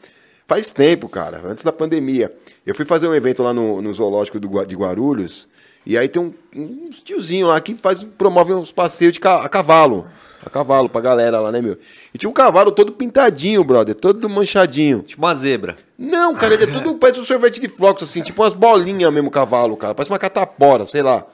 Faz 0.48 0.70
tempo, 0.72 1.08
cara, 1.08 1.40
antes 1.44 1.62
da 1.64 1.72
pandemia. 1.72 2.32
Eu 2.66 2.74
fui 2.74 2.84
fazer 2.84 3.06
um 3.08 3.14
evento 3.14 3.42
lá 3.42 3.52
no, 3.52 3.80
no 3.82 3.92
zoológico 3.94 4.40
do, 4.40 4.64
de 4.64 4.74
Guarulhos. 4.74 5.46
E 5.84 5.98
aí 5.98 6.08
tem 6.08 6.22
um, 6.22 6.32
um 6.56 6.90
tiozinho 7.04 7.46
lá 7.46 7.60
que 7.60 7.74
faz, 7.74 8.02
promove 8.02 8.52
uns 8.54 8.72
passeios 8.72 9.12
de 9.12 9.20
ca- 9.20 9.42
a 9.44 9.48
cavalo. 9.48 10.06
A 10.44 10.50
cavalo 10.50 10.88
pra 10.88 11.00
galera 11.00 11.38
lá, 11.38 11.52
né, 11.52 11.60
meu? 11.60 11.78
E 12.12 12.18
tinha 12.18 12.28
um 12.28 12.32
cavalo 12.32 12.72
todo 12.72 12.92
pintadinho, 12.92 13.62
brother, 13.62 13.94
todo 13.94 14.28
manchadinho. 14.28 15.02
Tipo 15.02 15.22
uma 15.22 15.34
zebra. 15.34 15.76
Não, 15.96 16.34
cara, 16.34 16.54
ele 16.54 16.64
é 16.64 16.66
tudo, 16.66 16.94
parece 16.96 17.20
um 17.20 17.24
sorvete 17.24 17.60
de 17.60 17.68
flocos, 17.68 18.08
assim, 18.08 18.22
tipo 18.22 18.42
umas 18.42 18.52
bolinhas 18.52 19.12
mesmo, 19.12 19.30
cavalo, 19.30 19.76
cara. 19.76 19.94
Parece 19.94 20.10
uma 20.10 20.18
catapora, 20.18 20.84
sei 20.86 21.02
lá. 21.02 21.24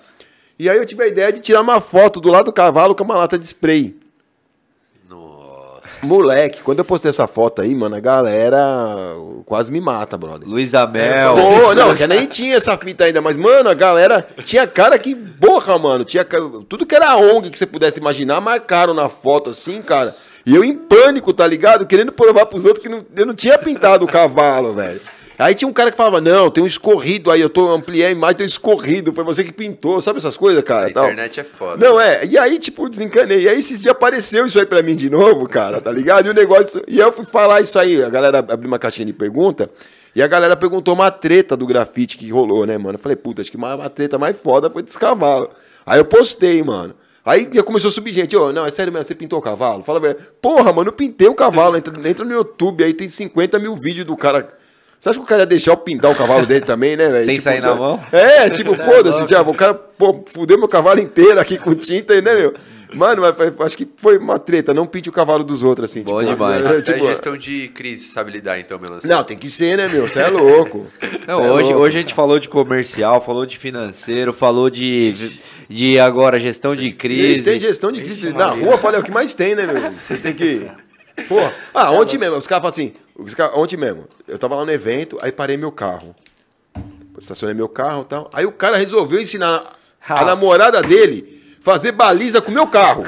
E 0.58 0.68
aí 0.68 0.76
eu 0.76 0.84
tive 0.84 1.04
a 1.04 1.06
ideia 1.06 1.32
de 1.32 1.40
tirar 1.40 1.62
uma 1.62 1.80
foto 1.80 2.20
do 2.20 2.28
lado 2.28 2.46
do 2.46 2.52
cavalo 2.52 2.94
com 2.94 3.04
uma 3.04 3.16
lata 3.16 3.38
de 3.38 3.46
spray. 3.46 3.96
Moleque, 6.02 6.62
quando 6.62 6.78
eu 6.78 6.84
postei 6.84 7.10
essa 7.10 7.26
foto 7.26 7.60
aí, 7.60 7.74
mano, 7.74 7.96
a 7.96 8.00
galera 8.00 8.58
quase 9.44 9.70
me 9.72 9.80
mata, 9.80 10.16
brother. 10.16 10.46
Luiz 10.48 10.74
Amel. 10.74 11.34
Pô, 11.34 11.74
não, 11.74 11.94
já 11.94 12.06
nem 12.06 12.26
tinha 12.26 12.56
essa 12.56 12.76
fita 12.76 13.04
ainda, 13.04 13.20
mas, 13.20 13.36
mano, 13.36 13.68
a 13.68 13.74
galera 13.74 14.26
tinha 14.44 14.66
cara 14.66 14.98
que, 14.98 15.14
porra, 15.14 15.78
mano, 15.78 16.04
tinha 16.04 16.24
tudo 16.68 16.86
que 16.86 16.94
era 16.94 17.16
ONG 17.16 17.50
que 17.50 17.58
você 17.58 17.66
pudesse 17.66 17.98
imaginar, 17.98 18.40
marcaram 18.40 18.94
na 18.94 19.08
foto 19.08 19.50
assim, 19.50 19.82
cara. 19.82 20.14
E 20.46 20.54
eu 20.54 20.64
em 20.64 20.74
pânico, 20.74 21.32
tá 21.32 21.46
ligado? 21.46 21.84
Querendo 21.86 22.12
provar 22.12 22.46
pros 22.46 22.64
outros 22.64 22.82
que 22.82 22.88
não- 22.88 23.04
eu 23.16 23.26
não 23.26 23.34
tinha 23.34 23.58
pintado 23.58 24.04
o 24.04 24.08
cavalo, 24.08 24.72
velho. 24.74 25.00
Aí 25.38 25.54
tinha 25.54 25.68
um 25.68 25.72
cara 25.72 25.90
que 25.90 25.96
falava, 25.96 26.20
não, 26.20 26.50
tem 26.50 26.64
um 26.64 26.66
escorrido 26.66 27.30
aí, 27.30 27.40
eu 27.40 27.48
tô, 27.48 27.68
ampliei 27.68 28.04
a 28.06 28.10
imagem, 28.10 28.38
tem 28.38 28.44
um 28.44 28.48
escorrido, 28.48 29.12
foi 29.12 29.22
você 29.22 29.44
que 29.44 29.52
pintou, 29.52 30.02
sabe 30.02 30.18
essas 30.18 30.36
coisas, 30.36 30.64
cara? 30.64 30.88
A 30.88 30.92
tal. 30.92 31.04
internet 31.04 31.38
é 31.38 31.44
foda. 31.44 31.86
Não, 31.86 32.00
é. 32.00 32.26
E 32.26 32.36
aí, 32.36 32.58
tipo, 32.58 32.88
desencanei. 32.88 33.42
E 33.42 33.48
aí, 33.48 33.56
esses 33.56 33.80
dias 33.82 33.92
apareceu 33.92 34.44
isso 34.44 34.58
aí 34.58 34.66
pra 34.66 34.82
mim 34.82 34.96
de 34.96 35.08
novo, 35.08 35.48
cara, 35.48 35.80
tá 35.80 35.92
ligado? 35.92 36.26
E 36.26 36.30
o 36.30 36.34
negócio. 36.34 36.82
E 36.88 36.98
eu 36.98 37.12
fui 37.12 37.24
falar 37.24 37.60
isso 37.60 37.78
aí. 37.78 38.02
A 38.02 38.08
galera 38.08 38.38
abriu 38.38 38.66
uma 38.66 38.80
caixinha 38.80 39.06
de 39.06 39.12
pergunta. 39.12 39.70
E 40.14 40.22
a 40.22 40.26
galera 40.26 40.56
perguntou 40.56 40.92
uma 40.94 41.12
treta 41.12 41.56
do 41.56 41.64
grafite 41.64 42.18
que 42.18 42.28
rolou, 42.30 42.66
né, 42.66 42.76
mano? 42.76 42.96
Eu 42.96 42.98
falei, 42.98 43.14
puta, 43.14 43.40
acho 43.40 43.50
que 43.52 43.56
uma, 43.56 43.76
uma 43.76 43.88
treta 43.88 44.18
mais 44.18 44.36
foda 44.36 44.68
foi 44.68 44.82
desse 44.82 44.98
cavalo. 44.98 45.50
Aí 45.86 46.00
eu 46.00 46.04
postei, 46.04 46.60
mano. 46.64 46.94
Aí 47.24 47.48
já 47.52 47.62
começou 47.62 47.90
a 47.90 47.92
subir 47.92 48.12
gente. 48.12 48.36
Ô, 48.36 48.52
não, 48.52 48.66
é 48.66 48.70
sério 48.72 48.92
mesmo, 48.92 49.04
você 49.04 49.14
pintou 49.14 49.38
o 49.38 49.42
cavalo? 49.42 49.84
Fala, 49.84 50.00
velho. 50.00 50.16
Porra, 50.42 50.72
mano, 50.72 50.88
eu 50.88 50.92
pintei 50.92 51.28
o 51.28 51.34
cavalo. 51.34 51.76
Entra, 51.76 52.08
entra 52.08 52.24
no 52.24 52.32
YouTube 52.32 52.82
aí, 52.82 52.92
tem 52.92 53.08
50 53.08 53.58
mil 53.60 53.76
vídeos 53.76 54.06
do 54.06 54.16
cara. 54.16 54.48
Você 54.98 55.10
acha 55.10 55.18
que 55.18 55.24
o 55.24 55.28
cara 55.28 55.42
ia 55.42 55.46
deixar 55.46 55.70
eu 55.70 55.76
pintar 55.76 56.10
o 56.10 56.14
cavalo 56.14 56.44
dele 56.44 56.64
também, 56.64 56.96
né, 56.96 57.08
velho? 57.08 57.24
Sem 57.24 57.38
sair 57.38 57.60
na 57.60 57.68
sabe? 57.68 57.80
mão? 57.80 58.02
É, 58.10 58.50
tipo, 58.50 58.74
foda-se, 58.74 59.26
já, 59.28 59.42
o 59.42 59.54
cara 59.54 59.72
pô, 59.72 60.24
fudeu 60.26 60.58
meu 60.58 60.66
cavalo 60.66 61.00
inteiro 61.00 61.38
aqui 61.38 61.56
com 61.56 61.74
tinta, 61.74 62.20
né, 62.20 62.34
meu? 62.34 62.54
Mano, 62.94 63.22
acho 63.60 63.76
que 63.76 63.86
foi 63.96 64.18
uma 64.18 64.38
treta, 64.38 64.72
não 64.72 64.86
pinte 64.86 65.08
o 65.08 65.12
cavalo 65.12 65.44
dos 65.44 65.62
outros, 65.62 65.90
assim. 65.90 66.02
Bom 66.02 66.20
tipo, 66.20 66.32
demais. 66.32 66.64
é, 66.72 66.82
tipo, 66.82 67.06
gestão 67.06 67.36
de 67.36 67.68
crise 67.68 68.08
sabe 68.08 68.32
lidar, 68.32 68.58
então, 68.58 68.78
Melancia. 68.78 69.14
não, 69.14 69.22
tem 69.22 69.36
que 69.36 69.50
ser, 69.50 69.76
né, 69.76 69.88
meu? 69.88 70.08
Você 70.08 70.20
é 70.20 70.28
louco. 70.28 70.86
Não, 71.26 71.44
é 71.44 71.52
hoje, 71.52 71.68
louco. 71.68 71.84
hoje 71.84 71.98
a 71.98 72.00
gente 72.00 72.14
falou 72.14 72.38
de 72.38 72.48
comercial, 72.48 73.20
falou 73.20 73.44
de 73.44 73.58
financeiro, 73.58 74.32
falou 74.32 74.70
de, 74.70 75.38
de 75.68 76.00
agora 76.00 76.40
gestão 76.40 76.74
de 76.74 76.90
crise. 76.92 77.44
têm 77.44 77.60
gestão 77.60 77.92
de 77.92 78.00
crise. 78.00 78.32
Na 78.32 78.50
rua, 78.50 78.72
eu 78.72 78.78
falei, 78.78 78.98
é 78.98 79.00
o 79.00 79.04
que 79.04 79.12
mais 79.12 79.34
tem, 79.34 79.54
né, 79.54 79.66
meu? 79.66 79.92
Você 79.92 80.16
tem 80.16 80.32
que. 80.32 80.66
Porra. 81.28 81.52
Ah, 81.74 81.90
ontem 81.90 82.16
mesmo, 82.16 82.36
os 82.36 82.46
caras 82.46 82.62
falam 82.62 82.72
assim. 82.72 82.92
Ontem 83.54 83.76
mesmo, 83.76 84.06
eu 84.26 84.38
tava 84.38 84.54
lá 84.54 84.64
no 84.64 84.70
evento, 84.70 85.18
aí 85.20 85.32
parei 85.32 85.56
meu 85.56 85.72
carro. 85.72 86.14
Estacionei 87.18 87.54
meu 87.54 87.68
carro 87.68 88.02
e 88.02 88.04
tal. 88.04 88.30
Aí 88.32 88.46
o 88.46 88.52
cara 88.52 88.76
resolveu 88.76 89.20
ensinar 89.20 89.76
a 90.08 90.12
Nossa. 90.14 90.24
namorada 90.24 90.80
dele 90.80 91.56
fazer 91.60 91.92
baliza 91.92 92.40
com 92.40 92.50
o 92.50 92.54
meu 92.54 92.66
carro. 92.66 93.02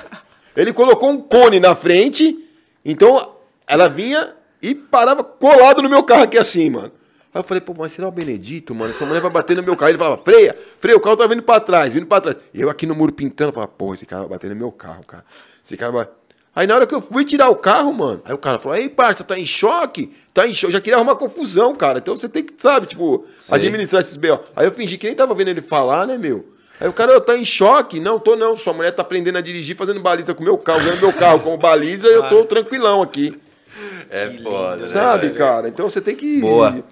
Ele 0.56 0.72
colocou 0.72 1.10
um 1.10 1.20
cone 1.20 1.60
na 1.60 1.74
frente, 1.74 2.36
então 2.84 3.34
ela 3.66 3.88
vinha 3.88 4.34
e 4.60 4.74
parava 4.74 5.24
colado 5.24 5.82
no 5.82 5.88
meu 5.88 6.02
carro 6.02 6.22
aqui 6.24 6.38
assim, 6.38 6.70
mano. 6.70 6.92
Aí 7.34 7.40
eu 7.40 7.42
falei, 7.42 7.62
pô, 7.62 7.74
mas 7.76 7.92
será 7.92 8.06
o 8.06 8.12
Benedito, 8.12 8.74
mano? 8.74 8.90
Essa 8.90 9.06
mulher 9.06 9.20
vai 9.20 9.30
bater 9.30 9.56
no 9.56 9.62
meu 9.62 9.74
carro. 9.74 9.90
Ele 9.90 9.98
falava, 9.98 10.22
freia, 10.22 10.54
freia, 10.78 10.96
o 10.96 11.00
carro 11.00 11.16
tá 11.16 11.26
vindo 11.26 11.42
pra 11.42 11.58
trás, 11.60 11.92
vindo 11.92 12.06
pra 12.06 12.20
trás. 12.20 12.36
E 12.52 12.60
eu 12.60 12.68
aqui 12.68 12.84
no 12.84 12.94
muro 12.94 13.12
pintando, 13.12 13.48
eu 13.48 13.54
falava, 13.54 13.72
pô, 13.72 13.94
esse 13.94 14.04
cara 14.04 14.22
vai 14.22 14.30
bater 14.32 14.50
no 14.50 14.56
meu 14.56 14.70
carro, 14.70 15.02
cara. 15.04 15.24
Esse 15.64 15.74
cara 15.76 15.90
vai. 15.90 16.08
Aí 16.54 16.66
na 16.66 16.74
hora 16.74 16.86
que 16.86 16.94
eu 16.94 17.00
fui 17.00 17.24
tirar 17.24 17.48
o 17.48 17.56
carro, 17.56 17.92
mano, 17.94 18.20
aí 18.26 18.34
o 18.34 18.38
cara 18.38 18.58
falou, 18.58 18.76
ei, 18.76 18.88
parça, 18.88 19.24
tá 19.24 19.38
em 19.38 19.46
choque? 19.46 20.12
Tá 20.34 20.46
em 20.46 20.52
choque. 20.52 20.66
Eu 20.66 20.72
já 20.72 20.80
queria 20.80 20.96
arrumar 20.98 21.14
confusão, 21.14 21.74
cara. 21.74 21.98
Então 21.98 22.14
você 22.14 22.28
tem 22.28 22.44
que, 22.44 22.52
sabe, 22.58 22.86
tipo, 22.86 23.24
administrar 23.50 24.02
esses 24.02 24.16
B.O. 24.16 24.38
Aí 24.54 24.66
eu 24.66 24.72
fingi 24.72 24.98
que 24.98 25.06
nem 25.06 25.16
tava 25.16 25.32
vendo 25.34 25.48
ele 25.48 25.62
falar, 25.62 26.06
né, 26.06 26.18
meu? 26.18 26.44
Aí 26.78 26.88
o 26.88 26.92
cara, 26.92 27.12
eu 27.12 27.20
tá 27.20 27.36
em 27.36 27.44
choque? 27.44 28.00
Não, 28.00 28.18
tô 28.18 28.36
não. 28.36 28.54
Sua 28.54 28.72
mulher 28.72 28.90
tá 28.90 29.02
aprendendo 29.02 29.38
a 29.38 29.40
dirigir, 29.40 29.76
fazendo 29.76 30.00
baliza 30.00 30.34
com 30.34 30.42
o 30.42 30.44
meu 30.44 30.58
carro, 30.58 30.80
usando 30.80 31.00
meu 31.00 31.12
carro 31.12 31.40
como 31.40 31.56
baliza, 31.56 32.08
e 32.08 32.12
eu 32.12 32.28
tô 32.28 32.44
tranquilão 32.44 33.00
aqui. 33.00 33.40
É 34.10 34.28
foda, 34.42 34.76
né? 34.76 34.88
Sabe, 34.88 35.28
velho? 35.28 35.34
cara? 35.34 35.68
Então 35.68 35.88
você 35.88 36.00
tem 36.00 36.14
que. 36.14 36.40
Boa. 36.40 36.84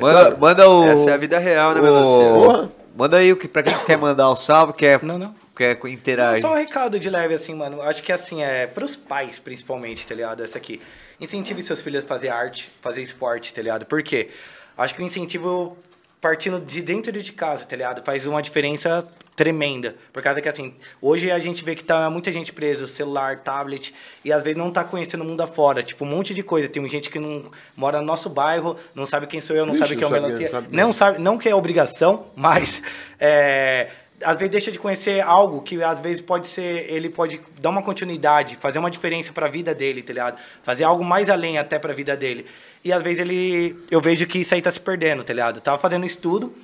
Manda, 0.00 0.36
manda 0.38 0.70
o. 0.70 0.84
Essa 0.84 1.10
é 1.10 1.12
a 1.14 1.18
vida 1.18 1.38
real, 1.38 1.74
né, 1.74 1.80
o-? 1.82 2.34
Porra. 2.34 2.72
Manda 2.96 3.16
aí 3.18 3.32
o 3.32 3.36
que, 3.36 3.48
pra 3.48 3.62
quem 3.62 3.74
você 3.74 3.84
quer 3.84 3.98
mandar 3.98 4.30
o 4.30 4.36
salve, 4.36 4.72
quer, 4.74 5.02
Não, 5.02 5.18
não. 5.18 5.34
Quer 5.62 5.88
interagir. 5.88 6.42
Só 6.42 6.52
um 6.52 6.56
recado 6.56 6.98
de 6.98 7.08
leve, 7.08 7.34
assim, 7.34 7.54
mano. 7.54 7.80
Acho 7.82 8.02
que, 8.02 8.12
assim, 8.12 8.42
é 8.42 8.66
pros 8.66 8.96
pais, 8.96 9.38
principalmente, 9.38 10.06
tá 10.06 10.14
ligado? 10.14 10.42
Essa 10.42 10.58
aqui. 10.58 10.80
Incentive 11.20 11.62
seus 11.62 11.80
filhos 11.80 12.04
a 12.04 12.06
fazer 12.06 12.28
arte, 12.28 12.70
fazer 12.80 13.02
esporte, 13.02 13.54
tá 13.54 13.62
ligado? 13.62 13.86
Por 13.86 14.02
quê? 14.02 14.30
Acho 14.76 14.94
que 14.94 15.02
o 15.02 15.04
incentivo 15.04 15.76
partindo 16.20 16.60
de 16.60 16.82
dentro 16.82 17.12
de 17.12 17.32
casa, 17.32 17.64
tá 17.64 17.76
ligado? 17.76 18.04
Faz 18.04 18.26
uma 18.26 18.40
diferença 18.40 19.06
tremenda. 19.34 19.96
Por 20.12 20.22
causa 20.22 20.40
que, 20.40 20.48
assim, 20.48 20.74
hoje 21.00 21.30
a 21.30 21.38
gente 21.38 21.64
vê 21.64 21.74
que 21.74 21.82
tá 21.82 22.08
muita 22.10 22.30
gente 22.30 22.52
preso, 22.52 22.86
celular, 22.86 23.38
tablet, 23.40 23.94
e 24.24 24.32
às 24.32 24.42
vezes 24.42 24.58
não 24.58 24.70
tá 24.70 24.84
conhecendo 24.84 25.22
o 25.22 25.24
mundo 25.24 25.40
afora. 25.40 25.82
Tipo, 25.82 26.04
um 26.04 26.08
monte 26.08 26.34
de 26.34 26.42
coisa. 26.42 26.68
Tem 26.68 26.86
gente 26.88 27.10
que 27.10 27.18
não 27.18 27.50
mora 27.76 28.00
no 28.00 28.06
nosso 28.06 28.28
bairro, 28.28 28.76
não 28.94 29.06
sabe 29.06 29.26
quem 29.26 29.40
sou 29.40 29.56
eu, 29.56 29.64
não 29.66 29.72
Ixi, 29.72 29.82
sabe 29.82 29.96
quem 29.96 30.04
é 30.04 30.06
o 30.06 30.10
não 30.10 30.16
sabe, 30.20 30.26
melancia. 30.26 30.46
não 30.46 30.52
sabe 30.52 30.76
Não 30.76 30.92
sabe, 30.92 31.18
não 31.18 31.38
que 31.38 31.48
é 31.48 31.54
obrigação, 31.54 32.26
mas 32.36 32.82
é, 33.18 33.88
às 34.24 34.36
vezes 34.36 34.50
deixa 34.50 34.72
de 34.72 34.78
conhecer 34.78 35.20
algo 35.20 35.60
que 35.62 35.82
às 35.82 36.00
vezes 36.00 36.20
pode 36.20 36.46
ser, 36.46 36.90
ele 36.90 37.08
pode 37.08 37.40
dar 37.60 37.70
uma 37.70 37.82
continuidade, 37.82 38.56
fazer 38.56 38.78
uma 38.78 38.90
diferença 38.90 39.32
para 39.32 39.46
a 39.46 39.48
vida 39.48 39.74
dele, 39.74 40.02
tá 40.02 40.12
ligado? 40.12 40.40
Fazer 40.62 40.84
algo 40.84 41.04
mais 41.04 41.28
além 41.30 41.58
até 41.58 41.78
para 41.78 41.92
a 41.92 41.94
vida 41.94 42.16
dele. 42.16 42.46
E 42.84 42.92
às 42.92 43.02
vezes 43.02 43.20
ele, 43.20 43.76
eu 43.90 44.00
vejo 44.00 44.26
que 44.26 44.38
isso 44.40 44.54
aí 44.54 44.62
tá 44.62 44.70
se 44.70 44.80
perdendo, 44.80 45.22
tá 45.22 45.32
ligado? 45.32 45.60
Tava 45.60 45.78
fazendo 45.78 46.04
estudo, 46.04 46.54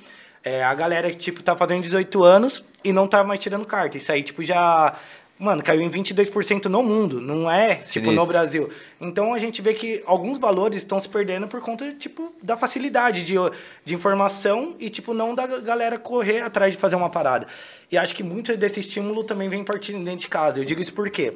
é, 0.43 0.63
a 0.63 0.73
galera 0.73 1.11
tipo 1.13 1.43
tá 1.43 1.55
fazendo 1.55 1.81
18 1.83 2.23
anos 2.23 2.63
e 2.83 2.93
não 2.93 3.07
tá 3.07 3.23
mais 3.23 3.39
tirando 3.39 3.65
carta. 3.65 3.97
Isso 3.97 4.11
aí 4.11 4.23
tipo 4.23 4.43
já 4.43 4.95
Mano, 5.39 5.63
caiu 5.63 5.81
em 5.81 5.89
22% 5.89 6.65
no 6.65 6.83
mundo, 6.83 7.21
não 7.21 7.49
é, 7.49 7.75
tipo, 7.75 8.07
no 8.07 8.11
Sinistro. 8.11 8.27
Brasil. 8.27 8.69
Então 8.99 9.33
a 9.33 9.39
gente 9.39 9.61
vê 9.61 9.73
que 9.73 10.03
alguns 10.05 10.37
valores 10.37 10.79
estão 10.79 10.99
se 10.99 11.07
perdendo 11.07 11.47
por 11.47 11.61
conta, 11.61 11.93
tipo, 11.93 12.35
da 12.43 12.57
facilidade 12.57 13.23
de, 13.23 13.35
de 13.85 13.95
informação 13.95 14.75
e, 14.77 14.89
tipo, 14.89 15.13
não 15.13 15.33
da 15.33 15.47
galera 15.47 15.97
correr 15.97 16.41
atrás 16.41 16.73
de 16.73 16.77
fazer 16.77 16.97
uma 16.97 17.09
parada. 17.09 17.47
E 17.89 17.97
acho 17.97 18.13
que 18.13 18.21
muito 18.21 18.55
desse 18.57 18.81
estímulo 18.81 19.23
também 19.23 19.47
vem 19.47 19.63
partindo 19.63 20.03
dentro 20.03 20.19
de 20.19 20.27
casa. 20.27 20.59
Eu 20.59 20.65
digo 20.65 20.81
isso 20.81 20.91
porque 20.91 21.33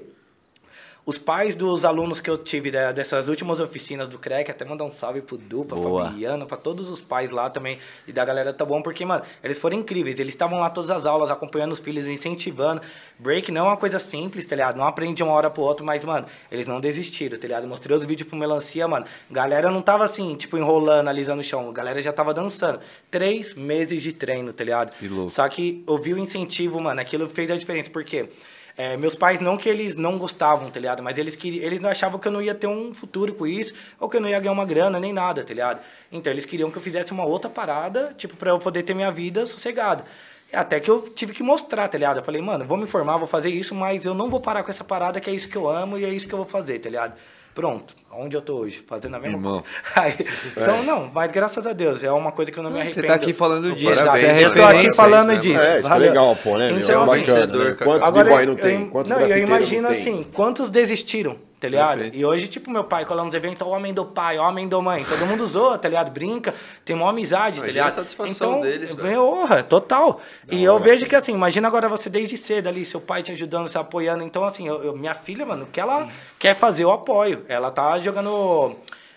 os 1.06 1.18
pais 1.18 1.56
dos 1.56 1.84
alunos 1.84 2.22
que 2.22 2.30
eu 2.30 2.38
tive 2.38 2.72
dessas 2.72 3.28
últimas 3.28 3.60
oficinas 3.60 4.08
do 4.08 4.18
CREC, 4.18 4.50
até 4.50 4.64
mandar 4.64 4.86
um 4.86 4.92
salve 4.92 5.22
pro 5.22 5.38
Du, 5.38 5.66
pra 5.66 5.76
Boa. 5.76 6.06
Fabiano, 6.06 6.46
pra 6.46 6.56
todos 6.56 6.90
os 6.90 7.02
pais 7.02 7.30
lá 7.30 7.50
também 7.50 7.78
e 8.08 8.14
da 8.14 8.24
galera 8.24 8.54
tá 8.54 8.64
bom, 8.64 8.82
porque, 8.82 9.04
mano, 9.04 9.22
eles 9.44 9.58
foram 9.58 9.78
incríveis. 9.78 10.18
Eles 10.18 10.34
estavam 10.34 10.60
lá 10.60 10.70
todas 10.70 10.90
as 10.90 11.06
aulas, 11.06 11.30
acompanhando 11.30 11.74
os 11.74 11.82
filhos, 11.82 12.08
incentivando. 12.08 12.82
Break 13.20 13.52
não 13.52 13.66
é 13.66 13.68
uma 13.70 13.78
coisa 13.78 14.00
simples, 14.00 14.46
tá 14.46 14.56
ligado? 14.56 14.78
Não 14.78 14.86
aprende 14.86 15.16
de 15.16 15.24
uma 15.24 15.34
hora 15.34 15.50
pro 15.50 15.62
outro, 15.62 15.86
mas, 15.86 16.06
mano, 16.06 16.26
eles 16.50 16.66
não 16.66 16.80
desistiram, 16.80 17.38
tá 17.38 17.48
ligado? 17.48 17.68
Mostrei 17.68 17.98
os 17.98 18.06
vídeos 18.06 18.30
pro 18.30 18.38
Melancia, 18.38 18.88
mano. 18.88 19.06
Galera 19.30 19.70
não 19.70 19.82
tava 19.82 20.06
assim, 20.06 20.36
tipo, 20.36 20.58
enrolando, 20.58 21.10
alisando 21.10 21.42
o 21.42 21.44
chão. 21.44 21.74
Galera 21.74 22.02
já 22.02 22.14
tava 22.14 22.34
dançando. 22.34 22.80
Três 23.12 23.54
meses 23.56 24.02
de 24.02 24.14
treino, 24.14 24.54
tá 24.54 24.64
ligado? 24.64 24.96
Que 24.96 25.10
louco. 25.10 25.30
Só 25.30 25.48
que 25.50 25.84
eu 25.86 25.98
vi 25.98 26.14
o 26.14 26.18
incentivo, 26.18 26.80
mano, 26.80 27.02
aquilo 27.02 27.28
fez 27.28 27.52
a 27.52 27.58
diferença, 27.58 27.90
porque 27.90 28.30
é, 28.76 28.98
meus 28.98 29.16
pais 29.16 29.40
não 29.40 29.56
que 29.56 29.70
eles 29.70 29.96
não 29.96 30.18
gostavam, 30.18 30.70
tá 30.70 30.80
ligado? 30.80 31.04
Mas 31.04 31.18
eles 31.18 31.36
queriam, 31.36 31.64
eles 31.64 31.84
achavam 31.84 32.20
que 32.20 32.28
eu 32.28 32.32
não 32.32 32.42
ia 32.42 32.56
ter 32.56 32.68
um 32.68 32.94
futuro 32.94 33.34
com 33.34 33.46
isso, 33.46 33.74
ou 34.00 34.10
que 34.10 34.18
eu 34.18 34.22
não 34.22 34.30
ia 34.30 34.40
ganhar 34.40 34.52
uma 34.52 34.66
grana, 34.66 35.00
nem 35.00 35.14
nada, 35.14 35.44
tá 35.44 35.54
ligado? 35.54 35.80
Então 36.12 36.32
eles 36.34 36.46
queriam 36.46 36.72
que 36.72 36.78
eu 36.78 36.82
fizesse 36.82 37.12
uma 37.12 37.26
outra 37.26 37.50
parada, 37.50 38.14
tipo, 38.18 38.36
pra 38.36 38.50
eu 38.52 38.60
poder 38.60 38.84
ter 38.84 38.94
minha 38.94 39.12
vida 39.12 39.46
sossegada. 39.46 40.04
Até 40.52 40.80
que 40.80 40.90
eu 40.90 41.02
tive 41.10 41.34
que 41.34 41.42
mostrar, 41.42 41.88
tá 41.88 41.98
ligado? 41.98 42.18
Eu 42.18 42.24
falei, 42.24 42.42
mano, 42.42 42.66
vou 42.66 42.78
me 42.78 42.86
formar, 42.86 43.18
vou 43.18 43.28
fazer 43.28 43.50
isso, 43.50 43.74
mas 43.74 44.06
eu 44.06 44.14
não 44.14 44.30
vou 44.30 44.40
parar 44.40 44.64
com 44.64 44.70
essa 44.72 44.84
parada, 44.84 45.20
que 45.20 45.30
é 45.30 45.34
isso 45.34 45.50
que 45.50 45.56
eu 45.56 45.68
amo 45.70 45.98
e 45.98 46.06
é 46.06 46.10
isso 46.10 46.28
que 46.28 46.34
eu 46.34 46.38
vou 46.38 46.48
fazer, 46.48 46.80
tá 46.80 46.90
ligado? 46.90 47.14
Pronto, 47.54 47.94
onde 48.12 48.36
eu 48.36 48.42
tô 48.42 48.56
hoje? 48.56 48.84
Fazendo 48.88 49.16
a 49.16 49.20
mesma 49.20 49.38
Irmão. 49.38 49.62
coisa. 49.62 49.68
Aí, 49.96 50.28
então, 50.58 50.82
não, 50.84 51.12
mas 51.14 51.32
graças 51.32 51.68
a 51.68 51.74
Deus, 51.74 52.04
é 52.04 52.12
uma 52.12 52.32
coisa 52.32 52.52
que 52.52 52.58
eu 52.58 52.64
não 52.64 52.72
me 52.72 52.78
Você 52.78 52.84
arrependo. 53.00 53.08
tá 53.08 53.14
aqui 53.14 53.32
falando 53.32 53.76
disso, 53.76 53.96
parabéns, 53.96 54.20
você 54.20 54.26
é 54.42 54.46
eu 54.46 54.54
tô 54.56 54.62
aqui 54.64 54.74
referência, 54.74 54.94
falando 55.04 55.32
isso 55.34 55.42
disso. 55.42 55.60
É, 55.62 55.72
isso 55.74 55.82
que 55.82 55.86
é 55.86 55.90
valeu. 55.90 56.10
legal, 56.10 56.36
pô, 56.44 56.58
né, 56.58 56.72
meu? 56.72 56.80
Então, 56.80 56.90
é 56.90 57.04
assim, 57.04 57.20
bacana, 57.20 57.40
vencedor, 57.46 57.66
né? 57.66 57.74
Quantos 57.84 58.10
b-boy 58.12 58.46
não 58.48 58.54
eu, 58.54 58.60
tem? 58.60 58.82
im- 58.82 58.90
Quantos 58.90 59.12
não, 59.12 59.20
eu 59.20 59.28
grafiteiros 59.28 59.50
imagino 59.60 59.82
não 59.84 59.90
tem? 59.90 60.00
assim, 60.00 60.26
quantos 60.34 60.70
desistiram, 60.72 61.38
tá 61.64 61.70
ligado? 61.70 62.00
Perfeito. 62.00 62.18
E 62.18 62.26
hoje, 62.26 62.48
tipo, 62.50 62.70
meu 62.70 62.84
pai 62.84 63.06
cola 63.06 63.24
nos 63.24 63.34
eventos, 63.34 63.66
o 63.66 63.70
homem 63.70 63.94
do 63.94 64.04
pai, 64.04 64.38
o 64.38 64.42
homem 64.42 64.68
do 64.68 64.82
mãe, 64.82 65.06
todo 65.06 65.26
mundo 65.26 65.48
zoa, 65.48 65.78
tá 65.78 65.88
ligado? 65.88 66.12
Brinca, 66.12 66.54
tem 66.84 66.94
uma 66.94 67.10
amizade, 67.10 67.62
tá 67.62 67.68
ligado? 67.68 67.88
a 67.88 67.92
satisfação 67.92 68.58
então, 68.58 68.62
deles, 68.62 68.94
velho. 68.94 69.24
honra, 69.24 69.64
total. 69.64 70.20
e 70.52 70.62
eu 70.62 70.78
vejo 70.78 71.06
que 71.06 71.16
assim, 71.16 71.32
imagina 71.32 71.68
agora 71.70 71.88
você 71.88 72.10
desde 72.10 72.36
cedo 72.36 72.68
ali, 72.68 72.84
seu 72.84 73.00
pai 73.00 73.24
te 73.24 73.32
ajudando, 73.32 73.70
se 73.70 73.78
apoiando. 73.78 74.24
Então, 74.24 74.44
assim, 74.44 74.68
eu, 74.68 74.84
eu- 74.84 74.98
minha 74.98 75.14
filha, 75.14 75.46
mano, 75.46 75.64
o 75.64 75.68
que 75.68 75.80
ela 75.80 76.10
quer 76.38 76.54
fazer, 76.54 76.84
eu 76.84 76.92
apoio. 76.92 77.46
Ela 77.48 77.72
tá 77.72 77.98
jogando 78.00 78.76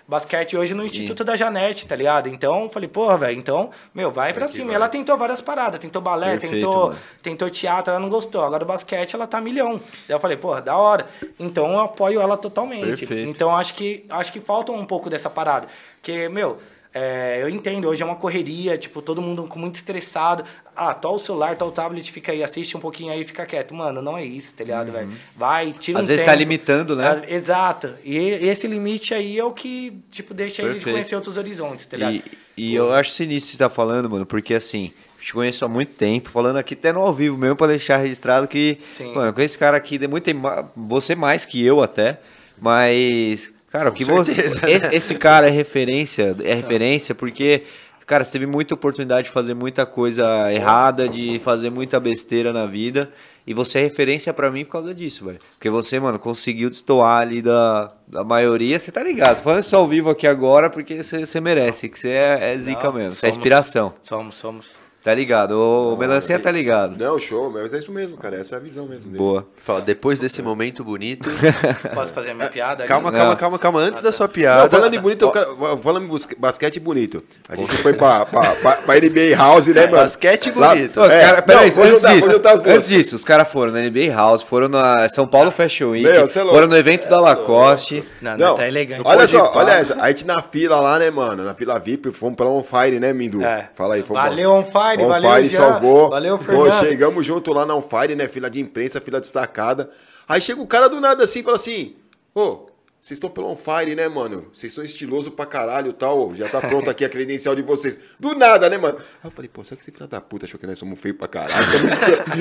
basquete 0.08 0.56
hoje 0.56 0.74
no 0.74 0.84
Instituto 0.84 1.24
da 1.24 1.34
Janete, 1.36 1.86
tá 1.86 1.96
ligado? 1.96 2.28
Então, 2.28 2.64
eu 2.64 2.68
falei, 2.70 2.88
porra, 2.88 3.18
velho, 3.18 3.38
então, 3.38 3.70
meu, 3.94 4.10
vai 4.10 4.32
pra 4.32 4.48
cima. 4.48 4.72
E 4.72 4.74
ela 4.74 4.88
tentou 4.88 5.16
várias 5.16 5.40
paradas, 5.40 5.80
tentou 5.80 6.00
balé, 6.00 6.32
Perfeito, 6.32 6.54
tentou, 6.54 6.86
mano. 6.88 6.98
tentou 7.22 7.50
teatro, 7.50 7.90
ela 7.92 8.00
não 8.00 8.08
gostou. 8.08 8.44
Agora 8.44 8.62
o 8.62 8.66
basquete, 8.66 9.14
ela 9.14 9.26
tá 9.26 9.40
milhão. 9.40 9.80
Daí 10.06 10.16
eu 10.16 10.20
falei, 10.20 10.36
porra, 10.36 10.62
da 10.62 10.76
hora. 10.76 11.06
Então 11.38 11.72
eu 11.72 11.80
apoio 11.80 12.20
ela 12.20 12.36
totalmente. 12.36 13.06
Perfeito. 13.06 13.28
Então 13.28 13.56
acho 13.56 13.74
que 13.74 14.04
acho 14.08 14.32
que 14.32 14.40
falta 14.40 14.72
um 14.72 14.84
pouco 14.84 15.10
dessa 15.10 15.28
parada. 15.28 15.66
Porque, 15.96 16.28
meu, 16.28 16.58
é, 16.98 17.42
eu 17.42 17.48
entendo, 17.50 17.88
hoje 17.88 18.02
é 18.02 18.06
uma 18.06 18.16
correria, 18.16 18.78
tipo, 18.78 19.02
todo 19.02 19.20
mundo 19.20 19.42
com 19.44 19.58
muito 19.58 19.74
estressado. 19.74 20.44
Ah, 20.74 20.94
tá 20.94 21.10
o 21.10 21.18
celular, 21.18 21.54
tá 21.54 21.66
o 21.66 21.70
tablet, 21.70 22.10
fica 22.10 22.32
aí, 22.32 22.42
assiste 22.42 22.74
um 22.74 22.80
pouquinho 22.80 23.12
aí 23.12 23.20
e 23.20 23.24
fica 23.26 23.44
quieto. 23.44 23.74
Mano, 23.74 24.00
não 24.00 24.16
é 24.16 24.24
isso, 24.24 24.54
tá 24.54 24.64
ligado, 24.64 24.90
velho? 24.90 25.10
Vai, 25.36 25.72
tira 25.72 25.98
Uhum. 25.98 26.00
Às 26.00 26.06
um 26.06 26.08
vezes 26.08 26.24
tempo. 26.24 26.30
tá 26.32 26.34
limitando, 26.34 26.96
né? 26.96 27.22
Exato. 27.28 27.92
E 28.02 28.16
esse 28.16 28.66
limite 28.66 29.12
aí 29.12 29.38
é 29.38 29.44
o 29.44 29.52
que, 29.52 30.02
tipo, 30.10 30.32
deixa 30.32 30.62
ele 30.62 30.70
de 30.70 30.74
Perfeito. 30.76 30.94
conhecer 30.94 31.14
outros 31.16 31.36
horizontes, 31.36 31.84
tá 31.84 31.98
ligado? 31.98 32.14
E, 32.56 32.70
e 32.70 32.74
eu 32.74 32.90
acho 32.94 33.10
sinistro 33.10 33.52
você 33.52 33.58
tá 33.58 33.68
falando, 33.68 34.08
mano, 34.08 34.24
porque 34.24 34.54
assim, 34.54 34.90
te 35.20 35.34
conheço 35.34 35.66
há 35.66 35.68
muito 35.68 35.92
tempo, 35.92 36.30
falando 36.30 36.56
aqui 36.56 36.72
até 36.72 36.94
no 36.94 37.00
ao 37.00 37.12
vivo 37.12 37.36
mesmo, 37.36 37.56
pra 37.56 37.66
deixar 37.66 37.98
registrado 37.98 38.48
que, 38.48 38.78
Sim. 38.94 39.12
mano, 39.14 39.34
com 39.34 39.42
esse 39.42 39.58
cara 39.58 39.76
aqui, 39.76 39.98
tem 39.98 40.08
muito, 40.08 40.30
você 40.74 41.14
mais 41.14 41.44
que 41.44 41.62
eu 41.62 41.82
até, 41.82 42.20
mas, 42.58 43.52
cara, 43.76 43.90
o 43.90 43.92
que 43.92 44.04
você, 44.04 44.32
esse, 44.68 44.94
esse 44.94 45.14
cara 45.14 45.48
é 45.48 45.50
referência, 45.50 46.34
é 46.42 46.54
referência 46.54 47.14
porque, 47.14 47.64
cara, 48.06 48.24
você 48.24 48.32
teve 48.32 48.46
muita 48.46 48.74
oportunidade 48.74 49.26
de 49.26 49.32
fazer 49.32 49.54
muita 49.54 49.84
coisa 49.84 50.52
errada, 50.52 51.08
de 51.08 51.38
fazer 51.40 51.70
muita 51.70 52.00
besteira 52.00 52.52
na 52.52 52.66
vida, 52.66 53.12
e 53.46 53.54
você 53.54 53.78
é 53.78 53.82
referência 53.82 54.32
pra 54.32 54.50
mim 54.50 54.64
por 54.64 54.72
causa 54.72 54.94
disso, 54.94 55.26
velho. 55.26 55.38
Porque 55.52 55.70
você, 55.70 56.00
mano, 56.00 56.18
conseguiu 56.18 56.68
destoar 56.68 57.22
ali 57.22 57.40
da, 57.40 57.92
da 58.08 58.24
maioria, 58.24 58.78
você 58.78 58.90
tá 58.90 59.04
ligado. 59.04 59.40
Falando 59.40 59.60
isso 59.60 59.76
ao 59.76 59.86
vivo 59.86 60.10
aqui 60.10 60.26
agora 60.26 60.68
porque 60.68 61.02
você, 61.02 61.40
merece, 61.40 61.88
que 61.88 61.98
você 61.98 62.10
é, 62.10 62.52
é 62.54 62.58
zica 62.58 62.84
Não, 62.84 62.92
mesmo, 62.94 63.12
você 63.12 63.26
é 63.26 63.28
inspiração. 63.28 63.94
Somos, 64.02 64.34
somos. 64.34 64.85
Tá 65.06 65.14
ligado? 65.14 65.52
O 65.56 65.96
Melancia 65.96 66.36
tá 66.36 66.50
ligado. 66.50 66.96
Não, 66.98 67.16
show, 67.16 67.48
mas 67.48 67.72
é 67.72 67.78
isso 67.78 67.92
mesmo, 67.92 68.16
cara. 68.16 68.34
Essa 68.40 68.56
é 68.56 68.58
a 68.58 68.60
visão 68.60 68.86
mesmo 68.86 69.04
dele. 69.04 69.18
Boa. 69.18 69.46
Fala, 69.54 69.80
depois 69.80 70.18
desse 70.18 70.42
momento 70.42 70.82
bonito. 70.82 71.30
Posso 71.94 72.12
fazer 72.12 72.30
a 72.32 72.34
minha 72.34 72.48
piada? 72.50 72.82
ali? 72.82 72.88
calma, 72.88 73.12
Não. 73.12 73.18
calma, 73.20 73.36
calma, 73.36 73.58
calma. 73.60 73.78
Antes 73.78 74.00
da 74.00 74.10
sua 74.10 74.26
Não, 74.26 74.32
piada. 74.32 74.68
falando 74.68 74.94
em 74.94 74.98
bonito, 75.00 75.30
quero- 75.30 75.78
falando 75.78 76.04
em 76.12 76.36
basquete 76.36 76.80
bonito. 76.80 77.22
A 77.48 77.54
gente 77.54 77.76
foi 77.76 77.92
pra, 77.94 78.26
pra, 78.26 78.50
pra, 78.56 78.72
pra 78.78 78.94
NBA 78.96 79.36
House, 79.36 79.68
né, 79.68 79.82
mano? 79.82 79.98
basquete 79.98 80.50
Lá- 80.56 80.70
bonito. 80.70 80.98
Não, 80.98 81.06
os 81.06 81.14
É, 81.14 81.20
cara, 81.22 81.42
peraí, 81.42 81.58
não, 81.60 81.62
antes 81.84 82.02
vou 82.02 82.12
disso, 82.12 82.38
duas. 82.40 82.66
antes 82.66 82.88
disso, 82.88 83.14
os 83.14 83.22
caras 83.24 83.46
foram 83.48 83.70
na 83.70 83.78
NBA 83.82 84.12
House, 84.12 84.42
foram 84.42 84.66
na 84.68 85.08
São 85.08 85.28
Paulo 85.28 85.52
Fashion 85.52 85.90
Week, 85.90 86.02
Meu, 86.04 86.24
é 86.24 86.26
foram 86.26 86.66
no 86.66 86.76
evento 86.76 87.08
da 87.08 87.20
Lacoste. 87.20 88.02
Não, 88.20 88.32
Não, 88.36 88.46
não, 88.48 88.56
tá 88.56 88.66
elegante. 88.66 89.02
olha 89.04 89.24
só, 89.28 89.52
olha 89.54 89.70
essa. 89.74 89.94
A 90.02 90.08
gente 90.08 90.26
na 90.26 90.42
fila 90.42 90.80
lá, 90.80 90.98
né, 90.98 91.12
mano? 91.12 91.44
Na 91.44 91.54
fila 91.54 91.78
VIP, 91.78 92.10
fomos 92.10 92.34
pela 92.36 92.50
On 92.50 92.64
Fire, 92.64 92.98
né, 92.98 93.12
Mindu? 93.12 93.40
É. 93.44 93.68
Fala 93.76 93.94
aí, 93.94 94.02
fomos 94.02 94.20
Valeu, 94.20 94.50
on 94.52 94.64
fire, 94.64 94.95
Fire, 94.96 95.04
On 95.04 95.08
valeu, 95.08 95.30
Fire 95.30 95.48
salvou. 95.50 96.10
Valeu, 96.10 96.38
Pô, 96.38 96.44
Fernando. 96.44 96.78
chegamos 96.80 97.26
junto 97.26 97.52
lá 97.52 97.64
na 97.66 97.74
On 97.74 97.82
Fire, 97.82 98.14
né? 98.14 98.26
Fila 98.28 98.50
de 98.50 98.60
imprensa, 98.60 99.00
fila 99.00 99.20
destacada. 99.20 99.88
Aí 100.28 100.40
chega 100.40 100.60
o 100.60 100.66
cara 100.66 100.88
do 100.88 101.00
nada 101.00 101.24
assim 101.24 101.40
e 101.40 101.42
fala 101.42 101.56
assim: 101.56 101.94
Ô, 102.34 102.66
vocês 103.00 103.18
estão 103.18 103.30
pelo 103.30 103.48
On 103.48 103.56
Fire, 103.56 103.94
né, 103.94 104.08
mano? 104.08 104.50
Vocês 104.52 104.72
são 104.72 104.82
estiloso 104.82 105.30
pra 105.30 105.46
caralho 105.46 105.90
e 105.90 105.92
tal. 105.92 106.34
Já 106.34 106.48
tá 106.48 106.60
pronto 106.60 106.90
aqui 106.90 107.04
a 107.04 107.08
credencial 107.08 107.54
de 107.54 107.62
vocês. 107.62 107.96
Do 108.18 108.34
nada, 108.34 108.68
né, 108.68 108.76
mano? 108.76 108.98
Aí 108.98 109.04
eu 109.24 109.30
falei, 109.30 109.48
pô, 109.48 109.62
será 109.62 109.76
que 109.76 109.82
esse 109.82 109.92
filho 109.92 110.08
da 110.08 110.20
puta 110.20 110.44
achou 110.44 110.58
que 110.58 110.66
nós 110.66 110.76
somos 110.76 111.00
feios 111.00 111.16
pra 111.16 111.28
caralho? 111.28 111.64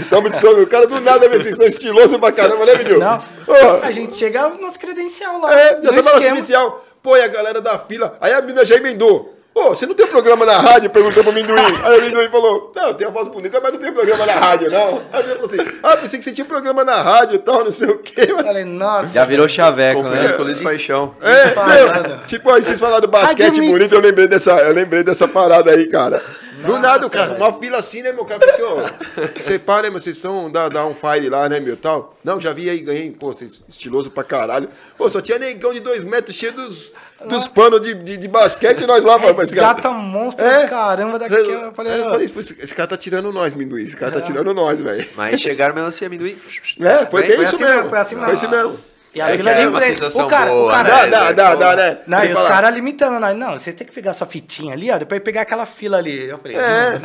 Tamo 0.10 0.28
distando. 0.30 0.62
O 0.66 0.68
cara 0.68 0.88
do 0.88 1.00
nada, 1.02 1.30
vê, 1.30 1.38
vocês 1.38 1.56
são 1.56 1.68
estilosos 1.68 2.18
pra 2.18 2.32
caramba, 2.32 2.66
né, 2.66 2.76
menino? 2.76 2.98
Não, 2.98 3.18
Ô, 3.48 3.84
a 3.84 3.92
gente 3.92 4.16
chega 4.18 4.50
no 4.50 4.60
nosso 4.60 4.80
credencial 4.80 5.40
lá. 5.40 5.54
é, 5.54 5.82
já 5.84 5.90
tava 5.94 6.02
na 6.02 6.12
credencial. 6.14 6.84
Pô, 7.04 7.16
e 7.16 7.22
a 7.22 7.28
galera 7.28 7.62
da 7.62 7.78
fila. 7.78 8.18
Aí 8.20 8.34
a 8.34 8.42
menina 8.42 8.66
já 8.66 8.76
emendou. 8.76 9.35
Ô, 9.56 9.70
você 9.70 9.86
não 9.86 9.96
tem 9.96 10.06
programa 10.06 10.46
na 10.46 10.58
rádio? 10.58 10.90
Perguntou 10.90 11.24
pro 11.24 11.32
amendoim. 11.32 11.58
Aí 11.58 11.98
o 11.98 12.02
amendoim 12.02 12.30
falou: 12.30 12.74
Não, 12.76 12.94
tem 12.94 13.08
a 13.08 13.10
voz 13.10 13.30
bonita, 13.30 13.62
mas 13.64 13.72
não 13.72 13.80
tem 13.80 13.94
programa 13.94 14.26
na 14.26 14.34
rádio, 14.34 14.70
não. 14.70 15.02
Aí 15.14 15.24
ele 15.24 15.36
falou 15.36 15.46
assim: 15.46 15.78
Ah, 15.82 15.96
pensei 15.96 16.20
que 16.20 16.26
você 16.26 16.34
tinha 16.34 16.44
programa 16.44 16.84
na 16.84 17.02
rádio 17.02 17.36
e 17.36 17.40
tal, 17.40 17.64
não 17.64 17.72
sei 17.72 17.88
o 17.88 17.98
quê. 18.00 18.28
Eu 18.28 18.40
falei, 18.40 18.66
nossa. 18.66 19.08
Já 19.14 19.24
virou 19.24 19.48
chaveco, 19.48 20.04
né? 20.04 20.34
com 20.34 20.44
Luiz 20.44 20.62
Paixão. 20.62 21.16
É, 21.22 21.56
meu, 21.56 22.18
tipo, 22.28 22.52
aí 22.52 22.62
vocês 22.62 22.78
falaram 22.78 23.02
do 23.02 23.08
basquete 23.08 23.62
bonito, 23.62 23.96
eu 23.96 24.02
lembrei 24.02 24.28
dessa, 24.28 24.52
eu 24.52 24.74
lembrei 24.74 25.04
dessa 25.04 25.26
parada 25.26 25.72
aí, 25.72 25.88
cara. 25.88 26.22
Do 26.66 26.80
nada, 26.80 27.06
o 27.06 27.10
cara, 27.10 27.34
uma 27.36 27.54
fila 27.54 27.78
assim, 27.78 28.02
né, 28.02 28.12
meu 28.12 28.26
cara? 28.26 28.40
Falou 28.56 28.80
assim, 28.86 28.96
você 29.38 29.60
para, 29.60 29.84
né, 29.84 29.90
meu? 29.90 30.00
Vocês 30.00 30.18
são 30.18 30.52
da, 30.52 30.70
da 30.70 30.86
On 30.86 30.94
Fire 30.96 31.30
lá, 31.30 31.48
né, 31.48 31.60
meu, 31.60 31.78
tal? 31.78 32.16
Não, 32.24 32.40
já 32.40 32.52
vi 32.54 32.70
aí, 32.70 32.80
ganhei, 32.80 33.12
pô, 33.12 33.34
vocês 33.34 33.62
estiloso 33.68 34.10
pra 34.10 34.24
caralho. 34.24 34.68
Pô, 34.98 35.10
só 35.10 35.22
tinha 35.22 35.38
negão 35.40 35.74
de 35.74 35.80
dois 35.80 36.04
metros, 36.04 36.36
cheio 36.36 36.54
dos, 36.54 36.92
dos 37.26 37.48
panos 37.48 37.82
de, 37.82 37.94
de, 37.94 38.18
de 38.18 38.28
basquete, 38.28 38.82
e 38.82 38.88
nós 38.88 39.04
lá, 39.04 39.18
mano, 39.18 39.36
mas 39.38 39.50
esse 39.50 39.56
cara... 39.56 39.74
Gata 39.74 39.92
monstro, 39.92 40.46
É. 40.46 40.68
caramba, 40.68 41.20
daquela. 41.20 41.42
Eu 41.42 41.72
falei, 41.74 41.94
É, 41.94 42.00
eu 42.00 42.10
falei, 42.10 42.28
pô, 42.30 42.40
esse 42.40 42.74
cara 42.74 42.88
tá 42.90 42.98
tirando 42.98 43.32
nós, 43.32 43.54
Minduí, 43.54 43.84
esse 43.84 43.96
cara 43.96 44.12
tá 44.12 44.22
tirando 44.22 44.54
nós, 44.54 44.82
velho. 44.82 45.08
Mas 45.16 45.40
chegaram 45.40 45.76
mesmo 45.76 45.90
assim, 45.90 46.06
amendoim. 46.06 46.38
É, 46.80 47.06
foi 47.06 47.22
bem 47.24 47.36
foi 47.36 47.46
isso 47.46 47.56
assim 47.56 47.64
mesmo, 47.64 47.76
mesmo, 47.76 47.90
foi 47.90 48.00
assim 48.00 48.16
foi 48.16 48.34
isso 48.34 48.50
mesmo. 48.50 48.95
E 49.16 49.22
a 49.22 49.28
fila 49.28 49.54
de 49.54 49.62
é 49.62 49.82
sensação 49.82 50.26
o 50.26 50.30
cara, 50.30 50.52
boa, 50.52 50.66
o 50.66 50.70
cara, 50.70 50.90
né? 50.90 51.08
Dá, 51.08 51.32
dá, 51.32 51.56
dá, 51.56 51.76
né? 51.76 51.98
Não, 52.06 52.20
Você 52.20 52.28
e 52.28 52.34
os 52.34 52.42
caras 52.42 52.74
limitando 52.76 53.20
nós. 53.20 53.36
Não, 53.38 53.54
você 53.58 53.72
tem 53.72 53.88
que 53.88 53.94
pegar 53.94 54.14
sua 54.14 54.28
fitinha 54.28 54.74
ali, 54.74 54.92
ó, 54.92 54.98
depois 54.98 55.22
pegar 55.22 55.42
aquela 55.42 55.66
fila 55.66 55.98
ali. 55.98 56.28
Eu 56.28 56.38
falei, 56.38 56.58
É. 56.58 57.00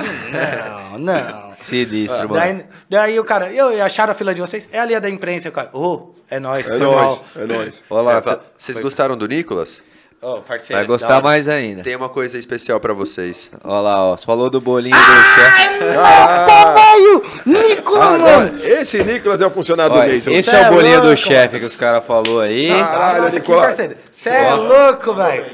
não, 0.92 0.98
não. 0.98 1.52
Sinistro, 1.60 2.28
mano. 2.28 2.34
Daí, 2.34 2.64
daí 2.88 3.20
o 3.20 3.24
cara, 3.24 3.52
eu 3.52 3.72
e 3.72 3.80
acharam 3.80 4.10
a 4.12 4.14
fila 4.14 4.34
de 4.34 4.40
vocês? 4.40 4.64
É 4.72 4.80
ali 4.80 4.94
a 4.94 4.98
da 4.98 5.08
imprensa, 5.08 5.48
o 5.48 5.52
cara. 5.52 5.70
Ô, 5.72 6.14
é 6.28 6.40
nóis, 6.40 6.64
É 6.66 6.68
foi 6.68 6.78
nóis, 6.78 7.20
é 7.36 7.44
nóis. 7.46 7.84
Olha 7.88 8.02
lá, 8.02 8.18
É, 8.18 8.38
Vocês 8.58 8.78
gostaram 8.78 9.16
do 9.16 9.28
Nicolas? 9.28 9.82
Parceiro. 10.20 10.74
vai 10.74 10.86
gostar 10.86 11.14
hora. 11.14 11.22
mais 11.24 11.48
ainda. 11.48 11.82
Tem 11.82 11.96
uma 11.96 12.08
coisa 12.10 12.38
especial 12.38 12.78
pra 12.78 12.92
vocês. 12.92 13.50
Olha 13.64 13.80
lá, 13.80 14.04
ó. 14.04 14.16
Você 14.16 14.26
falou 14.26 14.50
do 14.50 14.60
bolinho 14.60 14.94
do 14.94 15.00
chefe. 15.00 15.78
Tá 15.94 16.74
velho! 16.74 17.22
Nicolas, 17.46 18.02
Ah, 18.06 18.18
mano! 18.18 18.58
esse 18.64 19.02
Nicolas 19.02 19.40
é 19.40 19.46
o 19.46 19.50
funcionário 19.50 19.94
Olha, 19.96 20.04
do 20.04 20.10
mês. 20.10 20.26
esse 20.26 20.54
é 20.54 20.60
é 20.62 20.70
o 20.70 20.74
bolinho 20.74 21.00
do 21.00 21.06
louco, 21.08 21.16
chefe 21.16 21.58
que 21.58 21.64
os 21.64 21.74
caras 21.76 22.04
falou 22.04 22.40
aí. 22.40 22.68
Caralho, 22.68 23.18
Olha 23.20 23.26
aqui, 23.28 23.36
Nicolas. 23.38 23.76
Você 24.10 24.28
é 24.28 24.52
louco, 24.54 25.14
velho. 25.14 25.46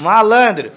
Malandro. 0.00 0.70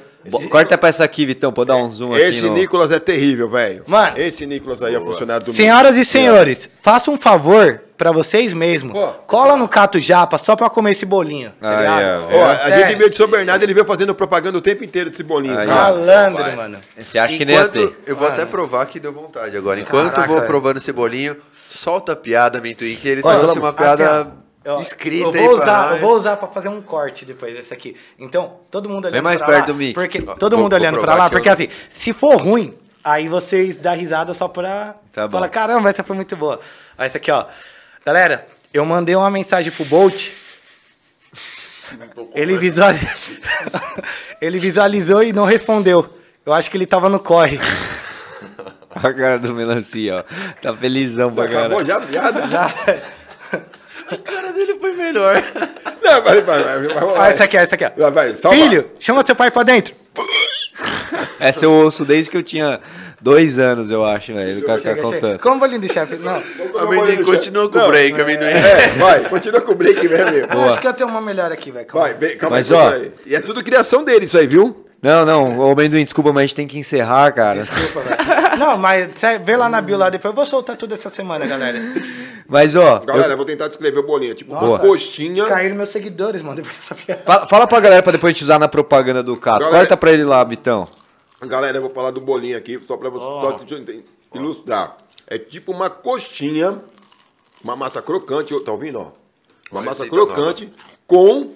Corta 0.50 0.78
pra 0.78 0.88
essa 0.88 1.04
aqui, 1.04 1.26
Vitão, 1.26 1.52
pra 1.52 1.64
eu 1.64 1.66
dar 1.66 1.76
um 1.76 1.92
zoom 1.92 2.14
aqui. 2.14 2.22
Esse 2.22 2.44
no- 2.44 2.54
Nicolas 2.54 2.94
é 2.94 3.00
terrível, 3.00 3.50
velho. 3.50 3.84
Mano. 3.86 4.14
Esse 4.18 4.46
Nicolas 4.46 4.82
aí 4.82 4.96
é 4.96 5.00
funcionário 5.02 5.46
do 5.46 5.50
mês. 5.50 5.58
Senhoras 5.58 5.98
e 5.98 6.06
senhores, 6.06 6.70
faça 6.82 7.12
um 7.12 7.18
favor 7.18 7.82
pra 7.98 8.12
vocês 8.12 8.54
mesmos. 8.54 8.98
Cola 9.28 9.56
no 9.56 9.68
Cato 9.68 10.00
Japa 10.00 10.38
só 10.38 10.56
pra 10.56 10.70
comer 10.70 10.92
esse 10.92 11.06
bolinho, 11.06 11.52
tá 11.60 11.70
Aí, 11.70 11.78
ligado? 11.78 12.36
ó, 12.36 12.46
a 12.66 12.70
gente 12.72 12.96
veio 12.98 13.10
de 13.10 13.16
São 13.16 13.28
Bernardo, 13.28 13.64
ele 13.64 13.74
veio 13.74 13.86
fazendo 13.86 14.14
propaganda 14.16 14.58
o 14.58 14.62
tempo 14.62 14.84
inteiro 14.84 15.10
desse 15.10 15.24
bolinho. 15.24 15.58
Aí. 15.58 15.68
Malandro, 15.68 16.56
mano. 16.56 16.78
Você 16.98 17.18
acha 17.20 17.38
que 17.38 17.46
nem 17.46 17.56
ia 17.56 17.62
Enquanto, 17.64 17.88
ter? 17.90 18.04
eu 18.12 18.16
vou 18.16 18.28
até 18.28 18.46
provar 18.46 18.86
que 18.88 19.00
deu 19.00 19.14
vontade 19.14 19.56
agora. 19.56 19.80
Enquanto 19.80 20.12
Caraca, 20.12 20.32
eu 20.32 20.38
vou 20.38 20.46
provando 20.48 20.78
esse 20.78 20.92
bolinho, 20.92 21.38
solta 21.70 22.12
a 22.14 22.16
piada, 22.16 22.58
Amendoim, 22.60 22.96
que 22.96 23.08
ele 23.08 23.22
Olha, 23.24 23.40
trouxe 23.40 23.60
uma 23.60 23.74
piada 23.74 24.22
assim, 24.22 24.32
ó, 24.68 24.80
escrita 24.80 25.26
eu 25.26 25.34
aí 25.34 25.48
vou 25.48 25.56
pra 25.58 25.64
usar, 25.64 25.82
nós. 25.84 25.92
Eu 25.96 26.00
vou 26.08 26.16
usar 26.18 26.38
pra 26.38 26.48
fazer 26.50 26.70
um 26.70 26.82
corte 26.82 27.26
depois 27.26 27.54
desse 27.54 27.74
aqui. 27.74 27.96
Então, 28.20 28.60
todo 28.72 28.90
mundo 28.90 29.06
olhando 29.06 29.24
mais 29.24 29.38
pra 29.38 29.48
perto 29.48 29.60
lá. 29.60 29.66
do 29.68 29.76
mic. 29.76 29.94
Porque 29.94 30.24
Ó, 30.26 30.34
todo 30.36 30.54
vou- 30.56 30.64
mundo 30.64 30.72
vou 30.72 30.80
olhando 30.80 30.96
pra 30.96 31.02
provar 31.04 31.24
lá, 31.24 31.30
que 31.30 31.36
porque 31.36 31.50
eu- 31.50 31.54
assim, 31.54 31.70
se 31.90 32.12
for 32.14 32.36
ruim, 32.38 32.74
aí 33.04 33.28
vocês 33.28 33.76
dão 33.76 33.94
risada 33.96 34.34
só 34.34 34.48
pra 34.48 34.96
Tá 35.12 35.28
bom. 35.28 35.34
falar, 35.38 35.50
caramba, 35.50 35.90
essa 35.90 36.04
foi 36.04 36.16
muito 36.16 36.36
boa. 36.36 36.60
Ó, 36.98 37.04
essa 37.04 37.18
aqui, 37.18 37.32
ó. 37.32 37.46
Galera, 38.06 38.48
eu 38.74 38.86
mandei 38.86 39.16
uma 39.16 39.30
mensagem 39.30 39.72
pro 39.72 39.86
Bolt. 39.86 40.30
Ele, 42.34 42.58
visualiz... 42.58 43.02
ele 44.42 44.60
visualizou 44.60 45.24
e 45.24 45.32
não 45.32 45.46
respondeu. 45.46 46.18
Eu 46.46 46.52
acho 46.52 46.70
que 46.70 46.76
ele 46.76 46.86
tava 46.86 47.08
no 47.08 47.20
corre. 47.20 47.60
Olha 48.96 49.10
a 49.10 49.14
cara 49.14 49.40
do 49.40 49.54
melancia, 49.54 50.18
ó. 50.18 50.24
Tá 50.62 50.76
felizão 50.76 51.34
pra 51.34 51.46
Acabou 51.46 51.84
caralho. 51.84 51.86
já 51.86 51.98
a 51.98 52.02
piada? 52.02 52.44
A 54.10 54.18
cara 54.18 54.52
dele 54.52 54.78
foi 54.80 54.94
melhor. 54.94 55.42
Não, 56.04 56.22
vai, 56.22 56.42
vai, 56.42 56.64
vai. 56.64 56.88
vai, 56.88 57.06
vai. 57.06 57.32
essa 57.32 57.46
aqui, 57.46 57.58
ó, 57.58 57.60
essa 57.62 57.76
aqui. 57.76 58.00
Vai, 58.00 58.12
vai, 58.12 58.36
salva. 58.36 58.58
Filho, 58.58 58.92
chama 59.00 59.26
seu 59.26 59.36
pai 59.36 59.50
pra 59.50 59.64
dentro. 59.64 59.96
Essa 61.40 61.66
eu 61.66 61.72
ouço 61.72 62.04
desde 62.06 62.32
que 62.32 62.38
eu 62.38 62.44
tinha 62.44 62.80
dois 63.22 63.60
anos, 63.60 63.92
eu 63.92 64.04
acho, 64.04 64.34
velho. 64.34 64.62
Do 64.62 64.78
chega. 64.80 65.02
contando. 65.02 65.40
Como 65.40 65.60
bolinho 65.60 65.82
do 65.82 65.92
chefe? 65.92 66.16
Não. 66.16 66.42
Amendoim 66.82 67.24
continua 67.24 67.70
com 67.70 67.80
o 67.80 67.88
break, 67.88 68.22
Amendoim. 68.22 68.48
É, 68.48 68.88
vai, 68.98 69.24
continua 69.30 69.62
com 69.62 69.72
o 69.72 69.76
break 69.76 70.08
mesmo. 70.08 70.32
meu. 70.32 70.46
Eu 70.46 70.66
acho 70.66 70.80
que 70.80 70.88
eu 70.88 70.94
tenho 70.94 71.10
uma 71.10 71.22
melhor 71.22 71.52
aqui, 71.52 71.72
velho. 71.72 71.88
Vai, 71.92 72.14
calma 72.36 72.58
Mas, 72.58 72.72
aí, 72.72 72.78
ó. 72.78 73.30
E 73.30 73.36
é 73.36 73.42
tudo 73.42 73.64
criação 73.64 74.04
dele 74.04 74.26
isso 74.26 74.38
aí, 74.38 74.48
viu? 74.48 74.86
Não, 75.02 75.26
não, 75.26 75.60
ô 75.60 75.72
Amendoim, 75.72 76.04
desculpa, 76.04 76.32
mas 76.32 76.44
a 76.44 76.46
gente 76.46 76.56
tem 76.56 76.68
que 76.68 76.78
encerrar, 76.78 77.32
cara. 77.34 77.64
Desculpa, 77.64 78.02
velho. 78.02 78.58
Não, 78.58 78.78
mas 78.78 79.10
vê 79.44 79.58
lá 79.58 79.68
na 79.68 79.82
bio 79.82 79.98
lá 79.98 80.10
depois. 80.10 80.32
Eu 80.32 80.36
vou 80.36 80.46
soltar 80.46 80.78
tudo 80.78 80.94
essa 80.94 81.10
semana, 81.10 81.46
galera. 81.46 81.82
Mas, 82.48 82.76
ó, 82.76 83.00
Galera, 83.00 83.34
eu 83.34 83.38
vou 83.38 83.46
tentar 83.46 83.68
descrever 83.68 84.00
o 84.00 84.04
bolinho. 84.04 84.36
Tipo, 84.36 84.54
Nossa. 84.54 84.66
uma 84.66 84.80
coxinha. 84.80 85.46
Caíram 85.46 85.76
meus 85.76 85.90
seguidores, 85.90 86.42
mano, 86.42 86.58
depois 86.58 86.76
dessa 86.78 86.94
piada. 86.96 87.22
fala, 87.24 87.48
fala 87.48 87.68
pra 87.68 87.80
galera 87.80 88.04
pra 88.04 88.12
depois 88.12 88.32
a 88.32 88.34
gente 88.34 88.44
usar 88.44 88.60
na 88.60 88.68
propaganda 88.68 89.24
do 89.24 89.36
Cato. 89.38 89.60
Galera- 89.60 89.78
Corta 89.80 89.98
pra 89.98 90.12
ele 90.12 90.24
lá, 90.24 90.44
Vitão. 90.44 90.88
Galera, 91.42 91.78
eu 91.78 91.82
vou 91.82 91.92
falar 91.92 92.12
do 92.12 92.22
bolinho 92.22 92.58
aqui, 92.58 92.80
só 92.88 92.96
pra 92.98 93.10
você 93.10 93.76
enten- 93.76 94.04
ilustrar. 94.34 94.98
É 95.28 95.38
tipo 95.38 95.72
uma 95.72 95.90
coxinha, 95.90 96.82
uma 97.64 97.76
massa 97.76 98.02
crocante, 98.02 98.58
tá 98.64 98.72
ouvindo, 98.72 99.00
ó? 99.00 99.12
Uma 99.72 99.82
massa 99.82 100.04
receita 100.04 100.26
crocante 100.26 100.74
com 101.08 101.54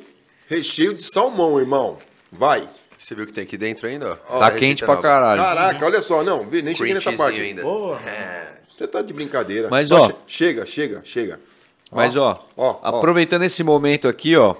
recheio 0.50 0.94
de 0.94 1.04
salmão, 1.04 1.60
irmão. 1.60 1.98
Vai. 2.32 2.68
Você 2.98 3.14
viu 3.14 3.24
o 3.26 3.28
que 3.28 3.34
tem 3.34 3.44
aqui 3.44 3.58
dentro 3.58 3.88
ainda? 3.88 4.20
ó? 4.30 4.40
Tá 4.40 4.52
quente 4.52 4.84
pra 4.84 4.96
nova. 4.96 5.08
caralho. 5.08 5.42
Caraca, 5.42 5.86
olha 5.86 6.02
só, 6.02 6.24
não, 6.24 6.48
vi, 6.48 6.62
nem 6.62 6.74
cheguei 6.76 6.94
Cream 6.94 6.96
nessa 6.96 7.10
cheesinho 7.12 7.18
parte. 7.18 7.42
ainda. 7.42 7.62
Porra. 7.62 8.57
Você 8.78 8.88
tá 8.88 9.02
de 9.02 9.12
brincadeira. 9.14 9.68
Mas, 9.72 9.92
ó. 9.92 10.08
che- 10.08 10.16
Chega, 10.28 10.66
chega, 10.66 11.02
chega. 11.04 11.40
Mas, 11.92 12.16
ó, 12.16 12.40
ó, 12.56 12.76
ó. 12.84 12.98
aproveitando 12.98 13.44
esse 13.44 13.64
momento 13.64 14.08
aqui, 14.08 14.36
ó, 14.36 14.56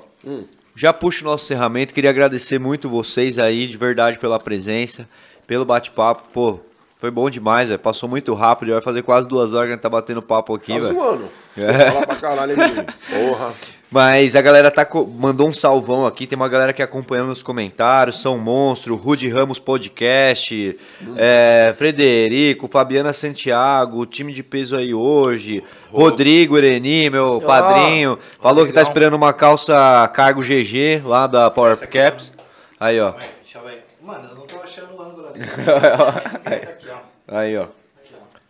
já 0.76 0.92
puxo 0.94 1.24
o 1.24 1.28
nosso 1.30 1.44
encerramento. 1.46 1.94
Queria 1.94 2.10
agradecer 2.10 2.58
muito 2.60 2.90
vocês 2.90 3.38
aí, 3.38 3.68
de 3.68 3.78
verdade, 3.78 4.18
pela 4.18 4.40
presença, 4.40 5.08
pelo 5.46 5.66
bate-papo. 5.66 6.24
Pô, 6.34 6.60
foi 6.96 7.12
bom 7.12 7.30
demais, 7.30 7.70
velho. 7.70 7.80
Passou 7.80 8.08
muito 8.10 8.34
rápido, 8.34 8.70
já 8.70 8.74
vai 8.76 8.82
fazer 8.82 9.04
quase 9.04 9.28
duas 9.28 9.54
horas 9.54 9.68
que 9.68 9.72
a 9.72 9.76
gente 9.76 9.82
tá 9.84 9.90
batendo 9.90 10.22
papo 10.22 10.56
aqui, 10.56 10.74
Tá 10.74 10.80
velho. 10.80 10.94
zoando. 10.96 11.30
É. 11.58 11.92
Fala 11.92 12.08
pra 12.08 12.16
caralho, 12.16 12.52
hein? 12.54 12.58
Porra. 13.30 13.54
Mas 13.90 14.36
a 14.36 14.42
galera 14.42 14.70
tá 14.70 14.84
co- 14.84 15.06
mandou 15.08 15.48
um 15.48 15.54
salvão 15.54 16.06
aqui, 16.06 16.28
tem 16.28 16.36
uma 16.36 16.50
galera 16.50 16.74
que 16.74 16.82
acompanhando 16.84 17.28
nos 17.30 17.42
comentários, 17.42 18.20
São 18.22 18.38
Monstro, 18.38 18.96
Rude 18.98 19.30
Ramos 19.30 19.60
Podcast, 19.60 20.78
é, 21.16 21.74
Frederico, 21.78 22.68
Fabiana 22.68 23.14
Santiago, 23.14 24.06
time 24.06 24.34
de 24.34 24.44
peso 24.44 24.76
aí 24.76 24.94
hoje, 24.94 25.64
Rodrigo 25.90 26.58
Ereni, 26.58 27.10
meu 27.10 27.40
padrinho, 27.40 28.20
falou 28.42 28.66
que 28.66 28.74
tá 28.74 28.82
esperando 28.82 29.14
uma 29.16 29.32
calça 29.32 30.10
cargo 30.14 30.42
GG 30.42 31.02
lá 31.06 31.26
da 31.26 31.50
Power 31.50 31.78
Caps. 31.88 32.34
Aí, 32.78 33.00
ó. 33.00 33.12
Deixa 33.42 33.58
eu 33.60 33.64
ver. 33.64 33.86
Mano, 34.04 34.28
eu 34.30 34.36
não 34.36 34.42
tô 34.46 34.58
achando 34.62 34.94
o 34.96 35.02
ângulo 35.02 35.28
ali. 35.30 35.40
Aí, 37.28 37.58
ó. 37.58 37.66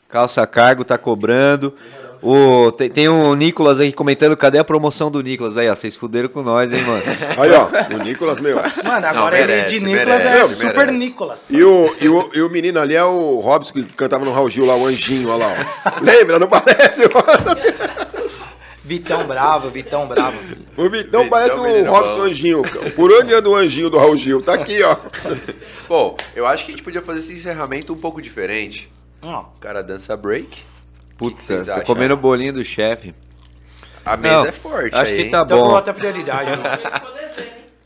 Calça 0.09 0.45
cargo 0.47 0.83
tá 0.83 0.97
cobrando. 0.97 1.73
O, 2.21 2.71
tem, 2.71 2.89
tem 2.89 3.07
o 3.09 3.35
Nicolas 3.35 3.79
aí 3.79 3.93
comentando, 3.93 4.35
cadê 4.35 4.57
a 4.57 4.63
promoção 4.63 5.09
do 5.11 5.21
Nicolas? 5.21 5.57
Aí, 5.57 5.69
ó, 5.69 5.75
vocês 5.75 5.95
fuderam 5.95 6.29
com 6.29 6.41
nós, 6.41 6.71
hein, 6.71 6.81
mano. 6.83 7.03
Aí, 7.37 7.51
ó, 7.51 7.95
o 7.95 8.03
Nicolas, 8.03 8.39
meu. 8.39 8.55
Mano, 8.83 9.05
agora 9.05 9.37
ele 9.37 9.47
merece, 9.47 9.79
de 9.79 9.85
Nicolas 9.85 10.09
é 10.19 10.23
merece, 10.23 10.55
Super 10.55 10.75
merece. 10.77 10.93
Nicolas. 10.97 11.39
E 11.49 11.63
o, 11.63 11.95
e, 12.01 12.09
o, 12.09 12.29
e 12.33 12.41
o 12.41 12.49
menino 12.49 12.79
ali 12.79 12.95
é 12.95 13.03
o 13.03 13.39
Robson 13.39 13.73
que 13.73 13.83
cantava 13.83 14.25
no 14.25 14.33
Raul 14.33 14.49
Gil 14.49 14.65
lá, 14.65 14.75
o 14.75 14.85
Anjinho, 14.85 15.29
olha 15.29 15.45
lá, 15.45 15.53
ó. 15.85 16.03
Lembra? 16.03 16.39
Não 16.39 16.47
parece? 16.47 17.03
Vitão 18.83 19.27
bravo, 19.27 19.69
Vitão 19.69 20.07
bravo. 20.07 20.37
O 20.77 20.89
Vitão 20.89 21.23
Vitão, 21.23 21.27
parece 21.29 21.59
o 21.59 21.85
Robson 21.91 22.15
bom. 22.15 22.21
Anjinho. 22.21 22.61
Por 22.95 23.11
onde 23.11 23.33
anda 23.33 23.49
o 23.49 23.55
Anjinho 23.55 23.89
do 23.89 23.97
Raul 23.97 24.15
Gil? 24.15 24.41
Tá 24.41 24.53
aqui, 24.53 24.81
ó. 24.81 24.95
Bom, 25.89 26.15
eu 26.35 26.45
acho 26.47 26.63
que 26.65 26.71
a 26.71 26.73
gente 26.73 26.83
podia 26.83 27.01
fazer 27.01 27.19
esse 27.19 27.33
encerramento 27.33 27.91
um 27.93 27.97
pouco 27.97 28.21
diferente. 28.21 28.89
Ó, 29.21 29.41
O 29.41 29.59
cara 29.59 29.83
dança 29.83 30.15
break. 30.15 30.59
Putz, 31.17 31.43
vocês 31.43 31.65
tô 31.65 31.71
acham? 31.71 31.83
comendo 31.85 32.13
o 32.13 32.17
bolinho 32.17 32.53
do 32.53 32.63
chefe. 32.63 33.13
A 34.05 34.15
mesa 34.15 34.35
Não, 34.37 34.45
é 34.45 34.51
forte 34.51 34.95
Acho 34.95 35.11
aí, 35.11 35.17
que 35.17 35.23
hein? 35.25 35.31
tá 35.31 35.41
então 35.45 35.57
bom. 35.57 35.71
outra 35.73 35.93
prioridade. 35.93 36.51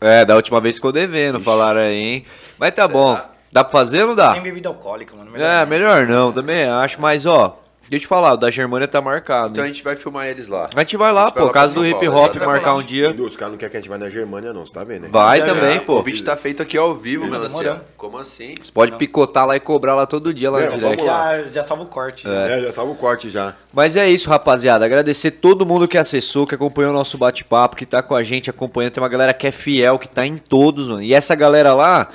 É, 0.03 0.26
da 0.26 0.36
última 0.36 0.60
vez 0.60 0.78
ficou 0.78 0.91
devendo, 0.91 1.40
falaram 1.40 1.80
aí, 1.80 1.94
hein? 1.95 2.26
Mas 2.58 2.74
tá 2.74 2.88
bom. 2.88 3.20
Dá 3.52 3.64
pra 3.64 3.72
fazer 3.72 4.02
ou 4.02 4.08
não 4.08 4.16
dá? 4.16 4.34
Tem 4.34 4.41
bebida 4.41 4.68
alcoólica, 4.68 5.16
mano. 5.16 5.30
melhor 5.30 5.45
É, 5.48 5.60
não. 5.60 5.68
melhor 5.68 6.08
não, 6.08 6.32
também 6.32 6.64
acho. 6.64 6.99
Mas, 6.99 7.24
ó, 7.28 7.60
deixa 7.90 7.95
eu 7.95 7.99
te 8.02 8.08
falar, 8.08 8.34
o 8.34 8.38
da 8.38 8.49
Germânia 8.52 8.88
tá 8.88 9.02
marcado. 9.02 9.52
Então 9.53 9.64
a 9.64 9.68
hein? 9.68 9.74
gente 9.74 9.84
vai 9.84 9.95
filmar 9.95 10.28
eles 10.28 10.48
lá. 10.48 10.70
A 10.74 10.80
gente 10.80 10.98
vai 10.98 11.12
lá, 11.12 11.24
a 11.24 11.26
gente 11.28 11.34
vai 11.36 11.41
pô, 11.41 11.48
lá 11.48 11.52
pra 11.52 11.62
caso 11.62 11.76
do 11.76 11.86
hip 11.86 12.08
hop 12.08 12.36
marcar 12.38 12.76
um 12.76 12.82
dia. 12.84 13.10
Os 13.12 13.36
caras 13.36 13.52
não 13.52 13.58
querem 13.58 13.72
que 13.72 13.78
a 13.78 13.80
gente 13.80 13.90
vá 13.90 13.98
na 13.98 14.10
Germânia, 14.10 14.53
não, 14.53 14.66
você 14.66 14.74
tá 14.74 14.84
vendo, 14.84 15.03
né? 15.03 15.10
Vai 15.12 15.40
Já, 15.40 15.45
também, 15.45 15.80
já. 15.80 15.82
pô. 15.86 15.99
O 15.99 16.03
vídeo 16.03 16.24
tá 16.24 16.38
feito 16.38 16.62
aqui 16.62 16.78
ao 16.78 16.95
vivo, 16.95 17.26
Melancia. 17.28 17.82
Como 17.98 18.18
assim? 18.18 18.56
Você 18.62 18.72
pode 18.72 18.94
picotar 18.94 19.45
lá 19.45 19.56
e 19.56 19.60
cobrar 19.60 19.95
lá 19.95 20.06
todo 20.06 20.34
dia 20.34 20.49
lá 20.49 20.62
É, 20.62 20.66
no 20.70 20.78
direct. 20.78 20.98
vamos 20.98 21.06
lá. 21.06 21.38
Já, 21.38 21.44
já 21.49 21.64
salva 21.68 21.84
o 21.84 21.88
corte. 21.88 22.28
É, 22.28 22.62
já 22.62 22.72
salva 22.72 22.91
o 22.91 22.95
corte 22.95 23.30
já. 23.30 23.53
Mas 23.74 23.95
é 23.95 24.10
isso, 24.10 24.30
rapaziada. 24.30 24.86
Agradecer 24.86 25.32
todo 25.32 25.66
mundo 25.66 25.88
que 25.88 25.98
acessou, 25.98 26.45
que 26.48 26.56
acompanhou 26.56 26.91
o 26.91 26.94
nosso 26.94 27.18
bate-papo, 27.18 27.76
que 27.76 27.86
tá 27.86 28.02
com 28.02 28.16
a 28.16 28.24
gente 28.24 28.49
acompanhando. 28.49 28.94
Tem 28.94 29.02
uma 29.03 29.10
galera 29.10 29.34
que 29.34 29.48
é 29.48 29.52
fiel, 29.52 29.98
que 29.99 30.08
tá 30.08 30.26
em 30.26 30.38
todos, 30.38 30.88
mano. 30.88 31.02
E 31.02 31.14
essa 31.14 31.36
galera 31.36 31.74
lá, 31.74 32.10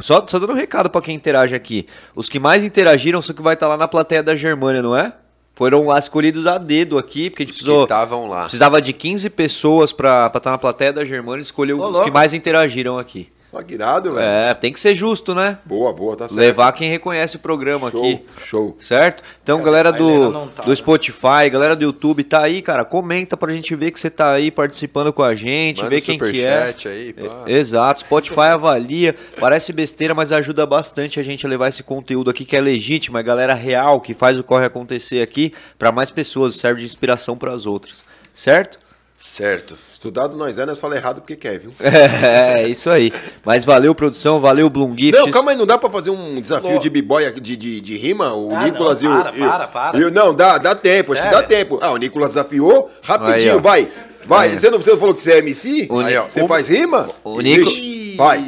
só, 0.00 0.24
só 0.26 0.38
dando 0.38 0.52
um 0.52 0.56
recado 0.56 0.90
pra 0.90 1.00
quem 1.00 1.14
interage 1.14 1.54
aqui. 1.54 1.86
Os 2.14 2.28
que 2.28 2.38
mais 2.38 2.64
interagiram 2.64 3.22
são 3.22 3.34
que 3.34 3.42
vai 3.42 3.54
estar 3.54 3.68
lá 3.68 3.76
na 3.76 3.88
plateia 3.88 4.22
da 4.22 4.34
Germânia, 4.34 4.82
não 4.82 4.96
é? 4.96 5.12
Foram 5.54 5.86
lá 5.86 5.98
escolhidos 5.98 6.46
a 6.48 6.58
dedo 6.58 6.98
aqui, 6.98 7.30
porque 7.30 7.44
a 7.44 7.46
gente 7.46 7.54
precisou. 7.54 7.84
estavam 7.84 8.28
lá. 8.28 8.42
Precisava 8.42 8.82
de 8.82 8.92
15 8.92 9.30
pessoas 9.30 9.92
pra 9.92 10.30
estar 10.34 10.50
na 10.50 10.58
plateia 10.58 10.92
da 10.92 11.04
Germânia 11.04 11.40
e 11.40 11.42
escolheu 11.44 11.78
Ô, 11.78 11.84
os 11.84 11.90
louco. 11.92 12.04
que 12.06 12.10
mais 12.10 12.32
interagiram 12.34 12.98
aqui. 12.98 13.28
Ó, 13.54 13.62
que 13.62 13.74
irado, 13.74 14.14
velho. 14.14 14.26
É, 14.26 14.52
tem 14.52 14.72
que 14.72 14.80
ser 14.80 14.94
justo, 14.96 15.32
né? 15.32 15.58
Boa, 15.64 15.92
boa, 15.92 16.16
tá 16.16 16.26
certo. 16.26 16.40
Levar 16.40 16.72
quem 16.72 16.90
reconhece 16.90 17.36
o 17.36 17.38
programa 17.38 17.88
Show, 17.88 18.04
aqui. 18.04 18.24
show. 18.44 18.76
Certo? 18.80 19.22
Então, 19.42 19.62
galera 19.62 19.90
a 19.90 19.96
Helena 19.96 20.30
do, 20.30 20.46
tá, 20.48 20.62
do 20.64 20.70
né? 20.70 20.74
Spotify, 20.74 21.48
galera 21.50 21.76
do 21.76 21.84
YouTube, 21.84 22.24
tá 22.24 22.42
aí, 22.42 22.60
cara. 22.60 22.84
Comenta 22.84 23.36
pra 23.36 23.52
gente 23.52 23.72
ver 23.76 23.92
que 23.92 24.00
você 24.00 24.10
tá 24.10 24.32
aí 24.32 24.50
participando 24.50 25.12
com 25.12 25.22
a 25.22 25.36
gente, 25.36 25.78
Manda 25.78 25.90
ver 25.90 26.00
quem 26.00 26.18
que 26.18 26.44
é. 26.44 26.74
aí, 26.86 27.12
pá. 27.12 27.44
É, 27.46 27.52
Exato, 27.52 28.00
Spotify 28.00 28.40
avalia. 28.52 29.14
Parece 29.38 29.72
besteira, 29.72 30.14
mas 30.14 30.32
ajuda 30.32 30.66
bastante 30.66 31.20
a 31.20 31.22
gente 31.22 31.46
a 31.46 31.48
levar 31.48 31.68
esse 31.68 31.84
conteúdo 31.84 32.30
aqui 32.30 32.44
que 32.44 32.56
é 32.56 32.60
legítimo, 32.60 33.18
é 33.18 33.22
galera 33.22 33.54
real 33.54 34.00
que 34.00 34.14
faz 34.14 34.38
o 34.38 34.42
corre 34.42 34.66
acontecer 34.66 35.22
aqui 35.22 35.52
pra 35.78 35.92
mais 35.92 36.10
pessoas, 36.10 36.56
serve 36.56 36.80
de 36.80 36.86
inspiração 36.86 37.36
pras 37.36 37.66
outras. 37.66 38.02
Certo? 38.32 38.78
Certo. 39.16 39.78
Estudado 40.04 40.36
nós 40.36 40.58
é, 40.58 40.66
nós 40.66 40.78
fala 40.78 40.96
errado 40.96 41.22
porque 41.22 41.34
quer, 41.34 41.58
viu? 41.58 41.72
É, 41.80 42.62
é 42.64 42.68
isso 42.68 42.90
aí. 42.90 43.10
Mas 43.42 43.64
valeu, 43.64 43.94
produção, 43.94 44.38
valeu, 44.38 44.68
Bloom 44.68 44.94
Gift. 44.96 45.12
Não, 45.18 45.30
calma 45.30 45.52
aí, 45.52 45.56
não 45.56 45.64
dá 45.64 45.78
pra 45.78 45.88
fazer 45.88 46.10
um 46.10 46.40
desafio 46.40 46.78
de 46.78 46.90
b-boy 46.90 47.32
de, 47.40 47.56
de, 47.56 47.80
de 47.80 47.96
rima? 47.96 48.34
O 48.34 48.54
Ah, 48.54 48.64
Nicolas 48.64 49.00
não, 49.00 49.10
e 49.10 49.14
o. 49.16 49.22
para, 49.22 49.36
e 49.36 49.42
o- 49.42 49.48
para, 49.48 49.66
para. 49.66 49.98
e 49.98 50.04
o- 50.04 50.10
não, 50.10 50.34
dá, 50.34 50.58
dá 50.58 50.74
tempo, 50.74 51.14
acho 51.14 51.22
que 51.22 51.30
dá 51.30 51.42
tempo. 51.42 51.78
Ah, 51.80 51.90
o 51.92 51.96
Nicolas 51.96 52.30
desafiou, 52.34 52.90
rapidinho, 53.02 53.54
Aí, 53.54 53.60
vai. 53.60 53.88
Vai, 54.26 54.48
Aí. 54.50 54.58
você, 54.58 54.70
não, 54.70 54.78
você 54.80 54.90
não 54.90 54.98
falou 54.98 55.14
que 55.14 55.22
você 55.22 55.32
é 55.32 55.38
MC? 55.38 55.86
O 55.90 56.00
Aí, 56.00 56.16
ó. 56.16 56.24
Você 56.24 56.46
faz 56.46 56.68
rima? 56.68 57.08
o 57.24 57.40
Nico- 57.40 57.70
Vai. 58.16 58.44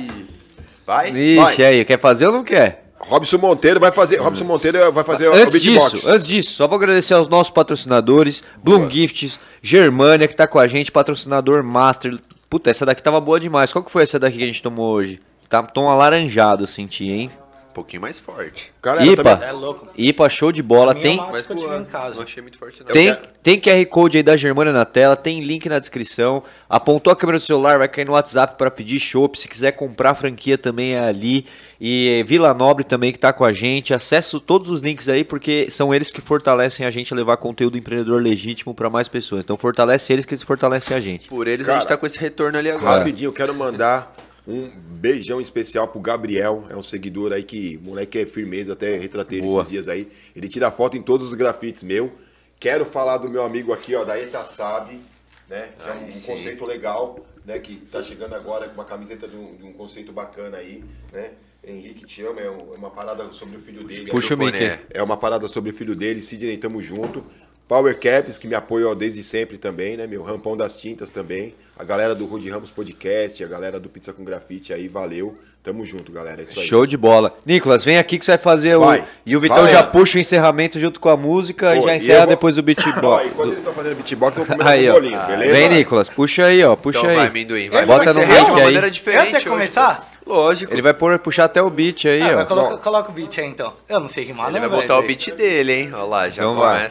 Vai? 0.87 1.11
Ixi, 1.11 1.65
aí, 1.65 1.85
quer 1.85 1.99
fazer 1.99 2.27
ou 2.27 2.33
não 2.33 2.45
quer? 2.45 2.86
Robson 2.99 3.39
Monteiro 3.39 3.79
vai 3.79 3.93
fazer. 3.93 4.17
Robson 4.17 4.45
Monteiro 4.45 4.91
vai 4.93 5.05
fazer 5.05 5.29
o 5.29 5.35
Antes 5.35 5.53
beatbox. 5.53 5.93
disso, 5.93 6.11
antes 6.11 6.27
disso, 6.27 6.55
só 6.55 6.67
vou 6.67 6.77
agradecer 6.77 7.15
aos 7.15 7.29
nossos 7.29 7.53
patrocinadores, 7.53 8.43
Bloom 8.63 8.89
Gifts, 8.91 9.39
Germânia, 9.63 10.27
que 10.27 10.35
tá 10.35 10.47
com 10.47 10.59
a 10.59 10.67
gente, 10.67 10.91
patrocinador 10.91 11.63
Master. 11.63 12.19
Puta, 12.49 12.71
essa 12.71 12.87
daqui 12.87 13.03
tava 13.03 13.21
boa 13.21 13.39
demais. 13.39 13.73
Qual 13.73 13.85
que 13.85 13.91
foi 13.91 14.03
essa 14.03 14.19
daqui 14.19 14.39
que 14.39 14.45
a 14.45 14.47
gente 14.47 14.63
tomou 14.63 14.93
hoje? 14.95 15.21
Tá 15.49 15.63
tom 15.63 15.89
alaranjado, 15.89 16.65
eu 16.65 16.67
senti, 16.67 17.09
hein? 17.09 17.31
Um 17.77 17.83
pouquinho 17.85 18.01
mais 18.01 18.19
forte. 18.19 18.73
Galera, 18.83 19.07
IPA. 19.07 19.23
também- 19.23 19.49
É 19.49 19.53
louco. 19.53 19.89
IPA, 19.99 20.29
show 20.31 20.51
de 20.51 20.63
bola. 20.63 20.93
A 20.93 20.95
Tem, 20.95 21.19
Mas, 21.31 21.47
pô, 21.47 21.53
em 21.53 21.85
casa. 21.85 22.17
não 22.17 22.23
achei 22.23 22.43
muito 22.43 22.57
forte, 22.57 22.81
não. 22.81 22.87
tem, 22.87 23.15
tem 23.43 23.61
QR 23.61 23.85
Code 23.85 24.17
aí 24.17 24.23
da 24.23 24.35
Germânia 24.35 24.73
na 24.73 24.87
tela, 24.87 25.15
tem 25.15 25.43
link 25.45 25.69
na 25.69 25.79
descrição. 25.79 26.43
Apontou 26.71 27.13
a 27.13 27.17
câmera 27.17 27.37
do 27.39 27.45
celular, 27.45 27.77
vai 27.79 27.87
cair 27.87 28.07
no 28.07 28.13
WhatsApp 28.13 28.57
para 28.57 28.71
pedir 28.71 28.99
chopp. 28.99 29.39
Se 29.39 29.47
quiser 29.47 29.73
comprar 29.73 30.13
a 30.13 30.15
franquia 30.15 30.57
também 30.57 30.95
é 30.95 31.01
ali. 31.01 31.45
E 31.79 32.25
Vila 32.27 32.55
Nobre 32.55 32.83
também 32.83 33.13
que 33.13 33.19
tá 33.19 33.31
com 33.31 33.45
a 33.45 33.53
gente. 33.53 33.93
Acesso 33.93 34.41
todos 34.41 34.71
os 34.71 34.81
links 34.81 35.11
aí, 35.11 35.23
porque 35.23 35.69
são 35.71 35.95
eles 35.95 36.11
que 36.11 36.23
fortalecem 36.23 36.87
a 36.87 36.91
gente 36.91 37.13
a 37.13 37.17
levar 37.17 37.37
conteúdo 37.37 37.77
empreendedor 37.77 38.23
legítimo 38.23 38.75
para 38.75 38.89
mais 38.89 39.07
pessoas. 39.07 39.45
Então 39.45 39.59
fortalece 39.59 40.11
eles 40.15 40.25
que 40.25 40.33
eles 40.33 40.43
fortalecem 40.43 40.97
a 40.97 41.01
gente. 41.01 41.29
Por 41.29 41.47
eles 41.47 41.69
a 41.69 41.73
Cara, 41.73 41.81
gente 41.81 41.89
tá 41.89 41.97
com 41.99 42.07
esse 42.07 42.19
retorno 42.19 42.57
ali 42.57 42.71
agora. 42.71 43.01
Rapidinho, 43.01 43.29
eu 43.29 43.35
quero 43.35 43.55
mandar 43.55 44.11
um 44.47 44.71
beijão 44.71 45.41
especial 45.41 45.89
pro 45.89 46.01
Gabriel. 46.01 46.65
É 46.71 46.77
um 46.77 46.83
seguidor 46.83 47.33
aí 47.33 47.43
que, 47.43 47.79
moleque, 47.79 48.19
é 48.19 48.27
firmeza, 48.27 48.75
até 48.75 48.97
retratei 48.97 49.39
ele 49.39 49.49
esses 49.49 49.69
dias 49.69 49.89
aí. 49.89 50.09
Ele 50.35 50.49
tira 50.49 50.71
foto 50.71 50.97
em 50.97 51.03
todos 51.03 51.27
os 51.27 51.35
grafites 51.35 51.83
meu. 51.83 52.13
Quero 52.59 52.87
falar 52.87 53.19
do 53.19 53.29
meu 53.29 53.45
amigo 53.45 53.73
aqui, 53.73 53.95
ó, 53.95 54.05
da 54.05 54.19
Eta 54.19 54.45
Sabe, 54.45 55.01
né? 55.49 55.71
Que 55.79 55.89
é 55.89 55.95
um, 55.95 56.11
sim. 56.11 56.33
conceito 56.33 56.65
legal, 56.65 57.27
né? 57.45 57.59
Que 57.59 57.77
tá 57.77 58.03
chegando 58.03 58.35
agora 58.35 58.69
com 58.69 58.75
uma 58.75 58.85
camiseta 58.85 59.29
de 59.29 59.37
um, 59.37 59.57
de 59.57 59.65
um 59.65 59.73
conceito 59.73 60.13
bacana 60.13 60.59
aí, 60.59 60.83
né? 61.13 61.33
Henrique 61.63 62.07
te 62.07 62.23
ama, 62.25 62.41
é 62.41 62.45
é 62.45 62.51
uma 62.51 62.91
parada 62.91 63.31
sobre 63.33 63.57
o 63.57 63.61
filho 63.61 63.83
dele. 63.83 64.11
Puxa 64.11 64.35
o 64.35 64.39
mic. 64.39 64.57
é. 64.57 64.87
É 64.91 65.03
uma 65.03 65.17
parada 65.17 65.49
sobre 65.49 65.71
o 65.71 65.75
filho 65.75 65.97
dele, 65.97 66.23
Sidney, 66.23 66.57
tamo 66.57 66.81
junto. 66.81 67.25
Power 67.69 67.99
Caps, 67.99 68.39
que 68.39 68.47
me 68.47 68.55
apoia 68.55 68.89
ó, 68.89 68.95
desde 68.95 69.23
sempre 69.25 69.59
também, 69.59 69.97
né? 69.97 70.07
Meu 70.07 70.23
Rampão 70.23 70.57
das 70.57 70.77
Tintas 70.77 71.11
também. 71.11 71.53
A 71.77 71.83
galera 71.83 72.15
do 72.15 72.25
Rude 72.25 72.49
Ramos 72.49 72.71
Podcast, 72.71 73.43
a 73.43 73.47
galera 73.49 73.81
do 73.81 73.89
Pizza 73.89 74.13
com 74.13 74.23
Grafite 74.25 74.73
aí, 74.73 74.87
valeu. 74.87 75.37
Tamo 75.65 75.85
junto, 75.85 76.13
galera. 76.13 76.43
É 76.43 76.45
isso 76.45 76.61
aí. 76.61 76.67
Show 76.69 76.87
de 76.87 76.97
bola. 76.97 77.37
Nicolas, 77.45 77.85
vem 77.85 77.99
aqui 77.99 78.19
que 78.21 78.25
você 78.25 78.31
vai 78.33 78.39
fazer 78.39 78.79
Vai. 78.79 79.01
o. 79.01 79.05
E 79.27 79.37
o 79.37 79.41
Vitão 79.41 79.63
Vai. 79.63 79.71
já 79.71 79.83
puxa 79.83 80.17
o 80.17 80.21
encerramento 80.21 80.79
junto 80.79 81.01
com 81.01 81.09
a 81.09 81.17
música 81.17 81.75
e 81.75 81.81
Pô, 81.81 81.87
já 81.87 81.95
e 81.95 81.97
encerra 81.97 82.15
eu 82.19 82.21
vou- 82.21 82.29
depois 82.31 82.55
do 82.55 82.61
Ó, 82.61 82.63
beatbox. 82.63 83.27
enquanto 83.35 83.47
eles 83.49 83.59
estão 83.59 83.75
fazendo 83.75 83.97
beatbox, 83.97 84.39
eu 84.39 84.45
vou 84.45 84.57
comer 84.57 84.71
Aí, 84.71 84.89
ó. 84.89 84.93
bolinho, 84.93 85.27
beleza? 85.27 85.53
Vem, 85.53 85.69
Nicolas, 85.69 86.09
puxa 86.09 86.45
aí, 86.45 86.63
ó. 86.63 86.77
Puxa 86.77 86.99
Então 87.01 87.11
aí. 87.11 87.17
vai, 87.17 87.27
amendoim. 87.27 87.69
Vai. 87.69 87.85
Bota 87.85 88.13
no 88.15 88.23
uma 88.23 88.35
aí. 88.35 88.51
maneira 88.65 88.91
diferente. 88.91 89.35
Hoje, 89.37 89.45
começar? 89.45 90.09
pô. 90.25 90.33
Lógico. 90.33 90.73
Ele 90.73 90.83
vai 90.83 90.95
pôr, 90.95 91.19
puxar 91.19 91.45
até 91.45 91.61
o 91.61 91.69
beat 91.71 92.05
aí, 92.07 92.23
Ah, 92.23 92.43
ó. 92.43 92.45
coloca, 92.47 92.77
coloca 92.79 93.11
o 93.11 93.13
beat 93.13 93.39
aí 93.39 93.47
então. 93.47 93.73
Eu 93.89 93.99
não 94.01 94.09
sei 94.09 94.25
rimar, 94.25 94.49
Ele 94.51 94.61
não, 94.61 94.69
vai 94.71 94.81
botar 94.81 94.99
o 94.99 95.03
beat 95.03 95.31
dele, 95.33 95.73
hein? 95.73 95.91
Olha 95.93 96.03
lá, 96.05 96.29
já 96.29 96.43
Então 96.43 96.55
vai. 96.57 96.89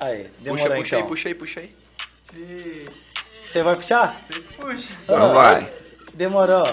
Aí, 0.00 0.24
Puxa, 0.24 0.34
demorou 0.40 0.76
puxa 0.76 0.96
aí, 0.96 1.00
então. 1.02 1.08
puxa 1.08 1.28
aí, 1.28 1.34
puxa 1.34 1.60
aí. 1.60 1.68
Você 3.44 3.62
vai 3.62 3.76
puxar? 3.76 4.20
Então 5.04 5.34
vai. 5.34 5.70
Demorou. 6.14 6.64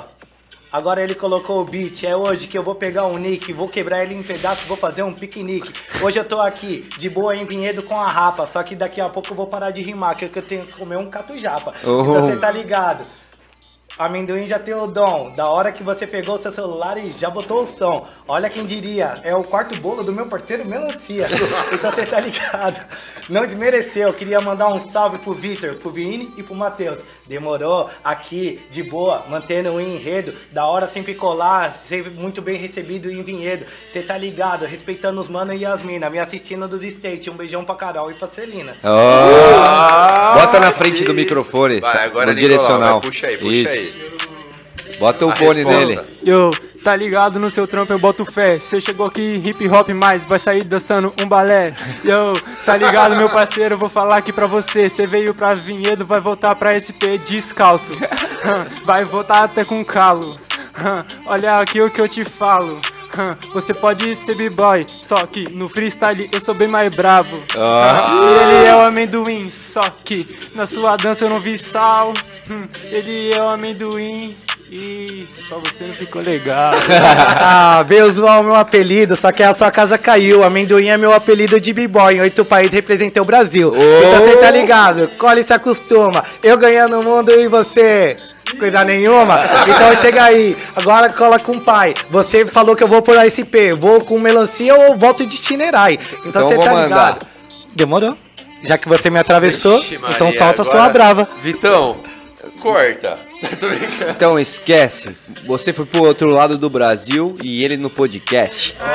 Agora 0.72 1.02
ele 1.02 1.16
colocou 1.16 1.62
o 1.62 1.66
beat, 1.66 2.04
é 2.04 2.16
hoje 2.16 2.48
que 2.48 2.58
eu 2.58 2.64
vou 2.64 2.76
pegar 2.76 3.06
um 3.06 3.18
nick, 3.18 3.52
vou 3.54 3.68
quebrar 3.68 4.04
ele 4.04 4.14
em 4.14 4.22
pedaços, 4.22 4.66
vou 4.66 4.78
fazer 4.78 5.02
um 5.02 5.14
piquenique. 5.14 5.72
Hoje 6.02 6.20
eu 6.20 6.26
tô 6.26 6.42
aqui, 6.42 6.88
de 7.00 7.10
boa 7.10 7.36
em 7.36 7.46
Vinhedo 7.46 7.84
com 7.84 8.00
a 8.00 8.06
rapa, 8.06 8.46
só 8.46 8.62
que 8.64 8.76
daqui 8.76 9.00
a 9.00 9.10
pouco 9.10 9.30
eu 9.32 9.36
vou 9.36 9.48
parar 9.48 9.72
de 9.72 9.82
rimar, 9.82 10.18
que 10.18 10.26
eu 10.26 10.44
tenho 10.44 10.66
que 10.66 10.74
comer 10.74 10.98
um 10.98 11.10
catujapa. 11.10 11.74
Oh. 11.84 12.02
Então 12.02 12.28
você 12.28 12.38
tá 12.38 12.52
ligado. 12.52 13.08
Amendoim 13.98 14.46
já 14.46 14.60
tem 14.60 14.76
o 14.76 14.86
dom, 14.88 15.34
da 15.34 15.50
hora 15.50 15.72
que 15.72 15.82
você 15.82 16.06
pegou 16.06 16.36
o 16.36 16.38
seu 16.38 16.54
celular 16.54 16.98
e 16.98 17.12
já 17.12 17.30
botou 17.30 17.64
o 17.64 17.68
som. 17.68 18.08
Olha 18.30 18.50
quem 18.50 18.66
diria, 18.66 19.14
é 19.24 19.34
o 19.34 19.42
quarto 19.42 19.80
bolo 19.80 20.04
do 20.04 20.12
meu 20.14 20.26
parceiro 20.26 20.68
Melancia. 20.68 21.28
então 21.72 21.92
você 21.92 22.06
tá 22.06 22.20
ligado. 22.20 22.80
Não 23.30 23.46
desmereceu, 23.46 24.12
queria 24.14 24.42
mandar 24.42 24.68
um 24.68 24.90
salve 24.92 25.18
pro 25.20 25.34
Vitor, 25.34 25.76
pro 25.76 25.90
Vini 25.92 26.34
e 26.38 26.44
pro 26.44 26.54
Matheus. 26.54 26.98
Demorou 27.26 27.90
aqui, 28.04 28.60
de 28.72 28.84
boa, 28.84 29.24
mantendo 29.30 29.72
o 29.72 29.80
enredo. 29.82 30.34
Da 30.52 30.66
hora 30.66 30.88
sempre 30.90 31.14
colar, 31.16 31.78
sempre 31.88 32.10
muito 32.10 32.42
bem 32.42 32.58
recebido 32.58 33.10
em 33.10 33.22
vinhedo. 33.24 33.66
Você 33.94 34.02
tá 34.02 34.18
ligado, 34.18 34.66
respeitando 34.66 35.22
os 35.22 35.30
mano 35.30 35.54
e 35.54 35.66
as 35.66 35.84
mina. 35.84 36.10
Me 36.10 36.20
assistindo 36.20 36.68
dos 36.68 36.84
State. 36.84 37.30
Um 37.30 37.34
beijão 37.36 37.64
pra 37.64 37.76
Carol 37.76 38.12
e 38.12 38.14
pra 38.16 38.28
Celina. 38.28 38.76
Ó. 38.84 40.34
Bota 40.40 40.60
na 40.60 40.72
frente 40.72 40.98
que 40.98 41.04
do 41.06 41.12
isso. 41.12 41.20
microfone. 41.22 41.80
Vai, 41.80 42.06
agora 42.06 42.28
no 42.28 42.34
Nicolau, 42.34 42.36
direcional. 42.58 43.00
vai, 43.00 43.10
puxa 43.10 43.28
aí, 43.28 43.38
puxa 43.38 43.52
Isso. 43.56 43.70
aí. 43.70 44.08
Bota 45.00 45.26
o 45.26 45.30
A 45.32 45.36
fone 45.36 45.64
resposta. 45.64 45.86
nele. 45.86 46.02
Yo, 46.26 46.50
tá 46.84 46.96
ligado 46.96 47.40
no 47.40 47.50
seu 47.50 47.68
trampo, 47.68 47.94
eu 47.94 48.00
boto 48.00 48.26
fé. 48.26 48.58
Cê 48.58 48.80
chegou 48.82 49.06
aqui 49.06 49.42
hip 49.46 49.68
hop, 49.68 49.90
mas 49.90 50.26
vai 50.26 50.40
sair 50.40 50.64
dançando 50.64 51.14
um 51.22 51.28
balé. 51.28 51.74
Yo, 52.06 52.34
tá 52.64 52.76
ligado, 52.78 53.16
meu 53.16 53.30
parceiro, 53.30 53.78
vou 53.78 53.90
falar 53.90 54.18
aqui 54.18 54.32
pra 54.32 54.48
você. 54.48 54.90
Cê 54.90 55.06
veio 55.06 55.34
pra 55.34 55.54
Vinhedo, 55.54 56.06
vai 56.06 56.20
voltar 56.20 56.56
pra 56.56 56.74
SP 56.78 57.18
descalço. 57.28 57.94
Vai 58.86 59.04
voltar 59.04 59.44
até 59.44 59.64
com 59.64 59.84
calo. 59.84 60.38
Olha 61.26 61.58
aqui 61.58 61.82
o 61.82 61.90
que 61.90 62.00
eu 62.02 62.08
te 62.08 62.24
falo. 62.24 62.80
Você 63.52 63.74
pode 63.74 64.16
ser 64.16 64.36
b-boy, 64.36 64.86
só 64.88 65.26
que 65.26 65.52
no 65.52 65.68
freestyle 65.68 66.30
eu 66.32 66.40
sou 66.40 66.54
bem 66.54 66.68
mais 66.70 66.94
bravo. 66.96 67.42
Ele 68.42 68.68
é 68.68 68.76
o 68.76 68.82
amendoim, 68.82 69.50
só 69.50 69.82
que 70.06 70.38
na 70.54 70.68
sua 70.68 70.96
dança 70.98 71.26
eu 71.26 71.30
não 71.30 71.40
vi 71.42 71.58
sal. 71.58 72.14
Hum, 72.52 72.68
Ele 72.92 73.34
é 73.34 73.42
o 73.42 73.50
amendoim 73.50 74.38
e 74.70 75.28
pra 75.48 75.58
você 75.60 75.86
não 75.86 75.96
ficou 75.96 76.22
legal. 76.22 76.72
Ah, 77.50 77.84
veio 77.84 78.10
zoar 78.12 78.42
o 78.42 78.44
meu 78.44 78.56
apelido, 78.56 79.16
só 79.16 79.32
que 79.32 79.42
a 79.44 79.54
sua 79.56 79.72
casa 79.72 79.98
caiu. 79.98 80.44
Amendoim 80.44 80.90
é 80.90 80.98
meu 80.98 81.14
apelido 81.14 81.60
de 81.60 81.72
b-boy. 81.74 82.16
Em 82.16 82.22
oito 82.22 82.44
países 82.44 82.74
representei 82.74 83.22
o 83.22 83.26
Brasil. 83.26 83.74
Então 84.06 84.22
você 84.26 84.38
tá 84.38 84.52
ligado, 84.52 85.08
colhe 85.18 85.42
e 85.42 85.44
se 85.44 85.54
acostuma. 85.54 86.24
Eu 86.44 86.58
ganhando 86.58 87.00
o 87.00 87.06
mundo 87.06 87.32
e 87.32 87.48
você. 87.48 88.16
Coisa 88.60 88.84
nenhuma. 88.84 89.40
Então 89.68 89.96
chega 90.02 90.24
aí, 90.24 90.56
agora 90.76 91.10
cola 91.12 91.40
com 91.40 91.54
o 91.54 91.62
pai. 91.62 91.94
Você 92.10 92.46
falou 92.46 92.76
que 92.76 92.84
eu 92.84 92.88
vou 92.88 93.02
por 93.02 93.16
SP. 93.20 93.72
Vou 93.78 94.00
com 94.04 94.20
melancia 94.20 94.74
ou 94.76 94.96
volto 94.98 95.26
de 95.28 95.36
itinerai. 95.36 96.00
Então, 96.26 96.48
Então 96.48 96.48
você 96.50 96.58
tá 96.58 96.72
mandar. 96.74 96.84
ligado. 96.88 97.28
Demorou. 97.74 98.18
Já 98.64 98.78
que 98.78 98.90
você 98.90 99.10
me 99.10 99.20
atravessou, 99.20 99.78
Vixe, 99.80 99.98
Maria, 99.98 100.16
então 100.16 100.34
solta 100.34 100.62
a 100.64 100.66
sua 100.66 100.74
agora- 100.76 100.90
brava. 100.94 101.30
Vitão, 101.44 101.98
corta. 102.58 103.18
Tô 103.60 103.70
brincando. 103.70 104.12
Então 104.12 104.40
esquece. 104.40 105.16
Você 105.46 105.72
foi 105.72 105.86
pro 105.86 106.04
outro 106.04 106.30
lado 106.30 106.58
do 106.58 106.70
Brasil 106.70 107.38
e 107.44 107.64
ele 107.64 107.78
no 107.78 107.90
podcast. 107.90 108.76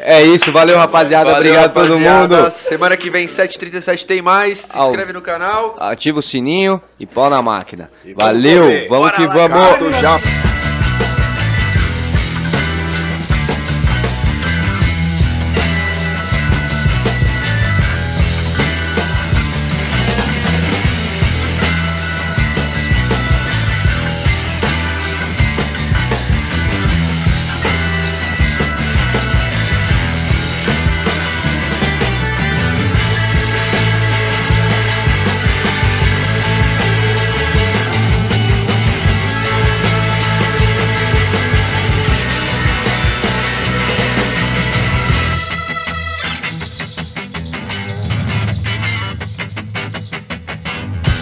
É 0.00 0.22
isso, 0.22 0.50
valeu 0.50 0.78
rapaziada. 0.78 1.30
Valeu, 1.32 1.50
Obrigado 1.52 1.64
a 1.66 1.68
todo 1.68 1.98
rapaziada. 1.98 2.36
mundo. 2.44 2.50
Semana 2.50 2.96
que 2.96 3.10
vem, 3.10 3.26
7h37 3.26 4.06
tem 4.06 4.22
mais. 4.22 4.56
Se 4.58 4.78
Au. 4.78 4.86
inscreve 4.88 5.12
no 5.12 5.20
canal. 5.20 5.76
Ativa 5.78 6.20
o 6.20 6.22
sininho 6.22 6.80
e 6.98 7.04
pau 7.04 7.28
na 7.28 7.42
máquina. 7.42 7.90
E 8.02 8.14
vamos 8.14 8.24
Valeu, 8.24 8.88
vamos 8.88 8.88
Bora 8.88 9.16
que 9.16 9.26
lá, 9.26 9.46
vamos. 9.46 9.96
Já 10.00 10.18